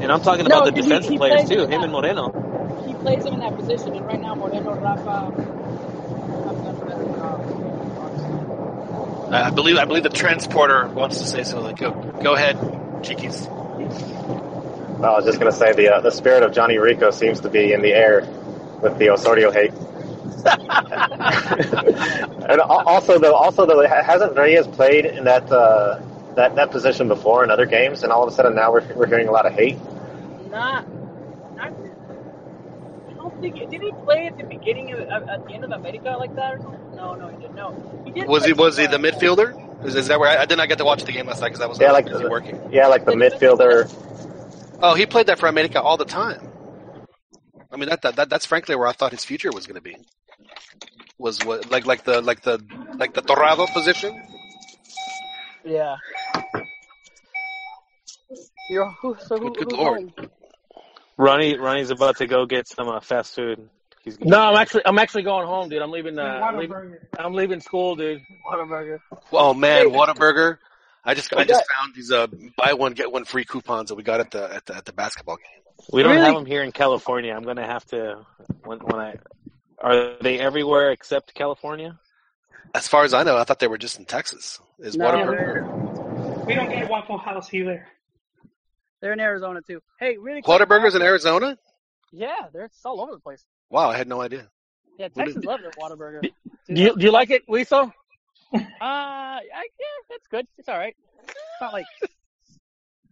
and 0.00 0.12
I'm 0.12 0.20
talking 0.22 0.46
No, 0.46 0.46
about 0.46 0.64
the 0.64 0.72
defensive 0.72 1.14
he 1.14 1.18
players 1.18 1.44
too, 1.44 1.66
him 1.66 1.82
that- 1.82 1.82
and 1.84 1.92
Moreno. 1.92 2.34
he 2.76 2.94
plays 2.94 3.26
him 3.26 3.34
in 3.34 3.40
that 3.40 3.56
position, 3.56 3.94
and 3.96 4.06
right 4.06 4.20
now 4.20 4.34
Moreno, 4.36 4.76
Rafa, 4.76 5.32
have 6.46 6.62
done 6.62 6.80
better. 6.86 7.08
I 9.30 9.44
I 9.48 9.50
believe 9.50 9.78
I 9.78 9.86
believe 9.86 10.04
the 10.04 10.10
transporter 10.10 10.90
wants 10.94 11.18
to 11.20 11.26
say 11.26 11.44
something. 11.44 11.74
Go 11.76 11.96
go 12.20 12.34
ahead, 12.34 12.58
Chiquis. 13.02 13.50
I 13.86 15.10
was 15.10 15.24
just 15.24 15.38
gonna 15.38 15.52
say 15.52 15.72
the 15.72 15.94
uh, 15.94 16.00
the 16.00 16.10
spirit 16.10 16.42
of 16.42 16.52
Johnny 16.52 16.78
Rico 16.78 17.10
seems 17.10 17.40
to 17.40 17.50
be 17.50 17.72
in 17.72 17.82
the 17.82 17.92
air 17.92 18.26
with 18.82 18.98
the 18.98 19.10
Osorio 19.10 19.50
hate. 19.50 19.72
and 22.48 22.60
also 22.60 23.18
though, 23.18 23.34
also 23.34 23.66
though, 23.66 23.86
hasn't 23.86 24.36
Reyes 24.36 24.66
played 24.66 25.04
in 25.04 25.24
that 25.24 25.50
uh, 25.50 26.00
that 26.34 26.54
that 26.54 26.70
position 26.70 27.08
before 27.08 27.44
in 27.44 27.50
other 27.50 27.66
games, 27.66 28.02
and 28.04 28.12
all 28.12 28.22
of 28.22 28.32
a 28.32 28.34
sudden 28.34 28.54
now 28.54 28.72
we're 28.72 28.86
we're 28.94 29.06
hearing 29.06 29.28
a 29.28 29.32
lot 29.32 29.44
of 29.44 29.52
hate. 29.52 29.76
Not, 30.50 30.86
not. 31.56 31.72
I 33.08 33.12
don't 33.14 33.40
think 33.40 33.56
did 33.70 33.82
he 33.82 33.92
play 34.04 34.26
at 34.26 34.38
the 34.38 34.44
beginning 34.44 34.92
of 34.92 35.00
at, 35.00 35.28
at 35.28 35.46
the 35.46 35.54
end 35.54 35.64
of 35.64 35.72
America 35.72 36.16
like 36.18 36.34
that 36.36 36.54
or 36.54 36.60
something? 36.60 36.96
No, 36.96 37.14
no, 37.14 37.28
he 37.28 37.36
didn't. 37.36 37.56
No, 37.56 38.02
he 38.04 38.12
did. 38.12 38.28
Was 38.28 38.44
he 38.44 38.52
was 38.52 38.76
he 38.76 38.86
the 38.86 38.96
uh, 38.96 38.98
midfielder? 38.98 39.65
Is, 39.84 39.94
is 39.94 40.08
that 40.08 40.18
where 40.18 40.30
I, 40.30 40.42
I 40.42 40.44
did 40.46 40.56
not 40.58 40.68
get 40.68 40.78
to 40.78 40.84
watch 40.84 41.04
the 41.04 41.12
game 41.12 41.26
last 41.26 41.40
night 41.40 41.48
because 41.48 41.60
I 41.60 41.66
was 41.66 41.78
Yeah, 41.80 41.92
like 41.92 42.06
busy 42.06 42.22
the- 42.24 42.30
working. 42.30 42.60
Yeah, 42.72 42.86
like 42.88 43.04
the 43.04 43.12
midfielder. 43.12 43.92
Oh, 44.82 44.94
he 44.94 45.06
played 45.06 45.26
that 45.26 45.38
for 45.38 45.46
America 45.46 45.80
all 45.80 45.96
the 45.96 46.04
time. 46.04 46.48
I 47.72 47.76
mean 47.76 47.88
that, 47.88 48.02
that, 48.02 48.16
that 48.16 48.28
that's 48.30 48.46
frankly 48.46 48.74
where 48.76 48.86
I 48.86 48.92
thought 48.92 49.12
his 49.12 49.24
future 49.24 49.50
was 49.52 49.66
going 49.66 49.74
to 49.76 49.80
be. 49.82 49.96
Was 51.18 51.44
what 51.44 51.70
like 51.70 51.86
like 51.86 52.04
the 52.04 52.20
like 52.20 52.42
the 52.42 52.62
like 52.96 53.14
the 53.14 53.22
Torrado 53.22 53.66
position? 53.66 54.22
Yeah. 55.64 55.96
You're 58.70 58.90
who? 59.00 59.16
So 59.26 59.38
who, 59.38 59.52
Good- 59.54 59.68
good 59.68 59.72
lord. 59.78 60.12
Ronnie 61.16 61.56
Ronnie's 61.58 61.90
about 61.90 62.16
to 62.18 62.26
go 62.26 62.44
get 62.46 62.66
some 62.68 62.88
uh, 62.88 63.00
fast 63.00 63.34
food. 63.34 63.68
He's 64.06 64.20
No, 64.20 64.40
I'm 64.40 64.56
actually 64.56 64.82
I'm 64.86 64.98
actually 65.00 65.24
going 65.24 65.46
home, 65.48 65.68
dude. 65.68 65.82
I'm 65.82 65.90
leaving. 65.90 66.16
Uh, 66.16 66.22
I'm, 66.22 66.56
leaving 66.56 66.96
I'm 67.18 67.34
leaving 67.34 67.60
school, 67.60 67.96
dude. 67.96 68.20
Whataburger. 68.48 69.00
Oh 69.32 69.52
man, 69.52 69.88
Hey. 69.90 69.92
Whataburger! 69.94 70.58
I 71.04 71.14
just 71.14 71.34
I 71.34 71.42
just 71.44 71.64
found 71.76 71.92
these 71.94 72.12
uh 72.12 72.28
buy 72.56 72.72
one 72.74 72.92
get 72.92 73.10
one 73.10 73.24
free 73.24 73.44
coupons 73.44 73.88
that 73.88 73.96
we 73.96 74.04
got 74.04 74.20
at 74.20 74.30
the 74.30 74.54
at 74.54 74.64
the, 74.66 74.76
at 74.76 74.84
the 74.84 74.92
basketball 74.92 75.36
game. 75.36 75.62
We 75.92 76.04
don't 76.04 76.12
Really? 76.12 76.24
have 76.24 76.34
them 76.36 76.46
here 76.46 76.62
in 76.62 76.70
California. 76.70 77.34
I'm 77.34 77.42
gonna 77.42 77.66
have 77.66 77.84
to 77.86 78.24
when 78.64 78.78
when 78.78 79.00
I 79.00 79.16
are 79.80 80.14
they 80.20 80.38
everywhere 80.38 80.92
except 80.92 81.34
California? 81.34 81.98
As 82.76 82.86
far 82.86 83.02
as 83.04 83.12
I 83.12 83.24
know, 83.24 83.36
I 83.36 83.42
thought 83.44 83.58
they 83.58 83.66
were 83.68 83.76
just 83.78 83.98
in 83.98 84.04
Texas. 84.04 84.60
Is 84.78 84.96
No, 84.96 85.06
Whataburger? 85.06 86.46
We 86.46 86.54
don't 86.54 86.70
get 86.70 86.88
Waffle 86.88 87.18
House 87.18 87.52
either. 87.52 87.88
They're 89.00 89.12
in 89.12 89.20
Arizona 89.20 89.62
too. 89.66 89.82
Hey, 89.98 90.16
really 90.16 90.42
quick. 90.42 90.60
Whataburgers 90.60 90.94
in 90.94 91.02
Arizona? 91.02 91.58
Yeah, 92.12 92.46
they're 92.52 92.66
it's 92.66 92.84
all 92.84 93.00
over 93.00 93.12
the 93.12 93.18
place. 93.18 93.44
Wow, 93.70 93.90
I 93.90 93.96
had 93.96 94.08
no 94.08 94.20
idea. 94.20 94.48
Yeah, 94.98 95.08
What 95.12 95.24
Texans 95.24 95.36
is- 95.38 95.44
love 95.44 95.60
their 95.60 95.70
Whataburger. 95.72 96.22
Do 96.22 96.30
you, 96.82 96.96
do 96.96 97.04
you 97.04 97.10
like 97.12 97.30
it, 97.30 97.42
Weasel? 97.48 97.92
Uh, 98.54 98.58
I, 98.80 99.40
yeah, 99.52 99.86
that's 100.08 100.26
good. 100.28 100.46
It's 100.58 100.68
all 100.68 100.78
right. 100.78 100.96
It's 101.24 101.34
not 101.60 101.72
like 101.72 101.86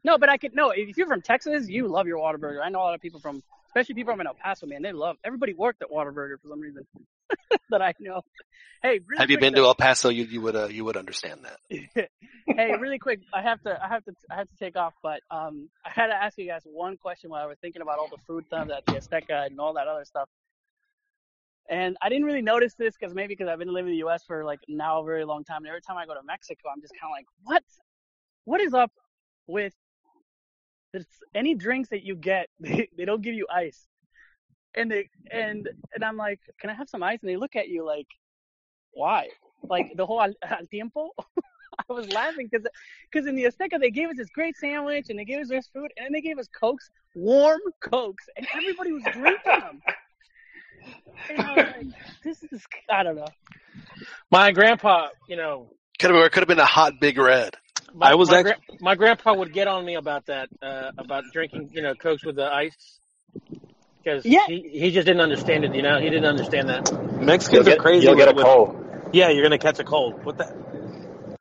no, 0.05 0.19
but 0.19 0.29
I 0.29 0.37
could 0.37 0.55
no. 0.55 0.71
If 0.71 0.97
you're 0.97 1.07
from 1.07 1.23
Texas, 1.23 1.69
you 1.69 1.89
love 1.89 2.07
your 2.07 2.19
Whataburger. 2.19 2.63
I 2.63 2.69
know 2.69 2.81
a 2.81 2.85
lot 2.85 2.95
of 2.95 3.01
people 3.01 3.21
from, 3.21 3.43
especially 3.67 3.95
people 3.95 4.13
from 4.13 4.21
in 4.21 4.27
El 4.27 4.35
Paso, 4.35 4.67
man. 4.67 4.83
They 4.83 4.93
love. 4.93 5.17
Everybody 5.25 5.55
worked 5.55 5.83
at 5.83 5.89
Whataburger 5.91 6.41
for 6.43 6.49
some 6.49 6.61
reason 6.61 6.87
that 7.71 7.81
I 7.83 7.95
know. 8.01 8.23
Hey, 8.83 9.01
really 9.07 9.19
Have 9.19 9.31
you 9.31 9.37
quick 9.39 9.53
been 9.53 9.55
to 9.55 9.65
El 9.65 9.75
Paso? 9.75 10.11
You 10.11 10.25
you 10.25 10.41
would 10.43 10.57
uh, 10.57 10.67
you 10.69 10.85
would 10.85 10.97
understand 10.97 11.41
that. 11.45 11.59
hey, 12.47 12.75
really 12.79 12.99
quick. 12.99 13.21
I 13.33 13.43
have 13.43 13.61
to. 13.63 13.79
I 13.83 13.89
have 13.89 14.05
to. 14.05 14.13
I 14.31 14.35
have 14.37 14.49
to 14.49 14.57
take 14.57 14.77
off. 14.77 14.93
But 15.03 15.21
um, 15.31 15.69
I 15.85 15.91
had 15.91 16.09
to 16.09 16.15
ask 16.15 16.37
you 16.39 16.47
guys 16.47 16.63
one 16.65 16.97
question 16.99 17.31
while 17.31 17.43
I 17.43 17.47
was 17.47 17.57
thinking 17.61 17.83
about 17.83 17.99
all 17.99 18.09
the 18.09 18.23
food 18.27 18.45
stuff 18.47 18.69
at 18.71 18.85
the 18.87 18.93
Azteca 18.93 19.47
and 19.47 19.59
all 19.59 19.75
that 19.75 19.89
other 19.89 20.05
stuff. 20.05 20.29
And 21.69 21.97
I 22.03 22.09
didn't 22.09 22.25
really 22.25 22.43
notice 22.43 22.75
this 22.75 22.95
because 22.99 23.15
maybe 23.15 23.35
because 23.35 23.49
I've 23.49 23.59
been 23.59 23.73
living 23.73 23.91
in 23.91 23.93
the 23.93 23.99
U.S. 23.99 24.23
for 24.27 24.45
like 24.45 24.61
now 24.69 25.01
a 25.01 25.05
very 25.05 25.25
long 25.25 25.45
time. 25.45 25.59
And 25.59 25.69
every 25.69 25.81
time 25.81 25.97
I 25.97 26.05
go 26.05 26.15
to 26.15 26.23
Mexico, 26.23 26.69
I'm 26.75 26.81
just 26.81 26.93
kind 27.01 27.11
of 27.11 27.15
like, 27.17 27.27
what? 27.43 27.63
What 28.45 28.61
is 28.61 28.75
up 28.75 28.93
with 29.47 29.73
this? 30.93 31.07
Any 31.35 31.55
drinks 31.55 31.89
that 31.89 32.03
you 32.03 32.17
get, 32.17 32.49
they, 32.61 32.89
they 32.97 33.05
don't 33.05 33.23
give 33.23 33.35
you 33.35 33.47
ice. 33.53 33.87
And 34.75 34.91
they 34.91 35.09
and 35.31 35.69
and 35.95 36.05
I'm 36.05 36.17
like, 36.17 36.41
can 36.61 36.69
I 36.69 36.75
have 36.75 36.89
some 36.89 37.03
ice? 37.03 37.21
And 37.23 37.31
they 37.31 37.37
look 37.37 37.57
at 37.57 37.69
you 37.69 37.85
like, 37.85 38.09
why? 38.93 39.29
Like 39.63 39.93
the 39.97 40.05
whole 40.05 40.21
al, 40.21 40.35
al 40.43 40.67
tiempo. 40.71 41.11
I 41.89 41.93
was 41.93 42.13
laughing 42.13 42.49
because 42.51 42.67
because 43.11 43.27
in 43.27 43.37
the 43.37 43.45
Azteca 43.45 43.81
they 43.81 43.91
gave 43.91 44.09
us 44.09 44.17
this 44.17 44.29
great 44.31 44.57
sandwich 44.57 45.07
and 45.11 45.19
they 45.19 45.25
gave 45.25 45.41
us 45.41 45.49
this 45.49 45.69
food 45.69 45.91
and 45.97 46.15
they 46.15 46.21
gave 46.21 46.39
us 46.39 46.49
cokes, 46.49 46.91
warm 47.15 47.61
cokes, 47.81 48.29
and 48.37 48.47
everybody 48.55 48.93
was 48.93 49.03
drinking 49.13 49.41
them. 49.45 49.83
And 51.31 51.41
I 51.41 51.55
like, 51.55 51.87
this 52.23 52.43
is 52.45 52.65
I 52.91 53.03
don't 53.03 53.17
know. 53.17 53.27
My 54.31 54.53
grandpa, 54.53 55.09
you 55.29 55.37
know, 55.37 55.69
Could 55.99 56.11
have 56.11 56.31
could 56.33 56.41
have 56.43 56.49
been 56.49 56.59
a 56.59 56.65
hot 56.67 56.95
big 57.01 57.19
red. 57.19 57.57
my, 57.95 58.11
I 58.11 58.15
was 58.15 58.31
my, 58.31 58.39
actu- 58.41 58.53
gra- 58.69 58.77
my 58.81 58.95
grandpa 58.95 59.35
would 59.35 59.53
get 59.53 59.67
on 59.69 59.85
me 59.85 59.95
about 59.95 60.27
that, 60.27 60.49
uh, 60.63 60.91
about 60.99 61.25
drinking, 61.33 61.71
you 61.73 61.83
know, 61.83 61.95
cokes 61.95 62.25
with 62.25 62.37
the 62.37 62.53
ice, 62.53 63.01
because 64.03 64.25
Yeah. 64.27 64.45
he 64.47 64.69
he 64.69 64.91
just 64.91 65.07
didn't 65.07 65.23
understand 65.23 65.65
it. 65.65 65.75
You 65.75 65.83
know, 65.83 65.99
he 65.99 66.11
didn't 66.11 66.27
understand 66.27 66.69
that. 66.69 66.93
Mexicans 67.21 67.67
get, 67.67 67.79
are 67.79 67.83
crazy. 67.83 68.07
you'll 68.07 68.17
get 68.17 68.29
a 68.29 68.31
with- 68.33 68.37
with- 68.37 68.45
cold. 68.47 68.81
Yeah, 69.13 69.29
you're 69.31 69.45
gonna 69.45 69.59
catch 69.59 69.79
a 69.79 69.85
cold. 69.85 70.25
What 70.25 70.39
the? 70.39 70.47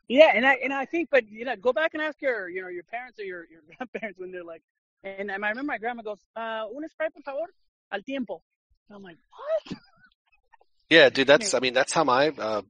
Yeah, 0.07 0.31
and 0.35 0.45
I 0.45 0.53
and 0.63 0.71
I 0.71 0.85
think, 0.85 1.09
but 1.09 1.27
you 1.29 1.43
know, 1.45 1.55
go 1.55 1.73
back 1.73 1.93
and 1.93 2.01
ask 2.03 2.21
your 2.21 2.47
you 2.49 2.61
know 2.61 2.67
your 2.67 2.83
parents 2.83 3.19
or 3.19 3.23
your 3.23 3.45
your 3.49 3.61
grandparents 3.77 4.19
when 4.19 4.31
they're 4.31 4.43
like, 4.43 4.61
and, 5.03 5.31
and 5.31 5.43
I 5.43 5.49
remember 5.49 5.71
my 5.71 5.77
grandma 5.79 6.03
goes, 6.03 6.19
uh, 6.35 6.65
"Un 6.75 6.87
sprite 6.89 7.13
por 7.13 7.23
favor, 7.23 7.47
al 7.91 8.01
tiempo." 8.03 8.41
And 8.89 8.95
I'm 8.97 9.03
like, 9.03 9.17
what? 9.67 9.77
Yeah, 10.89 11.09
dude. 11.09 11.27
That's 11.27 11.53
I 11.53 11.59
mean 11.59 11.73
that's 11.73 11.93
how 11.93 12.03
my 12.03 12.29
uh, 12.29 12.61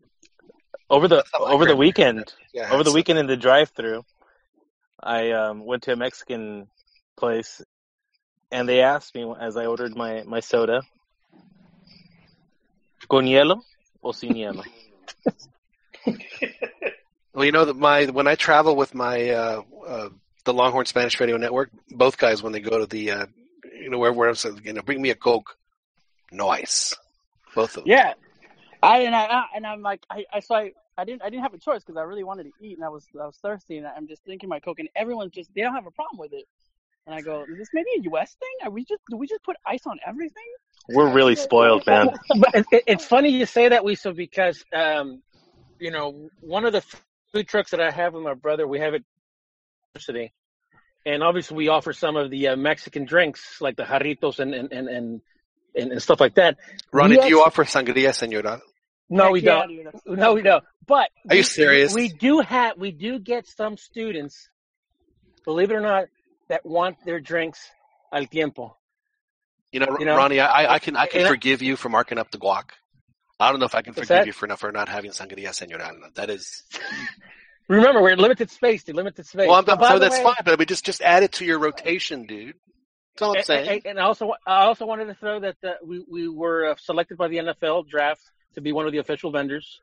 Over 0.90 1.08
the 1.08 1.18
That's 1.18 1.30
how 1.34 1.46
over 1.46 1.66
the 1.66 1.76
weekend, 1.76 2.34
yeah, 2.54 2.66
over 2.66 2.78
the 2.78 2.78
that's- 2.86 2.94
weekend 2.94 3.20
in 3.20 3.28
the 3.28 3.38
drive-through, 3.38 4.04
I 5.02 5.32
um, 5.32 5.66
went 5.66 5.84
to 5.84 5.94
a 5.94 5.96
Mexican 5.96 6.68
place, 7.18 7.62
and 8.52 8.68
they 8.70 8.82
asked 8.82 9.14
me 9.16 9.32
as 9.40 9.58
I 9.58 9.66
ordered 9.66 9.96
my 9.96 10.24
my 10.24 10.40
soda, 10.40 10.82
con 13.10 13.26
hielo 13.26 13.62
o 14.04 14.12
sin 14.12 14.34
hielo. 14.36 14.64
Well, 17.36 17.46
you 17.46 17.52
know 17.52 17.66
that 17.66 17.76
my 17.76 18.06
when 18.06 18.28
I 18.28 18.36
travel 18.36 18.76
with 18.76 18.94
my 18.94 19.32
uh, 19.32 19.62
uh, 19.88 20.10
the 20.46 20.54
Longhorn 20.54 20.86
Spanish 20.86 21.20
Radio 21.20 21.38
Network, 21.38 21.72
both 21.90 22.16
guys 22.20 22.44
when 22.44 22.54
they 22.54 22.60
go 22.60 22.78
to 22.78 22.86
the 22.86 23.10
uh, 23.10 23.26
you 23.82 23.90
know 23.90 23.98
where 23.98 24.14
where 24.14 24.30
I'm 24.30 24.36
saying, 24.36 24.62
you 24.64 24.74
know 24.74 24.84
bring 24.84 25.02
me 25.02 25.10
a 25.10 25.16
Coke, 25.16 25.58
no 26.34 26.50
ice, 26.50 26.96
both 27.56 27.78
of 27.78 27.84
them. 27.84 27.92
Yeah, 27.92 28.14
I 28.82 29.00
and 29.02 29.16
I 29.16 29.26
I- 29.26 29.48
and 29.56 29.66
I'm 29.66 29.82
like, 29.82 30.02
I 30.10 30.26
I 30.34 30.40
so 30.42 30.56
I. 30.56 30.72
I 30.96 31.06
didn't. 31.06 31.24
I 31.24 31.32
didn't 31.32 31.42
have 31.42 31.56
a 31.56 31.58
choice 31.58 31.82
because 31.84 31.98
I 31.98 32.04
really 32.04 32.24
wanted 32.24 32.44
to 32.44 32.52
eat, 32.62 32.78
and 32.78 32.86
I 32.86 32.90
was. 32.90 33.08
I 33.20 33.26
was 33.26 33.36
thirsty, 33.38 33.78
and 33.78 33.88
I'm 33.88 34.08
just 34.08 34.24
drinking 34.26 34.50
my 34.50 34.60
coke, 34.60 34.78
and 34.78 34.88
everyone's 34.96 35.32
just. 35.32 35.50
They 35.56 35.62
don't 35.62 35.74
have 35.74 35.88
a 35.88 35.92
problem 35.92 36.20
with 36.20 36.34
it, 36.34 36.46
and 37.08 37.16
I 37.16 37.22
go, 37.22 37.42
"Is 37.50 37.58
this 37.58 37.70
maybe 37.74 37.90
a 37.98 38.02
U.S. 38.12 38.36
thing? 38.40 38.68
Are 38.68 38.70
we 38.70 38.86
just? 38.86 39.02
Do 39.10 39.18
we 39.18 39.26
just 39.26 39.44
put 39.44 39.58
ice 39.66 39.88
on 39.88 39.98
everything?" 40.06 40.44
We're 40.90 41.12
really 41.12 41.36
spoiled, 41.36 41.88
man. 41.88 42.10
But 42.38 42.54
it, 42.54 42.66
it, 42.72 42.84
it's 42.86 43.06
funny 43.06 43.30
you 43.30 43.48
say 43.48 43.70
that, 43.70 43.84
Weasel, 43.84 44.14
because 44.14 44.64
um, 44.72 45.24
you 45.80 45.90
know 45.90 46.30
one 46.42 46.64
of 46.64 46.74
the 46.74 46.84
food 47.34 47.48
trucks 47.48 47.72
that 47.72 47.82
I 47.82 47.90
have 47.90 48.14
with 48.14 48.22
my 48.22 48.36
brother, 48.36 48.68
we 48.68 48.80
have 48.80 48.94
it 48.94 49.04
university, 49.96 50.32
and 51.08 51.24
obviously 51.24 51.58
we 51.58 51.70
offer 51.70 51.94
some 51.94 52.16
of 52.18 52.30
the 52.30 52.50
uh, 52.50 52.56
Mexican 52.56 53.06
drinks 53.06 53.62
like 53.62 53.78
the 53.78 53.84
jarritos 53.84 54.38
and 54.38 54.54
and 54.54 54.72
and 54.72 54.88
and, 54.90 55.22
and, 55.76 55.92
and 55.92 56.02
stuff 56.02 56.20
like 56.20 56.36
that. 56.36 56.58
Ronnie, 56.92 57.18
do 57.18 57.28
you 57.28 57.44
offer 57.44 57.64
sangria, 57.64 58.14
senora? 58.14 58.62
No, 59.10 59.32
we 59.32 59.42
don't. 59.42 59.72
No, 60.06 60.34
we 60.34 60.42
don't. 60.42 60.64
But 60.88 61.10
Are 61.30 61.36
you 61.36 61.40
we- 61.40 61.44
serious? 61.44 61.94
We 61.94 62.10
do 62.10 62.40
have, 62.40 62.78
we 62.78 62.92
do 62.92 63.20
get 63.20 63.48
some 63.48 63.78
students, 63.78 64.50
believe 65.46 65.72
it 65.72 65.76
or 65.76 65.82
not, 65.82 66.06
that 66.50 66.66
want 66.66 66.98
their 67.06 67.20
drinks 67.20 67.60
al 68.12 68.26
tiempo. 68.26 68.76
You 69.72 69.80
know, 69.80 69.98
You 70.00 70.06
know, 70.06 70.16
Ronnie, 70.18 70.40
I, 70.40 70.76
I 70.76 70.80
can 70.80 70.96
I 70.96 71.08
can 71.08 71.22
and 71.22 71.28
I- 71.28 71.32
forgive 71.32 71.62
you 71.62 71.76
for 71.76 71.90
marking 71.90 72.18
up 72.18 72.32
the 72.32 72.38
guac. 72.38 72.70
I 73.40 73.50
don't 73.52 73.60
know 73.60 73.66
if 73.66 73.76
I 73.76 73.82
can 73.82 73.94
forgive 73.94 74.08
that? 74.10 74.26
you 74.28 74.32
for 74.34 74.48
not 74.48 74.60
for 74.60 74.72
not 74.72 74.88
having 74.88 75.12
sangria, 75.12 75.54
senora. 75.54 75.92
That 76.16 76.30
is 76.30 76.64
Remember, 77.68 78.02
we're 78.02 78.12
in 78.12 78.20
limited 78.20 78.52
space, 78.52 78.84
dude, 78.84 78.96
limited 78.96 79.26
space. 79.26 79.48
well, 79.48 79.58
I'm, 79.58 79.66
But 79.66 79.80
by 79.80 79.90
so 79.90 80.00
that's 80.00 80.18
way- 80.18 80.24
fine. 80.24 80.36
But 80.46 80.54
I 80.54 80.56
mean, 80.58 80.68
just 80.68 80.86
just 80.86 81.02
add 81.02 81.24
it 81.24 81.34
to 81.34 81.46
your 81.46 81.60
rotation, 81.60 82.26
dude. 82.26 82.56
That's 83.16 83.22
all 83.22 83.38
I'm 83.38 83.44
saying. 83.44 83.70
and, 83.70 83.86
and 83.86 84.00
I 84.00 84.04
also, 84.04 84.32
I 84.46 84.66
also 84.66 84.86
wanted 84.86 85.06
to 85.06 85.14
throw 85.16 85.40
that 85.42 85.56
uh, 85.64 85.74
we 85.86 86.04
we 86.10 86.28
were 86.28 86.72
uh, 86.72 86.76
selected 86.78 87.18
by 87.18 87.28
the 87.28 87.38
NFL 87.38 87.88
draft 87.88 88.22
to 88.56 88.62
be 88.62 88.72
one 88.72 88.86
of 88.86 88.92
the 88.92 88.98
official 89.00 89.32
vendors 89.32 89.82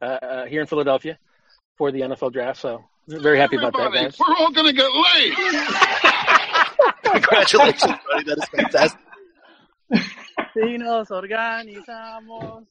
uh, 0.00 0.04
uh, 0.04 0.44
here 0.46 0.60
in 0.62 0.66
Philadelphia 0.66 1.18
for 1.76 1.92
the 1.92 2.00
NFL 2.00 2.32
draft. 2.32 2.60
So 2.60 2.84
very 3.08 3.38
happy 3.38 3.56
about 3.56 3.74
that, 3.74 3.92
guys. 3.92 4.18
We're 4.18 4.34
all 4.36 4.50
gonna 4.52 4.72
get 4.72 4.90
laid. 4.90 5.34
Congratulations, 7.04 7.82
buddy. 8.10 8.24
That 8.24 8.38
is 8.38 8.48
fantastic. 8.48 9.00
Si 10.54 10.78
nos 10.78 11.08
organizamos. 11.08 12.66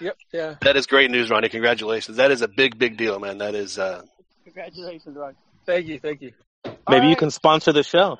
Yep, 0.00 0.16
yeah. 0.32 0.54
That 0.62 0.76
is 0.76 0.86
great 0.86 1.10
news, 1.10 1.30
Ronnie. 1.30 1.48
Congratulations. 1.48 2.16
That 2.16 2.30
is 2.30 2.42
a 2.42 2.48
big, 2.48 2.78
big 2.78 2.96
deal, 2.96 3.18
man. 3.20 3.38
That 3.38 3.54
is 3.54 3.78
uh, 3.78 4.02
Congratulations, 4.44 5.16
Rock. 5.16 5.34
Thank 5.66 5.86
you, 5.86 5.98
thank 5.98 6.22
you. 6.22 6.32
Maybe 6.64 6.76
All 6.86 6.96
you 7.02 7.08
right. 7.08 7.18
can 7.18 7.30
sponsor 7.30 7.72
the 7.72 7.82
show. 7.82 8.18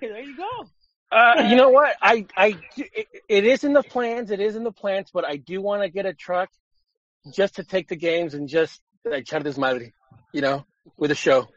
There 0.00 0.20
you 0.20 0.36
go. 0.36 0.68
Uh, 1.10 1.46
you 1.48 1.56
know 1.56 1.68
what? 1.70 1.94
I, 2.00 2.26
I, 2.36 2.58
it, 2.76 3.06
it 3.28 3.44
is 3.44 3.64
in 3.64 3.74
the 3.74 3.82
plans. 3.82 4.30
It 4.30 4.40
is 4.40 4.56
in 4.56 4.64
the 4.64 4.72
plans, 4.72 5.10
but 5.12 5.26
I 5.26 5.36
do 5.36 5.60
want 5.60 5.82
to 5.82 5.90
get 5.90 6.06
a 6.06 6.14
truck 6.14 6.48
just 7.34 7.56
to 7.56 7.64
take 7.64 7.88
the 7.88 7.96
games 7.96 8.34
and 8.34 8.48
just 8.48 8.80
like 9.04 9.24
echar 9.24 9.42
desmadre, 9.42 9.92
you 10.32 10.40
know, 10.40 10.64
with 10.96 11.10
a 11.10 11.14
show, 11.14 11.48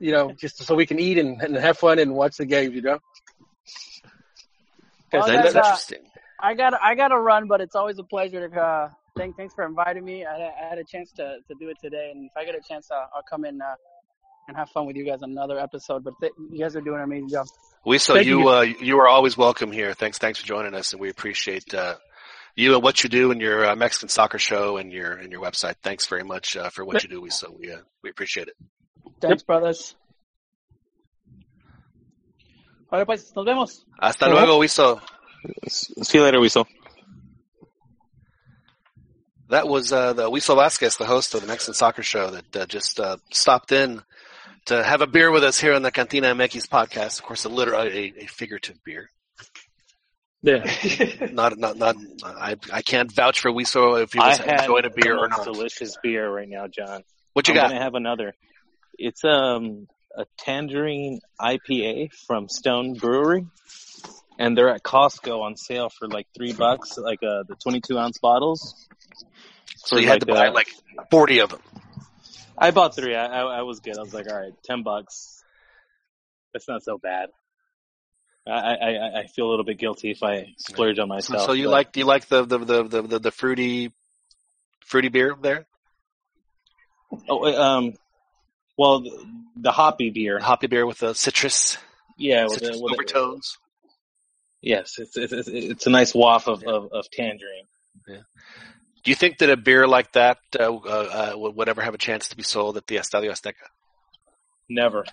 you 0.00 0.12
know, 0.12 0.32
just 0.32 0.62
so 0.64 0.74
we 0.74 0.86
can 0.86 0.98
eat 0.98 1.18
and, 1.18 1.40
and 1.42 1.54
have 1.56 1.76
fun 1.78 1.98
and 1.98 2.14
watch 2.14 2.36
the 2.38 2.46
games, 2.46 2.74
you 2.74 2.82
know. 2.82 2.98
'Cause 5.10 5.20
Well, 5.20 5.26
that 5.28 5.46
is 5.46 5.54
that's, 5.54 5.56
uh, 5.56 5.58
interesting. 5.60 6.10
I 6.40 6.54
got 6.54 6.74
I 6.82 6.94
got 6.94 7.08
to 7.08 7.18
run, 7.18 7.46
but 7.48 7.60
it's 7.60 7.74
always 7.74 7.98
a 7.98 8.04
pleasure 8.04 8.48
to. 8.48 8.60
Uh, 8.60 8.90
thank, 9.16 9.36
thanks 9.36 9.54
for 9.54 9.64
inviting 9.64 10.04
me. 10.04 10.24
I, 10.24 10.48
I 10.48 10.68
had 10.68 10.78
a 10.78 10.84
chance 10.84 11.10
to, 11.12 11.38
to 11.48 11.54
do 11.58 11.68
it 11.68 11.76
today, 11.82 12.10
and 12.14 12.26
if 12.26 12.36
I 12.36 12.44
get 12.44 12.54
a 12.54 12.60
chance, 12.60 12.90
uh, 12.90 13.06
I'll 13.14 13.22
come 13.28 13.44
in 13.44 13.60
uh, 13.60 13.74
and 14.48 14.56
have 14.56 14.70
fun 14.70 14.86
with 14.86 14.96
you 14.96 15.04
guys 15.04 15.22
on 15.22 15.30
another 15.30 15.58
episode. 15.58 16.02
But 16.02 16.14
th- 16.20 16.32
you 16.50 16.58
guys 16.58 16.74
are 16.74 16.80
doing 16.80 16.96
an 16.96 17.04
amazing 17.04 17.28
job. 17.28 17.46
We 17.84 17.98
so 17.98 18.14
Thank 18.14 18.26
you 18.26 18.40
you. 18.40 18.48
uh, 18.48 18.60
you 18.62 18.98
are 18.98 19.08
always 19.08 19.36
welcome 19.36 19.70
here. 19.70 19.94
Thanks 19.94 20.18
thanks 20.18 20.40
for 20.40 20.46
joining 20.46 20.74
us, 20.74 20.92
and 20.92 21.00
we 21.00 21.10
appreciate 21.10 21.72
uh, 21.72 21.96
you 22.56 22.74
and 22.74 22.82
what 22.82 23.04
you 23.04 23.10
do 23.10 23.30
in 23.30 23.38
your 23.38 23.66
uh, 23.66 23.76
Mexican 23.76 24.08
soccer 24.08 24.38
show 24.38 24.78
and 24.78 24.92
your 24.92 25.12
and 25.12 25.30
your 25.30 25.40
website. 25.40 25.76
Thanks 25.82 26.06
very 26.06 26.24
much 26.24 26.56
uh, 26.56 26.70
for 26.70 26.84
what 26.84 27.02
you 27.02 27.08
do. 27.08 27.20
We 27.20 27.30
so 27.30 27.54
we 27.56 27.70
uh, 27.70 27.78
we 28.02 28.10
appreciate 28.10 28.48
it. 28.48 28.56
Thanks, 29.20 29.42
brothers. 29.42 29.94
Vale, 32.90 33.04
pues, 33.04 33.32
nos 33.36 33.44
vemos. 33.44 33.84
Hasta 34.00 34.30
luego, 34.30 34.58
Wiso. 34.58 35.00
See 35.68 36.18
you 36.18 36.24
later, 36.24 36.40
Weasel. 36.40 36.66
That 39.50 39.68
was 39.68 39.92
uh, 39.92 40.14
the 40.14 40.30
Wiso 40.30 40.56
Vasquez, 40.56 40.96
the 40.96 41.04
host 41.04 41.34
of 41.34 41.42
the 41.42 41.46
Mexican 41.46 41.74
Soccer 41.74 42.02
Show, 42.02 42.30
that 42.30 42.56
uh, 42.56 42.66
just 42.66 42.98
uh, 42.98 43.18
stopped 43.30 43.72
in 43.72 44.02
to 44.68 44.82
have 44.82 45.00
a 45.02 45.06
beer 45.06 45.30
with 45.30 45.44
us 45.44 45.58
here 45.58 45.74
on 45.74 45.82
the 45.82 45.90
Cantina 45.90 46.34
MX 46.34 46.68
podcast. 46.68 47.18
Of 47.18 47.24
course, 47.24 47.44
a 47.44 47.48
literal, 47.48 47.82
a, 47.82 48.12
a 48.18 48.26
figurative 48.26 48.82
beer. 48.84 49.10
Yeah. 50.40 50.64
Not, 51.32 51.58
not, 51.58 51.76
not. 51.78 51.96
I, 52.24 52.54
I 52.72 52.82
can't 52.82 53.10
vouch 53.12 53.40
for 53.40 53.50
Wiso 53.50 54.00
if 54.00 54.12
he 54.12 54.20
I 54.20 54.28
was 54.28 54.38
had 54.38 54.60
enjoying 54.60 54.84
a 54.84 54.90
beer 54.90 55.18
or 55.18 55.28
not. 55.28 55.42
delicious 55.44 55.96
beer 56.00 56.30
right 56.30 56.48
now, 56.48 56.68
John. 56.68 57.02
What 57.32 57.48
you 57.48 57.54
I'm 57.54 57.60
got? 57.60 57.68
gonna 57.70 57.82
have 57.82 57.94
another. 57.96 58.34
It's 58.96 59.24
um 59.24 59.88
a 60.16 60.26
tangerine 60.38 61.18
IPA 61.40 62.12
from 62.28 62.48
Stone 62.48 62.94
Brewery, 62.94 63.46
and 64.38 64.56
they're 64.56 64.68
at 64.68 64.84
Costco 64.84 65.40
on 65.40 65.56
sale 65.56 65.88
for 65.90 66.06
like 66.06 66.28
three 66.36 66.52
bucks, 66.52 66.96
like 66.98 67.18
uh 67.24 67.42
the 67.48 67.56
22 67.60 67.98
ounce 67.98 68.18
bottles. 68.18 68.86
So 69.76 69.96
For 69.96 70.00
you 70.00 70.06
had 70.06 70.20
to 70.20 70.26
like, 70.32 70.36
buy 70.36 70.48
uh, 70.48 70.52
like 70.52 70.68
forty 71.10 71.40
of 71.40 71.50
them. 71.50 71.60
I 72.60 72.70
bought 72.70 72.94
three. 72.94 73.14
I, 73.14 73.26
I 73.26 73.58
I 73.58 73.62
was 73.62 73.80
good. 73.80 73.96
I 73.98 74.02
was 74.02 74.12
like, 74.14 74.28
all 74.30 74.38
right, 74.38 74.52
ten 74.64 74.82
bucks. 74.82 75.42
that's 76.52 76.68
not 76.68 76.82
so 76.82 76.98
bad. 76.98 77.30
I, 78.46 78.50
I 78.74 79.20
I 79.20 79.26
feel 79.26 79.46
a 79.46 79.50
little 79.50 79.64
bit 79.64 79.78
guilty 79.78 80.10
if 80.10 80.22
I 80.22 80.54
splurge 80.56 80.98
on 80.98 81.08
myself. 81.08 81.44
so 81.44 81.52
you 81.52 81.64
but- 81.66 81.70
like 81.72 81.92
do 81.92 82.00
you 82.00 82.06
like 82.06 82.26
the 82.28 82.44
the, 82.44 82.58
the 82.58 82.82
the 82.84 83.02
the 83.02 83.18
the 83.18 83.30
fruity 83.30 83.92
fruity 84.84 85.08
beer 85.08 85.36
there? 85.40 85.66
Oh, 87.28 87.44
uh, 87.44 87.60
um, 87.62 87.94
well, 88.76 89.00
the, 89.00 89.26
the 89.56 89.70
hoppy 89.72 90.10
beer. 90.10 90.38
Hoppy 90.38 90.66
beer 90.66 90.86
with 90.86 90.98
the 90.98 91.14
citrus, 91.14 91.78
Yeah, 92.18 92.44
with 92.44 92.54
the, 92.60 92.66
citrus 92.66 92.80
with 92.82 92.90
the- 92.92 92.94
overtones. 92.96 93.58
yes, 94.62 94.98
it's, 94.98 95.16
it's 95.16 95.32
it's 95.32 95.48
it's 95.48 95.86
a 95.86 95.90
nice 95.90 96.14
waft 96.14 96.48
of, 96.48 96.62
of, 96.64 96.90
of 96.92 97.10
tangerine. 97.10 97.66
Do 99.08 99.10
you 99.10 99.16
think 99.16 99.38
that 99.38 99.48
a 99.48 99.56
beer 99.56 99.88
like 99.88 100.12
that 100.12 100.36
uh, 100.60 100.70
uh, 100.70 100.76
uh, 100.76 101.32
would 101.34 101.56
would 101.56 101.68
ever 101.70 101.80
have 101.80 101.94
a 101.94 101.98
chance 101.98 102.28
to 102.28 102.36
be 102.36 102.42
sold 102.42 102.76
at 102.76 102.86
the 102.86 102.96
Estadio 102.96 103.30
Azteca? 103.30 103.68
Never. 104.68 105.06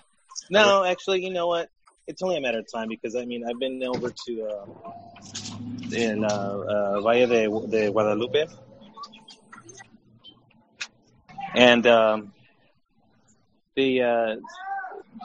No, 0.50 0.84
actually, 0.84 1.24
you 1.24 1.32
know 1.32 1.46
what? 1.46 1.70
It's 2.06 2.20
only 2.20 2.36
a 2.36 2.42
matter 2.42 2.58
of 2.58 2.70
time 2.70 2.88
because 2.90 3.16
I 3.16 3.24
mean 3.24 3.48
I've 3.48 3.58
been 3.58 3.82
over 3.82 4.12
to 4.26 4.48
uh, 4.50 5.96
in 5.96 6.24
uh, 6.24 6.28
uh, 6.28 7.00
Valle 7.00 7.26
de, 7.26 7.68
de 7.70 7.90
Guadalupe, 7.90 8.44
and 11.54 11.86
um, 11.86 12.34
they, 13.76 14.02
uh, 14.02 14.36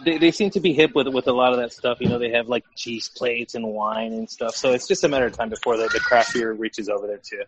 they 0.05 0.17
they 0.17 0.31
seem 0.31 0.49
to 0.51 0.61
be 0.61 0.71
hip 0.71 0.95
with 0.95 1.09
with 1.09 1.27
a 1.27 1.33
lot 1.33 1.51
of 1.51 1.59
that 1.59 1.73
stuff. 1.73 1.97
You 1.99 2.07
know, 2.07 2.19
they 2.19 2.31
have 2.31 2.47
like 2.47 2.63
cheese 2.77 3.09
plates 3.09 3.53
and 3.53 3.67
wine 3.67 4.13
and 4.13 4.29
stuff. 4.29 4.55
So 4.55 4.71
it's 4.71 4.87
just 4.87 5.03
a 5.03 5.09
matter 5.09 5.25
of 5.25 5.33
time 5.33 5.49
before 5.49 5.75
the, 5.75 5.89
the 5.91 5.99
craft 5.99 6.33
beer 6.33 6.53
reaches 6.53 6.87
over 6.87 7.05
there 7.05 7.19
too. 7.21 7.43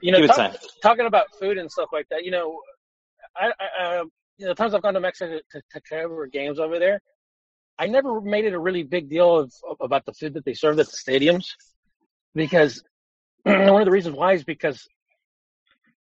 You 0.00 0.12
know, 0.12 0.26
talk- 0.26 0.56
talking 0.82 1.06
about 1.06 1.26
food 1.40 1.58
and 1.58 1.70
stuff 1.70 1.88
like 1.92 2.08
that. 2.10 2.24
You 2.24 2.30
know, 2.30 2.60
I, 3.36 3.52
I 3.60 3.98
um, 3.98 4.10
you 4.38 4.46
know, 4.46 4.52
the 4.52 4.54
times 4.54 4.74
I've 4.74 4.82
gone 4.82 4.94
to 4.94 5.00
Mexico 5.00 5.38
to, 5.52 5.62
to 5.72 5.80
cover 5.80 6.26
games 6.26 6.58
over 6.58 6.78
there, 6.78 7.00
I 7.78 7.86
never 7.86 8.20
made 8.20 8.44
it 8.44 8.54
a 8.54 8.58
really 8.58 8.82
big 8.82 9.08
deal 9.08 9.38
of, 9.38 9.52
about 9.80 10.04
the 10.04 10.12
food 10.12 10.34
that 10.34 10.44
they 10.44 10.54
served 10.54 10.78
at 10.80 10.86
the 10.86 10.96
stadiums, 10.96 11.46
because 12.34 12.82
one 13.42 13.80
of 13.80 13.84
the 13.84 13.90
reasons 13.90 14.16
why 14.16 14.34
is 14.34 14.44
because 14.44 14.86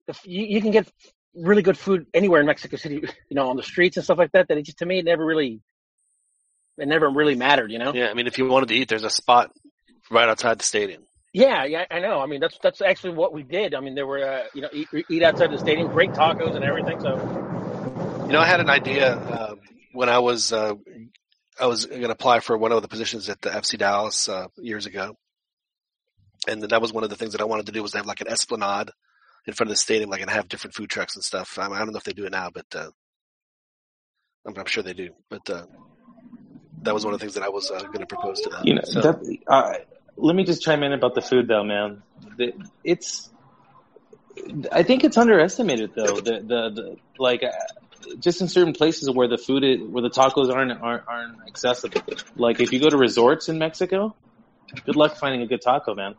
the, 0.06 0.16
you, 0.24 0.46
you 0.46 0.60
can 0.60 0.70
get 0.70 0.90
really 1.34 1.62
good 1.62 1.78
food 1.78 2.06
anywhere 2.14 2.40
in 2.40 2.46
Mexico 2.46 2.76
City, 2.76 2.94
you 3.28 3.34
know, 3.34 3.48
on 3.48 3.56
the 3.56 3.62
streets 3.62 3.96
and 3.96 4.04
stuff 4.04 4.18
like 4.18 4.32
that. 4.32 4.48
That 4.48 4.58
it 4.58 4.62
just 4.62 4.78
to 4.78 4.86
me 4.86 4.98
it 4.98 5.04
never 5.04 5.24
really, 5.24 5.60
it 6.78 6.88
never 6.88 7.08
really 7.08 7.34
mattered. 7.34 7.70
You 7.70 7.78
know. 7.78 7.92
Yeah, 7.94 8.08
I 8.08 8.14
mean, 8.14 8.26
if 8.26 8.38
you 8.38 8.46
wanted 8.46 8.68
to 8.68 8.74
eat, 8.74 8.88
there's 8.88 9.04
a 9.04 9.10
spot 9.10 9.52
right 10.10 10.28
outside 10.28 10.58
the 10.58 10.64
stadium. 10.64 11.02
Yeah, 11.36 11.66
yeah, 11.66 11.84
I 11.90 11.98
know. 12.00 12.20
I 12.20 12.24
mean, 12.24 12.40
that's 12.40 12.56
that's 12.62 12.80
actually 12.80 13.12
what 13.12 13.34
we 13.34 13.42
did. 13.42 13.74
I 13.74 13.80
mean, 13.80 13.94
there 13.94 14.06
were 14.06 14.26
uh, 14.26 14.44
you 14.54 14.62
know 14.62 14.70
eat, 14.72 14.88
eat 15.10 15.22
outside 15.22 15.50
the 15.50 15.58
stadium, 15.58 15.88
great 15.88 16.12
tacos 16.12 16.56
and 16.56 16.64
everything. 16.64 16.98
So 16.98 17.10
You 18.26 18.32
know, 18.32 18.40
I 18.40 18.46
had 18.46 18.60
an 18.60 18.70
idea 18.70 19.12
uh, 19.16 19.54
when 19.92 20.08
I 20.08 20.20
was 20.20 20.50
uh, 20.54 20.72
I 21.60 21.66
was 21.66 21.84
going 21.84 22.00
to 22.00 22.10
apply 22.10 22.40
for 22.40 22.56
one 22.56 22.72
of 22.72 22.80
the 22.80 22.88
positions 22.88 23.28
at 23.28 23.38
the 23.42 23.50
FC 23.50 23.76
Dallas 23.76 24.30
uh, 24.30 24.46
years 24.56 24.86
ago, 24.86 25.14
and 26.48 26.62
that 26.62 26.80
was 26.80 26.94
one 26.94 27.04
of 27.04 27.10
the 27.10 27.16
things 27.16 27.32
that 27.32 27.42
I 27.42 27.44
wanted 27.44 27.66
to 27.66 27.72
do 27.72 27.82
was 27.82 27.90
to 27.92 27.98
have 27.98 28.06
like 28.06 28.22
an 28.22 28.28
esplanade 28.28 28.88
in 29.46 29.52
front 29.52 29.68
of 29.68 29.72
the 29.74 29.76
stadium, 29.76 30.08
like 30.08 30.22
and 30.22 30.30
have 30.30 30.48
different 30.48 30.74
food 30.74 30.88
trucks 30.88 31.16
and 31.16 31.22
stuff. 31.22 31.58
I, 31.58 31.66
I 31.66 31.78
don't 31.80 31.92
know 31.92 31.98
if 31.98 32.04
they 32.04 32.14
do 32.14 32.24
it 32.24 32.32
now, 32.32 32.48
but 32.48 32.64
uh, 32.74 32.88
I'm, 34.46 34.56
I'm 34.56 34.64
sure 34.64 34.82
they 34.82 34.94
do. 34.94 35.10
But 35.28 35.50
uh, 35.50 35.66
that 36.80 36.94
was 36.94 37.04
one 37.04 37.12
of 37.12 37.20
the 37.20 37.24
things 37.24 37.34
that 37.34 37.44
I 37.44 37.50
was 37.50 37.70
uh, 37.70 37.80
going 37.82 37.98
to 38.00 38.06
propose 38.06 38.40
to 38.40 38.48
them. 38.48 38.62
You 38.64 38.76
know, 38.76 38.82
So- 38.84 39.02
that, 39.02 39.38
uh, 39.48 39.74
let 40.16 40.34
me 40.34 40.44
just 40.44 40.62
chime 40.62 40.82
in 40.82 40.92
about 40.92 41.14
the 41.14 41.20
food 41.20 41.48
though, 41.48 41.64
man. 41.64 42.02
It's, 42.84 43.30
I 44.72 44.82
think 44.82 45.04
it's 45.04 45.16
underestimated 45.16 45.92
though. 45.94 46.16
The 46.16 46.40
the, 46.40 46.70
the 46.70 46.96
like, 47.18 47.42
uh, 47.42 47.50
just 48.18 48.40
in 48.40 48.48
certain 48.48 48.72
places 48.72 49.10
where 49.10 49.28
the 49.28 49.38
food 49.38 49.64
is, 49.64 49.80
where 49.82 50.02
the 50.02 50.10
tacos 50.10 50.52
aren't, 50.52 50.72
aren't 50.80 51.08
aren't 51.08 51.38
accessible. 51.46 52.02
Like 52.36 52.60
if 52.60 52.72
you 52.72 52.80
go 52.80 52.88
to 52.88 52.96
resorts 52.96 53.48
in 53.48 53.58
Mexico, 53.58 54.14
good 54.84 54.96
luck 54.96 55.16
finding 55.16 55.42
a 55.42 55.46
good 55.46 55.62
taco, 55.62 55.94
man. 55.94 56.14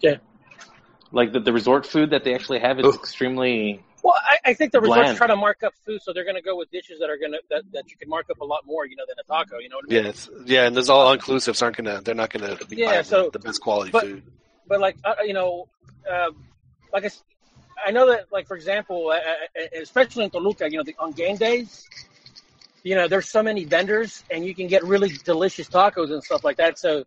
Yeah. 0.00 0.16
Like 1.12 1.32
the, 1.32 1.40
the 1.40 1.52
resort 1.52 1.86
food 1.86 2.10
that 2.10 2.24
they 2.24 2.34
actually 2.34 2.60
have 2.60 2.78
is 2.80 2.94
extremely 2.94 3.84
Well, 4.04 4.14
I, 4.16 4.50
I 4.50 4.54
think 4.54 4.72
the 4.72 4.82
resorts 4.82 5.00
Bland. 5.00 5.16
try 5.16 5.26
to 5.28 5.34
mark 5.36 5.62
up 5.62 5.72
food, 5.86 6.02
so 6.02 6.12
they're 6.12 6.24
going 6.24 6.36
to 6.36 6.42
go 6.42 6.58
with 6.58 6.70
dishes 6.70 7.00
that 7.00 7.08
are 7.08 7.16
going 7.16 7.32
to 7.32 7.40
that, 7.48 7.62
that 7.72 7.90
you 7.90 7.96
can 7.96 8.10
mark 8.10 8.28
up 8.30 8.38
a 8.42 8.44
lot 8.44 8.66
more, 8.66 8.84
you 8.86 8.96
know, 8.96 9.04
than 9.08 9.16
a 9.18 9.22
taco. 9.22 9.58
You 9.58 9.70
know 9.70 9.76
what 9.76 9.86
I 9.90 9.94
mean? 9.94 10.04
yeah, 10.04 10.10
it's, 10.10 10.30
yeah, 10.44 10.66
and 10.66 10.76
those 10.76 10.90
all 10.90 11.16
inclusives 11.16 11.62
aren't 11.62 11.78
gonna 11.78 12.02
they're 12.02 12.14
not 12.14 12.28
gonna 12.28 12.54
be 12.68 12.76
Yeah, 12.76 13.00
so- 13.00 13.30
the 13.30 13.38
best 13.38 13.62
quality 13.62 13.90
but- 13.90 14.02
food. 14.02 14.22
But 14.66 14.80
like, 14.80 14.96
uh, 15.04 15.14
you 15.24 15.32
know, 15.34 15.68
uh, 16.10 16.30
like 16.92 17.10
I 17.86 17.90
know 17.90 18.08
that, 18.10 18.32
like 18.32 18.46
for 18.46 18.56
example, 18.56 19.08
uh, 19.08 19.16
uh, 19.16 19.80
especially 19.80 20.24
in 20.24 20.30
Toluca, 20.30 20.70
you 20.70 20.78
know, 20.78 20.84
the, 20.84 20.94
on 20.98 21.12
game 21.12 21.36
days, 21.36 21.86
you 22.82 22.94
know, 22.94 23.08
there's 23.08 23.28
so 23.28 23.42
many 23.42 23.64
vendors, 23.64 24.22
and 24.30 24.44
you 24.44 24.54
can 24.54 24.66
get 24.66 24.84
really 24.84 25.10
delicious 25.24 25.68
tacos 25.68 26.10
and 26.12 26.22
stuff 26.22 26.44
like 26.44 26.58
that. 26.58 26.78
So. 26.78 27.04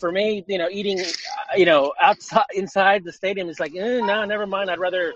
For 0.00 0.10
me, 0.10 0.44
you 0.48 0.58
know, 0.58 0.68
eating, 0.70 1.00
uh, 1.00 1.56
you 1.56 1.66
know, 1.66 1.92
outside 2.00 2.46
inside 2.54 3.04
the 3.04 3.12
stadium 3.12 3.48
is 3.48 3.60
like, 3.60 3.74
eh, 3.76 4.00
no, 4.00 4.24
never 4.24 4.46
mind. 4.46 4.70
I'd 4.70 4.80
rather, 4.80 5.12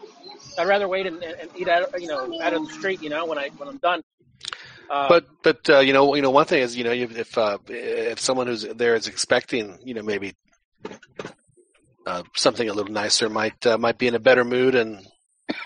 I'd 0.59 0.68
rather 0.68 0.87
wait 0.89 1.07
and, 1.07 1.22
and 1.22 1.51
eat 1.57 1.68
out, 1.68 2.01
you 2.01 2.07
know, 2.07 2.41
out 2.43 2.53
of 2.53 2.66
the 2.68 2.72
street. 2.74 3.03
You 3.03 3.11
know, 3.11 3.24
when 3.26 3.39
I 3.39 3.49
when 3.57 3.68
I'm 3.68 3.78
done. 3.78 4.03
Uh, 4.91 5.09
But 5.09 5.26
but 5.43 5.70
uh, 5.70 5.78
you 5.80 5.93
know 5.95 6.14
you 6.14 6.22
know 6.22 6.30
one 6.30 6.45
thing 6.45 6.61
is 6.62 6.76
you 6.76 6.85
know 6.85 6.93
if 6.93 7.16
if, 7.16 7.39
uh, 7.39 7.59
if 7.68 8.20
someone 8.20 8.47
who's 8.47 8.62
there 8.62 8.95
is 8.95 9.09
expecting 9.09 9.78
you 9.82 9.95
know 9.95 10.03
maybe 10.03 10.35
uh, 12.07 12.22
something 12.37 12.68
a 12.68 12.72
little 12.74 12.93
nicer 12.93 13.30
might 13.30 13.66
uh, 13.66 13.78
might 13.78 13.97
be 13.97 14.07
in 14.07 14.14
a 14.14 14.18
better 14.18 14.45
mood 14.45 14.74
and 14.74 15.07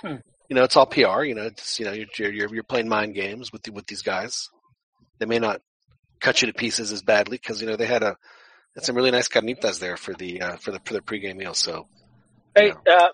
you 0.04 0.54
know 0.54 0.62
it's 0.62 0.76
all 0.76 0.86
PR 0.86 1.24
you 1.24 1.34
know 1.34 1.46
it's 1.46 1.80
you 1.80 1.84
know 1.84 1.92
you're 1.92 2.32
you're 2.32 2.54
you're 2.54 2.62
playing 2.62 2.88
mind 2.88 3.14
games 3.14 3.52
with 3.52 3.62
the, 3.64 3.72
with 3.72 3.86
these 3.86 4.02
guys 4.02 4.48
they 5.18 5.26
may 5.26 5.40
not 5.40 5.60
cut 6.20 6.40
you 6.40 6.46
to 6.46 6.54
pieces 6.54 6.92
as 6.92 7.02
badly 7.02 7.36
because 7.36 7.60
you 7.60 7.66
know 7.66 7.76
they 7.76 7.86
had 7.86 8.04
a 8.04 8.16
had 8.74 8.84
some 8.84 8.96
really 8.96 9.10
nice 9.10 9.28
carnitas 9.28 9.78
there 9.78 9.96
for 9.96 10.14
the 10.14 10.40
uh, 10.40 10.56
for 10.56 10.72
the 10.72 10.80
for 10.84 10.94
the 10.94 11.00
pregame 11.00 11.36
meal 11.36 11.54
so 11.54 11.86
Hey, 12.58 12.72
uh, 12.90 13.08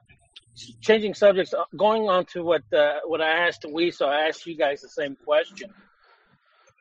changing 0.80 1.12
subjects, 1.12 1.52
uh, 1.52 1.64
going 1.76 2.08
on 2.08 2.24
to 2.26 2.42
what 2.42 2.62
uh, 2.72 3.00
what 3.04 3.20
I 3.20 3.46
asked 3.46 3.66
we, 3.70 3.90
so 3.90 4.06
I 4.06 4.28
asked 4.28 4.46
you 4.46 4.56
guys 4.56 4.80
the 4.80 4.88
same 4.88 5.16
question. 5.16 5.70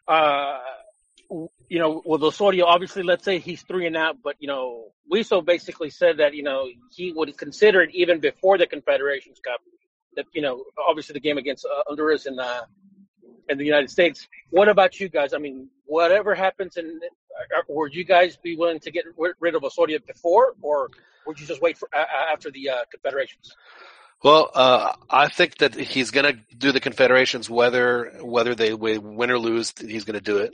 Uh, 0.08 0.60
you 1.68 1.80
know, 1.80 2.02
with 2.06 2.22
Osorio, 2.24 2.66
obviously, 2.66 3.04
let's 3.04 3.26
say 3.26 3.40
he's 3.40 3.64
three 3.64 3.86
and 3.86 3.98
out, 3.98 4.18
but 4.24 4.36
you 4.40 4.48
know, 4.48 4.92
Wiso 5.12 5.44
basically 5.44 5.90
said 5.90 6.18
that 6.18 6.34
you 6.36 6.44
know 6.44 6.68
he 6.92 7.12
would 7.12 7.36
consider 7.38 7.82
it 7.82 7.94
even 7.94 8.22
before 8.22 8.58
the 8.58 8.66
Confederations 8.68 9.40
Cup. 9.40 9.60
That 10.16 10.26
you 10.34 10.42
know, 10.42 10.64
obviously 10.88 11.14
the 11.14 11.20
game 11.20 11.38
against 11.38 11.66
uh, 11.66 11.84
Honduras 11.88 12.28
and 12.28 12.40
uh, 12.40 12.62
and 13.50 13.60
the 13.60 13.66
United 13.66 13.90
States. 13.90 14.28
What 14.52 14.70
about 14.70 15.00
you 15.02 15.10
guys? 15.10 15.34
I 15.34 15.40
mean, 15.40 15.70
whatever 15.86 16.34
happens, 16.34 16.78
uh, 16.78 16.84
would 17.70 17.94
you 17.94 18.04
guys 18.04 18.38
be 18.38 18.56
willing 18.56 18.80
to 18.82 18.92
get 18.92 19.06
rid- 19.18 19.56
of 19.56 19.64
Osorio 19.64 20.00
before, 20.06 20.56
or 20.62 20.90
would 21.26 21.40
you 21.40 21.48
just 21.48 21.62
wait 21.62 21.78
for 21.78 21.90
uh, 21.94 22.00
uh, 22.00 22.34
after 22.34 22.52
the 22.52 22.70
uh, 22.70 22.78
Confederations? 22.92 23.56
Well, 24.24 24.50
uh, 24.54 24.94
I 25.10 25.28
think 25.28 25.58
that 25.58 25.76
he's 25.76 26.12
going 26.12 26.34
to 26.34 26.56
do 26.58 26.72
the 26.72 26.80
Confederations, 26.80 27.50
whether 27.50 28.12
whether 28.22 28.56
they 28.56 28.74
win 28.74 29.32
or 29.32 29.40
lose. 29.40 29.74
He's 29.78 30.06
going 30.06 30.18
to 30.18 30.24
do 30.24 30.38
it. 30.38 30.54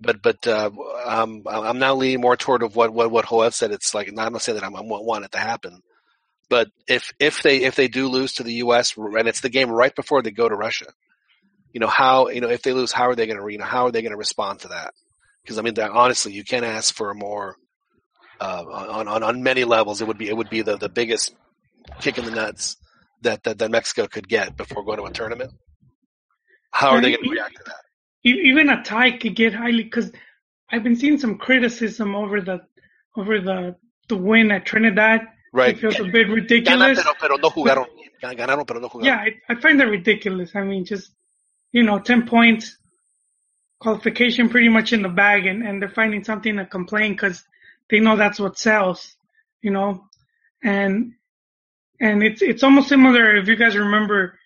But 0.00 0.22
but 0.22 0.46
uh, 0.46 0.70
I'm 1.06 1.42
I'm 1.46 1.78
now 1.78 1.94
leaning 1.94 2.20
more 2.20 2.36
toward 2.36 2.62
of 2.62 2.74
what 2.74 2.92
what 2.92 3.10
what 3.10 3.28
Joel 3.28 3.50
said. 3.50 3.72
It's 3.72 3.94
like 3.94 4.08
I'm 4.08 4.14
not 4.32 4.42
saying 4.42 4.58
that 4.58 4.66
I'm, 4.66 4.74
I 4.74 4.80
want 4.80 5.24
it 5.24 5.32
to 5.32 5.38
happen, 5.38 5.80
but 6.48 6.68
if 6.88 7.12
if 7.20 7.42
they 7.42 7.62
if 7.62 7.76
they 7.76 7.88
do 7.88 8.08
lose 8.08 8.34
to 8.34 8.42
the 8.42 8.54
U.S. 8.54 8.96
and 8.96 9.28
it's 9.28 9.42
the 9.42 9.48
game 9.48 9.70
right 9.70 9.94
before 9.94 10.22
they 10.22 10.32
go 10.32 10.48
to 10.48 10.56
Russia, 10.56 10.86
you 11.72 11.78
know 11.78 11.86
how 11.86 12.28
you 12.28 12.40
know 12.40 12.48
if 12.48 12.62
they 12.62 12.72
lose, 12.72 12.90
how 12.90 13.08
are 13.10 13.14
they 13.14 13.26
going 13.26 13.38
to 13.38 13.48
you 13.48 13.58
know 13.58 13.64
how 13.64 13.86
are 13.86 13.92
they 13.92 14.02
going 14.02 14.12
to 14.12 14.18
respond 14.18 14.60
to 14.60 14.68
that? 14.68 14.92
Because 15.42 15.58
I 15.58 15.62
mean, 15.62 15.74
that, 15.74 15.90
honestly, 15.90 16.32
you 16.32 16.44
can't 16.44 16.64
ask 16.64 16.94
for 16.94 17.10
a 17.10 17.14
more 17.14 17.56
uh, 18.40 18.64
on 18.64 19.08
on 19.08 19.22
on 19.22 19.42
many 19.42 19.64
levels. 19.64 20.00
It 20.00 20.08
would 20.08 20.18
be 20.18 20.28
it 20.28 20.36
would 20.36 20.50
be 20.50 20.62
the 20.62 20.76
the 20.76 20.88
biggest 20.88 21.34
kick 22.00 22.18
in 22.18 22.24
the 22.24 22.30
nuts 22.30 22.76
that, 23.22 23.42
that, 23.44 23.58
that 23.58 23.70
Mexico 23.70 24.06
could 24.06 24.28
get 24.28 24.56
before 24.56 24.84
going 24.84 24.98
to 24.98 25.04
a 25.04 25.10
tournament. 25.10 25.52
How 26.70 26.90
are 26.90 27.00
they 27.00 27.10
going 27.10 27.24
to 27.24 27.30
react 27.30 27.56
to 27.56 27.62
that? 27.66 27.76
Even 28.24 28.68
a 28.68 28.82
tie 28.82 29.12
could 29.12 29.34
get 29.34 29.52
highly 29.52 29.82
because 29.82 30.12
I've 30.70 30.82
been 30.82 30.96
seeing 30.96 31.18
some 31.18 31.38
criticism 31.38 32.14
over 32.14 32.40
the 32.40 32.60
over 33.16 33.40
the 33.40 33.76
the 34.08 34.16
win 34.16 34.50
at 34.52 34.64
Trinidad. 34.64 35.22
Right. 35.52 35.74
It 35.76 35.80
feels 35.80 36.00
a 36.00 36.04
bit 36.04 36.28
ridiculous. 36.28 36.98
pero, 37.02 37.14
pero 37.20 37.36
no 37.36 37.50
jugaron. 37.50 37.86
Ganaron, 38.22 38.66
pero 38.66 38.80
no 38.80 38.88
jugaron. 38.88 39.04
Yeah, 39.04 39.16
I, 39.16 39.34
I 39.48 39.54
find 39.56 39.78
that 39.80 39.88
ridiculous. 39.88 40.54
I 40.54 40.62
mean, 40.62 40.84
just 40.84 41.12
you 41.72 41.82
know, 41.82 41.98
ten 41.98 42.26
points, 42.26 42.78
qualification 43.82 44.48
pretty 44.48 44.68
much 44.68 44.92
in 44.92 45.02
the 45.02 45.08
bag, 45.08 45.46
and 45.46 45.62
and 45.66 45.82
they're 45.82 45.88
finding 46.00 46.24
something 46.24 46.56
to 46.56 46.66
complain 46.66 47.12
because 47.12 47.44
they 47.90 48.00
know 48.00 48.16
that's 48.16 48.40
what 48.40 48.58
sells. 48.58 49.16
You 49.60 49.72
know, 49.72 50.04
and 50.62 51.14
and 52.00 52.22
it's 52.22 52.42
it's 52.42 52.62
almost 52.62 52.88
similar 52.88 53.36
if 53.36 53.48
you 53.48 53.56
guys 53.56 53.76
remember 53.76 54.38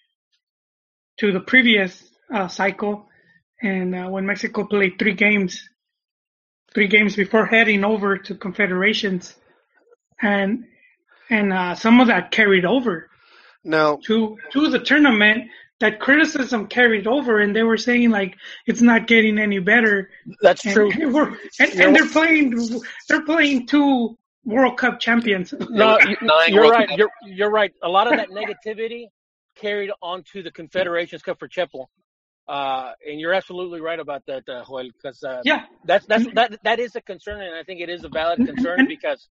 to 1.18 1.32
the 1.32 1.40
previous 1.40 2.02
uh, 2.32 2.48
cycle, 2.48 3.08
and 3.62 3.94
uh, 3.94 4.08
when 4.08 4.26
Mexico 4.26 4.64
played 4.64 4.98
three 4.98 5.14
games, 5.14 5.68
three 6.74 6.88
games 6.88 7.16
before 7.16 7.46
heading 7.46 7.84
over 7.84 8.18
to 8.18 8.34
confederations, 8.34 9.34
and 10.20 10.64
and 11.30 11.52
uh, 11.52 11.74
some 11.74 12.00
of 12.00 12.08
that 12.08 12.30
carried 12.30 12.64
over 12.64 13.08
No, 13.64 14.00
to 14.06 14.38
to 14.52 14.70
the 14.70 14.80
tournament, 14.80 15.50
that 15.80 16.00
criticism 16.00 16.66
carried 16.66 17.06
over, 17.06 17.40
and 17.40 17.54
they 17.54 17.62
were 17.62 17.76
saying 17.76 18.10
like 18.10 18.36
it's 18.66 18.80
not 18.80 19.06
getting 19.06 19.38
any 19.38 19.58
better. 19.58 20.10
That's 20.42 20.64
And, 20.64 20.74
true. 20.74 20.90
and, 21.00 21.12
we're- 21.14 21.36
and, 21.60 21.80
and 21.80 21.96
they're 21.96 22.08
playing 22.08 22.54
they're 23.08 23.24
playing 23.24 23.66
two 23.66 24.16
World 24.44 24.78
Cup 24.78 25.00
champions. 25.00 25.52
No, 25.70 25.98
you, 26.08 26.16
Nine 26.22 26.52
you're 26.54 26.68
right. 26.70 26.88
You're 26.96 27.10
you're 27.24 27.50
right. 27.50 27.72
A 27.82 27.88
lot 27.88 28.06
of 28.10 28.16
that 28.16 28.30
negativity 28.30 29.06
carried 29.56 29.90
onto 30.02 30.42
the 30.42 30.50
Confederations 30.50 31.22
Cup 31.22 31.38
for 31.38 31.48
Chepo. 31.48 31.86
Uh, 32.48 32.92
and 33.04 33.18
you're 33.18 33.32
absolutely 33.34 33.80
right 33.80 33.98
about 33.98 34.22
that, 34.26 34.48
uh, 34.48 34.64
Joel, 34.64 34.88
because 34.92 35.20
uh, 35.24 35.40
Yeah, 35.44 35.64
that's 35.84 36.06
that's 36.06 36.26
that 36.34 36.62
that 36.62 36.78
is 36.78 36.94
a 36.94 37.00
concern, 37.00 37.40
and 37.42 37.56
I 37.56 37.64
think 37.64 37.80
it 37.80 37.88
is 37.88 38.04
a 38.04 38.08
valid 38.08 38.46
concern 38.46 38.86
because 38.88 39.28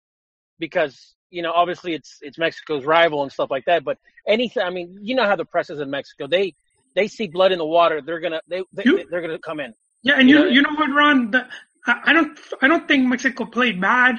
because 0.59 1.15
you 1.29 1.41
know 1.41 1.51
obviously 1.51 1.93
it's 1.93 2.17
it's 2.21 2.37
Mexico's 2.37 2.85
rival 2.85 3.23
and 3.23 3.31
stuff 3.31 3.49
like 3.51 3.65
that. 3.65 3.83
But 3.83 3.97
anything, 4.27 4.63
I 4.63 4.69
mean, 4.69 4.97
you 5.01 5.15
know 5.15 5.25
how 5.25 5.35
the 5.35 5.45
press 5.45 5.69
is 5.69 5.79
in 5.79 5.89
Mexico. 5.89 6.27
They 6.27 6.55
they 6.95 7.07
see 7.07 7.27
blood 7.27 7.51
in 7.51 7.57
the 7.59 7.65
water. 7.65 8.01
They're 8.01 8.19
gonna 8.19 8.41
they, 8.47 8.63
they 8.73 8.83
You- 8.85 9.05
they're 9.09 9.21
gonna 9.21 9.39
come 9.39 9.59
in. 9.59 9.73
yeah, 10.03 10.15
and 10.19 10.29
you 10.29 10.43
Yeah. 10.45 10.49
you 10.49 10.61
know 10.61 10.73
what, 10.75 10.89
Ron? 10.89 11.31
The, 11.31 11.47
I, 11.87 12.13
don't 12.13 12.39
I 12.61 12.67
don't 12.67 12.87
think 12.87 13.05
Mexico 13.07 13.45
played 13.45 13.79
bad 13.79 14.15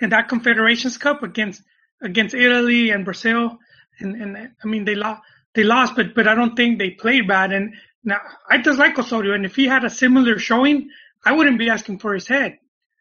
in 0.00 0.10
that 0.10 0.28
Confederations 0.28 0.98
Cup 0.98 1.22
against 1.22 1.62
against 2.02 2.34
Italy 2.34 2.90
and 2.90 3.04
Brazil, 3.04 3.58
and 4.00 4.14
and 4.22 4.50
I 4.62 4.66
mean 4.66 4.84
they 4.84 4.94
lost 4.94 5.22
they 5.54 5.64
lost, 5.64 5.96
but 5.96 6.14
but 6.14 6.28
I 6.28 6.34
don't 6.34 6.54
think 6.54 6.78
they 6.78 6.90
played 6.90 7.26
bad. 7.26 7.52
And 7.52 7.74
now 8.04 8.20
I 8.48 8.58
just 8.58 8.78
like 8.78 8.98
Osorio, 8.98 9.32
and 9.34 9.44
if 9.46 9.56
he 9.56 9.66
had 9.66 9.84
a 9.84 9.90
similar 9.90 10.38
showing, 10.38 10.90
I 11.24 11.32
wouldn't 11.32 11.58
be 11.58 11.70
asking 11.70 11.98
for 11.98 12.14
his 12.14 12.28
head, 12.28 12.58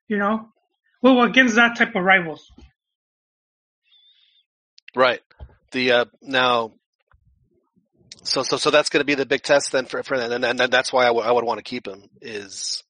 you 0.07 0.17
know. 0.17 0.49
Well, 1.05 1.21
against 1.21 1.53
that 1.53 1.77
type 1.77 1.95
of 1.95 2.03
rivals. 2.03 2.51
Right. 4.95 5.21
The 5.71 5.91
uh, 5.91 6.05
now, 6.23 6.71
so 8.23 8.41
so 8.41 8.57
so 8.57 8.71
that's 8.71 8.89
going 8.89 9.01
to 9.01 9.05
be 9.05 9.13
the 9.13 9.27
big 9.27 9.43
test 9.43 9.71
then 9.71 9.85
for 9.85 10.01
for 10.01 10.15
and, 10.15 10.43
and 10.43 10.57
that's 10.57 10.91
why 10.91 11.05
I 11.05 11.11
would 11.11 11.23
I 11.23 11.31
would 11.31 11.43
want 11.43 11.59
to 11.59 11.63
keep 11.63 11.87
him 11.87 12.09
is 12.23 12.83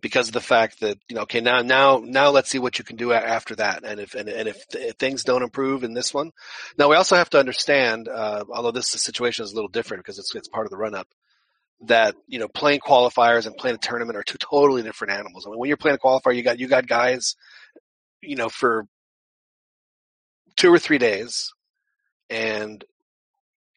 because 0.00 0.28
of 0.28 0.34
the 0.34 0.40
fact 0.40 0.78
that 0.78 0.98
you 1.08 1.16
know 1.16 1.22
okay 1.22 1.40
now 1.40 1.60
now 1.62 2.00
now 2.04 2.30
let's 2.30 2.50
see 2.50 2.60
what 2.60 2.78
you 2.78 2.84
can 2.84 2.94
do 2.94 3.12
after 3.12 3.56
that 3.56 3.82
and 3.84 3.98
if 3.98 4.14
and, 4.14 4.28
and 4.28 4.48
if, 4.48 4.64
if 4.72 4.94
things 4.94 5.24
don't 5.24 5.42
improve 5.42 5.82
in 5.82 5.92
this 5.92 6.14
one 6.14 6.30
now 6.78 6.88
we 6.88 6.94
also 6.94 7.16
have 7.16 7.30
to 7.30 7.38
understand 7.40 8.06
uh, 8.06 8.44
although 8.48 8.70
this 8.70 8.86
situation 8.86 9.44
is 9.44 9.50
a 9.50 9.56
little 9.56 9.68
different 9.68 10.04
because 10.04 10.20
it's 10.20 10.32
it's 10.36 10.48
part 10.48 10.66
of 10.66 10.70
the 10.70 10.76
run 10.76 10.94
up 10.94 11.08
that 11.86 12.14
you 12.26 12.38
know 12.38 12.48
playing 12.48 12.80
qualifiers 12.80 13.46
and 13.46 13.56
playing 13.56 13.76
a 13.76 13.78
tournament 13.78 14.18
are 14.18 14.22
two 14.22 14.38
totally 14.38 14.82
different 14.82 15.14
animals. 15.14 15.46
I 15.46 15.50
mean 15.50 15.58
when 15.58 15.68
you're 15.68 15.76
playing 15.76 15.98
a 16.02 16.06
qualifier 16.06 16.36
you 16.36 16.42
got 16.42 16.58
you 16.58 16.68
got 16.68 16.86
guys 16.86 17.36
you 18.22 18.36
know 18.36 18.48
for 18.48 18.84
two 20.56 20.72
or 20.72 20.78
three 20.78 20.98
days 20.98 21.52
and 22.28 22.84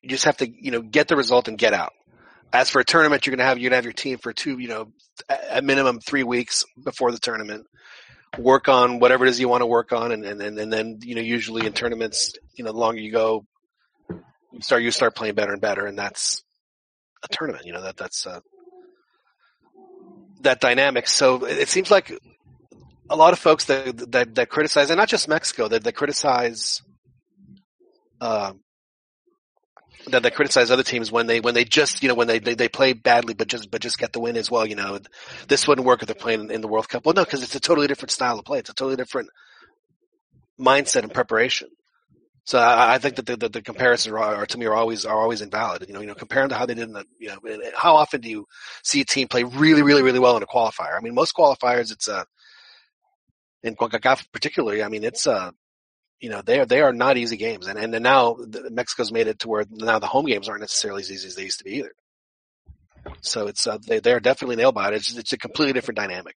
you 0.01 0.09
just 0.09 0.25
have 0.25 0.37
to 0.37 0.49
you 0.49 0.71
know 0.71 0.81
get 0.81 1.07
the 1.07 1.15
result 1.15 1.47
and 1.47 1.57
get 1.57 1.73
out 1.73 1.93
as 2.51 2.69
for 2.69 2.79
a 2.79 2.85
tournament 2.85 3.25
you're 3.25 3.31
going 3.35 3.43
to 3.43 3.45
have 3.45 3.57
you're 3.57 3.69
to 3.69 3.75
have 3.75 3.85
your 3.85 3.93
team 3.93 4.17
for 4.17 4.33
two 4.33 4.59
you 4.59 4.67
know 4.67 4.91
a 5.29 5.37
a 5.57 5.61
minimum 5.61 5.99
three 5.99 6.23
weeks 6.23 6.65
before 6.83 7.11
the 7.11 7.19
tournament 7.19 7.65
work 8.37 8.67
on 8.67 8.99
whatever 8.99 9.25
it 9.25 9.29
is 9.29 9.39
you 9.39 9.47
want 9.47 9.61
to 9.61 9.67
work 9.67 9.93
on 9.93 10.11
and 10.11 10.25
and, 10.25 10.41
and, 10.41 10.59
and 10.59 10.73
then 10.73 10.99
you 11.03 11.15
know 11.15 11.21
usually 11.21 11.65
in 11.65 11.73
tournaments 11.73 12.33
you 12.55 12.63
know 12.63 12.71
the 12.71 12.77
longer 12.77 12.99
you 12.99 13.11
go 13.11 13.45
you 14.51 14.61
start 14.61 14.81
you 14.81 14.91
start 14.91 15.15
playing 15.15 15.35
better 15.35 15.53
and 15.53 15.61
better 15.61 15.85
and 15.85 15.97
that's 15.97 16.43
a 17.23 17.27
tournament 17.29 17.65
you 17.65 17.73
know 17.73 17.81
that 17.81 17.97
that's 17.97 18.27
uh, 18.27 18.39
that 20.41 20.59
dynamic. 20.59 21.07
So 21.07 21.45
it 21.45 21.57
it 21.57 21.69
seems 21.69 21.89
like 21.89 22.11
a 23.09 23.15
lot 23.15 23.33
of 23.33 23.39
folks 23.39 23.65
that 23.65 24.11
that, 24.11 24.35
that 24.35 24.49
criticize 24.49 24.89
and 24.89 24.97
not 24.97 25.09
just 25.09 25.27
mexico 25.27 25.67
that, 25.67 25.83
that 25.83 25.93
criticize 25.93 26.81
uh, 28.21 28.53
that, 30.07 30.23
that 30.23 30.35
criticize 30.35 30.71
other 30.71 30.83
teams 30.83 31.11
when 31.11 31.27
they 31.27 31.39
when 31.39 31.53
they 31.53 31.65
just 31.65 32.01
you 32.01 32.09
know 32.09 32.15
when 32.15 32.27
they, 32.27 32.39
they 32.39 32.55
they 32.55 32.69
play 32.69 32.93
badly 32.93 33.33
but 33.33 33.47
just 33.47 33.69
but 33.71 33.81
just 33.81 33.97
get 33.97 34.13
the 34.13 34.19
win 34.19 34.37
as 34.37 34.49
well 34.49 34.65
you 34.65 34.75
know. 34.75 34.99
This 35.47 35.67
wouldn't 35.67 35.87
work 35.87 36.01
if 36.01 36.07
they're 36.07 36.15
playing 36.15 36.51
in 36.51 36.61
the 36.61 36.67
world 36.67 36.89
cup. 36.89 37.05
Well 37.05 37.13
no 37.13 37.23
because 37.23 37.43
it's 37.43 37.55
a 37.55 37.59
totally 37.59 37.87
different 37.87 38.11
style 38.11 38.39
of 38.39 38.45
play. 38.45 38.59
It's 38.59 38.69
a 38.69 38.73
totally 38.73 38.95
different 38.95 39.29
mindset 40.59 41.03
and 41.03 41.13
preparation 41.13 41.69
so 42.45 42.59
I, 42.59 42.95
I 42.95 42.97
think 42.97 43.15
that 43.15 43.25
the, 43.25 43.37
the, 43.37 43.49
the 43.49 43.61
comparisons 43.61 44.13
are, 44.13 44.19
are 44.19 44.45
to 44.45 44.57
me 44.57 44.65
are 44.65 44.73
always 44.73 45.05
are 45.05 45.19
always 45.21 45.41
invalid. 45.41 45.85
You 45.87 45.93
know, 45.93 46.01
you 46.01 46.07
know, 46.07 46.15
comparing 46.15 46.49
to 46.49 46.55
how 46.55 46.65
they 46.65 46.73
did 46.73 46.83
in 46.83 46.93
the, 46.93 47.05
you 47.17 47.29
know, 47.29 47.39
how 47.75 47.95
often 47.95 48.21
do 48.21 48.29
you 48.29 48.47
see 48.83 49.01
a 49.01 49.05
team 49.05 49.27
play 49.27 49.43
really, 49.43 49.81
really, 49.81 50.01
really 50.01 50.19
well 50.19 50.35
in 50.35 50.43
a 50.43 50.47
qualifier? 50.47 50.97
I 50.97 51.01
mean, 51.01 51.13
most 51.13 51.35
qualifiers, 51.35 51.91
it's 51.91 52.09
uh, 52.09 52.25
in 53.63 53.75
CONCACAF 53.75 54.27
particularly. 54.33 54.83
I 54.83 54.89
mean, 54.89 55.05
it's 55.05 55.25
uh, 55.25 55.51
you 56.19 56.29
know, 56.29 56.41
they 56.41 56.59
are 56.59 56.65
they 56.65 56.81
are 56.81 56.93
not 56.93 57.17
easy 57.17 57.37
games, 57.37 57.67
and 57.67 57.79
and 57.79 58.03
now 58.03 58.37
Mexico's 58.71 59.11
made 59.11 59.27
it 59.27 59.39
to 59.39 59.47
where 59.47 59.65
now 59.69 59.99
the 59.99 60.07
home 60.07 60.25
games 60.25 60.49
aren't 60.49 60.61
necessarily 60.61 61.01
as 61.01 61.11
easy 61.11 61.27
as 61.27 61.35
they 61.35 61.43
used 61.43 61.59
to 61.59 61.65
be 61.65 61.75
either. 61.77 61.91
So 63.21 63.47
it's 63.47 63.67
uh, 63.67 63.77
they 63.87 63.99
they 63.99 64.13
are 64.13 64.19
definitely 64.19 64.71
by 64.71 64.89
it. 64.89 64.93
It's 64.95 65.17
it's 65.17 65.33
a 65.33 65.37
completely 65.37 65.73
different 65.73 65.97
dynamic. 65.97 66.35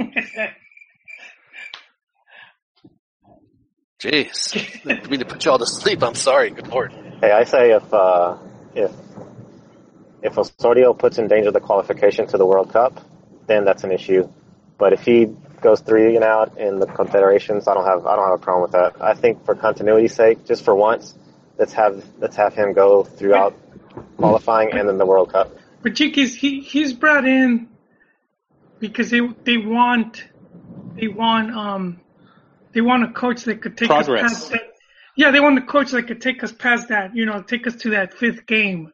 Jeez, 4.00 4.56
I 4.86 5.06
mean 5.08 5.20
to 5.20 5.26
put 5.26 5.44
you 5.44 5.50
all 5.50 5.58
to 5.58 5.66
sleep. 5.66 6.02
I'm 6.02 6.14
sorry. 6.14 6.48
Good 6.50 6.68
lord. 6.68 6.92
Hey, 7.20 7.32
I 7.32 7.44
say 7.44 7.72
if 7.72 7.92
uh, 7.92 8.38
if 8.74 8.90
if 10.22 10.38
Osorio 10.38 10.94
puts 10.94 11.18
in 11.18 11.28
danger 11.28 11.50
the 11.50 11.60
qualification 11.60 12.26
to 12.28 12.38
the 12.38 12.46
World 12.46 12.72
Cup, 12.72 12.98
then 13.46 13.64
that's 13.66 13.84
an 13.84 13.92
issue. 13.92 14.28
But 14.78 14.94
if 14.94 15.02
he 15.02 15.26
goes 15.60 15.80
three 15.80 16.16
and 16.16 16.24
out 16.24 16.56
in 16.56 16.78
the 16.80 16.86
confederations, 16.86 17.68
I 17.68 17.74
don't 17.74 17.84
have 17.84 18.06
I 18.06 18.16
don't 18.16 18.24
have 18.24 18.40
a 18.40 18.42
problem 18.42 18.62
with 18.62 18.72
that. 18.72 19.02
I 19.02 19.12
think 19.14 19.44
for 19.44 19.54
continuity's 19.54 20.14
sake, 20.14 20.46
just 20.46 20.64
for 20.64 20.74
once, 20.74 21.14
let's 21.58 21.74
have 21.74 22.02
let's 22.18 22.36
have 22.36 22.54
him 22.54 22.72
go 22.72 23.04
throughout 23.04 23.54
qualifying 24.16 24.72
and 24.72 24.88
then 24.88 24.96
the 24.96 25.06
World 25.06 25.30
Cup. 25.30 25.54
But 25.82 25.94
Chiquis, 25.94 26.34
he 26.34 26.60
he's 26.60 26.94
brought 26.94 27.26
in 27.26 27.69
because 28.80 29.10
they 29.10 29.20
they 29.44 29.58
want 29.58 30.24
they 30.98 31.08
want 31.08 31.52
um 31.54 32.00
they 32.72 32.80
want 32.80 33.04
a 33.04 33.12
coach 33.12 33.44
that 33.44 33.62
could 33.62 33.76
take 33.76 33.90
Progress. 33.90 34.24
us 34.24 34.38
past 34.38 34.50
that. 34.50 34.62
Yeah, 35.16 35.30
they 35.30 35.40
want 35.40 35.58
a 35.58 35.62
coach 35.62 35.90
that 35.90 36.04
could 36.04 36.20
take 36.20 36.42
us 36.42 36.52
past 36.52 36.88
that. 36.88 37.14
You 37.14 37.26
know, 37.26 37.42
take 37.42 37.66
us 37.66 37.76
to 37.76 37.90
that 37.90 38.14
fifth 38.14 38.46
game. 38.46 38.92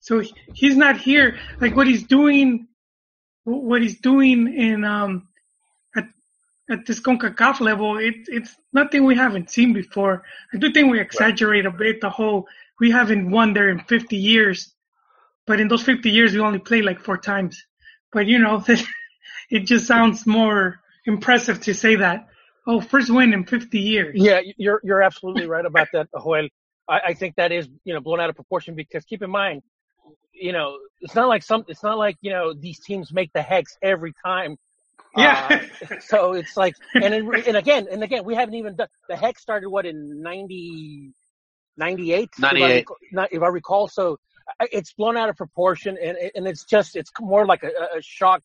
So 0.00 0.20
he- 0.20 0.34
he's 0.52 0.76
not 0.76 0.96
here. 0.96 1.38
Like 1.60 1.76
what 1.76 1.86
he's 1.86 2.04
doing, 2.04 2.68
what 3.44 3.82
he's 3.82 4.00
doing 4.00 4.52
in 4.54 4.84
um 4.84 5.28
at 5.96 6.08
at 6.70 6.86
this 6.86 7.00
Concacaf 7.00 7.60
level, 7.60 7.98
it, 7.98 8.14
it's 8.28 8.56
nothing 8.72 9.04
we 9.04 9.16
haven't 9.16 9.50
seen 9.50 9.72
before. 9.72 10.24
I 10.52 10.58
do 10.58 10.72
think 10.72 10.90
we 10.90 11.00
exaggerate 11.00 11.66
a 11.66 11.70
bit 11.70 12.00
the 12.00 12.10
whole 12.10 12.48
we 12.80 12.90
haven't 12.90 13.30
won 13.30 13.54
there 13.54 13.70
in 13.70 13.80
50 13.80 14.16
years, 14.16 14.74
but 15.46 15.60
in 15.60 15.68
those 15.68 15.82
50 15.82 16.10
years 16.10 16.32
we 16.32 16.40
only 16.40 16.58
played 16.58 16.84
like 16.84 17.00
four 17.00 17.18
times. 17.18 17.64
But 18.12 18.26
you 18.26 18.38
know, 18.38 18.64
it 19.50 19.60
just 19.60 19.86
sounds 19.86 20.26
more 20.26 20.80
impressive 21.04 21.60
to 21.62 21.74
say 21.74 21.96
that. 21.96 22.28
Oh, 22.66 22.80
first 22.80 23.10
win 23.10 23.32
in 23.32 23.44
50 23.44 23.78
years. 23.78 24.14
Yeah, 24.16 24.40
you're 24.56 24.80
you're 24.82 25.02
absolutely 25.02 25.46
right 25.46 25.64
about 25.64 25.88
that, 25.92 26.08
Joel. 26.12 26.48
I, 26.88 27.00
I 27.06 27.14
think 27.14 27.36
that 27.36 27.52
is 27.52 27.68
you 27.84 27.94
know 27.94 28.00
blown 28.00 28.20
out 28.20 28.30
of 28.30 28.36
proportion 28.36 28.74
because 28.74 29.04
keep 29.04 29.22
in 29.22 29.30
mind, 29.30 29.62
you 30.32 30.52
know, 30.52 30.78
it's 31.00 31.14
not 31.14 31.28
like 31.28 31.42
some. 31.42 31.64
It's 31.68 31.82
not 31.82 31.98
like 31.98 32.16
you 32.20 32.30
know 32.30 32.52
these 32.54 32.80
teams 32.80 33.12
make 33.12 33.32
the 33.32 33.42
hex 33.42 33.76
every 33.82 34.12
time. 34.24 34.56
Yeah. 35.16 35.64
Uh, 35.90 35.94
so 36.00 36.32
it's 36.34 36.56
like, 36.56 36.74
and 36.94 37.14
in, 37.14 37.34
and 37.46 37.56
again, 37.56 37.86
and 37.90 38.02
again, 38.02 38.24
we 38.24 38.34
haven't 38.34 38.54
even 38.54 38.76
done 38.76 38.88
the 39.08 39.16
hex 39.16 39.40
started 39.40 39.68
what 39.70 39.86
in 39.86 40.22
90, 40.22 41.12
98? 41.78 42.30
If 42.36 42.44
I 42.44 42.52
98. 42.52 42.74
recall, 42.74 42.96
if 43.30 43.42
I 43.42 43.46
recall. 43.46 43.88
So 43.88 44.18
it's 44.60 44.92
blown 44.92 45.16
out 45.16 45.28
of 45.28 45.36
proportion, 45.36 45.96
and 46.02 46.16
and 46.34 46.46
it's 46.46 46.64
just 46.64 46.96
it's 46.96 47.10
more 47.20 47.46
like 47.46 47.62
a, 47.62 47.98
a 47.98 48.02
shock, 48.02 48.42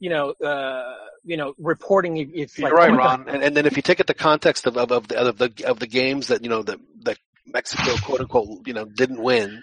you 0.00 0.10
know, 0.10 0.30
uh, 0.32 0.94
you 1.24 1.36
know, 1.36 1.54
reporting. 1.58 2.16
If, 2.16 2.28
if 2.34 2.58
You're 2.58 2.70
like, 2.70 2.88
right, 2.90 2.96
Ron. 2.96 3.28
And, 3.28 3.42
and 3.42 3.56
then 3.56 3.66
if 3.66 3.76
you 3.76 3.82
take 3.82 4.00
it 4.00 4.06
the 4.06 4.14
context 4.14 4.66
of, 4.66 4.76
of, 4.76 4.90
of 4.92 5.08
the 5.08 5.16
of 5.18 5.38
the 5.38 5.52
of 5.66 5.78
the 5.78 5.86
games 5.86 6.28
that 6.28 6.42
you 6.42 6.48
know 6.50 6.62
that 6.62 6.78
that 7.02 7.18
Mexico 7.46 7.96
quote 8.04 8.20
unquote 8.20 8.66
you 8.66 8.74
know 8.74 8.84
didn't 8.84 9.22
win. 9.22 9.62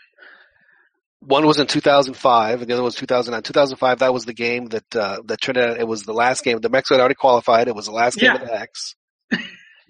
One 1.23 1.45
was 1.45 1.59
in 1.59 1.67
2005, 1.67 2.61
and 2.61 2.67
the 2.69 2.73
other 2.73 2.81
was 2.81 2.95
2009. 2.95 3.43
2005, 3.43 3.99
that 3.99 4.11
was 4.11 4.25
the 4.25 4.33
game 4.33 4.65
that 4.69 4.95
uh, 4.95 5.21
that 5.25 5.39
Trinidad. 5.39 5.77
It 5.79 5.87
was 5.87 6.01
the 6.03 6.13
last 6.13 6.43
game. 6.43 6.59
The 6.59 6.69
Mexico 6.69 6.95
had 6.95 7.01
already 7.01 7.13
qualified. 7.15 7.67
It 7.67 7.75
was 7.75 7.85
the 7.85 7.91
last 7.91 8.17
game 8.17 8.31
Yeah. 8.33 8.41
of 8.41 8.47
the 8.47 8.57
hex, 8.57 8.95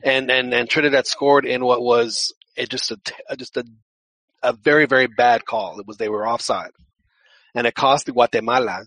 and 0.04 0.30
and 0.30 0.54
and 0.54 0.70
Trinidad 0.70 1.08
scored 1.08 1.46
in 1.46 1.64
what 1.64 1.82
was 1.82 2.34
it 2.58 2.70
just 2.70 2.92
a 2.92 2.98
just 3.38 3.56
a 3.56 3.64
a 4.44 4.52
very 4.52 4.88
very 4.88 5.08
bad 5.08 5.46
call. 5.46 5.80
It 5.80 5.88
was 5.88 5.96
they 5.96 6.10
were 6.10 6.28
offside, 6.28 6.72
and 7.56 7.66
it 7.66 7.76
cost 7.76 8.08
Guatemala 8.12 8.82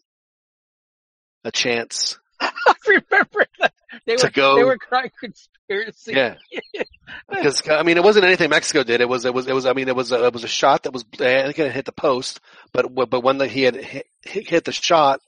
a 1.44 1.52
chance 1.52 2.18
I 2.40 2.50
remember 2.88 3.46
that 3.60 3.72
they 4.06 4.16
To 4.16 4.26
were 4.26 4.30
go- 4.30 4.56
they 4.56 4.64
were 4.64 4.78
crying 4.78 5.10
conspiracy. 5.20 6.12
Yeah, 6.14 6.34
because 7.30 7.62
I 7.68 7.82
mean, 7.84 7.96
it 7.96 8.02
wasn't 8.04 8.24
anything 8.24 8.50
Mexico 8.50 8.82
did. 8.82 9.00
It 9.00 9.08
was 9.08 9.24
it 9.24 9.32
was 9.32 9.46
it 9.46 9.54
was. 9.54 9.66
I 9.66 9.72
mean, 9.72 9.88
it 9.88 9.96
was 9.96 10.10
a, 10.12 10.26
it 10.26 10.32
was 10.32 10.44
a 10.44 10.48
shot 10.48 10.82
that 10.82 10.92
was 10.92 11.04
I 11.14 11.44
think 11.44 11.58
it 11.58 11.72
hit 11.72 11.84
the 11.84 11.92
post, 11.92 12.40
but 12.72 12.92
but 12.94 13.22
when 13.22 13.38
the, 13.38 13.46
he 13.46 13.62
had 13.62 13.76
hit, 13.76 14.06
hit 14.22 14.64
the 14.64 14.72
shot, 14.72 15.20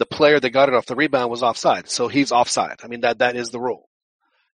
the 0.00 0.06
player 0.06 0.40
that 0.40 0.50
got 0.50 0.68
it 0.70 0.74
off 0.74 0.86
the 0.86 0.96
rebound 0.96 1.30
was 1.30 1.42
offside. 1.42 1.88
So 1.90 2.08
he's 2.08 2.32
offside. 2.32 2.80
I 2.82 2.88
mean, 2.88 3.02
that, 3.02 3.18
that 3.18 3.36
is 3.36 3.50
the 3.50 3.60
rule. 3.60 3.86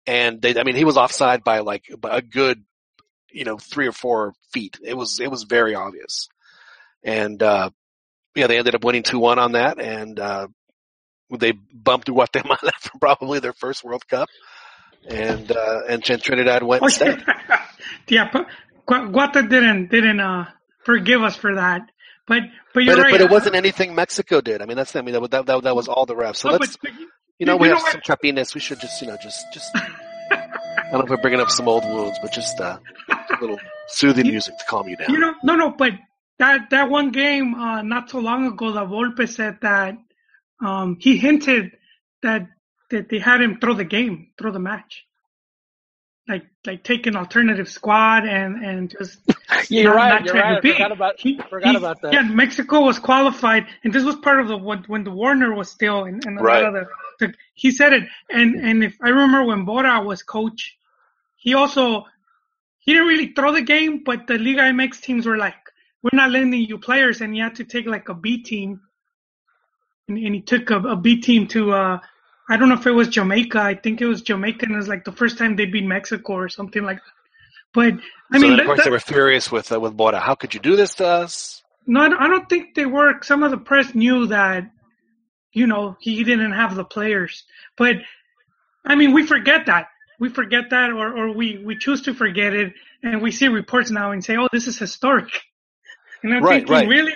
And 0.07 0.41
they, 0.41 0.55
I 0.59 0.65
mean, 0.65 0.77
he 0.77 0.85
was 0.85 0.99
offside 0.99 1.43
by 1.43 1.61
like 1.61 1.85
by 1.99 2.19
a 2.19 2.23
good, 2.23 2.63
you 3.33 3.45
know, 3.45 3.57
three 3.57 3.87
or 3.89 3.93
four 3.93 4.35
feet. 4.53 4.79
It 4.85 4.95
was, 4.95 5.19
it 5.19 5.31
was 5.31 5.45
very 5.45 5.75
obvious. 5.75 6.29
And, 7.03 7.43
uh, 7.43 7.71
yeah, 8.35 8.49
they 8.49 8.59
ended 8.59 8.75
up 8.75 8.85
winning 8.85 9.03
2-1 9.03 9.39
on 9.39 9.53
that 9.53 9.81
and, 9.81 10.21
uh, 10.21 10.49
they 11.39 11.53
bumped 11.53 12.09
Guatemala 12.09 12.59
for 12.81 12.99
probably 12.99 13.39
their 13.41 13.53
first 13.53 13.85
World 13.85 14.07
Cup. 14.09 14.29
And, 15.09 15.51
uh, 15.51 15.81
and 15.89 16.03
Trinidad 16.05 16.63
went 16.63 16.83
Oh, 16.83 16.87
instead. 16.87 17.25
yeah, 18.09 18.29
yeah 18.31 18.31
Gu- 18.87 19.09
Guata 19.11 19.49
didn't 19.49 19.91
didn't 19.91 20.21
uh 20.21 20.45
forgive 20.85 21.23
us 21.23 21.37
for 21.37 21.55
that. 21.55 21.83
But 22.27 22.43
but 22.75 22.85
you're 22.85 22.97
But 22.97 23.03
right. 23.03 23.13
but 23.13 23.21
it 23.23 23.31
wasn't 23.31 23.55
anything 23.57 23.95
Mexico 23.95 24.41
did. 24.41 24.61
I 24.63 24.67
mean, 24.67 24.77
that's, 24.77 24.95
I 24.95 25.01
mean, 25.01 25.13
that, 25.15 25.21
was- 25.21 25.31
that, 25.31 25.47
that, 25.47 25.75
was 25.75 25.89
all 25.89 26.07
the 26.07 26.15
refs. 26.15 26.37
So 26.37 26.51
No, 26.51 26.57
let's, 26.57 26.77
but- 26.77 26.91
you 27.39 27.47
know, 27.47 27.55
you 27.55 27.59
we 27.59 27.69
know 27.69 27.75
have 27.77 27.83
what? 27.83 27.93
some 27.93 28.01
chapines. 28.03 28.55
We 28.55 28.61
should 28.61 28.79
just, 28.81 29.01
you 29.01 29.09
know, 29.09 29.17
just, 29.23 29.47
just, 29.55 29.71
I 30.31 30.91
don't 30.93 30.93
know 30.93 31.01
if 31.05 31.09
we're 31.11 31.17
bringing 31.23 31.41
up 31.41 31.51
some 31.51 31.67
old 31.69 31.85
wounds, 31.85 32.19
but 32.21 32.33
just, 32.33 32.61
uh, 32.61 32.79
a 33.09 33.37
little 33.41 33.59
soothing 33.89 34.27
music 34.29 34.59
to 34.59 34.65
calm 34.69 34.87
you 34.89 34.97
down. 34.97 35.11
You 35.11 35.19
know, 35.19 35.35
no, 35.43 35.57
no, 35.57 35.71
but 35.71 35.93
that 36.39 36.69
that 36.71 36.91
one 36.91 37.11
game 37.11 37.55
uh, 37.55 37.81
not 37.83 38.11
so 38.11 38.19
long 38.19 38.47
ago, 38.47 38.67
La 38.67 38.85
Volpe 38.85 39.27
said 39.29 39.59
that 39.63 39.95
um, 40.65 40.97
he 41.01 41.17
hinted 41.17 41.73
that 42.23 42.49
that 42.91 43.09
they 43.09 43.19
had 43.19 43.41
him 43.41 43.59
throw 43.61 43.75
the 43.75 43.85
game, 43.85 44.29
throw 44.39 44.51
the 44.53 44.59
match, 44.59 45.07
like 46.29 46.45
like 46.67 46.83
take 46.85 47.07
an 47.07 47.17
alternative 47.17 47.69
squad 47.69 48.27
and 48.27 48.65
and 48.65 48.91
just 48.91 49.19
Yeah, 49.69 49.83
you're 49.83 49.95
not- 49.95 49.97
right. 49.97 50.09
not 50.11 50.25
You're 50.25 50.35
try 50.35 50.41
to 50.43 50.49
right. 50.49 50.57
I 50.57 50.61
beat. 50.61 50.73
forgot 50.75 50.93
about 50.93 51.21
He- 51.21 51.41
forgot 51.51 51.71
he- 51.71 51.77
about 51.77 52.01
that. 52.03 52.13
Yeah, 52.13 52.23
Mexico 52.23 52.81
was 52.83 52.99
qualified, 52.99 53.67
and 53.85 53.93
this 53.93 54.05
was 54.05 54.17
part 54.17 54.41
of 54.41 54.49
the 54.49 54.57
when, 54.57 54.85
when 54.85 55.05
the 55.05 55.11
Warner 55.11 55.55
was 55.55 55.71
still 55.71 56.05
and, 56.05 56.25
and 56.27 56.39
a 56.39 56.43
Right. 56.43 56.63
lot 56.63 56.75
of 56.77 56.87
the, 57.19 57.27
the 57.27 57.35
he 57.55 57.71
said 57.71 57.93
it, 57.93 58.05
and 58.31 58.55
and 58.57 58.85
if 58.85 58.97
I 59.03 59.09
remember 59.09 59.45
when 59.45 59.65
Bora 59.65 60.03
was 60.03 60.23
coach, 60.23 60.77
he 61.37 61.55
also 61.55 62.05
he 62.79 62.93
didn't 62.93 63.09
really 63.09 63.33
throw 63.35 63.53
the 63.53 63.63
game, 63.63 64.03
but 64.05 64.27
the 64.27 64.39
Liga 64.39 64.63
MX 64.63 65.01
teams 65.03 65.27
were 65.27 65.37
like, 65.37 65.55
we're 66.03 66.17
not 66.17 66.31
lending 66.31 66.63
you 66.63 66.79
players, 66.79 67.21
and 67.21 67.35
he 67.35 67.41
had 67.41 67.57
to 67.57 67.65
take 67.65 67.87
like 67.87 68.09
a 68.09 68.15
B 68.15 68.43
team, 68.43 68.81
and, 70.11 70.19
and 70.19 70.35
he 70.35 70.41
took 70.43 70.71
a, 70.71 70.79
a 70.81 70.97
B 70.97 71.21
team 71.21 71.47
to 71.49 71.73
uh 71.73 71.99
I 72.49 72.57
don't 72.57 72.69
know 72.69 72.75
if 72.75 72.87
it 72.87 72.91
was 72.91 73.09
Jamaica, 73.09 73.61
I 73.61 73.75
think 73.75 74.01
it 74.01 74.07
was 74.07 74.23
Jamaica, 74.23 74.67
and 74.67 74.75
it 74.75 74.77
was 74.77 74.89
like 74.89 75.05
the 75.05 75.13
first 75.13 75.39
time 75.39 75.55
they 75.55 75.67
beat 75.67 75.85
Mexico 75.85 76.33
or 76.33 76.49
something 76.49 76.83
like 76.83 76.97
that. 76.97 77.13
But 77.73 77.95
I 78.33 78.39
so 78.39 78.43
mean, 78.43 78.51
then, 78.51 78.61
of 78.61 78.67
course, 78.67 78.79
that- 78.79 78.85
they 78.87 78.91
were 78.91 78.99
furious 78.99 79.53
with, 79.53 79.71
uh, 79.71 79.79
with 79.79 79.97
Bora. 79.97 80.19
How 80.19 80.35
could 80.35 80.53
you 80.53 80.59
do 80.61 80.75
this 80.75 80.97
to 80.97 81.07
us? 81.07 81.63
no, 81.87 82.01
I 82.01 82.09
don't- 82.09 82.21
I 82.21 82.27
don't 82.27 82.49
think 82.49 82.75
they 82.75 82.87
were. 82.87 83.23
Some 83.23 83.45
of 83.45 83.53
the 83.53 83.57
press 83.57 83.95
knew 83.95 84.27
that, 84.27 84.69
you 85.53 85.69
know, 85.69 85.97
he 86.01 86.25
didn't 86.25 86.51
have 86.53 86.75
the 86.75 86.85
players. 86.85 87.45
But, 87.77 87.97
I 88.85 88.97
mean, 88.97 89.13
we 89.13 89.25
forget 89.25 89.67
that. 89.67 89.87
We 90.19 90.29
forget 90.29 90.71
that, 90.71 90.91
or, 90.91 91.17
or 91.17 91.33
we, 91.33 91.59
we 91.65 91.77
choose 91.79 92.03
to 92.03 92.15
forget 92.15 92.53
it, 92.53 92.75
and 93.05 93.23
we 93.23 93.31
see 93.31 93.47
reports 93.49 93.91
now 93.93 94.11
and 94.11 94.25
say, 94.25 94.37
oh, 94.37 94.49
this 94.53 94.67
is 94.67 94.77
historic. 94.77 95.31
And 96.23 96.35
I'm 96.35 96.43
Right, 96.43 96.67
thinking, 96.67 96.73
right. 96.73 96.89
really, 96.89 97.15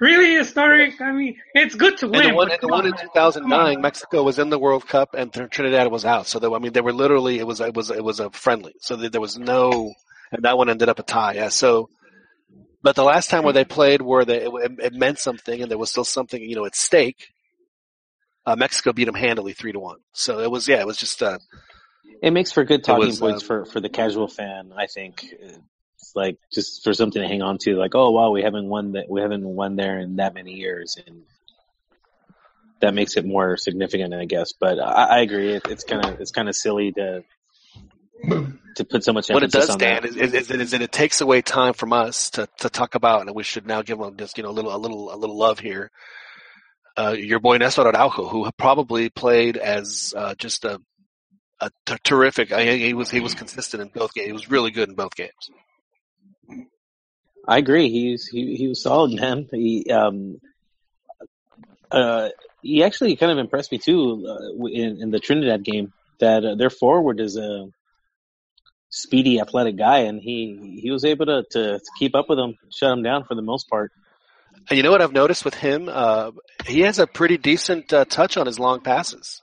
really 0.00 0.34
historic? 0.36 1.00
I 1.00 1.12
mean, 1.12 1.36
it's 1.54 1.74
good 1.74 1.98
to 1.98 2.08
win. 2.08 2.22
And 2.22 2.24
the 2.32 2.34
one, 2.36 2.48
but 2.48 2.52
and 2.52 2.60
the 2.60 2.68
one 2.68 2.86
in 2.86 2.92
man. 2.92 3.00
2009, 3.00 3.80
Mexico 3.80 4.22
was 4.22 4.38
in 4.38 4.50
the 4.50 4.58
World 4.58 4.86
Cup 4.86 5.14
and 5.14 5.32
Trinidad 5.32 5.90
was 5.90 6.04
out. 6.04 6.26
So 6.26 6.38
they, 6.38 6.48
I 6.48 6.58
mean, 6.58 6.72
they 6.72 6.80
were 6.80 6.92
literally, 6.92 7.38
it 7.38 7.46
was, 7.46 7.60
it 7.60 7.74
was, 7.74 7.90
it 7.90 8.04
was 8.04 8.20
a 8.20 8.30
friendly. 8.30 8.74
So 8.80 8.96
there 8.96 9.10
there 9.10 9.20
was 9.20 9.38
no, 9.38 9.92
and 10.32 10.44
that 10.44 10.56
one 10.58 10.68
ended 10.70 10.88
up 10.88 10.98
a 10.98 11.02
tie. 11.02 11.34
Yeah. 11.34 11.48
So, 11.48 11.90
but 12.82 12.94
the 12.96 13.04
last 13.04 13.30
time 13.30 13.42
where 13.44 13.52
they 13.52 13.64
played 13.64 14.02
where 14.02 14.24
they, 14.24 14.44
it, 14.44 14.72
it 14.80 14.92
meant 14.94 15.18
something 15.18 15.60
and 15.62 15.70
there 15.70 15.78
was 15.78 15.90
still 15.90 16.04
something, 16.04 16.40
you 16.40 16.56
know, 16.56 16.66
at 16.66 16.76
stake, 16.76 17.28
uh, 18.46 18.56
Mexico 18.56 18.92
beat 18.92 19.04
them 19.06 19.14
handily 19.14 19.52
three 19.54 19.72
to 19.72 19.80
one. 19.80 19.98
So 20.12 20.40
it 20.40 20.50
was, 20.50 20.68
yeah, 20.68 20.80
it 20.80 20.86
was 20.86 20.96
just, 20.98 21.22
uh, 21.22 21.38
It 22.22 22.32
makes 22.32 22.52
for 22.52 22.64
good 22.64 22.84
talking 22.84 22.98
was, 22.98 23.20
points 23.20 23.42
um, 23.42 23.46
for 23.46 23.64
for 23.64 23.80
the 23.80 23.88
casual 23.88 24.28
fan. 24.28 24.72
I 24.76 24.86
think 24.86 25.24
it's 25.30 25.58
like 26.16 26.38
just 26.52 26.82
for 26.82 26.92
something 26.94 27.22
to 27.22 27.28
hang 27.28 27.42
on 27.42 27.58
to. 27.58 27.76
Like, 27.76 27.94
oh 27.94 28.10
wow, 28.10 28.30
we 28.30 28.42
haven't 28.42 28.66
won 28.66 28.92
that. 28.92 29.08
We 29.08 29.20
haven't 29.20 29.44
won 29.44 29.76
there 29.76 30.00
in 30.00 30.16
that 30.16 30.34
many 30.34 30.54
years, 30.54 30.96
and 31.06 31.22
that 32.80 32.94
makes 32.94 33.16
it 33.16 33.24
more 33.24 33.56
significant, 33.56 34.14
I 34.14 34.24
guess. 34.24 34.52
But 34.58 34.80
I, 34.80 35.18
I 35.18 35.20
agree. 35.20 35.52
It, 35.52 35.66
it's 35.68 35.84
kind 35.84 36.04
of 36.04 36.20
it's 36.20 36.32
kind 36.32 36.48
of 36.48 36.56
silly 36.56 36.92
to 36.92 37.22
to 38.76 38.84
put 38.84 39.04
so 39.04 39.12
much 39.12 39.28
what 39.28 39.42
it 39.42 39.54
emphasis 39.54 39.66
does, 39.66 39.74
on 39.74 39.78
Dan, 39.78 40.02
that. 40.02 40.16
is, 40.16 40.34
is, 40.34 40.50
is 40.50 40.70
that 40.72 40.82
it 40.82 40.92
takes 40.92 41.20
away 41.20 41.42
time 41.42 41.72
from 41.72 41.92
us 41.92 42.30
to, 42.30 42.48
to 42.58 42.68
talk 42.68 42.94
about, 42.94 43.22
and 43.22 43.34
we 43.34 43.42
should 43.42 43.66
now 43.66 43.82
give 43.82 43.98
them 43.98 44.16
just, 44.16 44.36
you 44.36 44.44
know, 44.44 44.50
a 44.50 44.52
little, 44.52 44.74
a 44.74 44.76
little, 44.76 45.14
a 45.14 45.16
little 45.16 45.36
love 45.36 45.58
here. 45.58 45.90
Uh, 46.98 47.14
your 47.18 47.40
boy 47.40 47.56
Nestor 47.56 47.86
Araujo, 47.86 48.28
who 48.28 48.50
probably 48.56 49.08
played 49.08 49.56
as, 49.56 50.14
uh, 50.16 50.34
just 50.34 50.64
a, 50.64 50.80
a 51.60 51.70
t- 51.86 51.96
terrific, 52.04 52.52
I, 52.52 52.76
he 52.76 52.94
was, 52.94 53.10
he 53.10 53.20
was 53.20 53.34
consistent 53.34 53.82
in 53.82 53.88
both 53.88 54.12
games. 54.14 54.26
He 54.26 54.32
was 54.32 54.50
really 54.50 54.70
good 54.70 54.88
in 54.88 54.94
both 54.94 55.14
games. 55.14 55.50
I 57.46 57.58
agree. 57.58 57.90
He's 57.90 58.26
he 58.26 58.56
he 58.56 58.68
was 58.68 58.82
solid, 58.82 59.14
man. 59.20 59.48
He 59.50 59.90
um 59.90 60.40
uh 61.90 62.30
he 62.62 62.82
actually 62.82 63.16
kind 63.16 63.32
of 63.32 63.38
impressed 63.38 63.70
me 63.72 63.78
too 63.78 64.26
uh, 64.28 64.66
in 64.66 65.02
in 65.02 65.10
the 65.10 65.20
Trinidad 65.20 65.64
game. 65.64 65.92
That 66.18 66.44
uh, 66.44 66.54
their 66.54 66.70
forward 66.70 67.20
is 67.20 67.36
a 67.36 67.68
speedy, 68.88 69.40
athletic 69.40 69.76
guy, 69.76 70.00
and 70.00 70.20
he 70.20 70.80
he 70.82 70.90
was 70.90 71.04
able 71.04 71.26
to 71.26 71.44
to, 71.50 71.78
to 71.78 71.90
keep 71.98 72.14
up 72.14 72.28
with 72.28 72.38
him, 72.38 72.56
shut 72.72 72.90
him 72.90 73.02
down 73.02 73.24
for 73.24 73.34
the 73.34 73.42
most 73.42 73.68
part. 73.68 73.92
And 74.68 74.76
you 74.76 74.82
know 74.82 74.90
what 74.90 75.02
I've 75.02 75.12
noticed 75.12 75.44
with 75.44 75.54
him? 75.54 75.88
Uh, 75.88 76.32
he 76.66 76.80
has 76.80 76.98
a 76.98 77.06
pretty 77.06 77.36
decent, 77.36 77.92
uh, 77.92 78.04
touch 78.04 78.36
on 78.36 78.46
his 78.46 78.58
long 78.58 78.80
passes. 78.80 79.40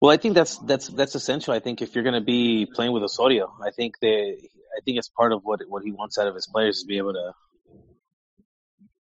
Well, 0.00 0.10
I 0.10 0.16
think 0.16 0.34
that's 0.34 0.56
that's 0.58 0.88
that's 0.88 1.14
essential. 1.14 1.52
I 1.52 1.60
think 1.60 1.82
if 1.82 1.94
you're 1.94 2.02
going 2.02 2.14
to 2.14 2.24
be 2.24 2.66
playing 2.66 2.92
with 2.92 3.02
Osorio, 3.02 3.52
I 3.62 3.70
think 3.70 3.98
they 4.00 4.48
I 4.76 4.80
think 4.84 4.98
it's 4.98 5.08
part 5.08 5.32
of 5.32 5.42
what 5.42 5.60
what 5.68 5.82
he 5.82 5.92
wants 5.92 6.18
out 6.18 6.28
of 6.28 6.34
his 6.34 6.46
players 6.46 6.78
is 6.78 6.84
be 6.84 6.98
able 6.98 7.14
to 7.14 7.32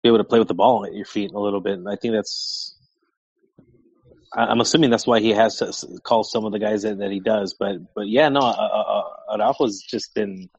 be 0.03 0.09
able 0.09 0.19
to 0.19 0.23
play 0.23 0.39
with 0.39 0.47
the 0.47 0.53
ball 0.53 0.85
at 0.85 0.93
your 0.93 1.05
feet 1.05 1.31
a 1.31 1.39
little 1.39 1.61
bit. 1.61 1.73
And 1.73 1.89
I 1.89 1.95
think 1.95 2.13
that's 2.13 2.75
I'm 4.33 4.61
assuming 4.61 4.89
that's 4.89 5.07
why 5.07 5.19
he 5.19 5.31
has 5.31 5.57
to 5.57 5.99
call 6.01 6.23
some 6.23 6.45
of 6.45 6.51
the 6.51 6.59
guys 6.59 6.83
that, 6.83 6.99
that 6.99 7.11
he 7.11 7.19
does. 7.19 7.55
But 7.57 7.93
but 7.95 8.07
yeah, 8.07 8.29
no, 8.29 8.41
uh, 8.41 8.43
uh, 8.43 9.03
uh, 9.29 9.37
Araujo's 9.37 9.81
just 9.81 10.13
been 10.13 10.49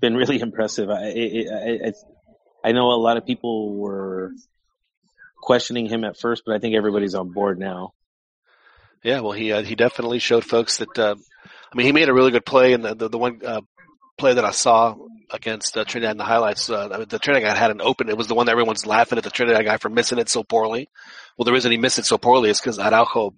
been 0.00 0.16
really 0.16 0.40
impressive. 0.48 0.90
I, 0.90 1.08
I, 1.08 1.80
I 1.86 1.92
I 2.64 2.72
know 2.72 2.90
a 2.92 3.00
lot 3.00 3.16
of 3.16 3.26
people 3.26 3.74
were 3.74 4.32
questioning 5.40 5.86
him 5.86 6.04
at 6.04 6.18
first, 6.18 6.44
but 6.46 6.54
I 6.54 6.58
think 6.58 6.74
everybody's 6.74 7.14
on 7.14 7.30
board 7.30 7.58
now. 7.58 7.92
Yeah, 9.02 9.20
well, 9.20 9.32
he 9.32 9.52
uh, 9.52 9.62
he 9.62 9.74
definitely 9.74 10.18
showed 10.18 10.44
folks 10.44 10.78
that. 10.78 10.98
Uh, 10.98 11.16
I 11.74 11.76
mean, 11.76 11.86
he 11.86 11.92
made 11.92 12.08
a 12.08 12.14
really 12.14 12.30
good 12.30 12.46
play, 12.46 12.72
and 12.72 12.84
the 12.84 12.94
the, 12.94 13.08
the 13.08 13.18
one 13.18 13.40
uh, 13.44 13.60
play 14.16 14.34
that 14.34 14.44
I 14.44 14.52
saw 14.52 14.94
against 15.30 15.76
uh, 15.76 15.84
Trinidad 15.84 16.12
in 16.12 16.18
the 16.18 16.24
highlights, 16.24 16.70
uh, 16.70 17.04
the 17.08 17.18
Trinidad 17.18 17.48
guy 17.48 17.58
had 17.58 17.72
an 17.72 17.80
open. 17.80 18.08
It 18.08 18.16
was 18.16 18.28
the 18.28 18.36
one 18.36 18.46
that 18.46 18.52
everyone's 18.52 18.86
laughing 18.86 19.18
at 19.18 19.24
the 19.24 19.30
Trinidad 19.30 19.64
guy 19.64 19.76
for 19.78 19.88
missing 19.88 20.18
it 20.18 20.28
so 20.28 20.44
poorly. 20.44 20.88
Well, 21.36 21.44
the 21.44 21.52
reason 21.52 21.72
he 21.72 21.78
missed 21.78 21.98
it 21.98 22.06
so 22.06 22.16
poorly 22.16 22.50
is 22.50 22.60
because 22.60 22.78
Araujo 22.78 23.34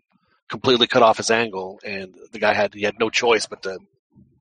completely 0.49 0.87
cut 0.87 1.03
off 1.03 1.17
his 1.17 1.31
angle, 1.31 1.81
and 1.83 2.15
the 2.33 2.39
guy 2.39 2.53
had 2.53 2.75
he 2.75 2.83
had 2.83 2.99
no 3.01 3.09
choice 3.09 3.47
but 3.47 3.63
to. 3.63 3.79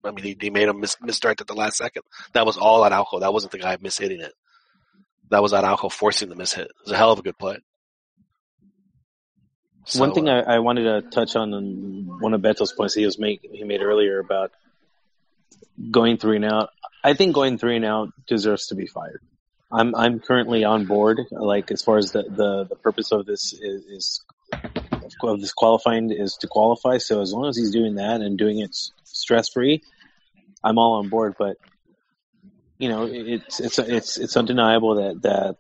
I 0.04 0.12
mean, 0.12 0.24
he, 0.24 0.38
he 0.40 0.50
made 0.52 0.68
him 0.68 0.82
misdirect 1.02 1.42
at 1.42 1.48
the 1.48 1.56
last 1.56 1.78
second. 1.78 2.04
That 2.34 2.46
was 2.46 2.58
all 2.58 2.84
Araujo. 2.86 3.22
That 3.22 3.34
wasn't 3.34 3.54
the 3.54 3.60
guy 3.60 3.78
mishitting 3.78 4.20
it. 4.20 4.34
That 5.30 5.42
was 5.42 5.54
Araujo 5.54 5.90
forcing 5.90 6.30
the 6.30 6.36
mishit. 6.36 6.66
It 6.66 6.72
was 6.84 6.92
a 6.92 6.98
hell 6.98 7.12
of 7.12 7.20
a 7.20 7.24
good 7.24 7.38
play. 7.38 7.58
So, 9.86 10.00
One 10.00 10.14
thing 10.14 10.28
uh, 10.28 10.44
I, 10.48 10.56
I 10.56 10.60
wanted 10.60 10.84
to 10.84 11.10
touch 11.10 11.36
on, 11.36 11.54
on 11.54 12.20
one 12.20 12.34
of 12.34 12.42
Beto's 12.42 12.74
points 12.74 12.96
he 12.96 13.06
was 13.06 13.20
make 13.20 13.42
he 13.44 13.64
made 13.64 13.82
earlier 13.82 14.20
about 14.20 14.52
going 15.92 16.18
three 16.18 16.38
and 16.38 16.46
out. 16.46 16.70
I 17.04 17.14
think 17.14 17.36
going 17.36 17.60
three 17.60 17.76
and 17.76 17.86
out 17.86 18.10
deserves 18.28 18.68
to 18.68 18.76
be 18.76 18.88
fired. 18.88 19.22
I'm 19.72 19.94
I'm 19.96 20.20
currently 20.20 20.64
on 20.64 20.86
board. 20.86 21.22
Like 21.32 21.72
as 21.72 21.84
far 21.84 21.98
as 21.98 22.12
the 22.12 22.24
the, 22.24 22.66
the 22.70 22.76
purpose 22.76 23.12
of 23.12 23.26
this 23.28 23.54
is, 23.54 23.86
is 23.86 24.26
of 25.22 25.42
this 25.42 25.54
qualifying 25.54 26.12
is 26.12 26.38
to 26.38 26.48
qualify. 26.48 26.98
So 26.98 27.22
as 27.22 27.32
long 27.32 27.48
as 27.48 27.58
he's 27.58 27.72
doing 27.72 27.96
that 27.96 28.22
and 28.22 28.38
doing 28.38 28.60
it 28.60 28.76
stress 29.04 29.50
free, 29.50 29.84
I'm 30.64 30.78
all 30.80 30.94
on 30.94 31.10
board. 31.10 31.36
But 31.38 31.58
you 32.80 32.90
know, 32.90 33.08
it's 33.08 33.60
it's 33.60 33.78
it's 33.80 34.18
it's 34.18 34.36
undeniable 34.36 34.96
that 34.96 35.22
that 35.22 35.58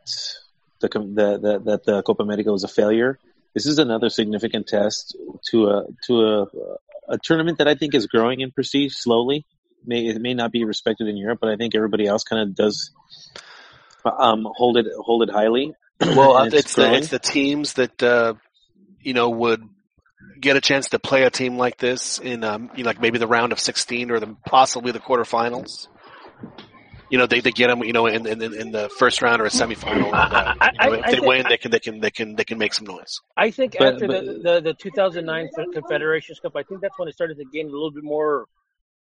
the 0.79 0.87
the, 0.87 1.37
the 1.37 1.59
that 1.59 1.83
the 1.83 2.01
Copa 2.01 2.23
America 2.23 2.51
was 2.51 2.63
a 2.63 2.67
failure. 2.67 3.19
This 3.55 3.65
is 3.65 3.79
another 3.79 4.09
significant 4.09 4.67
test 4.67 5.17
to 5.49 5.67
a 5.67 5.83
to 6.07 6.21
a 6.21 6.45
a 7.07 7.17
tournament 7.17 7.59
that 7.59 7.67
I 7.67 7.75
think 7.75 7.95
is 7.95 8.07
growing 8.07 8.41
in 8.41 8.51
prestige 8.51 8.93
slowly. 8.93 9.45
May 9.85 10.07
it 10.07 10.21
may 10.21 10.33
not 10.33 10.51
be 10.51 10.65
respected 10.65 11.07
in 11.07 11.17
Europe, 11.17 11.39
but 11.41 11.49
I 11.49 11.55
think 11.55 11.75
everybody 11.75 12.05
else 12.05 12.23
kind 12.23 12.41
of 12.41 12.55
does 12.55 12.91
um, 14.05 14.47
hold 14.55 14.77
it 14.77 14.87
hold 14.97 15.23
it 15.23 15.31
highly. 15.31 15.73
Well, 16.01 16.35
uh, 16.35 16.49
it's 16.51 16.75
the 16.75 16.93
it's 16.93 17.07
the 17.07 17.19
teams 17.19 17.73
that 17.73 18.03
uh, 18.03 18.33
you 18.99 19.13
know 19.13 19.29
would 19.29 19.63
get 20.39 20.57
a 20.57 20.61
chance 20.61 20.89
to 20.89 20.99
play 20.99 21.23
a 21.23 21.29
team 21.29 21.57
like 21.57 21.77
this 21.77 22.19
in 22.19 22.43
um, 22.43 22.69
you 22.75 22.83
know, 22.83 22.89
like 22.89 22.99
maybe 22.99 23.17
the 23.17 23.27
round 23.27 23.53
of 23.53 23.59
16 23.61 24.11
or 24.11 24.19
the 24.19 24.35
possibly 24.45 24.91
the 24.91 24.99
quarterfinals. 24.99 25.87
You 27.09 27.17
know 27.17 27.25
they, 27.27 27.39
they 27.39 27.51
get 27.51 27.67
them 27.67 27.83
you 27.83 27.93
know 27.93 28.07
in, 28.07 28.25
in 28.25 28.41
in 28.41 28.71
the 28.71 28.89
first 28.89 29.21
round 29.21 29.41
or 29.41 29.45
a 29.45 29.49
semifinal. 29.49 30.05
And, 30.05 30.13
uh, 30.15 30.53
I- 30.59 30.71
you 30.85 30.89
know, 30.91 30.93
if 30.97 31.03
I 31.05 31.09
they 31.11 31.15
think- 31.17 31.25
win, 31.27 31.45
they 31.49 31.57
can 31.57 31.71
they 31.71 31.79
can 31.79 31.99
they 31.99 32.11
can 32.11 32.35
they 32.35 32.43
can 32.43 32.57
make 32.57 32.73
some 32.73 32.85
noise. 32.85 33.21
I 33.37 33.51
think 33.51 33.75
But- 33.77 33.93
after 33.95 34.07
but- 34.07 34.25
the, 34.25 34.33
the 34.33 34.61
the 34.61 34.73
2009 34.73 35.49
Fe- 35.55 35.65
Confederations 35.73 36.39
Cup, 36.39 36.55
I 36.55 36.63
think 36.63 36.81
that's 36.81 36.97
when 36.97 37.07
it 37.07 37.13
started 37.13 37.37
to 37.37 37.45
gain 37.45 37.67
a 37.67 37.71
little 37.71 37.91
bit 37.91 38.03
more 38.03 38.45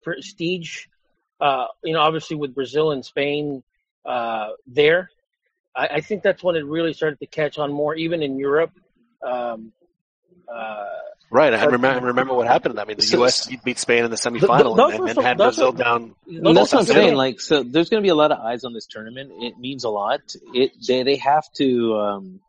prestige. 0.02 0.86
Uh, 1.40 1.66
you 1.82 1.92
know, 1.92 2.00
obviously 2.00 2.36
with 2.36 2.54
Brazil 2.54 2.92
and 2.92 3.04
Spain 3.04 3.62
uh, 4.04 4.50
there, 4.66 5.10
I, 5.74 5.86
I 5.94 6.00
think 6.00 6.22
that's 6.22 6.42
when 6.44 6.56
it 6.56 6.64
really 6.64 6.92
started 6.92 7.18
to 7.20 7.26
catch 7.26 7.58
on 7.58 7.72
more, 7.72 7.94
even 7.94 8.22
in 8.22 8.38
Europe. 8.38 8.70
Um, 9.22 9.72
uh, 10.52 10.84
Right, 11.30 11.52
I 11.52 11.64
But- 11.64 11.72
remember 11.72 12.06
remember 12.06 12.34
what 12.34 12.46
happened. 12.46 12.78
I 12.78 12.84
mean, 12.84 12.96
the 12.98 13.02
So- 13.02 13.18
U.S. 13.18 13.48
beat 13.64 13.78
Spain 13.78 14.04
in 14.04 14.10
the 14.10 14.16
semifinal 14.16 14.76
those 14.76 14.92
and, 14.92 15.02
were 15.02 15.08
and, 15.08 15.18
had 15.22 15.36
Brazil 15.38 15.72
were- 15.72 15.78
down. 15.78 16.14
That's 16.28 16.72
what 16.72 16.80
I'm 16.80 16.84
saying. 16.86 17.14
Like, 17.16 17.40
so 17.40 17.62
there's 17.64 17.88
going 17.88 18.00
to 18.02 18.06
be 18.06 18.10
a 18.10 18.14
lot 18.14 18.30
of 18.30 18.38
eyes 18.38 18.62
on 18.62 18.72
this 18.72 18.86
tournament. 18.86 19.32
It 19.42 19.58
means 19.58 19.82
a 19.84 19.88
lot. 19.88 20.20
It 20.52 20.72
they 20.86 21.02
they 21.02 21.16
have 21.16 21.44
to. 21.58 21.96
Um, 21.96 22.40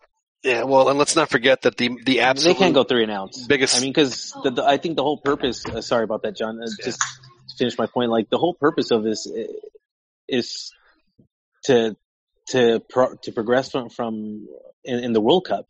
Yeah, 0.43 0.63
well, 0.65 0.89
and 0.89 0.99
let's 0.99 1.15
not 1.15 1.30
forget 1.30 1.63
that 1.63 1.77
the 1.77 1.97
the 2.05 2.19
absolute 2.22 2.53
they 2.53 2.59
can't 2.59 2.76
go 2.76 2.84
three 2.84 3.01
and 3.03 3.11
outs. 3.11 3.47
biggest. 3.47 3.76
I 3.77 3.80
mean, 3.81 3.91
because 3.91 4.34
the, 4.43 4.51
the, 4.51 4.63
I 4.63 4.77
think 4.77 4.97
the 4.97 5.03
whole 5.03 5.17
purpose. 5.17 5.65
Uh, 5.65 5.81
sorry 5.81 6.03
about 6.03 6.22
that, 6.23 6.35
John. 6.35 6.61
Uh, 6.61 6.67
just 6.84 6.99
to 6.99 7.55
finish 7.57 7.77
my 7.80 7.88
point. 7.88 8.11
Like 8.11 8.30
the 8.30 8.38
whole 8.38 8.53
purpose 8.53 8.91
of 8.91 9.01
this 9.03 9.26
is 10.27 10.72
to 11.63 11.95
to 12.49 12.81
pro, 12.89 13.15
to 13.23 13.31
progress 13.31 13.72
from 13.72 13.89
from 13.89 14.47
in, 14.84 14.99
in 14.99 15.13
the 15.13 15.22
World 15.22 15.45
Cup. 15.47 15.65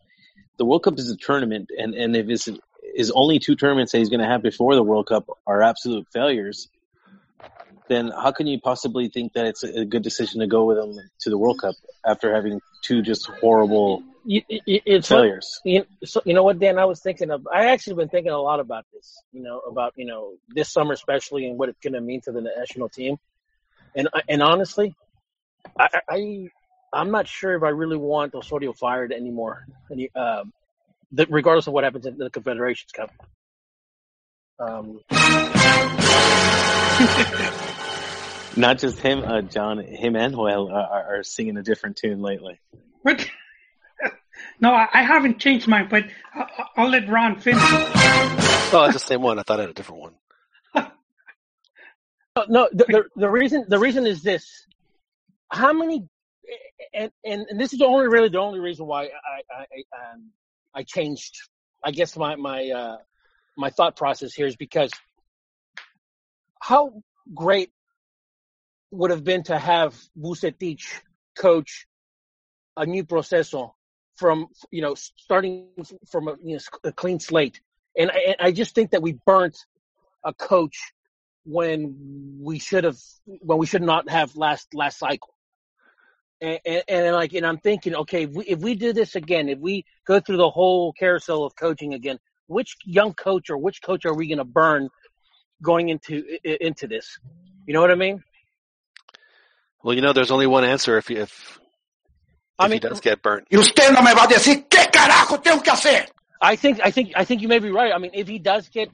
The 0.57 0.65
World 0.65 0.83
Cup 0.83 0.97
is 0.99 1.09
a 1.09 1.17
tournament, 1.17 1.69
and 1.77 1.93
and 1.93 2.15
if 2.15 2.29
it's 2.29 2.49
his 2.95 3.11
only 3.11 3.39
two 3.39 3.55
tournaments 3.55 3.91
that 3.91 3.99
he's 3.99 4.09
going 4.09 4.21
to 4.21 4.27
have 4.27 4.41
before 4.41 4.75
the 4.75 4.83
World 4.83 5.07
Cup 5.07 5.27
are 5.45 5.61
absolute 5.61 6.07
failures, 6.13 6.69
then 7.87 8.09
how 8.09 8.31
can 8.31 8.47
you 8.47 8.59
possibly 8.59 9.09
think 9.09 9.33
that 9.33 9.45
it's 9.45 9.63
a, 9.63 9.85
good 9.85 10.03
decision 10.03 10.39
to 10.39 10.47
go 10.47 10.65
with 10.65 10.77
him 10.77 10.97
to 11.21 11.29
the 11.29 11.37
World 11.37 11.59
Cup 11.61 11.75
after 12.05 12.33
having 12.33 12.61
two 12.81 13.01
just 13.01 13.27
horrible 13.41 14.03
you, 14.23 14.41
you, 14.49 14.81
it's 14.85 15.09
what- 15.09 15.17
failures? 15.17 15.61
you, 15.63 15.85
so, 16.03 16.21
you 16.25 16.33
know 16.33 16.43
what, 16.43 16.59
Dan? 16.59 16.79
I 16.79 16.85
was 16.85 16.99
thinking 16.99 17.31
of. 17.31 17.47
I 17.53 17.67
actually 17.67 17.95
been 17.95 18.09
thinking 18.09 18.31
a 18.31 18.41
lot 18.41 18.59
about 18.59 18.85
this. 18.93 19.21
You 19.31 19.43
know, 19.43 19.59
about 19.59 19.93
you 19.97 20.05
know 20.05 20.33
this 20.47 20.71
summer 20.71 20.93
especially, 20.93 21.47
and 21.47 21.59
what 21.59 21.69
it's 21.69 21.79
going 21.79 21.93
to 21.93 22.01
mean 22.01 22.21
to 22.21 22.31
the 22.31 22.41
national 22.41 22.89
team. 22.89 23.17
And 23.95 24.09
and 24.27 24.41
honestly, 24.41 24.95
I, 25.77 25.87
I 26.09 26.47
I'm 26.95 27.11
not 27.11 27.27
sure 27.27 27.55
if 27.55 27.63
I 27.63 27.69
really 27.69 27.97
want 27.97 28.33
Osorio 28.33 28.71
fired 28.73 29.11
anymore. 29.11 29.65
Any, 29.91 30.09
um, 30.15 30.53
the, 31.11 31.27
regardless 31.29 31.67
of 31.67 31.73
what 31.73 31.83
happens 31.83 32.05
in 32.05 32.17
the 32.17 32.29
Confederations 32.29 32.91
Cup. 32.93 33.11
Um, 34.57 35.01
Not 38.57 38.79
just 38.79 38.99
him, 38.99 39.21
uh, 39.25 39.41
John, 39.41 39.79
him 39.79 40.15
and 40.15 40.33
Joel 40.33 40.69
are, 40.71 40.87
are, 40.87 41.17
are 41.19 41.23
singing 41.23 41.57
a 41.57 41.61
different 41.63 41.97
tune 41.97 42.21
lately. 42.21 42.59
What? 43.01 43.27
No, 44.59 44.71
I 44.73 44.87
I 44.93 45.01
haven't 45.03 45.39
changed 45.39 45.67
mine, 45.67 45.87
but 45.89 46.05
I- 46.33 46.65
I'll 46.77 46.89
let 46.89 47.09
Ron 47.09 47.39
finish. 47.39 47.61
Oh, 47.63 48.83
it's 48.85 48.93
the 48.93 48.99
same 48.99 49.21
one. 49.21 49.39
I 49.39 49.43
thought 49.43 49.59
I 49.59 49.63
had 49.63 49.69
a 49.69 49.73
different 49.73 50.01
one. 50.01 50.13
No, 52.37 52.45
no. 52.49 52.69
The, 52.71 52.85
the 52.85 53.03
the 53.15 53.29
reason 53.29 53.65
the 53.67 53.79
reason 53.79 54.05
is 54.05 54.23
this: 54.23 54.65
how 55.49 55.71
many, 55.73 56.07
and 56.93 57.11
and, 57.23 57.45
and 57.49 57.59
this 57.59 57.73
is 57.73 57.79
the 57.79 57.85
only 57.85 58.07
really 58.07 58.29
the 58.29 58.39
only 58.39 58.59
reason 58.59 58.85
why 58.85 59.03
I 59.03 59.07
I 59.07 59.59
I, 59.59 60.13
um, 60.13 60.31
I 60.73 60.83
changed. 60.83 61.35
I 61.83 61.91
guess 61.91 62.15
my 62.17 62.35
my 62.35 62.69
uh, 62.69 62.97
my 63.57 63.69
thought 63.69 63.95
process 63.95 64.33
here 64.33 64.47
is 64.47 64.55
because 64.55 64.91
how 66.61 67.01
great 67.33 67.71
would 68.91 69.11
have 69.11 69.23
been 69.23 69.43
to 69.43 69.57
have 69.57 69.95
Vucetich 70.17 70.85
coach 71.37 71.85
a 72.77 72.85
new 72.85 73.05
proceso 73.05 73.75
from 74.15 74.47
you 74.71 74.81
know 74.81 74.95
starting 74.95 75.67
from 76.09 76.27
a, 76.27 76.35
you 76.43 76.55
know, 76.55 76.61
a 76.83 76.91
clean 76.91 77.19
slate, 77.19 77.59
and 77.97 78.09
I, 78.09 78.19
and 78.27 78.35
I 78.39 78.51
just 78.51 78.73
think 78.73 78.91
that 78.91 79.01
we 79.01 79.13
burnt 79.25 79.57
a 80.23 80.33
coach 80.33 80.91
when 81.43 82.39
we 82.41 82.59
should 82.59 82.83
have 82.83 82.97
when 83.25 83.57
we 83.57 83.65
should 83.65 83.83
not 83.83 84.09
have 84.09 84.35
last 84.35 84.73
last 84.73 84.97
cycle. 84.97 85.34
And, 86.41 86.59
and, 86.65 86.83
and 86.87 87.15
like 87.15 87.33
and 87.33 87.45
I'm 87.45 87.57
thinking, 87.57 87.95
okay, 87.95 88.23
if 88.23 88.31
we, 88.31 88.45
if 88.45 88.59
we 88.59 88.75
do 88.75 88.91
this 88.91 89.15
again, 89.15 89.47
if 89.47 89.59
we 89.59 89.85
go 90.05 90.19
through 90.19 90.37
the 90.37 90.49
whole 90.49 90.91
carousel 90.93 91.45
of 91.45 91.55
coaching 91.55 91.93
again, 91.93 92.19
which 92.47 92.75
young 92.83 93.13
coach 93.13 93.49
or 93.49 93.57
which 93.57 93.81
coach 93.81 94.05
are 94.05 94.13
we 94.13 94.27
going 94.27 94.39
to 94.39 94.43
burn 94.43 94.89
going 95.61 95.89
into 95.89 96.23
into 96.43 96.87
this? 96.87 97.17
You 97.65 97.73
know 97.73 97.81
what 97.81 97.91
I 97.91 97.95
mean? 97.95 98.23
Well, 99.83 99.95
you 99.95 100.01
know, 100.01 100.13
there's 100.13 100.31
only 100.31 100.47
one 100.47 100.65
answer 100.65 100.97
if 100.97 101.09
if, 101.09 101.19
if 101.21 101.59
I 102.59 102.67
he 102.67 102.79
does 102.79 102.99
get 102.99 103.21
burnt. 103.21 103.47
Y 103.51 103.57
usted 103.57 103.93
no 103.93 104.01
me 104.01 104.13
va 104.13 104.23
a 104.23 104.27
decir 104.27 104.67
qué 104.67 104.91
carajo 104.91 105.41
tengo 105.41 105.61
que 105.61 105.71
hacer. 105.71 106.05
I 106.41 106.55
think 106.55 106.79
I 106.83 106.91
think 106.91 107.13
I 107.15 107.23
think 107.23 107.41
you 107.41 107.47
may 107.47 107.59
be 107.59 107.71
right. 107.71 107.93
I 107.93 107.97
mean, 107.97 108.11
if 108.13 108.27
he 108.27 108.39
does 108.39 108.67
get 108.69 108.89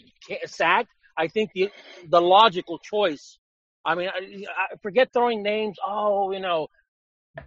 sacked, 0.45 0.89
I 1.17 1.27
think 1.27 1.51
the 1.53 1.69
the 2.07 2.21
logical 2.21 2.77
choice. 2.77 3.39
I 3.83 3.95
mean, 3.95 4.09
I, 4.09 4.45
I 4.73 4.75
forget 4.83 5.11
throwing 5.11 5.41
names. 5.41 5.77
Oh, 5.85 6.31
you 6.31 6.39
know, 6.39 6.67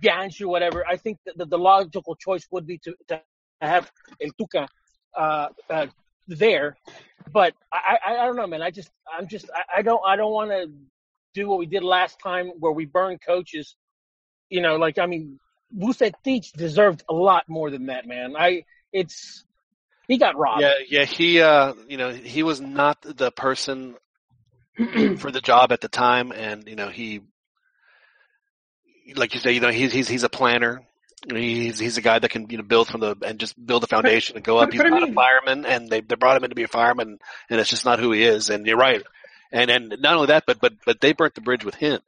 Gansh 0.03 0.41
or 0.41 0.49
whatever. 0.49 0.85
I 0.87 0.97
think 0.97 1.19
that 1.27 1.49
the, 1.49 1.59
logical 1.59 2.17
choice 2.17 2.47
would 2.51 2.67
be 2.67 2.79
to 2.79 2.95
to 3.09 3.21
have 3.61 3.91
El 4.21 4.31
Tuca 4.31 4.67
uh, 5.17 5.49
uh, 5.71 5.87
there. 6.27 6.77
But 7.33 7.55
I, 7.73 7.99
I 8.05 8.13
I 8.17 8.27
don't 8.27 8.37
know, 8.37 8.47
man. 8.47 8.63
I 8.63 8.71
just 8.71 8.91
I'm 9.11 9.29
just 9.29 9.51
I, 9.55 9.79
I 9.79 9.83
don't 9.83 10.01
I 10.07 10.17
don't 10.17 10.33
want 10.33 10.51
to 10.51 10.71
do 11.35 11.49
what 11.49 11.59
we 11.59 11.67
did 11.67 11.83
last 11.83 12.19
time 12.21 12.53
where 12.59 12.73
we 12.73 12.87
burned 12.87 13.21
coaches. 13.21 13.77
You 14.49 14.61
know, 14.61 14.77
like 14.77 14.99
I 14.99 15.07
mean, 15.07 15.39
Vucetich 15.77 16.53
deserved 16.53 17.03
a 17.09 17.15
lot 17.15 17.45
more 17.49 17.71
than 17.71 17.87
that, 17.87 18.07
man. 18.07 18.37
I 18.37 18.65
it's 18.93 19.45
he 20.09 20.19
got 20.19 20.37
robbed. 20.37 20.63
Yeah, 20.63 20.75
yeah. 20.89 21.05
He, 21.05 21.41
uh, 21.41 21.75
you 21.89 21.97
know, 21.97 22.11
he 22.11 22.43
was 22.43 22.61
not 22.61 23.01
the 23.03 23.31
person 23.31 23.95
for 25.19 25.31
the 25.31 25.41
job 25.41 25.73
at 25.73 25.81
the 25.81 25.89
time, 25.89 26.33
and 26.33 26.69
you 26.69 26.77
know, 26.77 26.89
he, 26.89 27.23
like 29.17 29.35
you 29.35 29.41
say, 29.41 29.53
you 29.53 29.61
know, 29.61 29.71
he's 29.71 29.93
he's 29.93 30.09
he's 30.09 30.23
a 30.25 30.29
planner. 30.29 30.83
He's 31.33 31.79
he's 31.79 31.97
a 31.97 32.03
guy 32.03 32.19
that 32.19 32.31
can 32.31 32.49
you 32.51 32.59
know 32.59 32.63
build 32.65 32.89
from 32.89 33.01
the 33.01 33.17
and 33.25 33.39
just 33.39 33.55
build 33.65 33.83
the 33.83 33.87
foundation 33.87 34.37
and 34.37 34.45
go 34.45 34.59
up. 34.59 34.73
He's 34.73 34.83
not 34.83 35.09
a 35.09 35.13
fireman, 35.13 35.65
and 35.65 35.89
they 35.89 36.01
they 36.01 36.17
brought 36.17 36.37
him 36.37 36.45
in 36.45 36.51
to 36.51 36.57
be 36.57 36.65
a 36.65 36.69
fireman, 36.69 37.19
and 37.49 37.61
it's 37.61 37.71
just 37.71 37.85
not 37.85 37.99
who 37.99 38.13
he 38.13 38.23
is. 38.25 38.51
And 38.51 38.67
you're 38.67 38.77
right. 38.77 39.03
And 39.51 39.71
and 39.71 39.97
not 40.01 40.15
only 40.17 40.27
that, 40.29 40.45
but 40.47 40.61
but 40.61 40.75
but 40.85 41.01
they 41.01 41.13
burnt 41.13 41.35
the 41.35 41.41
bridge 41.41 41.65
with 41.65 41.75
him, 41.77 42.01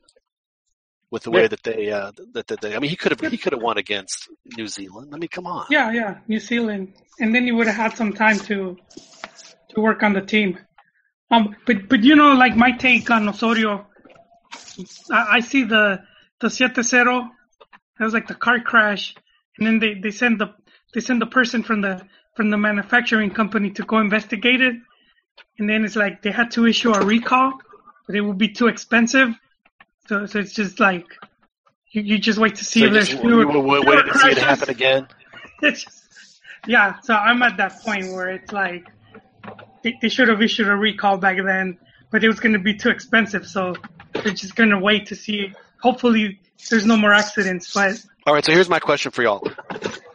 with 1.11 1.23
the 1.23 1.31
way 1.31 1.43
Yeah. 1.43 1.49
that 1.49 1.63
they 1.63 1.91
uh 1.91 2.13
that, 2.35 2.47
that 2.49 2.61
they. 2.61 2.77
I 2.77 2.79
mean, 2.79 2.91
he 2.91 2.97
could 2.97 3.13
have 3.13 3.33
he 3.33 3.39
could 3.39 3.53
have 3.55 3.63
won 3.63 3.79
against 3.79 4.29
New 4.57 4.67
Zealand. 4.69 5.15
I 5.15 5.19
mean, 5.19 5.29
come 5.29 5.47
on. 5.47 5.67
Yeah, 5.71 5.93
yeah, 5.93 6.19
New 6.29 6.41
Zealand, 6.41 6.93
and 7.19 7.35
then 7.35 7.47
you 7.47 7.57
would 7.57 7.69
have 7.69 7.77
had 7.77 7.97
some 7.97 8.13
time 8.13 8.39
to 8.41 8.77
to 9.71 9.81
work 9.81 10.03
on 10.03 10.13
the 10.13 10.21
team. 10.21 10.59
Um, 11.31 11.57
but 11.67 11.89
but 11.89 12.03
you 12.03 12.17
know, 12.17 12.33
like 12.35 12.55
my 12.55 12.73
take 12.73 13.11
on 13.11 13.29
Osorio, 13.29 13.87
I, 15.11 15.27
I 15.37 15.41
see 15.41 15.65
the 15.65 16.03
the 16.41 16.51
siete 16.51 16.83
zero. 16.83 17.31
That 17.99 18.05
was 18.05 18.15
like 18.15 18.27
the 18.27 18.35
car 18.35 18.61
crash, 18.61 19.15
and 19.59 19.67
then 19.67 19.79
they 19.79 19.95
they 19.95 20.11
send 20.11 20.39
the 20.41 20.55
they 20.95 21.01
send 21.01 21.21
the 21.23 21.27
person 21.27 21.63
from 21.63 21.81
the 21.81 22.03
from 22.35 22.51
the 22.51 22.59
manufacturing 22.59 23.31
company 23.31 23.71
to 23.71 23.83
go 23.85 23.99
investigate 23.99 24.61
it, 24.61 24.75
and 25.59 25.69
then 25.69 25.85
it's 25.85 25.97
like 25.97 26.23
they 26.23 26.31
had 26.31 26.51
to 26.53 26.67
issue 26.67 26.93
a 26.93 27.05
recall, 27.05 27.55
but 28.07 28.17
it 28.17 28.21
would 28.21 28.39
be 28.39 28.49
too 28.51 28.67
expensive. 28.67 29.31
So 30.09 30.27
so 30.27 30.39
it's 30.39 30.53
just 30.53 30.79
like 30.79 31.07
you, 31.91 32.03
you 32.03 32.19
just 32.19 32.39
wait 32.39 32.57
to 32.57 32.65
see 32.65 32.81
So 32.81 32.87
if 32.87 32.91
you 32.91 32.95
there's 32.95 33.09
fewer, 33.09 33.47
we- 33.47 33.61
we- 33.61 33.81
we 33.81 34.03
to 34.03 34.19
see 34.19 34.29
it 34.29 34.39
happen 34.39 34.69
again. 34.69 35.09
it's 35.63 35.85
just, 35.85 36.41
yeah, 36.67 37.01
so 37.01 37.15
I'm 37.15 37.43
at 37.43 37.57
that 37.57 37.81
point 37.81 38.13
where 38.13 38.29
it's 38.31 38.53
like 38.53 38.87
they, 39.83 39.95
they 40.03 40.09
should 40.11 40.29
have 40.29 40.43
issued 40.43 40.69
a 40.69 40.77
recall 40.77 41.17
back 41.17 41.39
then, 41.43 41.79
but 42.11 42.23
it 42.23 42.29
was 42.29 42.41
going 42.41 42.53
to 42.53 42.59
be 42.59 42.75
too 42.75 42.91
expensive, 42.91 43.47
so 43.47 43.75
they're 44.13 44.35
just 44.35 44.55
going 44.57 44.71
to 44.71 44.79
wait 44.79 45.07
to 45.07 45.15
see. 45.17 45.53
Hopefully, 45.81 46.41
there's 46.71 46.87
no 46.87 46.97
more 46.97 47.13
accidents, 47.13 47.73
but 47.73 48.05
All 48.27 48.35
right, 48.35 48.45
so 48.45 48.53
here's 48.53 48.69
my 48.69 48.81
question 48.81 49.13
for 49.13 49.23
y'all. 49.23 49.47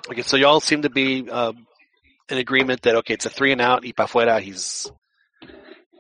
Okay, 0.10 0.24
so 0.24 0.36
y'all 0.36 0.60
seem 0.60 0.82
to 0.82 0.90
be 0.90 1.30
um, 1.30 1.66
in 2.30 2.38
agreement 2.38 2.82
that 2.84 2.96
okay, 2.98 3.14
it's 3.14 3.26
a 3.26 3.30
three 3.30 3.52
and 3.52 3.62
out. 3.62 3.84
Y 3.84 3.94
pa 3.96 4.08
fuera, 4.08 4.42
he's 4.42 4.92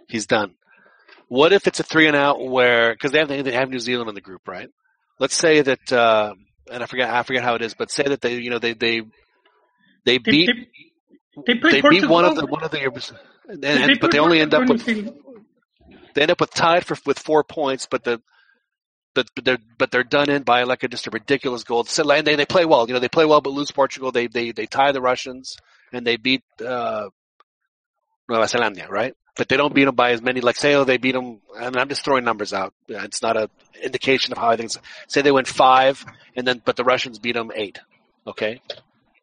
he's 0.07 0.25
done. 0.25 0.55
What 1.27 1.53
if 1.53 1.67
it's 1.67 1.79
a 1.79 1.83
three 1.83 2.07
and 2.07 2.15
out 2.15 2.45
where 2.45 2.93
because 2.93 3.11
they 3.11 3.19
have 3.19 3.29
they 3.29 3.51
have 3.53 3.69
New 3.69 3.79
Zealand 3.79 4.09
in 4.09 4.15
the 4.15 4.21
group, 4.21 4.47
right? 4.47 4.69
Let's 5.19 5.35
say 5.35 5.61
that, 5.61 5.93
uh, 5.93 6.33
and 6.69 6.83
I 6.83 6.85
forget 6.87 7.09
I 7.09 7.23
forget 7.23 7.43
how 7.43 7.55
it 7.55 7.61
is, 7.61 7.73
but 7.73 7.91
say 7.91 8.03
that 8.03 8.21
they 8.21 8.39
you 8.39 8.49
know 8.49 8.59
they 8.59 8.73
they 8.73 9.01
they 10.03 10.17
they, 10.17 10.17
beat 10.17 10.49
they, 11.45 11.53
they 11.53 11.81
they 11.81 11.89
beat 11.89 12.09
one 12.09 12.25
of 12.25 12.35
the 12.35 12.45
one 12.45 12.63
of 12.63 12.71
the 12.71 12.81
and, 13.47 13.61
they 13.61 13.83
and, 13.83 13.99
but 13.99 14.11
they 14.11 14.19
only 14.19 14.41
end 14.41 14.53
up 14.53 14.67
with 14.67 14.87
and 14.87 14.87
New 14.87 15.03
Zealand. 15.03 15.19
they 16.15 16.21
end 16.23 16.31
up 16.31 16.41
with 16.41 16.53
tied 16.53 16.85
for 16.85 16.97
with 17.05 17.19
four 17.19 17.43
points, 17.43 17.87
but 17.89 18.03
the 18.03 18.21
but 19.13 19.29
they're 19.43 19.57
but 19.77 19.91
they're 19.91 20.03
done 20.03 20.29
in 20.29 20.43
by 20.43 20.63
like 20.63 20.83
a, 20.83 20.87
just 20.87 21.07
a 21.07 21.11
ridiculous 21.11 21.63
goal. 21.63 21.85
And 21.97 22.25
they 22.25 22.35
they 22.35 22.45
play 22.45 22.65
well, 22.65 22.87
you 22.87 22.93
know, 22.93 22.99
they 22.99 23.09
play 23.09 23.25
well, 23.25 23.41
but 23.41 23.51
lose 23.53 23.71
Portugal. 23.71 24.11
They 24.11 24.27
they 24.27 24.51
they 24.51 24.65
tie 24.65 24.91
the 24.91 25.01
Russians 25.01 25.57
and 25.91 26.05
they 26.05 26.17
beat 26.17 26.43
uh, 26.65 27.09
Nueva 28.29 28.45
Zelanda, 28.45 28.89
right? 28.89 29.13
But 29.35 29.49
they 29.49 29.57
don't 29.57 29.73
beat 29.73 29.85
them 29.85 29.95
by 29.95 30.11
as 30.11 30.21
many. 30.21 30.41
Like 30.41 30.57
say, 30.57 30.75
oh, 30.75 30.83
they 30.83 30.97
beat 30.97 31.13
them, 31.13 31.39
I 31.57 31.65
and 31.65 31.77
I'm 31.77 31.89
just 31.89 32.03
throwing 32.03 32.23
numbers 32.23 32.53
out. 32.53 32.73
It's 32.87 33.21
not 33.21 33.37
a 33.37 33.49
indication 33.81 34.33
of 34.33 34.37
how 34.37 34.49
I 34.49 34.57
think. 34.57 34.71
Say 35.07 35.21
they 35.21 35.31
win 35.31 35.45
five, 35.45 36.05
and 36.35 36.45
then 36.45 36.61
but 36.63 36.75
the 36.75 36.83
Russians 36.83 37.19
beat 37.19 37.35
them 37.35 37.51
eight. 37.55 37.79
Okay, 38.27 38.61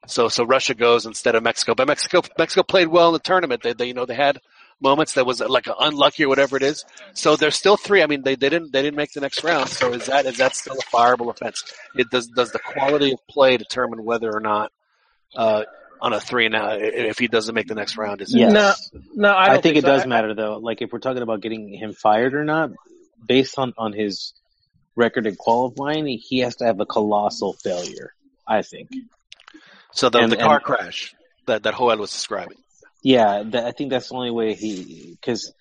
so 0.07 0.29
so 0.29 0.45
Russia 0.45 0.75
goes 0.75 1.07
instead 1.07 1.35
of 1.35 1.43
Mexico, 1.43 1.75
but 1.75 1.87
Mexico 1.87 2.23
Mexico 2.39 2.63
played 2.63 2.89
well 2.89 3.09
in 3.09 3.13
the 3.13 3.19
tournament. 3.19 3.63
They, 3.63 3.75
they 3.75 3.87
you 3.87 3.95
know 3.95 4.07
they 4.07 4.15
had 4.15 4.41
moments 4.81 5.15
that 5.15 5.27
was 5.27 5.41
like 5.41 5.67
unlucky 5.81 6.25
or 6.25 6.29
whatever 6.29 6.57
it 6.57 6.63
is. 6.63 6.85
So 7.15 7.37
there's 7.37 7.57
still 7.57 7.77
three. 7.77 8.03
I 8.03 8.07
mean, 8.07 8.23
they, 8.23 8.37
they 8.37 8.49
didn't 8.49 8.73
they 8.73 8.83
didn't 8.83 8.97
make 8.97 9.13
the 9.13 9.21
next 9.21 9.43
round. 9.45 9.69
So 9.69 9.93
is 9.93 10.07
that 10.07 10.27
is 10.27 10.37
that 10.39 10.55
still 10.55 10.75
a 10.77 10.97
fireable 10.97 11.31
offense? 11.31 11.65
It 11.95 12.11
does 12.11 12.29
does 12.29 12.53
the 12.53 12.59
quality 12.61 13.13
of 13.13 13.27
play 13.29 13.57
determine 13.57 14.05
whether 14.05 14.31
or 14.35 14.41
not 14.41 14.73
uh, 15.37 15.65
on 16.01 16.13
a 16.13 16.21
three 16.21 16.47
and 16.47 16.55
out 16.55 16.81
if 16.81 17.19
he 17.19 17.27
doesn't 17.29 17.55
make 17.55 17.67
the 17.67 17.75
next 17.75 17.97
round? 17.97 18.21
Is 18.21 18.35
it 18.35 18.39
Yes. 18.39 18.53
No, 18.93 19.01
no, 19.15 19.31
I, 19.31 19.45
I, 19.45 19.49
don't 19.55 19.63
think 19.63 19.77
it 19.77 19.83
so. 19.83 19.89
does 19.89 20.03
I- 20.03 20.07
matter 20.07 20.35
though. 20.35 20.59
Like 20.59 20.81
if 20.83 20.93
we're 20.93 21.01
talking 21.01 21.23
about 21.23 21.41
getting 21.41 21.69
him 21.75 21.93
fired 21.93 22.35
or 22.35 22.45
not, 22.45 22.71
based 23.27 23.59
on 23.59 23.75
on 23.77 23.93
his 23.93 24.33
record 24.95 25.27
in 25.27 25.37
qualifying, 25.37 26.07
he 26.07 26.39
has 26.41 26.57
to 26.57 26.65
have 26.65 26.81
a 26.81 26.87
colossal 26.87 27.53
failure. 27.55 28.13
I 28.47 28.63
think. 28.63 28.89
so 29.93 30.09
the, 30.09 30.19
And- 30.19 30.33
the 30.33 30.37
car 30.37 30.57
and- 30.57 30.65
crash 30.65 31.15
that 31.47 31.65
that 31.65 31.75
Joel 31.77 31.99
was 31.99 32.11
describing? 32.13 32.59
Yeah, 33.03 33.43
that, 33.47 33.65
I 33.67 33.73
think 33.73 33.91
that's 33.91 34.09
the 34.09 34.15
only 34.17 34.31
way 34.31 34.55
he 34.55 35.17
because 35.21 35.53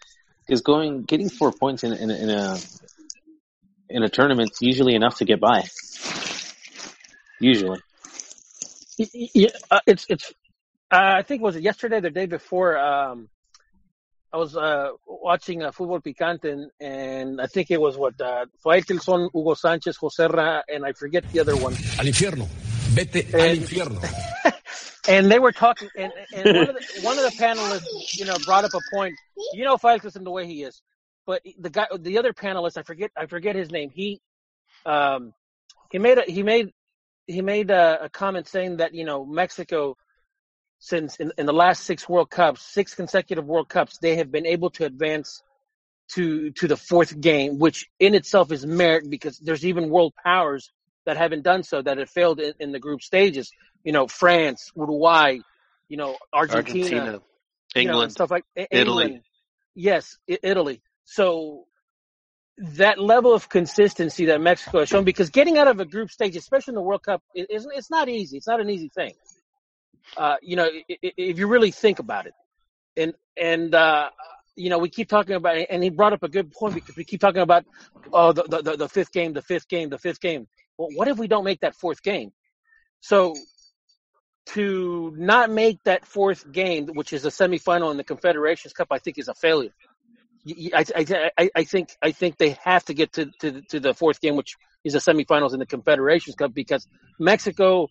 because 0.46 0.62
going 0.62 1.04
getting 1.04 1.30
four 1.30 1.52
points 1.52 1.84
in 1.84 1.94
in, 1.94 2.10
a- 2.10 2.16
in 2.16 2.30
a 2.30 2.58
in 3.90 4.04
a 4.04 4.10
tournament's 4.10 4.62
usually 4.62 4.96
enough 4.96 5.18
to 5.18 5.26
get 5.26 5.40
by. 5.40 5.64
Usually, 7.40 7.80
Y- 9.00 9.08
y- 9.14 9.30
Yeah, 9.34 9.50
uh, 9.70 9.80
it's 9.86 10.06
it's. 10.10 10.34
Uh, 10.92 11.16
I 11.20 11.22
think 11.24 11.42
was 11.42 11.56
it 11.56 11.64
yesterday, 11.64 11.98
or 11.98 12.02
the 12.02 12.10
day 12.10 12.26
before. 12.26 12.78
Um, 12.78 13.30
I 14.34 14.38
was 14.38 14.58
uh, 14.58 14.90
watching 15.08 15.64
uh, 15.64 15.72
Fútbol 15.72 16.02
Picante, 16.04 16.52
and, 16.52 16.70
and 16.82 17.40
I 17.42 17.48
think 17.48 17.72
it 17.72 17.80
was 17.80 17.98
what 17.98 18.20
uh, 18.20 18.46
Faitelson, 18.66 19.30
Hugo 19.34 19.54
Sánchez, 19.54 19.96
Joserra, 20.02 20.64
and 20.68 20.86
I 20.86 20.92
forget 20.94 21.24
the 21.32 21.40
other 21.40 21.56
one. 21.56 21.74
Al 22.00 22.06
infierno. 22.08 22.46
Vete 22.94 23.26
al 23.34 23.56
infierno. 23.56 24.02
And 25.08 25.32
they 25.32 25.40
were 25.40 25.52
talking, 25.52 25.90
and, 25.96 26.12
and 26.34 26.58
one, 26.58 26.70
of 26.70 26.76
the, 26.76 27.02
one 27.02 27.18
of 27.18 27.24
the 27.24 27.38
panelists, 27.38 28.18
you 28.18 28.26
know, 28.26 28.36
brought 28.46 28.66
up 28.66 28.74
a 28.74 28.80
point. 28.92 29.16
You 29.54 29.64
know, 29.64 29.78
Faitelson 29.78 30.24
the 30.24 30.32
way 30.32 30.46
he 30.46 30.64
is, 30.64 30.82
but 31.26 31.42
the 31.60 31.70
guy, 31.70 31.88
the 31.98 32.18
other 32.18 32.34
panelist, 32.34 32.78
I 32.78 32.84
forget, 32.84 33.12
I 33.16 33.26
forget 33.26 33.56
his 33.56 33.72
name. 33.72 33.90
He, 33.90 34.20
um, 34.86 35.34
he 35.92 36.00
made 36.00 36.18
a, 36.18 36.24
he 36.24 36.44
made, 36.44 36.72
he 37.28 37.42
made 37.42 37.72
a, 37.72 38.06
a 38.06 38.10
comment 38.10 38.48
saying 38.48 38.78
that 38.78 38.94
you 38.94 39.06
know 39.06 39.26
Mexico 39.26 39.96
since 40.80 41.16
in, 41.18 41.32
in 41.38 41.46
the 41.46 41.54
last 41.54 41.84
six 41.84 42.08
World 42.08 42.30
Cups, 42.30 42.62
six 42.62 42.94
consecutive 42.94 43.46
World 43.46 43.70
Cups, 43.70 43.98
they 43.98 44.16
have 44.18 44.32
been 44.32 44.46
able 44.46 44.70
to 44.72 44.86
advance 44.86 45.42
to 46.10 46.52
to 46.52 46.68
the 46.68 46.78
fourth 46.78 47.20
game, 47.20 47.60
which 47.60 47.88
in 48.00 48.16
itself 48.16 48.52
is 48.52 48.66
merit 48.66 49.10
because 49.10 49.38
there's 49.40 49.66
even 49.66 49.90
world 49.90 50.14
powers 50.24 50.72
that 51.06 51.18
haven't 51.18 51.44
done 51.44 51.64
so 51.64 51.82
that 51.82 51.98
have 51.98 52.10
failed 52.10 52.40
in, 52.40 52.54
in 52.60 52.72
the 52.72 52.80
group 52.80 53.02
stages. 53.02 53.52
You 53.88 53.94
know, 53.94 54.06
France, 54.06 54.70
Uruguay, 54.76 55.38
you 55.88 55.96
know, 55.96 56.18
Argentina, 56.34 56.76
Argentina, 56.76 57.06
you 57.06 57.12
know, 57.14 57.22
England. 57.74 58.04
and 58.04 58.12
stuff 58.12 58.32
like 58.32 58.44
Italy. 58.54 59.04
England. 59.06 59.24
Yes, 59.76 60.18
Italy. 60.28 60.82
So 61.06 61.64
that 62.58 63.00
level 63.00 63.34
of 63.34 63.48
consistency 63.48 64.26
that 64.26 64.42
Mexico 64.42 64.80
has 64.80 64.90
shown, 64.90 65.06
because 65.06 65.30
getting 65.30 65.58
out 65.58 65.70
of 65.70 65.80
a 65.80 65.86
group 65.86 66.12
stage, 66.12 66.36
especially 66.36 66.74
in 66.74 66.76
the 66.76 66.82
World 66.82 67.02
Cup, 67.02 67.24
it, 67.34 67.48
it's, 67.50 67.66
it's 67.74 67.90
not 67.90 68.10
easy. 68.10 68.36
It's 68.36 68.48
not 68.48 68.60
an 68.60 68.70
easy 68.70 68.90
thing. 68.90 69.14
Uh, 70.18 70.36
you 70.42 70.58
know, 70.58 70.68
if 70.90 71.40
you 71.40 71.48
really 71.48 71.72
think 71.72 72.00
about 72.00 72.26
it, 72.26 72.34
and 72.98 73.14
and 73.42 73.74
uh, 73.74 74.10
you 74.58 74.70
know, 74.70 74.80
we 74.80 74.90
keep 74.90 75.08
talking 75.08 75.38
about, 75.38 75.56
and 75.70 75.82
he 75.82 75.92
brought 75.92 76.12
up 76.12 76.24
a 76.24 76.30
good 76.30 76.52
point 76.52 76.74
because 76.74 76.98
we 76.98 77.06
keep 77.06 77.22
talking 77.22 77.42
about, 77.42 77.64
oh, 78.12 78.34
the 78.34 78.44
the, 78.44 78.62
the, 78.64 78.78
the 78.78 78.90
fifth 78.90 79.14
game, 79.14 79.32
the 79.32 79.42
fifth 79.42 79.70
game, 79.70 79.90
the 79.90 79.98
fifth 79.98 80.20
game. 80.20 80.46
Well, 80.78 80.90
what 80.94 81.08
if 81.08 81.18
we 81.18 81.30
don't 81.30 81.46
make 81.46 81.62
that 81.62 81.74
fourth 81.74 82.04
game? 82.04 82.34
So 83.00 83.34
to 84.54 85.14
not 85.18 85.52
make 85.52 85.80
that 85.84 86.06
fourth 86.06 86.50
game, 86.52 86.88
which 86.94 87.14
is 87.14 87.26
a 87.26 87.30
semifinal 87.30 87.92
in 87.92 87.98
the 87.98 88.04
Confederations 88.04 88.74
Cup, 88.74 88.88
I 88.92 89.00
think 89.00 89.18
is 89.18 89.28
a 89.28 89.34
failure. 89.36 89.72
I, 90.74 90.86
I, 90.96 91.50
I- 91.56 91.64
think 91.66 91.90
I 92.02 92.12
think 92.12 92.38
they 92.38 92.58
have 92.64 92.86
to 92.86 92.94
get 92.94 93.14
to, 93.14 93.30
to 93.42 93.62
to 93.70 93.80
the 93.80 93.94
fourth 93.94 94.22
game, 94.22 94.36
which 94.38 94.56
is 94.86 94.94
the 94.94 95.00
semifinals 95.00 95.54
in 95.54 95.60
the 95.60 95.66
Confederations 95.66 96.36
Cup, 96.36 96.54
because 96.54 96.88
Mexico. 97.20 97.88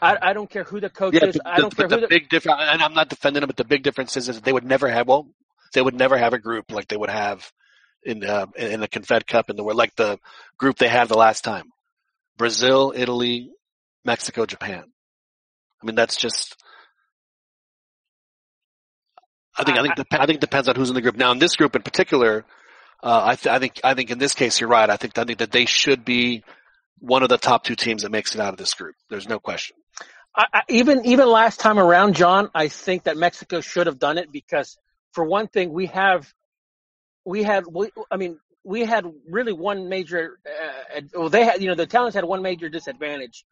I, 0.00 0.16
I 0.22 0.32
don't 0.32 0.48
care 0.48 0.62
who 0.62 0.80
the 0.80 0.90
coach 0.90 1.14
Yeah, 1.14 1.26
is. 1.26 1.34
but 1.34 1.42
I 1.44 1.56
the, 1.56 1.62
don't 1.62 1.74
care 1.74 1.88
the 1.88 1.98
the, 1.98 2.06
big 2.08 2.28
difference, 2.28 2.60
and 2.62 2.80
I'm 2.82 2.94
not 2.94 3.08
defending 3.08 3.40
them, 3.40 3.48
but 3.48 3.56
the 3.56 3.64
big 3.64 3.82
difference 3.82 4.16
is, 4.16 4.28
is 4.28 4.40
they 4.40 4.52
would 4.52 4.64
never 4.64 4.88
have, 4.88 5.08
well, 5.08 5.26
they 5.74 5.82
would 5.82 5.94
never 5.94 6.16
have 6.16 6.34
a 6.34 6.38
group 6.38 6.70
like 6.70 6.86
they 6.86 6.96
would 6.96 7.10
have 7.10 7.50
in, 8.04 8.22
uh, 8.24 8.46
in 8.56 8.78
the 8.80 8.86
Confed 8.88 9.26
Cup 9.26 9.48
and 9.50 9.58
the, 9.58 9.64
like 9.64 9.94
the 9.96 10.18
group 10.56 10.78
they 10.78 10.88
had 10.88 11.08
the 11.08 11.16
last 11.16 11.42
time. 11.42 11.72
Brazil, 12.36 12.92
Italy, 12.94 13.50
Mexico, 14.04 14.46
Japan. 14.46 14.84
I 15.82 15.86
mean, 15.86 15.94
that's 15.94 16.16
just, 16.16 16.56
I 19.56 19.64
think, 19.64 19.78
I 19.78 19.82
think, 19.82 19.94
I 20.12 20.26
think 20.26 20.36
it 20.36 20.40
depends 20.40 20.68
on 20.68 20.76
who's 20.76 20.88
in 20.88 20.94
the 20.94 21.02
group. 21.02 21.16
Now, 21.16 21.32
in 21.32 21.38
this 21.38 21.56
group 21.56 21.76
in 21.76 21.82
particular, 21.82 22.44
uh, 23.02 23.22
I, 23.24 23.36
th- 23.36 23.52
I 23.52 23.58
think, 23.58 23.80
I 23.84 23.94
think 23.94 24.10
in 24.10 24.18
this 24.18 24.34
case, 24.34 24.60
you're 24.60 24.68
right. 24.68 24.88
I 24.88 24.96
think, 24.96 25.16
I 25.18 25.24
think 25.24 25.38
that 25.38 25.52
they 25.52 25.66
should 25.66 26.04
be 26.04 26.42
one 27.00 27.22
of 27.22 27.28
the 27.28 27.38
top 27.38 27.64
two 27.64 27.76
teams 27.76 28.02
that 28.02 28.10
makes 28.10 28.34
it 28.34 28.40
out 28.40 28.52
of 28.52 28.58
this 28.58 28.74
group. 28.74 28.94
There's 29.08 29.28
no 29.28 29.38
question. 29.38 29.76
I, 30.34 30.46
I, 30.52 30.62
even 30.68 31.04
even 31.06 31.28
last 31.28 31.58
time 31.60 31.78
around, 31.78 32.14
John, 32.14 32.50
I 32.54 32.68
think 32.68 33.04
that 33.04 33.16
Mexico 33.16 33.60
should 33.60 33.86
have 33.86 33.98
done 33.98 34.18
it 34.18 34.30
because, 34.30 34.76
for 35.12 35.24
one 35.24 35.48
thing, 35.48 35.72
we 35.72 35.86
have 35.86 36.32
we 37.24 37.42
had 37.42 37.64
we, 37.70 37.90
I 38.10 38.16
mean 38.16 38.38
we 38.64 38.84
had 38.84 39.04
really 39.28 39.52
one 39.52 39.88
major 39.88 40.38
uh, 40.46 41.00
well 41.14 41.28
they 41.28 41.44
had 41.44 41.60
you 41.60 41.68
know 41.68 41.74
the 41.74 41.82
Italians 41.84 42.14
had 42.14 42.24
one 42.24 42.42
major 42.42 42.68
disadvantage 42.68 43.44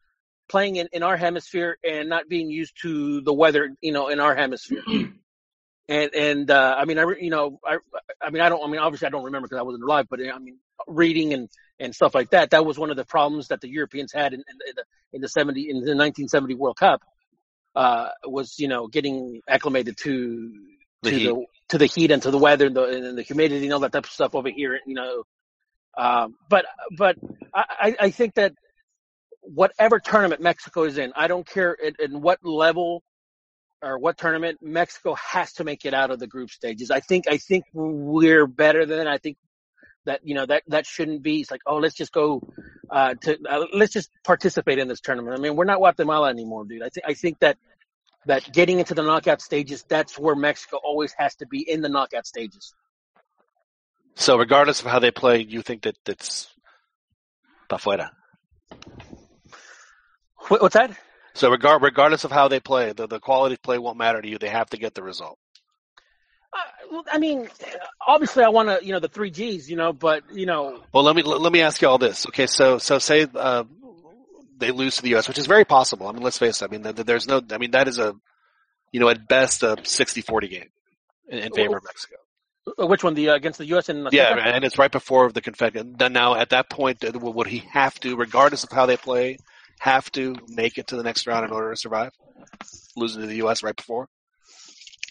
playing 0.49 0.77
in, 0.77 0.87
in 0.91 1.03
our 1.03 1.17
hemisphere 1.17 1.77
and 1.83 2.09
not 2.09 2.27
being 2.29 2.49
used 2.49 2.73
to 2.81 3.21
the 3.21 3.33
weather 3.33 3.69
you 3.81 3.91
know 3.91 4.07
in 4.09 4.19
our 4.19 4.35
hemisphere 4.35 4.83
and 5.89 6.13
and 6.13 6.51
uh, 6.51 6.75
I 6.77 6.85
mean 6.85 6.99
I 6.99 7.05
you 7.19 7.29
know 7.29 7.59
I 7.65 7.77
I 8.21 8.29
mean 8.29 8.41
I 8.41 8.49
don't 8.49 8.63
I 8.63 8.67
mean 8.71 8.79
obviously 8.79 9.07
I 9.07 9.09
don't 9.11 9.25
remember 9.25 9.47
because 9.47 9.59
I 9.59 9.63
wasn't 9.63 9.83
alive 9.83 10.07
but 10.09 10.19
I 10.21 10.37
mean 10.39 10.59
reading 10.87 11.33
and 11.33 11.49
and 11.79 11.93
stuff 11.93 12.15
like 12.15 12.31
that 12.31 12.51
that 12.51 12.65
was 12.65 12.77
one 12.77 12.89
of 12.89 12.97
the 12.97 13.05
problems 13.05 13.49
that 13.49 13.61
the 13.61 13.69
Europeans 13.69 14.11
had 14.13 14.33
in, 14.33 14.39
in 14.39 14.57
the 14.75 14.83
in 15.13 15.21
the 15.21 15.29
70 15.29 15.61
in 15.69 15.75
the 15.77 15.95
1970 15.95 16.55
World 16.55 16.77
Cup 16.77 17.01
uh 17.75 18.09
was 18.25 18.55
you 18.59 18.67
know 18.67 18.87
getting 18.87 19.41
acclimated 19.47 19.97
to 19.97 20.51
The 21.03 21.11
to 21.11 21.15
heat. 21.15 21.25
the 21.27 21.45
to 21.69 21.77
the 21.77 21.85
heat 21.85 22.11
and 22.11 22.21
to 22.23 22.31
the 22.31 22.37
weather 22.37 22.67
and 22.67 22.75
the, 22.75 22.83
and 22.83 23.17
the 23.17 23.21
humidity 23.23 23.65
and 23.65 23.73
all 23.73 23.81
that 23.81 23.91
type 23.91 24.05
of 24.05 24.11
stuff 24.11 24.35
over 24.35 24.49
here 24.49 24.79
you 24.85 24.93
know 24.95 25.23
um 25.97 26.35
but 26.49 26.65
but 26.97 27.17
I 27.53 27.95
I 27.99 28.09
think 28.11 28.35
that 28.35 28.53
whatever 29.53 29.99
tournament 29.99 30.41
Mexico 30.41 30.83
is 30.83 30.97
in 30.97 31.13
I 31.15 31.27
don't 31.27 31.47
care 31.47 31.73
in, 31.73 31.95
in 31.99 32.21
what 32.21 32.43
level 32.43 33.03
or 33.81 33.97
what 33.99 34.17
tournament 34.17 34.59
Mexico 34.61 35.15
has 35.15 35.53
to 35.53 35.63
make 35.63 35.85
it 35.85 35.93
out 35.93 36.11
of 36.11 36.19
the 36.19 36.27
group 36.27 36.49
stages. 36.49 36.91
I 36.91 36.99
think 36.99 37.25
I 37.29 37.37
think 37.37 37.65
we're 37.73 38.47
better 38.47 38.85
than 38.85 39.07
I 39.07 39.17
think 39.17 39.37
that 40.05 40.21
you 40.23 40.35
know 40.35 40.45
that 40.45 40.63
that 40.67 40.85
shouldn't 40.85 41.21
be. 41.23 41.41
It's 41.41 41.51
like 41.51 41.61
oh 41.65 41.77
let's 41.77 41.95
just 41.95 42.11
go 42.11 42.41
uh, 42.89 43.15
to 43.21 43.37
uh, 43.49 43.65
let's 43.73 43.93
just 43.93 44.09
participate 44.23 44.79
in 44.79 44.87
this 44.87 45.01
tournament. 45.01 45.37
I 45.37 45.41
mean 45.41 45.55
we're 45.55 45.65
not 45.65 45.77
Guatemala 45.77 46.29
anymore, 46.29 46.65
dude. 46.65 46.83
I 46.83 46.89
think 46.89 47.05
I 47.07 47.13
think 47.13 47.39
that 47.39 47.57
that 48.25 48.51
getting 48.51 48.79
into 48.79 48.93
the 48.93 49.03
knockout 49.03 49.41
stages 49.41 49.85
that's 49.87 50.17
where 50.19 50.35
Mexico 50.35 50.79
always 50.83 51.13
has 51.17 51.35
to 51.35 51.45
be 51.45 51.69
in 51.69 51.81
the 51.81 51.89
knockout 51.89 52.25
stages. 52.25 52.73
So 54.15 54.37
regardless 54.37 54.81
of 54.81 54.87
how 54.87 54.99
they 54.99 55.11
play, 55.11 55.43
you 55.43 55.61
think 55.61 55.83
that 55.83 55.95
that's 56.03 56.49
pa 57.69 57.77
fuera. 57.77 58.09
What, 60.47 60.61
what's 60.61 60.75
that? 60.75 60.97
So 61.33 61.49
regard 61.49 61.83
regardless 61.83 62.23
of 62.23 62.31
how 62.31 62.47
they 62.47 62.59
play, 62.59 62.93
the, 62.93 63.07
the 63.07 63.19
quality 63.19 63.53
of 63.53 63.61
play 63.61 63.77
won't 63.77 63.97
matter 63.97 64.21
to 64.21 64.27
you. 64.27 64.37
They 64.37 64.49
have 64.49 64.69
to 64.71 64.77
get 64.77 64.95
the 64.95 65.03
result. 65.03 65.37
Uh, 66.53 66.57
well, 66.91 67.03
I 67.11 67.19
mean, 67.19 67.47
obviously 68.07 68.43
I 68.43 68.49
want 68.49 68.69
to 68.69 68.85
you 68.85 68.93
know 68.93 68.99
the 68.99 69.09
three 69.09 69.29
Gs, 69.29 69.69
you 69.69 69.75
know, 69.75 69.93
but 69.93 70.23
you 70.31 70.45
know 70.45 70.81
Well, 70.93 71.03
let 71.03 71.15
me 71.15 71.21
let 71.21 71.51
me 71.51 71.61
ask 71.61 71.81
you 71.81 71.87
all 71.87 71.97
this. 71.97 72.25
Okay, 72.27 72.47
so 72.47 72.77
so 72.77 72.97
say 72.97 73.27
uh, 73.35 73.65
they 74.57 74.71
lose 74.71 74.95
to 74.97 75.01
the 75.03 75.09
U.S., 75.09 75.27
which 75.27 75.37
is 75.37 75.45
very 75.47 75.65
possible. 75.65 76.07
I 76.07 76.11
mean, 76.11 76.23
let's 76.23 76.37
face 76.37 76.61
it. 76.61 76.65
I 76.65 76.67
mean, 76.69 76.83
th- 76.83 76.95
th- 76.95 77.05
there's 77.05 77.27
no. 77.27 77.41
I 77.51 77.57
mean, 77.57 77.71
that 77.71 77.87
is 77.87 77.99
a, 77.99 78.15
you 78.91 78.99
know, 78.99 79.09
at 79.09 79.27
best 79.27 79.63
a 79.63 79.75
60-40 79.75 80.49
game 80.49 80.69
in, 81.29 81.39
in 81.39 81.53
favor 81.53 81.77
of 81.77 81.83
Mexico. 81.83 82.15
which 82.87 83.03
one 83.03 83.13
the 83.13 83.29
uh, 83.29 83.35
against 83.35 83.59
the 83.59 83.65
U.S. 83.67 83.89
and 83.89 84.07
Yeah, 84.11 84.35
and 84.35 84.65
it's 84.65 84.79
right 84.79 84.91
before 84.91 85.31
the 85.31 85.41
Confed. 85.41 85.97
Then 85.97 86.13
now 86.13 86.35
at 86.35 86.49
that 86.49 86.69
point, 86.69 87.03
uh, 87.03 87.11
would 87.13 87.47
he 87.47 87.59
have 87.71 87.99
to, 88.01 88.15
regardless 88.15 88.63
of 88.63 88.71
how 88.71 88.85
they 88.85 88.97
play, 88.97 89.37
have 89.79 90.11
to 90.13 90.35
make 90.47 90.77
it 90.77 90.87
to 90.87 90.95
the 90.95 91.03
next 91.03 91.27
round 91.27 91.45
in 91.45 91.51
order 91.51 91.71
to 91.71 91.77
survive? 91.77 92.11
Losing 92.95 93.21
to 93.21 93.27
the 93.27 93.37
U.S. 93.37 93.63
right 93.63 93.75
before, 93.75 94.07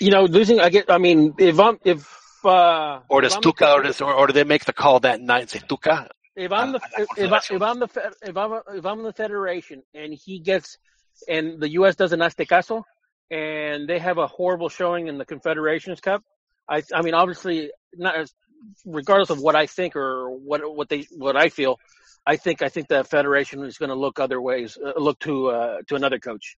you 0.01 0.11
know 0.11 0.25
losing. 0.25 0.61
I 0.61 0.71
get. 0.71 0.91
I 0.91 0.99
mean, 0.99 1.35
if 1.39 1.59
I'm 1.59 1.79
if 1.85 2.07
uh, 2.45 3.01
or 3.09 3.23
if 3.23 3.33
does 3.33 3.39
Tuca, 3.39 3.75
or, 3.75 3.83
does, 3.83 4.01
or, 4.01 4.13
or 4.13 4.27
do 4.27 4.33
they 4.33 4.45
make 4.45 4.65
the 4.65 4.73
call 4.73 5.01
that 5.01 5.21
night 5.21 5.43
and 5.43 5.51
say 5.51 5.59
Tuca? 5.61 6.09
if 6.37 6.53
I'm 6.53 6.73
the 6.73 6.81
Ah, 6.83 7.05
if, 7.17 7.33
I, 7.33 7.41
if 7.51 7.63
I'm 7.63 7.79
the 7.81 8.13
if 8.23 8.37
I'm 8.37 8.61
if 8.75 8.87
I'm 8.87 9.03
the 9.03 9.13
federation 9.13 9.83
and 9.95 10.13
he 10.13 10.39
gets 10.39 10.77
and 11.27 11.61
the 11.61 11.71
U.S. 11.73 11.97
doesn't 11.97 12.21
hace 12.21 12.35
caso, 12.35 12.85
and 13.31 13.89
they 13.89 13.99
have 13.99 14.19
a 14.19 14.27
horrible 14.27 14.69
showing 14.69 15.09
in 15.09 15.17
the 15.17 15.25
Confederations 15.25 16.01
Cup. 16.01 16.23
I, 16.69 16.83
I 16.95 17.01
mean, 17.01 17.15
obviously, 17.15 17.71
not 17.95 18.17
as, 18.17 18.35
regardless 18.85 19.31
of 19.31 19.41
what 19.41 19.57
I 19.57 19.67
think 19.67 19.97
or 19.97 20.31
what 20.31 20.61
what 20.77 20.91
they 20.91 21.07
what 21.11 21.37
I 21.37 21.49
feel, 21.49 21.79
I 22.27 22.37
think 22.37 22.63
I 22.63 22.69
think 22.69 22.89
the 22.89 23.05
federation 23.05 23.63
is 23.65 23.79
going 23.79 23.91
to 23.91 23.95
look 23.95 24.19
other 24.19 24.41
ways, 24.41 24.77
uh, 24.85 24.99
look 24.99 25.19
to 25.21 25.49
uh, 25.49 25.77
to 25.89 25.95
another 25.95 26.19
coach. 26.19 26.57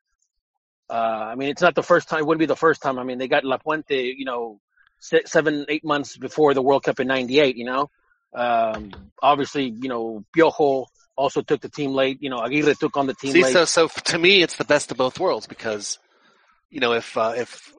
Uh, 0.89 0.93
I 0.93 1.35
mean, 1.35 1.49
it's 1.49 1.61
not 1.61 1.75
the 1.75 1.83
first 1.83 2.07
time. 2.07 2.19
It 2.19 2.25
wouldn't 2.25 2.39
be 2.39 2.45
the 2.45 2.55
first 2.55 2.81
time. 2.81 2.97
I 2.97 3.03
mean, 3.03 3.17
they 3.17 3.27
got 3.27 3.43
Lapuente, 3.43 4.13
you 4.15 4.23
know, 4.23 4.61
six, 4.99 5.31
seven, 5.31 5.65
eight 5.67 5.83
months 5.83 6.15
before 6.15 6.53
the 6.53 6.61
World 6.61 6.83
Cup 6.83 6.99
in 7.01 7.07
'98. 7.07 7.57
You 7.57 7.65
know, 7.65 7.89
um, 8.33 8.91
obviously, 9.21 9.65
you 9.65 9.89
know, 9.89 10.23
Piojo 10.35 10.85
also 11.17 11.41
took 11.41 11.59
the 11.59 11.69
team 11.69 11.91
late. 11.91 12.19
You 12.21 12.29
know, 12.29 12.37
Aguirre 12.37 12.73
took 12.75 12.95
on 12.95 13.07
the 13.07 13.13
team 13.13 13.33
See, 13.33 13.43
late. 13.43 13.51
so 13.51 13.65
so 13.65 13.87
to 13.87 14.17
me, 14.17 14.41
it's 14.41 14.55
the 14.55 14.65
best 14.65 14.91
of 14.91 14.97
both 14.97 15.19
worlds 15.19 15.47
because, 15.47 15.99
you 16.69 16.79
know, 16.79 16.93
if 16.93 17.17
uh, 17.17 17.33
if 17.35 17.73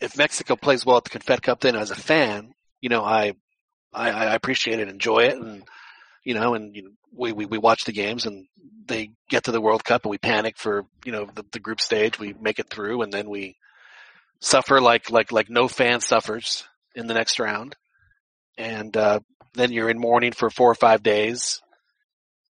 if 0.00 0.18
Mexico 0.18 0.56
plays 0.56 0.84
well 0.84 0.98
at 0.98 1.04
the 1.04 1.18
Confed 1.18 1.42
Cup, 1.42 1.60
then 1.60 1.76
as 1.76 1.90
a 1.90 1.96
fan, 1.96 2.52
you 2.82 2.90
know, 2.90 3.02
I 3.02 3.32
I, 3.92 4.10
I 4.10 4.34
appreciate 4.34 4.80
it, 4.80 4.88
enjoy 4.88 5.20
it, 5.20 5.38
and 5.38 5.62
you 6.24 6.34
know, 6.34 6.54
and 6.54 6.74
you 6.74 6.82
know, 6.82 6.90
we, 7.16 7.32
we 7.32 7.46
we 7.46 7.58
watch 7.58 7.84
the 7.84 7.92
games, 7.92 8.26
and 8.26 8.46
they 8.86 9.10
get 9.28 9.44
to 9.44 9.52
the 9.52 9.60
World 9.60 9.84
Cup, 9.84 10.04
and 10.04 10.10
we 10.10 10.18
panic 10.18 10.56
for 10.58 10.84
you 11.04 11.12
know 11.12 11.26
the, 11.34 11.44
the 11.52 11.60
group 11.60 11.80
stage. 11.80 12.18
We 12.18 12.34
make 12.34 12.58
it 12.58 12.70
through, 12.70 13.02
and 13.02 13.12
then 13.12 13.28
we 13.28 13.56
suffer 14.40 14.80
like 14.80 15.10
like 15.10 15.32
like 15.32 15.50
no 15.50 15.68
fan 15.68 16.00
suffers 16.00 16.64
in 16.94 17.06
the 17.06 17.14
next 17.14 17.38
round, 17.38 17.76
and 18.56 18.96
uh, 18.96 19.20
then 19.54 19.72
you're 19.72 19.90
in 19.90 19.98
mourning 19.98 20.32
for 20.32 20.50
four 20.50 20.70
or 20.70 20.74
five 20.74 21.02
days, 21.02 21.60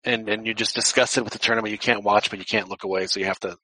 and 0.03 0.27
and 0.29 0.45
you 0.45 0.53
just 0.53 0.75
discuss 0.75 1.17
it 1.17 1.23
with 1.23 1.33
the 1.33 1.39
tournament. 1.39 1.71
You 1.71 1.77
can't 1.77 2.03
watch, 2.03 2.29
but 2.29 2.39
you 2.39 2.45
can't 2.45 2.69
look 2.69 2.83
away, 2.83 3.07
so 3.07 3.19
you 3.19 3.25
have 3.27 3.39
to 3.41 3.57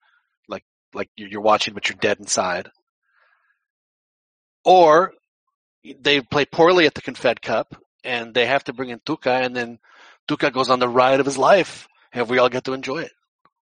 like 0.48 0.64
like 0.94 1.10
you're 1.15 1.41
watching, 1.41 1.73
but 1.73 1.90
you're 1.90 1.98
dead 1.99 2.19
inside. 2.19 2.69
Or 4.64 5.14
they 5.84 6.22
play 6.22 6.45
poorly 6.45 6.86
at 6.86 6.94
the 6.94 7.02
Confed 7.02 7.41
Cup, 7.41 7.76
and 8.03 8.34
they 8.34 8.45
have 8.45 8.64
to 8.65 8.73
bring 8.73 8.90
in 8.90 8.99
Tuca, 8.99 9.44
and 9.44 9.56
then 9.56 9.80
Tuca 10.27 10.52
goes 10.52 10.69
on 10.69 10.80
the 10.80 10.88
ride 10.89 11.19
of 11.19 11.26
his 11.26 11.38
life, 11.38 11.88
and 12.14 12.30
we 12.30 12.38
all 12.39 12.49
get 12.49 12.64
to 12.65 12.73
enjoy 12.73 12.99
it. 12.99 13.11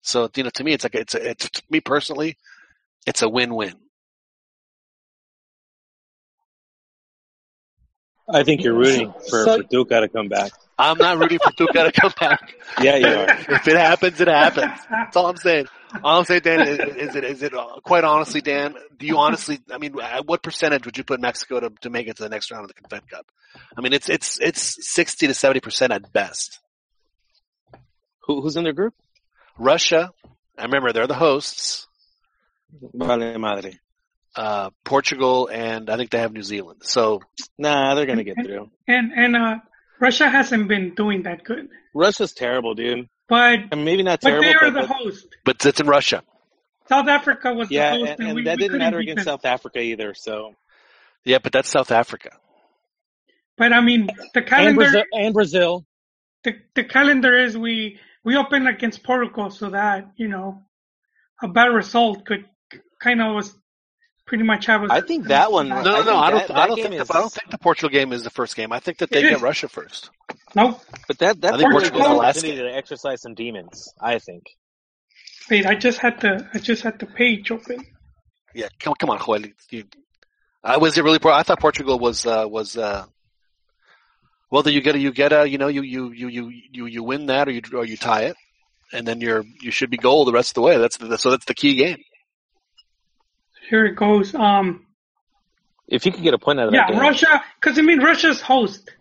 So 0.01 0.29
you 0.35 0.43
know, 0.43 0.49
to 0.51 0.63
me, 0.63 0.73
it's 0.73 0.83
like 0.83 0.95
it's 0.95 1.15
a, 1.15 1.29
it's 1.31 1.49
to 1.49 1.63
me 1.69 1.79
personally, 1.81 2.37
it's 3.05 3.21
a 3.21 3.29
win-win. 3.29 3.73
I 8.31 8.43
think 8.43 8.63
you're 8.63 8.75
rooting 8.75 9.11
for, 9.29 9.43
So- 9.45 9.57
for 9.57 9.63
Tuca 9.63 10.01
to 10.01 10.07
come 10.09 10.27
back. 10.29 10.51
I'm 10.79 10.97
not 10.97 11.17
rooting 11.19 11.39
for 11.43 11.51
Tuca 11.51 11.91
to 11.91 11.91
come 11.91 12.13
back. 12.19 12.55
Yeah, 12.81 12.95
you 12.95 13.07
are. 13.07 13.55
If 13.55 13.67
it 13.67 13.75
happens, 13.75 14.21
it 14.21 14.27
happens. 14.27 14.79
That's 14.89 15.17
all 15.17 15.25
I'm 15.27 15.37
saying. 15.37 15.65
All 16.03 16.19
I'm 16.19 16.25
saying, 16.25 16.41
Dan, 16.43 16.67
is, 16.67 16.79
is 17.09 17.15
it 17.15 17.23
is 17.23 17.43
it 17.43 17.53
uh, 17.53 17.79
quite 17.83 18.03
honestly, 18.03 18.41
Dan? 18.41 18.75
Do 18.97 19.07
you 19.07 19.17
honestly? 19.17 19.59
I 19.71 19.79
mean, 19.79 19.99
at 19.99 20.25
what 20.27 20.43
percentage 20.43 20.85
would 20.85 20.97
you 20.97 21.03
put 21.03 21.19
Mexico 21.19 21.59
to 21.59 21.71
to 21.81 21.89
make 21.89 22.07
it 22.07 22.17
to 22.17 22.23
the 22.23 22.29
next 22.29 22.51
round 22.51 22.63
of 22.63 22.67
the 22.69 22.75
Confed 22.75 23.09
Cup? 23.09 23.25
I 23.75 23.81
mean, 23.81 23.91
it's 23.91 24.07
it's 24.07 24.39
it's 24.39 24.77
sixty 24.87 25.27
to 25.27 25.33
seventy 25.33 25.59
percent 25.59 25.91
at 25.91 26.13
best. 26.13 26.59
Who, 28.25 28.41
who's 28.41 28.55
in 28.55 28.63
their 28.63 28.73
group? 28.73 28.93
Russia, 29.57 30.11
I 30.57 30.63
remember 30.63 30.93
they're 30.93 31.07
the 31.07 31.15
hosts. 31.15 31.87
Vale 32.93 33.37
madre. 33.39 33.79
Uh, 34.35 34.69
Portugal 34.85 35.49
and 35.51 35.89
I 35.89 35.97
think 35.97 36.11
they 36.11 36.19
have 36.19 36.31
New 36.31 36.43
Zealand. 36.43 36.81
So 36.83 37.19
Nah, 37.57 37.95
they're 37.95 38.05
gonna 38.05 38.23
get 38.23 38.35
through. 38.35 38.69
And 38.87 39.11
and 39.11 39.35
uh, 39.35 39.55
Russia 39.99 40.29
hasn't 40.29 40.67
been 40.67 40.95
doing 40.95 41.23
that 41.23 41.43
good, 41.43 41.69
Russia's 41.93 42.33
terrible, 42.33 42.73
dude. 42.73 43.07
but 43.27 43.59
I 43.71 43.75
mean, 43.75 43.85
maybe 43.85 44.03
not 44.03 44.21
terrible. 44.21 44.43
but 44.43 44.59
terrible, 44.59 44.71
they 44.71 44.79
are 44.79 44.81
but, 44.81 44.81
the 44.81 44.87
but 44.87 44.97
host. 44.97 45.27
but 45.45 45.65
it's 45.65 45.79
in 45.79 45.87
Russia. 45.87 46.23
South 46.87 47.07
Africa 47.07 47.53
was 47.53 47.69
yeah, 47.69 47.91
the 47.91 47.99
host, 47.99 48.11
and, 48.11 48.19
and, 48.19 48.27
and 48.29 48.35
we, 48.35 48.43
that 48.45 48.57
we 48.57 48.63
didn't 48.63 48.79
matter 48.79 48.97
against 48.97 49.25
them. 49.25 49.33
South 49.33 49.45
Africa 49.45 49.79
either. 49.79 50.13
So 50.13 50.55
Yeah, 51.25 51.39
but 51.39 51.51
that's 51.51 51.69
South 51.69 51.91
Africa. 51.91 52.31
But 53.57 53.73
I 53.73 53.81
mean, 53.81 54.07
the 54.33 54.39
and 54.39 54.47
calendar 54.47 54.75
Brazil, 54.75 55.03
and 55.11 55.33
Brazil. 55.33 55.85
the, 56.43 56.55
the 56.75 56.83
calendar 56.85 57.37
is 57.37 57.57
we 57.57 57.99
we 58.23 58.37
open 58.37 58.67
against 58.67 59.03
Portugal 59.03 59.49
so 59.51 59.69
that 59.69 60.11
you 60.15 60.27
know 60.27 60.63
a 61.41 61.47
bad 61.47 61.67
result 61.67 62.25
could 62.25 62.45
kind 63.01 63.21
of 63.21 63.35
was 63.35 63.55
pretty 64.29 64.43
much 64.45 64.67
have 64.67 64.83
us. 64.83 64.89
I 64.91 65.01
think 65.01 65.27
that 65.27 65.51
one- 65.51 65.67
No, 65.69 65.75
I 65.75 65.83
no, 65.83 65.91
no. 65.91 66.03
think 66.03 66.07
I 66.07 66.29
don't. 66.31 66.47
that- 66.47 66.57
I 66.57 66.67
don't 66.67 66.75
game 66.77 66.85
think. 66.91 67.01
is- 67.01 67.07
The, 67.09 67.13
I 67.17 67.19
don't 67.19 67.33
think 67.33 67.51
the 67.51 67.57
Portugal 67.57 67.89
game 67.89 68.13
is 68.13 68.23
the 68.23 68.29
first 68.29 68.55
game. 68.55 68.71
I 68.71 68.79
think 68.79 68.99
that 68.99 69.09
they 69.09 69.19
It 69.19 69.23
get 69.23 69.33
is. 69.33 69.41
Russia 69.41 69.67
first. 69.67 70.11
Nope. 70.55 70.79
But 71.07 71.17
that 71.19 71.41
that's 71.41 71.55
I 71.55 71.57
think 71.57 71.71
a 71.71 71.75
really 71.75 71.89
the 71.89 71.97
last 71.97 72.37
opportunity 72.37 72.61
to 72.61 72.75
exercise 72.75 73.21
some 73.21 73.33
demons. 73.33 73.91
I 73.99 74.19
think. 74.19 74.43
Wait, 75.49 75.65
I 75.65 75.75
just 75.75 75.97
had 75.99 76.21
the 76.21 76.47
I 76.53 76.59
just 76.59 76.83
had 76.83 76.99
the 76.99 77.07
page 77.07 77.51
open. 77.51 77.83
Yeah, 78.53 78.67
come, 78.79 78.93
come 78.99 79.09
on, 79.09 79.19
Joel. 79.19 79.41
You, 79.71 79.83
I 80.63 80.77
was 80.77 80.97
it 80.97 81.03
really. 81.03 81.19
Por- 81.19 81.31
I 81.31 81.43
thought 81.43 81.59
Portugal 81.59 81.97
was 81.99 82.25
uh, 82.25 82.45
was. 82.47 82.77
Uh, 82.77 83.05
well, 84.51 84.63
then 84.63 84.73
you 84.73 84.81
get 84.81 84.95
a, 84.95 84.99
you 84.99 85.11
get 85.11 85.31
a, 85.33 85.47
you 85.47 85.57
know, 85.59 85.67
you 85.67 85.81
you 85.83 86.11
you 86.11 86.27
you 86.27 86.51
you 86.71 86.85
you 86.85 87.03
win 87.03 87.27
that, 87.27 87.47
or 87.47 87.51
you 87.51 87.61
or 87.73 87.85
you 87.85 87.97
tie 87.97 88.23
it, 88.23 88.35
and 88.91 89.07
then 89.07 89.21
you're 89.21 89.43
you 89.61 89.71
should 89.71 89.89
be 89.91 89.97
goal 89.97 90.25
the 90.25 90.31
rest 90.31 90.51
of 90.51 90.55
the 90.55 90.61
way. 90.61 90.77
That's 90.77 90.97
the, 90.97 91.17
so 91.17 91.29
that's 91.31 91.45
the 91.45 91.53
key 91.53 91.75
game. 91.75 91.97
Here 93.69 93.85
it 93.85 93.95
goes. 93.95 94.33
Um, 94.33 94.85
If 95.87 96.05
you 96.05 96.11
could 96.11 96.23
get 96.23 96.33
a 96.33 96.37
point 96.39 96.59
out 96.59 96.67
of 96.69 96.73
yeah, 96.73 96.87
that 96.87 96.93
game, 96.93 96.99
Russia, 97.01 97.43
because 97.59 97.77
I 97.77 97.81
mean 97.81 97.99
Russia's 97.99 98.41
host, 98.41 98.91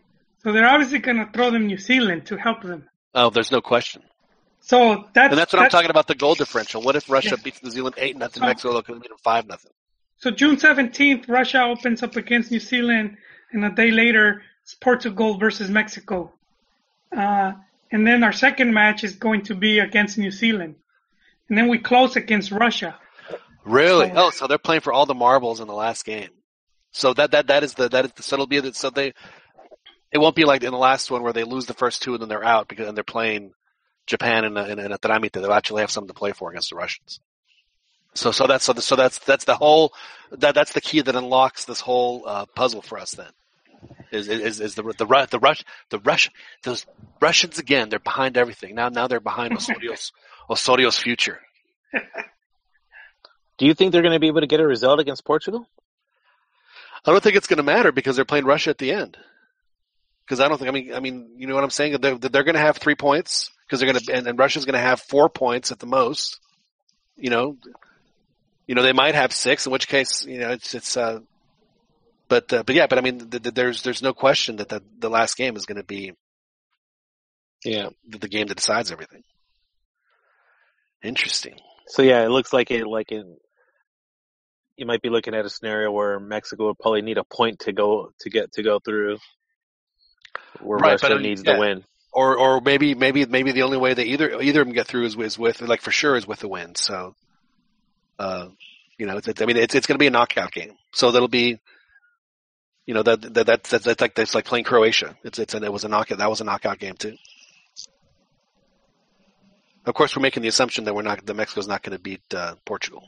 so 0.43 0.53
they're 0.53 0.69
obviously 0.69 0.99
gonna 0.99 1.29
throw 1.33 1.51
them 1.51 1.67
New 1.67 1.79
Zealand 1.79 2.27
to 2.27 2.37
help 2.37 2.63
them. 2.63 2.89
Oh, 3.15 3.31
there's 3.31 3.51
no 3.51 3.61
question. 3.61 4.03
So 4.61 5.09
that's 5.15 5.31
And 5.33 5.39
that's 5.39 5.53
what 5.53 5.63
I'm 5.63 5.71
talking 5.71 5.91
about. 5.91 6.07
The 6.07 6.15
goal 6.15 6.35
differential. 6.35 6.83
What 6.83 6.95
if 6.97 7.09
Russia 7.09 7.31
Yeah. 7.37 7.43
beats 7.43 7.63
New 7.63 7.71
Zealand 7.71 7.95
eight 7.99 8.17
nothing? 8.17 8.43
Oh. 8.43 8.47
Mexico 8.47 8.83
can 8.83 8.99
beat 8.99 9.09
them 9.09 9.19
five 9.23 9.47
nothing. 9.47 9.73
So 10.19 10.31
June 10.31 10.59
seventeenth, 10.59 11.29
Russia 11.29 11.63
opens 11.63 12.03
up 12.03 12.17
against 12.17 12.51
New 12.51 12.61
Zealand, 12.61 13.17
and 13.53 13.65
a 13.65 13.71
day 13.71 13.91
later, 13.91 14.43
it's 14.63 14.75
Portugal 14.75 15.39
versus 15.39 15.71
Mexico. 15.71 16.33
Uh, 17.17 17.53
and 17.91 18.07
then 18.07 18.23
our 18.23 18.33
second 18.33 18.75
match 18.75 19.05
is 19.05 19.15
going 19.17 19.43
to 19.45 19.55
be 19.55 19.79
against 19.79 20.19
New 20.19 20.31
Zealand, 20.31 20.75
and 21.49 21.57
then 21.57 21.69
we 21.69 21.79
close 21.79 22.17
against 22.17 22.51
Russia. 22.51 22.99
Really? 23.69 24.11
Oh, 24.15 24.31
so 24.31 24.47
they're 24.47 24.59
playing 24.59 24.81
for 24.81 24.93
all 24.93 25.07
the 25.07 25.15
marbles 25.15 25.61
in 25.61 25.67
the 25.67 25.75
last 25.75 26.05
game. 26.05 26.31
So 26.93 27.13
that 27.15 27.33
that 27.33 27.49
that 27.49 27.63
is 27.63 27.75
the 27.75 27.89
that 27.89 28.07
is 28.07 28.13
the, 28.13 28.23
so 28.23 28.37
it'll 28.37 28.47
be 28.47 28.61
the, 28.61 28.75
so 28.75 28.91
they 28.91 29.13
it 30.11 30.19
won't 30.19 30.35
be 30.35 30.45
like 30.45 30.63
in 30.63 30.73
the 30.73 30.79
last 30.79 31.11
one 31.11 31.23
where 31.23 31.33
they 31.33 31.45
lose 31.45 31.67
the 31.67 31.75
first 31.75 32.03
two 32.03 32.15
and 32.15 32.23
then 32.23 32.29
they're 32.29 32.45
out 32.45 32.69
because 32.69 32.89
and 32.89 32.97
they're 32.97 33.05
playing 33.05 33.53
Japan 34.07 34.45
and 34.45 34.57
and, 34.57 34.81
and 34.81 35.01
Tramite. 35.01 35.33
They'll 35.33 35.53
actually 35.53 35.83
have 35.83 35.91
something 35.91 36.09
to 36.09 36.15
play 36.15 36.33
for 36.33 36.51
against 36.51 36.71
the 36.71 36.77
Russians. 36.77 37.21
So 38.15 38.33
so 38.33 38.47
that's 38.47 38.65
so, 38.65 38.73
the, 38.73 38.83
so 38.83 38.97
that's 38.97 39.19
that's 39.21 39.45
the 39.45 39.55
whole 39.55 39.93
that 40.31 40.55
that's 40.55 40.73
the 40.73 40.81
key 40.81 41.03
that 41.03 41.15
unlocks 41.15 41.67
this 41.67 41.81
whole 41.81 42.25
uh, 42.27 42.47
puzzle 42.55 42.83
for 42.83 42.99
us 42.99 43.13
then. 43.13 43.31
Is 44.11 44.29
is 44.29 44.61
is 44.61 44.75
the 44.75 44.83
the 44.83 45.27
the 45.31 45.39
Rush 45.39 45.65
the 45.91 45.99
Rush 45.99 46.31
those 46.63 46.87
Russians 47.21 47.59
again? 47.59 47.91
They're 47.91 47.99
behind 47.99 48.37
everything 48.37 48.75
now. 48.75 48.89
Now 48.89 49.09
they're 49.09 49.21
behind 49.21 49.53
Osorio's 49.57 50.13
Osorio's 50.49 50.99
future. 50.99 51.41
Do 53.59 53.67
you 53.67 53.75
think 53.75 53.93
they're 53.93 54.03
going 54.03 54.15
to 54.15 54.21
be 54.21 54.29
able 54.29 54.41
to 54.41 54.47
get 54.47 54.61
a 54.61 54.67
result 54.67 55.01
against 55.01 55.25
Portugal? 55.25 55.67
I 57.05 57.11
don't 57.13 57.23
think 57.23 57.37
it's 57.37 57.47
going 57.47 57.59
to 57.59 57.63
matter 57.63 57.93
because 57.93 58.17
they're 58.17 58.25
playing 58.25 58.45
Russia 58.45 58.71
at 58.71 58.79
the 58.79 58.93
end. 58.93 59.17
Because 60.25 60.41
I 60.41 60.49
don't 60.49 60.59
think 60.59 60.69
I 60.69 60.73
mean 60.73 60.95
I 60.95 61.01
mean 61.01 61.37
you 61.39 61.47
know 61.47 61.55
what 61.55 61.65
I'm 61.65 61.71
saying 61.71 61.97
they're 62.01 62.19
they're 62.19 62.45
going 62.45 62.55
to 62.55 62.61
have 62.61 62.77
three 62.77 62.95
points 62.95 63.51
because 63.67 63.81
they're 63.81 63.91
going 63.91 64.05
to 64.05 64.13
and, 64.13 64.27
and 64.27 64.39
Russia's 64.39 64.65
going 64.67 64.75
to 64.75 64.81
have 64.81 65.01
four 65.01 65.29
points 65.29 65.73
at 65.73 65.79
the 65.79 65.87
most. 65.87 66.39
You 67.17 67.31
know, 67.31 67.57
you 68.67 68.75
know 68.75 68.83
they 68.83 68.93
might 68.93 69.15
have 69.15 69.33
six 69.33 69.65
in 69.67 69.73
which 69.73 69.89
case 69.89 70.27
you 70.27 70.39
know 70.39 70.51
it's 70.51 70.75
it's 70.75 70.97
uh, 70.99 71.21
but 72.29 72.53
uh, 72.53 72.63
but 72.63 72.75
yeah 72.75 72.87
but 72.87 72.99
I 72.99 73.01
mean 73.01 73.31
th- 73.31 73.43
th- 73.43 73.55
there's 73.55 73.83
there's 73.83 74.03
no 74.03 74.13
question 74.13 74.57
that 74.57 74.69
the 74.69 74.83
the 74.99 75.09
last 75.09 75.37
game 75.37 75.57
is 75.57 75.65
going 75.65 75.79
to 75.79 75.85
be 75.85 76.13
Yeah. 77.65 77.89
the, 78.07 78.19
the 78.19 78.29
game 78.29 78.49
that 78.49 78.57
decides 78.59 78.93
everything. 78.93 79.23
Interesting. 81.03 81.57
So 81.87 82.03
yeah, 82.03 82.23
it 82.25 82.29
looks 82.29 82.53
like 82.53 82.71
it 82.71 82.87
like 82.87 83.13
it. 83.13 83.25
You 84.79 84.87
might 84.87 85.03
be 85.03 85.11
looking 85.11 85.35
at 85.35 85.45
a 85.45 85.51
scenario 85.51 85.91
where 85.91 86.21
Mexico 86.21 86.69
would 86.69 86.79
probably 86.79 87.03
need 87.03 87.19
a 87.19 87.25
point 87.25 87.59
to 87.61 87.73
go 87.73 88.13
to 88.21 88.31
get 88.31 88.53
to 88.53 88.63
go 88.63 88.79
through, 88.79 89.19
where 90.61 90.79
Right, 90.79 90.93
Russia 90.93 91.15
but 91.15 91.21
needs 91.21 91.43
yeah. 91.45 91.55
the 91.55 91.61
win. 91.61 91.85
Or 92.13 92.39
or 92.39 92.61
maybe 92.61 92.95
maybe 92.95 93.27
maybe 93.27 93.53
the 93.53 93.63
only 93.63 93.77
way 93.77 93.93
that 93.93 94.07
either 94.07 94.41
either 94.41 94.61
of 94.61 94.67
them 94.69 94.75
get 94.75 94.87
through 94.87 95.05
is, 95.05 95.17
is 95.17 95.37
with 95.39 95.61
like 95.61 95.83
for 95.83 95.91
sure 95.91 96.17
is 96.17 96.27
with 96.27 96.39
the 96.39 96.49
win. 96.49 96.77
So, 96.77 97.17
uh, 98.21 98.49
you 98.97 99.07
know, 99.07 99.17
it's, 99.17 99.29
it's, 99.29 99.43
I 99.43 99.47
mean, 99.47 99.57
it's 99.57 99.75
it's 99.75 99.87
going 99.87 99.97
to 99.97 100.03
be 100.03 100.07
a 100.07 100.11
knockout 100.11 100.53
game. 100.53 100.73
So 100.93 101.11
that'll 101.11 101.29
be, 101.29 101.59
you 102.87 102.95
know, 102.95 103.03
that 103.03 103.35
that 103.35 103.47
that's 103.47 103.71
that's, 103.71 103.85
that's 103.85 104.01
like 104.01 104.15
that's 104.15 104.35
like 104.35 104.45
playing 104.45 104.65
Croatia. 104.65 105.17
It's 105.25 105.41
it's 105.41 105.55
and 105.55 105.65
it 105.65 105.73
was 105.73 105.85
a 105.85 105.89
knockout. 105.89 106.19
That 106.19 106.31
was 106.31 106.41
a 106.41 106.45
knockout 106.45 106.79
game 106.79 106.95
too. 106.95 107.17
Of 109.85 109.95
course, 109.95 110.15
we're 110.15 110.23
making 110.23 110.43
the 110.43 110.49
assumption 110.49 110.85
that 110.85 110.95
we're 110.95 111.03
not 111.03 111.27
that 111.27 111.35
Mexico's 111.35 111.67
not 111.67 111.83
going 111.83 111.97
to 111.97 112.03
beat 112.03 112.23
uh, 112.33 112.55
Portugal 112.65 113.05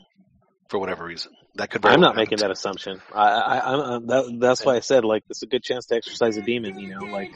for 0.71 0.79
whatever 0.79 1.03
reason. 1.03 1.33
That 1.55 1.69
could. 1.69 1.81
Very 1.81 1.95
I'm 1.95 1.99
well 1.99 2.11
not 2.11 2.15
making 2.15 2.37
that 2.39 2.49
assumption. 2.49 3.01
I, 3.13 3.27
I, 3.27 3.73
I'm, 3.73 3.79
I'm 3.81 4.07
that, 4.07 4.37
that's 4.39 4.65
why 4.65 4.77
I 4.77 4.79
said 4.79 5.03
like 5.03 5.23
it's 5.29 5.43
a 5.43 5.45
good 5.45 5.63
chance 5.63 5.85
to 5.87 5.95
exercise 5.95 6.37
a 6.37 6.41
demon. 6.41 6.79
You 6.79 6.95
know, 6.95 7.05
like. 7.05 7.29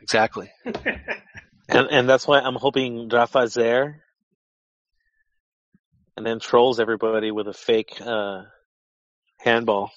Exactly. 0.00 0.50
And 1.66 1.88
and 1.90 2.08
that's 2.08 2.28
why 2.28 2.40
I'm 2.40 2.56
hoping 2.56 3.08
Rafa's 3.08 3.54
there, 3.54 4.02
and 6.14 6.26
then 6.26 6.38
trolls 6.38 6.78
everybody 6.78 7.30
with 7.30 7.48
a 7.48 7.54
fake 7.54 8.02
uh, 8.04 8.42
handball. 9.38 9.90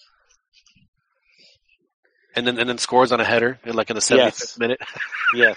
And 2.38 2.48
then 2.48 2.58
and 2.58 2.70
then 2.70 2.78
scores 2.78 3.12
on 3.12 3.20
a 3.20 3.26
header 3.26 3.60
in 3.66 3.76
like 3.76 3.90
in 3.90 3.96
the 3.98 4.02
75th 4.02 4.18
Yes. 4.18 4.58
minute. 4.58 4.80
Yeah, 5.36 5.56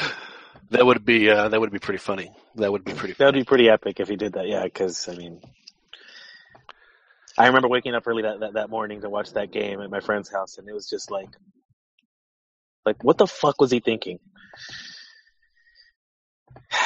That 0.70 0.84
would 0.84 1.04
be 1.04 1.30
uh, 1.30 1.48
that 1.48 1.60
would 1.60 1.72
be 1.72 1.78
pretty 1.78 1.98
funny. 1.98 2.30
That 2.56 2.70
would 2.70 2.84
be 2.84 2.92
pretty. 2.92 3.14
that 3.14 3.24
would 3.24 3.34
be 3.34 3.44
pretty 3.44 3.70
epic 3.70 4.00
if 4.00 4.08
he 4.08 4.16
did 4.16 4.34
that. 4.34 4.48
Yeah, 4.48 4.64
because 4.64 5.08
I 5.08 5.14
mean, 5.14 5.40
I 7.38 7.46
remember 7.46 7.68
waking 7.68 7.94
up 7.94 8.06
early 8.06 8.22
that, 8.22 8.40
that 8.40 8.52
that 8.54 8.70
morning 8.70 9.00
to 9.00 9.08
watch 9.08 9.32
that 9.32 9.50
game 9.50 9.80
at 9.80 9.90
my 9.90 10.00
friend's 10.00 10.30
house, 10.30 10.58
and 10.58 10.68
it 10.68 10.74
was 10.74 10.88
just 10.88 11.10
like, 11.10 11.30
like 12.84 13.02
what 13.02 13.16
the 13.16 13.26
fuck 13.26 13.60
was 13.60 13.70
he 13.70 13.80
thinking? 13.80 14.18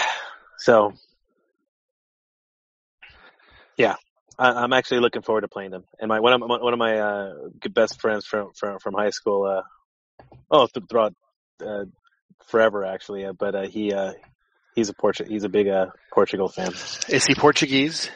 So, 0.59 0.93
yeah, 3.77 3.97
I, 4.39 4.51
I'm 4.51 4.73
actually 4.73 5.01
looking 5.01 5.23
forward 5.23 5.41
to 5.41 5.49
playing 5.49 5.73
them. 5.73 5.83
And 5.99 6.09
my 6.09 6.21
one 6.21 6.35
of 6.35 6.39
my, 6.39 6.47
one 6.47 6.73
of 6.73 6.79
my 6.79 6.99
uh, 7.01 7.33
best 7.73 8.01
friends 8.01 8.27
from 8.27 8.53
from 8.57 8.79
from 8.79 8.95
high 8.95 9.11
school, 9.11 9.43
uh, 9.43 9.63
oh, 10.53 10.69
th- 10.73 10.87
throughout 10.89 11.15
uh, 11.67 11.87
forever 12.47 12.85
actually, 12.85 13.25
uh, 13.25 13.33
but 13.33 13.55
uh, 13.55 13.67
he 13.67 13.93
uh, 13.93 14.13
he's 14.75 14.89
a 14.89 14.95
Portu- 14.95 15.29
he's 15.29 15.45
a 15.45 15.49
big 15.49 15.69
uh, 15.69 15.87
Portugal 16.13 16.49
fan. 16.49 16.73
Is 17.09 17.25
he 17.27 17.35
Portuguese? 17.35 18.11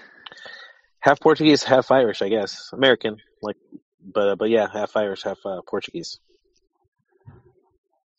half 1.07 1.21
Portuguese, 1.21 1.63
half 1.63 1.91
Irish, 1.91 2.21
I 2.21 2.29
guess. 2.29 2.71
American, 2.73 3.19
like, 3.41 3.57
but 4.03 4.29
uh, 4.29 4.37
but 4.37 4.51
yeah, 4.51 4.67
half 4.71 4.97
Irish, 4.97 5.23
half 5.23 5.39
uh, 5.47 5.61
Portuguese. 5.67 6.19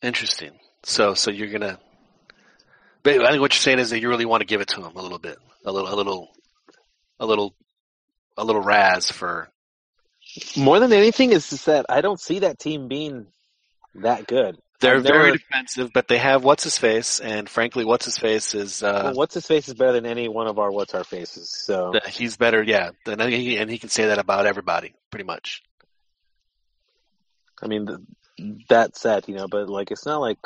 Interesting. 0.01 0.51
So 0.84 1.13
so 1.13 1.29
you're 1.29 1.51
gonna. 1.51 1.79
I 3.05 3.09
think 3.11 3.41
what 3.41 3.53
you're 3.53 3.61
saying 3.61 3.79
is 3.79 3.91
that 3.91 4.01
you 4.01 4.09
really 4.09 4.25
want 4.25 4.41
to 4.41 4.45
give 4.47 4.59
it 4.59 4.67
to 4.69 4.81
him 4.81 4.97
a 4.97 5.01
little 5.01 5.19
bit, 5.19 5.38
a 5.65 5.71
little, 5.71 5.93
a 5.93 5.95
little, 5.95 6.29
a 7.21 7.25
little, 7.25 7.55
a 8.35 8.43
little 8.43 8.61
raz 8.61 9.09
for. 9.09 9.49
More 10.57 10.79
than 10.79 10.91
anything, 10.91 11.31
is 11.31 11.49
just 11.49 11.67
that 11.67 11.85
I 11.88 12.01
don't 12.01 12.19
see 12.19 12.39
that 12.39 12.59
team 12.59 12.89
being 12.89 13.27
that 13.95 14.27
good. 14.27 14.57
They're 14.80 14.99
very 14.99 15.32
defensive, 15.32 15.91
but 15.91 16.08
they 16.08 16.20
have 16.20 16.44
what's 16.44 16.64
his 16.64 16.78
face, 16.78 17.20
and 17.20 17.49
frankly, 17.49 17.84
what's 17.84 18.06
his 18.06 18.18
face 18.18 18.54
is 18.54 18.84
uh, 18.84 19.02
well, 19.06 19.14
what's 19.16 19.34
his 19.34 19.45
face 19.45 19.68
is 19.68 19.74
better 19.74 19.94
than 19.94 20.06
any 20.06 20.28
one 20.28 20.48
of 20.48 20.60
our 20.60 20.72
what's 20.72 20.94
our 20.94 21.04
faces. 21.04 21.49
So 21.49 21.94
he's 22.08 22.38
better. 22.38 22.62
Yeah, 22.62 22.91
and 23.08 23.22
he, 23.22 23.58
and 23.58 23.72
he 23.72 23.80
can 23.80 23.90
say 23.90 24.06
that 24.08 24.20
about 24.20 24.45
everybody, 24.45 24.94
pretty 25.10 25.24
much. 25.26 25.64
I 27.62 27.68
mean, 27.68 27.88
th- 27.88 28.60
that 28.70 28.95
said, 28.95 29.28
you 29.28 29.34
know, 29.36 29.48
but 29.48 29.68
like 29.68 29.90
it's 29.90 30.06
not 30.06 30.22
like 30.22 30.38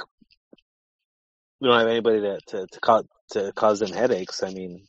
we 1.60 1.68
don't 1.68 1.78
have 1.80 1.90
anybody 1.90 2.22
to 2.22 2.40
to 2.48 2.68
to, 2.68 2.80
cause, 2.80 3.06
to 3.32 3.52
cause 3.54 3.80
them 3.80 3.92
headaches. 3.92 4.44
I 4.44 4.52
mean, 4.54 4.88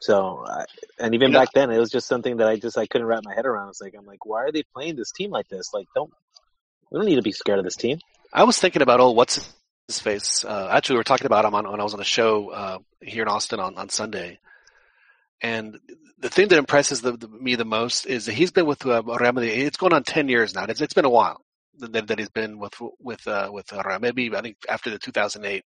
so 0.00 0.44
I, 0.46 0.64
and 1.00 1.14
even 1.16 1.30
You 1.30 1.32
know- 1.32 1.40
back 1.40 1.48
then, 1.54 1.72
it 1.72 1.78
was 1.78 1.90
just 1.90 2.06
something 2.06 2.36
that 2.36 2.46
I 2.46 2.56
just 2.56 2.78
I 2.78 2.86
couldn't 2.86 3.08
wrap 3.08 3.24
my 3.24 3.34
head 3.34 3.46
around. 3.46 3.70
It's 3.70 3.80
like 3.80 3.94
I'm 3.98 4.06
like, 4.06 4.24
why 4.24 4.44
are 4.44 4.52
they 4.52 4.62
playing 4.62 4.94
this 4.94 5.10
team 5.10 5.32
like 5.32 5.48
this? 5.48 5.74
Like, 5.74 5.88
don't 5.92 6.12
we 6.92 6.98
don't 6.98 7.06
need 7.08 7.16
to 7.16 7.22
be 7.22 7.32
scared 7.32 7.58
of 7.58 7.64
this 7.64 7.74
team. 7.76 7.98
I 8.32 8.44
was 8.44 8.58
thinking 8.58 8.82
about 8.82 9.00
oh, 9.00 9.10
what's 9.10 9.52
his 9.88 10.00
face? 10.00 10.44
Uh, 10.44 10.68
actually, 10.70 10.94
we 10.94 10.98
were 10.98 11.04
talking 11.04 11.26
about 11.26 11.44
him 11.44 11.54
on 11.54 11.70
when 11.70 11.80
I 11.80 11.84
was 11.84 11.92
on 11.92 11.98
the 11.98 12.04
show 12.04 12.50
uh, 12.50 12.78
here 13.00 13.22
in 13.22 13.28
Austin 13.28 13.60
on 13.60 13.76
on 13.76 13.88
Sunday, 13.88 14.38
and 15.40 15.78
the 16.18 16.30
thing 16.30 16.48
that 16.48 16.58
impresses 16.58 17.02
the, 17.02 17.12
the, 17.12 17.28
me 17.28 17.56
the 17.56 17.64
most 17.64 18.06
is 18.06 18.26
that 18.26 18.34
he's 18.34 18.52
been 18.52 18.66
with 18.66 18.86
uh, 18.86 19.02
Real 19.02 19.32
Madrid. 19.32 19.58
It's 19.58 19.76
going 19.76 19.92
on 19.92 20.04
ten 20.04 20.28
years 20.28 20.54
now. 20.54 20.64
It's, 20.64 20.80
it's 20.80 20.94
been 20.94 21.04
a 21.04 21.10
while 21.10 21.44
that, 21.78 22.06
that 22.06 22.18
he's 22.18 22.30
been 22.30 22.58
with 22.58 22.74
with 22.98 23.26
uh, 23.26 23.50
with 23.52 23.70
Real. 23.72 23.82
Madrid. 23.82 24.02
Maybe 24.02 24.34
I 24.34 24.40
think 24.40 24.56
after 24.68 24.90
the 24.90 24.98
2008, 24.98 25.64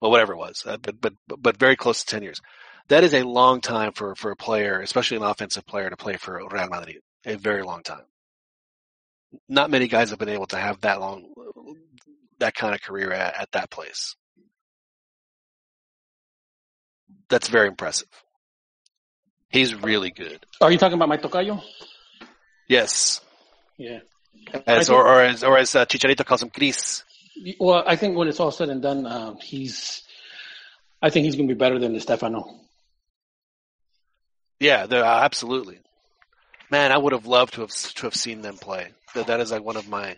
well, 0.00 0.10
whatever 0.10 0.32
it 0.32 0.38
was, 0.38 0.64
uh, 0.66 0.78
but 0.78 1.00
but 1.00 1.12
but 1.26 1.56
very 1.56 1.76
close 1.76 2.00
to 2.00 2.06
ten 2.06 2.22
years. 2.22 2.40
That 2.88 3.04
is 3.04 3.14
a 3.14 3.22
long 3.22 3.60
time 3.60 3.92
for 3.92 4.14
for 4.16 4.32
a 4.32 4.36
player, 4.36 4.80
especially 4.80 5.18
an 5.18 5.22
offensive 5.22 5.66
player, 5.66 5.88
to 5.88 5.96
play 5.96 6.16
for 6.16 6.42
Real 6.50 6.68
Madrid. 6.68 7.00
A 7.26 7.36
very 7.36 7.62
long 7.62 7.82
time. 7.82 8.04
Not 9.48 9.70
many 9.70 9.88
guys 9.88 10.10
have 10.10 10.18
been 10.18 10.28
able 10.28 10.46
to 10.46 10.56
have 10.56 10.80
that 10.82 11.00
long, 11.00 11.24
that 12.38 12.54
kind 12.54 12.74
of 12.74 12.82
career 12.82 13.12
at, 13.12 13.40
at 13.40 13.52
that 13.52 13.70
place. 13.70 14.16
That's 17.28 17.48
very 17.48 17.68
impressive. 17.68 18.08
He's 19.48 19.74
really 19.74 20.10
good. 20.10 20.44
Are 20.60 20.70
you 20.70 20.78
talking 20.78 20.94
about 20.94 21.08
my 21.08 21.16
tocayo? 21.16 21.62
Yes, 22.68 23.20
Yeah. 23.78 24.00
as 24.66 24.90
I 24.90 24.94
or, 24.94 25.06
or 25.06 25.22
as 25.22 25.44
or 25.44 25.58
as 25.58 25.74
uh, 25.76 25.86
Chicharito 25.86 26.24
calls 26.24 26.42
him, 26.42 26.50
Chris. 26.50 27.04
Well, 27.60 27.82
I 27.86 27.96
think 27.96 28.16
when 28.16 28.28
it's 28.28 28.40
all 28.40 28.50
said 28.50 28.68
and 28.68 28.82
done, 28.82 29.06
um, 29.06 29.36
he's. 29.40 30.02
I 31.02 31.10
think 31.10 31.24
he's 31.24 31.36
going 31.36 31.48
to 31.48 31.54
be 31.54 31.58
better 31.58 31.78
than 31.78 31.92
Di 31.92 31.98
Stefano. 31.98 32.60
Yeah, 34.58 34.86
uh, 34.90 35.04
absolutely. 35.22 35.78
Man, 36.70 36.90
I 36.92 36.96
would 36.98 37.12
have 37.12 37.26
loved 37.26 37.54
to 37.54 37.60
have 37.62 37.70
to 37.70 38.02
have 38.06 38.14
seen 38.14 38.40
them 38.40 38.56
play. 38.56 38.88
That 39.14 39.26
that 39.28 39.40
is 39.40 39.52
like 39.52 39.64
one 39.64 39.76
of 39.76 39.88
my 39.88 40.16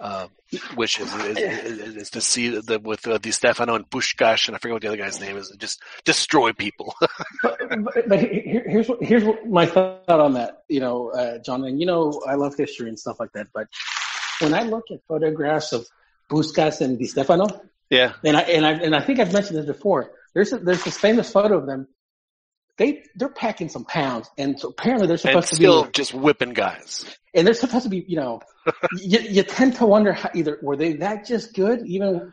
uh, 0.00 0.28
wishes 0.76 1.12
is, 1.14 1.38
is, 1.38 1.78
is, 1.78 1.96
is 1.96 2.10
to 2.10 2.20
see 2.20 2.48
the 2.48 2.78
with 2.78 3.06
uh, 3.06 3.18
Di 3.18 3.30
Stefano 3.30 3.74
and 3.74 3.88
Puskás 3.88 4.46
and 4.46 4.56
I 4.56 4.58
forget 4.58 4.74
what 4.74 4.82
the 4.82 4.88
other 4.88 4.96
guy's 4.96 5.20
name 5.20 5.36
is. 5.36 5.54
Just 5.58 5.82
destroy 6.04 6.52
people. 6.52 6.94
but, 7.42 7.58
but, 7.68 8.08
but 8.08 8.20
here, 8.20 8.64
here's 8.66 8.88
what, 8.88 9.02
here's 9.02 9.24
what 9.24 9.46
my 9.46 9.66
thought 9.66 10.08
on 10.08 10.34
that. 10.34 10.64
You 10.68 10.80
know, 10.80 11.10
uh, 11.10 11.38
John, 11.38 11.64
and 11.64 11.80
you 11.80 11.86
know, 11.86 12.22
I 12.26 12.34
love 12.34 12.56
history 12.56 12.88
and 12.88 12.98
stuff 12.98 13.20
like 13.20 13.32
that. 13.32 13.48
But 13.52 13.68
when 14.40 14.54
I 14.54 14.62
look 14.62 14.84
at 14.90 15.00
photographs 15.08 15.72
of 15.72 15.86
Puskás 16.28 16.80
and 16.80 16.98
Di 16.98 17.06
Stefano, 17.06 17.46
yeah, 17.90 18.14
and 18.24 18.36
I 18.36 18.42
and 18.42 18.66
I 18.66 18.72
and 18.72 18.94
I 18.94 19.00
think 19.00 19.20
I've 19.20 19.32
mentioned 19.32 19.58
this 19.58 19.66
before. 19.66 20.10
There's 20.34 20.52
a, 20.52 20.58
there's 20.58 20.84
this 20.84 20.98
famous 20.98 21.30
photo 21.30 21.56
of 21.56 21.66
them. 21.66 21.88
They 22.78 23.04
they're 23.14 23.30
packing 23.30 23.68
some 23.68 23.84
pounds, 23.84 24.30
and 24.36 24.60
so 24.60 24.68
apparently 24.68 25.06
they're 25.06 25.16
supposed 25.16 25.48
to 25.48 25.56
be 25.56 25.62
still 25.62 25.86
just 25.86 26.12
whipping 26.12 26.52
guys. 26.52 27.06
And 27.34 27.46
they're 27.46 27.54
supposed 27.54 27.84
to 27.84 27.88
be, 27.88 28.04
you 28.06 28.16
know, 28.16 28.40
you, 28.98 29.18
you 29.20 29.42
tend 29.42 29.76
to 29.76 29.86
wonder 29.86 30.12
how 30.12 30.30
either 30.34 30.58
were 30.62 30.76
they 30.76 30.94
that 30.94 31.26
just 31.26 31.54
good, 31.54 31.86
even 31.86 32.32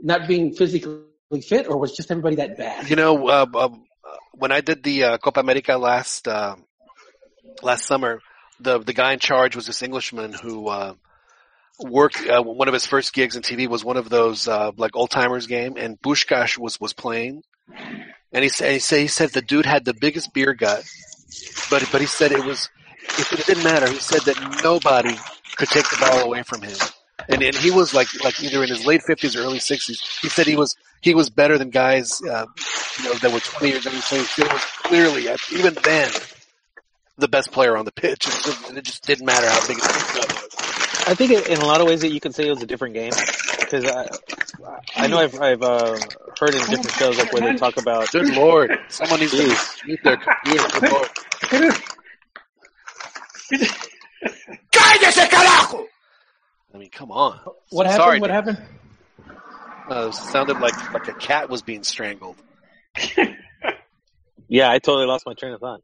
not 0.00 0.28
being 0.28 0.54
physically 0.54 1.40
fit, 1.40 1.68
or 1.68 1.78
was 1.78 1.96
just 1.96 2.10
everybody 2.10 2.36
that 2.36 2.58
bad? 2.58 2.90
You 2.90 2.96
know, 2.96 3.28
uh, 3.28 3.46
uh, 3.54 3.68
when 4.32 4.52
I 4.52 4.60
did 4.60 4.82
the 4.82 5.04
uh, 5.04 5.18
Copa 5.18 5.40
America 5.40 5.76
last 5.78 6.28
uh, 6.28 6.56
last 7.62 7.86
summer, 7.86 8.20
the 8.60 8.78
the 8.78 8.92
guy 8.92 9.14
in 9.14 9.18
charge 9.18 9.56
was 9.56 9.66
this 9.66 9.82
Englishman 9.82 10.32
who 10.32 10.68
uh, 10.68 10.94
worked. 11.80 12.26
Uh, 12.26 12.42
one 12.42 12.68
of 12.68 12.74
his 12.74 12.86
first 12.86 13.12
gigs 13.12 13.36
in 13.36 13.42
TV 13.42 13.68
was 13.68 13.84
one 13.84 13.96
of 13.96 14.08
those 14.08 14.48
uh, 14.48 14.72
like 14.76 14.96
old 14.96 15.10
timers 15.10 15.46
game, 15.46 15.76
and 15.76 16.00
Puskás 16.00 16.58
was 16.58 16.80
was 16.80 16.92
playing. 16.92 17.42
And 18.32 18.42
he 18.42 18.48
said 18.48 18.72
he 18.72 18.78
said 18.78 19.00
he 19.00 19.06
said 19.06 19.30
the 19.30 19.42
dude 19.42 19.66
had 19.66 19.84
the 19.84 19.94
biggest 19.94 20.32
beer 20.34 20.52
gut, 20.52 20.84
but 21.70 21.88
but 21.90 22.00
he 22.00 22.06
said 22.06 22.32
it 22.32 22.44
was 22.44 22.68
it, 23.18 23.32
it 23.32 23.46
didn't 23.46 23.64
matter. 23.64 23.90
He 23.90 23.98
said 23.98 24.20
that 24.22 24.60
nobody 24.62 25.16
could 25.56 25.68
take 25.68 25.88
the 25.88 25.96
ball 26.00 26.20
away 26.20 26.42
from 26.42 26.62
him. 26.62 26.76
And, 27.28 27.42
and 27.42 27.54
he 27.54 27.70
was 27.70 27.94
like 27.94 28.08
like 28.22 28.42
either 28.42 28.62
in 28.62 28.68
his 28.68 28.86
late 28.86 29.02
fifties 29.02 29.34
or 29.34 29.40
early 29.40 29.58
sixties. 29.58 30.00
He 30.20 30.28
said 30.28 30.46
he 30.46 30.56
was 30.56 30.76
he 31.00 31.14
was 31.14 31.30
better 31.30 31.58
than 31.58 31.70
guys 31.70 32.20
uh, 32.22 32.46
you 32.98 33.04
know 33.04 33.14
that 33.14 33.32
were 33.32 33.40
twenty 33.40 33.72
years 33.72 33.84
younger. 33.84 34.00
So 34.00 34.16
he 34.16 34.42
was 34.42 34.64
clearly 34.82 35.28
even 35.52 35.74
then 35.82 36.10
the 37.16 37.28
best 37.28 37.50
player 37.50 37.76
on 37.76 37.84
the 37.84 37.92
pitch. 37.92 38.26
It 38.26 38.32
just, 38.44 38.70
it 38.70 38.84
just 38.84 39.06
didn't 39.06 39.26
matter 39.26 39.48
how 39.48 39.66
big 39.66 39.76
his 39.76 39.86
gut 39.86 40.28
was. 40.28 40.87
I 41.08 41.14
think 41.14 41.32
in 41.32 41.58
a 41.58 41.64
lot 41.64 41.80
of 41.80 41.86
ways 41.86 42.02
that 42.02 42.12
you 42.12 42.20
can 42.20 42.32
say 42.32 42.46
it 42.46 42.50
was 42.50 42.62
a 42.62 42.66
different 42.66 42.92
game 42.92 43.12
because 43.60 43.86
I, 43.86 44.08
I 44.94 45.06
know 45.06 45.16
I've, 45.16 45.40
I've 45.40 45.62
uh, 45.62 45.98
heard 46.38 46.54
in 46.54 46.60
different 46.66 46.90
shows 46.90 47.16
like 47.16 47.32
where 47.32 47.50
they 47.50 47.58
talk 47.58 47.78
about 47.78 48.10
Good 48.10 48.34
lord, 48.34 48.78
someone 48.88 49.20
needs 49.20 49.32
to 49.32 49.56
mute 49.86 50.00
their 50.04 50.18
computer. 50.18 50.68
Good 51.48 51.62
lord. 51.62 51.74
¡Cállese, 54.70 55.28
carajo! 55.30 55.86
I 56.74 56.76
mean, 56.76 56.90
come 56.90 57.10
on. 57.10 57.40
What 57.70 57.86
happened? 57.86 58.02
Sorry, 58.02 58.20
what 58.20 58.30
happened? 58.30 58.58
Uh, 59.90 60.08
it 60.08 60.14
sounded 60.14 60.60
like 60.60 60.92
like 60.92 61.08
a 61.08 61.14
cat 61.14 61.48
was 61.48 61.62
being 61.62 61.84
strangled. 61.84 62.36
yeah 64.48 64.70
I 64.70 64.78
totally 64.78 65.06
lost 65.06 65.24
my 65.24 65.32
train 65.32 65.54
of 65.54 65.60
thought 65.60 65.80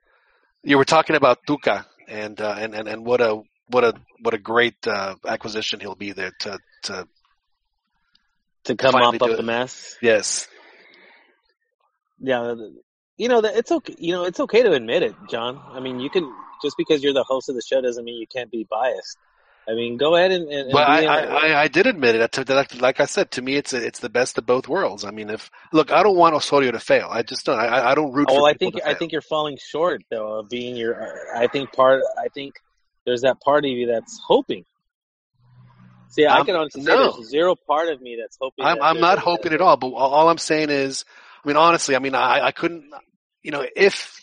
You 0.63 0.77
were 0.77 0.85
talking 0.85 1.17
about 1.17 1.47
Tuca 1.47 1.87
and 2.09 2.39
uh, 2.39 2.57
and, 2.59 2.75
and 2.75 2.89
and 2.89 3.07
what 3.07 3.23
a 3.23 3.43
what 3.69 3.85
a 3.85 3.95
what 4.21 4.35
a 4.35 4.39
great 4.39 4.87
uh, 4.87 5.15
acquisition 5.27 5.81
he'll 5.81 5.95
be 5.95 6.13
there 6.13 6.33
to 6.41 6.59
to 6.85 7.07
to 8.65 8.77
come 8.77 8.93
mop 8.93 9.15
up 9.15 9.21
do 9.21 9.37
the 9.37 9.43
mess. 9.43 9.97
yes 10.03 10.49
Yeah, 12.19 12.55
you 13.17 13.29
know 13.29 13.41
that 13.41 13.57
it's 13.57 13.71
okay. 13.71 13.95
You 13.99 14.13
know 14.13 14.25
it's 14.25 14.41
okay 14.41 14.63
to 14.63 14.73
admit 14.73 15.03
it, 15.03 15.15
John. 15.31 15.61
I 15.73 15.81
mean, 15.81 16.01
you 16.01 16.11
can 16.11 16.31
just 16.63 16.77
because 16.77 17.03
you're 17.03 17.13
the 17.13 17.25
host 17.25 17.49
of 17.49 17.55
the 17.55 17.63
show 17.63 17.81
doesn't 17.81 18.05
mean 18.05 18.19
you 18.19 18.27
can't 18.27 18.51
be 18.51 18.67
biased. 18.69 19.19
I 19.67 19.73
mean, 19.73 19.97
go 19.97 20.15
ahead 20.15 20.31
and. 20.31 20.49
and, 20.49 20.73
Well, 20.75 20.85
I, 20.87 21.05
I, 21.05 21.21
I, 21.21 21.63
I 21.63 21.69
did 21.69 21.87
admit 21.87 22.17
it. 22.17 22.81
Like, 22.81 23.01
I 23.01 23.07
said, 23.07 23.31
to 23.33 23.43
me, 23.43 23.57
it's 23.57 23.73
a, 23.73 23.83
it's 23.83 23.99
the 23.99 24.11
best 24.11 24.37
of 24.37 24.45
both 24.45 24.69
worlds. 24.69 25.05
I 25.05 25.11
mean, 25.11 25.31
if 25.31 25.51
look, 25.73 25.91
I 25.91 26.03
don't 26.03 26.19
want 26.19 26.35
Osorio 26.35 26.71
to 26.73 26.81
fail. 26.81 27.09
I 27.11 27.23
just 27.23 27.47
don't. 27.47 27.59
I, 27.59 27.93
I- 27.93 27.95
don't 27.95 28.13
root 28.13 28.29
for. 28.29 28.37
well, 28.37 28.47
I 28.47 28.55
think 28.55 28.75
I 28.85 28.95
think 28.95 29.13
you're 29.13 29.23
falling 29.23 29.57
short 29.59 30.03
though 30.11 30.41
of 30.41 30.51
being 30.51 30.77
your. 30.77 30.95
I 31.35 31.47
think 31.47 31.73
part. 31.73 32.03
I 32.19 32.29
think 32.29 32.55
there's 33.05 33.23
that 33.23 33.41
part 33.41 33.65
of 33.65 33.71
you 33.71 33.87
that's 33.87 34.19
hoping. 34.25 34.65
See, 36.09 36.27
I 36.27 36.37
I'm- 36.37 36.47
can 36.47 36.55
honestly 36.57 36.83
say 36.83 36.95
no. 36.95 37.13
there's 37.13 37.29
zero 37.29 37.57
part 37.57 37.89
of 37.89 38.01
me 38.01 38.17
that's 38.21 38.39
hoping. 38.41 38.65
I'm, 38.65 38.77
that 38.77 38.85
I'm 38.85 39.01
not 39.01 39.19
hoping 39.19 39.53
at 39.53 39.61
all, 39.61 39.77
but 39.77 39.89
all 39.89 40.29
I'm 40.29 40.39
saying 40.39 40.71
is, 40.71 41.05
I 41.45 41.49
mean, 41.49 41.57
honestly, 41.57 41.97
I 41.97 41.99
mean, 41.99 42.15
I, 42.15 42.47
I 42.47 42.53
couldn't, 42.53 42.85
you 43.43 43.51
know, 43.51 43.67
if, 43.75 44.21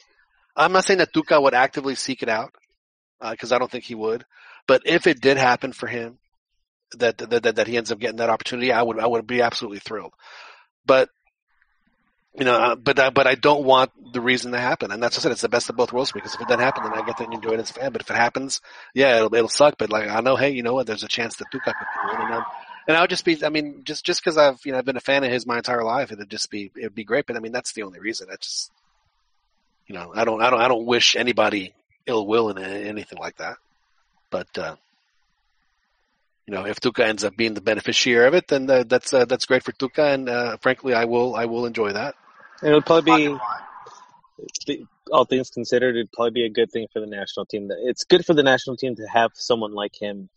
I'm 0.56 0.72
not 0.72 0.86
saying 0.86 1.00
that 1.00 1.14
Tuca 1.14 1.42
would 1.42 1.54
actively 1.54 1.96
seek 1.96 2.24
it 2.24 2.30
out, 2.30 2.56
uh, 3.20 3.32
because 3.32 3.52
I 3.52 3.60
don't 3.60 3.70
think 3.70 3.84
he 3.84 3.96
would, 3.96 4.26
but 4.68 4.84
if 4.86 5.06
it 5.06 5.22
did 5.22 5.38
happen 5.38 5.74
for 5.74 5.88
him, 5.88 6.18
that, 6.98 7.18
that, 7.18 7.44
that, 7.44 7.56
that 7.58 7.68
he 7.68 7.78
ends 7.78 7.92
up 7.92 8.00
getting 8.00 8.18
that 8.18 8.30
opportunity, 8.30 8.72
I 8.72 8.82
would, 8.82 9.00
I 9.00 9.08
would 9.08 9.28
be 9.28 9.42
absolutely 9.42 9.80
thrilled. 9.80 10.14
But, 10.86 11.10
you 12.38 12.46
know, 12.46 12.56
uh, 12.56 12.76
but, 12.76 12.98
I 13.00 13.10
but 13.10 13.28
I 13.28 13.36
don't 13.36 13.66
want 13.66 14.14
the 14.14 14.22
reason 14.22 14.52
to 14.54 14.60
happen. 14.60 14.92
And 14.92 15.04
that's 15.04 15.18
what 15.18 15.22
I 15.22 15.24
said, 15.24 15.32
it's 15.34 15.42
the 15.42 15.50
best 15.50 15.70
of 15.70 15.76
both 15.76 15.92
worlds 15.92 16.12
because 16.12 16.34
if 16.34 16.42
it 16.42 16.48
doesn't 16.48 16.64
happen, 16.64 16.84
then 16.84 16.94
I 16.94 17.06
get 17.06 17.18
to 17.18 17.26
enjoy 17.26 17.52
it 17.52 17.60
as 17.60 17.72
a 17.72 17.74
fan. 17.74 17.92
But 17.92 18.02
if 18.02 18.10
it 18.10 18.16
happens, 18.16 18.62
yeah, 18.94 19.18
it'll, 19.18 19.36
it'll 19.36 19.50
suck. 19.50 19.76
But 19.78 19.90
like, 19.90 20.10
I 20.10 20.22
know, 20.22 20.36
hey, 20.36 20.52
you 20.52 20.64
know 20.64 20.74
what, 20.74 20.88
there's 20.88 21.04
a 21.04 21.10
chance 21.10 21.36
that 21.38 21.52
Tuca 21.52 21.74
could 21.74 21.76
win. 22.06 22.22
And, 22.22 22.36
um, 22.36 22.46
and 22.88 22.98
I 22.98 23.02
would 23.02 23.10
just 23.10 23.26
be, 23.26 23.44
I 23.46 23.50
mean, 23.50 23.82
just, 23.84 24.06
just 24.06 24.24
cause 24.24 24.38
I've, 24.38 24.60
you 24.66 24.72
know, 24.72 24.78
I've 24.78 24.86
been 24.86 24.98
a 24.98 25.02
fan 25.02 25.24
of 25.24 25.32
his 25.32 25.46
my 25.46 25.58
entire 25.58 25.84
life, 25.84 26.12
it'd 26.12 26.30
just 26.30 26.50
be, 26.50 26.72
it'd 26.76 26.96
be 26.96 27.04
great. 27.04 27.28
But 27.28 27.36
I 27.36 27.40
mean, 27.40 27.52
that's 27.52 27.74
the 27.74 27.84
only 27.84 28.00
reason. 28.00 28.30
I 28.32 28.38
just, 28.38 28.72
you 29.88 29.96
know, 29.96 30.12
I 30.16 30.24
don't, 30.24 30.42
I 30.42 30.50
don't, 30.50 30.62
I 30.62 30.68
don't 30.68 30.86
wish 30.86 31.16
anybody 31.16 31.74
ill 32.08 32.26
will 32.26 32.50
in 32.50 32.58
anything 32.58 33.20
like 33.20 33.38
that. 33.38 33.58
But, 34.30 34.58
uh, 34.58 34.76
you 36.48 36.54
know, 36.56 36.66
if 36.66 36.80
Tuca 36.80 37.04
ends 37.04 37.24
up 37.24 37.36
being 37.36 37.54
the 37.54 37.62
beneficiary 37.62 38.28
of 38.28 38.34
it, 38.34 38.48
then 38.48 38.70
uh, 38.70 38.84
that's, 38.88 39.14
uh, 39.14 39.26
that's 39.26 39.46
great 39.46 39.64
for 39.64 39.74
Tuca. 39.74 40.14
And, 40.14 40.30
uh, 40.30 40.58
frankly, 40.58 40.94
I 40.94 41.06
will, 41.06 41.36
I 41.36 41.46
will 41.46 41.66
enjoy 41.66 41.92
that. 41.92 42.16
It 42.64 42.72
would 42.72 42.86
probably 42.86 43.38
be, 44.66 44.86
all 45.12 45.26
things 45.26 45.50
considered, 45.50 45.96
it'd 45.96 46.12
probably 46.12 46.32
be 46.32 46.46
a 46.46 46.50
good 46.50 46.72
thing 46.72 46.88
for 46.94 47.00
the 47.00 47.08
national 47.08 47.46
team. 47.46 47.70
It's 47.72 48.04
good 48.04 48.26
for 48.26 48.34
the 48.34 48.44
national 48.44 48.78
team 48.78 48.96
to 48.96 49.06
have 49.08 49.32
someone 49.34 49.74
like 49.74 49.96
him. 50.00 50.30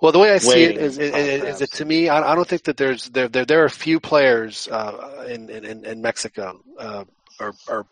Well, 0.00 0.12
the 0.12 0.18
way 0.18 0.32
I 0.32 0.38
see 0.38 0.62
it 0.62 0.76
is, 0.76 0.98
is, 0.98 1.10
is, 1.10 1.14
is, 1.14 1.28
is 1.28 1.40
perhaps. 1.40 1.58
that 1.58 1.72
to 1.72 1.84
me, 1.84 2.08
I, 2.08 2.32
I 2.32 2.34
don't 2.36 2.46
think 2.46 2.64
that 2.64 2.76
there's 2.76 3.06
there 3.10 3.26
there 3.28 3.44
there 3.44 3.62
are 3.62 3.66
a 3.66 3.70
few 3.70 3.98
players 3.98 4.68
uh, 4.68 5.26
in, 5.28 5.50
in 5.50 5.84
in 5.84 6.02
Mexico 6.02 6.60
uh, 6.78 7.04
or 7.40 7.52
or 7.68 7.86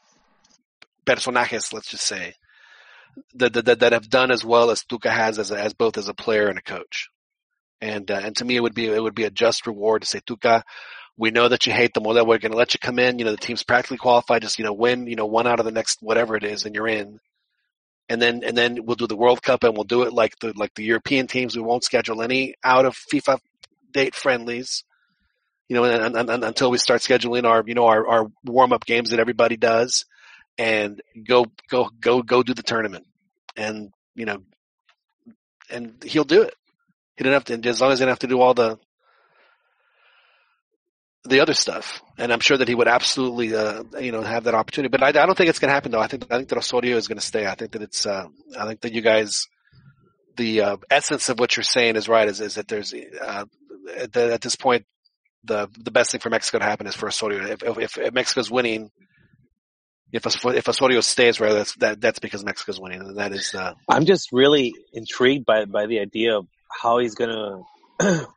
personajes, 1.05 1.73
let's 1.73 1.91
just 1.91 2.07
say, 2.07 2.35
that 3.35 3.53
that 3.55 3.81
that 3.81 3.93
have 3.93 4.09
done 4.09 4.31
as 4.31 4.45
well 4.45 4.71
as 4.71 4.85
Tuca 4.85 5.11
has 5.11 5.39
as 5.41 5.51
as 5.51 5.75
both 5.75 5.99
as 5.99 6.09
a 6.09 6.15
player 6.15 6.47
and 6.49 6.59
a 6.59 6.63
coach. 6.63 7.09
And 7.81 8.09
uh, 8.09 8.21
and 8.23 8.37
to 8.37 8.45
me, 8.45 8.55
it 8.55 8.61
would 8.61 8.75
be 8.75 8.87
it 8.87 9.03
would 9.03 9.17
be 9.17 9.25
a 9.25 9.31
just 9.31 9.67
reward 9.67 10.03
to 10.03 10.09
say 10.09 10.21
Tuca. 10.21 10.63
We 11.19 11.31
know 11.31 11.49
that 11.49 11.67
you 11.67 11.73
hate 11.73 11.95
the 11.95 12.01
model. 12.01 12.27
We're 12.27 12.39
going 12.39 12.53
to 12.53 12.59
let 12.59 12.75
you 12.75 12.79
come 12.79 12.99
in. 12.99 13.19
You 13.19 13.25
know, 13.25 13.31
the 13.31 13.39
team's 13.39 13.63
practically 13.63 13.97
qualified. 13.97 14.43
Just, 14.43 14.59
you 14.59 14.65
know, 14.65 14.73
win, 14.73 15.07
you 15.07 15.17
know, 15.17 15.27
one 15.27 15.47
out 15.47 15.61
of 15.61 15.65
the 15.65 15.73
next 15.73 16.03
whatever 16.03 16.37
it 16.37 16.45
is 16.45 16.67
and 16.67 16.75
you're 16.75 16.89
in. 16.89 17.21
And 18.09 18.21
then, 18.21 18.45
and 18.45 18.57
then 18.57 18.85
we'll 18.85 18.97
do 18.97 19.07
the 19.07 19.17
World 19.17 19.43
Cup 19.43 19.65
and 19.65 19.75
we'll 19.75 19.85
do 19.85 20.03
it 20.03 20.13
like 20.13 20.39
the, 20.41 20.53
like 20.55 20.75
the 20.75 20.85
European 20.85 21.27
teams. 21.27 21.57
We 21.57 21.63
won't 21.63 21.85
schedule 21.85 22.23
any 22.23 22.55
out 22.63 22.85
of 22.85 22.95
FIFA 22.95 23.41
date 23.93 24.15
friendlies. 24.15 24.85
You 25.69 25.77
know, 25.77 25.85
and, 25.85 26.17
and, 26.17 26.31
and 26.31 26.45
until 26.45 26.71
we 26.71 26.79
start 26.79 27.01
scheduling 27.01 27.45
our, 27.45 27.65
you 27.67 27.75
know, 27.75 27.87
our, 27.87 28.07
our 28.07 28.27
warm 28.45 28.73
up 28.73 28.85
games 28.85 29.11
that 29.11 29.19
everybody 29.19 29.57
does 29.57 30.05
and 30.59 31.01
go, 31.27 31.47
go, 31.69 31.91
go, 31.99 32.23
go 32.23 32.43
do 32.43 32.55
the 32.55 32.63
tournament. 32.63 33.07
And, 33.57 33.91
you 34.15 34.27
know, 34.27 34.43
and 35.71 36.03
he'll 36.05 36.25
do 36.25 36.43
it. 36.43 36.55
He 37.17 37.25
didn't 37.25 37.35
have 37.35 37.63
to, 37.63 37.69
as 37.69 37.81
long 37.81 37.91
as 37.91 37.99
he 37.99 38.03
didn't 38.03 38.11
have 38.11 38.19
to 38.21 38.27
do 38.27 38.41
all 38.41 38.55
the, 38.55 38.79
the 41.29 41.41
other 41.41 41.55
stuff. 41.55 42.03
And 42.19 42.33
I'm 42.33 42.41
sure 42.41 42.57
that 42.57 42.69
he 42.69 42.75
would 42.75 42.89
absolutely, 42.89 43.55
uh, 43.55 43.83
you 44.01 44.13
know, 44.13 44.23
have 44.23 44.45
that 44.45 44.55
opportunity. 44.55 44.91
But 44.91 45.03
I, 45.03 45.09
I 45.09 45.27
don't 45.27 45.37
think 45.37 45.51
it's 45.51 45.59
going 45.59 45.69
to 45.69 45.75
happen 45.75 45.93
though. 45.93 46.01
I 46.01 46.07
think, 46.07 46.27
I 46.31 46.37
think 46.37 46.49
that 46.49 46.59
Osorio 46.59 46.97
is 46.97 47.09
going 47.09 47.19
to 47.19 47.25
stay. 47.25 47.47
I 47.47 47.55
think 47.55 47.73
that 47.73 47.83
it's, 47.83 48.07
uh, 48.07 48.27
I 48.59 48.67
think 48.67 48.81
that 48.83 48.93
you 48.93 49.03
guys, 49.03 49.47
the 50.37 50.61
uh, 50.63 50.77
essence 50.91 51.29
of 51.29 51.39
what 51.39 51.57
you're 51.57 51.65
saying 51.65 51.97
is 51.97 52.09
right. 52.09 52.29
Is, 52.29 52.41
is 52.41 52.55
that 52.55 52.69
there's, 52.69 52.93
uh, 52.95 53.45
at, 53.97 54.13
the, 54.13 54.33
at 54.33 54.41
this 54.41 54.57
point, 54.57 54.85
the 55.47 55.69
the 55.79 55.91
best 55.91 56.11
thing 56.11 56.21
for 56.21 56.31
Mexico 56.31 56.59
to 56.59 56.65
happen 56.65 56.87
is 56.87 56.95
for 56.95 57.07
Osorio. 57.07 57.47
If, 57.47 57.63
if, 57.63 57.99
if 57.99 58.13
Mexico's 58.13 58.51
winning, 58.51 58.91
if 60.13 60.27
if 60.27 60.69
Osorio 60.69 61.01
stays, 61.01 61.41
right, 61.41 61.53
that's 61.53 61.75
that 61.77 62.01
that's 62.01 62.19
because 62.19 62.45
Mexico's 62.45 62.81
winning, 62.81 63.01
and 63.01 63.19
that 63.19 63.33
is, 63.33 63.55
uh, 63.55 63.75
I'm 63.89 64.05
just 64.05 64.33
really 64.33 64.75
intrigued 64.93 65.47
by 65.47 65.65
by 65.65 65.87
the 65.87 66.01
idea 66.01 66.37
of 66.37 66.47
how 66.69 66.99
he's 66.99 67.15
going 67.15 67.65
to 68.01 68.27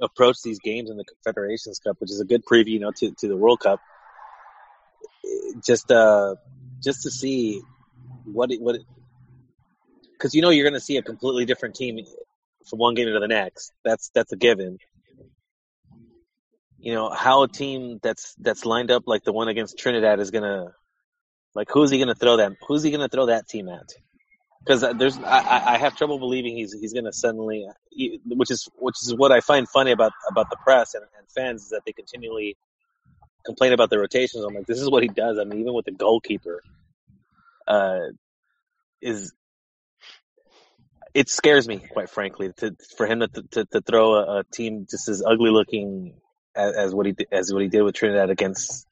approach 0.00 0.36
these 0.42 0.58
games 0.58 0.90
in 0.90 0.96
the 0.96 1.04
Confederations 1.04 1.78
Cup, 1.78 1.96
which 2.00 2.10
is 2.10 2.20
a 2.20 2.24
good 2.24 2.44
preview, 2.44 2.68
you 2.68 2.80
know, 2.80 2.92
to 2.96 3.12
to 3.18 3.28
the 3.28 3.36
World 3.36 3.60
Cup. 3.60 3.80
Just 5.64 5.90
uh, 5.90 6.36
just 6.82 7.02
to 7.02 7.10
see 7.10 7.62
what 8.24 8.50
it, 8.50 8.60
what 8.60 8.76
because 10.12 10.34
you 10.34 10.42
know 10.42 10.50
you're 10.50 10.64
going 10.64 10.78
to 10.78 10.84
see 10.84 10.96
a 10.96 11.02
completely 11.02 11.44
different 11.44 11.74
team 11.74 11.98
from 12.68 12.78
one 12.78 12.94
game 12.94 13.06
to 13.06 13.18
the 13.18 13.28
next. 13.28 13.72
That's 13.84 14.10
that's 14.14 14.32
a 14.32 14.36
given. 14.36 14.78
You 16.78 16.94
know 16.94 17.10
how 17.10 17.42
a 17.44 17.48
team 17.48 18.00
that's 18.02 18.34
that's 18.40 18.64
lined 18.64 18.90
up 18.90 19.04
like 19.06 19.24
the 19.24 19.32
one 19.32 19.48
against 19.48 19.78
Trinidad 19.78 20.20
is 20.20 20.30
going 20.30 20.44
to 20.44 20.72
like 21.54 21.68
who's 21.70 21.90
he 21.90 21.98
going 21.98 22.08
to 22.08 22.14
throw 22.14 22.38
that 22.38 22.52
who's 22.66 22.82
he 22.82 22.90
going 22.90 23.00
to 23.00 23.08
throw 23.08 23.26
that 23.26 23.48
team 23.48 23.68
at? 23.68 23.92
Because 24.64 24.82
there's 24.98 25.18
I, 25.18 25.74
I- 25.74 25.78
have 25.78 25.96
trouble 25.96 26.18
believing 26.18 26.56
he's 26.56 26.72
he's 26.72 26.92
going 26.92 27.04
to 27.06 27.12
suddenly, 27.12 27.66
which 28.26 28.50
is 28.50 28.68
which 28.78 28.96
is 29.02 29.14
what 29.14 29.32
I 29.32 29.40
find 29.40 29.68
funny 29.68 29.90
about 29.92 30.12
about 30.30 30.50
the 30.50 30.56
press 30.56 30.94
and, 30.94 31.04
and 31.18 31.28
fans 31.30 31.64
is 31.64 31.68
that 31.70 31.82
they 31.86 31.92
continually 31.92 32.56
complain 33.44 33.72
about 33.72 33.90
the 33.90 33.98
rotations. 33.98 34.44
I'm 34.44 34.54
like, 34.54 34.66
this 34.66 34.80
is 34.80 34.90
what 34.90 35.02
he 35.02 35.08
does. 35.08 35.38
I 35.38 35.44
mean, 35.44 35.60
even 35.60 35.74
with 35.74 35.86
the 35.86 35.92
goalkeeper, 35.92 36.62
uh, 37.66 38.00
is 39.00 39.32
it 41.14 41.28
scares 41.28 41.68
me 41.68 41.78
quite 41.78 42.10
frankly 42.10 42.52
to 42.58 42.76
for 42.96 43.06
him 43.06 43.20
to 43.20 43.28
to, 43.28 43.64
to 43.66 43.80
throw 43.80 44.14
a, 44.14 44.40
a 44.40 44.44
team 44.52 44.86
just 44.90 45.08
as 45.08 45.22
ugly 45.26 45.50
looking 45.50 46.14
as, 46.54 46.74
as 46.76 46.94
what 46.94 47.06
he 47.06 47.14
as 47.32 47.52
what 47.52 47.62
he 47.62 47.68
did 47.68 47.82
with 47.82 47.94
Trinidad 47.94 48.30
against 48.30 48.86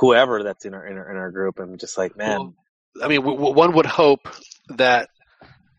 whoever 0.00 0.42
that's 0.42 0.64
in 0.64 0.74
our 0.74 0.86
in 0.86 0.98
our, 0.98 1.10
in 1.10 1.16
our 1.16 1.30
group. 1.30 1.58
I'm 1.60 1.78
just 1.78 1.98
like, 1.98 2.16
man. 2.16 2.54
I 3.00 3.08
mean, 3.08 3.20
w- 3.20 3.36
w- 3.36 3.54
one 3.54 3.72
would 3.74 3.86
hope 3.86 4.28
that 4.68 5.08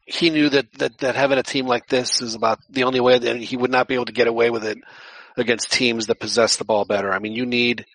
he 0.06 0.30
knew 0.30 0.49
that, 0.49 0.72
that, 0.73 0.98
that 0.99 1.15
having 1.15 1.38
a 1.38 1.44
team 1.44 1.65
like 1.65 1.88
this 1.88 2.22
is 2.22 2.35
about 2.35 2.60
the 2.69 2.84
only 2.84 2.99
way 2.99 3.18
that 3.18 3.38
he 3.38 3.57
would 3.57 3.72
not 3.72 3.88
be 3.88 3.95
able 3.95 4.06
to 4.06 4.11
get 4.11 4.27
away 4.27 4.49
with 4.49 4.65
it 4.65 4.77
against 5.38 5.72
teams 5.72 6.07
that 6.07 6.19
possess 6.19 6.57
the 6.57 6.65
ball 6.65 6.85
better. 6.85 7.11
I 7.11 7.19
mean, 7.19 7.34
you 7.34 7.45
need 7.45 7.85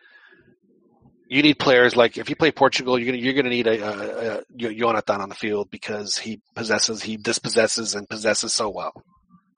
you 1.29 1.43
need 1.43 1.59
players 1.59 1.95
like 1.95 2.17
if 2.17 2.31
you 2.31 2.37
play 2.37 2.51
Portugal, 2.51 2.99
you're 2.99 3.07
gonna 3.13 3.19
you're 3.19 3.35
gonna 3.35 3.51
need 3.51 3.67
a, 3.67 3.81
a, 3.81 4.39
a 4.39 4.75
Jonathan 4.75 5.21
on 5.21 5.29
the 5.29 5.35
field 5.35 5.71
because 5.71 6.17
he 6.17 6.41
possesses, 6.55 7.03
he 7.03 7.17
dispossesses 7.17 7.95
and 7.95 8.09
possesses 8.09 8.53
so 8.53 8.71
well. 8.71 8.93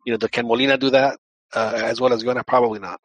You 0.04 0.16
know, 0.16 0.28
can 0.28 0.46
Molina 0.46 0.76
do 0.78 0.90
that 0.90 1.18
uh, 1.54 1.72
as 1.76 2.00
well 2.00 2.12
as 2.12 2.22
Jonathan? 2.22 2.44
Probably 2.46 2.80
not. 2.80 3.00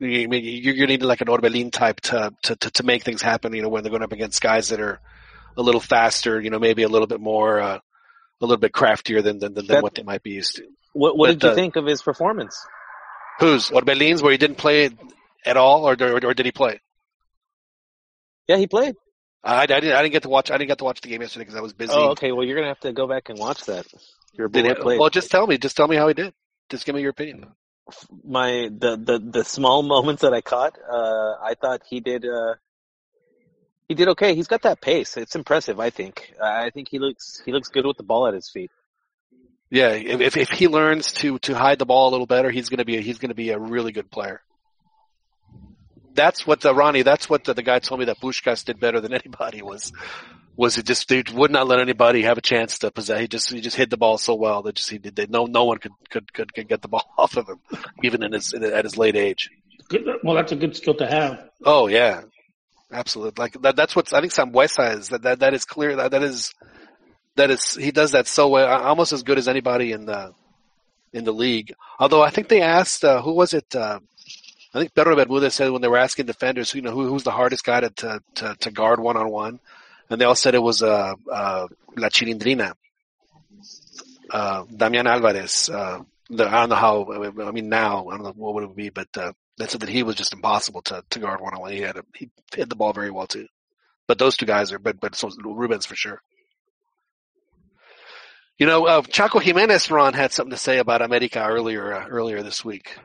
You, 0.00 0.22
I 0.22 0.26
mean, 0.26 0.44
you're 0.44 0.74
gonna 0.74 0.86
need 0.86 1.02
like 1.02 1.20
an 1.20 1.28
Orbelin 1.28 1.70
type 1.70 2.00
to, 2.02 2.32
to 2.44 2.56
to 2.56 2.70
to 2.70 2.82
make 2.82 3.04
things 3.04 3.22
happen. 3.22 3.54
You 3.54 3.62
know, 3.62 3.68
when 3.68 3.82
they're 3.82 3.90
going 3.90 4.02
up 4.02 4.12
against 4.12 4.40
guys 4.40 4.70
that 4.70 4.80
are 4.80 5.00
a 5.56 5.62
little 5.62 5.80
faster. 5.80 6.40
You 6.40 6.50
know, 6.50 6.58
maybe 6.58 6.82
a 6.82 6.88
little 6.88 7.06
bit 7.06 7.20
more, 7.20 7.60
uh, 7.60 7.76
a 7.76 8.44
little 8.44 8.56
bit 8.56 8.72
craftier 8.72 9.22
than 9.22 9.38
than, 9.38 9.54
than 9.54 9.66
That- 9.66 9.82
what 9.82 9.94
they 9.94 10.02
might 10.02 10.22
be 10.22 10.30
used 10.30 10.56
to. 10.56 10.64
What 10.92 11.16
what 11.16 11.28
But, 11.28 11.32
did 11.38 11.42
you 11.46 11.52
uh, 11.52 11.54
think 11.54 11.76
of 11.76 11.86
his 11.86 12.02
performance? 12.02 12.66
Who's 13.38 13.70
Orbelin's 13.70 14.22
where 14.22 14.32
he 14.32 14.38
didn't 14.38 14.56
play 14.58 14.90
at 15.46 15.56
all, 15.56 15.88
or 15.88 15.96
or, 16.00 16.26
or 16.26 16.34
did 16.34 16.46
he 16.46 16.52
play? 16.52 16.80
Yeah, 18.48 18.56
he 18.56 18.66
played. 18.66 18.96
I, 19.44 19.62
I 19.62 19.66
didn't. 19.66 19.92
I 19.92 20.02
didn't 20.02 20.12
get 20.12 20.22
to 20.24 20.28
watch. 20.28 20.50
I 20.50 20.58
didn't 20.58 20.68
get 20.68 20.78
to 20.78 20.84
watch 20.84 21.00
the 21.00 21.08
game 21.08 21.20
yesterday 21.22 21.44
because 21.44 21.56
I 21.56 21.60
was 21.62 21.72
busy. 21.72 21.92
Oh, 21.94 22.10
okay. 22.10 22.32
Well, 22.32 22.44
you're 22.44 22.56
gonna 22.56 22.68
have 22.68 22.80
to 22.80 22.92
go 22.92 23.06
back 23.06 23.28
and 23.28 23.38
watch 23.38 23.64
that. 23.66 23.86
Your 24.32 24.48
boy 24.48 24.62
he, 24.62 24.74
played. 24.74 25.00
well, 25.00 25.10
just 25.10 25.30
tell 25.30 25.46
me. 25.46 25.58
Just 25.58 25.76
tell 25.76 25.88
me 25.88 25.96
how 25.96 26.08
he 26.08 26.14
did. 26.14 26.34
Just 26.68 26.84
give 26.84 26.94
me 26.94 27.00
your 27.00 27.10
opinion. 27.10 27.46
My 28.24 28.70
the 28.70 28.96
the 28.96 29.18
the 29.18 29.44
small 29.44 29.82
moments 29.94 30.22
that 30.22 30.32
I 30.32 30.40
caught, 30.40 30.78
uh, 30.78 31.34
I 31.42 31.54
thought 31.60 31.82
he 31.88 32.00
did. 32.00 32.24
Uh, 32.24 32.54
he 33.88 33.94
did 33.94 34.08
okay. 34.08 34.34
He's 34.34 34.46
got 34.46 34.62
that 34.62 34.80
pace. 34.80 35.16
It's 35.16 35.34
impressive. 35.34 35.80
I 35.80 35.90
think. 35.90 36.32
I 36.42 36.70
think 36.70 36.88
he 36.88 36.98
looks 36.98 37.42
he 37.44 37.52
looks 37.52 37.68
good 37.68 37.86
with 37.86 37.96
the 37.96 38.02
ball 38.02 38.26
at 38.26 38.34
his 38.34 38.48
feet. 38.48 38.70
Yeah, 39.70 39.90
if 39.90 40.36
if, 40.36 40.50
he 40.50 40.66
learns 40.66 41.12
to 41.12 41.38
to 41.40 41.54
hide 41.54 41.78
the 41.78 41.86
ball 41.86 42.08
a 42.08 42.10
little 42.10 42.26
better, 42.26 42.50
he's 42.50 42.68
gonna 42.68 42.84
be 42.84 42.96
a, 42.96 43.00
he's 43.00 43.18
gonna 43.18 43.34
be 43.34 43.50
a 43.50 43.58
really 43.58 43.92
good 43.92 44.10
player. 44.10 44.42
That's 46.12 46.44
what 46.44 46.60
the 46.60 46.74
Ronnie. 46.74 47.02
That's 47.02 47.30
what 47.30 47.44
the, 47.44 47.54
the 47.54 47.62
guy 47.62 47.78
told 47.78 48.00
me 48.00 48.06
that 48.06 48.20
Puskás 48.20 48.64
did 48.64 48.80
better 48.80 49.00
than 49.00 49.14
anybody 49.20 49.62
was. 49.62 49.92
Was 50.56 50.76
it 50.76 50.84
just 50.86 51.08
he 51.08 51.24
would 51.32 51.50
not 51.50 51.66
let 51.66 51.80
anybody 51.80 52.22
have 52.22 52.36
a 52.36 52.42
chance 52.42 52.80
to 52.80 52.90
possess. 52.90 53.20
He 53.20 53.28
just 53.28 53.50
he 53.50 53.60
just 53.60 53.76
hit 53.76 53.88
the 53.88 53.96
ball 53.96 54.18
so 54.18 54.34
well 54.34 54.62
that 54.62 54.74
just 54.74 54.90
he 54.90 54.98
did. 54.98 55.16
That 55.16 55.30
no 55.30 55.46
no 55.46 55.64
one 55.64 55.78
could 55.78 55.92
could 56.10 56.32
could, 56.32 56.52
could 56.52 56.68
get 56.68 56.82
the 56.82 56.88
ball 56.88 57.08
off 57.18 57.36
of 57.36 57.48
him, 57.48 57.60
even 58.02 58.22
in 58.22 58.32
his 58.32 58.52
at 58.52 58.84
his 58.84 58.98
late 58.98 59.16
age. 59.16 59.50
Good, 59.88 60.06
well, 60.22 60.36
that's 60.36 60.52
a 60.52 60.56
good 60.56 60.76
skill 60.76 60.94
to 60.94 61.06
have. 61.06 61.48
Oh 61.64 61.86
yeah, 61.86 62.22
absolutely. 62.92 63.42
Like 63.42 63.60
that. 63.62 63.76
That's 63.76 63.96
what 63.96 64.12
I 64.12 64.20
think. 64.20 64.32
Sambueza 64.32 64.98
is 64.98 65.08
that 65.08 65.22
that 65.22 65.40
that 65.40 65.54
is 65.54 65.64
clear. 65.64 65.96
That 65.96 66.10
that 66.10 66.22
is 66.22 66.52
that 67.36 67.50
is 67.50 67.74
he 67.74 67.90
does 67.90 68.12
that 68.12 68.26
so 68.26 68.48
well, 68.48 68.68
almost 68.68 69.12
as 69.12 69.22
good 69.22 69.38
as 69.38 69.48
anybody 69.48 69.92
in 69.92 70.04
the 70.06 70.34
in 71.12 71.24
the 71.24 71.32
league. 71.32 71.74
Although 71.98 72.22
I 72.22 72.30
think 72.30 72.48
they 72.48 72.62
asked 72.62 73.04
uh, 73.04 73.22
who 73.22 73.32
was 73.32 73.54
it? 73.54 73.74
Uh, 73.74 74.00
I 74.72 74.78
think 74.78 74.94
Pedro 74.94 75.16
Bermudez 75.16 75.54
said 75.54 75.70
when 75.70 75.82
they 75.82 75.88
were 75.88 75.96
asking 75.96 76.26
defenders, 76.26 76.74
you 76.74 76.82
know, 76.82 76.92
who 76.92 77.08
who's 77.08 77.24
the 77.24 77.30
hardest 77.30 77.64
guy 77.64 77.80
to 77.80 77.90
to 77.90 78.20
to, 78.36 78.56
to 78.60 78.70
guard 78.70 79.00
one 79.00 79.16
on 79.16 79.30
one, 79.30 79.60
and 80.10 80.20
they 80.20 80.24
all 80.24 80.34
said 80.34 80.54
it 80.54 80.62
was 80.62 80.82
uh, 80.82 81.14
uh, 81.32 81.68
La 81.96 82.08
Chilindrina. 82.08 82.74
uh, 84.30 84.64
Damian 84.64 85.06
Alvarez. 85.06 85.70
Uh, 85.70 86.00
the, 86.28 86.46
I 86.46 86.60
don't 86.60 86.68
know 86.70 86.74
how. 86.74 87.32
I 87.46 87.50
mean, 87.52 87.68
now 87.68 88.08
I 88.08 88.16
don't 88.16 88.24
know 88.24 88.32
what 88.36 88.54
would 88.54 88.64
it 88.64 88.76
be, 88.76 88.90
but 88.90 89.08
uh, 89.16 89.32
they 89.58 89.66
said 89.66 89.80
that 89.80 89.88
he 89.88 90.02
was 90.02 90.16
just 90.16 90.32
impossible 90.32 90.82
to, 90.82 91.02
to 91.10 91.18
guard 91.18 91.40
one 91.40 91.54
on 91.54 91.60
one. 91.60 91.72
He 91.72 91.80
had 91.80 91.96
a, 91.96 92.04
he 92.14 92.30
hit 92.54 92.68
the 92.68 92.76
ball 92.76 92.92
very 92.92 93.10
well 93.10 93.26
too. 93.26 93.46
But 94.06 94.18
those 94.18 94.36
two 94.36 94.46
guys 94.46 94.72
are, 94.72 94.78
but 94.78 95.00
but 95.00 95.14
so 95.14 95.30
Rubens 95.44 95.86
for 95.86 95.94
sure. 95.94 96.20
You 98.58 98.66
know, 98.66 98.86
uh, 98.86 99.02
Chaco 99.02 99.38
Giménez 99.38 99.90
Ron 99.90 100.12
had 100.12 100.32
something 100.32 100.50
to 100.50 100.56
say 100.56 100.78
about 100.78 101.02
America 101.02 101.44
earlier 101.44 101.94
uh, 101.94 102.06
earlier 102.08 102.42
this 102.42 102.64
week. 102.64 102.96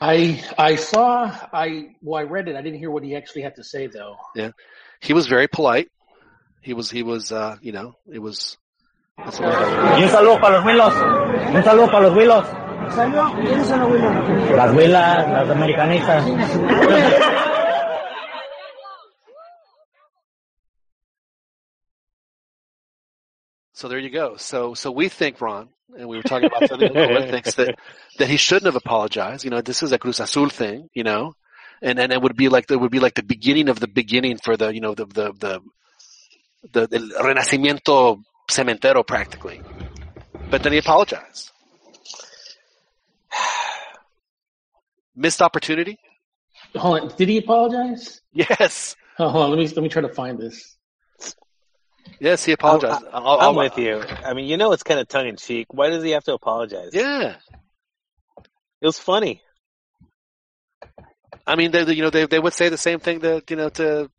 I 0.00 0.44
I 0.58 0.76
saw 0.76 1.34
I 1.52 1.94
well 2.02 2.20
I 2.20 2.24
read 2.24 2.48
it. 2.48 2.56
I 2.56 2.62
didn't 2.62 2.78
hear 2.78 2.90
what 2.90 3.04
he 3.04 3.16
actually 3.16 3.42
had 3.42 3.56
to 3.56 3.64
say 3.64 3.86
though. 3.86 4.16
Yeah, 4.34 4.50
he 5.00 5.12
was 5.12 5.26
very 5.26 5.48
polite. 5.48 5.88
He 6.62 6.74
was 6.74 6.90
he 6.90 7.02
was 7.02 7.32
uh, 7.32 7.56
you 7.60 7.72
know 7.72 7.96
it 8.10 8.20
was. 8.20 8.56
That's 9.18 9.40
what 9.40 9.52
Y 9.98 10.02
un 10.04 10.08
saludo 10.08 10.40
para 10.40 10.56
los 10.58 10.64
Willos. 10.64 10.94
Un 11.54 11.62
saludo 11.62 11.90
para 11.90 12.08
los 12.08 12.16
Willos. 12.16 12.46
¿Quiénes 12.94 13.66
son 13.66 13.80
los 13.80 13.90
Willos? 13.90 14.50
Las 14.56 14.74
Willas, 14.74 15.28
las 15.28 15.50
americanistas. 15.50 16.24
So 23.74 23.88
there 23.88 23.98
you 23.98 24.10
go. 24.10 24.36
So 24.36 24.74
so 24.74 24.92
we 24.92 25.08
think 25.08 25.40
Ron, 25.40 25.68
and 25.98 26.08
we 26.08 26.16
were 26.16 26.22
talking 26.22 26.48
about 26.48 26.68
something 26.68 26.92
thinks 26.92 27.56
that 27.56 27.74
that 28.18 28.28
he 28.28 28.36
shouldn't 28.36 28.66
have 28.66 28.76
apologized. 28.76 29.44
You 29.44 29.50
know, 29.50 29.60
this 29.60 29.82
is 29.82 29.90
a 29.90 29.98
Cruz 29.98 30.20
Azul 30.20 30.48
thing. 30.48 30.88
You 30.94 31.02
know, 31.02 31.34
and 31.82 31.98
and 31.98 32.12
it 32.12 32.22
would 32.22 32.36
be 32.36 32.48
like 32.48 32.70
it 32.70 32.76
would 32.76 32.92
be 32.92 33.00
like 33.00 33.14
the 33.14 33.24
beginning 33.24 33.68
of 33.68 33.80
the 33.80 33.88
beginning 33.88 34.38
for 34.38 34.56
the 34.56 34.72
you 34.72 34.80
know 34.80 34.94
the 34.94 35.06
the 35.06 35.32
the 35.32 35.60
the, 36.70 36.86
the 36.86 36.98
renacimiento 36.98 38.22
cementero 38.50 39.06
practically. 39.06 39.60
But 40.50 40.62
then 40.62 40.72
he 40.72 40.78
apologized. 40.78 41.50
Missed 45.16 45.42
opportunity. 45.42 45.98
Hold 46.76 47.00
on, 47.00 47.16
did 47.16 47.28
he 47.28 47.38
apologize? 47.38 48.20
Yes. 48.32 48.96
Oh, 49.18 49.28
hold 49.28 49.44
on, 49.44 49.50
let 49.50 49.58
me 49.58 49.66
let 49.68 49.82
me 49.82 49.88
try 49.88 50.02
to 50.02 50.08
find 50.08 50.38
this. 50.38 50.76
Yes, 52.18 52.44
he 52.44 52.52
apologized. 52.52 53.04
I'm, 53.12 53.26
I'll- 53.26 53.38
I'm 53.38 53.40
I'll- 53.40 53.54
with 53.56 53.76
you. 53.78 54.02
I 54.24 54.32
mean, 54.34 54.46
you 54.46 54.56
know, 54.56 54.72
it's 54.72 54.82
kind 54.82 54.98
of 55.00 55.08
tongue 55.08 55.26
in 55.28 55.36
cheek. 55.36 55.66
Why 55.70 55.90
does 55.90 56.02
he 56.02 56.10
have 56.10 56.24
to 56.24 56.32
apologize? 56.34 56.90
Yeah. 56.92 57.36
It 58.80 58.86
was 58.86 58.98
funny. 58.98 59.42
I 61.46 61.56
mean, 61.56 61.70
they, 61.72 61.84
they- 61.84 61.94
you 61.94 62.02
know, 62.02 62.10
they 62.10 62.26
they 62.26 62.38
would 62.38 62.54
say 62.54 62.68
the 62.68 62.78
same 62.78 63.00
thing 63.00 63.20
that 63.20 63.50
you 63.50 63.56
know 63.56 63.68
to 63.70 64.10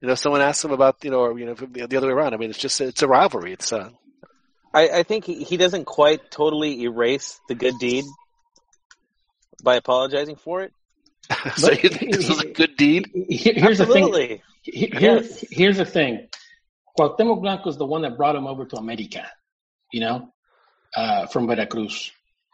you 0.00 0.08
know 0.08 0.14
someone 0.14 0.40
asks 0.40 0.64
him 0.64 0.72
about 0.72 0.96
you 1.04 1.10
know 1.10 1.20
or 1.20 1.38
you 1.38 1.46
know 1.46 1.54
the, 1.54 1.86
the 1.86 1.96
other 1.96 2.08
way 2.08 2.12
around. 2.12 2.34
I 2.34 2.36
mean, 2.36 2.50
it's 2.50 2.58
just 2.58 2.80
it's 2.80 3.02
a 3.02 3.08
rivalry. 3.08 3.52
It's 3.52 3.72
uh 3.72 3.90
I, 4.74 4.88
I 4.98 5.02
think 5.04 5.24
he, 5.24 5.42
he 5.42 5.56
doesn't 5.56 5.86
quite 5.86 6.30
totally 6.30 6.82
erase 6.82 7.40
the 7.48 7.54
good 7.54 7.74
deed 7.80 8.04
by 9.62 9.76
apologizing 9.76 10.36
for 10.36 10.62
it. 10.62 10.72
so 11.56 11.70
you 11.72 11.88
think 11.88 12.12
this 12.14 12.28
is 12.28 12.40
a 12.40 12.46
good 12.52 12.76
deed? 12.76 13.10
Here- 13.28 13.54
Here's 13.56 13.78
the 13.78 13.86
thing. 13.86 14.04
Absolutely. 14.04 14.42
He- 14.62 14.86
Here, 14.86 15.22
Here's 15.50 15.78
the 15.78 15.84
thing. 15.86 16.28
Cuauhtemoc 16.98 17.40
Blanco 17.42 17.68
is 17.70 17.76
the 17.76 17.86
one 17.86 18.02
that 18.02 18.16
brought 18.16 18.36
him 18.36 18.46
over 18.46 18.64
to 18.66 18.76
America, 18.76 19.26
you 19.92 20.00
know, 20.00 20.32
uh, 20.94 21.26
from 21.26 21.46
Veracruz. 21.46 22.12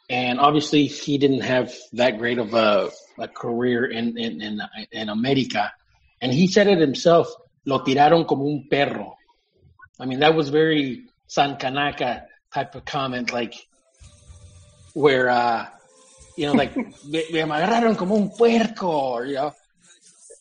And 0.08 0.38
obviously 0.40 0.86
he 0.86 1.18
didn't 1.18 1.40
have 1.42 1.72
that 1.94 2.18
great 2.18 2.38
of 2.38 2.54
a, 2.54 2.90
a 3.18 3.28
career 3.28 3.84
in, 3.86 4.16
in, 4.18 4.40
in, 4.42 4.60
in 4.90 5.08
America. 5.08 5.72
And 6.22 6.32
he 6.32 6.46
said 6.46 6.68
it 6.68 6.78
himself, 6.78 7.28
lo 7.66 7.80
tiraron 7.80 8.26
como 8.26 8.46
un 8.46 8.68
perro. 8.70 9.16
I 10.00 10.06
mean, 10.06 10.20
that 10.20 10.34
was 10.34 10.48
very 10.48 11.04
San 11.26 11.56
Kanaka 11.56 12.26
type 12.54 12.74
of 12.76 12.84
comment, 12.84 13.32
like 13.32 13.54
where, 14.94 15.28
uh, 15.28 15.66
you 16.36 16.46
know, 16.46 16.52
like, 16.52 16.76
me, 17.04 17.24
me 17.32 17.40
agarraron 17.40 17.96
como 17.98 18.14
un 18.16 18.30
puerco, 18.30 18.88
or, 18.88 19.26
you 19.26 19.34
know, 19.34 19.52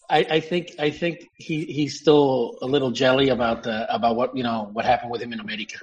I, 0.10 0.26
I 0.30 0.40
think 0.42 0.76
I 0.78 0.90
think 0.92 1.30
he, 1.36 1.64
he's 1.66 2.00
still 2.00 2.58
a 2.62 2.66
little 2.66 2.92
jelly 2.92 3.30
about 3.30 3.64
the 3.64 3.88
about 3.94 4.18
what 4.18 4.36
you 4.36 4.44
know 4.44 4.70
what 4.74 4.84
happened 4.84 5.10
with 5.10 5.22
him 5.22 5.32
in 5.32 5.40
America. 5.40 5.78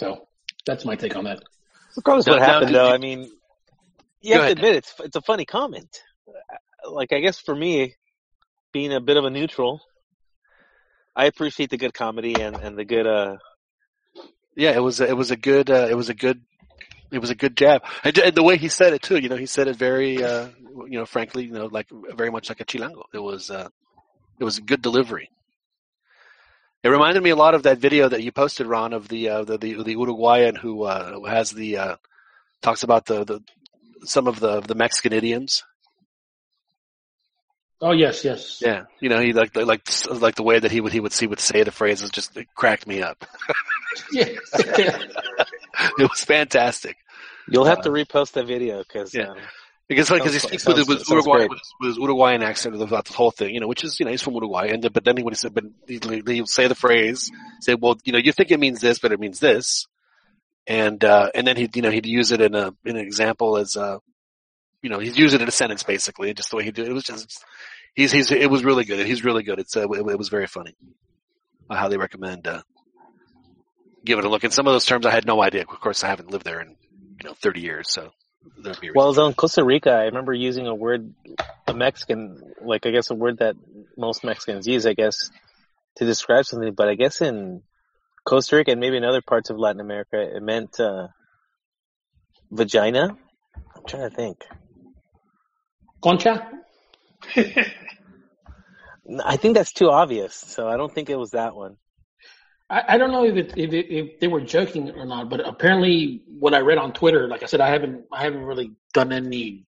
So 0.00 0.26
that's 0.64 0.86
my 0.86 0.96
take 0.96 1.14
on 1.16 1.24
that. 1.24 1.40
Regardless 1.96 2.26
of 2.28 2.32
what 2.32 2.38
Now- 2.40 2.46
now, 2.46 2.52
happened, 2.54 2.74
though, 2.74 2.88
you- 2.88 2.94
I 2.94 2.98
mean, 2.98 3.30
you 4.26 4.34
Go 4.34 4.40
have 4.40 4.46
to 4.46 4.52
admit 4.52 4.76
it's 4.76 4.94
it's 5.00 5.16
a 5.16 5.20
funny 5.22 5.44
comment. 5.44 5.88
Like, 6.88 7.12
I 7.12 7.20
guess 7.20 7.38
for 7.38 7.54
me, 7.54 7.94
being 8.72 8.92
a 8.92 9.00
bit 9.00 9.16
of 9.16 9.24
a 9.24 9.30
neutral, 9.30 9.80
I 11.14 11.26
appreciate 11.26 11.70
the 11.70 11.76
good 11.76 11.94
comedy 11.94 12.40
and, 12.40 12.56
and 12.56 12.76
the 12.76 12.84
good 12.84 13.06
uh 13.06 13.36
Yeah, 14.56 14.72
it 14.72 14.82
was 14.82 15.00
a- 15.00 15.08
it 15.08 15.16
was 15.16 15.30
a 15.30 15.36
good 15.36 15.70
uh, 15.70 15.86
it 15.90 15.94
was 15.94 16.08
a 16.08 16.14
good 16.14 16.42
it 17.12 17.20
was 17.20 17.30
a 17.30 17.36
good 17.36 17.56
jab, 17.56 17.82
and, 18.02 18.18
and 18.18 18.34
the 18.34 18.42
way 18.42 18.56
he 18.56 18.68
said 18.68 18.92
it 18.92 19.00
too. 19.02 19.16
You 19.16 19.28
know, 19.28 19.36
he 19.36 19.46
said 19.46 19.68
it 19.68 19.76
very 19.76 20.22
uh, 20.24 20.48
you 20.88 20.98
know 20.98 21.06
frankly 21.06 21.44
you 21.44 21.52
know 21.52 21.66
like 21.66 21.86
very 21.90 22.30
much 22.30 22.48
like 22.48 22.60
a 22.60 22.64
chilango. 22.64 23.04
It 23.14 23.22
was 23.22 23.50
uh, 23.50 23.68
it 24.40 24.44
was 24.44 24.58
a 24.58 24.62
good 24.62 24.82
delivery. 24.82 25.30
It 26.82 26.88
reminded 26.88 27.22
me 27.22 27.30
a 27.30 27.36
lot 27.36 27.54
of 27.54 27.64
that 27.64 27.78
video 27.78 28.08
that 28.08 28.22
you 28.22 28.32
posted, 28.32 28.66
Ron, 28.66 28.92
of 28.92 29.08
the 29.08 29.28
uh, 29.28 29.44
the, 29.44 29.58
the 29.58 29.82
the 29.82 29.92
Uruguayan 29.92 30.56
who 30.56 30.82
uh, 30.84 31.20
has 31.28 31.50
the 31.50 31.78
uh, 31.78 31.96
talks 32.62 32.82
about 32.82 33.06
the, 33.06 33.24
the 33.24 33.42
some 34.06 34.26
of 34.26 34.40
the 34.40 34.60
the 34.60 34.74
Mexican 34.74 35.12
idioms. 35.12 35.62
Oh 37.80 37.92
yes, 37.92 38.24
yes. 38.24 38.62
Yeah, 38.64 38.84
you 39.00 39.08
know, 39.08 39.20
he 39.20 39.32
like 39.32 39.54
like 39.54 39.86
like 40.10 40.34
the 40.34 40.42
way 40.42 40.58
that 40.58 40.70
he 40.70 40.80
would 40.80 40.92
he 40.92 41.00
would 41.00 41.12
he 41.12 41.26
would 41.26 41.40
say 41.40 41.62
the 41.62 41.70
phrases 41.70 42.10
just 42.10 42.36
it 42.36 42.46
cracked 42.54 42.86
me 42.86 43.02
up. 43.02 43.24
Yeah. 44.12 44.26
it 44.54 46.10
was 46.10 46.22
fantastic. 46.22 46.96
You'll 47.48 47.64
have 47.64 47.80
to 47.82 47.90
uh, 47.90 47.94
repost 47.94 48.32
that 48.32 48.46
video 48.46 48.78
um, 48.78 48.84
because 48.86 49.14
Yeah. 49.14 49.32
Because 49.88 50.10
because 50.10 50.32
he 50.34 50.38
speaks 50.38 50.66
with, 50.66 50.76
sounds- 50.76 50.88
with 50.88 50.98
sounds 50.98 51.10
Uruguay 51.10 51.46
with, 51.46 51.58
his- 51.58 51.74
with 51.80 51.96
Uruguayan 51.96 52.42
accent 52.42 52.80
about 52.80 53.04
the 53.06 53.14
whole 53.14 53.30
thing, 53.30 53.54
you 53.54 53.60
know, 53.60 53.68
which 53.68 53.84
is 53.84 53.98
you 53.98 54.04
know 54.04 54.10
he's 54.10 54.20
from 54.22 54.34
Uruguay, 54.34 54.68
and 54.68 54.92
but 54.92 55.04
then 55.04 55.16
he 55.16 55.22
would 55.22 55.36
say, 55.38 55.48
but 55.48 55.64
he 55.86 56.00
he'll 56.26 56.46
say 56.46 56.66
the 56.66 56.74
phrase, 56.74 57.30
say, 57.60 57.74
well, 57.74 57.96
you 58.04 58.12
know, 58.12 58.18
you 58.18 58.32
think 58.32 58.50
it 58.50 58.58
means 58.60 58.80
this, 58.80 58.98
but 58.98 59.12
it 59.12 59.20
means 59.20 59.38
this, 59.38 59.86
and 60.66 61.04
uh, 61.04 61.30
and 61.34 61.46
then 61.46 61.56
he'd 61.56 61.76
you 61.76 61.82
know 61.82 61.90
he'd 61.90 62.06
use 62.06 62.32
it 62.32 62.40
in 62.40 62.54
a 62.54 62.74
in 62.84 62.96
an 62.96 63.04
example 63.04 63.56
as 63.56 63.76
uh, 63.76 63.98
you 64.82 64.90
know 64.90 64.98
he'd 64.98 65.16
use 65.16 65.34
it 65.34 65.42
in 65.42 65.48
a 65.48 65.52
sentence 65.52 65.82
basically, 65.82 66.32
just 66.34 66.50
the 66.50 66.56
way 66.56 66.64
he 66.64 66.70
did 66.70 66.86
it. 66.86 66.90
It 66.90 66.94
was 66.94 67.04
just 67.04 67.44
he's 67.94 68.12
he's 68.12 68.30
it 68.30 68.50
was 68.50 68.64
really 68.64 68.84
good. 68.84 69.04
He's 69.06 69.24
really 69.24 69.42
good. 69.42 69.58
It's 69.58 69.76
uh, 69.76 69.88
it, 69.88 69.98
it 69.98 70.18
was 70.18 70.28
very 70.28 70.46
funny. 70.46 70.74
I 71.68 71.76
highly 71.76 71.96
recommend 71.96 72.46
uh, 72.46 72.62
give 74.04 74.18
it 74.18 74.24
a 74.24 74.28
look. 74.28 74.44
And 74.44 74.52
some 74.52 74.66
of 74.66 74.72
those 74.72 74.86
terms 74.86 75.06
I 75.06 75.10
had 75.10 75.26
no 75.26 75.42
idea. 75.42 75.62
Of 75.62 75.80
course, 75.80 76.04
I 76.04 76.08
haven't 76.08 76.30
lived 76.30 76.44
there 76.44 76.60
in 76.60 76.76
you 77.22 77.28
know 77.28 77.34
thirty 77.34 77.60
years, 77.60 77.90
so 77.90 78.12
Well, 78.94 79.26
in 79.26 79.34
Costa 79.34 79.64
Rica, 79.64 79.90
I 79.90 80.04
remember 80.04 80.32
using 80.32 80.66
a 80.66 80.74
word, 80.74 81.12
a 81.66 81.74
Mexican, 81.74 82.54
like 82.62 82.86
I 82.86 82.90
guess 82.90 83.10
a 83.10 83.14
word 83.14 83.38
that 83.38 83.56
most 83.96 84.24
Mexicans 84.24 84.66
use, 84.66 84.86
I 84.86 84.94
guess, 84.94 85.30
to 85.96 86.04
describe 86.04 86.44
something. 86.44 86.74
But 86.74 86.88
I 86.88 86.94
guess 86.94 87.20
in 87.20 87.62
Costa 88.26 88.56
Rica 88.56 88.72
and 88.72 88.80
maybe 88.80 88.96
in 88.96 89.04
other 89.04 89.22
parts 89.22 89.50
of 89.50 89.58
Latin 89.58 89.80
America, 89.80 90.20
it 90.20 90.42
meant 90.42 90.80
uh, 90.80 91.06
vagina. 92.50 93.16
I'm 93.76 93.84
trying 93.86 94.10
to 94.10 94.14
think. 94.14 94.44
Concha. 96.02 96.50
I 99.24 99.36
think 99.36 99.54
that's 99.54 99.72
too 99.72 99.90
obvious, 99.90 100.34
so 100.34 100.68
I 100.68 100.76
don't 100.76 100.92
think 100.92 101.08
it 101.08 101.16
was 101.16 101.30
that 101.30 101.54
one. 101.54 101.76
I, 102.68 102.82
I 102.88 102.98
don't 102.98 103.12
know 103.12 103.24
if, 103.24 103.36
it, 103.36 103.52
if 103.56 103.72
it, 103.72 103.94
if 103.94 104.18
they 104.18 104.26
were 104.26 104.40
joking 104.40 104.90
or 104.90 105.06
not, 105.06 105.30
but 105.30 105.46
apparently 105.46 106.24
what 106.26 106.52
I 106.52 106.60
read 106.60 106.78
on 106.78 106.92
Twitter, 106.92 107.28
like 107.28 107.44
I 107.44 107.46
said, 107.46 107.60
I 107.60 107.68
haven't 107.68 108.06
I 108.12 108.24
haven't 108.24 108.42
really 108.42 108.72
done 108.92 109.12
any, 109.12 109.66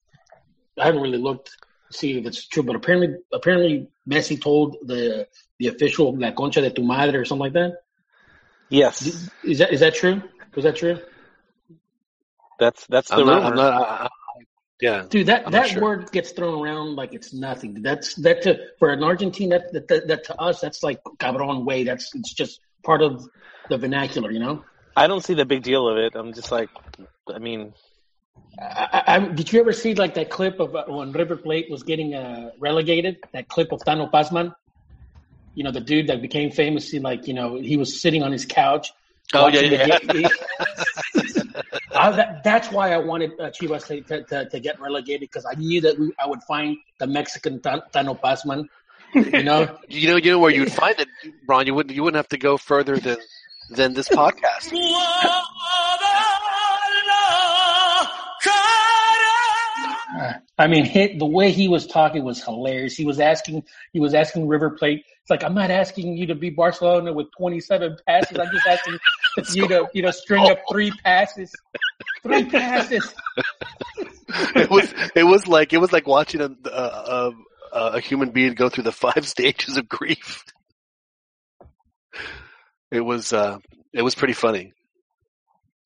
I 0.76 0.86
haven't 0.86 1.02
really 1.02 1.18
looked 1.18 1.51
to 1.93 1.97
see 1.97 2.18
if 2.18 2.26
it's 2.26 2.48
true, 2.48 2.64
but 2.64 2.74
apparently 2.74 3.18
apparently 3.32 3.89
Messi 4.10 4.40
told 4.40 4.78
the 4.82 5.28
the 5.60 5.68
official 5.68 6.18
La 6.18 6.32
Concha 6.32 6.60
de 6.60 6.70
tu 6.70 6.82
madre 6.82 7.20
or 7.20 7.24
something 7.24 7.44
like 7.44 7.52
that. 7.52 7.74
Yes, 8.70 9.30
Is 9.44 9.58
that 9.58 9.72
is 9.72 9.80
that 9.80 9.94
true? 9.94 10.22
Was 10.54 10.64
that 10.64 10.76
true? 10.76 10.98
that's 12.58 12.86
that's 12.88 13.08
the 13.08 13.16
I'm 13.16 13.26
not. 13.26 13.42
I'm 13.44 13.54
not, 13.54 13.72
I, 13.72 14.04
I, 14.04 14.08
yeah. 14.80 15.04
Dude, 15.08 15.26
that, 15.26 15.46
I'm 15.46 15.52
that 15.52 15.70
sure. 15.70 15.82
word 15.82 16.12
gets 16.12 16.32
thrown 16.32 16.62
around 16.62 16.96
like 16.96 17.14
it's 17.14 17.32
nothing. 17.32 17.82
That's 17.82 18.14
that 18.16 18.42
to 18.42 18.58
for 18.78 18.90
an 18.90 19.02
Argentine 19.02 19.50
that 19.50 19.72
that, 19.72 19.88
that, 19.88 20.08
that 20.08 20.24
to 20.24 20.40
us 20.40 20.60
that's 20.60 20.82
like 20.82 21.00
cabron 21.18 21.64
way. 21.64 21.84
That's 21.84 22.14
it's 22.14 22.32
just 22.32 22.60
part 22.84 23.02
of 23.02 23.28
the 23.68 23.78
vernacular, 23.78 24.30
you 24.30 24.40
know. 24.40 24.64
I 24.96 25.06
don't 25.06 25.24
see 25.24 25.34
the 25.34 25.44
big 25.44 25.62
deal 25.62 25.88
of 25.88 25.96
it. 25.96 26.14
I'm 26.16 26.32
just 26.32 26.50
like, 26.50 26.70
I 27.32 27.38
mean, 27.38 27.72
I, 28.60 29.02
I, 29.06 29.16
I, 29.16 29.18
did 29.28 29.52
you 29.52 29.60
ever 29.60 29.72
see 29.72 29.94
like 29.94 30.14
that 30.14 30.30
clip 30.30 30.58
of 30.58 30.74
uh, 30.74 30.84
when 30.88 31.12
River 31.12 31.36
Plate 31.36 31.66
was 31.70 31.82
getting 31.84 32.14
uh, 32.14 32.50
relegated? 32.58 33.18
That 33.32 33.48
clip 33.48 33.72
of 33.72 33.80
Tano 33.80 34.10
Pasman, 34.10 34.54
you 35.59 35.64
know, 35.64 35.72
the 35.72 35.80
dude 35.80 36.06
that 36.06 36.22
became 36.22 36.52
famous. 36.52 36.89
He, 36.89 37.01
like, 37.01 37.26
you 37.26 37.35
know, 37.35 37.59
he 37.59 37.76
was 37.76 38.01
sitting 38.01 38.22
on 38.22 38.30
his 38.30 38.47
couch. 38.47 38.93
Oh 39.35 39.48
yeah, 39.48 39.89
watching 39.89 40.20
yeah. 40.20 40.28
I, 41.93 42.12
that, 42.12 42.44
that's 42.44 42.70
why 42.70 42.93
I 42.93 42.98
wanted 42.98 43.32
uh, 43.40 43.51
Chivas 43.51 43.86
to, 43.89 44.01
to, 44.02 44.22
to, 44.22 44.48
to 44.51 44.60
get 44.60 44.80
relegated 44.80 45.22
because 45.22 45.44
I 45.44 45.59
knew 45.59 45.80
that 45.80 45.98
we, 45.98 46.12
I 46.16 46.28
would 46.28 46.44
find 46.44 46.76
the 46.98 47.09
Mexican 47.09 47.59
Tano 47.59 48.18
Pasman 48.20 48.68
You 49.14 49.43
know, 49.43 49.76
You 49.89 50.09
know, 50.10 50.16
you 50.16 50.30
know 50.30 50.39
where 50.39 50.52
you'd 50.52 50.72
find 50.72 50.94
it, 51.01 51.09
Ron. 51.48 51.66
You 51.66 51.74
wouldn't 51.74 51.97
you 51.97 52.05
wouldn't 52.05 52.18
have 52.18 52.28
to 52.28 52.39
go 52.39 52.56
further 52.56 52.97
than 52.97 53.16
than 53.70 53.94
this 53.94 54.09
podcast. 54.20 54.70
I 60.59 60.66
mean, 60.66 60.85
hit, 60.85 61.18
the 61.20 61.26
way 61.26 61.52
he 61.52 61.68
was 61.68 61.86
talking 61.86 62.24
was 62.24 62.43
hilarious. 62.43 62.97
He 62.97 63.05
was 63.05 63.20
asking, 63.20 63.62
he 63.93 64.01
was 64.01 64.12
asking 64.12 64.48
River 64.48 64.70
Plate. 64.70 65.05
It's 65.22 65.30
like, 65.30 65.44
I'm 65.44 65.55
not 65.55 65.70
asking 65.70 66.16
you 66.16 66.26
to 66.26 66.35
be 66.35 66.51
Barcelona 66.51 67.12
with 67.12 67.28
27 67.39 67.97
passes. 68.06 68.39
I'm 68.39 68.51
just 68.52 68.66
asking 68.66 68.98
you 69.55 69.68
to, 69.68 69.89
you 69.94 70.02
know, 70.02 70.10
string 70.10 70.51
up 70.51 70.59
three 70.70 70.90
passes, 71.05 71.55
three 72.24 72.44
passes. 72.51 73.14
It 74.56 74.68
was 74.68 74.93
it 75.14 75.24
was 75.24 75.48
like 75.48 75.72
it 75.72 75.78
was 75.78 75.93
like 75.93 76.06
watching 76.06 76.40
a 76.40 76.51
a, 76.68 76.70
a, 76.70 77.32
a 77.72 78.01
human 78.01 78.30
being 78.30 78.55
go 78.55 78.68
through 78.68 78.85
the 78.85 78.93
five 78.93 79.26
stages 79.28 79.76
of 79.76 79.89
grief. 79.89 80.44
It 82.90 83.01
was 83.01 83.32
uh 83.32 83.59
it 83.93 84.02
was 84.02 84.14
pretty 84.14 84.35
funny. 84.35 84.72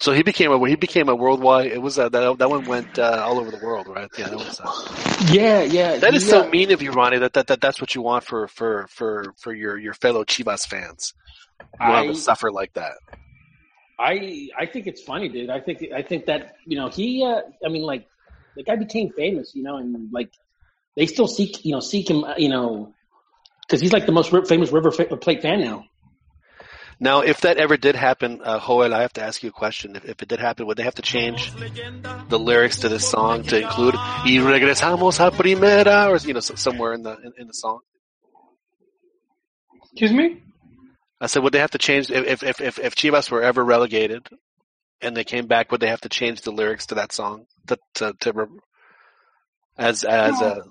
So 0.02 0.10
he 0.10 0.24
became 0.24 0.50
a 0.50 0.68
he 0.68 0.74
became 0.74 1.08
a 1.08 1.14
worldwide. 1.14 1.66
It 1.70 1.80
was 1.80 1.96
uh, 1.96 2.08
that 2.08 2.38
that 2.38 2.50
one 2.50 2.64
went 2.64 2.98
uh, 2.98 3.22
all 3.24 3.38
over 3.38 3.52
the 3.52 3.56
world, 3.58 3.86
right? 3.86 4.10
Yeah, 4.18 4.30
that 4.30 4.36
was. 4.36 4.60
Uh, 4.60 5.32
Yeah, 5.32 5.62
yeah. 5.62 5.96
that 5.98 6.12
is 6.12 6.24
he, 6.24 6.30
so 6.30 6.50
mean 6.50 6.72
of 6.72 6.82
you, 6.82 6.90
Ronnie. 6.90 7.18
That, 7.18 7.34
that 7.34 7.46
that 7.46 7.60
that's 7.60 7.80
what 7.80 7.94
you 7.94 8.02
want 8.02 8.24
for 8.24 8.48
for 8.48 8.88
for 8.88 9.32
for 9.38 9.54
your 9.54 9.78
your 9.78 9.94
fellow 9.94 10.24
Chivas 10.24 10.66
fans. 10.66 11.14
You 11.80 11.92
want 11.92 12.08
I- 12.08 12.12
to 12.14 12.18
suffer 12.18 12.50
like 12.50 12.72
that. 12.72 12.94
I 13.96 14.48
I 14.58 14.66
think 14.66 14.88
it's 14.88 15.02
funny, 15.02 15.28
dude. 15.28 15.50
I 15.50 15.60
think 15.60 15.84
I 15.94 16.02
think 16.02 16.26
that 16.26 16.56
you 16.66 16.76
know 16.76 16.88
he. 16.88 17.24
Uh, 17.24 17.42
I 17.64 17.68
mean, 17.68 17.82
like 17.82 18.08
the 18.56 18.64
guy 18.64 18.74
became 18.74 19.12
famous, 19.16 19.54
you 19.54 19.62
know, 19.62 19.76
and 19.76 20.08
like 20.12 20.32
they 20.96 21.06
still 21.06 21.28
seek 21.28 21.64
you 21.64 21.70
know 21.70 21.78
seek 21.80 22.10
him, 22.10 22.24
uh, 22.24 22.34
you 22.36 22.48
know, 22.48 22.92
because 23.68 23.80
he's 23.80 23.92
like 23.92 24.06
the 24.06 24.12
most 24.12 24.34
famous 24.48 24.72
River 24.72 24.90
Plate 24.90 25.42
fan 25.42 25.60
now. 25.60 25.84
Now, 27.02 27.22
if 27.22 27.40
that 27.40 27.56
ever 27.56 27.76
did 27.76 27.96
happen, 27.96 28.40
uh, 28.44 28.60
Joel, 28.64 28.94
I 28.94 29.00
have 29.00 29.12
to 29.14 29.22
ask 29.24 29.42
you 29.42 29.48
a 29.48 29.52
question. 29.52 29.96
If, 29.96 30.04
if 30.04 30.22
it 30.22 30.28
did 30.28 30.38
happen, 30.38 30.66
would 30.66 30.76
they 30.76 30.84
have 30.84 30.94
to 30.94 31.02
change 31.02 31.52
the 32.28 32.38
lyrics 32.38 32.78
to 32.82 32.88
this 32.88 33.10
song 33.10 33.42
to 33.42 33.60
include 33.60 33.94
"Y 34.24 34.38
regresamos 34.38 35.18
a 35.18 35.32
primera" 35.32 36.08
or 36.08 36.16
you 36.24 36.32
know 36.32 36.38
somewhere 36.38 36.92
in 36.92 37.02
the 37.02 37.16
in, 37.18 37.32
in 37.38 37.46
the 37.48 37.54
song? 37.54 37.80
Excuse 39.82 40.12
me? 40.12 40.42
I 41.20 41.26
said, 41.26 41.42
would 41.42 41.52
they 41.52 41.58
have 41.58 41.72
to 41.72 41.78
change 41.78 42.08
if 42.08 42.44
if 42.44 42.60
if 42.60 42.78
if 42.78 42.94
Chivas 42.94 43.32
were 43.32 43.42
ever 43.42 43.64
relegated 43.64 44.28
and 45.00 45.16
they 45.16 45.24
came 45.24 45.48
back? 45.48 45.72
Would 45.72 45.80
they 45.80 45.88
have 45.88 46.02
to 46.02 46.08
change 46.08 46.42
the 46.42 46.52
lyrics 46.52 46.86
to 46.86 46.94
that 46.94 47.10
song 47.10 47.46
to 47.66 47.78
to, 47.94 48.12
to 48.20 48.46
as 49.76 50.04
as 50.04 50.40
a 50.40 50.62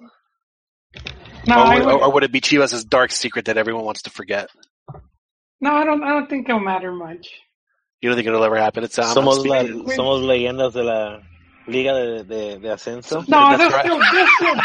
No, 1.46 1.60
or, 1.60 1.74
would, 1.74 1.86
would, 1.86 2.02
or 2.04 2.12
would 2.14 2.24
it 2.24 2.32
be 2.32 2.40
Chivas' 2.40 2.88
dark 2.88 3.12
secret 3.12 3.46
that 3.48 3.58
everyone 3.58 3.84
wants 3.84 4.04
to 4.04 4.10
forget? 4.10 4.48
No, 5.62 5.74
I 5.76 5.84
don't. 5.86 6.04
I 6.04 6.10
don't 6.10 6.30
think 6.30 6.50
it'll 6.50 6.60
matter 6.60 6.92
much. 6.92 7.30
You 8.02 8.10
don't 8.10 8.16
think 8.18 8.28
it'll 8.28 8.44
ever 8.44 8.58
happen? 8.58 8.84
It's 8.84 8.98
I'm 9.00 9.16
Somos, 9.16 9.46
la, 9.46 9.60
speaking- 9.62 9.86
somos 9.98 10.24
leyendas 10.26 10.74
de 10.74 10.84
la 10.84 11.20
Liga 11.68 11.94
de, 11.94 12.24
de, 12.24 12.60
de 12.60 12.68
Ascenso. 12.74 13.24
No, 13.28 13.56
That's 13.56 13.58
they'll 13.60 13.70
right. 13.70 13.86
still, 13.86 14.00
they'll 14.12 14.28
still, 14.28 14.56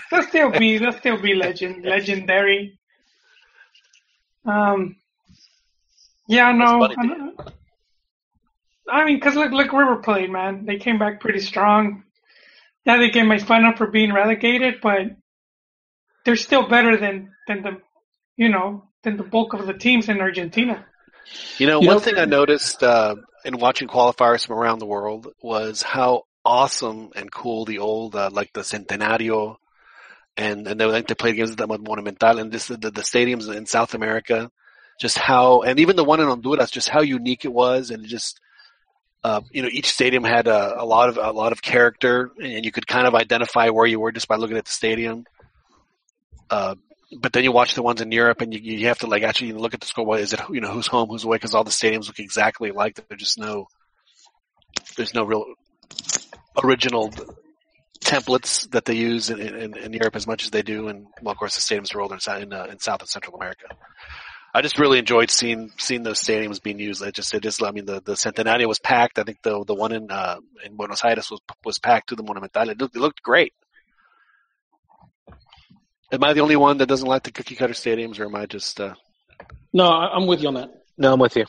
they'll 0.10 0.22
still 0.28 0.50
be, 0.52 0.78
they'll 0.78 0.92
still 0.92 1.20
be 1.20 1.34
legend, 1.34 1.84
legendary. 1.84 2.78
Um, 4.44 4.96
yeah, 6.28 6.52
no, 6.52 6.78
funny, 6.80 6.94
I 6.98 7.04
know- 7.06 7.32
I 8.88 9.04
mean, 9.04 9.18
cause 9.18 9.34
look, 9.34 9.50
look, 9.50 9.72
River 9.72 9.96
Plate, 9.96 10.30
man, 10.30 10.64
they 10.64 10.76
came 10.78 10.98
back 10.98 11.20
pretty 11.20 11.40
strong. 11.40 12.04
Yeah, 12.84 12.98
they 12.98 13.10
get 13.10 13.24
made 13.24 13.42
fun 13.44 13.64
of 13.64 13.76
for 13.76 13.88
being 13.88 14.12
relegated, 14.12 14.76
but 14.80 15.06
they're 16.24 16.36
still 16.36 16.68
better 16.68 16.96
than 16.96 17.32
than 17.48 17.62
the, 17.62 17.80
you 18.36 18.48
know, 18.48 18.84
than 19.06 19.16
the 19.16 19.22
bulk 19.22 19.54
of 19.54 19.66
the 19.66 19.72
teams 19.72 20.08
in 20.08 20.20
Argentina. 20.20 20.84
You 21.58 21.66
know, 21.66 21.80
You 21.80 21.86
one 21.86 21.96
know- 21.96 22.00
thing 22.02 22.18
I 22.18 22.24
noticed 22.26 22.82
uh, 22.82 23.14
in 23.44 23.58
watching 23.58 23.88
qualifiers 23.88 24.46
from 24.46 24.56
around 24.58 24.80
the 24.80 24.86
world 24.86 25.28
was 25.40 25.80
how 25.82 26.24
awesome 26.44 27.10
and 27.16 27.30
cool 27.30 27.64
the 27.64 27.78
old, 27.78 28.14
uh, 28.14 28.30
like 28.32 28.52
the 28.52 28.60
Centenario, 28.60 29.56
and 30.36 30.66
and 30.68 30.78
they 30.78 30.84
like 30.84 31.06
they 31.06 31.14
played 31.14 31.36
games 31.36 31.52
at 31.52 31.56
the 31.56 31.66
Monumental 31.66 32.38
and 32.38 32.52
just 32.52 32.68
the, 32.68 32.76
the, 32.76 32.90
the 32.90 33.00
stadiums 33.02 33.52
in 33.54 33.64
South 33.66 33.94
America, 33.94 34.50
just 35.00 35.16
how, 35.18 35.62
and 35.62 35.80
even 35.80 35.96
the 35.96 36.04
one 36.04 36.20
in 36.20 36.26
Honduras, 36.26 36.70
just 36.70 36.88
how 36.88 37.00
unique 37.00 37.44
it 37.44 37.52
was, 37.52 37.90
and 37.90 38.04
just. 38.06 38.40
Uh, 39.24 39.40
you 39.50 39.60
know, 39.60 39.68
each 39.72 39.90
stadium 39.90 40.22
had 40.22 40.46
a, 40.46 40.80
a 40.80 40.84
lot 40.84 41.08
of 41.08 41.16
a 41.20 41.32
lot 41.32 41.50
of 41.50 41.60
character, 41.60 42.30
and 42.40 42.64
you 42.64 42.70
could 42.70 42.86
kind 42.86 43.08
of 43.08 43.14
identify 43.16 43.70
where 43.70 43.86
you 43.86 43.98
were 43.98 44.12
just 44.12 44.28
by 44.28 44.36
looking 44.36 44.56
at 44.56 44.64
the 44.66 44.70
stadium. 44.70 45.24
Uh, 46.48 46.76
but 47.20 47.32
then 47.32 47.44
you 47.44 47.52
watch 47.52 47.74
the 47.74 47.82
ones 47.82 48.00
in 48.00 48.12
Europe, 48.12 48.40
and 48.40 48.52
you, 48.52 48.60
you 48.60 48.86
have 48.88 48.98
to 49.00 49.06
like 49.06 49.22
actually 49.22 49.52
look 49.52 49.74
at 49.74 49.80
the 49.80 49.86
scoreboard. 49.86 50.20
Is 50.20 50.32
it 50.32 50.40
you 50.50 50.60
know 50.60 50.70
who's 50.70 50.86
home, 50.86 51.08
who's 51.08 51.24
away? 51.24 51.36
Because 51.36 51.54
all 51.54 51.64
the 51.64 51.70
stadiums 51.70 52.06
look 52.06 52.18
exactly 52.18 52.70
alike. 52.70 52.98
There's 53.08 53.20
just 53.20 53.38
no, 53.38 53.66
there's 54.96 55.14
no 55.14 55.24
real 55.24 55.44
original 56.62 57.12
templates 58.00 58.70
that 58.70 58.84
they 58.84 58.94
use 58.94 59.30
in, 59.30 59.40
in, 59.40 59.76
in 59.76 59.92
Europe 59.92 60.16
as 60.16 60.26
much 60.26 60.44
as 60.44 60.50
they 60.50 60.62
do, 60.62 60.88
and 60.88 61.06
well, 61.22 61.32
of 61.32 61.38
course, 61.38 61.54
the 61.54 61.60
stadiums 61.60 61.94
are 61.94 62.00
older 62.00 62.16
in, 62.26 62.42
in, 62.42 62.52
uh, 62.52 62.66
in 62.70 62.78
South 62.78 63.00
and 63.00 63.08
Central 63.08 63.36
America. 63.36 63.66
I 64.54 64.62
just 64.62 64.78
really 64.78 64.98
enjoyed 64.98 65.30
seeing 65.30 65.70
seeing 65.76 66.02
those 66.02 66.22
stadiums 66.22 66.62
being 66.62 66.78
used. 66.78 67.04
I 67.04 67.10
just 67.10 67.34
it 67.34 67.42
just 67.42 67.62
I 67.62 67.72
mean 67.72 67.84
the 67.84 68.00
the 68.00 68.14
Centenario 68.14 68.66
was 68.66 68.78
packed. 68.78 69.18
I 69.18 69.22
think 69.22 69.42
the 69.42 69.62
the 69.64 69.74
one 69.74 69.92
in 69.92 70.10
uh, 70.10 70.38
in 70.64 70.76
Buenos 70.76 71.04
Aires 71.04 71.30
was 71.30 71.40
was 71.62 71.78
packed 71.78 72.08
to 72.08 72.16
the 72.16 72.22
Monumental. 72.22 72.70
It 72.70 72.80
looked, 72.80 72.96
it 72.96 73.00
looked 73.00 73.22
great. 73.22 73.52
Am 76.12 76.22
I 76.22 76.32
the 76.32 76.40
only 76.40 76.56
one 76.56 76.78
that 76.78 76.86
doesn't 76.86 77.08
like 77.08 77.24
the 77.24 77.32
cookie 77.32 77.56
cutter 77.56 77.72
stadiums, 77.74 78.20
or 78.20 78.24
am 78.26 78.34
I 78.36 78.46
just? 78.46 78.80
Uh, 78.80 78.94
No, 79.72 79.86
I- 79.86 80.14
I'm 80.14 80.26
with 80.26 80.40
you 80.40 80.48
on 80.48 80.54
that. 80.54 80.70
No, 80.96 81.12
I'm 81.12 81.18
with 81.20 81.36
you. 81.36 81.46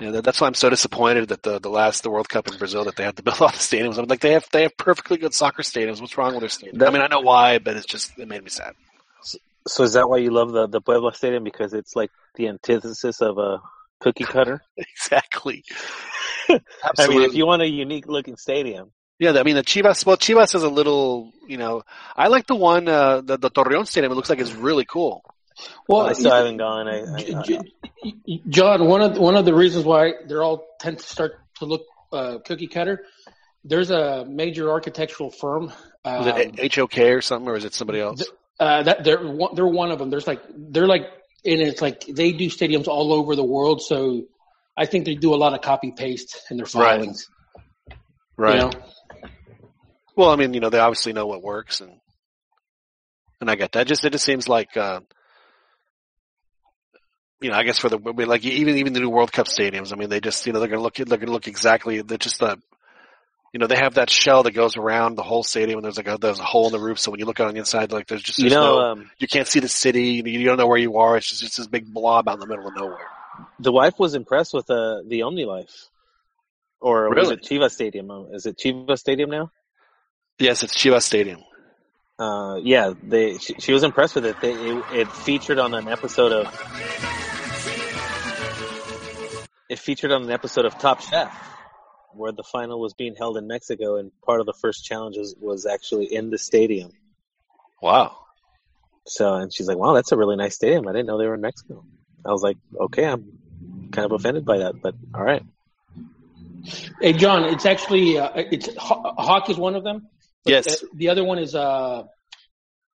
yeah, 0.00 0.10
that, 0.10 0.24
that's 0.24 0.40
why 0.40 0.46
I'm 0.46 0.54
so 0.54 0.68
disappointed 0.70 1.28
that 1.28 1.42
the 1.42 1.58
the 1.58 1.70
last 1.70 2.02
the 2.02 2.10
World 2.10 2.28
Cup 2.28 2.48
in 2.48 2.58
Brazil 2.58 2.84
that 2.84 2.96
they 2.96 3.04
had 3.04 3.16
to 3.16 3.22
build 3.26 3.40
all 3.40 3.48
the 3.48 3.54
stadiums. 3.54 3.98
I'm 3.98 4.06
like 4.06 4.20
they 4.20 4.32
have 4.32 4.46
they 4.52 4.62
have 4.62 4.76
perfectly 4.76 5.16
good 5.18 5.34
soccer 5.34 5.62
stadiums. 5.62 6.00
What's 6.00 6.16
wrong 6.18 6.32
with 6.34 6.40
their 6.40 6.48
stadiums? 6.48 6.86
I 6.86 6.90
mean, 6.90 7.02
I 7.02 7.06
know 7.08 7.20
why, 7.20 7.58
but 7.58 7.76
it's 7.76 7.86
just 7.86 8.18
it 8.18 8.28
made 8.28 8.42
me 8.42 8.50
sad. 8.50 8.74
So 9.68 9.82
is 9.82 9.94
that 9.94 10.08
why 10.08 10.18
you 10.18 10.30
love 10.30 10.52
the, 10.52 10.68
the 10.68 10.80
Puebla 10.80 11.12
Stadium? 11.12 11.42
Because 11.42 11.72
it's 11.74 11.96
like 11.96 12.10
the 12.36 12.46
antithesis 12.46 13.20
of 13.20 13.36
a 13.38 13.58
cookie 14.00 14.24
cutter? 14.24 14.62
Exactly. 14.76 15.64
I 16.48 17.08
mean, 17.08 17.22
if 17.22 17.34
you 17.34 17.46
want 17.46 17.62
a 17.62 17.68
unique 17.68 18.06
looking 18.06 18.36
stadium, 18.36 18.92
Yeah, 19.18 19.32
I 19.32 19.42
mean 19.44 19.56
the 19.56 19.62
Chivas. 19.62 20.04
Well, 20.04 20.16
Chivas 20.16 20.54
is 20.54 20.62
a 20.62 20.68
little, 20.68 21.32
you 21.46 21.56
know. 21.56 21.82
I 22.16 22.28
like 22.28 22.46
the 22.46 22.54
one, 22.56 22.86
uh, 22.88 23.22
the 23.22 23.38
the 23.38 23.50
Torreon 23.50 23.86
Stadium. 23.86 24.12
It 24.12 24.14
looks 24.14 24.28
like 24.28 24.40
it's 24.40 24.52
really 24.52 24.84
cool. 24.84 25.22
Well, 25.88 26.02
I 26.02 26.12
still 26.12 26.32
haven't 26.32 26.58
gone. 26.58 26.86
I, 26.86 27.00
I, 27.14 27.16
J- 27.22 27.34
I, 27.34 27.42
J- 28.04 28.42
John, 28.50 28.86
one 28.86 29.00
of 29.00 29.14
the, 29.14 29.20
one 29.22 29.36
of 29.36 29.46
the 29.46 29.54
reasons 29.54 29.86
why 29.86 30.12
they're 30.26 30.42
all 30.42 30.66
tend 30.80 30.98
to 30.98 31.04
start 31.04 31.32
to 31.60 31.64
look 31.64 31.82
uh, 32.12 32.38
cookie 32.44 32.66
cutter. 32.66 33.04
There's 33.64 33.90
a 33.90 34.26
major 34.28 34.70
architectural 34.70 35.30
firm. 35.30 35.72
Was 36.04 36.26
Um, 36.26 36.38
it 36.58 36.74
HOK 36.74 36.98
or 36.98 37.22
something, 37.22 37.48
or 37.48 37.56
is 37.56 37.64
it 37.64 37.72
somebody 37.72 38.00
else? 38.00 38.22
uh, 38.60 38.82
that 38.82 39.02
they're 39.02 39.26
one, 39.26 39.54
they're 39.54 39.66
one 39.66 39.90
of 39.90 39.98
them. 39.98 40.10
There's 40.10 40.26
like 40.26 40.42
they're 40.54 40.86
like, 40.86 41.04
and 41.44 41.60
it's 41.62 41.80
like 41.80 42.04
they 42.06 42.32
do 42.32 42.48
stadiums 42.50 42.86
all 42.86 43.14
over 43.14 43.34
the 43.34 43.44
world. 43.44 43.80
So 43.80 44.26
I 44.76 44.84
think 44.84 45.06
they 45.06 45.14
do 45.14 45.32
a 45.34 45.36
lot 45.40 45.54
of 45.54 45.62
copy 45.62 45.92
paste 45.96 46.42
in 46.50 46.58
their 46.58 46.66
Right. 46.66 47.00
filings. 47.00 47.28
Right. 48.36 48.56
You 48.56 48.60
know? 48.60 48.70
Well, 50.16 50.30
I 50.30 50.36
mean, 50.36 50.54
you 50.54 50.60
know, 50.60 50.70
they 50.70 50.78
obviously 50.78 51.12
know 51.12 51.26
what 51.26 51.42
works, 51.42 51.80
and 51.80 52.00
and 53.40 53.50
I 53.50 53.54
get 53.54 53.72
that. 53.72 53.86
Just 53.86 54.04
it 54.04 54.12
just 54.12 54.24
seems 54.24 54.48
like, 54.48 54.76
uh, 54.76 55.00
you 57.42 57.50
know, 57.50 57.56
I 57.56 57.64
guess 57.64 57.78
for 57.78 57.90
the 57.90 57.98
like 57.98 58.44
even 58.44 58.78
even 58.78 58.94
the 58.94 59.00
new 59.00 59.10
World 59.10 59.30
Cup 59.30 59.46
stadiums. 59.46 59.92
I 59.92 59.96
mean, 59.96 60.08
they 60.08 60.20
just 60.20 60.46
you 60.46 60.52
know 60.54 60.60
they're 60.60 60.68
gonna 60.68 60.82
look 60.82 60.94
they're 60.94 61.18
gonna 61.18 61.32
look 61.32 61.48
exactly. 61.48 62.00
They're 62.00 62.16
just 62.16 62.40
the 62.40 62.58
you 63.52 63.60
know 63.60 63.66
they 63.66 63.76
have 63.76 63.94
that 63.94 64.08
shell 64.08 64.42
that 64.44 64.52
goes 64.52 64.78
around 64.78 65.16
the 65.16 65.22
whole 65.22 65.42
stadium, 65.42 65.78
and 65.78 65.84
there's 65.84 65.98
like 65.98 66.08
a 66.08 66.16
there's 66.18 66.40
a 66.40 66.44
hole 66.44 66.66
in 66.66 66.72
the 66.72 66.80
roof. 66.80 66.98
So 66.98 67.10
when 67.10 67.20
you 67.20 67.26
look 67.26 67.38
out 67.38 67.48
on 67.48 67.54
the 67.54 67.60
inside, 67.60 67.92
like 67.92 68.06
there's 68.06 68.22
just 68.22 68.38
you 68.38 68.48
know, 68.48 68.78
no, 68.78 68.80
um, 68.80 69.10
you 69.18 69.28
can't 69.28 69.46
see 69.46 69.60
the 69.60 69.68
city. 69.68 70.22
You, 70.24 70.24
you 70.24 70.46
don't 70.46 70.56
know 70.56 70.66
where 70.66 70.78
you 70.78 70.96
are. 70.96 71.18
It's 71.18 71.28
just 71.28 71.42
it's 71.42 71.56
this 71.56 71.66
big 71.66 71.92
blob 71.92 72.26
out 72.26 72.34
in 72.34 72.40
the 72.40 72.46
middle 72.46 72.66
of 72.66 72.74
nowhere. 72.74 73.06
the 73.60 73.72
wife 73.72 73.98
was 73.98 74.14
impressed 74.14 74.54
with 74.54 74.70
uh, 74.70 75.02
the 75.06 75.20
OmniLife. 75.20 75.88
Or 76.80 77.10
was 77.14 77.30
it 77.30 77.42
Chivas 77.42 77.72
Stadium? 77.72 78.10
Uh, 78.10 78.24
Is 78.26 78.46
it 78.46 78.58
Chivas 78.58 78.98
Stadium 78.98 79.30
now? 79.30 79.50
Yes, 80.38 80.62
it's 80.62 80.76
Chivas 80.76 81.02
Stadium. 81.02 81.40
Uh, 82.18 82.56
yeah, 82.62 82.92
they. 83.02 83.38
She, 83.38 83.54
she 83.58 83.72
was 83.72 83.82
impressed 83.82 84.14
with 84.14 84.26
it. 84.26 84.36
They, 84.40 84.52
it. 84.52 84.84
It 84.92 85.12
featured 85.12 85.58
on 85.58 85.72
an 85.72 85.88
episode 85.88 86.32
of. 86.32 86.46
It 89.68 89.78
featured 89.78 90.12
on 90.12 90.24
an 90.24 90.30
episode 90.30 90.66
of 90.66 90.78
Top 90.78 91.00
Chef, 91.00 91.32
where 92.12 92.32
the 92.32 92.42
final 92.42 92.80
was 92.80 92.92
being 92.94 93.14
held 93.16 93.36
in 93.38 93.46
Mexico, 93.46 93.96
and 93.96 94.12
part 94.24 94.40
of 94.40 94.46
the 94.46 94.52
first 94.52 94.84
challenges 94.84 95.34
was 95.40 95.66
actually 95.66 96.12
in 96.14 96.30
the 96.30 96.38
stadium. 96.38 96.90
Wow. 97.80 98.16
So, 99.06 99.34
and 99.34 99.52
she's 99.52 99.68
like, 99.68 99.78
"Wow, 99.78 99.94
that's 99.94 100.12
a 100.12 100.16
really 100.16 100.36
nice 100.36 100.54
stadium. 100.54 100.86
I 100.86 100.92
didn't 100.92 101.06
know 101.06 101.18
they 101.18 101.26
were 101.26 101.34
in 101.34 101.40
Mexico." 101.40 101.84
I 102.24 102.30
was 102.30 102.42
like, 102.42 102.58
"Okay, 102.78 103.06
I'm 103.06 103.88
kind 103.90 104.04
of 104.04 104.12
offended 104.12 104.44
by 104.44 104.58
that, 104.58 104.82
but 104.82 104.94
all 105.14 105.22
right." 105.22 105.42
Hey, 107.00 107.12
John, 107.12 107.44
it's 107.44 107.64
actually 107.64 108.18
uh, 108.18 108.30
it's 108.34 108.74
Haw- 108.76 109.14
Hawk 109.16 109.48
is 109.48 109.56
one 109.56 109.76
of 109.76 109.84
them. 109.84 110.08
But 110.46 110.52
Yes. 110.52 110.80
The, 110.80 110.88
the 110.94 111.08
other 111.10 111.24
one 111.24 111.38
is 111.38 111.54
uh, 111.54 112.04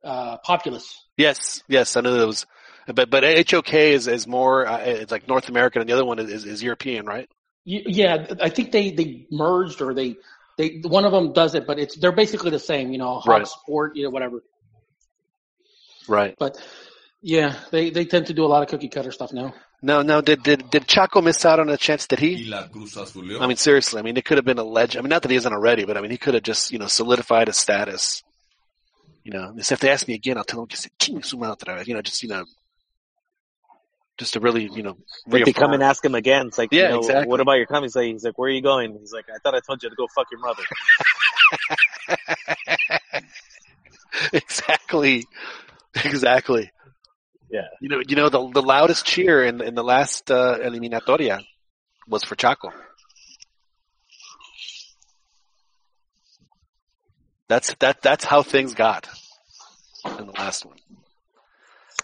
uh, 0.03 0.37
Populous. 0.37 0.95
Yes, 1.17 1.61
yes, 1.67 1.95
I 1.95 2.01
know 2.01 2.13
those. 2.13 2.45
But 2.87 3.09
but 3.09 3.23
HOK 3.23 3.73
is 3.73 4.07
is 4.07 4.27
more 4.27 4.67
uh, 4.67 4.79
it's 4.79 5.11
like 5.11 5.27
North 5.27 5.49
American, 5.49 5.81
and 5.81 5.89
the 5.89 5.93
other 5.93 6.05
one 6.05 6.17
is, 6.19 6.45
is 6.45 6.63
European, 6.63 7.05
right? 7.05 7.29
Yeah, 7.63 8.25
I 8.41 8.49
think 8.49 8.71
they 8.71 8.91
they 8.91 9.27
merged 9.31 9.81
or 9.81 9.93
they 9.93 10.15
they 10.57 10.81
one 10.83 11.05
of 11.05 11.11
them 11.11 11.31
does 11.33 11.53
it, 11.53 11.67
but 11.67 11.77
it's 11.77 11.95
they're 11.97 12.11
basically 12.11 12.49
the 12.49 12.59
same. 12.59 12.91
You 12.91 12.97
know, 12.97 13.19
Hawk 13.19 13.27
Right. 13.27 13.47
Sport, 13.47 13.95
you 13.95 14.03
know, 14.03 14.09
whatever. 14.09 14.41
Right. 16.07 16.35
But 16.39 16.57
yeah, 17.21 17.55
they 17.71 17.91
they 17.91 18.05
tend 18.05 18.27
to 18.27 18.33
do 18.33 18.43
a 18.45 18.47
lot 18.47 18.63
of 18.63 18.69
cookie 18.69 18.89
cutter 18.89 19.11
stuff 19.11 19.31
now. 19.31 19.53
No, 19.81 20.01
no. 20.03 20.21
Did 20.21 20.43
did 20.43 20.69
did 20.69 20.87
Chaco 20.87 21.21
miss 21.21 21.43
out 21.43 21.59
on 21.59 21.69
a 21.69 21.77
chance? 21.77 22.05
Did 22.07 22.19
he? 22.19 22.35
I 22.53 23.47
mean, 23.47 23.57
seriously. 23.57 23.99
I 23.99 24.03
mean, 24.03 24.15
it 24.15 24.25
could 24.25 24.37
have 24.37 24.45
been 24.45 24.59
a 24.59 24.63
legend. 24.63 24.99
I 24.99 25.01
mean, 25.03 25.09
not 25.09 25.23
that 25.23 25.31
he 25.31 25.37
isn't 25.37 25.51
already, 25.51 25.85
but 25.85 25.97
I 25.97 26.01
mean, 26.01 26.11
he 26.11 26.17
could 26.17 26.35
have 26.35 26.43
just 26.43 26.71
you 26.71 26.77
know 26.79 26.87
solidified 26.87 27.47
his 27.47 27.57
status. 27.57 28.21
You 29.23 29.31
know, 29.31 29.53
if 29.57 29.79
they 29.79 29.89
ask 29.89 30.07
me 30.07 30.13
again, 30.13 30.37
I'll 30.37 30.43
tell 30.43 30.59
them 30.61 30.69
just 30.69 30.87
"King 30.99 31.23
su 31.23 31.37
madre," 31.37 31.83
You 31.85 31.95
know, 31.95 32.01
just 32.01 32.21
you 32.21 32.29
know, 32.29 32.45
just 34.17 34.33
to 34.33 34.39
really 34.39 34.69
you 34.71 34.83
know 34.83 34.97
If 35.31 35.45
they 35.45 35.53
come 35.53 35.73
and 35.73 35.81
ask 35.81 36.03
him 36.05 36.15
again, 36.15 36.47
it's 36.47 36.57
like, 36.57 36.69
Yeah, 36.71 36.83
you 36.83 36.89
know, 36.89 36.99
exactly. 36.99 37.27
what 37.27 37.39
about 37.39 37.53
your 37.53 37.65
coming? 37.65 37.83
He's 37.83 37.95
like, 37.95 38.05
he's 38.05 38.23
like, 38.23 38.37
where 38.37 38.49
are 38.49 38.53
you 38.53 38.61
going? 38.61 38.97
He's 38.99 39.13
like, 39.13 39.25
I 39.33 39.37
thought 39.39 39.55
I 39.55 39.61
told 39.65 39.81
you 39.81 39.89
to 39.89 39.95
go 39.95 40.07
fuck 40.15 40.27
your 40.31 40.41
mother. 40.41 40.63
exactly, 44.33 45.25
exactly. 46.03 46.71
Yeah. 47.51 47.67
You 47.81 47.89
know, 47.89 48.01
you 48.07 48.15
know 48.15 48.29
the 48.29 48.49
the 48.49 48.61
loudest 48.61 49.05
cheer 49.05 49.43
in 49.43 49.61
in 49.61 49.75
the 49.75 49.83
last 49.83 50.31
uh, 50.31 50.57
eliminatoria 50.59 51.43
was 52.07 52.23
for 52.23 52.35
Chaco. 52.35 52.71
That's 57.49 57.75
that 57.75 58.01
that's 58.01 58.23
how 58.23 58.41
things 58.43 58.73
got 58.73 59.09
in 60.05 60.27
the 60.27 60.31
last 60.31 60.65
one. 60.65 60.77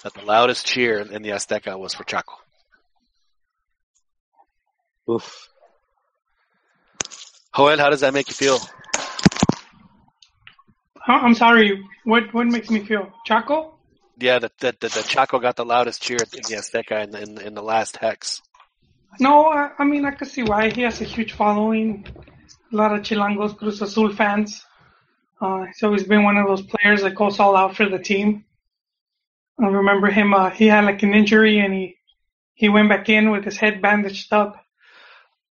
That 0.03 0.13
the 0.13 0.25
loudest 0.25 0.65
cheer 0.65 0.99
in 0.99 1.21
the 1.21 1.29
Azteca 1.29 1.79
was 1.79 1.93
for 1.93 2.03
Chaco. 2.03 2.33
Oof. 5.09 5.47
Joel, 7.55 7.79
how 7.79 7.89
does 7.89 8.01
that 8.01 8.13
make 8.13 8.27
you 8.27 8.35
feel? 8.35 8.59
I'm 11.07 11.33
sorry. 11.33 11.81
What 12.03 12.33
what 12.33 12.47
makes 12.47 12.69
me 12.69 12.81
feel 12.81 13.13
Chaco? 13.25 13.76
Yeah, 14.19 14.39
the 14.39 14.51
that 14.59 14.79
that, 14.79 14.91
that 14.91 15.05
Chaco 15.05 15.39
got 15.39 15.55
the 15.55 15.65
loudest 15.65 16.01
cheer 16.01 16.17
in 16.17 16.41
the 16.47 16.55
Azteca 16.55 17.03
in, 17.03 17.15
in 17.15 17.41
in 17.41 17.53
the 17.53 17.61
last 17.61 17.97
hex. 17.97 18.41
No, 19.19 19.45
I, 19.45 19.71
I 19.77 19.83
mean 19.83 20.05
I 20.05 20.11
can 20.11 20.27
see 20.27 20.43
why. 20.43 20.69
He 20.69 20.81
has 20.81 21.01
a 21.01 21.05
huge 21.05 21.33
following. 21.33 22.05
A 22.73 22.75
lot 22.75 22.93
of 22.93 23.01
Chilangos, 23.01 23.57
Cruz 23.57 23.81
Azul 23.81 24.13
fans. 24.13 24.63
Uh, 25.39 25.65
he's 25.65 25.83
always 25.83 26.03
been 26.03 26.23
one 26.23 26.37
of 26.37 26.47
those 26.47 26.63
players 26.63 27.03
that 27.03 27.15
goes 27.15 27.39
all 27.39 27.55
out 27.55 27.75
for 27.75 27.87
the 27.87 27.99
team. 27.99 28.43
I 29.59 29.67
remember 29.67 30.07
him. 30.07 30.33
Uh, 30.33 30.49
he 30.49 30.67
had 30.67 30.85
like 30.85 31.01
an 31.03 31.13
injury 31.13 31.59
and 31.59 31.73
he 31.73 31.97
he 32.53 32.69
went 32.69 32.89
back 32.89 33.07
in 33.09 33.29
with 33.29 33.45
his 33.45 33.57
head 33.57 33.81
bandaged 33.81 34.33
up. 34.33 34.63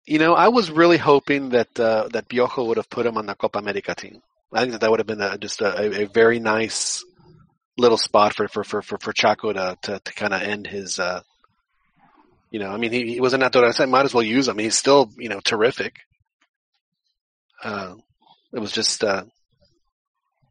You 0.06 0.18
know, 0.18 0.34
I 0.34 0.48
was 0.48 0.70
really 0.70 0.98
hoping 0.98 1.50
that 1.50 1.80
uh, 1.80 2.08
that 2.12 2.28
Piojo 2.28 2.66
would 2.66 2.76
have 2.76 2.90
put 2.90 3.06
him 3.06 3.16
on 3.16 3.26
the 3.26 3.34
Copa 3.34 3.58
America 3.58 3.94
team. 3.94 4.22
I 4.52 4.60
think 4.60 4.72
that 4.72 4.80
that 4.82 4.90
would 4.90 5.00
have 5.00 5.06
been 5.06 5.20
a, 5.20 5.38
just 5.38 5.60
a, 5.60 6.02
a 6.02 6.06
very 6.06 6.40
nice 6.40 7.04
little 7.80 7.98
spot 7.98 8.34
for 8.34 8.48
for 8.48 8.62
for 8.64 8.82
for, 8.82 8.98
for 8.98 9.12
Chaco 9.12 9.52
to 9.52 9.76
to, 9.82 9.98
to 9.98 10.12
kind 10.12 10.34
of 10.34 10.42
end 10.42 10.66
his. 10.66 10.98
Uh, 10.98 11.22
you 12.50 12.58
know, 12.58 12.70
I 12.70 12.78
mean, 12.78 12.90
he, 12.92 13.14
he 13.14 13.20
was 13.20 13.32
a 13.32 13.38
natural. 13.38 13.70
I 13.78 13.86
might 13.86 14.04
as 14.04 14.14
well 14.14 14.24
use 14.24 14.48
him. 14.48 14.58
He's 14.58 14.76
still 14.76 15.10
you 15.16 15.28
know 15.28 15.40
terrific. 15.40 16.00
Uh, 17.62 17.94
it 18.52 18.58
was 18.58 18.72
just 18.72 19.04
uh, 19.04 19.24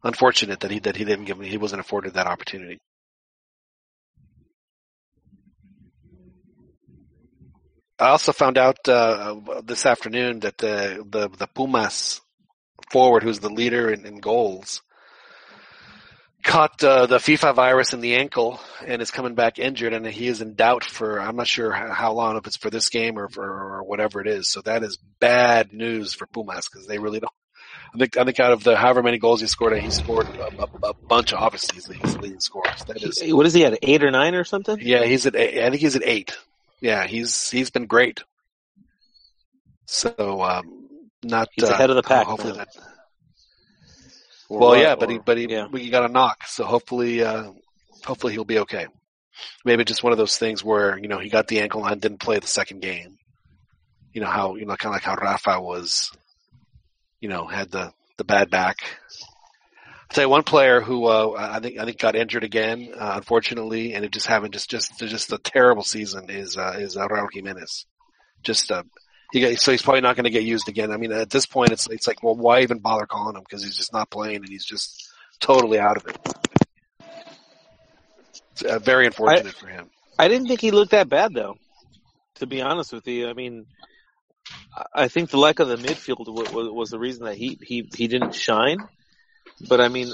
unfortunate 0.03 0.61
that 0.61 0.71
he 0.71 0.79
that 0.79 0.95
he 0.95 1.05
didn't 1.05 1.25
give 1.25 1.37
me 1.37 1.47
he 1.47 1.57
wasn't 1.57 1.81
afforded 1.81 2.13
that 2.13 2.27
opportunity. 2.27 2.79
I 7.99 8.09
also 8.09 8.31
found 8.31 8.57
out 8.57 8.87
uh, 8.87 9.35
this 9.63 9.85
afternoon 9.85 10.39
that 10.41 10.57
the 10.57 11.05
the 11.09 11.29
the 11.29 11.47
Pumas 11.47 12.21
forward, 12.91 13.23
who's 13.23 13.39
the 13.39 13.49
leader 13.49 13.91
in, 13.91 14.05
in 14.05 14.19
goals, 14.19 14.81
caught 16.43 16.83
uh, 16.83 17.05
the 17.05 17.17
FIFA 17.17 17.55
virus 17.55 17.93
in 17.93 18.01
the 18.01 18.15
ankle 18.15 18.59
and 18.85 19.01
is 19.01 19.11
coming 19.11 19.35
back 19.35 19.59
injured, 19.59 19.93
and 19.93 20.05
he 20.05 20.27
is 20.27 20.41
in 20.41 20.55
doubt 20.55 20.83
for 20.83 21.19
I'm 21.19 21.35
not 21.35 21.47
sure 21.47 21.71
how 21.71 22.13
long, 22.13 22.37
if 22.37 22.47
it's 22.47 22.57
for 22.57 22.69
this 22.69 22.89
game 22.89 23.17
or 23.17 23.27
for 23.29 23.43
or 23.43 23.83
whatever 23.83 24.21
it 24.21 24.27
is. 24.27 24.47
So 24.49 24.61
that 24.61 24.83
is 24.83 24.97
bad 25.19 25.73
news 25.73 26.13
for 26.13 26.27
Pumas 26.27 26.67
because 26.69 26.87
they 26.87 26.99
really 26.99 27.19
don't. 27.19 27.33
I 27.93 27.97
think 27.97 28.17
I 28.17 28.23
think 28.23 28.39
out 28.39 28.51
of 28.51 28.63
the 28.63 28.75
however 28.75 29.01
many 29.01 29.17
goals 29.17 29.41
he 29.41 29.47
scored, 29.47 29.75
he 29.77 29.89
scored 29.89 30.27
a, 30.27 30.61
a, 30.61 30.89
a 30.89 30.93
bunch. 30.93 31.33
Of, 31.33 31.39
obviously, 31.39 31.75
he's 31.75 31.85
the, 31.85 31.95
he's 31.95 32.15
the 32.15 32.21
leading 32.21 32.39
scorer. 32.39 32.71
So 32.77 32.85
that 32.85 33.03
is 33.03 33.33
What 33.33 33.45
is 33.45 33.53
he 33.53 33.65
at? 33.65 33.79
Eight 33.81 34.03
or 34.03 34.11
nine 34.11 34.35
or 34.35 34.43
something? 34.43 34.77
yeah, 34.79 35.03
he's 35.05 35.25
at 35.25 35.35
eight. 35.35 35.63
I 35.63 35.69
think 35.69 35.81
he's 35.81 35.95
at 35.95 36.03
eight. 36.05 36.37
Yeah, 36.81 37.05
he's 37.07 37.49
he's 37.49 37.69
been 37.71 37.87
great. 37.87 38.23
So 39.85 40.41
um, 40.43 40.87
not 41.23 41.49
He's 41.53 41.63
uh, 41.65 41.73
ahead 41.73 41.89
of 41.89 41.95
the 41.95 42.03
pack 42.03 42.27
Hopefully 42.27 42.53
now. 42.53 42.59
that. 42.59 42.67
Or 44.49 44.59
Well, 44.59 44.69
what? 44.71 44.79
yeah, 44.79 44.95
but 44.95 45.09
he 45.09 45.19
but 45.19 45.37
he 45.37 45.47
yeah. 45.47 45.67
we 45.67 45.89
got 45.89 46.09
a 46.09 46.11
knock, 46.11 46.45
so 46.47 46.65
hopefully 46.65 47.23
uh, 47.23 47.51
hopefully 48.03 48.33
he'll 48.33 48.45
be 48.45 48.59
okay. 48.59 48.87
Maybe 49.63 49.85
just 49.85 50.03
one 50.03 50.11
of 50.11 50.17
those 50.17 50.37
things 50.37 50.63
where 50.63 50.97
you 50.97 51.07
know 51.07 51.19
he 51.19 51.29
got 51.29 51.47
the 51.47 51.59
ankle 51.61 51.85
and 51.85 52.01
didn't 52.01 52.19
play 52.19 52.39
the 52.39 52.47
second 52.47 52.81
game. 52.81 53.17
You 54.13 54.21
know 54.21 54.27
how 54.27 54.55
you 54.55 54.65
know 54.65 54.75
kind 54.75 54.93
of 54.93 54.97
like 54.97 55.03
how 55.03 55.15
Rafa 55.15 55.61
was, 55.61 56.11
you 57.21 57.29
know, 57.29 57.45
had 57.47 57.71
the 57.71 57.93
the 58.17 58.23
bad 58.23 58.49
back. 58.49 58.77
I'll 60.09 60.15
tell 60.15 60.23
you 60.23 60.29
one 60.29 60.43
player 60.43 60.81
who 60.81 61.05
uh, 61.05 61.35
I 61.37 61.59
think 61.59 61.77
I 61.77 61.85
think 61.85 61.99
got 61.99 62.15
injured 62.15 62.43
again, 62.43 62.89
uh, 62.97 63.13
unfortunately, 63.17 63.93
and 63.93 64.03
it 64.03 64.11
just 64.11 64.25
having 64.25 64.51
just 64.51 64.69
just 64.69 64.97
just 64.97 65.31
a 65.31 65.37
terrible 65.37 65.83
season 65.83 66.29
is 66.29 66.57
uh, 66.57 66.75
is 66.79 66.97
uh, 66.97 67.07
Raul 67.07 67.27
Jimenez. 67.31 67.85
Just 68.41 68.71
uh, 68.71 68.83
he 69.31 69.55
so 69.55 69.71
he's 69.71 69.81
probably 69.81 70.01
not 70.01 70.15
going 70.15 70.23
to 70.25 70.29
get 70.29 70.43
used 70.43 70.67
again. 70.69 70.91
I 70.91 70.97
mean, 70.97 71.11
at 71.11 71.29
this 71.29 71.45
point, 71.45 71.71
it's 71.71 71.87
it's 71.89 72.07
like, 72.07 72.23
well, 72.23 72.35
why 72.35 72.61
even 72.61 72.79
bother 72.79 73.05
calling 73.05 73.35
him 73.35 73.43
because 73.43 73.63
he's 73.63 73.77
just 73.77 73.93
not 73.93 74.09
playing 74.09 74.37
and 74.37 74.49
he's 74.49 74.65
just 74.65 75.09
totally 75.39 75.79
out 75.79 75.97
of 75.97 76.07
it. 76.07 76.17
It's 78.53 78.63
uh, 78.63 78.79
very 78.79 79.05
unfortunate 79.05 79.53
for 79.53 79.67
him. 79.67 79.89
I 80.17 80.27
didn't 80.27 80.47
think 80.47 80.61
he 80.61 80.71
looked 80.71 80.91
that 80.91 81.09
bad 81.09 81.33
though. 81.33 81.55
To 82.35 82.47
be 82.47 82.61
honest 82.61 82.93
with 82.93 83.07
you, 83.07 83.29
I 83.29 83.33
mean, 83.33 83.65
I- 84.75 85.03
I 85.03 85.07
think 85.07 85.29
the 85.29 85.37
lack 85.37 85.59
of 85.59 85.67
the 85.67 85.75
midfield 85.75 86.27
was, 86.27 86.69
was 86.71 86.89
the 86.89 86.99
reason 86.99 87.25
that 87.25 87.35
he 87.35 87.57
he 87.61 87.89
he 87.95 88.07
didn't 88.07 88.33
shine. 88.35 88.79
But 89.67 89.81
I 89.81 89.89
mean, 89.89 90.09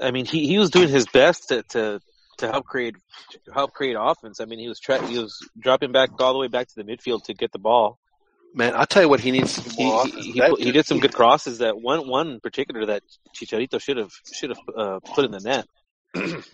I 0.00 0.10
mean, 0.12 0.26
he 0.26 0.46
he 0.46 0.58
was 0.58 0.70
doing 0.70 0.88
his 0.88 1.06
best 1.06 1.48
to 1.48 1.62
to 1.70 2.00
to 2.42 2.50
help 2.50 2.66
create 2.66 2.96
to 3.46 3.52
help 3.52 3.72
create 3.72 3.96
offense. 3.98 4.40
I 4.40 4.44
mean, 4.44 4.58
he 4.58 4.68
was 4.68 4.78
tra- 4.78 5.04
he 5.06 5.18
was 5.18 5.38
dropping 5.58 5.92
back 5.92 6.20
all 6.20 6.32
the 6.32 6.38
way 6.38 6.48
back 6.48 6.68
to 6.68 6.74
the 6.76 6.84
midfield 6.84 7.24
to 7.24 7.34
get 7.34 7.52
the 7.52 7.58
ball. 7.58 7.98
Man, 8.54 8.74
I'll 8.76 8.86
tell 8.86 9.02
you 9.02 9.08
what 9.08 9.20
he 9.20 9.30
needs 9.30 9.56
He 9.56 9.84
he, 9.84 10.32
he, 10.32 10.40
That 10.40 10.56
he 10.58 10.72
did 10.72 10.84
some 10.84 11.00
good 11.00 11.14
crosses. 11.14 11.58
That 11.58 11.80
one 11.80 12.08
one 12.08 12.28
in 12.32 12.40
particular 12.40 12.86
that 12.86 13.02
Chicharito 13.34 13.80
should 13.80 13.96
have 13.96 14.12
should 14.30 14.50
have 14.50 14.58
uh, 14.76 15.00
put 15.14 15.24
in 15.24 15.30
the 15.30 15.40
net. 15.40 15.66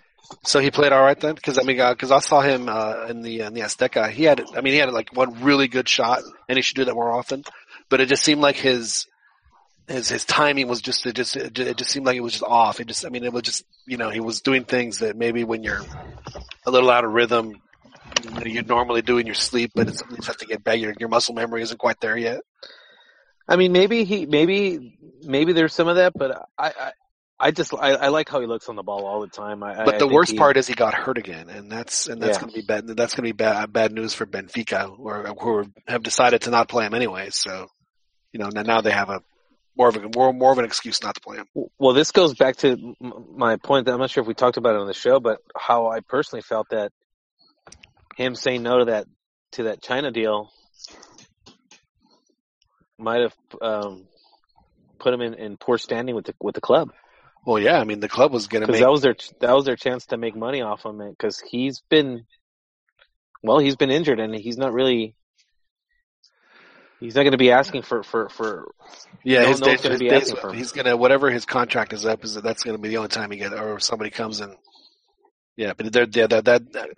So 0.44 0.60
he 0.60 0.70
played 0.70 0.92
all 0.92 1.00
right 1.00 1.18
then, 1.18 1.34
because 1.34 1.58
I 1.58 1.62
mean, 1.62 1.78
because 1.78 2.10
I 2.10 2.18
saw 2.18 2.42
him 2.42 2.68
uh, 2.68 3.06
in 3.08 3.22
the 3.22 3.40
in 3.40 3.54
the 3.54 3.62
Azteca. 3.62 4.10
He 4.10 4.24
had, 4.24 4.44
I 4.54 4.60
mean, 4.60 4.74
he 4.74 4.78
had 4.78 4.92
like 4.92 5.16
one 5.16 5.42
really 5.42 5.68
good 5.68 5.88
shot, 5.88 6.20
and 6.48 6.58
he 6.58 6.62
should 6.62 6.76
do 6.76 6.84
that 6.84 6.94
more 6.94 7.10
often. 7.10 7.44
But 7.88 8.02
it 8.02 8.10
just 8.10 8.24
seemed 8.24 8.42
like 8.42 8.56
his 8.56 9.06
his 9.88 10.08
his 10.08 10.24
timing 10.24 10.68
was 10.68 10.80
just 10.82 11.06
it 11.06 11.14
just 11.14 11.36
it 11.36 11.54
just 11.76 11.90
seemed 11.90 12.06
like 12.06 12.16
it 12.16 12.20
was 12.20 12.32
just 12.32 12.44
off. 12.44 12.78
It 12.80 12.86
just, 12.86 13.04
I 13.06 13.08
mean, 13.08 13.24
it 13.24 13.32
was 13.32 13.42
just 13.42 13.64
you 13.86 13.96
know 13.96 14.10
he 14.10 14.20
was 14.20 14.40
doing 14.42 14.64
things 14.64 14.98
that 14.98 15.16
maybe 15.16 15.44
when 15.44 15.62
you're 15.62 15.82
a 16.66 16.70
little 16.70 16.90
out 16.90 17.04
of 17.04 17.12
rhythm, 17.12 17.54
you 18.44 18.62
normally 18.62 19.02
do 19.02 19.18
in 19.18 19.26
your 19.26 19.34
sleep, 19.34 19.72
but 19.74 19.88
it's, 19.88 20.02
you 20.10 20.16
have 20.26 20.36
to 20.38 20.46
get 20.46 20.62
back. 20.62 20.78
Your 20.78 20.94
your 21.00 21.08
muscle 21.08 21.34
memory 21.34 21.62
isn't 21.62 21.78
quite 21.78 22.00
there 22.00 22.16
yet. 22.16 22.40
I 23.48 23.56
mean, 23.56 23.72
maybe 23.72 24.04
he, 24.04 24.26
maybe, 24.26 24.98
maybe 25.22 25.54
there's 25.54 25.72
some 25.72 25.88
of 25.88 25.96
that, 25.96 26.12
but 26.14 26.32
I, 26.58 26.66
I, 26.68 26.92
I 27.40 27.50
just, 27.50 27.72
I, 27.72 27.92
I 27.94 28.08
like 28.08 28.28
how 28.28 28.40
he 28.42 28.46
looks 28.46 28.68
on 28.68 28.76
the 28.76 28.82
ball 28.82 29.06
all 29.06 29.22
the 29.22 29.28
time. 29.28 29.62
I, 29.62 29.86
But 29.86 29.94
I 29.94 29.98
the 29.98 30.06
worst 30.06 30.32
he- 30.32 30.36
part 30.36 30.58
is 30.58 30.66
he 30.66 30.74
got 30.74 30.92
hurt 30.92 31.16
again, 31.16 31.48
and 31.48 31.72
that's 31.72 32.08
and 32.08 32.20
that's 32.20 32.36
Yeah. 32.36 32.40
going 32.42 32.52
to 32.52 32.60
be 32.60 32.66
bad. 32.66 32.86
That's 32.88 33.14
going 33.14 33.26
to 33.26 33.32
be 33.32 33.32
bad 33.32 33.72
bad 33.72 33.92
news 33.92 34.12
for 34.12 34.26
Benfica, 34.26 34.94
or 34.98 35.34
who 35.40 35.64
have 35.86 36.02
decided 36.02 36.42
to 36.42 36.50
not 36.50 36.68
play 36.68 36.84
him 36.84 36.92
anyway. 36.92 37.30
So, 37.30 37.68
you 38.32 38.38
know, 38.40 38.50
now 38.52 38.62
now 38.62 38.80
they 38.82 38.90
have 38.90 39.08
a 39.08 39.22
more 39.78 39.88
of 39.88 39.96
a 39.96 40.08
more, 40.14 40.32
more 40.32 40.52
of 40.52 40.58
an 40.58 40.64
excuse 40.64 41.02
not 41.02 41.14
to 41.14 41.20
play 41.20 41.36
him. 41.36 41.46
well, 41.78 41.94
this 41.94 42.10
goes 42.10 42.34
back 42.34 42.56
to 42.56 42.94
my 43.00 43.56
point 43.56 43.86
that 43.86 43.92
I'm 43.92 44.00
not 44.00 44.10
sure 44.10 44.22
if 44.22 44.28
we 44.28 44.34
talked 44.34 44.56
about 44.56 44.74
it 44.74 44.80
on 44.80 44.88
the 44.88 44.94
show, 44.94 45.20
but 45.20 45.38
how 45.56 45.88
I 45.88 46.00
personally 46.00 46.42
felt 46.42 46.70
that 46.70 46.92
him 48.16 48.34
saying 48.34 48.62
no 48.62 48.80
to 48.80 48.84
that, 48.86 49.06
to 49.52 49.62
that 49.64 49.80
China 49.80 50.10
deal 50.10 50.50
might 52.98 53.20
have, 53.20 53.34
um, 53.62 54.08
put 54.98 55.14
him 55.14 55.20
in, 55.20 55.34
in 55.34 55.56
poor 55.56 55.78
standing 55.78 56.14
with 56.14 56.26
the, 56.26 56.34
with 56.40 56.54
the 56.54 56.60
club. 56.60 56.90
Well, 57.46 57.58
yeah, 57.58 57.78
I 57.78 57.84
mean 57.84 58.00
the 58.00 58.08
club 58.08 58.32
was 58.32 58.46
going 58.46 58.66
to 58.66 58.70
make 58.70 58.82
that 58.82 58.90
was 58.90 59.00
their 59.00 59.16
that 59.40 59.54
was 59.54 59.64
their 59.64 59.76
chance 59.76 60.06
to 60.06 60.18
make 60.18 60.36
money 60.36 60.60
off 60.60 60.84
him. 60.84 60.98
Because 60.98 61.40
he's 61.40 61.80
been, 61.88 62.26
well, 63.42 63.58
he's 63.58 63.76
been 63.76 63.90
injured 63.90 64.20
and 64.20 64.34
he's 64.34 64.58
not 64.58 64.72
really. 64.72 65.14
He's 67.00 67.14
not 67.14 67.22
going 67.22 67.32
to 67.32 67.38
be 67.38 67.52
asking 67.52 67.82
for 67.82 68.02
for 68.02 68.28
for. 68.28 68.68
Yeah, 69.22 69.42
no, 69.42 69.48
his 69.48 69.60
days, 69.60 69.68
one's 69.68 69.82
going 69.82 69.92
his 69.92 69.98
to 69.98 70.04
be 70.04 70.10
days 70.10 70.22
asking 70.22 70.40
for 70.40 70.52
he's 70.52 70.72
gonna 70.72 70.96
whatever 70.96 71.30
his 71.30 71.44
contract 71.44 71.92
is 71.92 72.04
up 72.04 72.24
is 72.24 72.34
that 72.34 72.42
that's 72.42 72.64
gonna 72.64 72.78
be 72.78 72.88
the 72.88 72.96
only 72.96 73.08
time 73.08 73.30
he 73.30 73.38
get 73.38 73.52
or 73.52 73.78
somebody 73.78 74.10
comes 74.10 74.40
in. 74.40 74.54
Yeah, 75.56 75.72
but 75.76 75.92
there, 75.92 76.06
yeah, 76.10 76.26
that, 76.26 76.44
that 76.44 76.72
that 76.72 76.90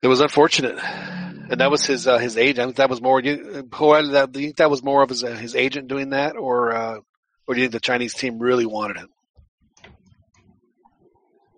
it 0.00 0.06
was 0.06 0.20
unfortunate, 0.20 0.78
and 0.82 1.60
that 1.60 1.70
was 1.70 1.84
his 1.84 2.06
uh, 2.06 2.18
his 2.18 2.36
agent. 2.36 2.60
I 2.60 2.64
think 2.64 2.76
that 2.76 2.90
was 2.90 3.02
more. 3.02 3.20
You, 3.20 3.68
Joel, 3.76 4.10
that, 4.12 4.32
do 4.32 4.40
you 4.40 4.48
think 4.48 4.58
that 4.58 4.70
was 4.70 4.82
more 4.82 5.02
of 5.02 5.08
his 5.08 5.24
uh, 5.24 5.32
his 5.32 5.56
agent 5.56 5.88
doing 5.88 6.10
that, 6.10 6.36
or 6.36 6.72
uh, 6.72 7.00
or 7.46 7.54
do 7.54 7.60
you 7.60 7.64
think 7.64 7.72
the 7.72 7.80
Chinese 7.80 8.14
team 8.14 8.38
really 8.38 8.66
wanted 8.66 8.98
him? 8.98 9.08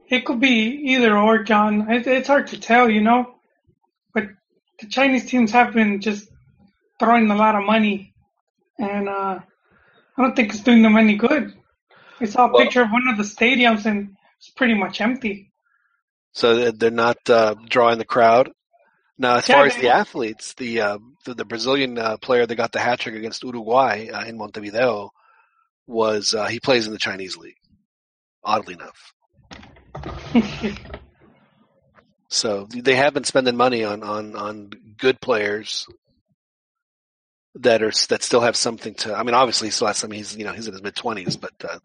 It 0.09 0.25
could 0.25 0.41
be 0.41 0.93
either 0.93 1.17
or, 1.17 1.45
John. 1.45 1.91
It, 1.91 2.07
it's 2.07 2.29
hard 2.29 2.49
to 2.49 2.59
tell, 2.59 2.91
you 2.91 3.01
know. 3.01 3.35
But 4.15 4.29
the 4.81 4.87
Chinese 4.87 5.27
teams 5.27 5.53
have 5.53 5.73
been 5.73 6.01
just 6.01 6.30
throwing 7.01 7.29
a 7.31 7.35
lot 7.35 7.57
of 7.57 7.65
money, 7.65 8.15
and 8.79 9.09
uh, 9.09 9.41
I 10.17 10.23
don't 10.23 10.37
think 10.37 10.51
it's 10.55 10.63
doing 10.63 10.83
them 10.83 10.97
any 10.97 11.17
good. 11.17 11.53
I 12.21 12.27
saw 12.27 12.47
a 12.47 12.53
Well- 12.53 12.63
picture 12.63 12.83
of 12.83 12.91
one 12.93 13.09
of 13.09 13.17
the 13.17 13.25
stadiums, 13.25 13.87
and 13.87 14.17
it's 14.39 14.51
pretty 14.51 14.75
much 14.75 15.01
empty. 15.01 15.51
So 16.33 16.55
they're- 16.55 16.73
they're 16.73 16.91
not 16.93 17.19
uh, 17.29 17.55
drawing 17.69 17.99
the 17.99 18.05
crowd. 18.05 18.53
Now, 19.19 19.37
as 19.37 19.49
Yeah, 19.49 19.57
far 19.57 19.67
as 19.67 19.77
the 19.77 19.89
athletes, 19.89 20.55
the 20.55 20.81
uh, 20.81 20.99
the, 21.27 21.35
the 21.35 21.45
Brazilian 21.45 21.99
uh, 21.99 22.17
player 22.17 22.47
that 22.47 22.55
got 22.55 22.73
the 22.73 22.79
hat 22.81 23.01
trick 23.01 23.15
against 23.17 23.43
Uruguay 23.43 24.09
uh, 24.09 24.25
in 24.25 24.39
Montevideo 24.39 25.11
was 25.87 26.33
uh, 26.33 26.47
he 26.47 26.59
plays 26.61 26.87
in 26.87 26.93
the 26.95 26.99
Chinese 26.99 27.37
league. 27.37 27.57
Oddly 28.43 28.75
enough, 28.81 29.13
so 32.29 32.67
they 32.73 32.95
have 32.95 33.13
been 33.13 33.25
spending 33.25 33.57
money 33.57 33.85
on 33.85 34.03
on 34.03 34.35
on 34.37 34.71
good 34.97 35.21
players 35.21 35.87
that 37.57 37.83
are 37.83 37.93
that 38.09 38.23
still 38.23 38.41
have 38.41 38.57
something 38.57 38.95
to. 38.95 39.15
I 39.15 39.23
mean, 39.23 39.35
obviously, 39.35 39.71
still 39.71 39.87
has 39.89 39.97
some. 39.99 40.11
He's 40.11 40.37
you 40.37 40.45
know 40.45 40.53
he's 40.53 40.67
in 40.67 40.73
his 40.73 40.83
mid 40.83 40.95
twenties, 40.97 41.37
but 41.37 41.53
uh, 41.69 41.79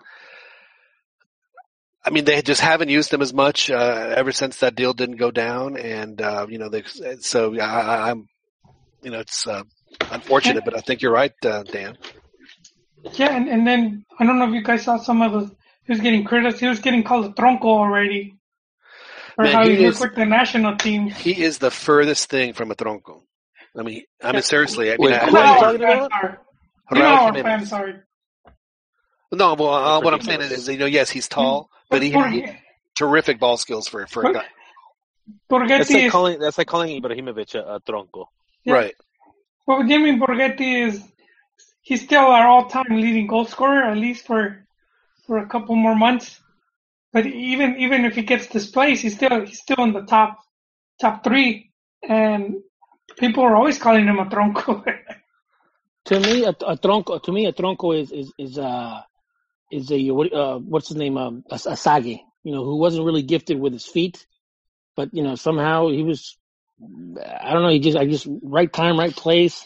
I 2.06 2.12
mean, 2.12 2.26
they 2.26 2.42
just 2.42 2.62
haven't 2.62 2.90
used 2.90 3.14
him 3.14 3.22
as 3.22 3.34
much 3.34 3.70
uh, 3.72 4.14
ever 4.16 4.32
since 4.32 4.60
that 4.60 4.76
deal 4.76 4.94
didn't 4.94 5.16
go 5.18 5.32
down, 5.32 5.76
and 5.78 6.22
uh, 6.22 6.46
you 6.50 6.58
know 6.60 6.70
they. 6.70 6.84
So 7.20 7.56
I, 7.60 7.66
I- 7.66 8.12
I'm, 8.12 8.28
you 9.02 9.12
know, 9.12 9.20
it's 9.20 9.48
uh, 9.48 9.64
unfortunate, 10.12 10.66
but 10.66 10.78
I 10.78 10.82
think 10.82 11.02
you're 11.02 11.12
right, 11.12 11.34
uh, 11.44 11.64
Dan. 11.64 11.98
Yeah, 13.14 13.36
and, 13.36 13.48
and 13.48 13.68
then 13.68 14.06
I 14.20 14.26
don't 14.26 14.40
know 14.40 14.48
if 14.48 14.54
you 14.54 14.64
guys 14.64 14.84
saw 14.84 14.98
some 14.98 15.22
of 15.22 15.32
the. 15.32 15.56
He 15.86 15.92
was 15.92 16.00
getting 16.02 16.24
criticized. 16.24 16.60
He 16.62 16.68
was 16.68 16.80
getting 16.80 17.04
called 17.04 17.26
a 17.26 17.30
tronco 17.30 17.66
already. 17.66 18.36
Or 19.38 19.44
Man, 19.46 19.54
how 19.54 19.68
he 19.68 19.76
he 19.76 19.86
is- 19.86 20.00
with 20.00 20.16
the 20.16 20.26
national 20.26 20.78
team. 20.78 21.10
He 21.10 21.40
is 21.44 21.58
the 21.60 21.70
furthest 21.72 22.30
thing 22.30 22.54
from 22.54 22.72
a 22.72 22.76
tronco. 22.76 23.22
I 23.78 23.84
mean, 23.84 24.04
I 24.24 24.32
mean 24.32 24.42
seriously. 24.42 24.90
I 24.92 24.98
mean, 24.98 25.12
Wait, 25.12 25.14
I, 25.14 25.26
who 25.30 25.38
are 25.38 25.72
you 25.74 25.78
talking 25.80 25.84
about? 25.84 26.12
are- 26.12 26.42
You 26.92 27.00
know 27.00 27.06
our 27.06 27.34
Jimenez. 27.34 27.70
fans 27.70 27.74
are. 27.74 28.08
No, 29.32 29.54
well, 29.56 29.74
uh, 29.74 30.02
what 30.02 30.14
I'm 30.14 30.22
saying 30.22 30.42
is, 30.42 30.68
you 30.70 30.78
know, 30.78 30.86
yes, 30.86 31.10
he's 31.10 31.28
tall, 31.28 31.70
but 31.90 32.02
he, 32.02 32.12
Por- 32.12 32.28
he 32.30 32.46
terrific 32.96 33.40
ball 33.40 33.58
skills 33.58 33.88
for 33.88 34.06
for 34.08 34.30
a 34.30 34.34
guy. 34.34 34.46
That's 35.50 35.90
like 35.90 36.04
is 36.04 36.12
calling 36.12 36.40
that's 36.40 36.58
like 36.58 36.68
calling 36.68 37.02
Ibrahimovic 37.02 37.56
a, 37.56 37.76
a 37.76 37.80
tronco. 37.82 38.28
Yeah. 38.64 38.74
Right. 38.74 38.96
Well, 39.66 39.84
Jimmy 39.88 40.18
Borgetti 40.20 40.88
is 40.88 41.04
he's 41.82 42.04
still 42.04 42.22
our 42.28 42.48
all-time 42.48 42.86
leading 42.90 43.28
goal 43.28 43.46
scorer, 43.46 43.84
at 43.84 43.98
least 43.98 44.26
for 44.28 44.66
for 45.26 45.40
a 45.40 45.48
couple 45.48 45.76
more 45.76 45.96
months. 45.96 46.40
But 47.12 47.26
even 47.26 47.78
even 47.80 48.06
if 48.06 48.16
he 48.16 48.22
gets 48.22 48.48
displaced, 48.48 49.02
he's 49.02 49.16
still 49.16 49.46
he's 49.46 49.60
still 49.60 49.84
in 49.84 49.94
the 49.94 50.04
top 50.04 50.38
top 51.02 51.24
three, 51.24 51.72
and 52.08 52.58
people 53.18 53.44
are 53.44 53.56
always 53.56 53.78
calling 53.78 54.06
him 54.08 54.20
a 54.20 54.26
tronco. 54.26 54.84
To 56.06 56.20
me, 56.20 56.44
a, 56.44 56.50
a 56.50 56.78
tronco. 56.78 57.20
To 57.24 57.32
me, 57.32 57.48
a 57.48 57.52
tronco 57.52 58.00
is 58.00 58.12
is 58.12 58.32
is 58.38 58.60
uh 58.60 59.02
is 59.72 59.92
a 59.92 60.12
what 60.12 60.32
uh 60.32 60.60
what's 60.60 60.90
his 60.90 60.98
name 60.98 61.18
um 61.18 61.44
a, 61.50 61.56
a 61.56 61.76
sage. 61.76 62.20
You 62.44 62.52
know, 62.54 62.64
who 62.64 62.78
wasn't 62.78 63.06
really 63.08 63.24
gifted 63.24 63.60
with 63.60 63.74
his 63.74 63.88
feet, 63.88 64.24
but 64.96 65.10
you 65.16 65.24
know 65.24 65.34
somehow 65.34 65.90
he 65.90 66.04
was. 66.04 66.38
I 66.80 67.54
don't 67.54 67.64
know. 67.64 67.70
He 67.70 67.80
just 67.80 67.98
I 67.98 68.06
just 68.06 68.28
right 68.44 68.72
time, 68.72 69.00
right 69.00 69.16
place. 69.16 69.66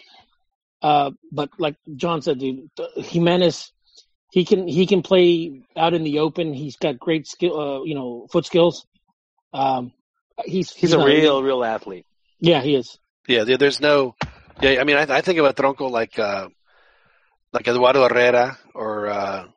Uh, 0.81 1.11
but 1.29 1.49
like 1.57 1.75
John 1.97 2.21
said, 2.21 2.39
dude, 2.39 2.69
Jimenez, 2.95 3.73
he 4.31 4.45
can 4.45 4.65
he 4.65 4.85
can 4.87 5.01
play 5.01 5.63
out 5.75 5.93
in 5.93 6.05
the 6.05 6.19
open. 6.19 6.53
He's 6.53 6.77
got 6.77 6.97
great 6.99 7.27
skill. 7.27 7.59
Uh, 7.59 7.83
you 7.83 7.95
know, 7.95 8.27
foot 8.31 8.45
skills. 8.45 8.87
Um, 9.51 9.91
he's 10.45 10.71
He's 10.71 10.93
a 10.93 10.97
not- 10.99 11.07
real, 11.07 11.43
real 11.43 11.65
athlete. 11.65 12.05
Yeah, 12.39 12.61
he 12.61 12.75
is. 12.75 12.97
Yeah, 13.27 13.43
there- 13.43 13.57
there's 13.57 13.79
no. 13.79 14.15
Yeah, 14.61 14.81
I 14.81 14.83
mean, 14.83 14.97
I, 14.97 15.03
I 15.17 15.21
think 15.21 15.39
about 15.39 15.57
a 15.57 15.61
tronco 15.61 15.89
like 15.89 16.17
uh, 16.19 16.49
like 17.53 17.67
Eduardo 17.67 18.07
Herrera 18.07 18.57
or 18.73 19.07
uh, 19.07 19.47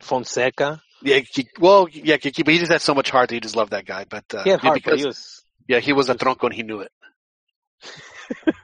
Fonseca. 0.00 0.80
yeah, 1.02 1.20
Ki- 1.20 1.48
well, 1.58 1.88
yeah, 1.90 2.16
but 2.22 2.36
he 2.48 2.58
just 2.58 2.70
had 2.72 2.80
so 2.82 2.94
much 2.94 3.10
heart. 3.10 3.28
That 3.28 3.34
he 3.34 3.40
just 3.40 3.56
loved 3.56 3.72
that 3.72 3.86
guy. 3.86 4.04
But 4.08 4.24
uh, 4.34 4.42
yeah, 4.46 4.56
heart, 4.56 4.62
but 4.62 4.74
because 4.74 5.00
he 5.00 5.06
was 5.06 5.42
yeah, 5.66 5.80
he 5.80 5.92
was 5.92 6.08
a 6.08 6.14
tronco 6.14 6.44
and 6.44 6.54
he 6.54 6.62
knew 6.62 6.80
it. 6.80 6.92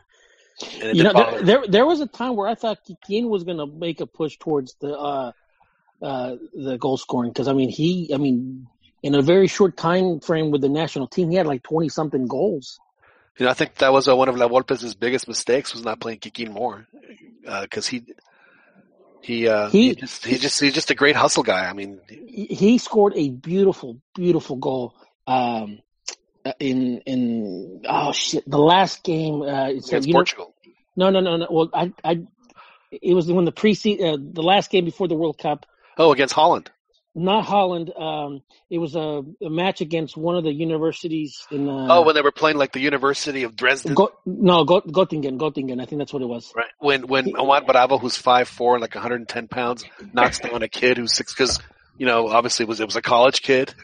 It 0.83 0.95
You 0.97 1.05
know, 1.05 1.13
there, 1.15 1.43
there 1.43 1.67
there 1.67 1.87
was 1.87 2.01
a 2.01 2.07
time 2.07 2.37
where 2.37 2.47
I 2.47 2.55
thought 2.55 2.79
Kikin 2.87 3.29
was 3.31 3.45
going 3.45 3.57
to 3.57 3.67
make 3.67 4.01
a 4.03 4.07
push 4.07 4.37
towards 4.37 4.75
the 4.81 4.93
uh, 4.93 5.33
uh, 6.03 6.37
the 6.55 6.77
goal 6.77 6.99
scoring 6.99 7.31
because 7.31 7.49
I 7.49 7.55
mean 7.55 7.71
he 7.71 8.11
I 8.13 8.19
mean 8.19 8.67
in 9.03 9.15
a 9.15 9.23
very 9.23 9.47
short 9.47 9.79
time 9.79 10.21
frame 10.21 10.51
with 10.51 10.61
the 10.61 10.69
national 10.69 11.07
team 11.09 11.31
he 11.31 11.37
had 11.37 11.47
like 11.47 11.63
twenty 11.63 11.89
something 11.89 12.27
goals. 12.27 12.79
You 13.41 13.47
know, 13.47 13.51
I 13.53 13.55
think 13.55 13.77
that 13.77 13.91
was 13.91 14.07
uh, 14.07 14.15
one 14.15 14.29
of 14.29 14.37
La 14.37 14.49
Volpe's 14.49 14.95
biggest 14.95 15.27
mistakes 15.27 15.73
was 15.73 15.83
not 15.83 15.99
playing 15.99 16.19
Kikin 16.19 16.51
more, 16.51 16.87
because 17.63 17.87
he 17.87 18.03
he 19.23 19.49
uh, 19.49 19.71
he, 19.71 19.89
He- 19.89 19.95
just 19.95 20.27
he 20.27 20.37
just 20.37 20.61
he's 20.61 20.75
just 20.75 20.91
a 20.91 20.95
great 20.95 21.17
hustle 21.17 21.43
guy. 21.43 21.65
I 21.67 21.73
mean, 21.73 22.01
He 22.07 22.45
he 22.51 22.77
scored 22.77 23.15
a 23.17 23.31
beautiful 23.31 23.97
beautiful 24.15 24.57
goal 24.57 24.95
um, 25.27 25.79
in 26.59 26.99
in 27.07 27.83
oh 27.89 28.13
shit 28.13 28.45
the 28.47 28.59
last 28.59 29.03
game 29.05 29.41
uh, 29.41 29.69
it's 29.71 29.89
against 29.89 30.09
you 30.09 30.13
know- 30.13 30.19
Portugal. 30.19 30.55
no 30.97 31.09
no 31.09 31.21
no 31.21 31.39
no 31.39 31.47
well 31.51 31.71
I 31.73 31.95
I 32.05 32.21
it 32.91 33.15
was 33.15 33.33
when 33.33 33.47
the 33.47 33.53
pre 33.53 33.73
uh, 33.73 34.19
the 34.21 34.43
last 34.43 34.71
game 34.71 34.85
before 34.85 35.09
the 35.09 35.15
World 35.17 35.39
Cup 35.39 35.65
Oh, 35.97 36.13
against 36.13 36.35
Holland. 36.35 36.71
Not 37.15 37.45
Holland 37.45 37.91
um, 37.97 38.43
it 38.69 38.79
was 38.79 38.95
a, 38.95 39.23
a 39.43 39.51
match 39.51 39.81
against 39.81 40.17
one 40.17 40.37
of 40.37 40.45
the 40.45 40.53
universities 40.53 41.47
in 41.51 41.69
uh, 41.69 41.89
oh, 41.91 42.03
when 42.03 42.15
they 42.15 42.23
were 42.23 42.33
playing 42.33 42.57
like 42.57 42.73
the 42.73 42.81
University 42.81 43.43
of 43.43 43.57
Dresden. 43.57 43.95
Go, 43.95 44.13
no, 44.25 44.65
Go, 44.65 44.81
Göttingen, 44.81 45.39
Göttingen. 45.39 45.81
I 45.81 45.87
think 45.87 45.99
that's 45.99 46.13
what 46.13 46.23
it 46.23 46.29
was. 46.29 46.53
Right. 46.55 46.67
When 46.79 47.09
when 47.09 47.31
Juan 47.31 47.65
Bravo, 47.67 47.99
who's 47.99 48.17
five 48.17 48.49
four 48.49 48.75
and 48.75 48.81
like 48.81 48.95
110 48.95 49.49
pounds, 49.49 49.85
knocks 50.13 50.39
down 50.39 50.63
a 50.63 50.69
kid 50.69 50.99
who's 50.99 51.15
six 51.15 51.35
because 51.35 51.59
you 51.99 52.07
know 52.07 52.29
obviously 52.29 52.65
it 52.65 52.69
was 52.69 52.81
it 52.81 52.87
was 52.87 52.97
a 52.97 53.03
college 53.03 53.43
kid. 53.43 53.75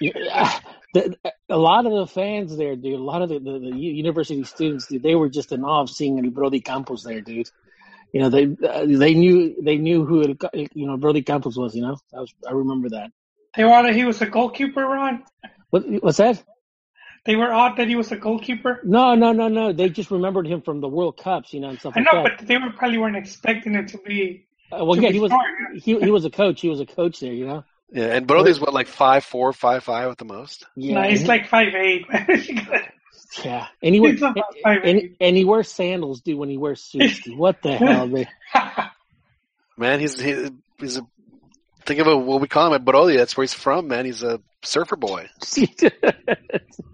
Yeah, 0.00 0.58
the, 0.94 1.16
a 1.48 1.56
lot 1.56 1.86
of 1.86 1.92
the 1.92 2.06
fans 2.06 2.56
there, 2.56 2.76
dude. 2.76 2.98
A 2.98 3.02
lot 3.02 3.22
of 3.22 3.28
the, 3.28 3.38
the, 3.38 3.58
the 3.58 3.76
university 3.76 4.42
students, 4.44 4.86
dude. 4.86 5.02
They 5.02 5.14
were 5.14 5.28
just 5.28 5.52
in 5.52 5.64
awe 5.64 5.82
of 5.82 5.90
seeing 5.90 6.18
El 6.18 6.30
Brody 6.30 6.60
Campos 6.60 7.02
there, 7.02 7.20
dude. 7.20 7.50
You 8.14 8.20
know, 8.20 8.28
they 8.28 8.44
uh, 8.44 8.86
they 8.86 9.12
knew 9.12 9.56
they 9.60 9.76
knew 9.76 10.04
who 10.04 10.22
El, 10.22 10.36
you 10.72 10.86
know 10.86 10.96
Brody 10.96 11.22
Campos 11.22 11.56
was. 11.56 11.74
You 11.74 11.82
know, 11.82 11.96
I 12.16 12.20
was 12.20 12.32
I 12.48 12.52
remember 12.52 12.90
that. 12.90 13.10
they 13.56 13.64
wanted 13.64 13.96
he 13.96 14.04
was 14.04 14.22
a 14.22 14.26
goalkeeper, 14.26 14.82
Ron. 14.82 15.24
What 15.70 15.82
what's 16.00 16.18
that? 16.18 16.40
They 17.24 17.34
were 17.34 17.52
odd 17.52 17.76
that 17.78 17.88
he 17.88 17.96
was 17.96 18.12
a 18.12 18.16
goalkeeper. 18.16 18.80
No, 18.84 19.16
no, 19.16 19.32
no, 19.32 19.48
no. 19.48 19.72
They 19.72 19.88
just 19.88 20.12
remembered 20.12 20.46
him 20.46 20.62
from 20.62 20.80
the 20.80 20.86
World 20.86 21.16
Cups, 21.16 21.52
you 21.52 21.58
know, 21.58 21.70
and 21.70 21.80
stuff 21.80 21.94
I 21.96 22.00
like 22.00 22.12
know, 22.12 22.22
that. 22.22 22.38
but 22.38 22.46
they 22.46 22.56
were 22.56 22.70
probably 22.70 22.98
weren't 22.98 23.16
expecting 23.16 23.74
it 23.74 23.88
to 23.88 23.98
be. 23.98 24.46
Uh, 24.70 24.84
well, 24.84 24.94
to 24.94 25.02
yeah, 25.02 25.08
be 25.08 25.14
he 25.14 25.20
was 25.20 25.30
smart, 25.30 25.46
he 25.74 25.98
he 25.98 26.10
was 26.12 26.24
a 26.24 26.30
coach. 26.30 26.60
He 26.60 26.68
was 26.68 26.78
a 26.78 26.86
coach 26.86 27.18
there, 27.18 27.32
you 27.32 27.46
know. 27.48 27.64
Yeah, 27.90 28.14
and 28.14 28.28
Brody's 28.28 28.60
what 28.60 28.72
like 28.72 28.86
five 28.86 29.24
four, 29.24 29.52
five 29.52 29.82
five 29.82 30.08
at 30.08 30.18
the 30.18 30.24
most. 30.24 30.66
Yeah, 30.76 31.00
no, 31.00 31.02
he's 31.02 31.26
like 31.26 31.48
five 31.48 31.74
eight. 31.74 32.06
Yeah, 33.42 33.66
and 33.82 33.94
he 33.94 34.00
wears 34.00 34.22
and, 34.22 34.36
five 34.62 34.80
and, 34.84 34.98
eight. 34.98 35.16
and 35.20 35.36
he 35.36 35.44
wears 35.44 35.70
sandals, 35.70 36.20
dude. 36.20 36.38
When 36.38 36.48
he 36.48 36.58
wears 36.58 36.82
suits, 36.82 37.26
what 37.26 37.62
the 37.62 37.72
hell, 37.76 38.06
man? 38.06 38.26
Man, 39.76 40.00
he's 40.00 40.20
he, 40.20 40.50
he's 40.78 40.98
a 40.98 41.06
think 41.84 42.00
of 42.00 42.06
it, 42.06 42.14
what 42.14 42.40
we 42.40 42.48
call 42.48 42.68
him 42.68 42.74
at 42.74 42.84
Brody. 42.84 43.16
That's 43.16 43.36
where 43.36 43.42
he's 43.42 43.54
from, 43.54 43.88
man. 43.88 44.04
He's 44.04 44.22
a 44.22 44.40
surfer 44.62 44.96
boy. 44.96 45.28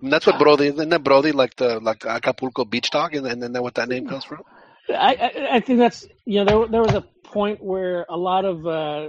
And 0.02 0.10
that's 0.10 0.26
what 0.26 0.38
Brody 0.38 0.68
isn't 0.68 0.88
that 0.88 1.04
Brody 1.04 1.32
like 1.32 1.56
the 1.56 1.78
like 1.78 2.06
Acapulco 2.06 2.64
beach 2.64 2.90
dog, 2.90 3.14
and, 3.14 3.26
and 3.26 3.42
then 3.42 3.52
that 3.52 3.62
what 3.62 3.74
that 3.74 3.88
name 3.88 4.08
comes 4.08 4.24
from. 4.24 4.42
I, 4.88 5.14
I 5.14 5.56
I 5.56 5.60
think 5.60 5.78
that's 5.78 6.06
you 6.24 6.42
know 6.42 6.44
there 6.44 6.68
there 6.68 6.82
was 6.82 6.94
a 6.94 7.02
point 7.22 7.62
where 7.62 8.06
a 8.08 8.16
lot 8.16 8.46
of 8.46 8.66
uh 8.66 9.08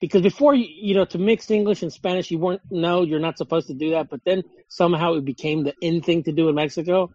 because 0.00 0.22
before 0.22 0.54
you 0.54 0.66
you 0.68 0.94
know 0.94 1.04
to 1.04 1.18
mix 1.18 1.50
English 1.50 1.82
and 1.82 1.92
Spanish 1.92 2.30
you 2.30 2.38
weren't 2.38 2.60
no 2.70 3.02
you're 3.02 3.20
not 3.20 3.38
supposed 3.38 3.66
to 3.68 3.74
do 3.74 3.90
that 3.90 4.08
but 4.10 4.20
then 4.24 4.42
somehow 4.68 5.14
it 5.14 5.24
became 5.24 5.64
the 5.64 5.74
in 5.80 6.02
thing 6.02 6.22
to 6.22 6.32
do 6.32 6.48
in 6.48 6.54
Mexico 6.54 7.10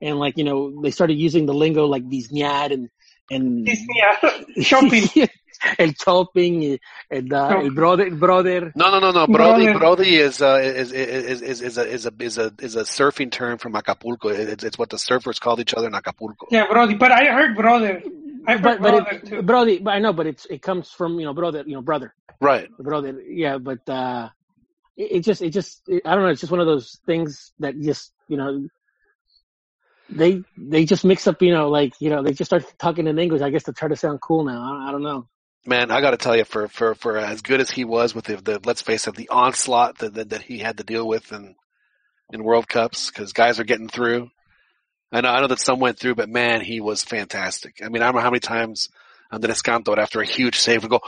and 0.00 0.18
like 0.18 0.36
you 0.38 0.44
know 0.44 0.80
they 0.82 0.90
started 0.90 1.14
using 1.14 1.46
the 1.46 1.54
lingo 1.54 1.86
like 1.86 2.08
these 2.08 2.30
ñad 2.30 2.72
and 2.72 2.88
and 3.30 3.68
Yeah, 3.68 4.32
shopping. 4.62 5.08
el 5.78 5.92
shopping, 5.92 6.78
and 7.10 7.32
uh, 7.32 7.60
el 7.62 7.70
brother, 7.70 8.06
el 8.06 8.16
brother. 8.16 8.72
No, 8.74 8.90
no, 8.90 8.98
no, 8.98 9.10
no. 9.12 9.26
Brody, 9.26 9.64
Brother. 9.66 9.78
Brody 9.78 10.16
is, 10.16 10.40
uh, 10.42 10.60
is, 10.62 10.90
is, 10.92 11.42
is, 11.42 11.60
is, 11.62 11.78
a, 11.78 11.86
is 11.86 12.06
a, 12.06 12.12
is 12.18 12.38
a, 12.38 12.52
is 12.60 12.76
a 12.76 12.82
surfing 12.82 13.30
term 13.30 13.58
from 13.58 13.76
Acapulco. 13.76 14.28
It's, 14.28 14.64
it's 14.64 14.78
what 14.78 14.90
the 14.90 14.96
surfers 14.96 15.40
called 15.40 15.60
each 15.60 15.74
other 15.74 15.86
in 15.86 15.94
Acapulco. 15.94 16.46
Yeah, 16.50 16.66
Brody. 16.66 16.94
But 16.94 17.12
I 17.12 17.26
heard 17.26 17.56
brother. 17.56 18.02
I 18.46 18.56
But, 18.56 18.80
but 18.80 18.90
brother 18.90 19.10
it, 19.10 19.26
too. 19.26 19.42
Brody, 19.42 19.78
but 19.78 19.90
I 19.92 19.98
know, 19.98 20.12
but 20.12 20.26
it's, 20.26 20.46
it 20.46 20.62
comes 20.62 20.90
from, 20.90 21.18
you 21.18 21.26
know, 21.26 21.34
brother, 21.34 21.64
you 21.66 21.74
know, 21.74 21.82
brother, 21.82 22.14
Right. 22.40 22.68
brother. 22.78 23.20
Yeah, 23.20 23.58
but, 23.58 23.88
uh, 23.88 24.30
it, 24.96 25.12
it 25.12 25.20
just, 25.20 25.42
it 25.42 25.50
just, 25.50 25.82
it, 25.86 26.02
I 26.04 26.14
don't 26.14 26.24
know. 26.24 26.30
It's 26.30 26.40
just 26.40 26.50
one 26.50 26.60
of 26.60 26.66
those 26.66 27.00
things 27.06 27.52
that 27.58 27.80
just, 27.80 28.12
you 28.28 28.36
know, 28.36 28.68
they, 30.08 30.42
they 30.56 30.84
just 30.84 31.04
mix 31.04 31.26
up, 31.26 31.40
you 31.42 31.52
know, 31.52 31.68
like, 31.68 31.92
you 32.00 32.10
know, 32.10 32.22
they 32.22 32.32
just 32.32 32.48
start 32.48 32.64
talking 32.78 33.06
in 33.06 33.18
English, 33.18 33.42
I 33.42 33.50
guess, 33.50 33.64
to 33.64 33.72
try 33.72 33.88
to 33.88 33.96
sound 33.96 34.20
cool 34.20 34.44
now. 34.44 34.62
I, 34.62 34.88
I 34.88 34.92
don't 34.92 35.02
know. 35.02 35.28
Man, 35.66 35.90
I 35.90 36.00
got 36.00 36.12
to 36.12 36.16
tell 36.16 36.36
you, 36.36 36.44
for, 36.44 36.68
for, 36.68 36.94
for 36.94 37.18
as 37.18 37.42
good 37.42 37.60
as 37.60 37.70
he 37.70 37.84
was 37.84 38.14
with 38.14 38.24
the, 38.24 38.36
the 38.36 38.60
let's 38.64 38.80
face 38.82 39.06
it, 39.06 39.14
the 39.14 39.28
onslaught 39.28 39.98
that, 39.98 40.14
that, 40.14 40.30
that 40.30 40.42
he 40.42 40.58
had 40.58 40.78
to 40.78 40.84
deal 40.84 41.06
with 41.06 41.32
in, 41.32 41.54
in 42.32 42.42
World 42.42 42.66
Cups, 42.66 43.10
because 43.10 43.34
guys 43.34 43.60
are 43.60 43.64
getting 43.64 43.88
through. 43.88 44.30
I 45.12 45.20
know, 45.20 45.28
I 45.30 45.40
know 45.40 45.48
that 45.48 45.60
some 45.60 45.80
went 45.80 45.98
through, 45.98 46.14
but 46.14 46.28
man, 46.28 46.60
he 46.60 46.80
was 46.80 47.02
fantastic. 47.02 47.80
I 47.84 47.88
mean, 47.88 48.02
I 48.02 48.06
don't 48.06 48.16
know 48.16 48.20
how 48.20 48.30
many 48.30 48.40
times 48.40 48.88
Andres 49.32 49.62
Cantor, 49.62 49.98
after 49.98 50.20
a 50.20 50.26
huge 50.26 50.58
save, 50.58 50.82
would 50.82 50.90
go, 50.90 51.00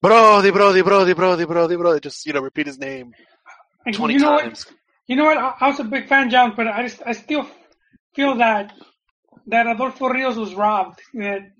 Brody, 0.00 0.50
Brody, 0.50 0.82
Brody, 0.82 1.12
Brody, 1.12 1.44
Brody, 1.44 1.76
Brody, 1.76 2.00
just, 2.00 2.26
you 2.26 2.32
know, 2.32 2.40
repeat 2.40 2.66
his 2.66 2.78
name 2.78 3.12
20 3.92 4.14
you 4.14 4.20
know 4.20 4.38
times. 4.38 4.66
what? 4.66 4.74
You 5.06 5.16
know 5.16 5.24
what? 5.24 5.38
I, 5.38 5.54
I 5.60 5.68
was 5.68 5.80
a 5.80 5.84
big 5.84 6.08
fan, 6.08 6.30
John, 6.30 6.54
but 6.56 6.68
I 6.68 6.86
just 6.86 7.02
I 7.04 7.12
still 7.12 7.46
feel 8.14 8.36
that 8.36 8.72
that 9.46 9.66
Adolfo 9.66 10.08
Rios 10.08 10.36
was 10.36 10.54
robbed. 10.54 11.00
That 11.14 11.50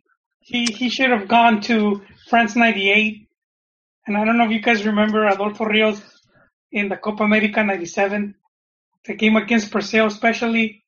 he 0.41 0.67
he 0.67 0.89
should 0.89 1.11
have 1.11 1.29
gone 1.29 1.61
to 1.63 2.03
France 2.29 2.55
'98. 2.55 3.29
And 4.07 4.17
I 4.17 4.25
don't 4.25 4.39
know 4.39 4.45
if 4.45 4.51
you 4.51 4.61
guys 4.61 4.87
remember 4.87 5.27
Adolfo 5.27 5.65
Rios 5.65 6.01
in 6.71 6.89
the 6.89 6.97
Copa 6.97 7.25
America 7.25 7.63
'97, 7.63 8.35
the 9.07 9.15
game 9.15 9.37
against 9.37 9.71
Brazil, 9.73 10.07
especially. 10.07 10.80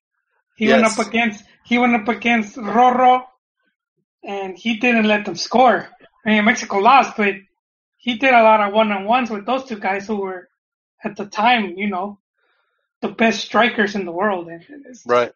He 0.62 0.68
went 0.68 0.84
up 0.84 0.98
against 1.04 1.44
he 1.64 1.78
went 1.78 1.94
up 1.96 2.06
against 2.06 2.56
Rorro, 2.56 3.24
and 4.22 4.56
he 4.56 4.76
didn't 4.76 5.06
let 5.06 5.24
them 5.24 5.34
score. 5.34 5.88
I 6.24 6.28
mean, 6.28 6.44
Mexico 6.44 6.78
lost, 6.78 7.16
but 7.16 7.34
he 7.96 8.16
did 8.16 8.32
a 8.32 8.42
lot 8.42 8.60
of 8.60 8.72
one-on-ones 8.72 9.28
with 9.28 9.44
those 9.44 9.64
two 9.64 9.80
guys 9.80 10.06
who 10.06 10.16
were 10.16 10.48
at 11.04 11.16
the 11.16 11.26
time, 11.26 11.76
you 11.76 11.88
know, 11.88 12.20
the 13.00 13.08
best 13.08 13.40
strikers 13.40 13.96
in 13.96 14.04
the 14.04 14.12
world. 14.12 14.48
Right. 15.04 15.32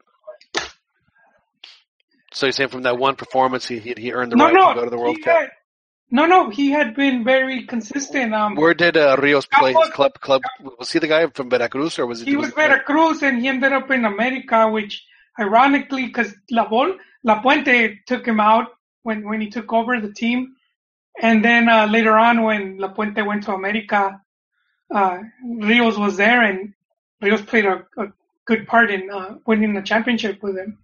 So 2.32 2.46
you're 2.46 2.52
saying 2.52 2.68
from 2.68 2.82
that 2.82 2.96
one 2.96 3.16
performance, 3.16 3.66
he, 3.66 3.80
he, 3.80 3.94
he 3.96 4.12
earned 4.12 4.30
the 4.30 4.36
no, 4.36 4.44
right 4.44 4.54
no, 4.54 4.74
to 4.74 4.80
go 4.80 4.84
to 4.84 4.90
the 4.90 4.98
World 4.98 5.18
Cup? 5.24 5.36
had- 5.36 5.50
no, 6.08 6.26
no, 6.26 6.50
he 6.50 6.70
had 6.70 6.94
been 6.94 7.24
very 7.24 7.64
consistent. 7.64 8.32
Um, 8.32 8.54
Where 8.54 8.74
did 8.74 8.96
uh, 8.96 9.16
Rios 9.18 9.44
play 9.46 9.72
his 9.72 9.88
club? 9.88 10.12
Club 10.20 10.42
was 10.78 10.92
he 10.92 11.00
the 11.00 11.08
guy 11.08 11.26
from 11.26 11.50
Veracruz 11.50 11.98
or 11.98 12.06
was 12.06 12.20
he? 12.20 12.26
he 12.30 12.36
was 12.36 12.52
Veracruz 12.52 13.24
and 13.24 13.40
he 13.40 13.48
ended 13.48 13.72
up 13.72 13.90
in 13.90 14.04
America, 14.04 14.68
which 14.70 15.04
ironically, 15.38 16.06
because 16.06 16.34
La, 16.50 16.68
Vol- 16.68 16.98
Lapuente 17.26 17.98
took 18.06 18.26
him 18.26 18.40
out 18.40 18.68
when, 19.02 19.28
when 19.28 19.40
he 19.40 19.50
took 19.50 19.72
over 19.72 20.00
the 20.00 20.12
team. 20.12 20.54
And 21.20 21.44
then 21.44 21.68
uh, 21.68 21.86
later 21.86 22.16
on, 22.16 22.42
when 22.42 22.78
Lapuente 22.78 23.24
went 23.26 23.44
to 23.44 23.52
America, 23.52 24.20
uh, 24.94 25.18
Rios 25.42 25.96
was 25.96 26.16
there 26.16 26.42
and 26.42 26.74
Rios 27.20 27.42
played 27.42 27.64
a, 27.64 27.84
a 27.96 28.06
good 28.44 28.66
part 28.66 28.90
in 28.90 29.10
uh, 29.10 29.36
winning 29.46 29.74
the 29.74 29.82
championship 29.82 30.42
with 30.42 30.56
him. 30.56 30.78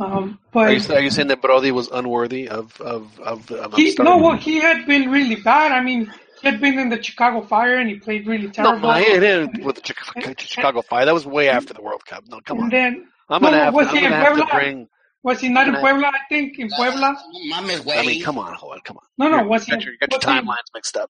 Um, 0.00 0.38
but 0.52 0.68
Are 0.68 0.72
you, 0.72 0.94
are 0.94 1.00
you 1.00 1.10
saying 1.10 1.28
that 1.28 1.42
Brody 1.42 1.72
was 1.72 1.88
unworthy 1.88 2.48
of 2.48 2.80
of 2.80 3.18
of, 3.18 3.50
of 3.50 3.74
He, 3.74 3.92
no, 3.98 4.18
well, 4.18 4.36
he 4.36 4.60
had 4.60 4.86
been 4.86 5.10
really 5.10 5.34
bad. 5.34 5.72
I 5.72 5.82
mean, 5.82 6.12
he 6.40 6.48
had 6.48 6.60
been 6.60 6.78
in 6.78 6.88
the 6.88 7.02
Chicago 7.02 7.40
Fire 7.42 7.78
and 7.78 7.88
he 7.88 7.96
played 7.96 8.26
really 8.28 8.46
no, 8.46 8.52
terrible. 8.52 8.88
I 8.88 9.02
didn't 9.02 9.64
with 9.64 9.76
the 9.76 9.82
Chicago, 9.84 10.34
Chicago 10.38 10.82
Fire. 10.82 11.06
That 11.06 11.14
was 11.14 11.26
way 11.26 11.48
after 11.48 11.74
the 11.74 11.82
World 11.82 12.06
Cup. 12.06 12.24
No, 12.28 12.40
come 12.40 12.60
on. 12.60 12.70
then, 12.70 13.08
I'm 13.28 13.42
no, 13.42 13.48
gonna 13.50 13.64
have, 13.64 13.74
was 13.74 13.88
I'm 13.88 13.96
he 13.96 14.04
in 14.04 14.10
gonna 14.10 14.16
have 14.24 14.36
to 14.36 14.42
Puebla? 14.44 14.54
bring. 14.60 14.88
Was 15.22 15.40
he 15.40 15.48
not 15.48 15.66
in 15.68 15.74
gonna- 15.74 15.84
Puebla? 15.86 16.06
I 16.08 16.18
think 16.28 16.58
in 16.58 16.68
Puebla. 16.70 17.16
Mames, 17.52 17.96
I 17.96 18.06
mean, 18.06 18.22
come 18.22 18.38
on, 18.38 18.54
hold 18.54 18.74
on, 18.74 18.80
come 18.84 18.96
on. 18.98 19.04
No, 19.18 19.28
no, 19.28 19.36
You're- 19.38 19.48
was 19.48 19.64
he? 19.64 19.72
got 19.72 19.82
your, 19.84 19.92
you 19.92 19.98
got 19.98 20.10
your 20.12 20.18
was 20.18 20.24
he- 20.24 20.30
timelines 20.48 20.74
mixed 20.74 20.96
up. 20.96 21.10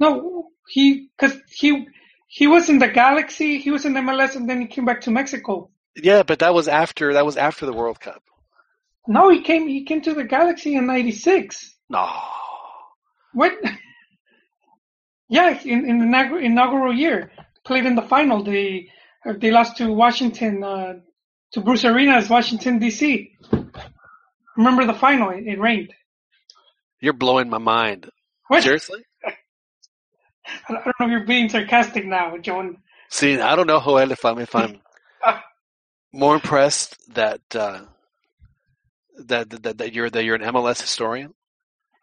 No, 0.00 0.48
he 0.68 1.08
because 1.16 1.38
he 1.50 1.86
he 2.26 2.46
was 2.46 2.68
in 2.68 2.78
the 2.78 2.88
Galaxy. 2.88 3.58
He 3.58 3.70
was 3.70 3.84
in 3.84 3.94
MLS, 3.94 4.36
and 4.36 4.48
then 4.48 4.60
he 4.60 4.66
came 4.66 4.84
back 4.84 5.00
to 5.02 5.10
Mexico. 5.10 5.70
Yeah, 5.96 6.22
but 6.22 6.38
that 6.40 6.52
was 6.54 6.68
after 6.68 7.14
that 7.14 7.24
was 7.24 7.36
after 7.36 7.64
the 7.66 7.72
World 7.72 7.98
Cup. 8.00 8.22
No, 9.06 9.30
he 9.30 9.40
came 9.42 9.66
he 9.66 9.84
came 9.84 10.00
to 10.02 10.12
the 10.14 10.24
Galaxy 10.24 10.74
in 10.76 10.86
'96. 10.86 11.74
No, 11.88 12.06
What? 13.32 13.52
Yeah, 15.30 15.58
in, 15.62 15.88
in 15.88 15.98
the 15.98 16.04
inaugural, 16.06 16.42
inaugural 16.42 16.94
year, 16.94 17.30
played 17.64 17.84
in 17.84 17.94
the 17.94 18.02
final. 18.02 18.42
They 18.42 18.90
uh, 19.26 19.34
they 19.36 19.50
lost 19.50 19.76
to 19.76 19.92
Washington, 19.92 20.64
uh, 20.64 20.94
to 21.52 21.60
Bruce 21.60 21.84
Arena's, 21.84 22.28
Washington 22.28 22.78
D.C. 22.78 23.36
Remember 24.56 24.86
the 24.86 24.94
final? 24.94 25.30
It, 25.30 25.46
it 25.46 25.58
rained. 25.60 25.92
you're 27.00 27.12
blowing 27.12 27.48
my 27.48 27.58
mind. 27.58 28.10
What? 28.48 28.62
Seriously? 28.62 29.04
I 30.68 30.72
don't 30.72 30.86
know 30.86 31.06
if 31.06 31.10
you're 31.10 31.26
being 31.26 31.48
sarcastic 31.48 32.06
now, 32.06 32.36
Joan. 32.38 32.78
See, 33.10 33.38
I 33.40 33.56
don't 33.56 33.66
know, 33.66 33.80
Joel, 33.80 34.12
if 34.12 34.24
I'm 34.24 34.38
if 34.38 34.54
I'm 34.54 34.80
more 36.12 36.34
impressed 36.34 36.96
that 37.14 37.40
uh, 37.54 37.82
that, 39.26 39.50
that 39.50 39.78
that 39.78 39.92
you're 39.92 40.10
that 40.10 40.24
you're 40.24 40.36
an 40.36 40.42
MLS 40.42 40.80
historian. 40.80 41.34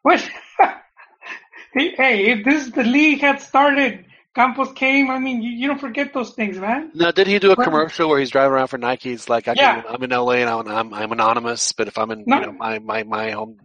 What? 0.01 0.19
hey, 1.73 1.95
hey, 1.95 2.25
if 2.31 2.45
this 2.45 2.69
the 2.71 2.83
league 2.83 3.21
had 3.21 3.41
started, 3.41 4.05
Campos 4.35 4.73
came. 4.73 5.09
I 5.09 5.17
mean, 5.17 5.41
you, 5.41 5.49
you 5.51 5.67
don't 5.67 5.79
forget 5.79 6.13
those 6.13 6.31
things, 6.31 6.57
man. 6.57 6.91
Now, 6.93 7.11
did 7.11 7.27
he 7.27 7.39
do 7.39 7.51
a 7.51 7.55
commercial 7.55 8.09
where 8.09 8.19
he's 8.19 8.29
driving 8.31 8.51
around 8.51 8.67
for 8.67 8.77
Nike? 8.77 9.11
He's 9.11 9.29
like, 9.29 9.47
I 9.47 9.53
Yeah. 9.55 9.81
can, 9.81 9.93
I'm 9.93 10.03
in 10.03 10.09
LA 10.09 10.33
and 10.33 10.49
I'm, 10.49 10.67
I'm 10.67 10.93
I'm 10.93 11.11
anonymous, 11.13 11.71
but 11.71 11.87
if 11.87 11.97
I'm 11.97 12.11
in 12.11 12.25
No. 12.27 12.39
you 12.39 12.45
know 12.47 12.51
my 12.51 12.79
my 12.79 13.03
my 13.03 13.31
home 13.31 13.57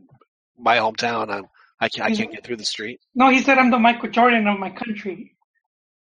my 0.58 0.76
hometown, 0.78 1.30
I'm 1.30 1.44
I 1.80 1.88
can't 1.88 2.06
I 2.06 2.14
can't 2.14 2.30
get 2.30 2.44
through 2.44 2.56
the 2.58 2.64
street. 2.64 3.00
No, 3.14 3.30
he 3.30 3.42
said 3.42 3.58
I'm 3.58 3.70
the 3.70 3.78
Michael 3.78 4.10
Jordan 4.10 4.46
of 4.46 4.58
my 4.60 4.70
country, 4.70 5.36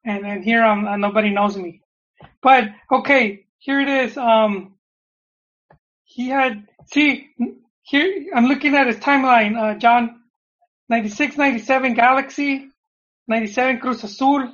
and 0.05 0.25
and 0.25 0.43
here 0.43 0.63
I'm 0.63 0.87
uh, 0.87 0.97
nobody 0.97 1.31
knows 1.31 1.57
me. 1.57 1.81
But 2.41 2.65
okay, 2.91 3.45
here 3.59 3.79
it 3.79 3.89
is. 3.89 4.17
Um, 4.17 4.75
he 6.03 6.29
had 6.29 6.67
see 6.87 7.29
here 7.83 8.27
I'm 8.35 8.45
looking 8.45 8.75
at 8.75 8.87
his 8.87 8.97
timeline. 8.97 9.57
Uh, 9.57 9.79
John, 9.79 10.21
96, 10.89 11.37
97 11.37 11.93
Galaxy, 11.95 12.70
97 13.31 13.79
Cruz 13.79 14.03
Azul, 14.03 14.53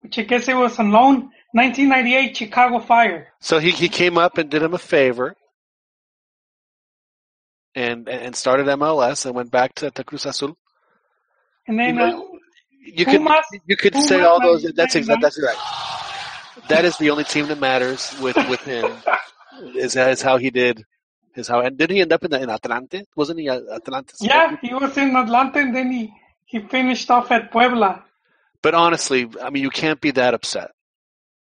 which 0.00 0.18
I 0.18 0.22
guess 0.22 0.48
it 0.48 0.54
was 0.54 0.78
on 0.78 0.90
loan. 0.90 1.30
1998 1.52 2.36
Chicago 2.36 2.78
Fire. 2.78 3.28
So 3.40 3.58
he 3.58 3.70
he 3.70 3.88
came 3.88 4.16
up 4.16 4.38
and 4.38 4.48
did 4.48 4.62
him 4.62 4.74
a 4.74 4.78
favor. 4.78 5.36
And 7.74 8.08
and 8.08 8.34
started 8.34 8.66
MLS 8.66 9.26
and 9.26 9.34
went 9.34 9.50
back 9.50 9.74
to, 9.76 9.90
to 9.90 10.04
Cruz 10.04 10.26
Azul. 10.26 10.56
And 11.66 11.78
then 11.78 11.96
You 11.96 12.02
uh, 12.02 12.10
know, 12.10 12.38
You 12.80 13.04
could 13.04 13.22
you 13.66 13.76
could 13.76 13.96
say 13.96 14.20
all 14.22 14.40
those. 14.40 14.62
That's 14.74 14.94
exactly 14.94 15.22
that's 15.22 15.40
right. 15.42 15.60
That 16.68 16.84
is 16.84 16.96
the 16.98 17.10
only 17.10 17.24
team 17.24 17.48
that 17.48 17.60
matters 17.60 18.14
with 18.22 18.36
with 18.48 18.62
him. 18.62 18.90
Is 19.74 19.96
is 19.96 20.22
how 20.22 20.38
he 20.38 20.50
did. 20.50 20.84
Is 21.34 21.48
how 21.48 21.60
and 21.60 21.76
did 21.76 21.90
he 21.90 22.00
end 22.00 22.12
up 22.12 22.24
in 22.24 22.30
the, 22.30 22.40
in 22.42 22.48
Atlante? 22.48 23.04
Wasn't 23.14 23.38
he 23.38 23.48
at 23.48 23.62
Atlante? 23.78 24.14
yeah, 24.20 24.56
he 24.62 24.74
was 24.74 24.96
in 24.96 25.14
Atlanta, 25.14 25.58
and 25.60 25.74
then 25.74 25.90
he 25.92 26.12
he 26.50 26.58
finished 26.58 27.08
off 27.12 27.30
at 27.30 27.52
Puebla. 27.52 28.04
But 28.60 28.74
honestly, 28.74 29.28
I 29.40 29.50
mean, 29.50 29.62
you 29.62 29.70
can't 29.70 30.00
be 30.00 30.10
that 30.10 30.34
upset. 30.34 30.72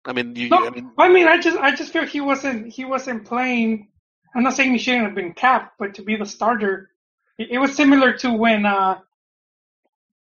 I 0.05 0.13
mean, 0.13 0.37
you. 0.37 0.51
No, 0.51 0.67
I 0.67 0.71
mean, 0.71 0.91
I 0.99 1.09
mean, 1.09 1.27
I 1.27 1.39
just, 1.39 1.57
I 1.57 1.75
just 1.75 1.93
feel 1.95 2.05
he 2.05 2.21
wasn't, 2.21 2.69
he 2.73 2.85
wasn't 2.85 3.25
playing. 3.25 3.89
I'm 4.35 4.43
not 4.43 4.53
saying 4.55 4.73
he 4.73 4.79
shouldn't 4.79 5.05
have 5.05 5.15
been 5.15 5.33
capped, 5.33 5.79
but 5.79 5.95
to 5.95 6.03
be 6.03 6.17
the 6.17 6.27
starter, 6.27 6.91
it, 7.39 7.49
it 7.53 7.59
was 7.59 7.75
similar 7.75 8.13
to 8.19 8.33
when 8.33 8.67
uh, 8.67 8.99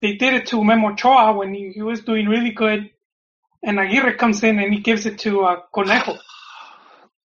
they 0.00 0.14
did 0.14 0.34
it 0.34 0.46
to 0.48 0.64
Memo 0.64 0.90
Ochoa 0.90 1.32
when 1.32 1.54
he, 1.54 1.70
he 1.70 1.82
was 1.82 2.00
doing 2.00 2.26
really 2.26 2.50
good, 2.50 2.90
and 3.62 3.78
Aguirre 3.78 4.14
comes 4.14 4.42
in 4.42 4.58
and 4.58 4.74
he 4.74 4.80
gives 4.80 5.06
it 5.06 5.20
to 5.20 5.42
uh, 5.42 5.60
Conejo. 5.72 6.16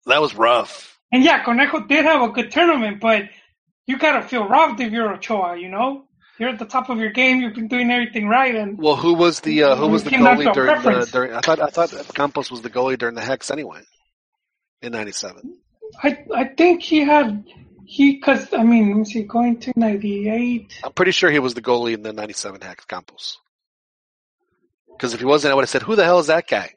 that 0.07 0.21
was 0.21 0.35
rough. 0.35 0.99
And 1.09 1.23
yeah, 1.23 1.41
Conejo 1.45 1.87
did 1.87 2.03
have 2.03 2.21
a 2.21 2.33
good 2.33 2.51
tournament, 2.51 2.99
but 2.99 3.23
you 3.87 3.97
gotta 3.97 4.27
feel 4.27 4.45
robbed 4.45 4.81
if 4.81 4.91
you're 4.91 5.13
Ochoa. 5.13 5.57
You 5.57 5.69
know, 5.69 6.05
you're 6.39 6.49
at 6.49 6.59
the 6.59 6.65
top 6.65 6.89
of 6.89 6.99
your 6.99 7.11
game. 7.11 7.41
You've 7.41 7.55
been 7.55 7.67
doing 7.67 7.91
everything 7.91 8.27
right, 8.27 8.55
and 8.55 8.77
Well, 8.77 8.95
who 8.95 9.13
was 9.13 9.39
the 9.39 9.63
uh, 9.63 9.75
who 9.75 9.87
was 9.87 10.03
the 10.03 10.11
goalie 10.11 10.53
during 10.53 10.81
the 10.81 11.09
during? 11.11 11.33
I 11.33 11.39
thought 11.39 11.61
I 11.61 11.67
thought 11.67 12.13
Campos 12.13 12.51
was 12.51 12.61
the 12.61 12.69
goalie 12.69 12.97
during 12.97 13.15
the 13.15 13.21
Hex 13.21 13.51
anyway. 13.51 13.81
In 14.81 14.91
'97. 14.91 15.57
I, 16.03 16.17
I 16.35 16.43
think 16.45 16.81
he 16.81 16.99
had. 16.99 17.45
He, 17.87 18.19
cause, 18.19 18.51
I 18.51 18.63
mean, 18.63 18.89
let 18.89 18.97
me 18.97 19.05
see, 19.05 19.21
going 19.23 19.59
to 19.59 19.73
98. 19.75 20.81
I'm 20.83 20.93
pretty 20.93 21.11
sure 21.11 21.29
he 21.29 21.37
was 21.37 21.53
the 21.53 21.61
goalie 21.61 21.93
in 21.93 22.01
the 22.01 22.13
'97 22.13 22.61
Hex 22.61 22.83
Campos. 22.85 23.37
Because 24.91 25.13
if 25.13 25.19
he 25.19 25.25
wasn't, 25.25 25.51
I 25.51 25.55
would 25.55 25.61
have 25.63 25.69
said, 25.69 25.83
"Who 25.83 25.95
the 25.95 26.03
hell 26.03 26.19
is 26.19 26.27
that 26.27 26.47
guy?" 26.47 26.73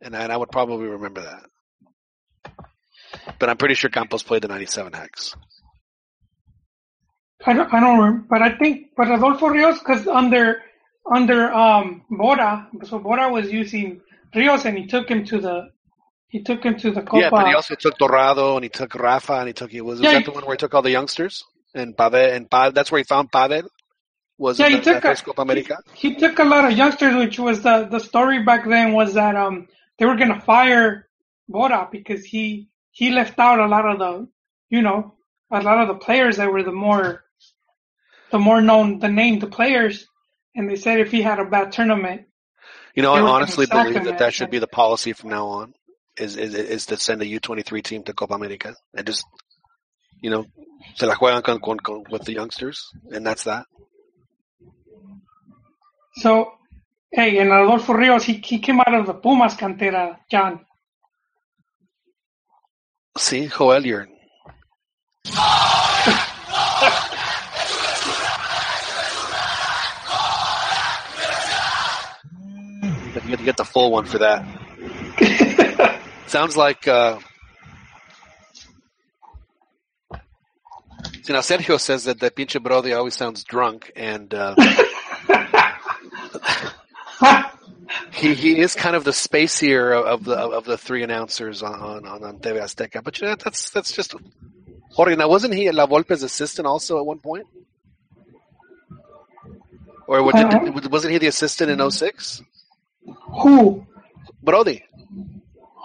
And 0.00 0.16
I, 0.16 0.22
and 0.22 0.32
I 0.32 0.36
would 0.36 0.50
probably 0.50 0.86
remember 0.86 1.22
that. 1.22 2.54
But 3.38 3.48
I'm 3.48 3.56
pretty 3.56 3.74
sure 3.74 3.90
Campos 3.90 4.22
played 4.22 4.42
the 4.42 4.48
'97 4.48 4.92
Hex. 4.92 5.36
I 7.46 7.52
don't, 7.52 7.72
I 7.72 7.80
don't 7.80 7.98
remember, 7.98 8.26
but 8.28 8.42
I 8.42 8.56
think, 8.58 8.88
but 8.96 9.10
Adolfo 9.10 9.48
Rios, 9.48 9.78
because 9.78 10.06
under, 10.08 10.60
under, 11.10 11.52
um, 11.52 12.02
Bora, 12.10 12.68
so 12.84 12.98
Bora 12.98 13.30
was 13.32 13.50
using 13.52 14.00
Rios 14.34 14.64
and 14.64 14.76
he 14.76 14.86
took 14.86 15.08
him 15.08 15.24
to 15.26 15.40
the, 15.40 15.68
he 16.28 16.42
took 16.42 16.64
him 16.64 16.76
to 16.78 16.90
the 16.90 17.02
Copa. 17.02 17.18
Yeah, 17.18 17.30
but 17.30 17.46
he 17.46 17.54
also 17.54 17.74
took 17.76 17.96
Dorado 17.98 18.56
and 18.56 18.64
he 18.64 18.68
took 18.68 18.94
Rafa 18.94 19.34
and 19.34 19.46
he 19.48 19.52
took, 19.54 19.70
he 19.70 19.80
was, 19.80 20.00
was 20.00 20.00
Yeah, 20.00 20.12
that 20.12 20.18
he- 20.20 20.24
the 20.24 20.32
one 20.32 20.44
where 20.44 20.54
he 20.54 20.58
took 20.58 20.74
all 20.74 20.82
the 20.82 20.90
youngsters? 20.90 21.44
And 21.74 21.96
Pavel, 21.96 22.20
and 22.20 22.50
Pavel, 22.50 22.72
that's 22.72 22.90
where 22.90 22.98
he 22.98 23.04
found 23.04 23.30
Pavel? 23.30 23.62
Was 24.38 24.58
Yeah, 24.58 24.68
he 24.68 24.76
the, 24.76 24.82
took 24.82 25.04
a- 25.04 25.14
Copa 25.16 25.42
America? 25.42 25.78
he 25.94 26.14
took 26.16 26.38
a 26.38 26.44
lot 26.44 26.64
of 26.64 26.76
youngsters, 26.76 27.14
which 27.16 27.38
was 27.38 27.62
the 27.62 27.86
the 27.90 27.98
story 28.00 28.42
back 28.42 28.66
then 28.68 28.92
was 28.92 29.14
that 29.14 29.36
um 29.36 29.68
they 29.98 30.06
were 30.06 30.16
gonna 30.16 30.40
fire 30.40 31.08
Bora 31.48 31.88
because 31.90 32.24
he 32.24 32.68
he 32.90 33.10
left 33.10 33.38
out 33.38 33.58
a 33.58 33.66
lot 33.66 33.84
of 33.86 33.98
the 33.98 34.28
you 34.70 34.82
know 34.82 35.14
a 35.50 35.60
lot 35.60 35.78
of 35.80 35.88
the 35.88 35.94
players 35.94 36.36
that 36.36 36.50
were 36.52 36.62
the 36.62 36.72
more 36.72 37.24
the 38.30 38.38
more 38.38 38.60
known 38.60 38.98
the 38.98 39.08
name, 39.08 39.38
the 39.38 39.46
players, 39.46 40.06
and 40.54 40.68
they 40.68 40.76
said 40.76 41.00
if 41.00 41.10
he 41.10 41.22
had 41.22 41.38
a 41.38 41.44
bad 41.44 41.72
tournament, 41.72 42.26
You 42.94 43.02
know, 43.02 43.14
I 43.14 43.20
honestly 43.20 43.66
believe 43.66 44.04
that 44.04 44.18
that 44.18 44.34
should 44.34 44.50
be 44.50 44.58
the 44.58 44.66
policy 44.66 45.12
from 45.12 45.30
now 45.30 45.46
on. 45.46 45.74
Is 46.16 46.36
is 46.36 46.54
is 46.54 46.86
to 46.86 46.96
send 46.96 47.22
a 47.22 47.26
U 47.26 47.38
twenty 47.38 47.62
three 47.62 47.80
team 47.80 48.02
to 48.04 48.12
Copa 48.12 48.34
America 48.34 48.74
and 48.92 49.06
just 49.06 49.24
you 50.20 50.30
know 50.30 50.46
se 50.96 51.06
la 51.06 51.14
juegan 51.14 51.44
con, 51.44 51.60
con, 51.60 51.78
con 51.78 52.04
with 52.10 52.24
the 52.24 52.32
youngsters 52.32 52.90
and 53.12 53.24
that's 53.24 53.44
that. 53.44 53.66
so 56.16 56.52
hey, 57.12 57.38
and 57.38 57.52
Adolfo 57.52 57.92
Rios 57.92 58.24
he 58.24 58.34
he 58.44 58.58
came 58.58 58.80
out 58.80 58.94
of 58.94 59.06
the 59.06 59.14
Pumas 59.14 59.54
cantera, 59.54 60.18
John. 60.28 60.66
See, 63.16 63.46
Joel, 63.46 63.86
you're 63.86 64.08
you 73.28 73.36
get 73.36 73.40
to 73.40 73.44
get 73.44 73.56
the 73.56 73.64
full 73.64 73.90
one 73.90 74.06
for 74.06 74.18
that. 74.18 74.44
Sounds 76.26 76.56
like 76.56 76.86
uh, 76.88 77.18
see 81.22 81.32
now 81.32 81.40
Sergio 81.40 81.78
says 81.78 82.04
that 82.04 82.20
that 82.20 82.36
pinche 82.36 82.62
Brody 82.62 82.92
always 82.92 83.14
sounds 83.14 83.44
drunk 83.44 83.92
and 83.96 84.32
uh, 84.34 84.54
he 88.12 88.34
he 88.34 88.58
is 88.58 88.74
kind 88.74 88.96
of 88.96 89.04
the 89.04 89.10
spacier 89.10 89.92
of 89.92 90.24
the 90.24 90.36
of 90.36 90.64
the 90.64 90.78
three 90.78 91.02
announcers 91.02 91.62
on 91.62 92.06
on, 92.06 92.24
on 92.24 92.38
TV 92.38 92.60
Azteca. 92.60 93.02
But 93.02 93.20
you 93.20 93.28
know 93.28 93.36
that's 93.36 93.70
that's 93.70 93.92
just 93.92 94.14
Jorge. 94.92 95.16
Now 95.16 95.28
wasn't 95.28 95.54
he 95.54 95.70
La 95.70 95.86
Volpe's 95.86 96.22
assistant 96.22 96.66
also 96.66 96.98
at 96.98 97.06
one 97.06 97.18
point? 97.18 97.46
Or 100.06 100.20
Uh, 100.34 100.72
did, 100.72 100.90
wasn't 100.90 101.12
he 101.12 101.18
the 101.18 101.26
assistant 101.26 101.70
in 101.70 101.90
06? 101.90 102.42
Who? 103.42 103.86
Brody. 104.42 104.84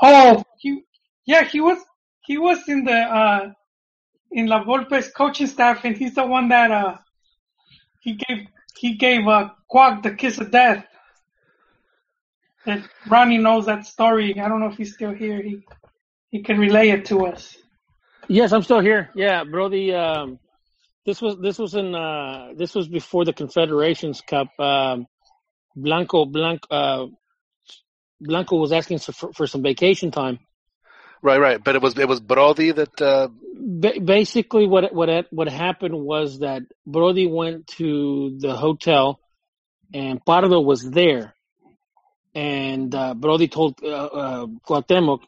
Oh, 0.02 0.44
he, 0.58 0.84
yeah, 1.26 1.44
he 1.44 1.62
was 1.62 1.78
he 2.26 2.38
was 2.38 2.60
in 2.68 2.84
the 2.84 2.94
uh 2.94 3.52
in 4.32 4.48
La 4.48 4.64
Volpe's 4.64 5.10
coaching 5.12 5.48
staff, 5.48 5.86
and 5.86 5.96
he's 5.96 6.16
the 6.16 6.26
one 6.26 6.50
that 6.50 6.72
uh 6.72 6.98
he 8.02 8.14
gave 8.14 8.48
he 8.78 8.96
gave 8.96 9.28
uh 9.28 9.50
Quag 9.68 10.04
the 10.04 10.12
kiss 10.12 10.40
of 10.40 10.52
death. 10.52 10.86
And 12.66 12.88
Ronnie 13.08 13.40
knows 13.40 13.66
that 13.66 13.86
story. 13.86 14.40
I 14.40 14.48
don't 14.48 14.60
know 14.60 14.70
if 14.70 14.78
he's 14.78 14.94
still 14.94 15.14
here. 15.14 15.42
He 15.42 15.66
he 16.30 16.42
can 16.42 16.58
relay 16.58 16.90
it 16.90 17.06
to 17.06 17.26
us. 17.26 17.58
Yes, 18.28 18.54
I'm 18.54 18.64
still 18.64 18.80
here. 18.80 19.10
Yeah, 19.16 19.44
Brody. 19.44 19.94
Um, 19.94 20.40
this 21.06 21.22
was 21.22 21.38
this 21.42 21.60
was 21.60 21.76
in 21.76 21.94
uh, 21.94 22.54
this 22.56 22.74
was 22.74 22.88
before 22.88 23.26
the 23.26 23.34
Confederations 23.34 24.22
Cup. 24.22 24.48
Um, 24.60 25.08
Blanco 25.76 26.26
Blanco 26.26 26.68
uh, 26.70 27.08
Blanco 28.22 28.58
was 28.58 28.72
asking 28.72 29.00
for, 29.00 29.34
for 29.34 29.48
some 29.48 29.62
vacation 29.62 30.12
time. 30.12 30.40
Right, 31.22 31.40
right. 31.40 31.64
But 31.64 31.76
it 31.76 31.82
was 31.82 31.98
it 31.98 32.08
was 32.08 32.20
Brody 32.20 32.72
that 32.72 33.02
uh, 33.02 33.30
Ba- 33.56 34.00
basically, 34.04 34.68
what 34.68 34.94
what 34.94 35.28
what 35.32 35.48
happened 35.48 35.98
was 35.98 36.40
that 36.40 36.64
Brody 36.86 37.28
went 37.28 37.68
to 37.78 38.38
the 38.38 38.56
hotel, 38.56 39.20
and 39.94 40.24
Pardo 40.24 40.60
was 40.60 40.90
there, 40.90 41.34
and 42.36 42.94
uh, 42.94 43.14
Brody 43.14 43.48
told 43.48 43.80
uh, 43.82 43.88
uh, 43.88 44.46
Cuauhtemoc, 44.68 45.20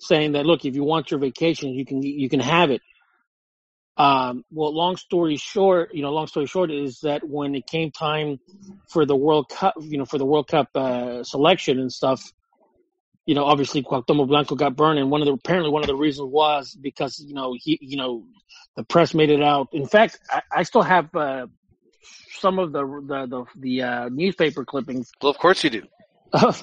saying 0.00 0.32
that 0.32 0.46
look, 0.46 0.64
if 0.64 0.74
you 0.74 0.82
want 0.82 1.10
your 1.10 1.20
vacation, 1.20 1.70
you 1.70 1.86
can 1.86 2.02
you 2.02 2.28
can 2.28 2.40
have 2.40 2.70
it. 2.70 2.82
Um, 3.98 4.44
well, 4.50 4.74
long 4.74 4.96
story 4.96 5.36
short, 5.36 5.94
you 5.94 6.02
know, 6.02 6.10
long 6.12 6.26
story 6.26 6.46
short 6.46 6.70
is 6.70 7.00
that 7.00 7.26
when 7.26 7.54
it 7.54 7.66
came 7.66 7.90
time 7.90 8.38
for 8.90 9.06
the 9.06 9.16
World 9.16 9.48
Cup, 9.48 9.74
you 9.80 9.96
know, 9.96 10.04
for 10.04 10.18
the 10.18 10.26
World 10.26 10.48
Cup 10.48 10.68
uh, 10.74 11.22
selection 11.24 11.78
and 11.80 11.90
stuff, 11.90 12.22
you 13.24 13.34
know, 13.34 13.44
obviously 13.44 13.82
Cuauhtemoc 13.82 14.28
Blanco 14.28 14.54
got 14.54 14.76
burned, 14.76 14.98
and 14.98 15.10
one 15.10 15.22
of 15.22 15.26
the 15.26 15.32
apparently 15.32 15.70
one 15.70 15.82
of 15.82 15.88
the 15.88 15.96
reasons 15.96 16.30
was 16.30 16.76
because 16.80 17.18
you 17.26 17.34
know 17.34 17.54
he, 17.58 17.78
you 17.80 17.96
know, 17.96 18.24
the 18.76 18.84
press 18.84 19.14
made 19.14 19.30
it 19.30 19.42
out. 19.42 19.68
In 19.72 19.86
fact, 19.86 20.20
I, 20.30 20.42
I 20.52 20.62
still 20.62 20.82
have 20.82 21.12
uh, 21.14 21.46
some 22.38 22.58
of 22.58 22.72
the 22.72 22.84
the 22.84 23.26
the, 23.26 23.44
the 23.58 23.82
uh, 23.82 24.08
newspaper 24.10 24.64
clippings. 24.64 25.10
Well, 25.22 25.30
of 25.30 25.38
course 25.38 25.64
you 25.64 25.70
do. 25.70 25.82
Of, 26.32 26.62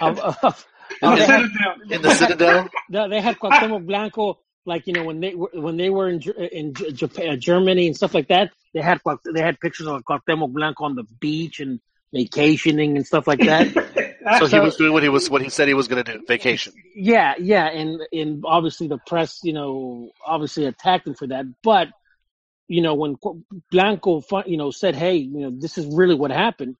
of, 0.00 0.18
of, 0.20 0.36
of, 0.44 0.66
In 1.02 1.10
the, 1.16 1.26
had- 1.26 1.90
in 1.90 2.02
the 2.02 2.10
Citadel. 2.14 2.68
no, 2.90 3.08
they 3.08 3.20
had 3.20 3.38
Cuauhtemoc 3.38 3.84
Blanco, 3.86 4.38
like 4.68 4.86
you 4.86 4.92
know 4.92 5.04
when 5.04 5.20
they 5.20 5.34
were 5.34 5.50
when 5.54 5.76
they 5.76 5.90
were 5.90 6.08
in 6.08 6.20
in 6.20 6.74
Japan, 6.74 7.30
uh, 7.30 7.36
Germany 7.36 7.86
and 7.88 7.96
stuff 7.96 8.14
like 8.14 8.28
that. 8.28 8.52
They 8.74 8.80
had 8.80 9.00
they 9.34 9.40
had 9.40 9.58
pictures 9.58 9.86
of 9.86 10.02
Cuauhtemoc 10.04 10.52
Blanco 10.52 10.84
on 10.84 10.94
the 10.94 11.04
beach 11.18 11.58
and 11.58 11.80
vacationing 12.12 12.96
and 12.96 13.06
stuff 13.06 13.26
like 13.26 13.40
that. 13.40 14.06
So 14.40 14.46
he 14.46 14.60
was 14.60 14.76
doing 14.76 14.92
what 14.92 15.02
he 15.02 15.08
was 15.08 15.30
what 15.30 15.40
he 15.40 15.48
said 15.48 15.68
he 15.68 15.74
was 15.74 15.88
going 15.88 16.04
to 16.04 16.12
do. 16.12 16.22
Vacation. 16.26 16.74
Yeah, 16.94 17.36
yeah, 17.38 17.66
and 17.66 18.02
and 18.12 18.44
obviously 18.44 18.86
the 18.86 18.98
press, 18.98 19.40
you 19.42 19.54
know, 19.54 20.10
obviously 20.22 20.66
attacked 20.66 21.06
him 21.06 21.14
for 21.14 21.28
that. 21.28 21.46
But 21.62 21.88
you 22.66 22.82
know, 22.82 22.92
when 22.92 23.16
Blanco, 23.70 24.22
you 24.44 24.58
know, 24.58 24.70
said, 24.70 24.94
"Hey, 24.96 25.16
you 25.16 25.40
know, 25.40 25.50
this 25.50 25.78
is 25.78 25.86
really 25.86 26.14
what 26.14 26.30
happened," 26.30 26.76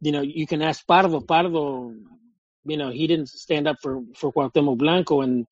you 0.00 0.12
know, 0.12 0.20
you 0.20 0.46
can 0.46 0.62
ask 0.62 0.86
Pardo. 0.86 1.20
Pardo, 1.20 1.92
you 2.64 2.76
know, 2.76 2.90
he 2.90 3.08
didn't 3.08 3.30
stand 3.30 3.66
up 3.66 3.78
for 3.82 4.02
for 4.14 4.32
Cuauhtemoc 4.32 4.78
Blanco, 4.78 5.22
and 5.22 5.46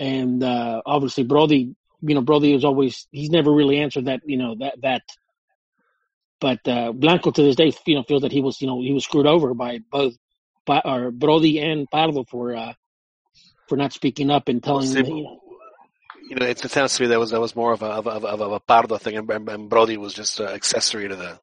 and 0.00 0.42
uh, 0.42 0.80
obviously 0.86 1.24
Brody, 1.24 1.76
you 2.00 2.14
know, 2.14 2.22
Brody 2.22 2.54
was 2.54 2.64
always 2.64 3.06
he's 3.12 3.28
never 3.28 3.52
really 3.52 3.78
answered 3.78 4.06
that, 4.06 4.22
you 4.24 4.38
know, 4.38 4.56
that 4.58 4.80
that. 4.82 5.02
But 6.40 6.66
uh, 6.66 6.92
Blanco 6.92 7.30
to 7.30 7.42
this 7.42 7.56
day, 7.56 7.70
you 7.84 7.96
know, 7.96 8.02
feels 8.02 8.22
that 8.22 8.32
he 8.32 8.40
was, 8.40 8.62
you 8.62 8.66
know, 8.66 8.80
he 8.80 8.94
was 8.94 9.04
screwed 9.04 9.26
over 9.26 9.52
by 9.52 9.80
both, 9.92 10.14
by, 10.64 10.80
or 10.82 11.10
Brody 11.10 11.60
and 11.60 11.86
Pardo 11.90 12.24
for 12.24 12.56
uh, 12.56 12.72
for 13.68 13.76
not 13.76 13.92
speaking 13.92 14.30
up 14.30 14.48
and 14.48 14.62
telling 14.64 14.86
see, 14.86 15.00
him, 15.00 15.06
you 15.06 15.24
know, 15.24 15.38
You 16.30 16.36
know, 16.36 16.46
it, 16.46 16.64
it 16.64 16.70
sounds 16.70 16.96
to 16.96 17.02
me 17.02 17.08
that 17.08 17.18
was 17.18 17.32
that 17.32 17.40
was 17.40 17.54
more 17.54 17.74
of 17.74 17.82
a 17.82 17.86
of 17.86 18.06
a, 18.06 18.10
of 18.10 18.24
a, 18.24 18.44
of 18.44 18.52
a 18.52 18.60
Pardo 18.60 18.96
thing, 18.96 19.18
and, 19.18 19.30
and, 19.30 19.68
Brody 19.68 19.98
was 19.98 20.14
just 20.14 20.40
an 20.40 20.48
accessory 20.48 21.08
to 21.08 21.16
the 21.16 21.38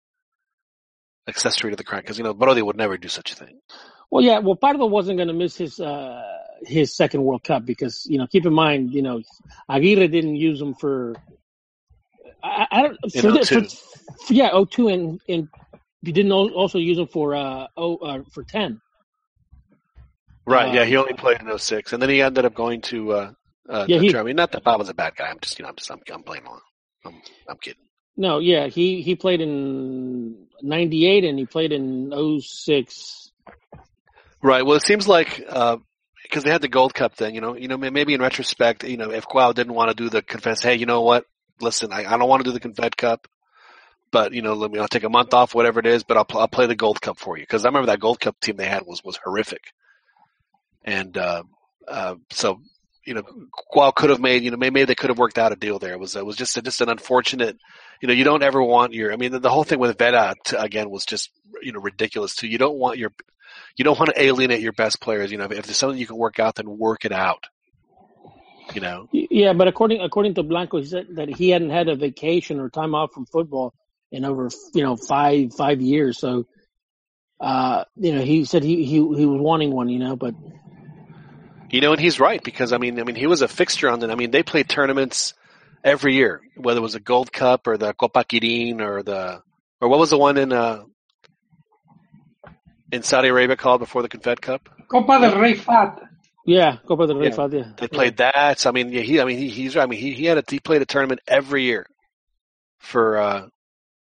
accessory 1.30 1.70
to 1.70 1.78
the 1.78 1.84
crime 1.84 2.02
because 2.02 2.18
you 2.18 2.24
know 2.24 2.34
Brody 2.34 2.64
would 2.64 2.76
never 2.76 2.98
do 2.98 3.08
such 3.08 3.34
a 3.34 3.36
thing. 3.36 3.60
Well, 4.10 4.24
yeah. 4.24 4.40
Well, 4.40 4.56
Pardo 4.56 4.88
wasn't 4.88 5.20
going 5.20 5.28
to 5.28 5.36
miss 5.36 5.56
his 5.58 5.80
uh, 5.80 6.24
his 6.66 6.96
second 6.96 7.24
World 7.24 7.44
Cup 7.44 7.66
because 7.66 8.06
you 8.06 8.18
know, 8.18 8.28
keep 8.28 8.46
in 8.46 8.54
mind, 8.54 8.94
you 8.94 9.02
know, 9.02 9.22
Aguirre 9.70 10.08
didn't 10.08 10.36
use 10.36 10.62
him 10.62 10.74
for. 10.74 11.16
I, 12.44 12.68
I 12.72 12.82
don't 12.84 12.98
for, 13.14 13.32
the, 13.32 13.46
for, 13.46 14.26
for 14.26 14.34
yeah, 14.34 14.64
02 14.70 14.88
and 14.90 15.22
and 15.28 15.50
he 16.04 16.12
didn't 16.12 16.32
also 16.32 16.78
use 16.78 16.98
him 16.98 17.08
for 17.08 17.36
uh 17.36 17.68
oh 17.76 17.98
uh, 17.98 18.22
for 18.32 18.44
ten. 18.44 18.82
Right? 20.46 20.70
Uh, 20.70 20.74
yeah, 20.74 20.86
he 20.86 20.96
only 20.96 21.14
played 21.14 21.42
in 21.42 21.58
06. 21.58 21.94
and 21.94 22.02
then 22.02 22.10
he 22.10 22.22
ended 22.22 22.46
up 22.46 22.54
going 22.54 22.82
to 22.84 23.12
uh, 23.12 23.32
uh, 23.68 23.86
Yeah, 23.88 24.00
he- 24.00 24.10
Germany. 24.10 24.34
Not 24.34 24.52
that 24.54 24.64
Bob 24.64 24.80
was 24.80 24.88
a 24.90 24.94
bad 24.94 25.16
guy. 25.16 25.28
I'm 25.28 25.40
just 25.42 25.60
you 25.60 25.64
know 25.64 25.70
I'm 25.70 25.76
just 25.76 25.92
I'm, 25.92 26.00
I'm 26.12 26.24
playing 26.24 26.46
along. 26.46 26.62
I'm 27.06 27.22
I'm 27.50 27.58
kidding. 27.58 27.82
No, 28.16 28.40
yeah, 28.40 28.68
he 28.68 29.02
he 29.02 29.16
played 29.16 29.42
in 29.42 30.48
'98 30.62 31.24
and 31.26 31.38
he 31.38 31.46
played 31.46 31.72
in 31.72 32.42
06. 32.42 33.32
Right. 34.42 34.66
Well, 34.66 34.78
it 34.78 34.84
seems 34.84 35.08
like 35.08 35.44
because 36.30 36.44
they 36.44 36.52
had 36.52 36.62
the 36.62 36.68
Gold 36.68 36.94
Cup 36.94 37.16
thing, 37.16 37.36
you 37.36 37.42
know, 37.42 37.56
you 37.56 37.68
know, 37.68 37.78
maybe 37.78 38.14
in 38.14 38.22
retrospect, 38.22 38.84
you 38.84 38.98
know, 38.98 39.12
if 39.12 39.26
Cuau 39.28 39.54
didn't 39.54 39.74
want 39.74 39.90
to 39.90 39.96
do 39.96 40.10
the 40.10 40.22
Confed, 40.22 40.64
hey, 40.64 40.76
you 40.76 40.86
know 40.86 41.02
what? 41.02 41.26
Listen, 41.62 41.92
I, 41.92 42.06
I 42.06 42.18
don't 42.18 42.30
want 42.30 42.44
to 42.44 42.50
do 42.50 42.54
the 42.54 42.60
Confed 42.60 42.98
Cup, 42.98 43.28
but 44.12 44.34
you 44.34 44.42
know, 44.42 44.54
let 44.54 44.72
me 44.72 44.80
I'll 44.80 44.88
take 44.88 45.04
a 45.04 45.10
month 45.10 45.34
off, 45.34 45.56
whatever 45.56 45.80
it 45.80 45.86
is, 45.86 46.04
but 46.04 46.18
I'll 46.18 46.40
I'll 46.40 46.48
play 46.48 46.68
the 46.68 46.76
Gold 46.76 47.02
Cup 47.02 47.18
for 47.18 47.38
you 47.38 47.44
because 47.44 47.66
I 47.66 47.70
remember 47.70 47.88
that 47.88 48.00
Gold 48.00 48.20
Cup 48.20 48.40
team 48.40 48.58
they 48.58 48.68
had 48.68 48.84
was 48.86 49.04
was 49.04 49.18
horrific, 49.18 49.74
and 50.84 51.18
uh, 51.18 51.44
uh, 51.88 52.16
so 52.30 52.62
you 53.08 53.14
know, 53.14 53.24
Cuau 53.74 53.96
could 53.96 54.10
have 54.10 54.20
made, 54.20 54.44
you 54.44 54.52
know, 54.52 54.58
maybe 54.58 54.84
they 54.84 54.94
could 54.94 55.10
have 55.10 55.18
worked 55.18 55.38
out 55.38 55.54
a 55.54 55.56
deal 55.56 55.80
there. 55.80 55.94
It 55.94 56.00
was 56.00 56.16
it 56.18 56.26
was 56.26 56.36
just 56.36 56.62
just 56.62 56.82
an 56.82 56.90
unfortunate, 56.90 57.58
you 58.02 58.08
know, 58.08 58.14
you 58.14 58.26
don't 58.26 58.44
ever 58.44 58.62
want 58.62 58.94
your. 58.94 59.14
I 59.14 59.16
mean, 59.16 59.32
the, 59.32 59.40
the 59.40 59.50
whole 59.50 59.64
thing 59.64 59.80
with 59.80 59.98
Vera 59.98 60.36
t- 60.46 60.58
again 60.58 60.90
was 60.90 61.06
just 61.06 61.32
you 61.62 61.72
know 61.72 61.80
ridiculous 61.80 62.36
too. 62.36 62.48
You 62.48 62.58
don't 62.58 62.78
want 62.78 62.98
your 62.98 63.14
you 63.76 63.84
don't 63.84 63.98
want 63.98 64.14
to 64.14 64.22
alienate 64.22 64.62
your 64.62 64.74
best 64.74 65.00
players. 65.00 65.32
You 65.32 65.38
know, 65.38 65.46
if 65.46 65.66
there's 65.66 65.78
something 65.78 65.98
you 65.98 66.08
can 66.08 66.18
work 66.18 66.40
out, 66.40 66.56
then 66.56 66.78
work 66.78 67.06
it 67.06 67.12
out. 67.12 67.44
You 68.74 68.82
know, 68.82 69.08
Yeah, 69.14 69.54
but 69.54 69.68
according 69.68 70.02
according 70.02 70.36
to 70.36 70.44
Blanco, 70.44 70.80
he 70.80 70.86
said 70.86 71.08
that 71.16 71.30
he 71.30 71.50
hadn't 71.50 71.70
had 71.70 71.88
a 71.88 71.96
vacation 71.96 72.60
or 72.60 72.70
time 72.70 72.96
off 72.96 73.14
from 73.14 73.26
football 73.26 73.74
in 74.12 74.26
over 74.26 74.50
you 74.74 74.84
know 74.84 74.98
five 74.98 75.54
five 75.54 75.80
years. 75.80 76.20
So, 76.20 76.48
uh, 77.40 77.86
you 77.96 78.14
know, 78.14 78.22
he 78.22 78.44
said 78.44 78.64
he 78.64 78.84
he 78.84 78.96
he 78.96 79.26
was 79.26 79.42
wanting 79.42 79.72
one. 79.72 79.88
You 79.88 80.00
know, 80.00 80.16
but 80.18 80.36
you 81.70 81.82
know, 81.82 81.92
and 81.92 82.02
he's 82.02 82.20
right 82.20 82.44
because 82.44 82.74
I 82.74 82.78
mean, 82.78 83.00
I 83.00 83.04
mean, 83.04 83.16
he 83.16 83.28
was 83.28 83.42
a 83.42 83.48
fixture 83.48 83.90
on 83.90 84.00
the. 84.00 84.12
I 84.12 84.16
mean, 84.16 84.32
they 84.32 84.44
played 84.44 84.68
tournaments 84.68 85.34
every 85.84 86.16
year, 86.16 86.42
whether 86.56 86.80
it 86.80 86.84
was 86.84 86.96
a 86.96 87.00
Gold 87.00 87.32
Cup 87.32 87.68
or 87.68 87.78
the 87.78 87.94
Copa 87.94 88.24
Kirin 88.24 88.82
or 88.82 89.04
the 89.04 89.42
or 89.82 89.90
what 89.90 90.00
was 90.00 90.10
the 90.10 90.18
one 90.18 90.38
in 90.38 90.52
uh 90.52 90.84
in 92.92 93.04
Saudi 93.04 93.28
Arabia 93.30 93.56
called 93.56 93.80
before 93.80 94.02
the 94.02 94.10
Confed 94.10 94.42
Cup? 94.42 94.70
Copa 94.88 95.20
del 95.20 95.40
Rey 95.40 95.56
Fahd. 95.56 96.00
yeah, 96.46 96.78
Copa 96.88 97.08
del 97.08 97.18
Rey 97.18 97.28
Yeah. 97.30 97.36
Fahd, 97.36 97.54
yeah. 97.54 97.72
They 97.78 97.88
played 97.88 98.18
that. 98.18 98.60
So, 98.60 98.70
I 98.70 98.74
mean, 98.74 98.92
yeah, 98.92 99.02
he, 99.02 99.20
I 99.20 99.26
mean, 99.26 99.38
he, 99.38 99.50
he's, 99.50 99.76
I 99.76 99.86
mean, 99.86 100.00
he, 100.00 100.14
he 100.14 100.26
had 100.26 100.38
a, 100.38 100.44
he 100.50 100.60
played 100.60 100.82
a 100.82 100.86
tournament 100.86 101.20
every 101.28 101.64
year 101.64 101.86
for, 102.80 103.18
uh, 103.18 103.48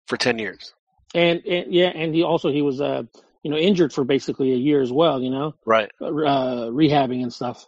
for 0.07 0.17
10 0.17 0.37
years. 0.39 0.73
and, 1.15 1.43
and 1.45 1.73
yeah, 1.73 1.87
and 1.87 2.13
he 2.13 2.23
also 2.23 2.51
he 2.51 2.61
was 2.61 2.79
uh 2.81 3.03
you 3.41 3.49
know 3.51 3.57
injured 3.57 3.93
for 3.93 4.03
basically 4.03 4.51
a 4.53 4.57
year 4.57 4.81
as 4.81 4.91
well. 4.91 5.21
You 5.21 5.29
know, 5.31 5.55
Right. 5.65 5.89
uh, 6.01 6.67
rehabbing 6.69 7.21
and 7.23 7.31
stuff. 7.33 7.65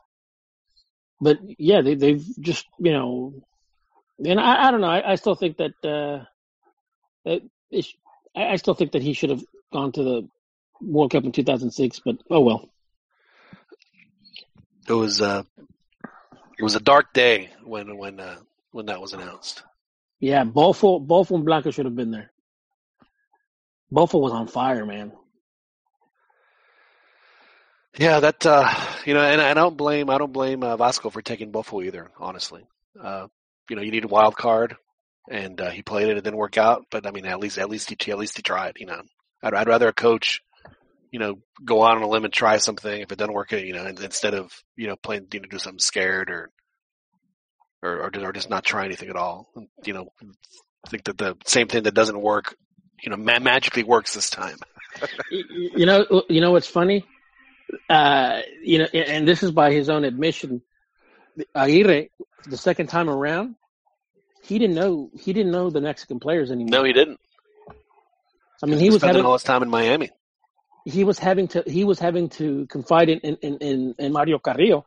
But 1.22 1.38
yeah, 1.57 1.81
they 1.81 1.95
they've 1.95 2.23
just 2.39 2.65
you 2.77 2.91
know, 2.94 3.34
and 4.23 4.39
I, 4.39 4.68
I 4.68 4.72
don't 4.72 4.81
know. 4.81 4.88
I, 4.89 5.14
I 5.14 5.15
still 5.15 5.35
think 5.35 5.57
that 5.57 5.72
uh, 5.84 6.26
that 7.26 7.41
it, 7.72 7.85
I, 8.35 8.49
I 8.53 8.56
still 8.57 8.73
think 8.76 8.91
that 8.91 9.02
he 9.02 9.14
should 9.14 9.30
have 9.31 9.44
gone 9.72 9.91
to 9.94 10.03
the 10.03 10.27
World 10.82 11.12
Cup 11.12 11.24
in 11.24 11.32
2006. 11.32 12.02
But 12.04 12.18
oh 12.30 12.41
well. 12.41 12.70
It 14.88 14.94
was, 14.94 15.22
uh, 15.22 15.44
it 16.58 16.64
was 16.64 16.76
a 16.76 16.80
dark 16.80 17.14
day 17.14 17.49
when, 17.64 17.98
when, 17.98 18.20
uh, 18.20 18.38
when 18.72 18.86
that 18.86 19.02
was 19.02 19.14
announced. 19.14 19.64
Yeah, 20.20 20.45
Bofo 20.45 21.06
Bofo 21.06 21.36
and 21.36 21.45
Blanco 21.45 21.72
should 21.72 21.86
have 21.86 21.95
been 21.95 22.12
there. 22.12 22.32
Bofo 23.91 24.20
was 24.20 24.32
on 24.32 24.48
fire, 24.48 24.86
man. 24.86 25.12
Yeah, 27.98 28.20
that, 28.20 28.45
uh, 28.45 28.72
you 29.06 29.14
know, 29.14 29.22
and 29.22 29.41
I 29.41 29.54
don't 29.56 29.76
blame, 29.76 30.10
I 30.10 30.18
don't 30.20 30.34
blame, 30.34 30.62
uh, 30.64 30.78
Vasco 30.78 31.10
for 31.10 31.22
taking 31.22 31.52
Buffalo 31.52 31.82
either, 31.82 32.12
honestly. 32.20 32.64
Uh, 33.02 33.28
you 33.70 33.76
know, 33.76 33.82
you 33.82 33.91
need 33.91 34.06
a 34.06 34.10
wild 34.10 34.36
card 34.36 34.76
and, 35.30 35.60
uh, 35.60 35.72
he 35.72 35.82
played 35.82 36.08
it. 36.08 36.18
It 36.18 36.24
didn't 36.24 36.38
work 36.38 36.58
out, 36.58 36.86
but 36.91 37.08
I 37.08 37.12
mean, 37.12 37.26
at 37.26 37.40
least, 37.40 37.58
at 37.58 37.70
least 37.70 37.90
he, 37.90 38.12
at 38.12 38.18
least 38.20 38.38
he 38.38 38.44
tried, 38.44 38.78
you 38.78 38.86
know, 38.86 39.02
I'd, 39.41 39.54
I'd 39.56 39.68
rather 39.68 39.88
a 39.88 39.94
coach, 39.94 40.41
you 41.18 41.26
know, 41.26 41.39
go 41.65 41.84
out 41.84 41.98
on 41.98 42.03
a 42.03 42.07
limb 42.07 42.26
and 42.26 42.34
try 42.34 42.57
something 42.57 43.02
if 43.02 43.11
it 43.11 43.18
doesn't 43.18 43.34
work, 43.34 43.52
you 43.52 43.73
know, 43.73 43.88
instead 43.88 44.35
of, 44.35 44.53
you 44.76 44.85
know, 44.85 44.95
playing, 44.95 45.26
you 45.34 45.39
know, 45.39 45.48
do 45.49 45.57
something 45.57 45.80
scared 45.80 46.30
or, 46.30 46.52
or, 47.81 48.03
or, 48.03 48.11
or 48.23 48.31
just 48.34 48.52
not 48.52 48.64
try 48.64 48.85
anything 48.85 49.10
at 49.10 49.15
all. 49.15 49.52
You 49.84 49.94
know, 49.94 50.10
I 50.22 50.89
think 50.91 51.06
that 51.06 51.18
the 51.18 51.35
same 51.44 51.69
thing 51.69 51.84
that 51.84 51.95
doesn't 51.95 52.22
work, 52.22 52.56
you 53.02 53.10
know, 53.10 53.18
ma- 53.18 53.39
magically 53.39 53.84
works 53.84 54.14
this 54.14 54.30
time. 54.30 54.60
You 55.30 55.85
know, 55.85 56.23
you 56.27 56.41
know 56.41 56.52
what's 56.52 56.65
funny? 56.65 57.06
Uh, 57.88 58.39
you 58.64 58.80
know, 58.80 58.85
and 58.85 59.27
this 59.27 59.44
is 59.44 59.52
by 59.52 59.72
his 59.72 59.89
own 59.89 60.06
admission. 60.06 60.64
Aguirre, 61.53 62.10
the 62.45 62.57
second 62.57 62.88
time 62.88 63.07
around, 63.07 63.57
he 64.41 64.57
didn't 64.57 64.76
know 64.76 65.11
he 65.19 65.34
didn't 65.34 65.52
know 65.52 65.69
the 65.69 65.81
Mexican 65.81 66.19
players 66.19 66.49
anymore. 66.49 66.80
No, 66.80 66.84
he 66.84 66.94
didn't. 66.94 67.19
I 68.64 68.65
mean, 68.65 68.80
he 68.80 68.89
was 68.89 69.02
spending 69.02 69.18
having 69.18 69.26
all 69.26 69.34
his 69.34 69.44
time 69.44 69.61
in 69.61 69.69
Miami. 69.69 70.10
He 70.88 71.04
was 71.04 71.20
having 71.20 71.48
to 71.50 71.64
he 71.68 71.84
was 71.84 72.00
having 72.00 72.30
to 72.30 72.66
confide 72.68 73.10
in 73.10 73.20
in 73.20 73.58
in, 73.58 73.96
in 74.00 74.14
Mario 74.14 74.40
Carrillo, 74.40 74.86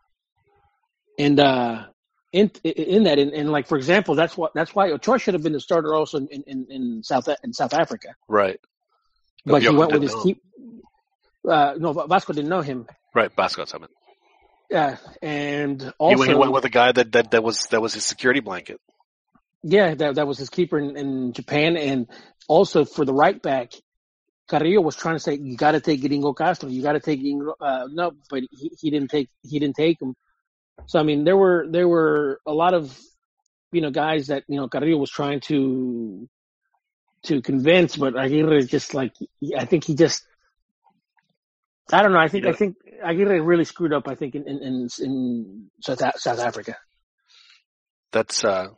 and 1.18 1.38
uh, 1.38 1.86
in 2.32 2.50
in 2.64 3.04
that, 3.04 3.18
and, 3.18 3.32
and 3.32 3.50
like 3.50 3.66
for 3.68 3.76
example, 3.76 4.14
that's 4.14 4.36
what 4.36 4.52
that's 4.54 4.74
why 4.74 4.90
Ochoa 4.90 5.18
should 5.18 5.34
have 5.34 5.42
been 5.42 5.52
the 5.52 5.60
starter 5.60 5.94
also 5.94 6.18
in 6.18 6.42
in, 6.46 6.66
in 6.70 7.02
South 7.02 7.28
in 7.44 7.52
South 7.52 7.74
Africa, 7.74 8.14
Right. 8.28 8.58
but 9.44 9.62
he 9.62 9.68
went 9.68 9.92
with 9.92 10.02
his 10.02 10.14
keep. 10.22 10.38
Uh, 11.48 11.74
no, 11.78 11.92
Vasco 11.92 12.32
didn't 12.32 12.50
know 12.50 12.60
him. 12.60 12.86
Right, 13.14 13.30
Vasco 13.34 13.64
Summit. 13.64 13.90
Yeah, 14.70 14.98
and 15.20 15.92
also 15.98 16.24
he 16.24 16.34
went 16.34 16.52
with 16.52 16.64
a 16.64 16.70
guy 16.70 16.92
that, 16.92 17.12
that, 17.12 17.30
that 17.32 17.42
was 17.42 17.62
that 17.70 17.82
was 17.82 17.92
his 17.94 18.04
security 18.06 18.40
blanket. 18.40 18.78
yeah, 19.62 19.94
that 19.94 20.14
that 20.14 20.26
was 20.26 20.38
his 20.38 20.48
keeper 20.48 20.78
in, 20.78 20.96
in 20.96 21.32
Japan, 21.32 21.76
and 21.76 22.06
also 22.48 22.84
for 22.84 23.04
the 23.04 23.12
right 23.12 23.40
back, 23.42 23.72
Carrillo 24.50 24.80
was 24.80 24.96
trying 24.96 25.14
to 25.14 25.20
say 25.20 25.34
you 25.34 25.56
got 25.56 25.72
to 25.72 25.80
take 25.80 26.00
Gringo 26.00 26.32
Castro, 26.32 26.68
you 26.68 26.82
got 26.82 26.94
to 26.94 27.00
take 27.00 27.20
Gringo, 27.20 27.54
uh, 27.60 27.86
no, 27.88 28.12
but 28.28 28.42
he, 28.50 28.72
he 28.80 28.90
didn't 28.90 29.08
take 29.08 29.30
he 29.42 29.60
didn't 29.60 29.76
take 29.76 30.02
him. 30.02 30.16
So 30.86 30.98
I 30.98 31.04
mean, 31.04 31.22
there 31.22 31.36
were 31.36 31.66
there 31.70 31.86
were 31.86 32.40
a 32.44 32.52
lot 32.52 32.74
of 32.74 32.98
you 33.70 33.80
know 33.80 33.90
guys 33.90 34.26
that 34.26 34.42
you 34.48 34.56
know 34.56 34.68
Carrillo 34.68 34.98
was 34.98 35.10
trying 35.10 35.38
to 35.42 36.28
to 37.24 37.40
convince, 37.42 37.96
but 37.96 38.16
Aguirre 38.16 38.62
just 38.62 38.92
like 38.92 39.12
I 39.56 39.66
think 39.66 39.84
he 39.84 39.94
just 39.94 40.26
I 41.92 42.02
don't 42.02 42.12
know. 42.12 42.18
I 42.18 42.28
think 42.28 42.46
I 42.46 42.52
think 42.52 42.76
Aguirre 43.04 43.40
really 43.40 43.64
screwed 43.64 43.92
up. 43.92 44.08
I 44.08 44.16
think 44.16 44.34
in 44.34 44.48
in 44.48 44.58
in, 44.62 44.88
in 44.98 45.70
South 45.80 46.02
South 46.16 46.40
Africa. 46.40 46.76
That's 48.10 48.42
uh 48.42 48.70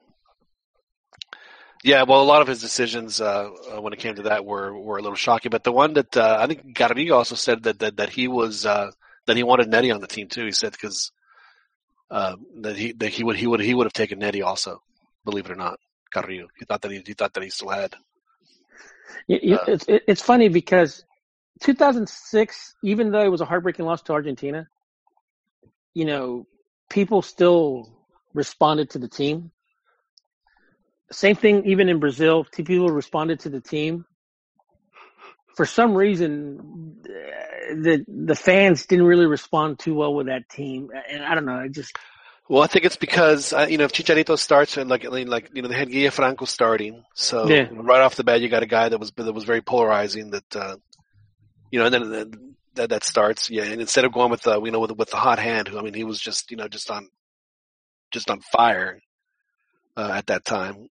yeah, 1.83 2.05
well, 2.05 2.21
a 2.21 2.25
lot 2.25 2.43
of 2.43 2.49
his 2.49 2.61
decisions 2.61 3.21
uh, 3.21 3.51
uh, 3.75 3.81
when 3.81 3.93
it 3.93 3.99
came 3.99 4.15
to 4.15 4.23
that 4.23 4.45
were 4.45 4.79
were 4.79 4.99
a 4.99 5.03
little 5.03 5.17
shocking. 5.17 5.51
But 5.51 5.65
the 5.65 5.73
one 5.73 5.95
that 5.95 6.17
uh, 6.17 6.39
I 6.41 6.47
think 6.47 6.77
Garriga 6.77 7.17
also 7.17 7.35
said 7.35 7.65
that 7.65 7.81
that, 7.81 7.97
that 7.97 8.11
he 8.11 8.29
was 8.29 8.65
uh, 8.65 8.93
that 9.27 9.37
he 9.37 9.43
wanted 9.43 9.69
Nettie 9.69 9.91
on 9.91 10.01
the 10.01 10.07
team 10.07 10.29
too. 10.29 10.45
He 10.45 10.53
said 10.53 10.73
because 10.73 11.11
uh, 12.11 12.37
that 12.61 12.77
he 12.77 12.93
that 12.93 13.09
he 13.09 13.25
would 13.25 13.37
he 13.37 13.47
would 13.47 13.61
he 13.61 13.75
would 13.75 13.87
have 13.87 13.93
taken 13.93 14.21
Nettie 14.21 14.43
also, 14.43 14.83
believe 15.25 15.47
it 15.47 15.53
or 15.53 15.57
not, 15.57 15.81
Carrillo. 16.13 16.47
He 16.57 16.65
thought 16.65 16.83
that 16.83 16.93
he, 16.93 17.03
he 17.05 17.15
thought 17.15 17.35
that 17.35 17.43
he 17.43 17.51
still 17.51 17.71
had. 17.71 17.95
You, 19.27 19.59
it's 19.67 19.85
it's 19.89 20.23
funny 20.23 20.49
because 20.49 21.05
2006, 21.63 22.75
even 22.83 23.11
though 23.11 23.23
it 23.23 23.31
was 23.31 23.41
a 23.41 23.45
heartbreaking 23.45 23.85
loss 23.85 24.03
to 24.03 24.13
Argentina, 24.13 24.69
you 25.95 26.05
know, 26.05 26.47
people 26.91 27.23
still 27.23 27.89
responded 28.35 28.91
to 28.91 28.99
the 28.99 29.09
team. 29.09 29.51
Same 31.13 31.37
thing, 31.37 31.65
even 31.67 31.89
in 31.89 32.01
Brazil, 32.01 32.45
t- 32.45 32.63
people 32.63 32.89
responded 32.89 33.41
to 33.41 33.49
the 33.49 33.61
team. 33.61 34.05
For 35.57 35.67
some 35.67 35.95
reason, 35.95 36.97
uh, 37.05 37.75
the 37.75 38.05
the 38.09 38.35
fans 38.35 38.87
didn't 38.87 39.05
really 39.05 39.27
respond 39.27 39.79
too 39.79 39.95
well 39.95 40.15
with 40.15 40.27
that 40.27 40.49
team, 40.49 40.89
and 41.11 41.23
I 41.23 41.35
don't 41.35 41.45
know. 41.45 41.57
I 41.57 41.69
just 41.69 41.93
Well, 42.49 42.63
I 42.63 42.67
think 42.67 42.87
it's 42.87 42.97
because 42.97 43.53
uh, 43.53 43.67
you 43.69 43.77
know 43.79 43.85
if 43.85 43.93
Chicharito 43.93 44.39
starts 44.39 44.77
and 44.79 44.89
like 44.89 45.05
like 45.05 45.51
you 45.53 45.63
know 45.63 45.69
they 45.69 45.75
had 45.75 45.91
Guille 45.91 46.11
Franco 46.11 46.47
starting, 46.47 47.05
so 47.15 47.49
Yeah. 47.49 47.69
right 47.71 48.01
off 48.01 48.17
the 48.17 48.25
bat 48.25 48.41
you 48.41 48.49
got 48.49 48.63
a 48.63 48.67
guy 48.67 48.89
that 48.89 48.99
was 48.99 49.13
that 49.13 49.33
was 49.33 49.45
very 49.45 49.61
polarizing. 49.61 50.31
That 50.31 50.57
uh, 50.57 50.77
you 51.71 51.79
know, 51.79 51.87
and 51.87 51.95
then 51.95 52.15
uh, 52.15 52.25
that 52.75 52.91
that 52.91 53.05
starts, 53.05 53.51
yeah. 53.51 53.65
And 53.65 53.81
instead 53.81 54.07
of 54.07 54.13
going 54.13 54.31
with 54.31 54.43
the 54.43 54.61
you 54.63 54.71
know 54.71 54.81
with 54.81 54.93
with 54.93 55.11
the 55.11 55.17
hot 55.19 55.39
hand, 55.39 55.69
who 55.69 55.79
I 55.79 55.83
mean 55.83 55.95
he 55.95 56.05
was 56.05 56.19
just 56.19 56.51
you 56.51 56.57
know 56.57 56.69
just 56.69 56.91
on 56.91 57.09
just 58.11 58.31
on 58.31 58.41
fire 58.41 59.01
uh, 59.97 60.13
at 60.15 60.27
that 60.27 60.45
time, 60.45 60.89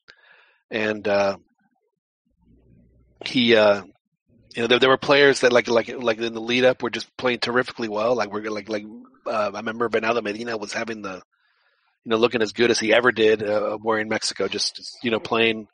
and 0.70 1.06
uh, 1.06 1.36
he. 3.24 3.56
Uh, 3.56 3.82
you 4.56 4.62
know, 4.62 4.66
there, 4.66 4.80
there 4.80 4.88
were 4.88 4.96
players 4.96 5.42
that 5.42 5.52
like 5.52 5.68
like 5.68 5.88
like 5.96 6.18
in 6.18 6.34
the 6.34 6.40
lead 6.40 6.64
up 6.64 6.82
were 6.82 6.90
just 6.90 7.16
playing 7.16 7.38
terrifically 7.38 7.88
well. 7.88 8.16
Like 8.16 8.32
we're 8.32 8.50
like 8.50 8.68
like 8.68 8.84
uh, 9.24 9.52
I 9.54 9.58
remember 9.58 9.88
Bernardo 9.88 10.22
Medina 10.22 10.56
was 10.56 10.72
having 10.72 11.02
the 11.02 11.22
you 12.04 12.10
know, 12.10 12.16
looking 12.16 12.42
as 12.42 12.52
good 12.52 12.70
as 12.70 12.80
he 12.80 12.92
ever 12.92 13.12
did 13.12 13.42
uh, 13.42 13.76
wearing 13.82 14.08
Mexico. 14.08 14.48
Just, 14.48 14.98
you 15.02 15.10
know, 15.10 15.20
playing 15.20 15.68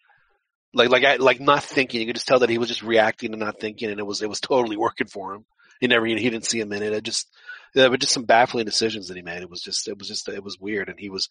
like 0.74 0.90
like 0.90 1.04
I, 1.04 1.16
like 1.16 1.40
not 1.40 1.62
thinking. 1.62 2.00
You 2.00 2.06
could 2.06 2.16
just 2.16 2.26
tell 2.26 2.40
that 2.40 2.50
he 2.50 2.58
was 2.58 2.68
just 2.68 2.82
reacting 2.82 3.32
and 3.32 3.40
not 3.40 3.60
thinking, 3.60 3.90
and 3.90 4.00
it 4.00 4.06
was 4.06 4.22
it 4.22 4.28
was 4.28 4.40
totally 4.42 4.76
working 4.76 5.06
for 5.06 5.34
him. 5.34 5.44
He 5.80 5.86
never 5.86 6.06
he 6.06 6.14
didn't 6.16 6.46
see 6.46 6.60
a 6.60 6.66
minute. 6.66 6.92
It 6.92 7.04
just 7.04 7.28
there 7.74 7.90
were 7.90 7.96
just 7.96 8.12
some 8.12 8.24
baffling 8.24 8.64
decisions 8.64 9.08
that 9.08 9.16
he 9.16 9.22
made. 9.22 9.42
It 9.42 9.50
was 9.50 9.60
just 9.60 9.88
it 9.88 9.98
was 9.98 10.08
just 10.08 10.28
it 10.28 10.42
was 10.42 10.58
weird, 10.58 10.88
and 10.88 10.98
he 10.98 11.10
was. 11.10 11.28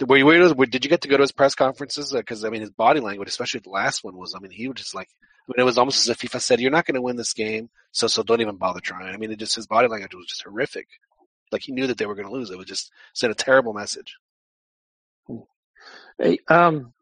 Were 0.00 0.16
you, 0.16 0.26
were, 0.26 0.66
did 0.66 0.84
you 0.84 0.90
get 0.90 1.02
to 1.02 1.08
go 1.08 1.16
to 1.16 1.22
his 1.22 1.32
press 1.32 1.54
conferences? 1.54 2.12
Because 2.12 2.44
I 2.44 2.50
mean, 2.50 2.60
his 2.60 2.70
body 2.70 3.00
language, 3.00 3.28
especially 3.28 3.60
the 3.60 3.70
last 3.70 4.04
one, 4.04 4.16
was. 4.16 4.34
I 4.34 4.40
mean, 4.40 4.50
he 4.50 4.68
was 4.68 4.76
just 4.76 4.94
like. 4.94 5.08
I 5.48 5.52
mean, 5.52 5.62
it 5.62 5.64
was 5.64 5.78
almost 5.78 6.00
as 6.00 6.08
if 6.08 6.18
FIFA 6.18 6.40
said, 6.40 6.60
"You're 6.60 6.72
not 6.72 6.86
going 6.86 6.96
to 6.96 7.00
win 7.00 7.16
this 7.16 7.32
game, 7.32 7.70
so 7.92 8.06
so 8.08 8.22
don't 8.22 8.40
even 8.40 8.56
bother 8.56 8.80
trying." 8.80 9.14
I 9.14 9.16
mean, 9.16 9.30
it 9.30 9.38
just 9.38 9.54
his 9.54 9.66
body 9.66 9.88
language 9.88 10.14
was 10.14 10.26
just 10.26 10.42
horrific. 10.42 10.88
Like 11.52 11.62
he 11.62 11.72
knew 11.72 11.86
that 11.86 11.98
they 11.98 12.06
were 12.06 12.16
going 12.16 12.26
to 12.26 12.32
lose. 12.34 12.50
It 12.50 12.58
was 12.58 12.66
just 12.66 12.90
sent 13.14 13.30
a 13.30 13.34
terrible 13.36 13.72
message. 13.72 14.16
Hey, 16.18 16.38
um, 16.48 16.92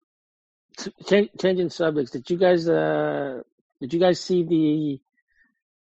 change, 1.07 1.31
changing 1.41 1.71
subjects. 1.71 2.11
Did 2.11 2.29
you 2.29 2.37
guys, 2.37 2.69
uh, 2.69 3.43
did 3.81 3.95
you 3.95 4.01
guys 4.01 4.21
see 4.21 4.43
the, 4.43 5.01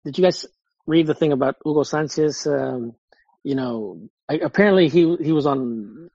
did 0.04 0.18
you 0.18 0.24
guys 0.24 0.46
read 0.86 1.06
the 1.06 1.14
thing 1.14 1.32
about 1.32 1.56
Hugo 1.64 1.82
Sanchez? 1.82 2.46
Um, 2.46 2.94
you 3.42 3.54
know, 3.54 4.08
I, 4.28 4.34
apparently 4.34 4.88
he, 4.88 5.16
he 5.16 5.32
was 5.32 5.46
on, 5.46 6.10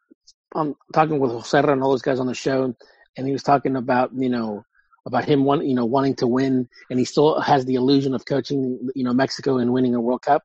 on 0.53 0.75
talking 0.93 1.19
with 1.19 1.31
Joserra 1.31 1.71
and 1.71 1.83
all 1.83 1.91
those 1.91 2.01
guys 2.01 2.19
on 2.19 2.27
the 2.27 2.33
show 2.33 2.75
and 3.17 3.27
he 3.27 3.33
was 3.33 3.43
talking 3.43 3.75
about, 3.75 4.11
you 4.13 4.29
know, 4.29 4.65
about 5.05 5.25
him 5.25 5.43
want, 5.43 5.65
you 5.65 5.75
know, 5.75 5.85
wanting 5.85 6.15
to 6.15 6.27
win 6.27 6.67
and 6.89 6.99
he 6.99 7.05
still 7.05 7.39
has 7.39 7.65
the 7.65 7.75
illusion 7.75 8.13
of 8.13 8.25
coaching, 8.25 8.89
you 8.95 9.03
know, 9.03 9.13
Mexico 9.13 9.57
and 9.57 9.73
winning 9.73 9.95
a 9.95 10.01
World 10.01 10.21
Cup. 10.21 10.43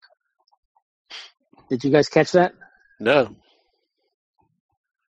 Did 1.69 1.85
you 1.85 1.91
guys 1.91 2.09
catch 2.09 2.33
that? 2.33 2.55
No. 3.01 3.35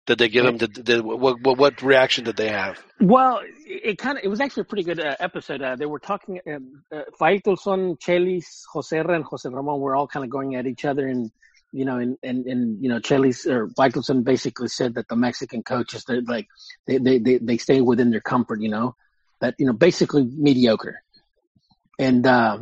Did 0.06 0.18
they 0.18 0.28
give 0.28 0.46
him? 0.46 0.58
Did, 0.58 0.84
did 0.84 1.02
what, 1.02 1.40
what 1.40 1.58
what 1.58 1.82
reaction 1.82 2.26
did 2.26 2.36
they 2.36 2.50
have? 2.50 2.84
Well, 3.00 3.40
it 3.66 3.98
kind 3.98 4.18
of 4.18 4.24
it 4.26 4.28
was 4.28 4.42
actually 4.42 4.62
a 4.62 4.66
pretty 4.66 4.84
good 4.84 5.00
uh, 5.00 5.16
episode. 5.20 5.62
Uh, 5.62 5.78
they 5.78 5.86
were 5.86 6.00
talking. 6.00 6.42
Um, 6.46 6.84
uh, 6.92 7.04
Faitelson, 7.20 7.98
Chelis, 8.00 8.66
Jose 8.74 8.98
and 8.98 9.24
Jose 9.24 9.48
Ramon 9.48 9.80
were 9.80 9.96
all 9.96 10.08
kind 10.08 10.26
of 10.26 10.30
going 10.30 10.56
at 10.56 10.68
each 10.68 10.84
other, 10.84 11.08
and 11.08 11.32
you 11.74 11.86
know, 11.86 11.98
and 11.98 12.18
and 12.24 12.46
and 12.46 12.84
you 12.84 12.90
know, 12.90 13.00
Chelis 13.00 13.46
or 13.46 13.68
Faitelson 13.70 14.24
basically 14.24 14.68
said 14.68 14.96
that 14.96 15.08
the 15.08 15.16
Mexican 15.16 15.64
coaches, 15.64 16.06
they're 16.06 16.22
like 16.22 16.48
they 16.86 16.98
they 16.98 17.20
they 17.20 17.38
they 17.38 17.58
stay 17.58 17.82
within 17.82 18.12
their 18.12 18.22
comfort. 18.22 18.62
You 18.62 18.70
know, 18.70 18.96
that 19.42 19.56
you 19.58 19.66
know 19.66 19.74
basically 19.74 20.24
mediocre, 20.24 21.02
and 22.00 22.26
uh, 22.26 22.60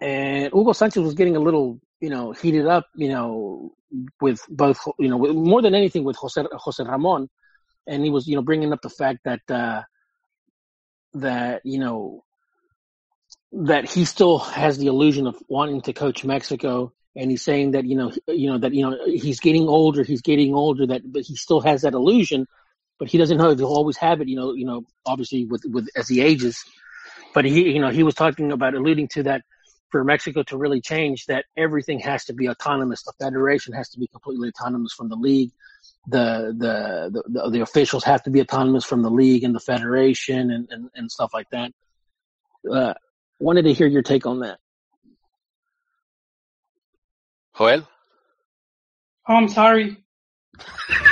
and 0.00 0.52
Hugo 0.52 0.72
Sanchez 0.72 1.02
was 1.02 1.14
getting 1.14 1.36
a 1.36 1.40
little 1.40 1.80
you 2.00 2.10
know 2.10 2.32
heated 2.32 2.66
up. 2.66 2.86
You 2.94 3.08
know, 3.08 3.72
with 4.20 4.40
both 4.48 4.80
you 4.98 5.08
know 5.08 5.18
more 5.18 5.62
than 5.62 5.74
anything 5.74 6.04
with 6.04 6.16
Jose 6.16 6.44
Jose 6.52 6.82
Ramon 6.84 7.28
and 7.88 8.04
he 8.04 8.10
was 8.10 8.28
you 8.28 8.36
know 8.36 8.42
bringing 8.42 8.72
up 8.72 8.82
the 8.82 8.90
fact 8.90 9.20
that 9.24 9.40
uh, 9.50 9.82
that 11.14 11.62
you 11.64 11.80
know 11.80 12.22
that 13.52 13.90
he 13.90 14.04
still 14.04 14.38
has 14.38 14.78
the 14.78 14.86
illusion 14.86 15.26
of 15.26 15.36
wanting 15.48 15.80
to 15.80 15.92
coach 15.94 16.24
Mexico, 16.24 16.92
and 17.18 17.30
he's 17.30 17.42
saying 17.42 17.72
that 17.72 17.84
you 17.84 17.96
know 17.96 18.12
you 18.28 18.50
know 18.50 18.58
that 18.58 18.72
you 18.72 18.82
know 18.82 18.96
he's 19.06 19.40
getting 19.40 19.68
older, 19.68 20.02
he's 20.02 20.22
getting 20.22 20.54
older, 20.54 20.86
that 20.86 21.02
but 21.04 21.22
he 21.22 21.36
still 21.36 21.60
has 21.60 21.82
that 21.82 21.94
illusion, 21.94 22.46
but 22.98 23.08
he 23.08 23.18
doesn't 23.18 23.36
know 23.36 23.54
he'll 23.54 23.66
always 23.66 23.96
have 23.98 24.20
it. 24.20 24.28
You 24.28 24.36
know, 24.36 24.54
you 24.54 24.64
know, 24.64 24.84
obviously 25.04 25.44
with 25.44 25.64
with 25.66 25.88
as 25.96 26.08
he 26.08 26.20
ages, 26.20 26.64
but 27.34 27.44
he 27.44 27.70
you 27.70 27.80
know 27.80 27.90
he 27.90 28.02
was 28.02 28.14
talking 28.14 28.52
about 28.52 28.74
alluding 28.74 29.08
to 29.08 29.24
that 29.24 29.42
for 29.90 30.04
Mexico 30.04 30.42
to 30.44 30.56
really 30.56 30.80
change 30.80 31.26
that 31.26 31.46
everything 31.56 31.98
has 31.98 32.24
to 32.26 32.34
be 32.34 32.48
autonomous. 32.48 33.02
The 33.02 33.12
federation 33.20 33.74
has 33.74 33.88
to 33.90 33.98
be 33.98 34.06
completely 34.06 34.48
autonomous 34.48 34.92
from 34.92 35.08
the 35.08 35.16
league 35.16 35.50
the, 36.06 36.54
the 36.56 37.22
the 37.28 37.50
the 37.50 37.60
officials 37.60 38.04
have 38.04 38.22
to 38.22 38.30
be 38.30 38.40
autonomous 38.40 38.84
from 38.84 39.02
the 39.02 39.10
league 39.10 39.44
and 39.44 39.54
the 39.54 39.60
federation 39.60 40.50
and 40.50 40.68
and, 40.70 40.90
and 40.94 41.10
stuff 41.10 41.32
like 41.34 41.50
that. 41.50 41.72
Uh, 42.70 42.94
wanted 43.38 43.62
to 43.62 43.72
hear 43.72 43.86
your 43.86 44.02
take 44.02 44.26
on 44.26 44.40
that. 44.40 44.58
Joel? 47.58 47.88
Oh, 49.28 49.34
I'm 49.34 49.48
sorry. 49.48 49.96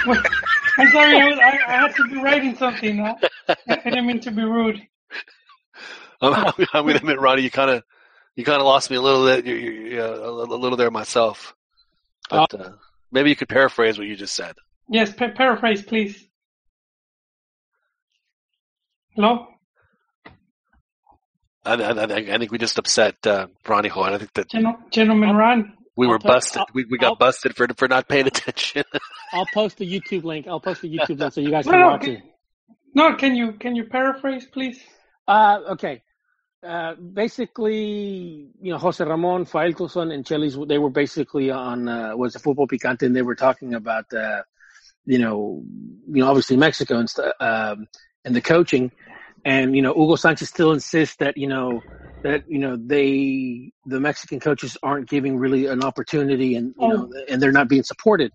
I'm 0.06 0.90
sorry. 0.92 1.20
I, 1.20 1.28
was, 1.28 1.38
I, 1.38 1.58
I 1.66 1.80
had 1.80 1.96
to 1.96 2.04
be 2.04 2.16
writing 2.22 2.56
something. 2.56 3.00
I, 3.00 3.16
I 3.68 3.76
didn't 3.84 4.06
mean 4.06 4.20
to 4.20 4.30
be 4.30 4.42
rude. 4.44 4.80
I'm, 6.20 6.54
I'm 6.72 6.86
gonna 6.86 6.96
admit, 6.96 7.20
Ronnie, 7.20 7.42
you 7.42 7.50
kind 7.50 7.70
of 7.70 7.82
you 8.36 8.44
kind 8.44 8.60
of 8.60 8.66
lost 8.66 8.90
me 8.90 8.96
a 8.96 9.02
little 9.02 9.26
bit, 9.26 9.44
you, 9.44 9.54
you, 9.54 10.00
uh, 10.00 10.14
a 10.14 10.30
little 10.30 10.76
there 10.76 10.90
myself. 10.90 11.54
But 12.30 12.54
uh, 12.54 12.70
maybe 13.12 13.30
you 13.30 13.36
could 13.36 13.48
paraphrase 13.48 13.98
what 13.98 14.06
you 14.06 14.16
just 14.16 14.34
said. 14.34 14.54
Yes, 14.88 15.12
pa- 15.12 15.32
paraphrase, 15.34 15.82
please. 15.82 16.26
Hello? 19.14 19.48
I, 21.64 21.74
I, 21.74 22.04
I 22.04 22.38
think 22.38 22.52
we 22.52 22.58
just 22.58 22.78
upset 22.78 23.26
uh, 23.26 23.48
Ronnie 23.66 23.88
Hoy. 23.88 24.04
I 24.04 24.18
think 24.18 24.32
that 24.34 24.48
Gen- 24.48 24.76
Gentleman 24.90 25.34
Ron. 25.34 25.76
We 25.96 26.06
were 26.06 26.14
I'll 26.14 26.18
put- 26.20 26.28
busted. 26.28 26.58
I'll- 26.60 26.66
we, 26.74 26.84
we 26.84 26.98
got 26.98 27.08
I'll- 27.08 27.16
busted 27.16 27.56
for 27.56 27.66
for 27.76 27.88
not 27.88 28.08
paying 28.08 28.26
attention. 28.26 28.84
I'll 29.32 29.46
post 29.52 29.78
the 29.78 29.90
YouTube 29.90 30.24
link. 30.24 30.46
I'll 30.46 30.60
post 30.60 30.82
the 30.82 30.88
YouTube 30.90 31.18
link 31.20 31.32
so 31.32 31.40
you 31.40 31.50
guys 31.50 31.64
can 31.68 31.80
no, 31.80 31.86
watch 31.88 32.02
can- 32.02 32.10
it. 32.16 32.22
No, 32.94 33.14
can 33.14 33.34
you 33.36 33.52
can 33.52 33.76
you 33.76 33.84
paraphrase, 33.84 34.46
please? 34.46 34.80
Uh, 35.28 35.60
okay. 35.72 36.02
Uh, 36.66 36.94
basically, 37.60 38.48
you 38.60 38.72
know, 38.72 38.78
Jose 38.78 39.04
Ramon, 39.04 39.44
Faitelson, 39.44 40.12
and 40.12 40.24
Chelis, 40.24 40.56
they 40.66 40.78
were 40.78 40.90
basically 40.90 41.50
on, 41.50 41.86
uh, 41.88 42.16
was 42.16 42.34
a 42.34 42.38
football 42.40 42.66
picante, 42.66 43.02
and 43.02 43.14
they 43.14 43.22
were 43.22 43.36
talking 43.36 43.74
about, 43.74 44.12
uh, 44.12 44.42
you 45.04 45.18
know, 45.18 45.62
you 46.08 46.20
know, 46.22 46.28
obviously 46.28 46.56
Mexico 46.56 46.98
and 46.98 47.08
stuff, 47.08 47.32
um, 47.40 47.86
and 48.24 48.34
the 48.34 48.40
coaching. 48.40 48.90
And, 49.46 49.76
you 49.76 49.80
know, 49.82 49.94
Hugo 49.94 50.16
Sanchez 50.16 50.48
still 50.48 50.72
insists 50.72 51.16
that, 51.16 51.36
you 51.38 51.46
know, 51.46 51.80
that, 52.24 52.50
you 52.50 52.58
know, 52.58 52.76
they, 52.76 53.70
the 53.86 54.00
Mexican 54.00 54.40
coaches 54.40 54.76
aren't 54.82 55.08
giving 55.08 55.38
really 55.38 55.66
an 55.66 55.84
opportunity 55.84 56.56
and, 56.56 56.74
you 56.76 56.88
know, 56.88 57.12
and 57.28 57.40
they're 57.40 57.52
not 57.52 57.68
being 57.68 57.84
supported. 57.84 58.32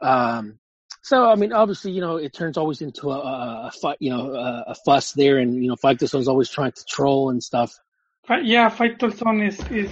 Um, 0.00 0.60
so, 1.02 1.24
I 1.28 1.34
mean, 1.34 1.52
obviously, 1.52 1.90
you 1.90 2.00
know, 2.00 2.16
it 2.16 2.32
turns 2.32 2.56
always 2.56 2.80
into 2.80 3.10
a, 3.10 3.18
a, 3.18 3.72
fight, 3.72 3.96
you 3.98 4.10
know, 4.10 4.32
a, 4.34 4.64
a 4.68 4.74
fuss 4.86 5.10
there, 5.12 5.38
and 5.38 5.60
you 5.60 5.68
know, 5.68 5.74
Faitelson's 5.74 6.28
always 6.28 6.48
trying 6.48 6.70
to 6.70 6.84
troll 6.88 7.30
and 7.30 7.42
stuff. 7.42 7.76
Fi- 8.24 8.42
Yeah, 8.42 8.70
Faitelson 8.70 9.44
is 9.48 9.58
is 9.68 9.90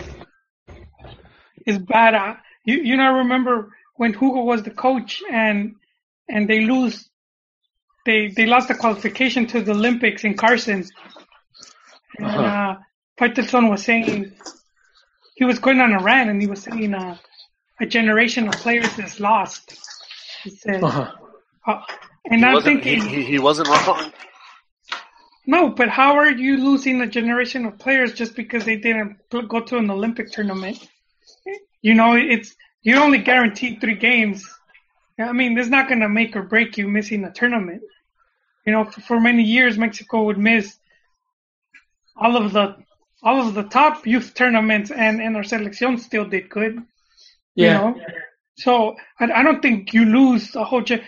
is 1.67 1.79
bad. 1.81 2.15
Uh, 2.15 2.37
You 2.65 2.77
you 2.77 2.97
know, 2.97 3.03
I 3.03 3.19
remember 3.19 3.71
when 3.97 4.13
Hugo 4.13 4.45
was 4.45 4.63
the 4.63 4.71
coach 4.71 5.21
and 5.29 5.75
and 6.29 6.49
they 6.49 6.61
lose, 6.61 7.10
they 8.07 8.29
they 8.29 8.47
lost 8.47 8.69
the 8.69 8.75
qualification 8.75 9.47
to 9.49 9.61
the 9.63 9.73
Olympics 9.73 10.25
in 10.25 10.35
Carson. 10.37 10.87
And 12.19 12.27
uh, 12.27 12.77
Faitelson 13.19 13.71
was 13.71 13.85
saying 13.85 14.33
he 15.35 15.45
was 15.45 15.59
going 15.59 15.81
on 15.81 15.93
a 15.93 16.03
rant 16.03 16.31
and 16.31 16.41
he 16.41 16.47
was 16.49 16.63
saying 16.63 16.95
uh, 16.95 17.17
a 17.81 17.87
generation 17.87 18.49
of 18.49 18.55
players 18.55 18.99
is 18.99 19.21
lost. 19.21 19.75
He 20.45 20.51
said, 20.51 20.83
Uh-huh. 20.83 21.11
uh, 21.67 21.81
and 22.31 22.41
he 22.41 22.47
I'm 22.47 22.63
thinking. 22.63 23.01
he, 23.03 23.09
he, 23.17 23.25
he 23.25 23.39
wasn't 23.39 23.69
wrong. 23.69 24.13
No, 25.47 25.71
but 25.71 25.89
how 25.89 26.17
are 26.17 26.31
you 26.31 26.59
losing 26.59 27.01
a 27.01 27.07
generation 27.07 27.65
of 27.65 27.79
players 27.79 28.13
just 28.13 28.37
because 28.37 28.65
they 28.65 28.77
didn't 28.77 29.17
go 29.31 29.61
to 29.61 29.79
an 29.79 29.91
Olympic 29.91 30.31
tournament? 30.31 30.87
You 31.83 31.95
know, 31.95 32.15
it's 32.15 32.55
you 32.83 32.97
only 32.97 33.19
guaranteed 33.19 33.81
three 33.81 33.97
games. 33.97 34.47
I 35.23 35.33
mean, 35.33 35.59
it's 35.59 35.69
not 35.69 35.89
going 35.89 36.01
to 36.01 36.09
make 36.09 36.37
or 36.37 36.43
break 36.43 36.79
you 36.79 36.89
missing 36.89 37.25
a 37.25 37.33
tournament. 37.33 37.83
You 38.67 38.73
know, 38.73 38.85
for, 38.85 39.01
for 39.01 39.21
many 39.21 39.43
years, 39.43 39.79
Mexico 39.79 40.25
would 40.25 40.39
miss 40.39 40.77
all 42.17 42.37
of 42.37 42.53
the 42.53 42.77
all 43.23 43.47
of 43.47 43.55
the 43.55 43.65
top 43.65 44.07
youth 44.07 44.35
tournaments, 44.35 44.91
and 44.91 45.21
and 45.21 45.37
our 45.37 45.45
selection 45.45 45.99
still 45.99 46.25
did 46.25 46.49
good. 46.49 46.83
Yeah. 47.55 47.67
You 47.67 47.75
know, 47.75 48.01
so 48.57 48.97
I, 49.19 49.31
I 49.33 49.43
don't 49.43 49.61
think 49.63 49.93
you 49.95 50.05
lose 50.05 50.55
a 50.55 50.65
whole. 50.65 50.83
Ge- 50.83 51.03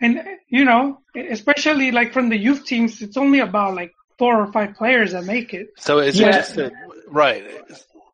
and 0.00 0.22
you 0.48 0.64
know, 0.64 1.00
especially 1.16 1.90
like 1.90 2.12
from 2.12 2.28
the 2.28 2.36
youth 2.36 2.64
teams, 2.64 3.02
it's 3.02 3.16
only 3.16 3.40
about 3.40 3.74
like 3.74 3.92
four 4.18 4.40
or 4.40 4.52
five 4.52 4.74
players 4.74 5.12
that 5.12 5.24
make 5.24 5.54
it. 5.54 5.68
So 5.78 5.98
it's 5.98 6.18
Yeah. 6.18 6.32
just 6.32 6.54
that, 6.56 6.72
right? 7.08 7.44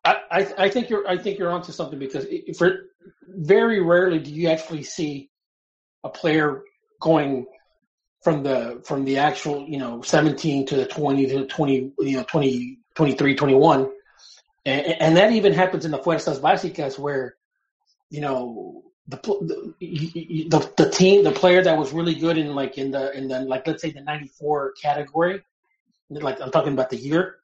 I, 0.03 0.17
I, 0.31 0.53
I 0.65 0.69
think 0.69 0.89
you're 0.89 1.07
I 1.07 1.17
think 1.17 1.39
you're 1.39 1.51
onto 1.51 1.71
something 1.71 1.99
because 1.99 2.25
for 2.57 2.87
very 3.27 3.81
rarely 3.81 4.19
do 4.19 4.31
you 4.31 4.49
actually 4.49 4.83
see 4.83 5.29
a 6.03 6.09
player 6.09 6.63
going 7.01 7.45
from 8.21 8.43
the 8.43 8.81
from 8.85 9.05
the 9.05 9.17
actual 9.17 9.67
you 9.67 9.77
know 9.77 10.01
17 10.01 10.65
to 10.67 10.75
the 10.75 10.85
20 10.85 11.27
to 11.27 11.39
the 11.39 11.45
20 11.45 11.93
you 11.99 12.17
know 12.17 12.23
20 12.23 12.79
23 12.95 13.35
21 13.35 13.91
and, 14.65 14.85
and 14.99 15.17
that 15.17 15.31
even 15.31 15.53
happens 15.53 15.85
in 15.85 15.91
the 15.91 15.99
fuerzas 15.99 16.39
básicas 16.39 16.97
where 16.97 17.35
you 18.09 18.21
know 18.21 18.83
the, 19.07 19.17
the 19.17 20.47
the 20.49 20.73
the 20.77 20.89
team 20.89 21.23
the 21.23 21.31
player 21.31 21.63
that 21.63 21.77
was 21.77 21.93
really 21.93 22.15
good 22.15 22.37
in 22.37 22.55
like 22.55 22.77
in 22.77 22.91
the 22.91 23.15
in 23.15 23.27
the 23.27 23.41
like 23.41 23.67
let's 23.67 23.81
say 23.81 23.91
the 23.91 24.01
94 24.01 24.73
category 24.81 25.41
like 26.09 26.41
I'm 26.41 26.51
talking 26.51 26.73
about 26.73 26.89
the 26.89 26.97
year 26.97 27.37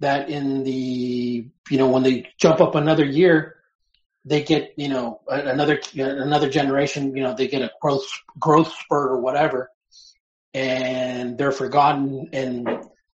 that 0.00 0.28
in 0.28 0.64
the 0.64 1.48
you 1.70 1.78
know 1.78 1.88
when 1.88 2.02
they 2.02 2.28
jump 2.38 2.60
up 2.60 2.74
another 2.74 3.04
year 3.04 3.56
they 4.24 4.42
get 4.42 4.72
you 4.76 4.88
know 4.88 5.20
another 5.28 5.80
another 5.96 6.48
generation 6.48 7.14
you 7.16 7.22
know 7.22 7.34
they 7.34 7.48
get 7.48 7.62
a 7.62 7.70
growth 7.80 8.06
growth 8.38 8.72
spurt 8.72 9.12
or 9.12 9.20
whatever 9.20 9.70
and 10.54 11.36
they're 11.36 11.52
forgotten. 11.52 12.30
And 12.32 12.68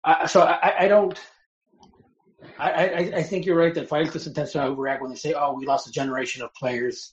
I, 0.03 0.27
so 0.27 0.41
I, 0.41 0.85
I 0.85 0.89
don't 0.89 1.19
I, 2.59 2.71
I, 2.71 3.13
I 3.17 3.23
think 3.23 3.45
you're 3.45 3.59
right 3.59 3.75
that 3.75 3.91
Faitelson 3.91 4.35
tends 4.35 4.53
to 4.53 4.59
overreact 4.59 5.03
when 5.03 5.11
they 5.11 5.17
say 5.17 5.35
oh 5.35 5.53
we 5.53 5.67
lost 5.67 5.87
a 5.87 5.93
generation 5.93 6.43
of 6.43 6.55
players. 6.55 7.13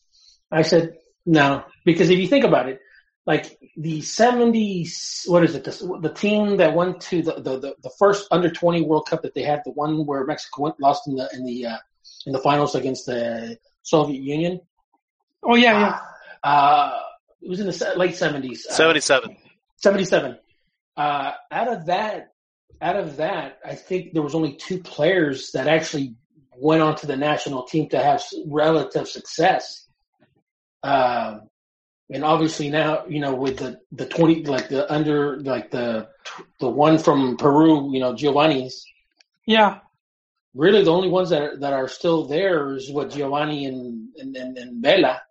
I 0.49 0.61
said 0.61 0.97
no 1.25 1.63
because 1.85 2.09
if 2.09 2.19
you 2.19 2.27
think 2.27 2.45
about 2.45 2.69
it 2.69 2.79
like 3.25 3.57
the 3.77 4.01
70s 4.01 5.27
what 5.27 5.43
is 5.43 5.55
it 5.55 5.63
the, 5.63 5.99
the 6.01 6.13
team 6.13 6.57
that 6.57 6.75
went 6.75 6.99
to 6.99 7.21
the, 7.21 7.35
the, 7.35 7.59
the, 7.59 7.75
the 7.81 7.91
first 7.97 8.27
under 8.29 8.51
20 8.51 8.81
world 8.81 9.07
cup 9.09 9.21
that 9.21 9.33
they 9.33 9.41
had 9.41 9.61
the 9.63 9.71
one 9.71 10.05
where 10.05 10.25
mexico 10.25 10.63
went 10.63 10.79
lost 10.81 11.07
in 11.07 11.15
the 11.15 11.29
in 11.33 11.45
the 11.45 11.65
uh, 11.65 11.77
in 12.25 12.33
the 12.33 12.39
finals 12.39 12.75
against 12.75 13.05
the 13.05 13.57
soviet 13.83 14.21
union? 14.21 14.59
Oh 15.43 15.55
yeah, 15.55 15.79
yeah. 16.43 16.49
uh 16.49 16.99
it 17.41 17.49
was 17.49 17.59
in 17.59 17.67
the 17.67 17.93
late 17.97 18.13
70s 18.15 18.65
uh, 18.65 18.73
Seventy-seven. 18.73 19.37
77 19.77 20.37
uh 20.97 21.31
out 21.51 21.67
of 21.67 21.85
that 21.87 22.29
out 22.81 22.95
of 22.95 23.17
that 23.17 23.59
i 23.65 23.75
think 23.75 24.13
there 24.13 24.21
was 24.21 24.33
only 24.35 24.53
two 24.55 24.79
players 24.79 25.51
that 25.51 25.67
actually 25.67 26.15
went 26.57 26.81
on 26.81 26.95
to 26.95 27.07
the 27.07 27.17
national 27.17 27.63
team 27.63 27.89
to 27.89 28.01
have 28.01 28.23
relative 28.47 29.07
success. 29.07 29.87
Um 30.83 31.49
and 32.09 32.23
obviously 32.23 32.69
now 32.69 33.05
you 33.07 33.19
know 33.19 33.33
with 33.33 33.57
the 33.57 33.79
the 33.91 34.05
20 34.05 34.45
like 34.45 34.69
the 34.69 34.91
under 34.91 35.39
like 35.39 35.71
the 35.71 36.07
the 36.59 36.69
one 36.69 36.97
from 36.97 37.37
peru 37.37 37.93
you 37.93 37.99
know 37.99 38.13
Giovani's. 38.13 38.85
Yeah, 39.45 39.79
really 40.53 40.83
the 40.83 40.91
only 40.91 41.09
ones 41.09 41.29
that 41.31 41.41
are, 41.41 41.57
that 41.57 41.73
are 41.73 41.87
still 41.87 42.25
there 42.25 42.75
is 42.75 42.91
what 42.91 43.09
Giovani 43.11 43.67
and 43.67 44.09
and 44.17 44.35
and, 44.35 44.57
and 44.57 44.81
Vela. 44.83 45.21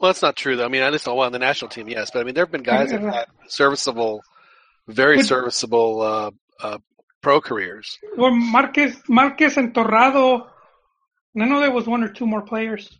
Well, 0.00 0.08
that's 0.10 0.22
not 0.22 0.36
true 0.36 0.56
though. 0.56 0.64
I 0.64 0.68
mean, 0.68 0.82
I 0.82 0.90
just 0.90 1.06
well 1.06 1.20
on 1.20 1.32
the 1.32 1.38
national 1.38 1.70
team, 1.70 1.88
yes, 1.88 2.10
but 2.12 2.20
I 2.20 2.24
mean 2.24 2.34
there 2.34 2.44
have 2.44 2.52
been 2.52 2.62
guys 2.62 2.90
that 2.90 3.00
have 3.00 3.14
had 3.14 3.26
serviceable, 3.48 4.22
very 4.86 5.16
But- 5.16 5.26
serviceable 5.26 6.00
uh, 6.02 6.30
uh, 6.62 6.78
pro 7.20 7.40
careers. 7.40 7.98
Or 8.16 8.30
Marquez, 8.30 8.96
Marquez 9.08 9.56
and 9.56 9.74
Torrado. 9.74 10.46
I 11.40 11.44
know 11.44 11.60
there 11.60 11.70
was 11.70 11.86
one 11.86 12.02
or 12.02 12.08
two 12.08 12.26
more 12.26 12.42
players. 12.42 12.98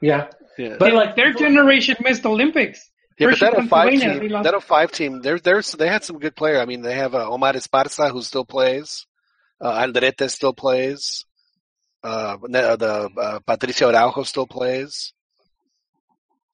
Yeah, 0.00 0.28
Yeah, 0.58 0.76
but 0.78 0.86
They- 0.90 0.92
like 0.92 1.16
their 1.16 1.32
generation 1.32 1.96
missed 2.00 2.24
Olympics. 2.26 2.90
yeah, 3.18 3.26
but 3.28 3.38
Hershey, 3.38 3.44
that 3.46 3.54
05 3.54 3.88
Pennsylvania, 3.88 4.14
they 4.14 4.20
team, 4.20 4.32
lost- 4.32 4.44
that 4.44 4.62
05 4.62 4.92
team, 4.92 5.20
there, 5.22 5.38
there's 5.38 5.72
they 5.72 5.88
had 5.88 6.04
some 6.04 6.18
good 6.18 6.36
player. 6.36 6.60
I 6.60 6.66
mean, 6.66 6.82
they 6.82 6.94
have 6.94 7.14
uh, 7.14 7.28
Omar 7.30 7.52
Esparza 7.54 8.10
who 8.10 8.20
still 8.22 8.44
plays, 8.44 9.06
uh, 9.64 9.86
Aldrete 9.86 10.30
still 10.30 10.52
plays, 10.52 11.24
uh, 12.02 12.36
the 12.42 12.76
the, 12.76 13.20
uh, 13.20 13.38
Patricio 13.40 13.88
Araujo 13.90 14.22
still 14.22 14.46
plays. 14.46 15.14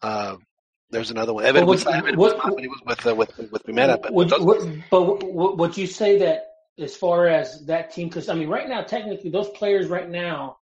Uh, 0.01 0.37
there's 0.91 1.11
another 1.11 1.35
one. 1.35 1.45
Evan 1.45 1.67
was, 1.67 1.85
what- 1.85 1.95
Evan 1.95 2.17
what- 2.17 2.61
he 2.61 2.69
was 2.69 2.81
with 2.87 3.07
uh, 3.07 3.15
with 3.15 3.37
with 3.51 3.63
Primera, 3.65 4.01
but 4.01 4.13
Would, 4.13 4.33
would, 4.39 4.85
but 4.91 5.23
would, 5.25 5.59
would 5.59 5.77
you 5.77 5.87
say 5.87 6.19
that 6.21 6.47
as 6.79 6.97
far 6.97 7.27
as 7.27 7.67
that 7.67 7.93
team? 7.93 8.09
Because 8.09 8.29
I 8.29 8.35
mean, 8.35 8.49
right 8.49 8.69
now, 8.69 8.83
technically, 8.83 9.31
those 9.31 9.49
players 9.51 9.89
right 9.89 10.09
now, 10.09 10.59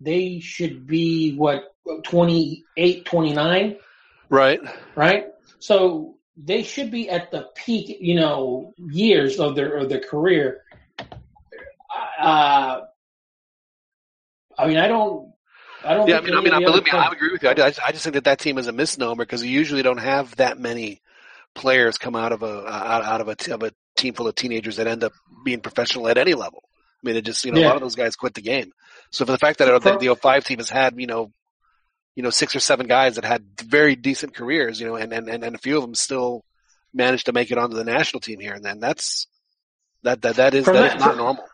they 0.00 0.40
should 0.40 0.86
be 0.86 1.36
what 1.36 1.74
28, 2.04 3.04
29, 3.04 3.76
right. 4.28 4.60
right? 4.96 5.26
So 5.60 6.16
they 6.36 6.62
should 6.62 6.90
be 6.90 7.08
at 7.08 7.30
the 7.30 7.48
peak, 7.54 7.98
you 8.00 8.16
know, 8.16 8.74
years 8.76 9.38
of 9.38 9.54
their 9.54 9.76
of 9.76 9.88
their 9.88 10.00
career. 10.00 10.64
Uh, 12.22 12.80
I 14.58 14.66
mean, 14.66 14.76
I 14.78 14.88
don't, 14.88 15.32
I 15.84 15.94
don't. 15.94 16.08
Yeah, 16.08 16.16
I 16.16 16.20
think 16.20 16.30
mean, 16.30 16.38
I 16.38 16.40
mean, 16.42 16.54
I 16.54 16.60
believe 16.60 16.84
me, 16.84 16.90
I 16.92 17.10
agree 17.10 17.32
with 17.32 17.42
you. 17.42 17.48
I, 17.48 17.54
ju- 17.54 17.62
I 17.84 17.92
just 17.92 18.04
think 18.04 18.14
that 18.14 18.24
that 18.24 18.38
team 18.38 18.58
is 18.58 18.66
a 18.68 18.72
misnomer 18.72 19.24
because 19.24 19.42
you 19.44 19.50
usually 19.50 19.82
don't 19.82 19.98
have 19.98 20.36
that 20.36 20.58
many 20.58 21.00
players 21.54 21.98
come 21.98 22.14
out 22.16 22.32
of 22.32 22.42
a 22.42 22.66
out, 22.66 23.04
out 23.04 23.20
of 23.20 23.28
a 23.28 23.54
of 23.54 23.62
a 23.62 23.72
team 23.96 24.14
full 24.14 24.28
of 24.28 24.34
teenagers 24.34 24.76
that 24.76 24.86
end 24.86 25.04
up 25.04 25.12
being 25.44 25.60
professional 25.60 26.08
at 26.08 26.18
any 26.18 26.34
level. 26.34 26.62
I 27.02 27.06
mean, 27.08 27.16
it 27.16 27.24
just 27.24 27.44
you 27.44 27.52
know 27.52 27.60
a 27.60 27.66
lot 27.66 27.76
of 27.76 27.82
those 27.82 27.96
guys 27.96 28.14
quit 28.16 28.34
the 28.34 28.42
game. 28.42 28.72
So 29.10 29.24
for 29.26 29.32
the 29.32 29.38
fact 29.38 29.58
that 29.58 29.82
the, 29.82 29.98
the 29.98 30.14
05 30.14 30.44
team 30.44 30.58
has 30.58 30.70
had 30.70 30.94
you 31.00 31.06
know 31.06 31.32
you 32.14 32.22
know 32.22 32.30
six 32.30 32.54
or 32.54 32.60
seven 32.60 32.86
guys 32.86 33.16
that 33.16 33.24
had 33.24 33.44
very 33.64 33.96
decent 33.96 34.34
careers, 34.34 34.80
you 34.80 34.86
know, 34.86 34.96
and 34.96 35.12
and 35.12 35.28
and, 35.28 35.42
and 35.42 35.54
a 35.56 35.58
few 35.58 35.76
of 35.76 35.82
them 35.82 35.94
still 35.94 36.44
managed 36.94 37.26
to 37.26 37.32
make 37.32 37.50
it 37.50 37.58
onto 37.58 37.74
the 37.76 37.84
national 37.84 38.20
team 38.20 38.38
here, 38.38 38.52
and 38.52 38.64
then 38.64 38.78
that's 38.80 39.26
that 40.04 40.22
that 40.22 40.36
that 40.36 40.54
is 40.54 40.64
From 40.66 40.74
that 40.74 40.82
that- 40.82 40.96
is 40.96 41.04
not 41.04 41.16
normal. 41.16 41.44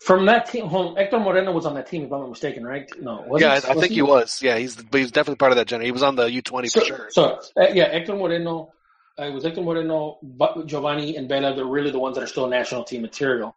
From 0.00 0.26
that 0.26 0.46
team, 0.46 0.66
home, 0.66 0.94
Hector 0.94 1.18
Moreno 1.18 1.50
was 1.50 1.66
on 1.66 1.74
that 1.74 1.88
team, 1.88 2.04
if 2.04 2.12
I'm 2.12 2.20
not 2.20 2.30
mistaken, 2.30 2.64
right? 2.64 2.88
No, 3.00 3.36
yeah, 3.36 3.58
he? 3.58 3.66
I, 3.66 3.72
I 3.72 3.74
think 3.74 3.92
he 3.92 4.02
was. 4.02 4.40
Yeah, 4.40 4.56
he's 4.56 4.76
but 4.76 5.00
he's 5.00 5.10
definitely 5.10 5.36
part 5.36 5.50
of 5.50 5.56
that 5.56 5.66
generation. 5.66 5.86
He 5.86 5.92
was 5.92 6.04
on 6.04 6.14
the 6.14 6.28
U20 6.28 6.70
So, 6.70 6.80
for 6.80 6.86
sure. 6.86 7.06
so 7.10 7.40
uh, 7.60 7.68
yeah, 7.72 7.90
Hector 7.90 8.14
Moreno. 8.14 8.72
Uh, 9.18 9.24
it 9.24 9.32
was 9.32 9.42
Hector 9.42 9.62
Moreno, 9.62 10.18
but 10.22 10.66
Giovani, 10.66 11.16
and 11.16 11.28
Vela. 11.28 11.54
They're 11.54 11.64
really 11.64 11.90
the 11.90 11.98
ones 11.98 12.14
that 12.14 12.22
are 12.22 12.28
still 12.28 12.46
national 12.46 12.84
team 12.84 13.02
material. 13.02 13.56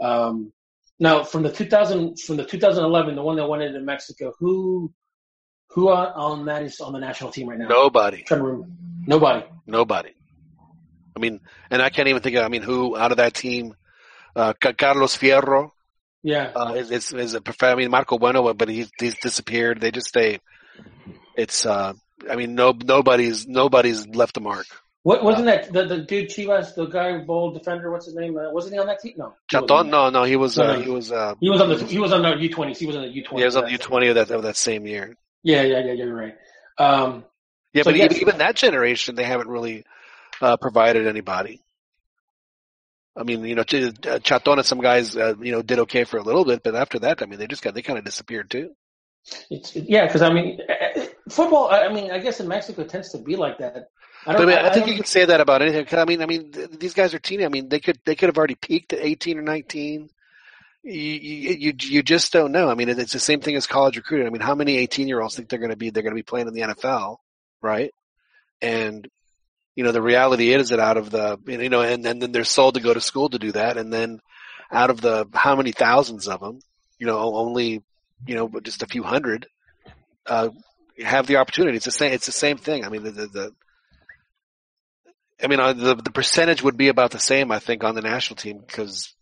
Um, 0.00 0.52
now, 0.98 1.24
from 1.24 1.42
the 1.42 1.52
2000, 1.52 2.18
from 2.18 2.36
the 2.36 2.44
2011, 2.44 3.14
the 3.16 3.22
one 3.22 3.36
that 3.36 3.46
went 3.46 3.62
into 3.62 3.80
Mexico, 3.80 4.32
who, 4.38 4.92
who 5.68 5.90
on, 5.90 6.06
on 6.14 6.44
that 6.46 6.62
is 6.62 6.80
on 6.80 6.92
the 6.92 6.98
national 7.00 7.30
team 7.30 7.48
right 7.48 7.58
now? 7.58 7.68
Nobody. 7.68 8.22
Trying 8.22 8.40
to 8.40 8.46
remember. 8.46 8.68
Nobody. 9.06 9.46
Nobody. 9.66 10.14
I 11.16 11.20
mean, 11.20 11.40
and 11.70 11.82
I 11.82 11.90
can't 11.90 12.08
even 12.08 12.22
think 12.22 12.36
of. 12.36 12.44
I 12.44 12.48
mean, 12.48 12.62
who 12.62 12.96
out 12.96 13.10
of 13.10 13.18
that 13.18 13.34
team? 13.34 13.74
Uh, 14.36 14.52
Carlos 14.76 15.16
Fierro 15.16 15.70
Yeah. 16.22 16.52
uh, 16.54 16.74
is, 16.74 17.12
is 17.12 17.34
a 17.34 17.42
I 17.62 17.74
mean, 17.74 17.90
Marco 17.90 18.18
Bueno, 18.18 18.52
but 18.54 18.68
he's 18.68 18.90
he's 18.98 19.16
disappeared. 19.18 19.80
They 19.80 19.90
just 19.90 20.08
stay. 20.08 20.40
It's. 21.36 21.66
uh 21.66 21.92
I 22.30 22.36
mean, 22.36 22.54
no 22.54 22.72
nobody's 22.72 23.46
nobody's 23.46 24.06
left 24.06 24.36
a 24.36 24.40
mark. 24.40 24.66
What 25.02 25.22
wasn't 25.22 25.46
that 25.46 25.70
the, 25.70 25.84
the 25.84 25.98
dude 25.98 26.30
Chivas, 26.30 26.74
the 26.74 26.86
guy 26.86 27.18
bold 27.18 27.58
defender? 27.58 27.90
What's 27.90 28.06
his 28.06 28.14
name? 28.14 28.38
Uh, 28.38 28.50
wasn't 28.50 28.74
he 28.74 28.78
on 28.80 28.86
that 28.86 29.00
team? 29.00 29.14
No. 29.18 29.34
he. 29.50 29.56
Chaton, 29.58 29.90
no, 29.90 30.08
no, 30.08 30.22
he 30.24 30.36
was. 30.36 30.58
Uh, 30.58 30.76
No. 30.76 30.80
he 30.80 30.88
was. 30.90 31.12
Uh, 31.12 31.34
He 31.40 31.50
was 31.50 31.60
on 31.60 31.68
the 31.68 31.76
he 31.84 31.98
was 31.98 32.12
on 32.12 32.22
the 32.22 32.28
U20s. 32.30 32.76
He 32.78 32.86
was 32.86 32.96
on 32.96 33.02
the 33.02 33.08
U20s. 33.08 33.38
he 33.38 33.44
was 33.44 33.56
on 33.56 33.64
the 33.64 33.72
U 33.72 33.78
twenty 33.78 34.08
of 34.08 34.14
that 34.14 34.30
of 34.30 34.42
that 34.44 34.56
same 34.56 34.86
year. 34.86 35.16
Yeah, 35.42 35.62
yeah, 35.62 35.80
yeah. 35.84 35.92
You're 35.92 36.14
right. 36.14 36.34
Um, 36.78 37.24
Yeah, 37.74 37.82
So 37.82 37.90
but 37.90 37.96
yes. 37.96 38.12
even, 38.12 38.22
even 38.28 38.38
that 38.38 38.54
generation, 38.56 39.14
they 39.16 39.24
haven't 39.24 39.48
really 39.48 39.84
uh, 40.40 40.56
provided 40.56 41.06
anybody. 41.06 41.60
I 43.16 43.22
mean, 43.22 43.44
you 43.44 43.54
know, 43.54 43.62
Ch- 43.62 43.92
uh, 44.06 44.18
Chaton 44.18 44.58
and 44.58 44.66
some 44.66 44.80
guys, 44.80 45.16
uh, 45.16 45.34
you 45.40 45.52
know, 45.52 45.62
did 45.62 45.78
okay 45.80 46.04
for 46.04 46.16
a 46.18 46.22
little 46.22 46.44
bit, 46.44 46.62
but 46.62 46.74
after 46.74 46.98
that, 47.00 47.22
I 47.22 47.26
mean, 47.26 47.38
they 47.38 47.46
just 47.46 47.62
got 47.62 47.74
they 47.74 47.82
kind 47.82 47.98
of 47.98 48.04
disappeared 48.04 48.50
too. 48.50 48.70
It's 49.50 49.74
yeah, 49.74 50.06
because 50.06 50.22
I 50.22 50.32
mean, 50.32 50.60
eh, 50.68 50.74
eh, 50.96 51.06
football. 51.30 51.70
I 51.70 51.88
mean, 51.92 52.10
I 52.10 52.18
guess 52.18 52.40
in 52.40 52.48
Mexico 52.48 52.82
it 52.82 52.88
tends 52.90 53.10
to 53.12 53.18
be 53.18 53.36
like 53.36 53.58
that. 53.58 53.88
I 54.26 54.32
But 54.32 54.42
I, 54.42 54.46
mean, 54.46 54.58
I, 54.58 54.66
I 54.68 54.70
think 54.70 54.86
you 54.86 54.94
can 54.94 55.04
say 55.04 55.24
that 55.26 55.40
about 55.40 55.62
anything. 55.62 55.84
'cause 55.86 55.98
I 55.98 56.04
mean, 56.04 56.22
I 56.22 56.26
mean, 56.26 56.52
th- 56.52 56.70
these 56.70 56.94
guys 56.94 57.14
are 57.14 57.18
teeny. 57.18 57.44
I 57.44 57.48
mean, 57.48 57.68
they 57.68 57.80
could 57.80 57.98
they 58.04 58.14
could 58.16 58.28
have 58.28 58.36
already 58.38 58.54
peaked 58.56 58.92
at 58.92 59.00
eighteen 59.00 59.38
or 59.38 59.42
nineteen. 59.42 60.08
You 60.82 60.92
you 60.92 61.54
you, 61.54 61.72
you 61.78 62.02
just 62.02 62.32
don't 62.32 62.52
know. 62.52 62.68
I 62.68 62.74
mean, 62.74 62.88
it's 62.90 63.12
the 63.12 63.18
same 63.18 63.40
thing 63.40 63.56
as 63.56 63.66
college 63.66 63.96
recruiting. 63.96 64.26
I 64.26 64.30
mean, 64.30 64.42
how 64.42 64.54
many 64.54 64.76
eighteen 64.76 65.08
year 65.08 65.20
olds 65.22 65.36
think 65.36 65.48
they're 65.48 65.58
going 65.58 65.70
to 65.70 65.76
be 65.76 65.90
they're 65.90 66.02
going 66.02 66.12
to 66.14 66.18
be 66.18 66.22
playing 66.22 66.48
in 66.48 66.54
the 66.54 66.60
NFL, 66.62 67.16
right? 67.62 67.94
And 68.60 69.08
you 69.74 69.84
know, 69.84 69.92
the 69.92 70.02
reality 70.02 70.52
is 70.52 70.68
that 70.68 70.78
out 70.78 70.96
of 70.96 71.10
the 71.10 71.38
you 71.46 71.68
know, 71.68 71.82
and, 71.82 72.06
and 72.06 72.22
then 72.22 72.32
they're 72.32 72.44
sold 72.44 72.74
to 72.74 72.80
go 72.80 72.94
to 72.94 73.00
school 73.00 73.28
to 73.30 73.38
do 73.38 73.52
that, 73.52 73.76
and 73.76 73.92
then 73.92 74.20
out 74.70 74.90
of 74.90 75.00
the 75.00 75.26
how 75.34 75.56
many 75.56 75.72
thousands 75.72 76.28
of 76.28 76.40
them, 76.40 76.60
you 76.98 77.06
know, 77.06 77.18
only 77.18 77.82
you 78.26 78.34
know 78.34 78.50
just 78.62 78.82
a 78.82 78.86
few 78.86 79.02
hundred 79.02 79.46
uh, 80.26 80.50
have 81.02 81.26
the 81.26 81.36
opportunity. 81.36 81.76
It's 81.76 81.86
the 81.86 81.90
same. 81.90 82.12
It's 82.12 82.26
the 82.26 82.32
same 82.32 82.56
thing. 82.56 82.84
I 82.84 82.88
mean, 82.88 83.02
the 83.02 83.10
the, 83.10 83.26
the 83.26 83.52
I 85.42 85.48
mean, 85.48 85.60
uh, 85.60 85.72
the 85.72 85.94
the 85.96 86.12
percentage 86.12 86.62
would 86.62 86.76
be 86.76 86.88
about 86.88 87.10
the 87.10 87.18
same, 87.18 87.50
I 87.50 87.58
think, 87.58 87.84
on 87.84 87.94
the 87.94 88.02
national 88.02 88.36
team 88.36 88.62
because, 88.64 89.14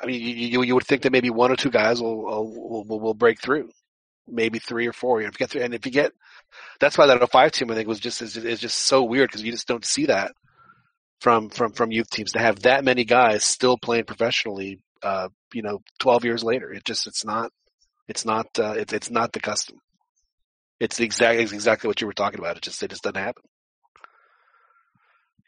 I 0.00 0.06
mean, 0.06 0.20
you 0.20 0.62
you, 0.62 0.74
would 0.74 0.86
think 0.86 1.02
that 1.02 1.12
maybe 1.12 1.30
one 1.30 1.52
or 1.52 1.56
two 1.56 1.70
guys 1.70 2.02
will 2.02 2.16
will 2.16 2.84
will, 2.84 3.00
will 3.00 3.14
break 3.14 3.40
through, 3.40 3.70
maybe 4.26 4.58
three 4.58 4.86
or 4.86 4.92
four. 4.92 5.22
If 5.22 5.38
you 5.38 5.46
get 5.46 5.54
and 5.54 5.74
if 5.74 5.86
you 5.86 5.92
get, 5.92 6.12
that's 6.80 6.96
why 6.96 7.06
that 7.06 7.30
05 7.30 7.52
team 7.52 7.70
I 7.70 7.74
think 7.74 7.88
was 7.88 8.00
just 8.00 8.22
is, 8.22 8.36
is 8.36 8.60
just 8.60 8.78
so 8.78 9.02
weird 9.04 9.28
because 9.28 9.42
you 9.42 9.52
just 9.52 9.68
don't 9.68 9.84
see 9.84 10.06
that 10.06 10.32
from 11.20 11.50
from 11.50 11.72
from 11.72 11.92
youth 11.92 12.10
teams 12.10 12.32
to 12.32 12.38
have 12.38 12.60
that 12.60 12.84
many 12.84 13.04
guys 13.04 13.44
still 13.44 13.76
playing 13.76 14.04
professionally. 14.04 14.80
Uh, 15.02 15.28
you 15.52 15.62
know, 15.62 15.80
12 16.00 16.24
years 16.24 16.42
later, 16.44 16.72
it 16.72 16.84
just 16.84 17.06
it's 17.06 17.24
not 17.24 17.50
it's 18.08 18.24
not 18.24 18.46
uh, 18.58 18.72
it's 18.72 18.92
it's 18.92 19.10
not 19.10 19.32
the 19.32 19.40
custom. 19.40 19.78
It's 20.80 21.00
exactly 21.00 21.42
it's 21.42 21.52
exactly 21.52 21.88
what 21.88 22.00
you 22.00 22.06
were 22.06 22.12
talking 22.12 22.38
about. 22.38 22.56
It 22.56 22.62
just 22.62 22.82
it 22.82 22.90
just 22.90 23.02
doesn't 23.02 23.20
happen 23.20 23.42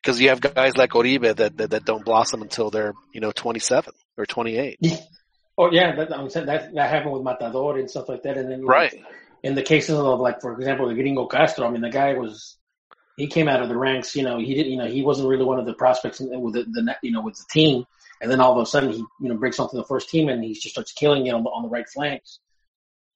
because 0.02 0.20
you 0.20 0.28
have 0.30 0.40
guys 0.40 0.76
like 0.76 0.94
Oribe 0.94 1.36
that, 1.36 1.56
that 1.56 1.70
that 1.70 1.84
don't 1.84 2.04
blossom 2.04 2.42
until 2.42 2.70
they're 2.70 2.94
you 3.12 3.20
know 3.20 3.32
27 3.32 3.92
or 4.16 4.26
28. 4.26 4.78
oh 5.58 5.70
yeah, 5.70 5.94
that, 5.96 6.16
I'm 6.16 6.30
saying 6.30 6.46
that 6.46 6.74
that 6.74 6.90
happened 6.90 7.12
with 7.12 7.22
Matador 7.22 7.78
and 7.78 7.90
stuff 7.90 8.08
like 8.08 8.22
that, 8.22 8.36
and 8.36 8.50
then 8.50 8.64
Right. 8.64 8.94
In 9.42 9.54
the 9.54 9.62
cases 9.62 9.98
of 9.98 10.20
like, 10.20 10.40
for 10.40 10.52
example, 10.52 10.88
the 10.88 10.94
Gringo 10.94 11.26
Castro. 11.26 11.66
I 11.66 11.70
mean, 11.70 11.80
the 11.80 11.90
guy 11.90 12.14
was 12.14 12.56
he 13.16 13.26
came 13.26 13.48
out 13.48 13.62
of 13.62 13.68
the 13.68 13.76
ranks. 13.76 14.14
You 14.16 14.22
know, 14.22 14.38
he 14.38 14.54
didn't. 14.54 14.72
You 14.72 14.78
know, 14.78 14.86
he 14.86 15.02
wasn't 15.02 15.28
really 15.28 15.44
one 15.44 15.58
of 15.58 15.66
the 15.66 15.74
prospects 15.74 16.20
with 16.20 16.54
the, 16.54 16.64
the 16.64 16.96
you 17.02 17.12
know 17.12 17.22
with 17.22 17.36
the 17.36 17.44
team. 17.50 17.84
And 18.22 18.30
then 18.30 18.40
all 18.40 18.52
of 18.52 18.62
a 18.62 18.66
sudden, 18.66 18.90
he 18.92 18.98
you 18.98 19.28
know 19.28 19.36
breaks 19.36 19.58
onto 19.58 19.76
the 19.76 19.84
first 19.84 20.10
team 20.10 20.28
and 20.28 20.42
he 20.44 20.54
just 20.54 20.70
starts 20.70 20.92
killing 20.92 21.26
it 21.26 21.34
on 21.34 21.42
the 21.42 21.50
on 21.50 21.62
the 21.62 21.68
right 21.68 21.88
flanks. 21.88 22.38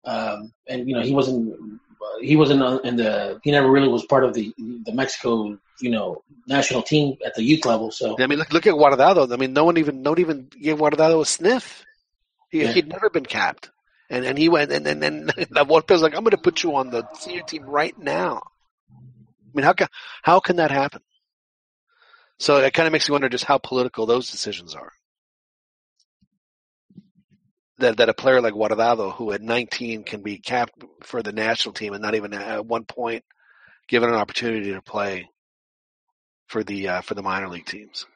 Um, 0.04 0.52
and 0.68 0.88
you 0.88 0.94
know, 0.94 1.02
he 1.02 1.12
wasn't 1.12 1.80
he 2.20 2.36
wasn't 2.36 2.84
in 2.84 2.96
the 2.96 3.40
he 3.42 3.50
never 3.50 3.70
really 3.70 3.88
was 3.88 4.04
part 4.06 4.24
of 4.24 4.34
the 4.34 4.52
the 4.58 4.92
Mexico 4.92 5.58
you 5.80 5.90
know 5.90 6.22
national 6.46 6.82
team 6.82 7.16
at 7.24 7.34
the 7.34 7.42
youth 7.42 7.64
level. 7.64 7.90
So 7.90 8.16
I 8.18 8.26
mean, 8.26 8.38
look 8.38 8.52
look 8.52 8.66
at 8.66 8.74
Guardado. 8.74 9.32
I 9.32 9.36
mean, 9.36 9.52
no 9.52 9.64
one 9.64 9.76
even 9.78 10.02
no 10.02 10.10
one 10.10 10.20
even 10.20 10.48
gave 10.60 10.76
Guardado 10.76 11.20
a 11.20 11.26
sniff. 11.26 11.84
He, 12.50 12.62
Yeah. 12.62 12.72
He'd 12.72 12.88
never 12.88 13.10
been 13.10 13.26
capped, 13.26 13.70
and 14.10 14.24
and 14.24 14.38
he 14.38 14.48
went 14.48 14.72
and 14.72 14.86
and 14.86 15.02
then 15.02 15.30
that 15.50 15.68
one 15.68 15.82
was 15.88 16.02
like, 16.02 16.14
I'm 16.14 16.24
going 16.24 16.32
to 16.32 16.38
put 16.38 16.62
you 16.62 16.76
on 16.76 16.90
the 16.90 17.06
senior 17.14 17.42
team 17.42 17.64
right 17.64 17.96
now. 17.98 18.42
I 18.90 19.50
mean, 19.54 19.64
how 19.64 19.72
can 19.72 19.88
how 20.22 20.40
can 20.40 20.56
that 20.56 20.70
happen? 20.70 21.02
So 22.38 22.58
it 22.58 22.74
kind 22.74 22.86
of 22.86 22.92
makes 22.92 23.08
you 23.08 23.12
wonder 23.12 23.28
just 23.28 23.44
how 23.44 23.58
political 23.58 24.06
those 24.06 24.30
decisions 24.30 24.74
are. 24.74 24.92
That 27.78 27.96
that 27.98 28.08
a 28.08 28.14
player 28.14 28.40
like 28.40 28.54
Guardado, 28.54 29.12
who 29.14 29.32
at 29.32 29.42
19 29.42 30.04
can 30.04 30.22
be 30.22 30.38
capped 30.38 30.84
for 31.02 31.22
the 31.22 31.32
national 31.32 31.74
team 31.74 31.92
and 31.92 32.02
not 32.02 32.14
even 32.14 32.34
at 32.34 32.66
one 32.66 32.84
point 32.84 33.24
given 33.88 34.08
an 34.08 34.14
opportunity 34.14 34.72
to 34.72 34.82
play 34.82 35.28
for 36.46 36.64
the 36.64 36.88
uh, 36.88 37.00
for 37.00 37.14
the 37.14 37.22
minor 37.22 37.48
league 37.48 37.66
teams. 37.66 38.06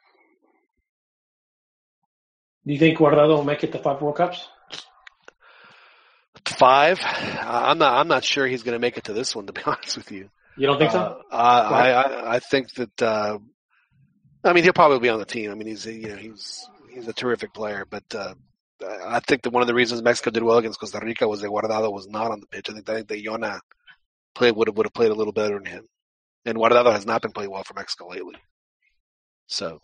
do 2.65 2.73
you 2.73 2.79
think 2.79 2.99
Guardado 2.99 3.29
will 3.29 3.43
make 3.43 3.63
it 3.63 3.71
to 3.71 3.79
five 3.79 4.01
World 4.01 4.17
Cups? 4.17 4.47
Five, 6.49 6.99
uh, 7.01 7.39
I'm 7.41 7.77
not. 7.77 7.93
I'm 7.93 8.07
not 8.07 8.23
sure 8.23 8.45
he's 8.47 8.63
going 8.63 8.75
to 8.75 8.79
make 8.79 8.97
it 8.97 9.05
to 9.05 9.13
this 9.13 9.35
one. 9.35 9.47
To 9.47 9.53
be 9.53 9.61
honest 9.65 9.97
with 9.97 10.11
you, 10.11 10.29
You 10.57 10.67
don't 10.67 10.77
think 10.77 10.91
so? 10.91 11.21
Uh, 11.31 11.35
I, 11.35 11.89
I 11.91 12.35
I 12.35 12.39
think 12.39 12.73
that. 12.73 13.01
Uh, 13.01 13.39
I 14.43 14.53
mean, 14.53 14.63
he'll 14.63 14.73
probably 14.73 14.99
be 14.99 15.09
on 15.09 15.19
the 15.19 15.25
team. 15.25 15.51
I 15.51 15.55
mean, 15.55 15.67
he's 15.67 15.85
you 15.85 16.09
know 16.09 16.15
he's 16.15 16.65
he's 16.93 17.07
a 17.07 17.13
terrific 17.13 17.53
player, 17.53 17.85
but 17.89 18.03
uh, 18.15 18.33
I 19.05 19.19
think 19.19 19.43
that 19.43 19.51
one 19.51 19.61
of 19.61 19.67
the 19.67 19.73
reasons 19.73 20.01
Mexico 20.01 20.31
did 20.31 20.43
well 20.43 20.57
against 20.57 20.79
Costa 20.79 20.99
Rica 21.03 21.27
was 21.27 21.41
that 21.41 21.49
Guardado 21.49 21.91
was 21.91 22.07
not 22.07 22.31
on 22.31 22.39
the 22.39 22.47
pitch. 22.47 22.69
I 22.69 22.73
think 22.73 22.89
I 22.89 22.95
think 22.95 23.07
that 23.09 23.23
Yona 23.23 23.59
played 24.35 24.55
would 24.55 24.67
have 24.67 24.77
would 24.77 24.85
have 24.85 24.93
played 24.93 25.11
a 25.11 25.15
little 25.15 25.33
better 25.33 25.55
than 25.55 25.65
him. 25.65 25.85
And 26.45 26.57
Guardado 26.57 26.91
has 26.91 27.05
not 27.05 27.21
been 27.21 27.31
playing 27.31 27.51
well 27.51 27.63
for 27.63 27.73
Mexico 27.73 28.07
lately. 28.07 28.35
So, 29.47 29.79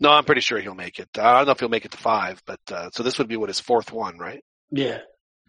no, 0.00 0.10
I'm 0.10 0.24
pretty 0.24 0.42
sure 0.42 0.60
he'll 0.60 0.74
make 0.74 0.98
it. 0.98 1.08
I 1.18 1.38
don't 1.38 1.46
know 1.46 1.52
if 1.52 1.60
he'll 1.60 1.68
make 1.70 1.86
it 1.86 1.92
to 1.92 1.98
five, 1.98 2.42
but 2.46 2.60
uh, 2.70 2.90
so 2.92 3.02
this 3.02 3.18
would 3.18 3.28
be 3.28 3.36
what 3.36 3.48
his 3.48 3.60
fourth 3.60 3.90
one, 3.92 4.18
right? 4.18 4.42
Yeah. 4.70 4.98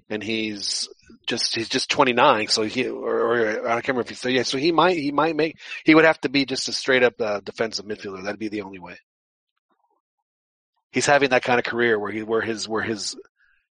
And 0.10 0.24
he's 0.24 0.88
just 1.28 1.56
he's 1.56 1.70
just 1.70 1.90
29, 1.90 2.48
so 2.48 2.64
he 2.64 2.88
or, 2.88 3.20
or 3.20 3.68
I 3.68 3.82
can't 3.82 3.90
remember 3.90 4.02
if 4.02 4.10
he's 4.10 4.20
so 4.20 4.30
yeah, 4.30 4.44
so 4.44 4.58
he 4.58 4.72
might 4.72 4.96
he 4.96 5.12
might 5.12 5.36
make 5.36 5.58
he 5.84 5.94
would 5.94 6.06
have 6.06 6.20
to 6.22 6.30
be 6.30 6.46
just 6.46 6.70
a 6.70 6.74
straight 6.74 7.04
up 7.04 7.20
uh, 7.20 7.42
defensive 7.42 7.86
midfielder. 7.86 8.24
That'd 8.24 8.40
be 8.40 8.48
the 8.48 8.62
only 8.62 8.80
way. 8.80 8.98
He's 10.92 11.06
having 11.06 11.32
that 11.32 11.44
kind 11.44 11.60
of 11.60 11.66
career 11.66 12.00
where 12.00 12.12
he 12.12 12.24
where 12.24 12.42
his 12.42 12.70
where 12.70 12.84
his 12.84 13.18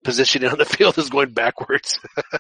positioning 0.03 0.49
on 0.49 0.57
the 0.57 0.65
field 0.77 0.97
is 0.97 1.09
going 1.09 1.33
backwards. 1.33 1.99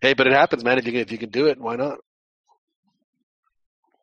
hey, 0.00 0.14
but 0.14 0.26
it 0.26 0.32
happens, 0.32 0.64
man. 0.64 0.78
If 0.78 0.86
you 0.86 0.92
can, 0.92 1.00
if 1.02 1.12
you 1.12 1.18
can 1.18 1.30
do 1.30 1.46
it, 1.46 1.60
why 1.60 1.76
not? 1.76 1.98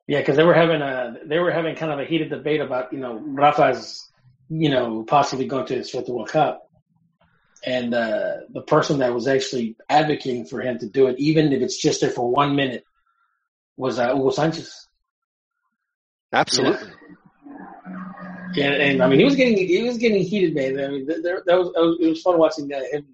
Yeah, 0.08 0.20
because 0.20 0.36
they 0.36 0.44
were 0.44 0.54
having 0.54 0.82
a 0.82 1.16
they 1.26 1.40
were 1.40 1.52
having 1.52 1.76
kind 1.76 1.92
of 1.92 2.00
a 2.00 2.06
heated 2.06 2.30
debate 2.30 2.62
about 2.62 2.92
you 2.92 3.00
know 3.00 3.22
Rafa's 3.26 4.10
you 4.50 4.70
know 4.70 5.04
possibly 5.04 5.48
going 5.48 5.66
to 5.68 5.82
the 5.82 6.14
World 6.14 6.30
Cup, 6.30 6.63
and 7.66 7.94
uh, 7.94 8.38
the 8.50 8.62
person 8.62 9.00
that 9.00 9.14
was 9.14 9.28
actually 9.28 9.76
advocating 9.90 10.46
for 10.46 10.62
him 10.62 10.80
to 10.80 10.88
do 10.88 11.08
it, 11.08 11.18
even 11.18 11.54
if 11.54 11.62
it's 11.62 11.78
just 11.78 12.02
there 12.02 12.10
for 12.10 12.30
one 12.30 12.56
minute, 12.56 12.84
was 13.78 14.00
uh, 14.00 14.14
Hugo 14.14 14.32
Sanchez. 14.32 14.88
Absolutely. 16.32 16.90
Yeah. 18.54 18.66
And, 18.66 18.82
and 18.82 19.04
I 19.04 19.08
mean, 19.08 19.20
he 19.20 19.26
was 19.26 19.36
getting 19.36 19.58
he 19.58 19.84
was 19.84 19.98
getting 19.98 20.22
heated, 20.24 20.56
man. 20.56 20.80
I 20.84 20.88
mean, 20.90 21.08
there, 21.08 21.42
that 21.46 21.58
was 21.58 21.98
it 22.00 22.08
was 22.08 22.22
fun 22.22 22.38
watching 22.38 22.68
that 22.70 22.84
him. 22.92 23.06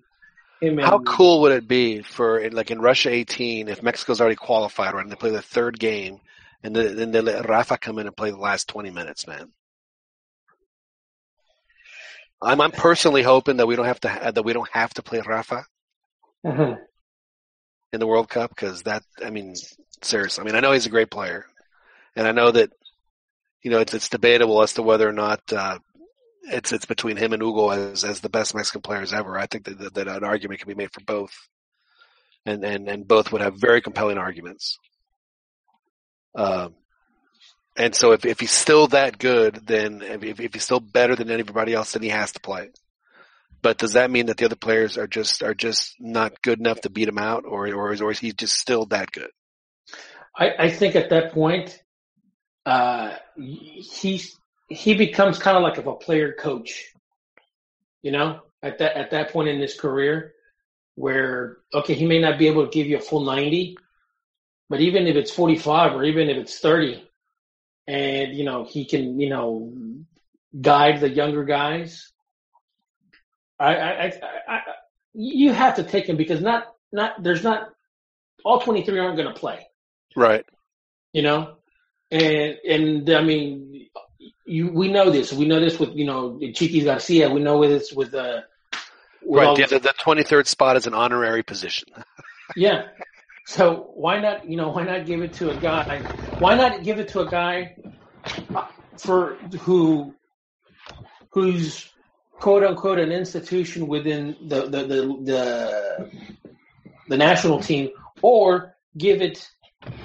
him 0.61 0.77
How 0.79 0.97
and, 0.97 1.05
cool 1.05 1.41
would 1.41 1.51
it 1.51 1.67
be 1.67 2.01
for 2.01 2.49
like 2.49 2.71
in 2.71 2.81
Russia 2.81 3.09
18 3.09 3.67
if 3.67 3.83
Mexico's 3.83 4.19
already 4.19 4.35
qualified, 4.35 4.93
right? 4.93 5.03
And 5.03 5.11
they 5.11 5.15
play 5.15 5.31
the 5.31 5.41
third 5.41 5.79
game, 5.79 6.19
and 6.63 6.75
then, 6.75 6.95
then 6.95 7.11
they 7.11 7.21
let 7.21 7.47
Rafa 7.47 7.77
come 7.77 7.99
in 7.99 8.07
and 8.07 8.15
play 8.15 8.31
the 8.31 8.37
last 8.37 8.67
20 8.67 8.89
minutes, 8.89 9.27
man. 9.27 9.51
I'm 12.41 12.61
I'm 12.61 12.71
personally 12.71 13.23
hoping 13.23 13.57
that 13.57 13.67
we 13.67 13.75
don't 13.75 13.85
have 13.85 13.99
to 14.01 14.31
that 14.33 14.45
we 14.45 14.53
don't 14.53 14.69
have 14.71 14.93
to 14.95 15.03
play 15.03 15.21
Rafa 15.25 15.65
Mhm. 16.45 16.79
in 17.93 17.99
the 17.99 18.07
World 18.07 18.29
Cup 18.29 18.49
because 18.51 18.83
that 18.83 19.03
I 19.23 19.29
mean 19.29 19.55
seriously 20.01 20.41
I 20.41 20.45
mean 20.45 20.55
I 20.55 20.59
know 20.61 20.71
he's 20.71 20.85
a 20.85 20.89
great 20.91 21.11
player 21.11 21.45
and 22.15 22.27
I 22.27 22.31
know 22.31 22.51
that 22.51 22.71
you 23.61 23.71
know 23.71 23.79
it's 23.79 23.93
it's 23.93 24.09
debatable 24.09 24.61
as 24.61 24.73
to 24.75 24.83
whether 24.83 25.07
or 25.07 25.13
not 25.13 25.41
uh, 25.51 25.79
it's 26.43 26.71
it's 26.71 26.85
between 26.85 27.17
him 27.17 27.33
and 27.33 27.43
Hugo 27.43 27.69
as 27.69 28.03
as 28.03 28.21
the 28.21 28.29
best 28.29 28.55
Mexican 28.55 28.81
players 28.81 29.11
ever. 29.13 29.37
I 29.37 29.45
think 29.47 29.65
that 29.65 29.77
that, 29.79 29.93
that 29.95 30.07
an 30.07 30.23
argument 30.23 30.61
can 30.61 30.69
be 30.69 30.75
made 30.75 30.93
for 30.93 31.01
both, 31.01 31.33
and 32.45 32.63
and 32.63 32.87
and 32.87 33.07
both 33.07 33.31
would 33.31 33.41
have 33.41 33.55
very 33.59 33.81
compelling 33.81 34.17
arguments. 34.17 34.77
Um, 36.35 36.75
and 37.79 37.95
so 37.95 38.11
if 38.11 38.25
if 38.25 38.41
he's 38.41 38.51
still 38.51 38.87
that 38.87 39.17
good, 39.17 39.55
then 39.65 40.01
if 40.01 40.39
if 40.39 40.53
he's 40.53 40.63
still 40.63 40.81
better 40.81 41.15
than 41.15 41.31
everybody 41.31 41.73
else, 41.73 41.93
then 41.93 42.03
he 42.03 42.09
has 42.09 42.33
to 42.33 42.41
play. 42.41 42.69
But 43.61 43.77
does 43.77 43.93
that 43.93 44.11
mean 44.11 44.25
that 44.27 44.37
the 44.37 44.45
other 44.45 44.57
players 44.57 44.97
are 44.97 45.07
just 45.07 45.41
are 45.41 45.53
just 45.53 45.95
not 45.97 46.41
good 46.41 46.59
enough 46.59 46.81
to 46.81 46.89
beat 46.89 47.07
him 47.07 47.17
out, 47.17 47.45
or 47.45 47.73
or 47.73 47.93
is, 47.93 48.01
or 48.01 48.11
is 48.11 48.19
he 48.19 48.33
just 48.33 48.57
still 48.57 48.85
that 48.87 49.11
good? 49.11 49.31
I, 50.37 50.51
I 50.59 50.69
think 50.69 50.95
at 50.95 51.09
that 51.09 51.31
point, 51.31 51.81
uh, 52.65 53.15
he 53.37 54.21
he 54.67 54.93
becomes 54.95 55.39
kind 55.39 55.55
of 55.55 55.63
like 55.63 55.77
of 55.77 55.87
a 55.87 55.95
player 55.95 56.33
coach. 56.33 56.85
You 58.01 58.11
know, 58.11 58.41
at 58.61 58.79
that 58.79 58.97
at 58.97 59.11
that 59.11 59.31
point 59.31 59.47
in 59.47 59.59
his 59.59 59.79
career, 59.79 60.33
where 60.95 61.59
okay, 61.73 61.93
he 61.93 62.05
may 62.05 62.19
not 62.19 62.37
be 62.37 62.47
able 62.47 62.65
to 62.65 62.71
give 62.71 62.87
you 62.87 62.97
a 62.97 63.01
full 63.01 63.23
ninety, 63.23 63.77
but 64.69 64.81
even 64.81 65.07
if 65.07 65.15
it's 65.15 65.31
forty 65.31 65.57
five 65.57 65.93
or 65.93 66.03
even 66.03 66.29
if 66.29 66.37
it's 66.37 66.59
thirty, 66.59 67.08
and 67.89 68.35
you 68.37 68.43
know 68.43 68.65
he 68.65 68.85
can 68.85 69.19
you 69.19 69.29
know 69.29 69.73
guide 70.61 70.99
the 71.01 71.09
younger 71.09 71.43
guys. 71.43 72.11
I 73.59 73.75
I, 73.75 74.05
I, 74.05 74.11
I, 74.47 74.59
you 75.13 75.51
have 75.51 75.75
to 75.77 75.83
take 75.83 76.07
him 76.07 76.15
because 76.15 76.39
not 76.41 76.67
not 76.91 77.21
there's 77.23 77.43
not 77.43 77.69
all 78.45 78.59
twenty 78.61 78.83
three 78.85 78.99
aren't 78.99 79.17
going 79.17 79.33
to 79.33 79.39
play 79.39 79.67
Right. 80.15 80.45
you 81.13 81.21
know 81.23 81.55
and 82.11 82.57
and 82.67 83.09
i 83.09 83.21
mean 83.21 83.87
you 84.45 84.69
we 84.71 84.87
know 84.91 85.09
this 85.09 85.33
we 85.33 85.45
know 85.45 85.59
this 85.59 85.79
with 85.79 85.95
you 85.95 86.05
know 86.05 86.39
chiquis 86.53 86.83
garcia 86.85 87.29
we 87.29 87.41
know 87.41 87.67
this 87.67 87.91
with 87.91 88.13
uh 88.13 88.41
with 89.21 89.43
Right. 89.43 89.69
The, 89.69 89.79
the 89.79 89.93
23rd 90.05 90.47
spot 90.47 90.77
is 90.77 90.87
an 90.87 90.93
honorary 90.93 91.43
position. 91.43 91.89
yeah 92.55 92.83
so 93.49 93.89
why 93.95 94.19
not 94.19 94.47
you 94.47 94.55
know 94.55 94.69
why 94.69 94.83
not 94.83 95.07
give 95.07 95.23
it 95.23 95.33
to 95.33 95.49
a 95.49 95.57
guy 95.57 96.03
why 96.37 96.53
not 96.53 96.83
give 96.83 96.99
it 96.99 97.07
to 97.07 97.21
a 97.21 97.27
guy 97.27 97.75
for 98.99 99.37
who 99.61 100.13
who's 101.31 101.89
quote 102.33 102.63
unquote 102.63 102.99
an 102.99 103.11
institution 103.11 103.87
within 103.87 104.35
the 104.47 104.67
the 104.67 104.83
the 104.83 105.01
the, 105.23 106.11
the 107.07 107.17
national 107.17 107.59
team 107.59 107.89
or 108.21 108.75
give 108.95 109.19
it 109.23 109.49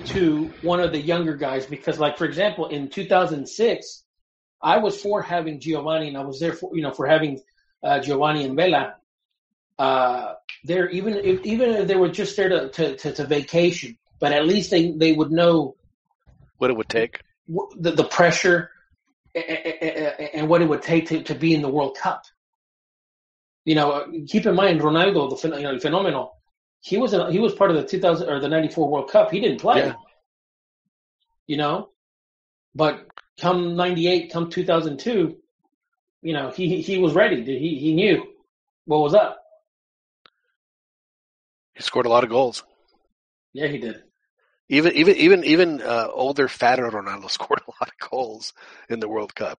to 0.05 0.51
one 0.63 0.81
of 0.81 0.93
the 0.93 1.01
younger 1.01 1.37
guys? 1.37 1.67
Because 1.67 1.99
like 1.99 2.17
for 2.17 2.25
example 2.25 2.69
in 2.69 2.89
2006 2.89 4.05
I 4.63 4.79
was 4.79 4.99
for 4.99 5.21
having 5.21 5.61
Giovani 5.61 6.09
and 6.09 6.17
I 6.17 6.25
was 6.25 6.41
there 6.41 6.55
for 6.55 6.75
you 6.75 6.81
know 6.81 6.93
for 6.93 7.07
having 7.07 7.43
uh, 7.83 8.01
Giovani 8.01 8.47
and 8.47 8.57
Vela 8.57 8.95
uh 9.79 10.35
there 10.65 10.89
even 10.91 11.15
if 11.15 11.45
even 11.45 11.71
if 11.71 11.87
they 11.89 11.97
were 11.97 12.09
just 12.09 12.37
there 12.37 12.49
to, 12.49 12.69
to, 12.71 12.97
to, 12.97 13.13
to 13.13 13.27
vacation 13.27 13.97
but 14.19 14.33
at 14.33 14.47
least 14.47 14.71
they 14.71 14.93
they 14.93 15.13
would 15.13 15.31
know 15.31 15.77
What 16.59 16.71
it 16.71 16.77
would 16.77 16.89
take. 16.89 17.21
the, 17.77 17.91
the 17.93 18.05
pressure 18.05 18.71
a- 19.35 19.39
a- 19.41 19.79
a- 19.85 20.37
and 20.37 20.49
what 20.49 20.63
it 20.63 20.69
would 20.69 20.83
take 20.83 21.09
to, 21.09 21.23
to 21.25 21.35
be 21.35 21.55
in 21.55 21.61
the 21.63 21.69
World 21.69 21.97
Cup. 22.01 22.23
You 23.65 23.75
know, 23.75 24.07
keep 24.29 24.47
in 24.47 24.55
mind 24.55 24.81
Ronaldo, 24.81 25.29
the 25.41 25.49
you 25.57 25.63
know, 25.63 25.71
el 25.71 25.79
fenomeno. 25.81 26.31
He 26.81 26.97
was 26.99 27.13
in, 27.15 27.33
he 27.33 27.39
was 27.41 27.55
part 27.55 27.71
of 27.71 27.77
the 27.77 27.83
2000 27.85 28.29
or 28.29 28.39
the 28.41 28.49
94 28.49 28.89
World 28.89 29.11
Cup. 29.11 29.31
He 29.31 29.41
didn't 29.41 29.61
play. 29.61 29.79
Yeah. 29.87 29.95
You 31.47 31.57
know, 31.57 31.91
but 32.75 33.07
come 33.41 33.75
98, 33.75 34.31
come 34.33 34.51
2002, 34.51 35.37
you 36.23 36.33
know, 36.33 36.51
he 36.51 36.81
he 36.81 36.99
was 36.99 37.15
ready. 37.15 37.43
He 37.45 37.79
he 37.79 37.95
knew 37.95 38.23
what 38.87 39.01
was 39.01 39.15
up. 39.15 39.44
He 41.75 41.83
scored 41.83 42.07
a 42.07 42.09
lot 42.09 42.25
of 42.25 42.31
goals. 42.31 42.63
Yeah, 43.53 43.67
he 43.69 43.79
did. 43.79 44.03
Even 44.69 44.93
even 44.95 45.17
even 45.17 45.45
even 45.45 45.83
uh, 45.83 46.09
older, 46.13 46.49
fatter 46.49 46.89
Ronaldo 46.89 47.31
scored 47.39 47.61
a 47.67 47.71
lot 47.71 47.91
of 47.91 48.11
goals 48.11 48.53
in 48.89 49.01
the 49.01 49.09
World 49.09 49.35
Cup. 49.35 49.59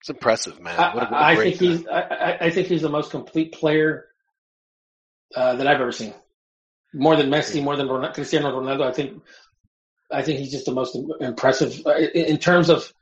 It's 0.00 0.10
impressive, 0.10 0.60
man. 0.60 0.78
I, 0.78 0.94
What 0.94 1.02
a, 1.08 1.12
what 1.12 1.22
a 1.22 1.24
I 1.24 1.36
think 1.36 1.56
he's 1.56 1.86
I, 1.86 2.36
I- 2.40 2.50
think 2.50 2.68
he's 2.68 2.82
the 2.82 2.88
most 2.88 3.10
complete 3.10 3.52
player 3.52 4.06
uh, 5.34 5.56
that 5.56 5.66
I've 5.66 5.80
ever 5.80 5.92
seen. 5.92 6.14
More 6.94 7.16
than 7.16 7.28
Messi, 7.28 7.62
more 7.62 7.76
than 7.76 7.88
Ronaldo, 7.88 8.14
Cristiano 8.14 8.50
Ronaldo. 8.58 8.86
I 8.86 8.92
think 8.92 9.22
I 10.10 10.22
think 10.22 10.38
he's 10.38 10.52
just 10.52 10.66
the 10.66 10.72
most 10.72 10.96
impressive 11.20 11.84
uh, 11.86 11.96
in 11.96 12.38
terms 12.38 12.70
of 12.70 12.92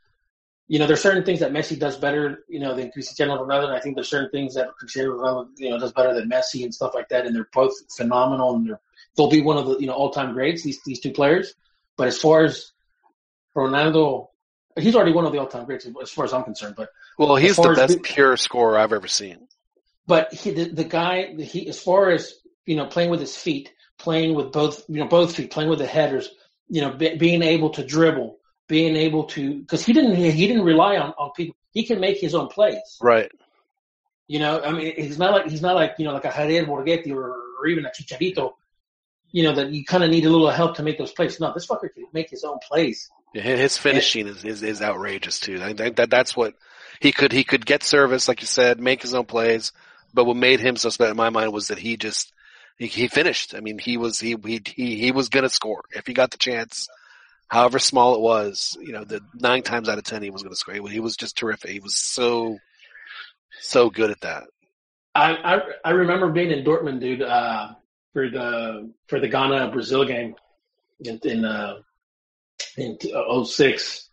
you 0.67 0.78
know 0.78 0.86
there's 0.86 1.02
certain 1.02 1.25
things 1.25 1.41
that 1.41 1.52
Messi 1.52 1.78
does 1.78 1.97
better 1.97 2.44
you 2.49 2.60
know 2.60 2.75
than 2.75 2.91
Cristiano 2.91 3.36
Ronaldo. 3.36 3.65
And 3.65 3.75
I 3.75 3.81
think 3.81 3.94
there's 3.94 4.09
certain 4.09 4.31
things 4.31 4.55
that 4.55 4.68
Cristiano 4.78 5.12
Ronaldo 5.12 5.49
you 5.57 5.70
know 5.70 5.78
does 5.78 5.93
better 5.93 6.15
than 6.15 6.28
Messi 6.28 6.65
and 6.65 6.75
stuff 6.75 6.94
like 6.94 7.09
that. 7.10 7.26
And 7.26 7.34
they're 7.34 7.49
both 7.52 7.75
phenomenal 7.94 8.57
and 8.57 8.68
they're 8.68 8.81
they'll 9.17 9.31
be 9.31 9.41
one 9.43 9.57
of 9.57 9.67
the 9.67 9.78
you 9.78 9.86
know 9.86 9.93
all 9.93 10.10
time 10.10 10.33
greats. 10.33 10.62
These 10.62 10.83
these 10.84 11.01
two 11.01 11.12
players. 11.12 11.55
But 11.97 12.09
as 12.09 12.18
far 12.18 12.44
as 12.44 12.73
Ronaldo, 13.57 14.28
he's 14.78 14.97
already 14.97 15.12
one 15.12 15.26
of 15.26 15.33
the 15.33 15.39
all 15.39 15.47
time 15.47 15.65
greats 15.67 15.86
as 16.02 16.10
far 16.10 16.25
as 16.25 16.33
I'm 16.33 16.44
concerned. 16.44 16.75
But 16.76 16.91
Well, 17.18 17.36
he's 17.36 17.57
the 17.57 17.68
as 17.70 17.76
best 17.76 18.02
pure 18.02 18.36
scorer 18.36 18.78
I've 18.78 18.93
ever 18.93 19.07
seen. 19.07 19.47
but 20.07 20.33
he, 20.34 20.51
the, 20.51 20.65
the 20.65 20.84
guy, 20.84 21.34
he, 21.36 21.68
as 21.68 21.81
far 21.81 22.10
as 22.10 22.34
you 22.67 22.76
know, 22.76 22.86
playing 22.86 23.10
with 23.10 23.20
his 23.20 23.36
feet, 23.36 23.73
playing 23.99 24.34
with 24.34 24.52
both, 24.52 24.84
you 24.89 24.99
know, 24.99 25.07
both 25.07 25.36
feet, 25.36 25.51
playing 25.51 25.70
with 25.70 25.78
the 25.78 25.86
headers, 25.86 26.31
you 26.68 26.81
know, 26.81 26.91
be, 26.93 27.17
being 27.17 27.43
able 27.43 27.70
to 27.70 27.84
dribble, 27.84 28.39
being 28.68 28.97
able 28.97 29.25
to, 29.25 29.60
because 29.60 29.84
he 29.84 29.93
didn't, 29.93 30.17
he 30.17 30.47
didn't 30.47 30.65
rely 30.65 30.97
on 30.97 31.12
on 31.18 31.31
people. 31.36 31.57
He 31.73 31.84
can 31.84 32.01
make 32.01 32.18
his 32.18 32.34
own 32.34 32.49
plays. 32.49 32.99
Right. 33.01 33.31
You 34.26 34.39
know, 34.39 34.62
I 34.62 34.73
mean, 34.73 34.94
he's 34.97 35.18
not 35.18 35.33
like 35.33 35.49
he's 35.49 35.62
not 35.62 35.75
like 35.75 35.94
you 35.99 36.05
know 36.05 36.12
like 36.12 36.25
a 36.25 36.31
Javier 36.31 36.67
Borgetti 36.67 37.12
or, 37.15 37.34
or 37.60 37.67
even 37.67 37.84
a 37.84 37.91
Chicharito. 37.91 38.52
You 39.33 39.43
know 39.43 39.55
that 39.57 39.70
you 39.70 39.84
kind 39.84 40.05
of 40.05 40.10
need 40.10 40.25
a 40.25 40.31
little 40.31 40.49
help 40.51 40.76
to 40.76 40.83
make 40.83 40.97
those 40.97 41.12
plays. 41.12 41.39
No, 41.41 41.52
this 41.52 41.67
fucker 41.67 41.93
can 41.93 42.07
make 42.12 42.31
his 42.31 42.44
own 42.44 42.59
plays. 42.67 43.10
Yeah, 43.34 43.43
His 43.43 43.76
finishing 43.76 44.28
is, 44.28 44.44
is, 44.44 44.62
is 44.62 44.81
outrageous 44.81 45.41
too. 45.41 45.60
I 45.60 45.75
think 45.75 45.97
that 45.97 46.09
that's 46.09 46.36
what 46.36 46.55
he 47.01 47.10
could 47.10 47.33
he 47.33 47.43
could 47.43 47.67
get 47.67 47.83
service, 47.83 48.28
like 48.28 48.41
you 48.41 48.47
said, 48.47 48.81
make 48.81 49.02
his 49.02 49.12
own 49.12 49.25
plays. 49.25 49.73
But 50.15 50.25
what 50.25 50.36
made 50.36 50.60
him 50.60 50.76
so 50.76 50.89
special 50.89 51.10
in 51.10 51.17
my 51.17 51.31
mind 51.31 51.52
was 51.52 51.68
that 51.68 51.78
he 51.78 51.97
just 51.97 52.33
he, 52.78 52.86
he 52.86 53.09
finished. 53.09 53.55
I 53.55 53.60
mean, 53.60 53.78
he 53.81 53.97
was 53.97 54.20
he 54.20 54.36
he 54.44 54.62
he, 54.65 54.97
he 55.01 55.10
was 55.10 55.28
gonna 55.28 55.49
score 55.49 55.83
if 55.91 56.07
he 56.07 56.15
got 56.15 56.31
the 56.31 56.39
chance, 56.39 56.89
however 57.55 57.78
small 57.78 58.16
it 58.16 58.20
was. 58.20 58.76
You 58.81 58.92
know, 58.92 59.05
the 59.05 59.20
nine 59.34 59.62
times 59.62 59.89
out 59.89 59.99
of 59.99 60.05
ten 60.05 60.23
he 60.23 60.31
was 60.31 60.42
gonna 60.42 60.57
score. 60.57 60.74
He 60.74 61.00
was- 61.00 61.16
just 61.16 61.36
terrific. 61.39 61.70
He 61.70 61.81
was 61.81 61.97
so 61.97 62.58
so 63.60 63.89
good 63.89 64.10
at 64.10 64.20
that. 64.23 64.44
I 65.15 65.33
I, 65.55 65.60
I 65.84 65.91
remember 65.91 66.31
being 66.31 66.50
in 66.50 66.65
Dortmund, 66.65 67.00
dude. 67.00 67.23
Uh, 67.23 67.74
for 68.12 68.28
the 68.28 68.91
for 69.08 69.20
the 69.20 69.28
Ghana 69.28 69.70
Brazil 69.70 70.05
game 70.05 70.34
in 71.00 71.20
in, 71.24 71.44
uh, 71.44 71.76
in 72.76 72.99
06. 73.44 74.08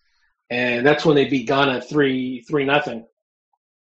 and 0.49 0.85
that's 0.85 1.05
when 1.05 1.15
they 1.15 1.25
beat 1.25 1.47
Ghana 1.47 1.81
three 1.81 2.41
three 2.41 2.65
nothing. 2.65 3.05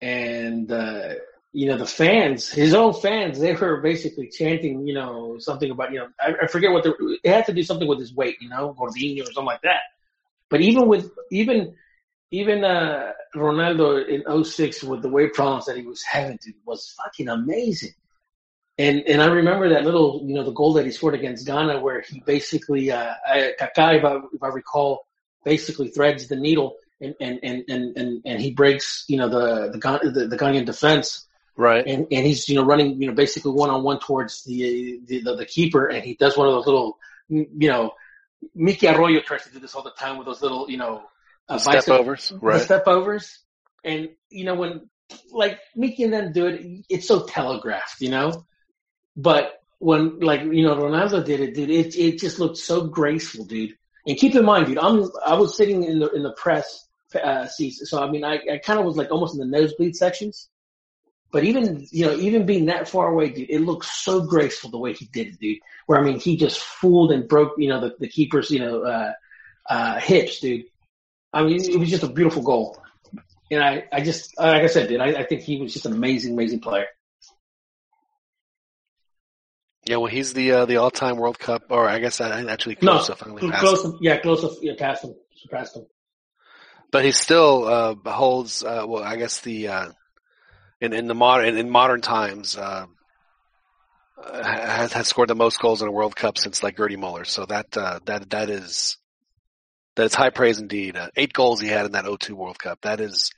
And 0.03 0.71
uh, 0.73 1.15
you 1.53 1.67
know 1.67 1.77
the 1.77 1.87
fans, 1.87 2.49
his 2.49 2.75
own 2.75 2.95
fans, 2.95 3.41
they 3.41 3.55
were 3.55 3.81
basically 3.81 4.29
chanting, 4.29 4.87
you 4.87 4.95
know, 4.95 5.37
something 5.39 5.71
about 5.71 5.93
you 5.93 5.99
know 5.99 6.09
I, 6.21 6.35
I 6.43 6.47
forget 6.47 6.71
what 6.71 6.85
the 6.85 7.19
it 7.23 7.31
had 7.31 7.47
to 7.47 7.53
do 7.53 7.63
something 7.63 7.89
with 7.89 7.99
his 7.99 8.15
weight, 8.15 8.37
you 8.41 8.49
know, 8.49 8.75
Gordinho 8.79 9.23
or 9.23 9.27
something 9.27 9.45
like 9.45 9.63
that. 9.63 9.81
But 10.49 10.61
even 10.61 10.89
with 10.89 11.11
even 11.31 11.75
even 12.31 12.65
uh, 12.65 13.13
Ronaldo 13.35 14.07
in 14.07 14.45
06 14.45 14.85
with 14.85 15.03
the 15.03 15.09
weight 15.09 15.35
problems 15.35 15.67
that 15.67 15.77
he 15.77 15.83
was 15.83 16.03
having 16.03 16.39
to 16.39 16.53
was 16.65 16.95
fucking 16.97 17.29
amazing. 17.29 17.95
And 18.79 19.03
and 19.07 19.21
I 19.21 19.27
remember 19.27 19.69
that 19.71 19.85
little, 19.85 20.23
you 20.25 20.35
know, 20.35 20.45
the 20.45 20.53
goal 20.53 20.75
that 20.75 20.87
he 20.87 20.93
scored 20.93 21.15
against 21.15 21.47
Ghana, 21.47 21.81
where 21.81 22.01
he 22.01 22.21
basically, 22.21 22.91
uh, 22.91 23.13
Kaká, 23.61 23.99
if 23.99 24.05
I, 24.05 24.21
if 24.33 24.43
I 24.43 24.49
recall, 24.49 25.07
basically 25.45 25.89
threads 25.89 26.29
the 26.29 26.37
needle 26.37 26.77
and 27.01 27.15
and 27.21 27.41
and 27.43 27.65
and 27.69 27.97
and, 27.97 28.23
and 28.25 28.41
he 28.41 28.53
breaks, 28.53 29.05
you 29.09 29.17
know, 29.17 29.29
the 29.29 29.71
the 29.73 30.11
the, 30.11 30.27
the 30.29 30.37
Ghanaian 30.39 30.65
defense. 30.65 31.27
Right. 31.61 31.87
And 31.87 32.07
and 32.11 32.27
he's 32.27 32.49
you 32.49 32.55
know 32.55 32.65
running, 32.65 33.03
you 33.03 33.09
know, 33.09 33.15
basically 33.15 33.53
one 33.53 33.69
on 33.69 33.83
one 33.83 34.01
towards 34.01 34.45
the, 34.45 34.99
the 35.05 35.21
the 35.21 35.37
the 35.37 35.45
keeper, 35.45 35.89
and 35.89 36.03
he 36.03 36.15
does 36.15 36.35
one 36.35 36.49
of 36.49 36.55
those 36.55 36.65
little, 36.65 36.99
you 37.29 37.69
know, 37.69 37.93
Mickey 38.55 38.89
Arroyo 38.89 39.21
tries 39.21 39.45
to 39.45 39.53
do 39.53 39.59
this 39.59 39.75
all 39.75 39.83
the 39.83 39.91
time 39.91 40.17
with 40.17 40.27
those 40.27 40.41
little, 40.41 40.71
you 40.71 40.79
know, 40.79 41.03
uh, 41.51 41.59
step 41.59 41.87
overs, 41.89 42.33
right? 42.41 42.63
step 42.63 42.85
overs. 42.87 43.41
And 43.85 44.09
you 44.31 44.45
know 44.45 44.55
when 44.55 44.89
like 45.33 45.59
Mickey 45.77 46.05
and 46.05 46.15
them 46.15 46.33
do 46.33 46.47
it, 46.47 46.87
it's 46.89 47.07
so 47.07 47.27
telegraphed, 47.27 48.01
you 48.01 48.09
know. 48.09 48.47
But 49.15 49.61
when 49.81 50.21
like 50.21 50.41
you 50.41 50.63
know 50.63 50.77
Ronaldo 50.77 51.23
did 51.23 51.41
it, 51.41 51.55
dude, 51.55 51.69
it 51.69 51.95
it 51.95 52.21
just 52.21 52.39
looked 52.39 52.57
so 52.57 52.87
graceful, 52.87 53.45
dude. 53.45 53.77
And 54.07 54.17
keep 54.17 54.35
in 54.35 54.47
mind, 54.47 54.69
dude, 54.69 54.79
I'm 54.79 55.11
I 55.27 55.35
was 55.35 55.59
sitting 55.59 55.85
in 55.85 55.99
the 55.99 56.09
in 56.13 56.23
the 56.23 56.33
press 56.33 56.89
uh, 57.23 57.49
seats, 57.49 57.91
so 57.91 58.03
I 58.03 58.11
mean, 58.11 58.25
I, 58.25 58.39
I 58.51 58.59
kind 58.65 58.79
of 58.79 58.87
was 58.87 58.97
like 58.97 59.11
almost 59.11 59.35
in 59.35 59.41
the 59.41 59.59
nosebleed 59.59 59.95
sections. 59.95 60.49
But 61.33 61.45
even 61.45 61.87
you 61.93 62.07
know, 62.07 62.15
even 62.17 62.45
being 62.45 62.67
that 62.67 62.89
far 62.89 63.09
away, 63.09 63.31
dude, 63.31 63.51
it 63.51 63.61
looked 63.61 63.87
so 63.87 64.21
graceful 64.23 64.71
the 64.71 64.79
way 64.79 64.93
he 64.95 65.07
did 65.07 65.29
it, 65.29 65.39
dude. 65.41 65.59
Where 65.87 65.99
I 65.99 66.03
mean, 66.03 66.19
he 66.19 66.37
just 66.37 66.59
fooled 66.61 67.13
and 67.13 67.29
broke, 67.29 67.55
you 67.57 67.69
know, 67.69 67.81
the, 67.81 67.95
the 68.01 68.09
keeper's, 68.09 68.51
you 68.51 68.59
know, 68.59 68.83
uh, 68.83 69.13
uh, 69.69 70.01
hips, 70.01 70.41
dude. 70.41 70.65
I 71.33 71.45
mean, 71.45 71.61
it 71.63 71.79
was 71.79 71.89
just 71.89 72.03
a 72.03 72.09
beautiful 72.09 72.43
goal. 72.43 72.83
And 73.53 73.63
I, 73.63 73.85
I 73.93 74.01
just, 74.01 74.37
like 74.39 74.63
I 74.63 74.67
said, 74.67 74.89
dude, 74.89 75.01
I, 75.01 75.21
I 75.21 75.25
think 75.25 75.43
he 75.43 75.61
was 75.61 75.73
just 75.73 75.87
an 75.87 75.93
amazing, 75.93 76.35
amazing 76.35 76.61
player. 76.61 76.87
Yeah, 79.87 79.97
well, 79.97 80.11
he's 80.11 80.33
the 80.35 80.53
uh, 80.53 80.65
the 80.67 80.77
all 80.77 80.91
time 80.91 81.17
World 81.17 81.39
Cup, 81.39 81.65
or 81.71 81.89
I 81.89 81.99
guess 82.01 82.21
I 82.21 82.45
actually 82.45 82.77
No, 82.83 82.99
Klose 82.99 83.17
finally 83.17 83.51
passed 83.51 83.65
Klose, 83.65 83.85
him. 83.85 83.99
yeah, 84.01 84.21
Klose, 84.21 84.57
yeah, 84.63 84.73
past 84.79 85.05
him, 85.05 85.15
surpassed 85.35 85.77
him. 85.77 85.87
but 86.93 87.05
he 87.05 87.13
still 87.13 87.65
uh, 87.67 87.95
holds. 88.11 88.63
Uh, 88.63 88.85
well, 88.87 89.03
I 89.03 89.17
guess 89.17 89.41
the 89.41 89.69
uh, 89.69 89.89
in 90.81 90.93
in 90.93 91.07
the 91.07 91.15
modern 91.15 91.57
in 91.57 91.71
modern 91.71 92.01
times 92.01 92.57
uh, 92.57 92.87
has 94.23 94.93
has 94.93 95.09
scored 95.09 95.29
the 95.29 95.35
most 95.35 95.61
goals 95.61 95.83
in 95.83 95.89
a 95.89 95.93
World 95.93 96.17
Cup 96.17 96.39
since 96.39 96.63
like 96.63 96.77
Gerdie 96.77 96.99
Muller. 96.99 97.25
So 97.25 97.47
that 97.47 97.77
uh, 97.77 98.01
that 98.07 98.31
that 98.31 98.51
is 98.51 98.99
that 99.97 100.05
is 100.05 100.15
high 100.15 100.31
praise 100.31 100.59
indeed. 100.59 100.97
Uh, 100.97 101.09
eight 101.17 101.33
goals 101.33 101.61
he 101.61 101.69
had 101.69 101.87
in 101.87 101.93
that 101.93 102.05
02 102.05 102.35
World 102.35 102.59
Cup. 102.59 102.81
That 102.83 103.01
is, 103.01 103.31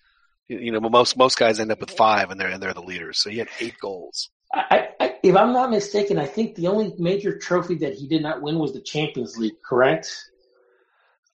you 0.49 0.59
you 0.59 0.73
know, 0.73 0.81
most 0.81 1.17
most 1.17 1.39
guys 1.39 1.61
end 1.61 1.73
up 1.73 1.81
with 1.81 1.91
five 1.91 2.31
and 2.31 2.41
they're 2.41 2.49
and 2.49 2.63
they're 2.63 2.75
the 2.75 2.83
leaders. 2.83 3.19
So 3.19 3.31
he 3.31 3.39
had 3.39 3.49
eight 3.61 3.75
goals. 3.81 4.31
I, 4.55 4.89
I, 5.01 5.15
if 5.23 5.35
I'm 5.35 5.55
not 5.55 5.71
mistaken, 5.71 6.19
I 6.19 6.27
think 6.27 6.57
the 6.57 6.67
only 6.67 6.93
major 6.99 7.39
trophy 7.39 7.77
that 7.77 7.95
he 7.95 8.07
did 8.07 8.23
not 8.23 8.43
win 8.43 8.59
was 8.59 8.75
the 8.75 8.83
Champions 8.83 9.39
League, 9.39 9.63
correct? 9.67 10.15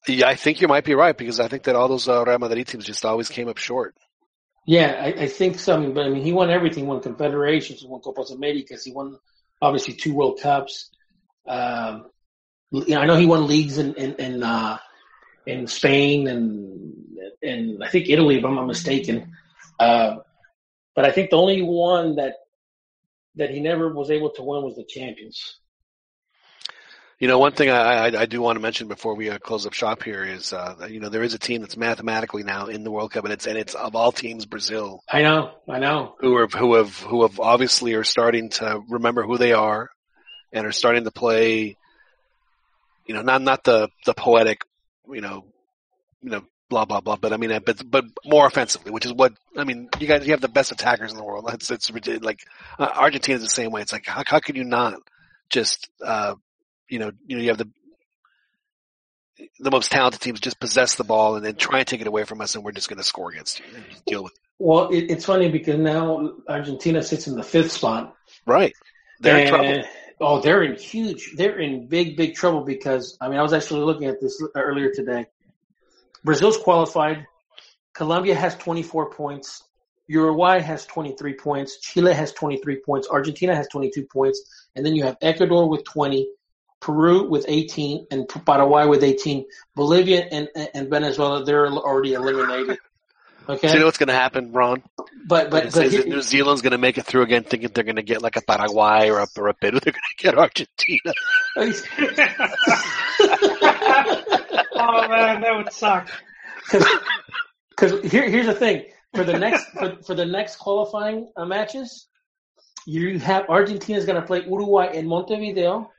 Yeah, 0.06 0.28
I 0.28 0.36
think 0.36 0.60
you 0.60 0.68
might 0.68 0.84
be 0.84 0.94
right 0.94 1.16
because 1.16 1.40
I 1.40 1.48
think 1.48 1.64
that 1.64 1.74
all 1.74 1.88
those 1.88 2.08
uh, 2.08 2.24
Real 2.24 2.38
Madrid 2.38 2.68
teams 2.68 2.84
just 2.84 3.04
always 3.04 3.28
came 3.28 3.48
up 3.48 3.58
short. 3.58 3.96
Yeah, 4.68 5.00
I, 5.02 5.22
I 5.22 5.26
think 5.28 5.58
so. 5.58 5.90
But 5.92 6.04
I 6.04 6.10
mean, 6.10 6.22
he 6.22 6.32
won 6.32 6.50
everything. 6.50 6.84
He 6.84 6.88
won 6.90 7.00
Confederations. 7.00 7.80
He 7.80 7.86
won 7.88 8.02
Copas 8.02 8.32
Americas. 8.32 8.84
He 8.84 8.92
won 8.92 9.18
obviously 9.62 9.94
two 9.94 10.12
World 10.14 10.40
Cups. 10.42 10.90
Um, 11.46 12.10
you 12.70 12.94
know, 12.94 13.00
I 13.00 13.06
know 13.06 13.16
he 13.16 13.24
won 13.24 13.46
leagues 13.46 13.78
in 13.78 13.94
in 13.94 14.14
in, 14.16 14.42
uh, 14.42 14.76
in 15.46 15.68
Spain 15.68 16.28
and 16.28 16.92
and 17.42 17.82
I 17.82 17.88
think 17.88 18.10
Italy, 18.10 18.36
if 18.36 18.44
I'm 18.44 18.56
not 18.56 18.66
mistaken. 18.66 19.32
Uh, 19.80 20.16
but 20.94 21.06
I 21.06 21.12
think 21.12 21.30
the 21.30 21.38
only 21.38 21.62
one 21.62 22.16
that 22.16 22.34
that 23.36 23.48
he 23.48 23.60
never 23.60 23.90
was 23.94 24.10
able 24.10 24.32
to 24.32 24.42
win 24.42 24.64
was 24.64 24.76
the 24.76 24.84
Champions. 24.84 25.60
You 27.18 27.26
know, 27.26 27.40
one 27.40 27.52
thing 27.52 27.68
I, 27.68 28.06
I, 28.08 28.20
I 28.20 28.26
do 28.26 28.40
want 28.40 28.56
to 28.56 28.60
mention 28.60 28.86
before 28.86 29.16
we 29.16 29.28
uh, 29.28 29.38
close 29.38 29.66
up 29.66 29.72
shop 29.72 30.04
here 30.04 30.22
is, 30.22 30.52
uh, 30.52 30.86
you 30.88 31.00
know, 31.00 31.08
there 31.08 31.24
is 31.24 31.34
a 31.34 31.38
team 31.38 31.62
that's 31.62 31.76
mathematically 31.76 32.44
now 32.44 32.66
in 32.66 32.84
the 32.84 32.92
World 32.92 33.10
Cup, 33.10 33.24
and 33.24 33.32
it's 33.32 33.46
and 33.46 33.58
it's 33.58 33.74
of 33.74 33.96
all 33.96 34.12
teams 34.12 34.46
Brazil, 34.46 35.02
I 35.10 35.22
know, 35.22 35.54
I 35.68 35.80
know. 35.80 36.14
who 36.20 36.36
are 36.36 36.46
who 36.46 36.74
have 36.74 36.96
who 37.00 37.22
have 37.22 37.40
obviously 37.40 37.94
are 37.94 38.04
starting 38.04 38.50
to 38.50 38.82
remember 38.88 39.24
who 39.24 39.36
they 39.36 39.52
are, 39.52 39.90
and 40.52 40.64
are 40.64 40.72
starting 40.72 41.04
to 41.04 41.10
play. 41.10 41.76
You 43.06 43.14
know, 43.14 43.22
not 43.22 43.42
not 43.42 43.64
the 43.64 43.88
the 44.06 44.14
poetic, 44.14 44.62
you 45.10 45.20
know, 45.20 45.44
you 46.22 46.30
know, 46.30 46.44
blah 46.68 46.84
blah 46.84 47.00
blah, 47.00 47.16
but 47.16 47.32
I 47.32 47.36
mean, 47.36 47.58
but 47.66 47.82
but 47.90 48.04
more 48.24 48.46
offensively, 48.46 48.92
which 48.92 49.06
is 49.06 49.12
what 49.12 49.32
I 49.56 49.64
mean. 49.64 49.88
You 49.98 50.06
guys, 50.06 50.24
you 50.24 50.34
have 50.34 50.40
the 50.40 50.48
best 50.48 50.70
attackers 50.70 51.10
in 51.10 51.18
the 51.18 51.24
world. 51.24 51.50
It's 51.52 51.68
it's 51.72 51.90
like 52.22 52.44
uh, 52.78 53.10
is 53.12 53.42
the 53.42 53.48
same 53.48 53.72
way. 53.72 53.82
It's 53.82 53.92
like 53.92 54.06
how 54.06 54.22
how 54.24 54.38
could 54.38 54.56
you 54.56 54.62
not 54.62 54.94
just 55.50 55.90
uh, 56.04 56.34
you 56.88 56.98
know, 56.98 57.12
you 57.26 57.36
know, 57.36 57.42
you 57.42 57.48
have 57.48 57.58
the 57.58 57.70
the 59.60 59.70
most 59.70 59.92
talented 59.92 60.20
teams 60.20 60.40
just 60.40 60.58
possess 60.58 60.96
the 60.96 61.04
ball 61.04 61.36
and 61.36 61.44
then 61.44 61.54
try 61.54 61.78
and 61.78 61.86
take 61.86 62.00
it 62.00 62.06
away 62.06 62.24
from 62.24 62.40
us, 62.40 62.54
and 62.54 62.64
we're 62.64 62.72
just 62.72 62.88
going 62.88 62.98
to 62.98 63.04
score 63.04 63.30
against 63.30 63.60
you 63.60 63.66
and 63.74 63.84
deal 64.06 64.22
with 64.22 64.32
it. 64.32 64.38
Well, 64.58 64.88
it, 64.88 65.10
it's 65.10 65.24
funny 65.24 65.48
because 65.48 65.78
now 65.78 66.32
Argentina 66.48 67.02
sits 67.02 67.28
in 67.28 67.36
the 67.36 67.44
fifth 67.44 67.70
spot. 67.70 68.14
Right. 68.46 68.74
They're 69.20 69.38
in 69.38 69.48
trouble. 69.48 69.84
Oh, 70.20 70.40
they're 70.40 70.64
in 70.64 70.76
huge. 70.76 71.34
They're 71.36 71.60
in 71.60 71.86
big, 71.86 72.16
big 72.16 72.34
trouble 72.34 72.62
because 72.62 73.16
I 73.20 73.28
mean, 73.28 73.38
I 73.38 73.42
was 73.42 73.52
actually 73.52 73.82
looking 73.82 74.08
at 74.08 74.20
this 74.20 74.42
earlier 74.56 74.90
today. 74.92 75.26
Brazil's 76.24 76.58
qualified. 76.58 77.26
Colombia 77.94 78.34
has 78.34 78.56
24 78.56 79.10
points. 79.10 79.62
Uruguay 80.08 80.60
has 80.60 80.86
23 80.86 81.34
points. 81.34 81.78
Chile 81.80 82.14
has 82.14 82.32
23 82.32 82.80
points. 82.84 83.08
Argentina 83.10 83.54
has 83.54 83.68
22 83.68 84.06
points. 84.06 84.42
And 84.74 84.84
then 84.84 84.94
you 84.94 85.04
have 85.04 85.16
Ecuador 85.20 85.68
with 85.68 85.84
20, 85.84 86.28
Peru 86.80 87.28
with 87.28 87.44
18, 87.48 88.06
and 88.10 88.28
Paraguay 88.28 88.86
with 88.86 89.02
18. 89.02 89.44
Bolivia 89.74 90.26
and, 90.30 90.48
and 90.74 90.88
Venezuela, 90.88 91.44
they're 91.44 91.66
already 91.68 92.14
eliminated. 92.14 92.70
Okay. 92.70 92.78
So 93.48 93.66
you 93.68 93.78
know 93.78 93.86
what's 93.86 93.96
going 93.96 94.08
to 94.08 94.12
happen, 94.12 94.52
Ron? 94.52 94.82
But, 95.26 95.50
but, 95.50 95.72
but 95.72 95.86
is 95.86 95.92
here- 95.92 96.02
that 96.02 96.08
New 96.08 96.20
Zealand's 96.20 96.60
going 96.60 96.72
to 96.72 96.78
make 96.78 96.98
it 96.98 97.06
through 97.06 97.22
again, 97.22 97.44
thinking 97.44 97.70
they're 97.72 97.82
going 97.82 97.96
to 97.96 98.02
get 98.02 98.20
like 98.20 98.36
a 98.36 98.42
Paraguay 98.42 99.08
or 99.08 99.20
a, 99.20 99.26
or 99.38 99.48
a 99.48 99.54
Peru. 99.54 99.80
They're 99.82 99.94
going 99.94 100.02
to 100.18 100.22
get 100.22 100.36
Argentina. 100.36 101.14
oh 104.74 105.08
man, 105.08 105.40
that 105.40 105.54
would 105.56 105.72
suck. 105.72 106.10
Because 107.70 108.02
here, 108.10 108.28
here's 108.28 108.44
the 108.46 108.54
thing 108.54 108.84
for 109.14 109.24
the 109.24 109.38
next 109.38 109.64
for, 109.70 109.96
for 110.02 110.14
the 110.14 110.26
next 110.26 110.56
qualifying 110.56 111.30
uh, 111.36 111.44
matches, 111.44 112.06
you 112.86 113.18
have 113.18 113.48
Argentina's 113.48 114.04
going 114.04 114.20
to 114.20 114.26
play 114.26 114.42
Uruguay 114.44 114.92
in 114.94 115.06
Montevideo, 115.06 115.90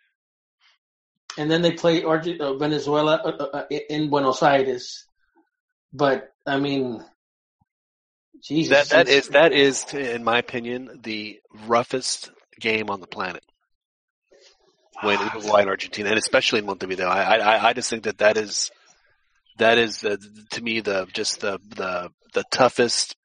and 1.39 1.49
then 1.49 1.61
they 1.61 1.71
play 1.71 2.03
uh, 2.03 2.53
Venezuela 2.55 3.15
uh, 3.15 3.57
uh, 3.59 3.63
in 3.89 4.09
Buenos 4.09 4.43
Aires. 4.43 5.05
But 5.93 6.33
I 6.45 6.59
mean, 6.59 7.01
Jesus, 8.43 8.89
That 8.89 9.05
that 9.05 9.07
is 9.07 9.29
that 9.29 9.53
is, 9.53 9.85
in 9.93 10.25
my 10.25 10.37
opinion, 10.37 10.99
the 11.01 11.39
roughest 11.65 12.29
game 12.59 12.89
on 12.89 12.99
the 12.99 13.07
planet. 13.07 13.43
When 15.01 15.17
Uruguay 15.17 15.61
and 15.61 15.69
Argentina, 15.69 16.09
and 16.09 16.17
especially 16.17 16.61
Montevideo, 16.61 17.07
I 17.07 17.37
I, 17.37 17.69
I 17.69 17.73
just 17.73 17.89
think 17.89 18.03
that 18.03 18.17
that 18.17 18.35
is 18.35 18.69
that 19.59 19.77
is 19.77 20.03
uh, 20.03 20.17
to 20.51 20.61
me 20.61 20.81
the 20.81 21.07
just 21.13 21.39
the 21.39 21.57
the 21.69 22.11
the 22.33 22.43
toughest. 22.51 23.15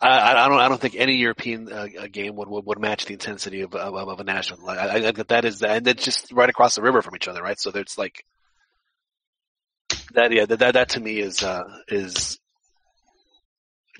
I, 0.00 0.44
I 0.44 0.48
don't 0.48 0.60
I 0.60 0.68
don't 0.68 0.80
think 0.80 0.94
any 0.96 1.16
European 1.16 1.72
uh, 1.72 1.88
uh, 2.00 2.06
game 2.10 2.36
would, 2.36 2.48
would 2.48 2.64
would 2.66 2.78
match 2.78 3.06
the 3.06 3.14
intensity 3.14 3.62
of 3.62 3.74
of, 3.74 3.94
of 3.94 4.20
a 4.20 4.24
national. 4.24 4.64
Like, 4.64 4.78
I, 4.78 5.08
I 5.08 5.10
that 5.10 5.44
is 5.44 5.62
and 5.62 5.86
it's 5.88 6.04
just 6.04 6.32
right 6.32 6.48
across 6.48 6.76
the 6.76 6.82
river 6.82 7.02
from 7.02 7.16
each 7.16 7.26
other, 7.26 7.42
right? 7.42 7.58
So 7.58 7.70
there's 7.70 7.98
like 7.98 8.24
that. 10.14 10.32
Yeah, 10.32 10.46
that 10.46 10.60
that, 10.60 10.74
that 10.74 10.88
to 10.90 11.00
me 11.00 11.18
is 11.18 11.42
uh, 11.42 11.64
is 11.88 12.38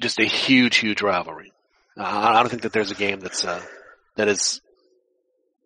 just 0.01 0.21
a 0.21 0.25
huge, 0.25 0.77
huge 0.77 1.03
rivalry. 1.03 1.53
I 1.97 2.35
I 2.35 2.41
don't 2.41 2.49
think 2.49 2.63
that 2.63 2.73
there's 2.73 2.93
a 2.93 2.97
game 2.97 3.19
that's 3.19 3.45
uh, 3.45 3.61
that 4.17 4.29
is 4.29 4.61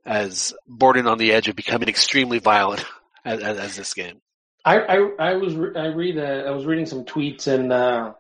as 0.06 0.54
bordering 0.66 1.06
on 1.06 1.18
the 1.18 1.32
edge 1.32 1.48
of 1.48 1.56
becoming 1.56 1.88
extremely 1.88 2.38
violent 2.38 2.84
as, 3.24 3.40
as, 3.40 3.58
as 3.58 3.76
this 3.76 3.94
game. 3.94 4.20
I, 4.64 4.78
I 4.78 4.96
I 5.18 5.34
was 5.34 5.54
re- 5.54 5.78
I 5.78 5.86
read 5.88 6.18
uh, 6.18 6.48
I 6.48 6.50
was 6.52 6.64
reading 6.64 6.86
some 6.86 7.04
tweets 7.04 7.48
and 7.48 7.72
uh, 7.72 8.14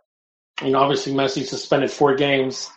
you 0.62 0.70
know 0.70 0.80
obviously 0.80 1.12
Messi 1.12 1.44
suspended 1.44 1.90
four 1.90 2.14
games, 2.14 2.70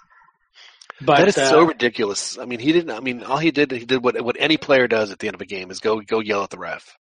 But 1.01 1.17
that 1.17 1.27
is 1.27 1.37
uh, 1.37 1.49
so 1.49 1.63
ridiculous. 1.63 2.37
I 2.37 2.45
mean, 2.45 2.59
he 2.59 2.71
didn't. 2.71 2.91
I 2.91 3.01
mean, 3.01 3.23
all 3.23 3.37
he 3.37 3.51
did, 3.51 3.71
he 3.71 3.85
did 3.85 4.03
what 4.03 4.19
what 4.21 4.37
any 4.39 4.57
player 4.57 4.87
does 4.87 5.11
at 5.11 5.19
the 5.19 5.27
end 5.27 5.35
of 5.35 5.41
a 5.41 5.45
game 5.45 5.71
is 5.71 5.79
go 5.79 5.99
go 5.99 6.19
yell 6.19 6.43
at 6.43 6.49
the 6.49 6.57
ref. 6.57 6.97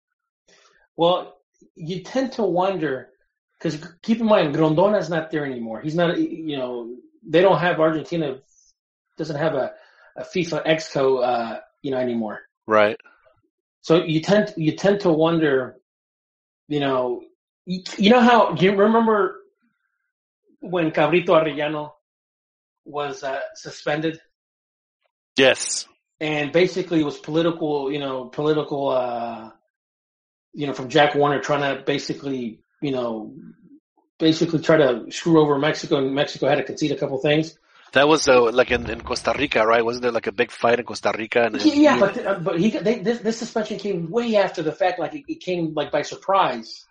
Well, 0.96 1.36
you 1.74 2.02
tend 2.02 2.32
to 2.32 2.42
wonder 2.42 3.10
because 3.58 3.86
keep 4.02 4.20
in 4.20 4.26
mind 4.26 4.54
Grondona's 4.54 5.10
not 5.10 5.30
there 5.30 5.44
anymore. 5.44 5.82
He's 5.82 5.94
not. 5.94 6.18
You 6.18 6.56
know, 6.56 6.96
they 7.26 7.42
don't 7.42 7.58
have 7.58 7.80
Argentina 7.80 8.38
doesn't 9.18 9.36
have 9.36 9.54
a, 9.54 9.72
a 10.16 10.22
FIFA 10.22 10.66
exco 10.66 11.22
uh, 11.22 11.60
you 11.82 11.90
know 11.90 11.98
anymore. 11.98 12.40
Right. 12.66 12.96
So 13.82 14.04
you 14.04 14.20
tend 14.20 14.54
you 14.56 14.72
tend 14.72 15.00
to 15.00 15.12
wonder, 15.12 15.76
you 16.68 16.80
know, 16.80 17.22
you, 17.66 17.82
you 17.98 18.10
know 18.10 18.20
how 18.20 18.52
do 18.52 18.64
you 18.64 18.74
remember 18.74 19.41
when 20.62 20.90
Cabrito 20.90 21.28
Arellano 21.28 21.92
was 22.84 23.22
uh, 23.22 23.40
suspended 23.54 24.20
Yes. 25.36 25.86
and 26.20 26.52
basically 26.52 27.00
it 27.00 27.04
was 27.04 27.18
political, 27.18 27.90
you 27.90 27.98
know, 27.98 28.26
political, 28.26 28.90
uh, 28.90 29.50
you 30.52 30.66
know, 30.66 30.72
from 30.72 30.88
Jack 30.88 31.14
Warner 31.14 31.40
trying 31.40 31.76
to 31.76 31.82
basically, 31.82 32.60
you 32.80 32.92
know, 32.92 33.34
basically 34.18 34.60
try 34.60 34.76
to 34.76 35.10
screw 35.10 35.40
over 35.40 35.58
Mexico, 35.58 35.96
and 35.96 36.14
Mexico 36.14 36.48
had 36.48 36.56
to 36.56 36.64
concede 36.64 36.92
a 36.92 36.96
couple 36.96 37.18
things. 37.18 37.58
That 37.92 38.08
was 38.08 38.28
uh, 38.28 38.50
like 38.52 38.70
in, 38.70 38.88
in 38.88 39.00
Costa 39.02 39.34
Rica, 39.36 39.66
right? 39.66 39.84
Wasn't 39.84 40.02
there 40.02 40.12
like 40.12 40.26
a 40.26 40.32
big 40.32 40.50
fight 40.50 40.78
in 40.78 40.84
Costa 40.84 41.12
Rica? 41.16 41.44
And 41.44 41.60
Yeah, 41.60 41.74
yeah, 41.74 42.00
but 42.00 42.26
uh, 42.26 42.38
but 42.38 42.58
he 42.58 42.70
they, 42.70 43.00
this, 43.00 43.18
this 43.20 43.38
suspension 43.38 43.78
came 43.78 44.10
way 44.10 44.36
after 44.36 44.62
the 44.62 44.72
fact. 44.72 44.98
Like 44.98 45.14
it, 45.14 45.24
it 45.28 45.40
came 45.40 45.74
like 45.74 45.90
by 45.90 46.02
surprise, 46.02 46.86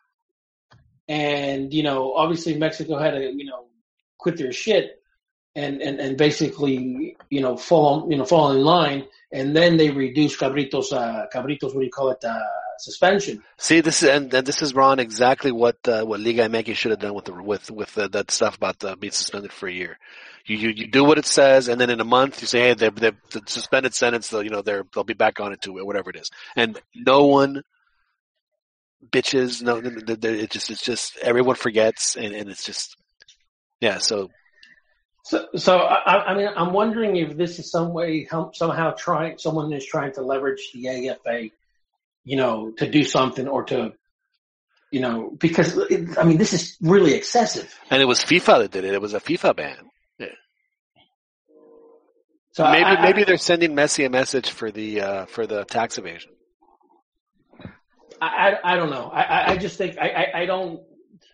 and 1.12 1.74
you 1.74 1.84
know, 1.84 2.14
obviously 2.14 2.58
Mexico 2.58 2.98
had 2.98 3.12
to 3.12 3.20
you 3.20 3.46
know 3.46 3.66
quit 4.18 4.38
their 4.38 4.54
shit 4.54 5.04
and 5.56 5.82
and 5.82 6.00
and 6.00 6.18
basically 6.18 7.18
you 7.30 7.42
know 7.42 7.58
fall 7.58 8.08
you 8.10 8.18
know 8.18 8.24
fall 8.24 8.52
in 8.52 8.62
line, 8.62 9.06
and 9.34 9.54
then 9.54 9.76
they 9.76 9.90
reduced 9.90 10.40
Cabritos 10.40 10.94
uh, 10.94 11.26
Cabritos 11.34 11.74
what 11.74 11.82
do 11.82 11.84
you 11.84 11.92
call 11.92 12.12
it 12.12 12.24
uh, 12.24 12.40
suspension. 12.80 13.44
See, 13.58 13.82
this 13.82 14.04
is 14.04 14.10
and, 14.10 14.34
and 14.34 14.48
this 14.48 14.62
is 14.62 14.74
Ron 14.74 15.00
exactly 15.00 15.52
what 15.52 15.78
uh, 15.86 16.06
what 16.06 16.22
Liga 16.22 16.48
MX 16.48 16.76
should 16.76 16.92
have 16.92 17.02
done 17.02 17.14
with 17.14 17.26
the 17.26 17.34
with 17.34 17.70
with 17.70 17.98
uh, 17.98 18.08
that 18.08 18.32
stuff 18.32 18.56
about 18.56 18.82
uh, 18.86 18.96
being 18.96 19.12
suspended 19.12 19.52
for 19.52 19.68
a 19.68 19.74
year. 19.74 20.00
You, 20.46 20.56
you 20.56 20.70
you 20.70 20.88
do 20.88 21.04
what 21.04 21.18
it 21.18 21.26
says, 21.26 21.68
and 21.68 21.80
then 21.80 21.90
in 21.90 22.00
a 22.00 22.06
month 22.06 22.42
you 22.42 22.48
say, 22.48 22.62
hey, 22.62 22.74
they're, 22.74 22.90
they're 22.90 23.18
the 23.32 23.42
suspended 23.48 23.94
sentence. 23.94 24.32
You 24.32 24.50
know, 24.50 24.62
they're 24.62 24.86
they'll 24.94 25.04
be 25.04 25.14
back 25.14 25.42
on 25.42 25.52
it 25.52 25.62
to 25.64 25.78
it, 25.78 25.86
whatever 25.86 26.10
it 26.10 26.16
is, 26.16 26.32
and 26.56 26.80
no 26.96 27.26
one 27.26 27.64
bitches. 29.10 29.62
No, 29.62 29.78
it 29.78 30.50
just 30.52 30.70
it's 30.70 30.84
just 30.84 31.18
everyone 31.18 31.56
forgets, 31.56 32.16
and, 32.16 32.34
and 32.34 32.50
it's 32.50 32.66
just 32.66 32.96
yeah. 33.80 34.00
So 34.00 34.30
So, 35.24 35.48
so 35.56 35.78
I, 35.78 36.32
I 36.32 36.36
mean, 36.36 36.50
I'm 36.56 36.74
wondering 36.74 37.16
if 37.16 37.38
this 37.38 37.60
is 37.60 37.72
some 37.72 37.94
way, 37.94 38.28
somehow 38.54 38.92
trying, 38.92 39.38
someone 39.38 39.72
is 39.74 39.86
trying 39.86 40.14
to 40.14 40.22
leverage 40.22 40.72
the 40.74 41.10
AFA, 41.10 41.50
you 42.24 42.38
know, 42.38 42.72
to 42.78 42.90
do 42.90 43.04
something 43.04 43.48
or 43.48 43.64
to, 43.66 43.94
you 44.92 45.00
know, 45.00 45.32
because 45.38 45.78
it, 45.78 46.18
I 46.18 46.24
mean, 46.24 46.38
this 46.38 46.54
is 46.54 46.78
really 46.82 47.14
excessive. 47.14 47.74
and 47.90 48.02
it 48.02 48.06
was 48.06 48.20
FIFA 48.20 48.60
that 48.60 48.72
did 48.72 48.84
it. 48.84 48.94
It 48.94 49.02
was 49.02 49.14
a 49.14 49.20
FIFA 49.20 49.56
ban. 49.56 49.92
So 52.54 52.64
maybe 52.66 52.84
I, 52.84 52.96
I, 52.96 53.02
maybe 53.02 53.24
they're 53.24 53.38
sending 53.38 53.74
Messi 53.76 54.06
a 54.06 54.10
message 54.10 54.50
for 54.50 54.72
the 54.72 55.02
uh, 55.02 55.26
for 55.26 55.48
the 55.48 55.64
tax 55.64 55.98
evasion. 55.98 56.32
I, 58.22 58.28
I, 58.64 58.74
I 58.74 58.76
don't 58.78 58.90
know. 58.92 59.10
I, 59.12 59.22
I- 59.24 59.52
I 59.52 59.58
just 59.58 59.78
think 59.78 59.98
I, 60.00 60.08
I, 60.10 60.42
I 60.42 60.46
don't. 60.46 60.82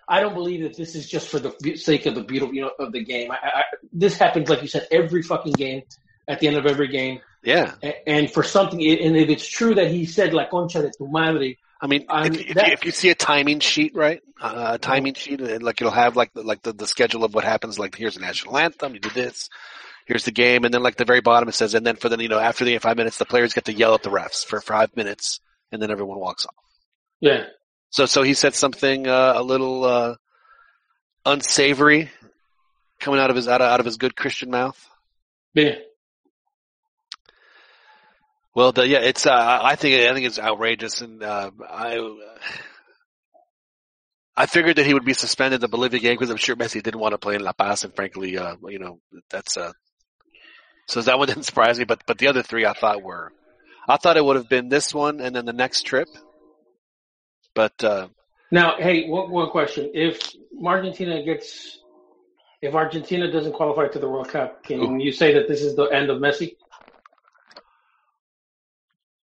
I 0.09 0.21
don't 0.21 0.33
believe 0.33 0.61
that 0.63 0.77
this 0.77 0.95
is 0.95 1.07
just 1.09 1.27
for 1.27 1.37
the 1.37 1.75
sake 1.75 2.05
of 2.05 2.15
the 2.15 2.23
beautiful, 2.23 2.55
you 2.55 2.61
know, 2.61 2.71
of 2.79 2.93
the 2.93 3.03
game. 3.03 3.29
I, 3.29 3.35
I, 3.43 3.63
this 3.91 4.17
happens, 4.17 4.47
like 4.49 4.61
you 4.61 4.69
said, 4.69 4.87
every 4.89 5.21
fucking 5.21 5.51
game, 5.53 5.81
at 6.29 6.39
the 6.39 6.47
end 6.47 6.55
of 6.55 6.65
every 6.65 6.87
game, 6.87 7.19
Yeah, 7.43 7.73
and 8.05 8.31
for 8.31 8.41
something. 8.41 8.79
And 8.79 9.17
if 9.17 9.27
it's 9.29 9.45
true 9.45 9.75
that 9.75 9.91
he 9.91 10.05
said 10.05 10.33
"la 10.33 10.47
concha 10.49 10.81
de 10.81 10.91
tu 10.97 11.07
madre," 11.09 11.57
I 11.81 11.87
mean, 11.87 12.05
if, 12.09 12.39
if, 12.39 12.55
that- 12.55 12.67
you, 12.67 12.73
if 12.73 12.85
you 12.85 12.91
see 12.91 13.09
a 13.09 13.15
timing 13.15 13.59
sheet, 13.59 13.93
right? 13.95 14.21
Uh, 14.41 14.71
a 14.75 14.77
timing 14.77 15.13
sheet, 15.13 15.41
like 15.61 15.81
it'll 15.81 15.91
have 15.91 16.15
like 16.15 16.31
the, 16.33 16.41
like 16.43 16.61
the, 16.61 16.71
the 16.71 16.87
schedule 16.87 17.25
of 17.25 17.33
what 17.33 17.43
happens. 17.43 17.77
Like 17.77 17.93
here's 17.95 18.15
the 18.15 18.21
national 18.21 18.57
anthem, 18.57 18.93
you 18.93 18.99
do 19.01 19.09
this. 19.09 19.49
Here's 20.05 20.23
the 20.23 20.31
game, 20.31 20.63
and 20.63 20.73
then 20.73 20.81
like 20.83 20.95
the 20.95 21.03
very 21.05 21.19
bottom 21.19 21.49
it 21.49 21.55
says, 21.55 21.73
and 21.73 21.85
then 21.85 21.97
for 21.97 22.07
the 22.07 22.17
you 22.21 22.29
know 22.29 22.39
after 22.39 22.63
the 22.63 22.77
five 22.77 22.95
minutes, 22.95 23.17
the 23.17 23.25
players 23.25 23.53
get 23.53 23.65
to 23.65 23.73
yell 23.73 23.93
at 23.93 24.03
the 24.03 24.09
refs 24.09 24.45
for 24.45 24.61
five 24.61 24.95
minutes, 24.95 25.41
and 25.73 25.81
then 25.81 25.91
everyone 25.91 26.17
walks 26.19 26.45
off. 26.45 26.53
Yeah, 27.19 27.45
So 27.89 28.05
so 28.05 28.23
he 28.23 28.33
said 28.33 28.53
something 28.53 29.07
uh, 29.07 29.33
a 29.35 29.43
little 29.43 29.83
uh, 29.83 30.15
unsavory 31.25 32.09
coming 32.99 33.19
out 33.19 33.29
of 33.29 33.35
his 33.35 33.47
out 33.47 33.61
of, 33.61 33.67
out 33.67 33.79
of 33.79 33.85
his 33.85 33.97
good 33.97 34.15
Christian 34.15 34.49
mouth. 34.49 34.77
yeah. 35.53 35.75
Well, 38.55 38.71
the, 38.71 38.87
yeah, 38.87 38.99
it's. 38.99 39.27
Uh, 39.27 39.59
I 39.63 39.75
think 39.75 40.01
I 40.09 40.13
think 40.15 40.25
it's 40.25 40.39
outrageous, 40.39 41.01
and 41.01 41.21
uh, 41.21 41.51
I. 41.69 41.99
I 44.35 44.45
figured 44.45 44.77
that 44.77 44.85
he 44.85 44.93
would 44.93 45.05
be 45.05 45.13
suspended 45.13 45.61
the 45.61 45.67
Bolivia 45.67 45.99
game 45.99 46.13
because 46.13 46.29
I'm 46.31 46.37
sure 46.37 46.55
Messi 46.55 46.81
didn't 46.81 46.99
want 46.99 47.13
to 47.13 47.19
play 47.19 47.35
in 47.35 47.43
La 47.43 47.53
Paz, 47.53 47.83
and 47.83 47.95
frankly, 47.95 48.35
uh, 48.37 48.55
you 48.67 48.79
know, 48.79 48.99
that's. 49.29 49.57
Uh, 49.57 49.73
so 50.87 51.01
that 51.01 51.19
one 51.19 51.27
didn't 51.31 51.43
surprise 51.43 51.77
me, 51.77 51.85
but 51.85 52.01
but 52.07 52.17
the 52.17 52.29
other 52.29 52.41
three 52.41 52.65
I 52.65 52.73
thought 52.73 53.03
were. 53.03 53.31
I 53.87 53.97
thought 53.97 54.17
it 54.17 54.25
would 54.25 54.35
have 54.35 54.49
been 54.49 54.69
this 54.69 54.93
one 54.93 55.21
and 55.21 55.35
then 55.35 55.45
the 55.45 55.53
next 55.53 55.83
trip, 55.83 56.09
but 57.57 57.83
uh, 57.83 58.07
Now, 58.51 58.75
hey, 58.77 59.09
one, 59.09 59.31
one 59.31 59.49
question: 59.49 59.89
If 59.95 60.35
Argentina 60.63 61.23
gets, 61.23 61.79
if 62.61 62.75
Argentina 62.75 63.31
doesn't 63.31 63.53
qualify 63.53 63.87
to 63.87 63.97
the 63.97 64.07
World 64.07 64.29
Cup, 64.29 64.63
can 64.63 64.99
you 64.99 65.11
say 65.11 65.33
that 65.33 65.47
this 65.47 65.63
is 65.63 65.75
the 65.75 65.85
end 65.85 66.11
of 66.11 66.21
Messi? 66.21 66.55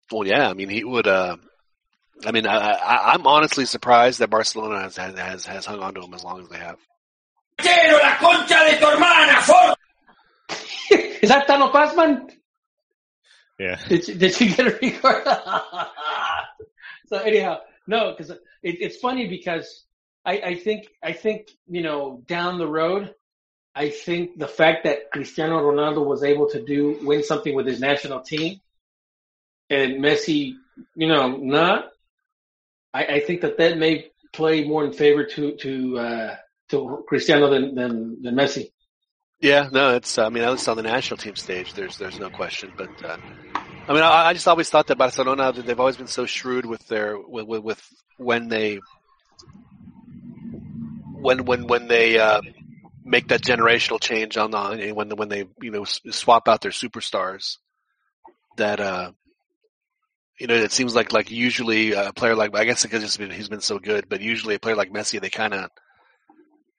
well, 0.10 0.26
yeah, 0.26 0.50
I 0.50 0.53
mean, 0.53 0.69
he 0.69 0.85
would. 0.85 1.08
Uh, 1.08 1.35
I 2.26 2.32
mean, 2.32 2.48
I, 2.48 2.56
I, 2.56 3.14
I'm 3.14 3.27
honestly 3.27 3.66
surprised 3.66 4.19
that 4.19 4.30
Barcelona 4.30 4.80
has, 4.84 4.95
has 4.95 5.45
has 5.45 5.66
hung 5.66 5.82
on 5.82 5.93
to 5.95 6.01
him 6.01 6.14
as 6.14 6.24
long 6.24 6.40
as 6.42 6.48
they 6.48 6.58
have. 6.58 6.77
Quiero 7.58 7.98
la 7.98 8.16
concha 8.16 8.64
de 8.69 8.80
tu 8.80 8.85
hermana, 8.85 9.42
for 9.42 9.76
Is 11.22 11.30
that 11.30 11.48
Tano 11.48 11.69
Pasman? 11.69 12.32
Yeah. 13.60 13.77
Did 13.90 14.08
you, 14.08 14.16
did 14.16 14.40
you 14.40 14.56
get 14.56 14.68
a 14.68 14.80
record? 14.82 15.24
so 17.08 17.18
anyhow, 17.18 17.60
no, 17.88 18.11
because 18.11 18.32
it, 18.32 18.40
it's 18.64 18.98
funny 18.98 19.27
because 19.27 19.85
I, 20.26 20.42
I 20.42 20.56
think 20.56 20.88
I 21.03 21.14
think 21.14 21.50
you 21.68 21.82
know 21.82 22.24
down 22.27 22.60
the 22.60 22.68
road, 22.68 23.14
I 23.74 23.90
think 23.90 24.38
the 24.38 24.48
fact 24.48 24.84
that 24.84 25.11
Cristiano 25.11 25.60
Ronaldo 25.60 26.06
was 26.06 26.24
able 26.24 26.50
to 26.50 26.64
do 26.64 27.00
win 27.03 27.24
something 27.24 27.56
with 27.56 27.68
his 27.68 27.80
national 27.80 28.22
team, 28.22 28.60
and 29.69 30.03
Messi, 30.03 30.53
you 30.95 31.08
know, 31.08 31.38
not. 31.38 31.90
I, 32.93 33.06
I 33.06 33.19
think 33.22 33.42
that 33.42 33.58
that 33.58 33.77
may 33.77 34.11
play 34.34 34.66
more 34.66 34.85
in 34.85 34.93
favor 34.93 35.26
to 35.26 35.56
to 35.56 36.00
uh, 36.00 36.35
to 36.69 37.03
Cristiano 37.08 37.50
than 37.50 37.76
than, 37.76 38.22
than 38.22 38.35
Messi. 38.35 38.72
Yeah, 39.40 39.69
no, 39.72 39.95
it's. 39.95 40.19
I 40.19 40.30
mean, 40.30 40.43
at 40.43 40.51
least 40.51 40.69
on 40.69 40.77
the 40.77 40.84
national 40.84 41.18
team 41.18 41.35
stage, 41.35 41.74
there's 41.74 41.98
there's 41.98 42.19
no 42.19 42.30
question. 42.30 42.72
But 42.77 43.03
uh, 43.03 43.18
I 43.88 43.93
mean, 43.93 44.03
I, 44.03 44.27
I 44.27 44.34
just 44.34 44.48
always 44.48 44.69
thought 44.69 44.88
that 44.88 44.98
Barcelona 44.98 45.51
they've 45.51 45.80
always 45.80 45.98
been 45.98 46.08
so 46.08 46.26
shrewd 46.26 46.66
with 46.66 46.88
their 46.88 47.19
with 47.19 47.48
with, 47.48 47.64
with 47.64 47.88
when 48.18 48.48
they 48.48 48.80
when 51.14 51.45
when 51.45 51.68
when 51.68 51.88
they 51.88 52.19
uh, 52.19 52.42
make 53.03 53.30
that 53.30 53.42
generational 53.42 54.00
change 54.00 54.38
on 54.38 54.51
the 54.51 54.92
when 54.93 55.10
when 55.10 55.30
they 55.30 55.45
you 55.61 55.72
know 55.72 55.84
swap 55.84 56.48
out 56.48 56.61
their 56.61 56.72
superstars. 56.72 57.58
That 58.58 58.80
uh, 58.80 59.11
you 60.40 60.48
know, 60.48 60.56
it 60.56 60.72
seems 60.72 60.95
like 60.95 61.11
like 61.11 61.32
usually 61.32 61.93
a 61.93 62.14
player 62.14 62.35
like 62.35 62.56
I 62.56 62.66
guess 62.66 62.84
because 62.84 63.01
he's 63.01 63.18
been 63.18 63.32
he's 63.32 63.50
been 63.50 63.61
so 63.61 63.80
good, 63.80 64.10
but 64.10 64.22
usually 64.22 64.56
a 64.56 64.60
player 64.60 64.76
like 64.76 64.92
Messi, 64.92 65.19
they 65.19 65.30
kind 65.30 65.53
of 65.53 65.69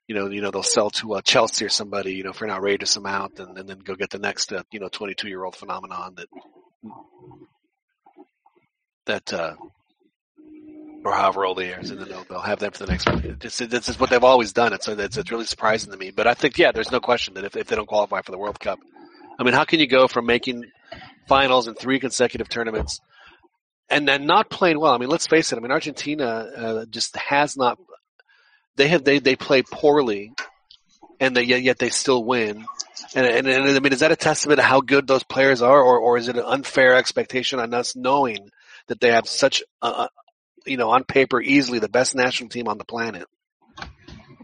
you 0.09 0.15
know, 0.15 0.29
you 0.29 0.41
know, 0.41 0.51
they'll 0.51 0.63
sell 0.63 0.91
to 0.91 1.15
uh, 1.15 1.21
Chelsea 1.23 1.65
or 1.65 1.69
somebody, 1.69 2.15
you 2.15 2.25
know, 2.25 2.33
for 2.33 2.45
an 2.45 2.51
outrageous 2.51 2.97
amount, 2.97 3.39
and, 3.39 3.57
and 3.57 3.69
then 3.69 3.79
go 3.79 3.95
get 3.95 4.11
the 4.11 4.19
next, 4.19 4.53
uh, 4.53 4.63
you 4.71 4.81
know, 4.81 4.89
22 4.89 5.29
year 5.29 5.45
old 5.45 5.57
phenomenon 5.57 6.15
that 6.17 6.27
that 9.07 9.33
uh, 9.33 9.55
or 11.05 11.13
however 11.13 11.45
old 11.45 11.61
he 11.61 11.69
is, 11.69 11.91
and 11.91 12.01
then 12.01 12.09
they'll, 12.09 12.25
they'll 12.25 12.41
have 12.41 12.61
them 12.61 12.73
for 12.73 12.85
the 12.85 12.93
next 12.93 13.09
one. 13.09 13.39
It's 13.43 13.59
just 13.59 14.01
what 14.01 14.11
they've 14.11 14.23
always 14.23 14.53
done. 14.53 14.73
It's, 14.73 14.87
it's 14.89 15.17
it's 15.17 15.31
really 15.31 15.47
surprising 15.47 15.91
to 15.91 15.99
me. 15.99 16.11
But 16.11 16.27
I 16.27 16.35
think, 16.35 16.59
yeah, 16.59 16.73
there's 16.73 16.93
no 16.93 17.01
question 17.01 17.35
that 17.35 17.45
if 17.45 17.57
if 17.57 17.67
they 17.67 17.77
don't 17.77 17.89
qualify 17.89 18.23
for 18.23 18.31
the 18.31 18.39
World 18.39 18.61
Cup, 18.61 18.79
I 19.39 19.43
mean, 19.43 19.55
how 19.55 19.65
can 19.65 19.81
you 19.81 19.87
go 19.87 20.07
from 20.07 20.27
making 20.27 20.65
finals 21.29 21.67
in 21.67 21.75
three 21.75 21.99
consecutive 21.99 22.49
tournaments 22.49 23.01
and 23.89 24.07
then 24.07 24.27
not 24.27 24.51
playing 24.51 24.79
well? 24.79 24.93
I 24.93 24.99
mean, 24.99 25.09
let's 25.09 25.27
face 25.27 25.53
it. 25.53 25.57
I 25.57 25.61
mean, 25.61 25.73
Argentina 25.73 26.25
uh, 26.25 26.85
just 26.87 27.17
has 27.17 27.57
not. 27.57 27.79
They 28.77 28.89
have 28.89 29.05
they 29.05 29.19
they 29.19 29.37
play 29.37 29.63
poorly, 29.63 30.33
and 31.21 31.37
they, 31.37 31.43
yet 31.43 31.63
yet 31.63 31.79
they 31.79 31.91
still 31.91 32.25
win. 32.25 32.65
And, 33.15 33.27
and, 33.27 33.47
and 33.47 33.77
I 33.77 33.81
mean, 33.81 33.93
is 33.93 34.01
that 34.01 34.13
a 34.13 34.17
testament 34.17 34.59
to 34.59 34.63
how 34.63 34.81
good 34.81 35.07
those 35.07 35.25
players 35.25 35.63
are, 35.63 35.81
or 35.81 35.99
or 35.99 36.19
is 36.19 36.29
it 36.29 36.37
an 36.37 36.45
unfair 36.45 36.95
expectation 36.95 37.59
on 37.59 37.73
us 37.75 37.97
knowing 37.97 38.51
that 38.89 39.01
they 39.01 39.11
have 39.13 39.29
such, 39.29 39.63
you 40.67 40.77
know, 40.77 40.91
on 40.91 41.05
paper 41.05 41.41
easily 41.41 41.79
the 41.79 41.89
best 41.89 42.15
national 42.15 42.51
team 42.51 42.69
on 42.69 42.79
the 42.79 42.85
planet? 42.85 43.27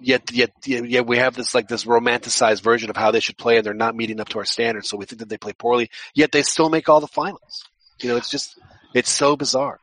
yet, 0.00 0.30
yet, 0.32 0.50
yet 0.64 1.06
we 1.06 1.18
have 1.18 1.34
this 1.34 1.54
like 1.54 1.68
this 1.68 1.84
romanticized 1.84 2.62
version 2.62 2.90
of 2.90 2.96
how 2.96 3.10
they 3.10 3.20
should 3.20 3.36
play, 3.36 3.56
and 3.56 3.66
they're 3.66 3.74
not 3.74 3.96
meeting 3.96 4.20
up 4.20 4.28
to 4.30 4.38
our 4.38 4.44
standards. 4.44 4.88
So 4.88 4.96
we 4.96 5.04
think 5.04 5.20
that 5.20 5.28
they 5.28 5.38
play 5.38 5.52
poorly, 5.52 5.90
yet 6.14 6.32
they 6.32 6.42
still 6.42 6.68
make 6.68 6.88
all 6.88 7.00
the 7.00 7.08
finals. 7.08 7.64
You 8.00 8.10
know, 8.10 8.16
it's 8.16 8.30
just 8.30 8.58
it's 8.94 9.10
so 9.10 9.36
bizarre. 9.36 9.78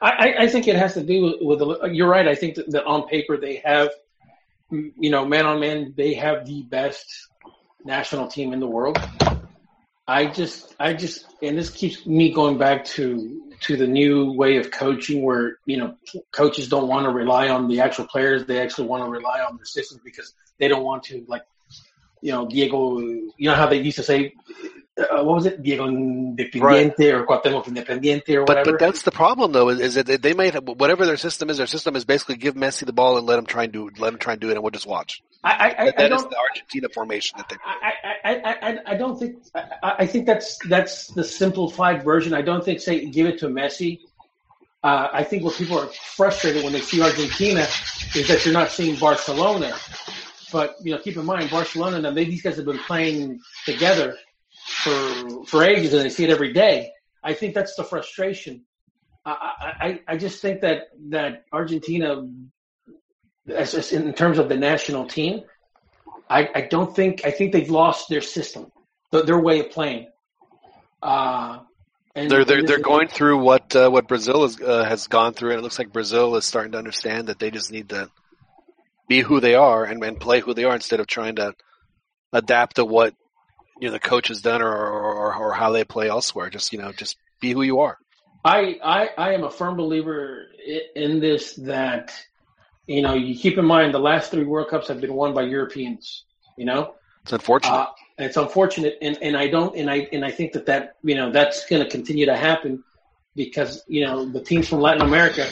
I, 0.00 0.34
I 0.40 0.46
think 0.48 0.68
it 0.68 0.76
has 0.76 0.94
to 0.94 1.02
do 1.02 1.36
with, 1.40 1.60
with 1.60 1.92
you're 1.92 2.08
right. 2.08 2.28
I 2.28 2.34
think 2.34 2.56
that 2.56 2.84
on 2.84 3.08
paper 3.08 3.38
they 3.38 3.56
have, 3.64 3.90
you 4.70 5.10
know, 5.10 5.24
man 5.24 5.46
on 5.46 5.60
man, 5.60 5.94
they 5.96 6.14
have 6.14 6.46
the 6.46 6.62
best 6.62 7.06
national 7.84 8.28
team 8.28 8.52
in 8.52 8.60
the 8.60 8.66
world. 8.66 8.98
I 10.06 10.26
just, 10.26 10.74
I 10.80 10.94
just, 10.94 11.26
and 11.42 11.56
this 11.56 11.70
keeps 11.70 12.06
me 12.06 12.32
going 12.32 12.58
back 12.58 12.84
to 12.96 13.40
to 13.62 13.76
the 13.76 13.86
new 13.86 14.32
way 14.32 14.56
of 14.56 14.72
coaching, 14.72 15.22
where 15.22 15.58
you 15.64 15.76
know 15.76 15.94
coaches 16.32 16.68
don't 16.68 16.88
want 16.88 17.06
to 17.06 17.10
rely 17.10 17.48
on 17.48 17.68
the 17.68 17.80
actual 17.80 18.06
players; 18.06 18.44
they 18.44 18.60
actually 18.60 18.88
want 18.88 19.04
to 19.04 19.10
rely 19.10 19.40
on 19.40 19.56
their 19.56 19.64
systems 19.64 20.00
because 20.04 20.34
they 20.58 20.68
don't 20.68 20.82
want 20.82 21.04
to, 21.04 21.24
like, 21.28 21.42
you 22.20 22.32
know, 22.32 22.46
Diego. 22.48 22.98
You 22.98 23.32
know 23.38 23.54
how 23.54 23.66
they 23.66 23.80
used 23.80 23.96
to 23.98 24.02
say, 24.02 24.32
uh, 24.98 25.22
what 25.22 25.34
was 25.36 25.46
it, 25.46 25.62
Diego 25.62 25.86
Independiente 25.86 26.60
right. 26.60 27.14
or 27.14 27.26
Cuauhtemoc 27.26 27.64
Independiente 27.64 28.34
or 28.34 28.42
whatever. 28.42 28.72
But, 28.72 28.78
but 28.78 28.80
that's 28.80 29.02
the 29.02 29.10
problem 29.10 29.52
though, 29.52 29.70
is, 29.70 29.80
is 29.80 29.94
that 29.94 30.20
they 30.20 30.34
might 30.34 30.54
have, 30.54 30.64
whatever 30.64 31.06
their 31.06 31.16
system 31.16 31.48
is, 31.50 31.58
their 31.58 31.66
system 31.66 31.96
is 31.96 32.04
basically 32.04 32.36
give 32.36 32.54
Messi 32.54 32.84
the 32.84 32.92
ball 32.92 33.16
and 33.16 33.26
let 33.26 33.38
him 33.38 33.46
try 33.46 33.64
and 33.64 33.72
do, 33.72 33.90
let 33.98 34.12
him 34.12 34.18
try 34.18 34.34
and 34.34 34.40
do 34.40 34.50
it, 34.50 34.54
and 34.54 34.62
we'll 34.62 34.70
just 34.70 34.86
watch. 34.86 35.22
I, 35.44 35.50
I, 35.50 35.84
that, 35.86 35.98
I 35.98 36.08
that 36.08 36.12
is 36.12 36.22
the 36.24 36.36
Argentina 36.38 36.88
formation 36.88 37.36
that 37.38 37.48
they. 37.48 37.56
I, 37.64 37.92
I, 38.24 38.70
I, 38.70 38.78
I 38.86 38.96
don't 38.96 39.18
think. 39.18 39.42
I, 39.54 39.94
I 40.00 40.06
think 40.06 40.26
that's 40.26 40.56
that's 40.68 41.08
the 41.08 41.24
simplified 41.24 42.04
version. 42.04 42.32
I 42.32 42.42
don't 42.42 42.64
think 42.64 42.80
say 42.80 43.06
give 43.06 43.26
it 43.26 43.38
to 43.40 43.48
Messi. 43.48 44.00
Uh, 44.84 45.08
I 45.12 45.24
think 45.24 45.44
what 45.44 45.54
people 45.54 45.78
are 45.78 45.86
frustrated 45.86 46.64
when 46.64 46.72
they 46.72 46.80
see 46.80 47.00
Argentina 47.02 47.66
is 48.14 48.28
that 48.28 48.44
you're 48.44 48.54
not 48.54 48.70
seeing 48.70 48.96
Barcelona. 48.98 49.76
But 50.52 50.76
you 50.82 50.92
know, 50.92 50.98
keep 50.98 51.16
in 51.16 51.24
mind 51.24 51.50
Barcelona 51.50 52.06
and 52.06 52.16
they, 52.16 52.24
these 52.24 52.42
guys 52.42 52.56
have 52.56 52.66
been 52.66 52.78
playing 52.78 53.40
together 53.64 54.16
for 54.82 55.44
for 55.46 55.62
ages, 55.64 55.92
and 55.92 56.04
they 56.04 56.10
see 56.10 56.24
it 56.24 56.30
every 56.30 56.52
day. 56.52 56.92
I 57.22 57.34
think 57.34 57.54
that's 57.54 57.74
the 57.74 57.84
frustration. 57.84 58.64
I 59.24 59.72
I, 59.80 60.00
I 60.08 60.16
just 60.16 60.42
think 60.42 60.60
that 60.60 60.88
that 61.10 61.44
Argentina, 61.52 62.28
as, 63.48 63.92
in 63.92 64.12
terms 64.12 64.38
of 64.38 64.48
the 64.48 64.56
national 64.56 65.06
team, 65.06 65.42
I, 66.28 66.48
I 66.54 66.60
don't 66.62 66.94
think 66.94 67.22
I 67.24 67.30
think 67.30 67.52
they've 67.52 67.70
lost 67.70 68.08
their 68.08 68.20
system, 68.20 68.70
their 69.10 69.40
way 69.40 69.60
of 69.60 69.70
playing. 69.70 70.08
Uh, 71.02 71.60
and 72.14 72.30
they're 72.30 72.44
they're 72.44 72.62
they're 72.62 72.78
going 72.78 73.08
through 73.08 73.38
what 73.38 73.74
uh, 73.74 73.88
what 73.90 74.06
Brazil 74.06 74.44
is, 74.44 74.60
uh, 74.60 74.84
has 74.84 75.06
gone 75.08 75.32
through, 75.34 75.50
and 75.50 75.58
it 75.58 75.62
looks 75.62 75.78
like 75.78 75.92
Brazil 75.92 76.36
is 76.36 76.44
starting 76.44 76.72
to 76.72 76.78
understand 76.78 77.28
that 77.28 77.38
they 77.38 77.50
just 77.50 77.72
need 77.72 77.88
to 77.88 78.10
be 79.08 79.20
who 79.20 79.40
they 79.40 79.54
are 79.54 79.84
and, 79.84 80.02
and 80.04 80.20
play 80.20 80.40
who 80.40 80.54
they 80.54 80.64
are 80.64 80.74
instead 80.74 81.00
of 81.00 81.06
trying 81.06 81.36
to 81.36 81.54
adapt 82.32 82.76
to 82.76 82.84
what 82.84 83.14
you 83.80 83.88
know 83.88 83.92
the 83.92 83.98
coach 83.98 84.28
has 84.28 84.42
done 84.42 84.62
or, 84.62 84.72
or, 84.72 85.34
or 85.34 85.52
how 85.52 85.72
they 85.72 85.84
play 85.84 86.08
elsewhere. 86.08 86.50
Just 86.50 86.72
you 86.72 86.78
know, 86.78 86.92
just 86.92 87.16
be 87.40 87.52
who 87.52 87.62
you 87.62 87.80
are. 87.80 87.98
I 88.44 88.78
I, 88.82 89.08
I 89.16 89.32
am 89.34 89.44
a 89.44 89.50
firm 89.50 89.76
believer 89.76 90.46
in 90.94 91.20
this 91.20 91.54
that 91.56 92.12
you 92.92 93.02
know 93.02 93.14
you 93.14 93.34
keep 93.34 93.58
in 93.58 93.64
mind 93.64 93.94
the 93.94 93.98
last 93.98 94.30
three 94.30 94.44
World 94.44 94.68
Cups 94.68 94.88
have 94.88 95.00
been 95.00 95.14
won 95.14 95.34
by 95.34 95.42
Europeans. 95.42 96.24
You 96.56 96.66
know, 96.66 96.94
it's 97.22 97.32
unfortunate. 97.32 97.74
Uh, 97.74 97.86
it's 98.18 98.36
unfortunate, 98.36 98.98
and, 99.00 99.18
and 99.22 99.36
I 99.36 99.48
don't 99.48 99.76
and 99.76 99.90
I 99.90 100.08
and 100.12 100.24
I 100.24 100.30
think 100.30 100.52
that 100.52 100.66
that 100.66 100.96
you 101.02 101.14
know 101.14 101.30
that's 101.30 101.66
going 101.66 101.82
to 101.82 101.88
continue 101.88 102.26
to 102.26 102.36
happen 102.36 102.84
because 103.34 103.82
you 103.88 104.04
know 104.04 104.24
the 104.24 104.40
teams 104.40 104.68
from 104.68 104.80
Latin 104.80 105.02
America 105.02 105.48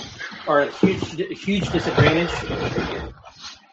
are 0.47 0.63
a 0.63 0.71
huge 0.71 1.41
huge 1.43 1.71
disadvantage 1.71 2.31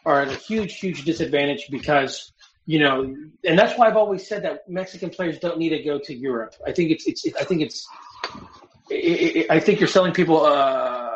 are 0.04 0.22
at 0.22 0.28
a 0.28 0.36
huge 0.36 0.78
huge 0.78 1.04
disadvantage 1.04 1.68
because 1.70 2.32
you 2.68 2.78
know, 2.78 3.16
and 3.44 3.58
that's 3.58 3.78
why 3.78 3.86
I've 3.86 3.96
always 3.96 4.28
said 4.28 4.44
that 4.44 4.68
Mexican 4.68 5.08
players 5.08 5.38
don't 5.38 5.56
need 5.56 5.70
to 5.70 5.82
go 5.82 5.98
to 6.00 6.14
Europe. 6.14 6.54
I 6.66 6.72
think 6.72 6.90
it's, 6.90 7.06
it's, 7.06 7.26
I 7.34 7.44
think 7.44 7.62
it's, 7.62 7.88
it, 8.90 9.36
it, 9.36 9.46
I 9.50 9.58
think 9.58 9.80
you're 9.80 9.88
selling 9.88 10.12
people, 10.12 10.44
uh, 10.44 11.07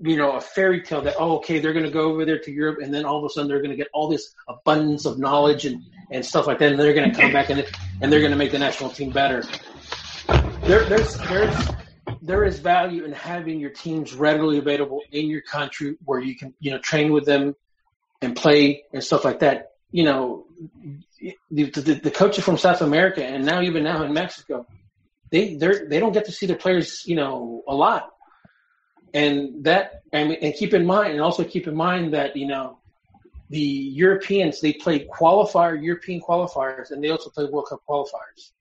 you 0.00 0.16
know, 0.16 0.32
a 0.32 0.40
fairy 0.40 0.82
tale 0.82 1.02
that, 1.02 1.16
oh, 1.18 1.36
okay, 1.36 1.58
they're 1.58 1.72
going 1.72 1.84
to 1.84 1.90
go 1.90 2.10
over 2.10 2.24
there 2.24 2.38
to 2.38 2.52
Europe 2.52 2.78
and 2.82 2.92
then 2.92 3.04
all 3.04 3.18
of 3.18 3.24
a 3.24 3.30
sudden 3.30 3.48
they're 3.48 3.60
going 3.60 3.70
to 3.70 3.76
get 3.76 3.88
all 3.92 4.08
this 4.08 4.34
abundance 4.48 5.04
of 5.04 5.18
knowledge 5.18 5.64
and, 5.64 5.82
and 6.10 6.24
stuff 6.24 6.46
like 6.46 6.58
that. 6.58 6.70
And 6.70 6.80
they're 6.80 6.94
going 6.94 7.10
to 7.12 7.20
come 7.20 7.32
back 7.32 7.50
and, 7.50 7.66
and 8.00 8.12
they're 8.12 8.20
going 8.20 8.32
to 8.32 8.38
make 8.38 8.52
the 8.52 8.58
national 8.58 8.90
team 8.90 9.10
better. 9.10 9.42
There, 10.62 10.84
there's, 10.84 11.16
there's, 11.18 11.68
there 12.22 12.44
is 12.44 12.58
value 12.58 13.04
in 13.04 13.12
having 13.12 13.58
your 13.60 13.70
teams 13.70 14.14
readily 14.14 14.58
available 14.58 15.02
in 15.10 15.26
your 15.26 15.42
country 15.42 15.96
where 16.04 16.20
you 16.20 16.36
can, 16.36 16.54
you 16.60 16.70
know, 16.70 16.78
train 16.78 17.12
with 17.12 17.24
them 17.24 17.56
and 18.22 18.36
play 18.36 18.84
and 18.92 19.02
stuff 19.02 19.24
like 19.24 19.40
that 19.40 19.72
you 19.90 20.04
know, 20.04 20.46
the, 21.50 21.70
the, 21.70 22.00
the 22.02 22.10
coaches 22.10 22.44
from 22.44 22.58
South 22.58 22.82
America 22.82 23.24
and 23.24 23.44
now 23.44 23.62
even 23.62 23.84
now 23.84 24.02
in 24.02 24.12
Mexico, 24.12 24.66
they 25.30 25.54
they 25.54 25.84
they 25.88 26.00
don't 26.00 26.12
get 26.12 26.26
to 26.26 26.32
see 26.32 26.46
their 26.46 26.56
players, 26.56 27.04
you 27.06 27.16
know, 27.16 27.62
a 27.66 27.74
lot. 27.74 28.10
And 29.14 29.64
that 29.64 30.02
and, 30.12 30.32
and 30.32 30.54
keep 30.54 30.74
in 30.74 30.84
mind 30.84 31.12
and 31.12 31.20
also 31.20 31.44
keep 31.44 31.66
in 31.66 31.74
mind 31.74 32.14
that 32.14 32.36
you 32.36 32.46
know 32.46 32.78
the 33.50 33.60
Europeans 33.60 34.60
they 34.60 34.72
play 34.72 35.06
qualifier 35.06 35.82
European 35.82 36.20
qualifiers 36.20 36.90
and 36.90 37.02
they 37.02 37.10
also 37.10 37.30
play 37.30 37.44
World 37.46 37.66
Cup 37.68 37.82
qualifiers. 37.88 38.52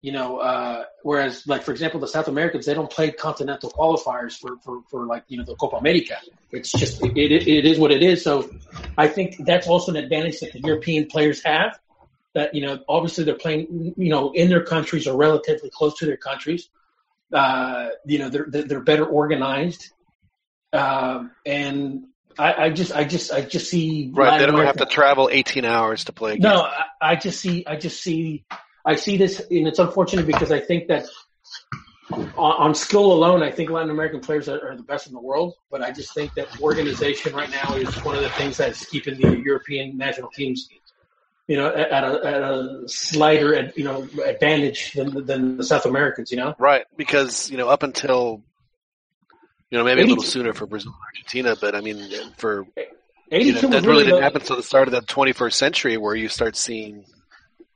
You 0.00 0.10
know, 0.10 0.38
uh, 0.38 0.84
whereas 1.04 1.46
like 1.46 1.62
for 1.62 1.70
example 1.70 2.00
the 2.00 2.08
South 2.08 2.26
Americans 2.26 2.66
they 2.66 2.74
don't 2.74 2.90
play 2.90 3.12
continental 3.12 3.70
qualifiers 3.70 4.36
for, 4.36 4.56
for, 4.64 4.82
for 4.90 5.06
like 5.06 5.24
you 5.28 5.38
know 5.38 5.44
the 5.44 5.54
Copa 5.54 5.76
America. 5.76 6.16
It's 6.50 6.72
just 6.72 7.02
it, 7.04 7.16
it, 7.16 7.46
it 7.46 7.64
is 7.64 7.78
what 7.78 7.92
it 7.92 8.02
is. 8.02 8.22
So 8.22 8.50
I 8.98 9.06
think 9.06 9.36
that's 9.46 9.68
also 9.68 9.92
an 9.92 9.96
advantage 9.96 10.40
that 10.40 10.52
the 10.52 10.60
European 10.60 11.06
players 11.06 11.42
have. 11.44 11.78
That 12.34 12.54
you 12.54 12.66
know 12.66 12.80
obviously 12.88 13.24
they're 13.24 13.34
playing 13.34 13.94
you 13.96 14.10
know 14.10 14.32
in 14.32 14.48
their 14.48 14.64
countries 14.64 15.06
or 15.06 15.16
relatively 15.16 15.70
close 15.70 15.96
to 15.98 16.06
their 16.06 16.16
countries. 16.16 16.68
Uh, 17.32 17.88
you 18.04 18.18
know 18.18 18.28
they're 18.28 18.46
they're 18.48 18.80
better 18.80 19.06
organized, 19.06 19.90
um, 20.72 21.30
and 21.46 22.04
I, 22.38 22.64
I, 22.64 22.70
just, 22.70 22.92
I 22.92 23.04
just, 23.04 23.32
I 23.32 23.42
just 23.42 23.70
see. 23.70 24.10
Right, 24.12 24.38
they 24.38 24.46
don't 24.46 24.54
America. 24.54 24.78
have 24.78 24.88
to 24.88 24.94
travel 24.94 25.28
18 25.30 25.64
hours 25.64 26.04
to 26.04 26.12
play. 26.12 26.36
No, 26.36 26.62
I, 26.62 26.84
I, 27.00 27.16
just 27.16 27.40
see, 27.40 27.64
I 27.66 27.76
just 27.76 28.02
see 28.02 28.44
I 28.84 28.96
see 28.96 29.16
this, 29.16 29.40
and 29.50 29.68
it's 29.68 29.78
unfortunate 29.78 30.26
because 30.26 30.50
I 30.50 30.60
think 30.60 30.88
that 30.88 31.06
on, 32.10 32.30
on 32.36 32.74
skill 32.74 33.12
alone, 33.12 33.42
I 33.42 33.50
think 33.50 33.70
Latin 33.70 33.90
American 33.90 34.20
players 34.20 34.48
are, 34.48 34.70
are, 34.70 34.76
the 34.76 34.82
best 34.82 35.06
in 35.06 35.12
the 35.12 35.20
world. 35.20 35.54
But 35.70 35.82
I 35.82 35.92
just 35.92 36.14
think 36.14 36.34
that 36.34 36.60
organization 36.60 37.34
right 37.34 37.50
now 37.50 37.74
is 37.76 37.94
one 38.04 38.16
of 38.16 38.22
the 38.22 38.30
things 38.30 38.56
that's 38.56 38.84
keeping 38.86 39.20
the 39.20 39.40
European 39.40 39.96
national 39.96 40.30
teams, 40.30 40.68
you 41.52 41.58
know, 41.58 41.68
at 41.68 42.02
a, 42.02 42.26
at 42.26 42.42
a 42.42 42.88
slighter, 42.88 43.70
you 43.76 43.84
know, 43.84 44.08
advantage 44.24 44.94
than 44.94 45.26
than 45.26 45.58
the 45.58 45.64
South 45.64 45.84
Americans. 45.84 46.30
You 46.30 46.38
know, 46.38 46.54
right? 46.58 46.86
Because 46.96 47.50
you 47.50 47.58
know, 47.58 47.68
up 47.68 47.82
until 47.82 48.42
you 49.68 49.76
know, 49.76 49.84
maybe 49.84 50.00
a 50.00 50.06
little 50.06 50.24
sooner 50.24 50.54
for 50.54 50.64
Brazil 50.64 50.92
and 50.92 51.00
Argentina, 51.08 51.54
but 51.60 51.74
I 51.74 51.82
mean, 51.82 52.08
for 52.38 52.66
you 53.30 53.52
know, 53.52 53.60
that 53.68 53.84
really 53.84 54.04
didn't 54.04 54.22
happen 54.22 54.40
until 54.40 54.56
the 54.56 54.62
start 54.62 54.88
of 54.88 54.92
the 54.92 55.02
21st 55.02 55.52
century, 55.52 55.98
where 55.98 56.14
you 56.14 56.30
start 56.30 56.56
seeing 56.56 57.04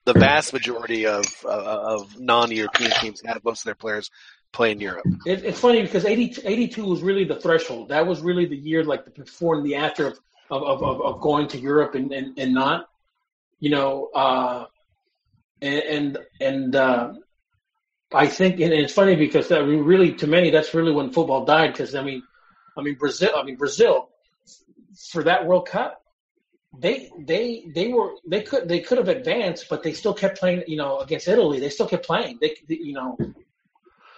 the 0.06 0.14
vast 0.14 0.54
majority 0.54 1.06
of 1.06 1.26
uh, 1.44 1.50
of 1.50 2.18
non-European 2.18 2.92
teams 2.92 3.20
have 3.26 3.44
most 3.44 3.60
of 3.60 3.64
their 3.66 3.74
players 3.74 4.10
play 4.52 4.70
in 4.72 4.80
Europe. 4.80 5.04
It, 5.26 5.44
it's 5.44 5.60
funny 5.60 5.82
because 5.82 6.06
80, 6.06 6.46
82 6.46 6.82
was 6.82 7.02
really 7.02 7.24
the 7.24 7.38
threshold. 7.38 7.90
That 7.90 8.06
was 8.06 8.22
really 8.22 8.46
the 8.46 8.56
year, 8.56 8.84
like 8.84 9.04
the 9.04 9.10
before 9.10 9.56
and 9.56 9.66
the 9.66 9.74
after 9.74 10.06
of 10.06 10.18
of, 10.50 10.82
of, 10.82 11.02
of 11.02 11.20
going 11.20 11.48
to 11.48 11.58
Europe 11.58 11.94
and, 11.94 12.10
and, 12.12 12.38
and 12.38 12.54
not, 12.54 12.88
you 13.58 13.70
know, 13.70 14.10
uh, 14.14 14.66
and 15.62 16.18
and, 16.40 16.76
uh, 16.76 17.12
I 18.12 18.28
think 18.28 18.60
and 18.60 18.72
it's 18.72 18.92
funny 18.92 19.16
because 19.16 19.48
that, 19.48 19.64
really 19.64 20.14
to 20.14 20.26
many 20.26 20.50
that's 20.50 20.74
really 20.74 20.92
when 20.92 21.12
football 21.12 21.44
died 21.44 21.72
because 21.72 21.94
I 21.94 22.02
mean, 22.02 22.22
I 22.76 22.82
mean 22.82 22.94
Brazil, 22.94 23.30
I 23.36 23.42
mean 23.42 23.56
Brazil 23.56 24.08
for 25.10 25.24
that 25.24 25.46
World 25.46 25.66
Cup 25.68 26.02
they 26.78 27.10
they 27.18 27.64
they 27.74 27.92
were 27.92 28.14
they 28.26 28.42
could 28.42 28.68
they 28.68 28.80
could 28.80 28.98
have 28.98 29.08
advanced, 29.08 29.68
but 29.68 29.82
they 29.82 29.92
still 29.92 30.14
kept 30.14 30.38
playing. 30.38 30.64
You 30.66 30.76
know, 30.76 30.98
against 30.98 31.28
Italy, 31.28 31.60
they 31.60 31.70
still 31.70 31.88
kept 31.88 32.06
playing. 32.06 32.38
They, 32.40 32.56
they 32.68 32.76
you 32.76 32.92
know. 32.92 33.16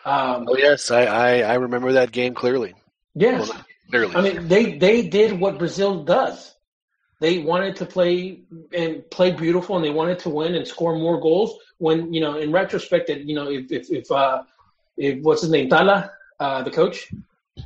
Um, 0.05 0.47
oh 0.49 0.57
yes, 0.57 0.91
I, 0.91 1.05
I, 1.05 1.39
I 1.41 1.55
remember 1.55 1.93
that 1.93 2.13
game 2.13 2.35
clearly. 2.35 2.75
Yes, 3.15 3.49
well, 3.49 3.65
clearly. 3.91 4.15
I 4.15 4.21
mean, 4.23 4.49
they 4.49 4.79
they 4.79 5.09
did 5.09 5.39
what 5.39 5.59
Brazil 5.59 6.05
does. 6.05 6.55
They 7.21 7.39
wanted 7.39 7.77
to 7.77 7.87
play 7.87 8.43
and 8.73 9.09
play 9.11 9.33
beautiful, 9.33 9.77
and 9.77 9.85
they 9.85 9.91
wanted 9.91 10.21
to 10.21 10.29
win 10.29 10.55
and 10.55 10.67
score 10.67 10.97
more 10.97 11.21
goals. 11.21 11.59
When 11.79 12.13
you 12.13 12.21
know, 12.21 12.39
in 12.39 12.53
retrospect, 12.53 13.09
that 13.09 13.25
you 13.25 13.35
know, 13.35 13.51
if 13.51 13.73
if 13.73 13.91
if, 13.91 14.11
uh, 14.11 14.43
if 14.97 15.23
what's 15.23 15.43
his 15.43 15.51
name, 15.51 15.69
Tala, 15.69 16.13
uh, 16.39 16.63
the 16.63 16.71
coach. 16.71 17.13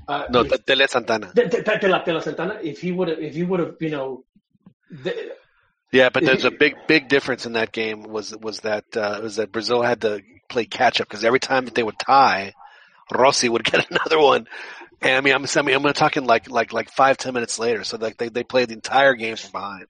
Uh, 0.09 0.25
no, 0.31 0.41
if, 0.41 0.65
Tele 0.65 0.87
Santana. 0.89 1.33
Tele, 1.35 2.03
Tele 2.05 2.23
Santana. 2.23 2.59
If 2.63 2.81
he 2.81 2.93
would 2.93 3.09
have, 3.09 3.19
if 3.19 3.35
he 3.35 3.43
would 3.43 3.61
have, 3.61 3.77
you 3.81 3.91
know, 3.91 4.25
the, 4.91 5.35
yeah, 5.93 6.09
but 6.09 6.25
there's 6.25 6.47
a 6.47 6.51
big, 6.51 6.75
big 6.89 7.09
difference 7.09 7.45
in 7.45 7.53
that 7.53 7.71
game. 7.71 8.05
Was 8.05 8.35
was 8.35 8.61
that 8.61 8.85
uh, 8.97 9.21
was 9.23 9.37
that 9.37 9.53
Brazil 9.53 9.83
had 9.83 10.01
to 10.01 10.23
play 10.49 10.65
catch 10.65 11.01
up 11.01 11.09
because 11.09 11.25
every 11.25 11.41
time 11.41 11.67
that 11.67 11.75
they 11.75 11.83
would 11.83 11.99
tie, 11.99 12.55
Rossi 13.13 13.51
would 13.51 13.65
get 13.71 13.91
another 13.91 14.19
one, 14.19 14.49
And 15.03 15.17
I 15.17 15.21
mean, 15.21 15.35
I'm 15.35 15.45
I 15.57 15.63
mean, 15.63 15.75
I'm 15.75 15.93
talking 15.93 16.25
like 16.25 16.49
like 16.51 16.73
like 16.73 16.91
five 16.91 17.17
ten 17.17 17.35
minutes 17.35 17.59
later. 17.59 17.85
So 17.85 17.97
like 17.97 18.17
they 18.17 18.29
they 18.29 18.45
played 18.45 18.69
the 18.69 18.75
entire 18.75 19.15
game 19.15 19.37
from 19.37 19.51
behind. 19.53 19.87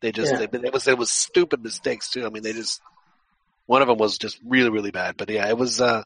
They 0.00 0.12
just 0.12 0.32
Yeah. 0.32 0.46
they, 0.46 0.58
it 0.66 0.72
was 0.72 0.86
it 0.86 0.98
was 0.98 1.10
stupid 1.10 1.62
mistakes 1.62 2.10
too. 2.10 2.26
I 2.26 2.28
mean, 2.30 2.42
they 2.42 2.52
just 2.52 2.80
one 3.66 3.82
of 3.82 3.88
them 3.88 3.98
was 3.98 4.18
just 4.18 4.38
really 4.44 4.70
really 4.70 4.90
bad. 4.90 5.16
But 5.16 5.30
yeah, 5.30 5.48
it 5.48 5.56
was. 5.56 5.80
uh 5.80 6.02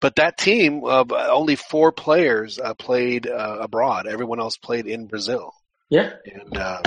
But 0.00 0.16
that 0.16 0.38
team, 0.38 0.84
uh, 0.84 1.04
only 1.30 1.56
four 1.56 1.90
players 1.90 2.58
uh, 2.58 2.74
played 2.74 3.26
uh, 3.26 3.58
abroad. 3.60 4.06
Everyone 4.06 4.38
else 4.40 4.56
played 4.56 4.86
in 4.86 5.06
Brazil. 5.06 5.52
Yeah. 5.90 6.12
And 6.24 6.56
uh, 6.56 6.82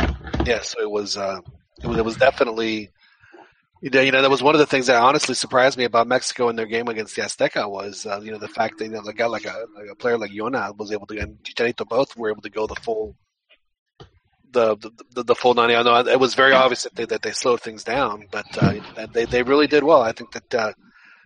yeah, 0.46 0.62
so 0.62 0.82
it 0.82 0.90
was 0.90 1.18
uh, 1.18 1.40
it 1.84 1.88
was 1.88 1.98
it 1.98 2.06
was 2.06 2.18
definitely. 2.18 2.90
You 3.82 3.90
know, 3.90 4.22
that 4.22 4.30
was 4.30 4.44
one 4.44 4.54
of 4.54 4.60
the 4.60 4.68
things 4.68 4.88
that 4.88 5.02
honestly 5.02 5.34
surprised 5.34 5.76
me 5.76 5.86
about 5.86 6.08
Mexico 6.08 6.50
in 6.50 6.56
their 6.56 6.68
game 6.68 6.88
against 6.88 7.16
the 7.16 7.24
Azteca 7.24 7.68
was, 7.68 8.06
uh, 8.06 8.22
you 8.22 8.32
know, 8.32 8.38
the 8.38 8.48
fact 8.48 8.78
that 8.78 8.86
you 8.86 8.92
know, 8.92 9.00
a 9.00 9.12
guy 9.12 9.26
like 9.26 9.46
a, 9.46 9.66
like 9.76 9.90
a 9.92 9.96
player 9.96 10.20
like 10.20 10.30
Yona 10.30 10.78
was 10.78 10.92
able 10.92 11.08
to, 11.08 11.18
and 11.18 11.40
Chicharito 11.44 11.88
both 11.88 12.16
were 12.16 12.30
able 12.30 12.44
to 12.44 12.52
go 12.52 12.68
the 12.68 12.76
full, 12.76 13.16
the 14.52 14.76
the, 15.16 15.24
the, 15.24 15.34
full 15.34 15.56
ninety. 15.56 15.76
I 15.76 15.82
know 15.82 15.96
it 15.98 16.20
was 16.20 16.36
very 16.36 16.54
obvious 16.54 16.84
that 16.84 16.94
they 16.94 17.06
that 17.06 17.24
they 17.24 17.32
slowed 17.32 17.62
things 17.62 17.84
down, 17.84 18.28
but 18.30 18.46
uh, 18.62 18.76
they 19.14 19.26
they 19.26 19.42
really 19.42 19.66
did 19.66 19.84
well. 19.84 20.04
I 20.04 20.12
think 20.12 20.32
that 20.34 20.54
uh, 20.54 20.74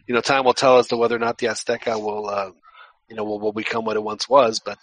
you 0.08 0.16
know 0.16 0.22
time 0.22 0.45
will 0.45 0.53
tell 0.53 0.77
as 0.77 0.88
to 0.88 0.98
whether 0.98 1.17
or 1.17 1.19
not 1.19 1.38
the 1.40 1.48
Azteca 1.48 2.01
will, 2.01 2.30
uh, 2.30 2.51
you 3.09 3.17
know, 3.17 3.25
will, 3.25 3.42
will 3.42 3.51
become 3.51 3.84
what 3.84 3.98
it 3.98 4.03
once 4.03 4.30
was, 4.30 4.61
but. 4.64 4.80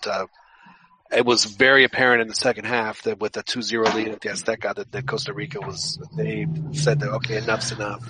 It 1.15 1.27
was 1.27 1.45
very 1.45 1.85
apparent 1.85 2.23
in 2.23 2.29
the 2.29 2.35
second 2.35 2.65
half 2.65 3.03
that 3.03 3.21
with 3.21 3.37
a 3.37 3.43
2-0 3.43 3.95
lead 3.95 4.09
at 4.09 4.21
the 4.21 4.31
Azteca 4.31 4.75
that, 4.75 4.93
that 4.93 5.07
Costa 5.07 5.33
Rica 5.33 5.61
was 5.61 5.99
they 6.17 6.47
said 6.73 7.01
that 7.01 7.11
okay 7.11 7.37
enough's 7.37 7.73
enough. 7.73 8.03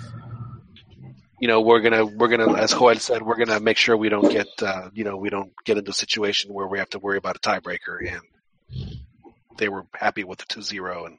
You 1.39 1.47
know 1.49 1.61
we're 1.61 1.81
gonna 1.81 2.05
we're 2.05 2.29
gonna 2.29 2.53
as 2.53 2.71
Joel 2.71 2.95
said 2.95 3.21
we're 3.21 3.35
gonna 3.35 3.59
make 3.59 3.77
sure 3.77 3.97
we 3.97 4.09
don't 4.09 4.31
get 4.31 4.47
uh, 4.61 4.89
you 4.93 5.03
know 5.03 5.17
we 5.17 5.29
don't 5.29 5.51
get 5.65 5.77
into 5.77 5.91
a 5.91 5.93
situation 5.93 6.53
where 6.53 6.67
we 6.67 6.79
have 6.79 6.89
to 6.91 6.99
worry 6.99 7.17
about 7.17 7.35
a 7.35 7.39
tiebreaker 7.39 7.97
and 7.99 8.21
they 9.57 9.67
were 9.67 9.85
happy 9.93 10.23
with 10.23 10.39
the 10.39 10.45
2-0 10.45 11.05
and 11.05 11.17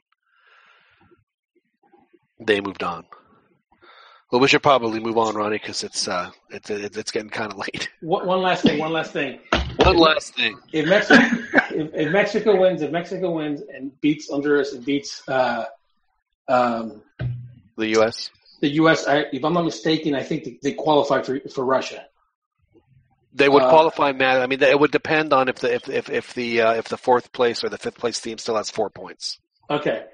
they 2.39 2.59
moved 2.61 2.83
on. 2.83 3.05
Well, 4.31 4.41
we 4.41 4.47
should 4.47 4.63
probably 4.63 4.99
move 4.99 5.17
on, 5.17 5.35
Ronnie, 5.35 5.57
because 5.57 5.83
it's 5.83 6.07
uh 6.07 6.31
it's 6.49 6.69
it's 6.69 7.11
getting 7.11 7.29
kind 7.29 7.51
of 7.51 7.59
late. 7.59 7.89
One 8.01 8.41
last 8.41 8.63
thing. 8.63 8.79
One 8.79 8.91
last 8.91 9.13
thing. 9.13 9.39
One 9.79 9.97
last 9.97 10.35
thing. 10.35 10.57
If 10.71 10.87
Mexico, 10.87 11.21
if, 11.71 11.93
if 11.93 12.11
Mexico 12.11 12.59
wins, 12.59 12.81
if 12.81 12.91
Mexico 12.91 13.31
wins 13.31 13.61
and 13.61 13.99
beats 14.01 14.29
Honduras 14.29 14.73
and 14.73 14.85
beats 14.85 15.27
uh, 15.27 15.65
um, 16.47 17.01
The 17.77 17.87
U.S. 17.99 18.29
the 18.61 18.69
U.S., 18.69 19.07
I, 19.07 19.25
if 19.31 19.43
I'm 19.43 19.53
not 19.53 19.65
mistaken, 19.65 20.15
I 20.15 20.23
think 20.23 20.43
they, 20.43 20.59
they 20.61 20.73
qualify 20.73 21.21
for 21.21 21.39
for 21.53 21.65
Russia. 21.65 22.05
They 23.33 23.49
would 23.49 23.63
Uh, 23.63 23.69
qualify, 23.69 24.13
Matt. 24.13 24.41
I 24.41 24.47
mean, 24.47 24.63
it 24.63 24.79
would 24.79 24.91
depend 24.91 25.33
on 25.33 25.49
if 25.49 25.57
the 25.57 25.73
if 25.73 25.89
if, 25.89 26.09
if 26.09 26.33
the 26.33 26.61
uh, 26.61 26.73
if 26.75 26.87
the 26.87 26.97
fourth 26.97 27.31
place 27.33 27.63
or 27.63 27.69
the 27.69 27.77
fifth 27.77 27.97
place 27.97 28.19
team 28.19 28.37
still 28.37 28.55
has 28.55 28.69
four 28.69 28.89
points. 28.89 29.39
Okay. 29.69 30.05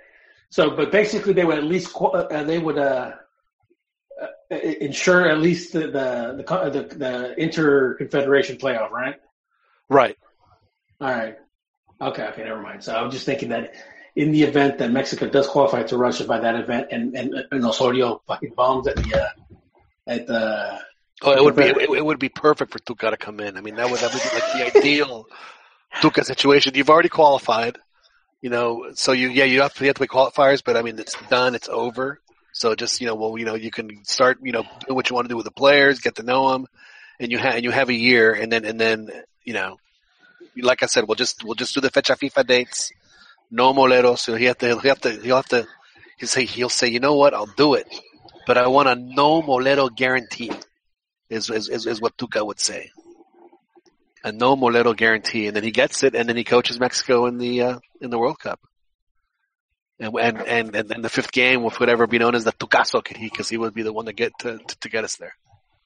So, 0.49 0.72
but 0.75 0.91
basically, 0.91 1.33
they 1.33 1.45
would 1.45 1.59
at 1.59 1.64
least 1.64 1.95
uh, 1.95 2.43
they 2.43 2.57
would 2.57 2.77
uh, 2.77 3.11
uh, 4.22 4.56
ensure 4.56 5.30
at 5.30 5.38
least 5.40 5.73
the 5.73 5.81
the 5.81 6.33
the, 6.38 6.43
co- 6.43 6.69
the, 6.69 6.81
the 6.83 7.40
inter 7.40 7.93
confederation 7.95 8.57
playoff, 8.57 8.90
right? 8.90 9.15
Right. 9.92 10.18
All 11.02 11.10
right. 11.10 11.36
Okay. 12.00 12.24
Okay. 12.28 12.44
Never 12.45 12.61
mind. 12.61 12.82
So 12.82 12.95
I 12.95 13.02
was 13.02 13.14
just 13.14 13.26
thinking 13.26 13.50
that 13.50 13.74
in 14.16 14.32
the 14.32 14.44
event 14.44 14.78
that 14.78 14.90
Mexico 14.90 15.28
does 15.28 15.48
qualify 15.48 15.84
to 15.84 15.98
Russia 15.98 16.24
by 16.24 16.40
that 16.40 16.56
event, 16.56 16.88
and 16.92 17.14
and, 17.16 17.34
and 17.52 17.66
Osorio 17.66 18.22
fucking 18.26 18.53
bombs 18.56 18.88
at 18.88 18.95
the 18.95 19.16
uh, 19.16 19.30
at 20.08 20.28
the 20.28 20.80
Oh, 21.24 21.34
it 21.34 21.44
would 21.44 21.56
be 21.58 21.64
it, 21.64 21.78
it 21.78 22.06
would 22.06 22.20
be 22.20 22.30
perfect 22.30 22.72
for 22.72 22.80
Tuca 22.80 23.11
to 23.11 23.18
come 23.18 23.42
in. 23.42 23.58
I 23.58 23.61
mean, 23.61 23.76
that 23.76 23.90
would 23.90 24.00
that 24.00 24.14
would 24.14 24.24
be 24.24 24.30
like 24.34 24.74
the 24.74 24.80
ideal 24.80 25.26
Tuca 25.95 26.24
situation. 26.24 26.74
You've 26.74 26.90
already 26.90 27.10
qualified, 27.10 27.78
you 28.42 28.50
know, 28.50 28.92
so 28.94 29.11
you 29.11 29.30
yeah 29.30 29.44
you 29.44 29.61
have 29.61 29.74
to 29.76 29.84
you 29.84 29.90
have 29.90 29.95
to 29.95 30.00
play 30.00 30.08
qualifiers, 30.08 30.64
but 30.66 30.78
I 30.78 30.84
mean 30.84 30.98
it's 30.98 31.16
done, 31.28 31.53
it's 31.53 31.70
over. 31.70 32.22
So 32.53 32.76
just 32.76 33.02
you 33.02 33.08
know, 33.08 33.16
well, 33.16 33.38
you 33.38 33.45
know, 33.45 33.56
you 33.56 33.72
can 33.72 34.06
start 34.06 34.40
you 34.42 34.53
know 34.53 34.64
do 34.88 34.95
what 34.95 35.10
you 35.10 35.16
want 35.16 35.26
to 35.26 35.30
do 35.30 35.36
with 35.36 35.45
the 35.45 35.52
players, 35.52 36.00
get 36.00 36.16
to 36.16 36.24
know 36.24 36.53
them, 36.53 36.66
and 37.20 37.30
you 37.30 37.38
have 37.38 37.56
and 37.56 37.64
you 37.64 37.72
have 37.72 37.90
a 37.90 37.94
year, 37.94 38.34
and 38.34 38.52
then 38.52 38.66
and 38.66 38.80
then 38.80 39.10
you 39.44 39.53
know, 39.53 39.78
like 40.58 40.84
I 40.84 40.88
said, 40.88 41.06
we'll 41.08 41.16
just 41.16 41.44
we'll 41.44 41.56
just 41.56 41.74
do 41.74 41.82
the 41.82 41.90
fecha 41.90 42.14
FIFA 42.14 42.45
dates. 42.45 42.92
No 43.50 43.74
moleros. 43.74 44.20
So 44.20 44.36
he 44.36 44.45
have 44.45 44.58
to 44.60 44.68
he'll 44.68 44.80
have 44.80 45.02
to 45.02 45.11
he'll 45.11 45.36
have 45.38 45.50
to 45.50 45.68
he'll 46.18 46.30
say 46.30 46.45
he'll 46.45 46.70
say 46.70 46.88
you 46.88 47.00
know 47.00 47.16
what 47.16 47.34
I'll 47.34 47.45
do 47.58 47.74
it, 47.74 47.88
but 48.48 48.58
I 48.58 48.68
want 48.68 48.88
a 48.88 48.95
no 48.95 49.42
molero 49.42 49.94
guarantee 49.94 50.52
is, 51.32 51.50
is, 51.50 51.70
is, 51.70 51.88
is 51.88 52.02
what 52.02 52.18
Tuca 52.18 52.45
would 52.45 52.60
say. 52.60 52.92
A 54.24 54.32
no 54.32 54.56
Molero 54.56 54.95
guarantee, 54.95 55.48
and 55.48 55.56
then 55.56 55.64
he 55.64 55.72
gets 55.72 56.03
it, 56.03 56.14
and 56.14 56.30
then 56.30 56.38
he 56.38 56.44
coaches 56.44 56.80
Mexico 56.80 57.26
in 57.26 57.40
the 57.40 57.61
uh, 57.64 57.80
in 58.02 58.11
the 58.11 58.20
World 58.20 58.38
Cup. 58.38 58.60
And 60.00 60.16
and 60.16 60.76
and 60.76 60.90
then 60.90 61.02
the 61.02 61.10
fifth 61.10 61.32
game 61.32 61.64
with 61.64 61.80
whatever 61.80 62.06
be 62.06 62.20
known 62.20 62.36
as 62.36 62.44
the 62.44 62.52
Tucaso, 62.52 63.02
because 63.20 63.50
he 63.50 63.58
would 63.58 63.74
be 63.74 63.82
the 63.82 63.94
one 63.94 64.06
to 64.06 64.14
get 64.14 64.32
to, 64.40 64.60
to, 64.60 64.80
to 64.82 64.90
get 64.90 65.06
us 65.06 65.16
there. 65.16 65.36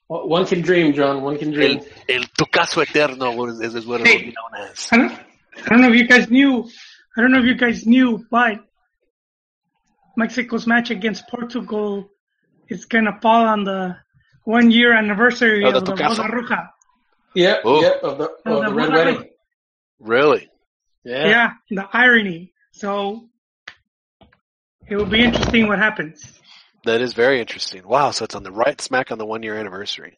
One 0.07 0.45
can 0.45 0.61
dream, 0.61 0.93
John. 0.93 1.21
One 1.23 1.37
can 1.37 1.51
dream. 1.51 1.79
El, 2.09 2.15
el 2.17 2.23
Tucaso 2.37 2.81
Eterno 2.81 3.45
is, 3.61 3.73
is 3.75 3.85
what 3.85 4.01
it 4.01 4.07
Hey. 4.07 4.15
would 4.17 4.25
be 4.25 4.33
known 4.33 4.69
as. 4.69 4.87
I 4.91 4.97
don't, 4.97 5.11
I 5.11 5.69
don't 5.69 5.81
know 5.81 5.89
if 5.91 5.95
you 5.95 6.07
guys 6.07 6.29
knew. 6.29 6.67
I 7.17 7.21
don't 7.21 7.31
know 7.31 7.39
if 7.39 7.45
you 7.45 7.55
guys 7.55 7.85
knew, 7.87 8.25
but 8.29 8.59
Mexico's 10.17 10.67
match 10.67 10.91
against 10.91 11.27
Portugal 11.27 12.09
is 12.69 12.85
gonna 12.85 13.19
fall 13.21 13.45
on 13.45 13.63
the 13.63 13.95
one 14.43 14.69
year 14.71 14.93
anniversary 14.93 15.63
Oh, 15.65 15.69
of 15.69 15.85
the 15.85 15.93
Tucaso? 15.93 16.17
Boda 16.23 16.29
Roja. 16.29 16.69
Yeah, 17.33 17.57
Oh. 17.63 17.81
yeah, 17.81 17.93
of 18.03 18.17
the, 18.17 18.25
of 18.25 18.61
the 18.63 18.69
the 18.69 18.73
red 18.73 18.89
Boda 18.89 18.93
wedding. 18.93 19.29
Really? 19.99 20.49
Yeah. 21.03 21.27
Yeah. 21.27 21.51
the 21.69 21.87
irony. 21.91 22.53
So 22.71 23.29
it 24.87 24.95
will 24.95 25.05
be 25.05 25.23
interesting 25.23 25.67
what 25.67 25.79
happens. 25.79 26.39
That 26.85 27.01
is 27.01 27.13
very 27.13 27.39
interesting. 27.39 27.87
Wow, 27.87 28.11
so 28.11 28.25
it's 28.25 28.35
on 28.35 28.43
the 28.43 28.51
right 28.51 28.79
smack 28.79 29.11
on 29.11 29.17
the 29.17 29.25
one 29.25 29.43
year 29.43 29.57
anniversary. 29.57 30.17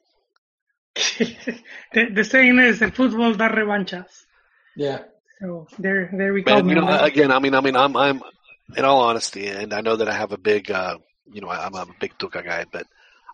the, 1.18 2.10
the 2.14 2.24
saying 2.24 2.60
is, 2.60 2.82
"El 2.82 2.92
fútbol 2.92 3.38
da 3.38 3.50
revanchas." 3.50 4.26
Yeah. 4.76 5.00
So 5.40 5.68
there, 5.78 6.10
there 6.12 6.34
we 6.34 6.42
go. 6.42 6.56
Man, 6.56 6.70
you 6.70 6.76
know, 6.76 6.88
again, 6.88 7.32
I 7.32 7.40
mean, 7.40 7.54
I 7.54 7.62
mean, 7.62 7.76
I'm, 7.76 7.96
I'm, 7.96 8.22
in 8.76 8.86
all 8.86 9.02
honesty, 9.02 9.48
and 9.48 9.74
I 9.74 9.82
know 9.82 9.96
that 9.96 10.10
I 10.10 10.14
have 10.14 10.32
a 10.32 10.38
big, 10.38 10.72
uh, 10.72 10.98
you 11.32 11.42
know, 11.42 11.50
I'm 11.50 11.76
a 11.76 11.86
big 12.00 12.18
Tuca 12.18 12.44
guy, 12.44 12.66
but 12.72 12.86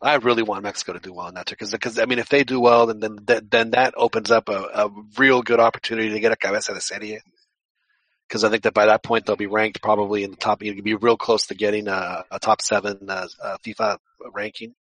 I 0.01 0.15
really 0.15 0.43
want 0.43 0.63
Mexico 0.63 0.93
to 0.93 0.99
do 0.99 1.13
well 1.13 1.29
in 1.29 1.35
that 1.35 1.49
because, 1.49 1.71
because 1.71 1.97
I 1.97 2.05
mean, 2.05 2.19
if 2.19 2.27
they 2.27 2.43
do 2.43 2.59
well, 2.59 2.87
then 2.87 2.99
then 2.99 3.19
that, 3.25 3.49
then 3.49 3.71
that 3.71 3.93
opens 3.95 4.31
up 4.31 4.49
a, 4.49 4.67
a 4.73 4.89
real 5.17 5.41
good 5.41 5.61
opportunity 5.61 6.09
to 6.09 6.19
get 6.19 6.33
a 6.33 6.35
cabeza 6.35 6.73
de 6.73 6.81
serie. 6.81 7.21
Because 8.27 8.43
I 8.43 8.49
think 8.49 8.63
that 8.63 8.73
by 8.73 8.87
that 8.87 9.03
point 9.03 9.25
they'll 9.25 9.35
be 9.35 9.47
ranked 9.47 9.81
probably 9.81 10.23
in 10.23 10.31
the 10.31 10.37
top. 10.37 10.63
You'd 10.63 10.83
be 10.83 10.95
real 10.95 11.17
close 11.17 11.47
to 11.47 11.55
getting 11.55 11.87
a, 11.87 12.23
a 12.31 12.39
top 12.39 12.61
seven 12.61 13.09
uh, 13.09 13.27
uh, 13.41 13.57
FIFA 13.65 13.97
ranking, 14.33 14.73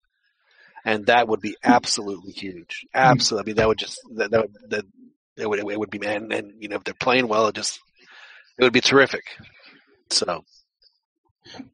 and 0.85 1.05
that 1.07 1.27
would 1.27 1.41
be 1.41 1.55
absolutely 1.63 2.31
huge. 2.31 2.85
Absolutely, 2.93 3.43
I 3.43 3.47
mean, 3.47 3.55
that 3.57 3.67
would 3.67 3.77
just 3.77 3.99
that, 4.15 4.31
that 4.31 4.41
would 4.41 4.53
that 4.69 4.85
it 5.37 5.49
would 5.49 5.59
it 5.59 5.79
would 5.79 5.89
be 5.89 5.99
man, 5.99 6.31
and 6.31 6.53
you 6.59 6.69
know 6.69 6.77
if 6.77 6.83
they're 6.83 6.93
playing 6.93 7.27
well, 7.27 7.47
it 7.47 7.55
just 7.55 7.79
it 8.57 8.63
would 8.63 8.73
be 8.73 8.81
terrific. 8.81 9.23
So 10.09 10.43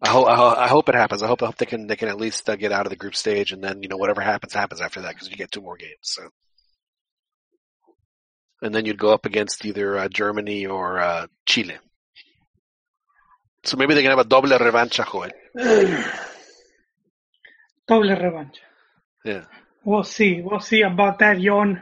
I 0.02 0.10
hope 0.10 0.28
I, 0.28 0.64
I 0.64 0.68
hope 0.68 0.90
it 0.90 0.96
happens. 0.96 1.24
I 1.24 1.28
hope 1.28 1.44
I 1.44 1.48
hope 1.48 1.58
they 1.58 1.66
can 1.66 1.88
they 1.88 1.96
can 1.96 2.10
at 2.10 2.18
least 2.18 2.50
uh, 2.50 2.56
get 2.56 2.72
out 2.72 2.86
of 2.86 2.90
the 2.90 2.96
group 2.96 3.16
stage, 3.16 3.52
and 3.52 3.64
then 3.64 3.84
you 3.84 3.90
know 3.90 3.98
whatever 3.98 4.22
happens 4.22 4.54
happens 4.54 4.82
after 4.82 5.02
that 5.02 5.14
because 5.14 5.30
you 5.30 5.38
get 5.38 5.52
two 5.52 5.62
more 5.62 5.78
games. 5.78 5.94
So 6.02 6.30
and 8.62 8.74
then 8.74 8.86
you'd 8.86 8.98
go 8.98 9.14
up 9.14 9.26
against 9.26 9.66
either 9.66 9.98
uh, 9.98 10.08
Germany 10.10 10.66
or 10.66 11.00
uh, 11.00 11.28
Chile. 11.46 11.78
So 13.64 13.78
maybe 13.78 13.94
they 13.94 14.02
can 14.02 14.12
have 14.12 14.20
a 14.20 14.24
doble 14.24 14.50
revancha, 14.50 15.06
Joel. 15.12 15.32
Doble 17.88 18.10
revancha. 18.10 18.60
Yeah. 19.26 19.46
We'll 19.84 20.04
see. 20.04 20.42
We'll 20.42 20.60
see 20.60 20.82
about 20.82 21.20
that, 21.20 21.40
Yon. 21.40 21.82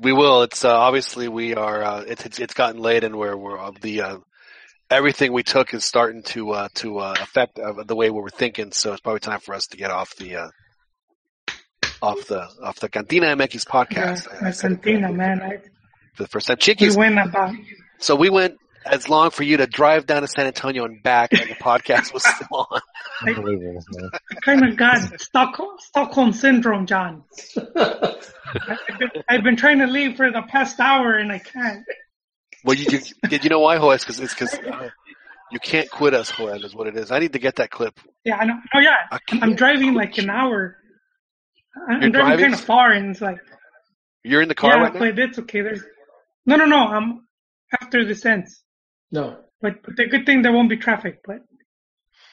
We 0.00 0.12
will. 0.12 0.42
It's 0.42 0.64
uh, 0.64 0.76
obviously 0.76 1.28
we 1.28 1.54
are. 1.54 1.82
Uh, 1.82 2.00
it's, 2.06 2.24
it's 2.24 2.38
it's 2.38 2.54
gotten 2.54 2.80
late, 2.80 3.04
and 3.04 3.16
we're 3.16 3.36
we're 3.36 3.58
uh, 3.58 3.72
the 3.80 4.00
uh, 4.00 4.16
everything 4.90 5.32
we 5.32 5.42
took 5.42 5.74
is 5.74 5.84
starting 5.84 6.22
to 6.22 6.50
uh, 6.52 6.68
to 6.74 6.98
uh, 6.98 7.14
affect 7.20 7.58
uh, 7.58 7.84
the 7.84 7.94
way 7.94 8.10
we 8.10 8.20
were 8.20 8.30
thinking. 8.30 8.72
So 8.72 8.92
it's 8.92 9.00
probably 9.00 9.20
time 9.20 9.40
for 9.40 9.54
us 9.54 9.66
to 9.68 9.76
get 9.76 9.90
off 9.90 10.16
the 10.16 10.36
uh, 10.36 10.48
off 12.02 12.26
the 12.26 12.48
off 12.62 12.80
the 12.80 12.88
Cantina 12.88 13.26
MX 13.36 13.66
podcast. 13.66 14.26
Yeah, 14.42 14.52
Cantina, 14.52 15.12
man. 15.12 15.42
I, 15.42 15.58
the 16.22 16.28
first 16.28 16.46
time, 16.46 16.56
we 16.56 16.62
Chiquis. 16.62 16.96
went 16.96 17.18
about. 17.18 17.54
So 17.98 18.14
we 18.16 18.30
went 18.30 18.56
as 18.86 19.08
long 19.08 19.30
for 19.30 19.42
you 19.42 19.58
to 19.58 19.66
drive 19.66 20.06
down 20.06 20.22
to 20.22 20.28
San 20.28 20.46
Antonio 20.46 20.84
and 20.84 21.02
back, 21.02 21.32
and 21.32 21.50
the 21.50 21.54
podcast 21.54 22.14
was 22.14 22.24
still 22.24 22.66
on. 22.70 22.80
Unbelievable, 23.26 23.82
man. 23.92 24.10
I 24.30 24.34
kind 24.42 24.64
of 24.64 24.76
got 24.76 25.20
Stockholm, 25.20 25.76
Stockholm 25.78 26.32
syndrome, 26.32 26.86
John. 26.86 27.24
I- 27.76 28.14
I've 28.52 28.98
been, 28.98 29.10
I've 29.28 29.42
been 29.44 29.56
trying 29.56 29.78
to 29.78 29.86
leave 29.86 30.16
for 30.16 30.30
the 30.32 30.42
past 30.42 30.80
hour 30.80 31.14
and 31.14 31.30
I 31.30 31.38
can't. 31.38 31.84
Well, 32.64 32.76
you 32.76 32.98
you, 33.30 33.38
you 33.42 33.48
know 33.48 33.60
why, 33.60 33.76
Joel? 33.78 33.92
It's 33.92 34.04
because 34.04 34.18
it's 34.18 34.34
because 34.34 34.54
uh, 34.54 34.88
you 35.52 35.60
can't 35.60 35.88
quit 35.88 36.14
us, 36.14 36.32
Joel. 36.32 36.64
Is 36.64 36.74
what 36.74 36.88
it 36.88 36.96
is. 36.96 37.12
I 37.12 37.20
need 37.20 37.32
to 37.34 37.38
get 37.38 37.56
that 37.56 37.70
clip. 37.70 38.00
Yeah, 38.24 38.36
I 38.38 38.44
know. 38.46 38.58
Oh, 38.74 38.80
yeah. 38.80 38.96
I 39.12 39.18
I'm 39.40 39.54
driving 39.54 39.94
like 39.94 40.18
an 40.18 40.30
hour. 40.30 40.76
I'm 41.88 42.02
You're 42.02 42.10
driving 42.10 42.10
driving? 42.10 42.44
kind 42.46 42.54
of 42.54 42.60
far 42.60 42.90
and 42.92 43.10
it's 43.10 43.20
like, 43.20 43.38
You're 44.24 44.42
in 44.42 44.48
the 44.48 44.54
car 44.56 44.70
yeah, 44.76 44.82
right 44.82 44.92
now. 44.94 44.98
but 44.98 45.18
it's 45.18 45.38
okay. 45.38 45.60
There's 45.60 45.82
No, 46.46 46.56
no, 46.56 46.64
no. 46.64 46.88
I'm 46.88 47.26
after 47.80 48.04
this 48.04 48.24
ends. 48.24 48.62
No. 49.10 49.38
But, 49.60 49.82
but 49.82 49.96
the 49.96 50.06
good 50.06 50.26
thing 50.26 50.42
there 50.42 50.52
won't 50.52 50.70
be 50.70 50.76
traffic. 50.76 51.20
But 51.24 51.40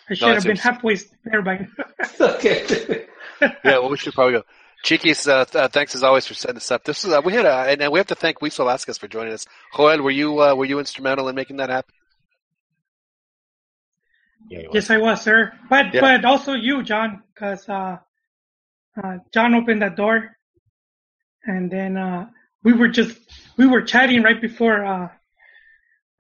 I 0.10 0.14
should 0.14 0.27
No, 0.27 0.34
have 0.34 0.44
been 0.44 0.58
halfway 0.58 0.98
there 1.26 1.42
by. 1.42 1.68
okay. 2.22 3.06
yeah, 3.42 3.52
well, 3.64 3.90
we 3.90 3.98
should 3.98 4.14
probably 4.14 4.34
go. 4.34 4.44
Chiquis, 4.84 5.27
uh, 5.27 5.44
th- 5.45 5.72
thanks 5.72 5.95
as 5.95 6.03
always 6.03 6.27
for 6.27 6.36
setting 6.36 6.53
this 6.56 6.72
up. 6.72 6.84
This 6.84 7.03
is 7.03 7.11
uh, 7.11 7.22
we 7.26 7.34
had 7.34 7.45
a, 7.45 7.72
and 7.72 7.82
and 7.82 7.92
we 7.92 8.00
have 8.00 8.08
to 8.08 8.16
thank 8.16 8.42
Luis 8.42 8.56
Velasquez 8.56 8.98
for 8.98 9.08
joining 9.08 9.34
us. 9.34 9.45
Joel, 9.76 10.02
were 10.02 10.11
you 10.11 10.40
uh, 10.42 10.53
were 10.56 10.66
you 10.66 10.80
instrumental 10.80 11.27
in 11.27 11.36
making 11.36 11.58
that 11.58 11.69
happen? 11.69 11.94
Yeah, 14.50 14.61
yes, 14.72 14.90
I 14.90 14.98
was, 14.98 15.22
sir. 15.22 15.52
But 15.69 15.94
Yeah. 15.94 16.02
but 16.02 16.26
also 16.26 16.53
you, 16.53 16.84
John, 16.84 17.24
because 17.34 17.68
uh, 17.68 17.98
uh, 19.03 19.18
John 19.34 19.56
opened 19.56 19.82
that 19.82 19.95
door, 19.98 20.38
and 21.44 21.69
then 21.72 21.98
uh, 21.98 22.27
we 22.64 22.74
were 22.74 22.88
just 22.88 23.18
we 23.58 23.66
were 23.68 23.82
chatting 23.82 24.24
right 24.24 24.42
before 24.42 24.86
uh, 24.86 25.10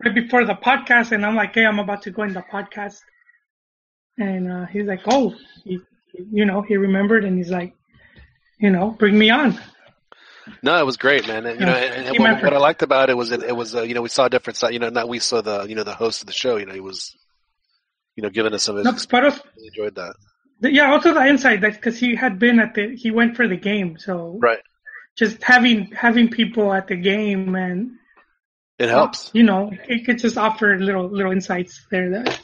right 0.03 0.15
before 0.15 0.45
the 0.45 0.53
podcast, 0.55 1.11
and 1.11 1.25
I'm 1.25 1.35
like, 1.35 1.53
hey, 1.53 1.65
I'm 1.65 1.79
about 1.79 2.03
to 2.03 2.11
go 2.11 2.23
in 2.23 2.33
the 2.33 2.41
podcast, 2.41 2.99
and 4.17 4.51
uh, 4.51 4.65
he's 4.67 4.85
like, 4.85 5.01
oh, 5.07 5.35
he, 5.63 5.79
you 6.31 6.45
know, 6.45 6.61
he 6.61 6.77
remembered, 6.77 7.25
and 7.25 7.37
he's 7.37 7.51
like, 7.51 7.73
you 8.59 8.69
know, 8.69 8.91
bring 8.91 9.17
me 9.17 9.29
on. 9.29 9.59
No, 10.63 10.79
it 10.79 10.85
was 10.85 10.97
great, 10.97 11.27
man. 11.27 11.45
And, 11.45 11.59
you 11.59 11.65
know, 11.65 11.73
and, 11.73 12.07
and 12.07 12.19
what, 12.19 12.41
what 12.41 12.53
I 12.53 12.57
liked 12.57 12.81
about 12.81 13.09
it 13.09 13.17
was 13.17 13.31
it, 13.31 13.43
it 13.43 13.55
was 13.55 13.75
uh, 13.75 13.81
you 13.81 13.93
know 13.93 14.01
we 14.01 14.09
saw 14.09 14.25
a 14.25 14.29
different 14.29 14.57
side. 14.57 14.73
You 14.73 14.79
know, 14.79 14.89
not 14.89 15.09
we 15.09 15.19
saw 15.19 15.41
the 15.41 15.65
you 15.65 15.75
know 15.75 15.83
the 15.83 15.93
host 15.93 16.21
of 16.21 16.27
the 16.27 16.33
show. 16.33 16.57
You 16.57 16.65
know, 16.65 16.73
he 16.73 16.79
was 16.79 17.15
you 18.15 18.23
know 18.23 18.29
giving 18.29 18.53
us 18.53 18.63
some 18.63 18.81
No, 18.81 18.91
also, 18.91 19.07
really 19.11 19.67
enjoyed 19.67 19.95
that. 19.95 20.15
the- 20.61 20.71
yeah, 20.71 20.91
also 20.91 21.13
the 21.13 21.25
insight 21.25 21.61
that 21.61 21.73
because 21.73 21.99
he 21.99 22.15
had 22.15 22.39
been 22.39 22.59
at 22.59 22.75
the 22.75 22.95
he 22.95 23.11
went 23.11 23.35
for 23.35 23.47
the 23.47 23.57
game, 23.57 23.97
so 23.99 24.37
Right, 24.41 24.59
just 25.17 25.41
having 25.43 25.91
having 25.91 26.29
people 26.29 26.73
at 26.73 26.87
the 26.87 26.95
game 26.95 27.55
and 27.55 27.91
it 28.79 28.89
helps. 28.89 29.31
you 29.33 29.43
know 29.43 29.71
it 29.87 30.05
could 30.05 30.19
just 30.19 30.37
offer 30.37 30.77
little 30.77 31.07
little 31.09 31.31
insights 31.31 31.85
there 31.91 32.11
that 32.11 32.39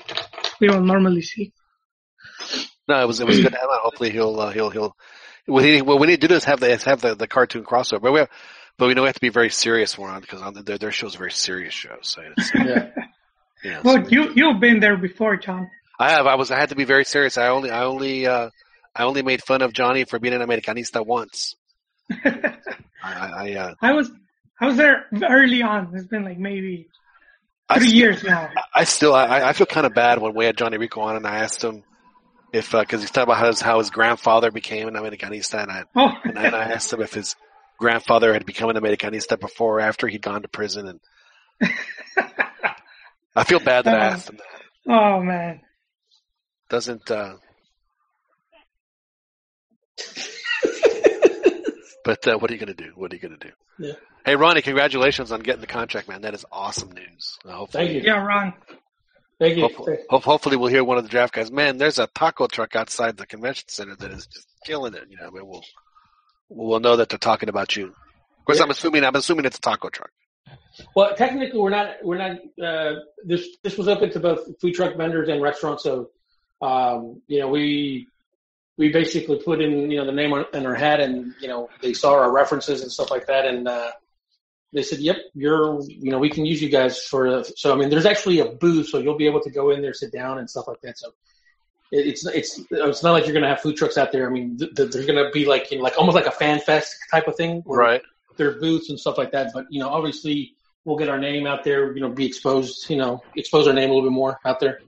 we 0.59 0.67
don't 0.67 0.85
normally 0.87 1.21
see. 1.21 1.53
No, 2.87 3.01
it 3.01 3.07
was 3.07 3.19
it 3.19 3.27
was 3.27 3.39
good 3.39 3.51
to 3.53 3.57
have. 3.57 3.69
Hopefully 3.69 4.09
he'll 4.09 4.39
uh, 4.39 4.51
he'll 4.51 4.69
he'll. 4.69 4.95
What, 5.45 5.63
he, 5.63 5.81
what 5.81 5.99
we 5.99 6.07
need 6.07 6.21
to 6.21 6.27
do 6.27 6.35
is 6.35 6.45
have 6.45 6.59
the 6.59 6.75
have 6.85 7.01
the, 7.01 7.15
the 7.15 7.27
cartoon 7.27 7.63
crossover. 7.63 8.01
But 8.01 8.11
we 8.13 8.19
have, 8.19 8.29
but 8.77 8.87
we 8.87 8.93
know 8.93 9.01
we 9.03 9.07
have 9.07 9.15
to 9.15 9.21
be 9.21 9.29
very 9.29 9.49
serious 9.49 9.93
for 9.93 10.09
on 10.09 10.21
because 10.21 10.41
on 10.41 10.53
the, 10.53 10.63
their 10.63 10.77
their 10.77 10.91
show's 10.91 11.15
a 11.15 11.17
very 11.17 11.31
serious 11.31 11.73
show. 11.73 11.97
So 12.01 12.21
it's, 12.35 12.51
Yeah. 13.63 13.79
Well, 13.83 14.03
so- 14.03 14.09
you 14.09 14.33
you've 14.35 14.59
been 14.59 14.79
there 14.81 14.97
before, 14.97 15.37
John. 15.37 15.69
I 15.99 16.11
have. 16.11 16.27
I 16.27 16.35
was. 16.35 16.51
I 16.51 16.59
had 16.59 16.69
to 16.69 16.75
be 16.75 16.83
very 16.85 17.05
serious. 17.05 17.37
I 17.37 17.47
only. 17.47 17.69
I 17.71 17.83
only. 17.83 18.27
Uh, 18.27 18.49
I 18.95 19.03
only 19.03 19.21
made 19.23 19.41
fun 19.43 19.61
of 19.61 19.71
Johnny 19.73 20.03
for 20.03 20.19
being 20.19 20.33
an 20.33 20.41
Americanista 20.41 21.05
once. 21.05 21.55
I. 22.11 22.53
I, 23.03 23.53
uh, 23.53 23.75
I 23.81 23.93
was 23.93 24.11
I 24.59 24.67
was 24.67 24.77
there 24.77 25.05
early 25.29 25.61
on. 25.61 25.91
It's 25.95 26.07
been 26.07 26.23
like 26.23 26.37
maybe 26.39 26.87
three 27.73 27.87
still- 27.87 27.97
years 27.97 28.23
now. 28.23 28.49
I 28.73 28.83
still. 28.85 29.13
I, 29.13 29.41
I 29.49 29.53
feel 29.53 29.67
kind 29.67 29.85
of 29.85 29.93
bad 29.93 30.19
when 30.19 30.33
we 30.33 30.45
had 30.45 30.57
Johnny 30.57 30.77
Rico 30.77 31.01
on, 31.01 31.15
and 31.15 31.27
I 31.27 31.37
asked 31.39 31.63
him 31.63 31.83
if 32.53 32.71
because 32.71 33.01
he's 33.01 33.11
talking 33.11 33.23
about 33.31 33.37
how 33.39 33.47
his, 33.47 33.61
how 33.61 33.79
his 33.79 33.89
grandfather 33.89 34.51
became 34.51 34.87
an 34.87 34.93
Americanista, 34.95 35.63
and 35.63 35.71
I, 35.71 35.83
Oh, 35.95 36.11
and 36.23 36.37
I, 36.37 36.43
and 36.45 36.55
I 36.55 36.63
asked 36.71 36.93
him 36.93 37.01
if 37.01 37.13
his 37.13 37.35
grandfather 37.79 38.31
had 38.31 38.45
become 38.45 38.69
an 38.69 38.75
Americanista 38.77 39.39
before 39.39 39.77
or 39.77 39.81
after 39.81 40.07
he'd 40.07 40.21
gone 40.21 40.43
to 40.43 40.47
prison, 40.47 40.87
and 41.61 41.71
I 43.35 43.43
feel 43.43 43.59
bad 43.59 43.85
that 43.85 43.95
I 43.99 44.05
asked 44.05 44.29
him 44.29 44.37
that. 44.37 44.93
oh 44.93 45.21
man. 45.21 45.61
Doesn't. 46.69 47.09
Uh, 47.11 47.35
but 52.03 52.27
uh, 52.27 52.37
what 52.37 52.49
are 52.49 52.53
you 52.53 52.59
going 52.59 52.75
to 52.75 52.83
do? 52.83 52.91
What 52.95 53.11
are 53.11 53.15
you 53.15 53.21
going 53.21 53.37
to 53.37 53.47
do? 53.47 53.53
Yeah. 53.79 53.93
Hey, 54.25 54.35
Ronnie, 54.35 54.61
congratulations 54.61 55.31
on 55.31 55.41
getting 55.41 55.61
the 55.61 55.67
contract, 55.67 56.07
man. 56.07 56.21
That 56.21 56.33
is 56.33 56.45
awesome 56.51 56.91
news. 56.91 57.37
Uh, 57.45 57.51
hopefully, 57.51 57.85
Thank 57.87 58.03
you. 58.03 58.09
Yeah, 58.11 58.23
Ron. 58.25 58.53
Thank 59.39 59.57
you. 59.57 59.63
Hopefully, 59.63 59.97
hope- 60.09 60.23
hopefully 60.23 60.55
we'll 60.55 60.69
hear 60.69 60.83
one 60.83 60.97
of 60.97 61.03
the 61.03 61.09
draft 61.09 61.33
guys. 61.33 61.51
Man, 61.51 61.77
there's 61.77 61.99
a 61.99 62.07
taco 62.07 62.47
truck 62.47 62.75
outside 62.75 63.17
the 63.17 63.25
convention 63.25 63.67
center 63.67 63.95
that 63.97 64.11
is 64.11 64.27
just 64.27 64.47
killing 64.65 64.93
it. 64.93 65.03
You 65.09 65.17
know, 65.17 65.27
I 65.27 65.29
mean, 65.31 65.45
we'll 65.45 65.65
we'll 66.49 66.79
know 66.79 66.95
that 66.97 67.09
they're 67.09 67.17
talking 67.19 67.49
about 67.49 67.75
you. 67.75 67.87
Of 67.87 68.45
course, 68.45 68.59
Yeah. 68.59 68.65
I'm 68.65 68.69
assuming 68.71 69.03
I'm 69.03 69.15
assuming 69.15 69.45
it's 69.45 69.57
a 69.57 69.61
taco 69.61 69.89
truck. 69.89 70.11
Well, 70.95 71.15
technically, 71.15 71.59
we're 71.59 71.69
not. 71.71 71.95
We're 72.03 72.17
not. 72.17 72.37
Uh, 72.63 72.99
this 73.25 73.47
this 73.63 73.77
was 73.77 73.87
open 73.87 74.11
to 74.11 74.19
both 74.19 74.59
food 74.61 74.73
truck 74.75 74.95
vendors 74.95 75.29
and 75.29 75.41
restaurants. 75.41 75.83
So, 75.83 76.11
um, 76.61 77.21
you 77.27 77.39
know, 77.39 77.47
we 77.49 78.07
we 78.77 78.89
basically 78.91 79.39
put 79.43 79.61
in 79.61 79.91
you 79.91 79.97
know 79.97 80.05
the 80.05 80.11
name 80.11 80.33
on, 80.33 80.45
in 80.53 80.65
our 80.65 80.75
hat, 80.75 80.99
and 80.99 81.33
you 81.39 81.47
know 81.47 81.69
they 81.81 81.93
saw 81.93 82.13
our 82.13 82.31
references 82.31 82.81
and 82.81 82.91
stuff 82.91 83.11
like 83.11 83.27
that, 83.27 83.45
and 83.45 83.67
uh, 83.67 83.91
they 84.73 84.81
said, 84.83 84.99
"Yep, 84.99 85.17
you're. 85.35 85.81
You 85.87 86.11
know, 86.11 86.19
we 86.19 86.29
can 86.29 86.45
use 86.45 86.61
you 86.61 86.69
guys 86.69 87.03
for." 87.03 87.43
So, 87.55 87.73
I 87.73 87.75
mean, 87.75 87.89
there's 87.89 88.05
actually 88.05 88.39
a 88.39 88.45
booth, 88.45 88.87
so 88.87 88.99
you'll 88.99 89.17
be 89.17 89.27
able 89.27 89.41
to 89.41 89.51
go 89.51 89.69
in 89.71 89.81
there, 89.81 89.93
sit 89.93 90.11
down, 90.11 90.39
and 90.39 90.49
stuff 90.49 90.67
like 90.67 90.81
that. 90.81 90.97
So. 90.97 91.13
It's 91.95 92.25
it's 92.25 92.59
it's 92.71 93.03
not 93.03 93.11
like 93.11 93.25
you're 93.27 93.35
gonna 93.35 93.47
have 93.47 93.59
food 93.61 93.77
trucks 93.77 93.99
out 93.99 94.11
there. 94.11 94.27
I 94.27 94.31
mean, 94.31 94.57
th- 94.57 94.73
th- 94.73 94.91
there's 94.91 95.05
gonna 95.05 95.29
be 95.29 95.45
like 95.45 95.69
you 95.69 95.77
know, 95.77 95.83
like 95.83 95.93
almost 95.95 96.15
like 96.15 96.25
a 96.25 96.31
fan 96.31 96.59
fest 96.59 96.95
type 97.11 97.27
of 97.27 97.35
thing, 97.35 97.61
where 97.65 97.77
Right. 97.79 98.01
their 98.35 98.59
booths 98.59 98.89
and 98.89 98.99
stuff 98.99 99.15
like 99.19 99.31
that. 99.33 99.51
But 99.53 99.67
you 99.69 99.79
know, 99.79 99.89
obviously, 99.89 100.55
we'll 100.85 100.97
get 100.97 101.07
our 101.07 101.19
name 101.19 101.45
out 101.45 101.63
there. 101.63 101.93
You 101.93 102.01
know, 102.01 102.09
be 102.09 102.25
exposed. 102.25 102.89
You 102.89 102.97
know, 102.97 103.21
expose 103.35 103.67
our 103.67 103.73
name 103.73 103.91
a 103.91 103.93
little 103.93 104.09
bit 104.09 104.15
more 104.15 104.39
out 104.43 104.59
there. 104.59 104.79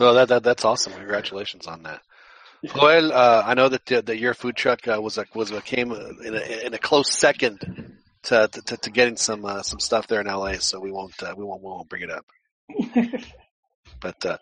Well, 0.00 0.14
that, 0.14 0.26
that 0.26 0.42
that's 0.42 0.64
awesome. 0.64 0.92
Congratulations 0.94 1.68
on 1.68 1.84
that. 1.84 2.00
Joel, 2.64 3.12
uh, 3.12 3.42
I 3.46 3.54
know 3.54 3.68
that 3.68 3.86
the, 3.86 4.02
that 4.02 4.18
your 4.18 4.34
food 4.34 4.56
truck 4.56 4.86
uh, 4.86 5.00
was 5.00 5.16
a, 5.18 5.24
was 5.34 5.50
a, 5.50 5.62
came 5.62 5.92
in 5.92 6.34
a, 6.34 6.66
in 6.66 6.74
a 6.74 6.78
close 6.78 7.10
second 7.10 7.96
to 8.24 8.48
to, 8.48 8.76
to 8.76 8.90
getting 8.90 9.16
some 9.16 9.44
uh, 9.44 9.62
some 9.62 9.80
stuff 9.80 10.06
there 10.06 10.20
in 10.20 10.26
LA. 10.26 10.54
So 10.54 10.78
we 10.78 10.90
won't 10.90 11.22
uh, 11.22 11.34
we 11.36 11.44
won't 11.44 11.62
we 11.62 11.68
won't 11.68 11.88
bring 11.88 12.02
it 12.02 12.10
up. 12.10 12.26
But 14.00 14.24
uh, 14.24 14.38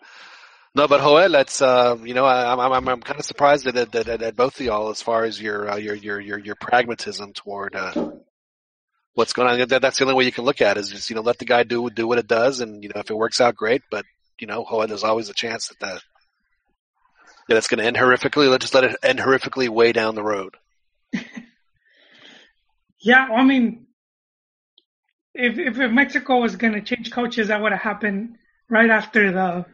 no, 0.75 0.87
but 0.87 1.01
Joel, 1.01 1.29
that's 1.29 1.61
uh, 1.61 1.97
you 2.03 2.13
know 2.13 2.25
I, 2.25 2.51
I'm 2.51 2.59
I'm 2.59 2.87
I'm 2.87 3.01
kind 3.01 3.19
of 3.19 3.25
surprised 3.25 3.67
at, 3.67 3.75
at, 3.75 3.95
at, 3.95 4.21
at 4.21 4.35
both 4.35 4.59
of 4.59 4.65
y'all 4.65 4.89
as 4.89 5.01
far 5.01 5.25
as 5.25 5.41
your 5.41 5.69
uh, 5.69 5.75
your 5.75 5.95
your 5.95 6.19
your 6.19 6.39
your 6.39 6.55
pragmatism 6.55 7.33
toward 7.33 7.75
uh, 7.75 8.11
what's 9.13 9.33
going 9.33 9.49
on. 9.49 9.67
That, 9.67 9.81
that's 9.81 9.97
the 9.97 10.05
only 10.05 10.15
way 10.15 10.25
you 10.25 10.31
can 10.31 10.45
look 10.45 10.61
at 10.61 10.77
it 10.77 10.81
is 10.81 10.89
just 10.89 11.09
you 11.09 11.15
know 11.15 11.21
let 11.21 11.37
the 11.37 11.45
guy 11.45 11.63
do 11.63 11.89
do 11.89 12.07
what 12.07 12.19
it 12.19 12.27
does, 12.27 12.61
and 12.61 12.83
you 12.83 12.89
know 12.89 13.01
if 13.01 13.09
it 13.09 13.17
works 13.17 13.41
out, 13.41 13.55
great. 13.55 13.81
But 13.91 14.05
you 14.39 14.47
know, 14.47 14.65
Joel, 14.69 14.87
there's 14.87 15.03
always 15.03 15.29
a 15.29 15.33
chance 15.33 15.67
that 15.67 15.79
that 15.79 16.01
that 17.49 17.57
it's 17.57 17.67
going 17.67 17.79
to 17.79 17.85
end 17.85 17.97
horrifically. 17.97 18.49
Let's 18.49 18.63
just 18.63 18.73
let 18.73 18.83
it 18.85 18.95
end 19.03 19.19
horrifically 19.19 19.69
way 19.69 19.91
down 19.91 20.15
the 20.15 20.23
road. 20.23 20.55
Yeah, 23.01 23.27
I 23.31 23.43
mean, 23.43 23.87
if 25.33 25.57
if 25.57 25.77
Mexico 25.91 26.41
was 26.41 26.55
gonna 26.57 26.81
change 26.81 27.11
coaches, 27.11 27.47
that 27.47 27.61
would 27.61 27.71
have 27.71 27.81
happened 27.81 28.37
right 28.69 28.89
after 28.89 29.31
the 29.31 29.65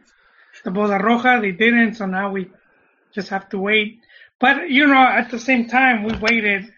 the 0.64 0.70
Boda 0.70 1.00
Roja. 1.00 1.40
They 1.40 1.50
didn't, 1.52 1.94
so 1.96 2.06
now 2.06 2.30
we 2.30 2.50
just 3.14 3.30
have 3.30 3.48
to 3.48 3.58
wait. 3.58 4.00
But 4.38 4.70
you 4.70 4.86
know, 4.86 4.94
at 5.02 5.30
the 5.30 5.38
same 5.38 5.68
time, 5.68 6.04
we 6.04 6.14
waited. 6.20 6.72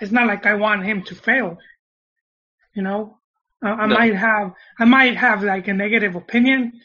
It's 0.00 0.12
not 0.12 0.26
like 0.26 0.46
I 0.46 0.54
want 0.54 0.84
him 0.84 1.02
to 1.04 1.14
fail. 1.14 1.58
You 2.74 2.82
know, 2.82 3.18
I, 3.62 3.70
I 3.70 3.86
No. 3.86 3.96
might 3.96 4.14
have 4.14 4.52
I 4.78 4.84
might 4.84 5.16
have 5.16 5.42
like 5.42 5.66
a 5.66 5.72
negative 5.72 6.14
opinion, 6.14 6.80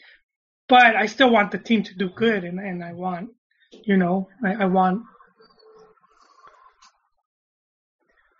but 0.70 0.96
I 0.96 1.06
still 1.06 1.30
want 1.30 1.50
the 1.50 1.58
team 1.58 1.82
to 1.88 1.94
do 2.02 2.08
good, 2.08 2.44
and 2.44 2.58
and 2.58 2.82
I 2.82 2.92
want, 2.94 3.30
you 3.90 3.96
know, 3.98 4.28
I, 4.44 4.50
I 4.64 4.66
want. 4.66 5.02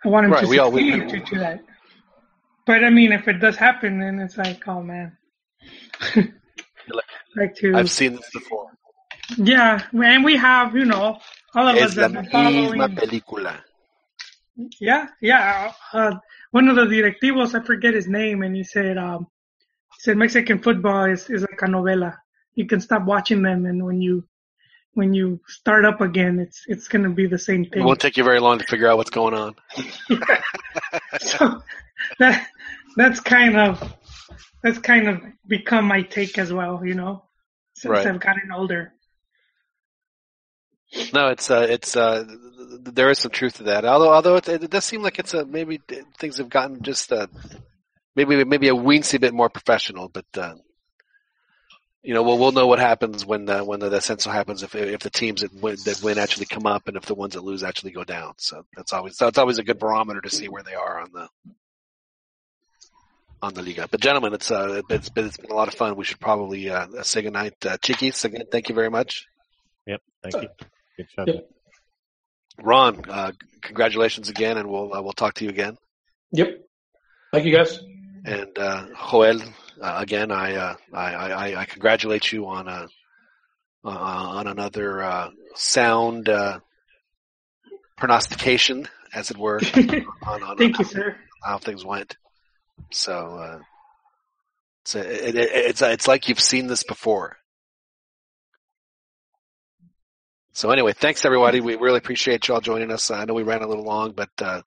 I 0.03 0.07
want 0.09 0.25
him 0.25 0.31
Right, 0.31 0.43
to 0.43 0.49
we 0.49 0.57
all- 0.57 0.71
we- 0.71 0.91
succeed 0.91 1.25
to, 1.27 1.35
to 1.35 1.39
that. 1.41 1.59
But 2.65 2.83
I 2.83 2.89
mean, 2.89 3.11
if 3.11 3.27
it 3.27 3.39
does 3.39 3.55
happen, 3.55 3.99
then 3.99 4.19
it's 4.19 4.37
like, 4.37 4.67
oh 4.67 4.81
man. 4.81 5.17
like 7.35 7.55
to, 7.61 7.75
I've 7.75 7.89
seen 7.91 8.13
this 8.15 8.29
before. 8.33 8.67
yeah, 9.37 9.83
and 9.93 10.23
we 10.23 10.37
have, 10.37 10.75
you 10.75 10.85
know, 10.85 11.17
all 11.55 11.67
of 11.67 11.75
us 11.75 11.91
Es 11.91 11.97
la 11.97 12.07
that 12.07 12.31
following. 12.31 12.79
película. 12.95 13.59
Yeah, 14.79 15.07
yeah. 15.21 15.73
Uh, 15.93 16.15
one 16.51 16.67
of 16.67 16.75
the 16.75 16.85
directivos, 16.85 17.53
I 17.59 17.63
forget 17.63 17.93
his 17.93 18.07
name, 18.07 18.41
and 18.43 18.55
he 18.55 18.63
said, 18.63 18.97
um, 18.97 19.21
he 19.21 19.27
said 20.01 20.17
Mexican 20.17 20.57
football 20.57 21.05
is, 21.05 21.29
is 21.29 21.41
like 21.43 21.61
a 21.61 21.65
novela. 21.65 22.17
You 22.55 22.65
can 22.65 22.81
stop 22.81 23.05
watching 23.05 23.43
them, 23.43 23.67
and 23.67 23.85
when 23.85 24.01
you 24.01 24.27
when 24.93 25.13
you 25.13 25.39
start 25.47 25.85
up 25.85 26.01
again, 26.01 26.39
it's 26.39 26.63
it's 26.67 26.87
going 26.87 27.03
to 27.03 27.11
be 27.11 27.27
the 27.27 27.37
same 27.37 27.65
thing. 27.65 27.83
It 27.83 27.85
won't 27.85 27.99
take 27.99 28.17
you 28.17 28.23
very 28.23 28.39
long 28.39 28.57
to 28.57 28.65
figure 28.65 28.87
out 28.87 28.97
what's 28.97 29.11
going 29.11 29.35
on. 29.35 29.55
so 31.19 31.61
that 32.17 32.47
that's 32.97 33.19
kind 33.19 33.55
of 33.57 33.93
that's 34.63 34.79
kind 34.79 35.07
of 35.07 35.21
become 35.47 35.85
my 35.85 36.01
take 36.01 36.39
as 36.39 36.51
well. 36.51 36.83
You 36.83 36.95
know, 36.95 37.25
since 37.75 37.91
Right. 37.91 38.07
I've 38.07 38.19
gotten 38.19 38.51
older. 38.51 38.93
No, 41.13 41.27
it's 41.27 41.51
uh, 41.51 41.67
it's 41.69 41.95
uh, 41.95 42.25
th- 42.25 42.83
th- 42.85 42.95
there 42.95 43.11
is 43.11 43.19
some 43.19 43.31
truth 43.31 43.57
to 43.57 43.63
that. 43.63 43.85
Although, 43.85 44.11
although 44.11 44.37
it, 44.37 44.49
it 44.49 44.71
does 44.71 44.83
seem 44.83 45.03
like 45.03 45.19
it's 45.19 45.35
a 45.35 45.45
maybe 45.45 45.79
things 46.17 46.39
have 46.39 46.49
gotten 46.49 46.81
just 46.81 47.13
uh, 47.13 47.27
maybe 48.15 48.43
maybe 48.43 48.69
a 48.69 48.75
weensy 48.75 49.19
bit 49.19 49.33
more 49.33 49.49
professional. 49.49 50.09
But 50.09 50.25
uh, 50.37 50.55
you 52.03 52.13
know, 52.13 52.23
we'll 52.23 52.37
we'll 52.37 52.51
know 52.51 52.67
what 52.67 52.79
happens 52.79 53.25
when 53.25 53.45
the, 53.45 53.63
when 53.63 53.79
the, 53.79 53.89
the 53.89 53.97
censo 53.97 54.31
happens 54.31 54.63
if 54.63 54.75
if 54.75 55.01
the 55.01 55.09
teams 55.09 55.41
that 55.41 55.53
win 55.53 55.77
that 55.85 56.01
win 56.03 56.17
actually 56.17 56.47
come 56.47 56.65
up 56.65 56.87
and 56.87 56.97
if 56.97 57.05
the 57.05 57.15
ones 57.15 57.35
that 57.35 57.43
lose 57.43 57.63
actually 57.63 57.91
go 57.91 58.03
down. 58.03 58.33
So 58.37 58.65
that's 58.75 58.93
always 58.93 59.17
that's 59.17 59.37
always 59.37 59.59
a 59.59 59.63
good 59.63 59.79
barometer 59.79 60.21
to 60.21 60.29
see 60.29 60.49
where 60.49 60.63
they 60.63 60.73
are 60.73 61.01
on 61.01 61.09
the 61.13 61.27
on 63.41 63.53
the 63.53 63.61
Liga. 63.61 63.87
But 63.89 64.01
gentlemen, 64.01 64.33
it's 64.33 64.51
uh, 64.51 64.81
it's 64.89 65.09
been 65.09 65.27
it's 65.27 65.37
been 65.37 65.51
a 65.51 65.55
lot 65.55 65.67
of 65.67 65.75
fun. 65.75 65.95
We 65.95 66.05
should 66.05 66.19
probably 66.19 66.69
uh, 66.69 67.03
say 67.03 67.21
goodnight. 67.21 67.65
Uh, 67.65 67.77
Chiquis, 67.77 68.25
again, 68.25 68.45
thank 68.51 68.69
you 68.69 68.75
very 68.75 68.89
much. 68.89 69.27
Yep, 69.85 70.01
thank 70.23 70.35
you. 70.35 70.49
Good 70.97 71.07
show. 71.15 71.25
Yep. 71.25 71.49
Ron, 72.63 73.03
uh, 73.09 73.31
congratulations 73.61 74.29
again, 74.29 74.57
and 74.57 74.69
we'll 74.69 74.93
uh, 74.93 75.01
we'll 75.01 75.13
talk 75.13 75.35
to 75.35 75.43
you 75.43 75.49
again. 75.49 75.77
Yep. 76.31 76.61
Thank 77.31 77.45
you, 77.45 77.55
guys. 77.55 77.79
And 78.25 78.57
uh, 78.57 78.85
Joel, 79.09 79.41
uh, 79.81 79.95
again, 79.97 80.31
I, 80.31 80.55
uh, 80.55 80.75
I, 80.93 81.13
I 81.13 81.61
I 81.61 81.65
congratulate 81.65 82.31
you 82.31 82.47
on 82.47 82.67
a 82.67 82.87
uh, 83.83 83.89
on 83.89 84.47
another 84.47 85.01
uh, 85.01 85.29
sound 85.55 86.29
uh, 86.29 86.59
prognostication, 87.97 88.87
as 89.13 89.31
it 89.31 89.37
were, 89.37 89.59
on, 89.75 90.43
on, 90.43 90.57
Thank 90.57 90.79
on 90.79 90.85
you, 90.85 90.85
sir. 90.85 91.17
how 91.43 91.57
things 91.57 91.83
went. 91.83 92.15
So 92.91 93.11
uh, 93.13 93.59
it's 94.83 94.95
it, 94.95 95.35
it, 95.35 95.49
it's 95.53 95.81
it's 95.81 96.07
like 96.07 96.29
you've 96.29 96.39
seen 96.39 96.67
this 96.67 96.83
before. 96.83 97.37
So 100.53 100.69
anyway, 100.69 100.93
thanks 100.93 101.23
everybody. 101.23 101.61
We 101.61 101.75
really 101.75 101.97
appreciate 101.97 102.47
y'all 102.47 102.59
joining 102.59 102.91
us. 102.91 103.09
I 103.09 103.23
know 103.25 103.33
we 103.33 103.43
ran 103.43 103.61
a 103.61 103.67
little 103.67 103.85
long, 103.85 104.11
but 104.11 104.29
uh, 104.39 104.61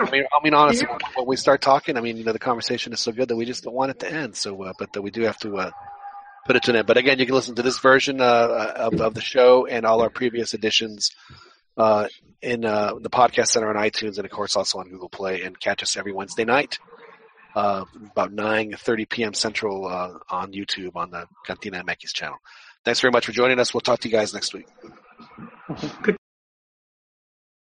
I 0.00 0.10
mean, 0.10 0.24
I 0.32 0.42
mean, 0.42 0.54
honestly, 0.54 0.86
when 1.14 1.26
we 1.26 1.36
start 1.36 1.60
talking, 1.60 1.96
I 1.96 2.00
mean, 2.00 2.16
you 2.16 2.24
know, 2.24 2.32
the 2.32 2.38
conversation 2.38 2.92
is 2.92 3.00
so 3.00 3.12
good 3.12 3.28
that 3.28 3.36
we 3.36 3.44
just 3.44 3.64
don't 3.64 3.74
want 3.74 3.90
it 3.90 4.00
to 4.00 4.12
end. 4.12 4.36
So, 4.36 4.62
uh, 4.62 4.72
but 4.78 4.96
uh, 4.96 5.02
we 5.02 5.10
do 5.10 5.22
have 5.22 5.38
to 5.38 5.56
uh, 5.58 5.70
put 6.46 6.56
it 6.56 6.62
to 6.64 6.70
an 6.72 6.76
end. 6.78 6.86
But 6.86 6.96
again, 6.96 7.18
you 7.18 7.26
can 7.26 7.34
listen 7.34 7.54
to 7.56 7.62
this 7.62 7.78
version 7.78 8.20
uh, 8.20 8.72
of, 8.76 9.00
of 9.00 9.14
the 9.14 9.20
show 9.20 9.66
and 9.66 9.86
all 9.86 10.02
our 10.02 10.10
previous 10.10 10.54
editions 10.54 11.10
uh, 11.76 12.08
in 12.42 12.64
uh, 12.64 12.94
the 13.00 13.10
podcast 13.10 13.48
center 13.48 13.68
on 13.68 13.76
iTunes, 13.76 14.16
and 14.16 14.24
of 14.24 14.30
course 14.30 14.56
also 14.56 14.78
on 14.78 14.88
Google 14.88 15.08
Play. 15.08 15.42
And 15.42 15.58
catch 15.58 15.82
us 15.82 15.96
every 15.96 16.12
Wednesday 16.12 16.44
night, 16.44 16.78
uh, 17.54 17.84
about 18.10 18.32
nine 18.32 18.74
thirty 18.76 19.06
p.m. 19.06 19.34
Central 19.34 19.86
uh, 19.86 20.18
on 20.28 20.52
YouTube 20.52 20.96
on 20.96 21.10
the 21.10 21.26
Cantina 21.46 21.82
MX 21.82 22.12
channel. 22.12 22.38
Thanks 22.84 23.00
very 23.00 23.12
much 23.12 23.26
for 23.26 23.32
joining 23.32 23.58
us. 23.58 23.72
We'll 23.72 23.80
talk 23.80 24.00
to 24.00 24.08
you 24.08 24.14
guys 24.14 24.34
next 24.34 24.52
week. 24.52 24.66
Good 26.02 26.16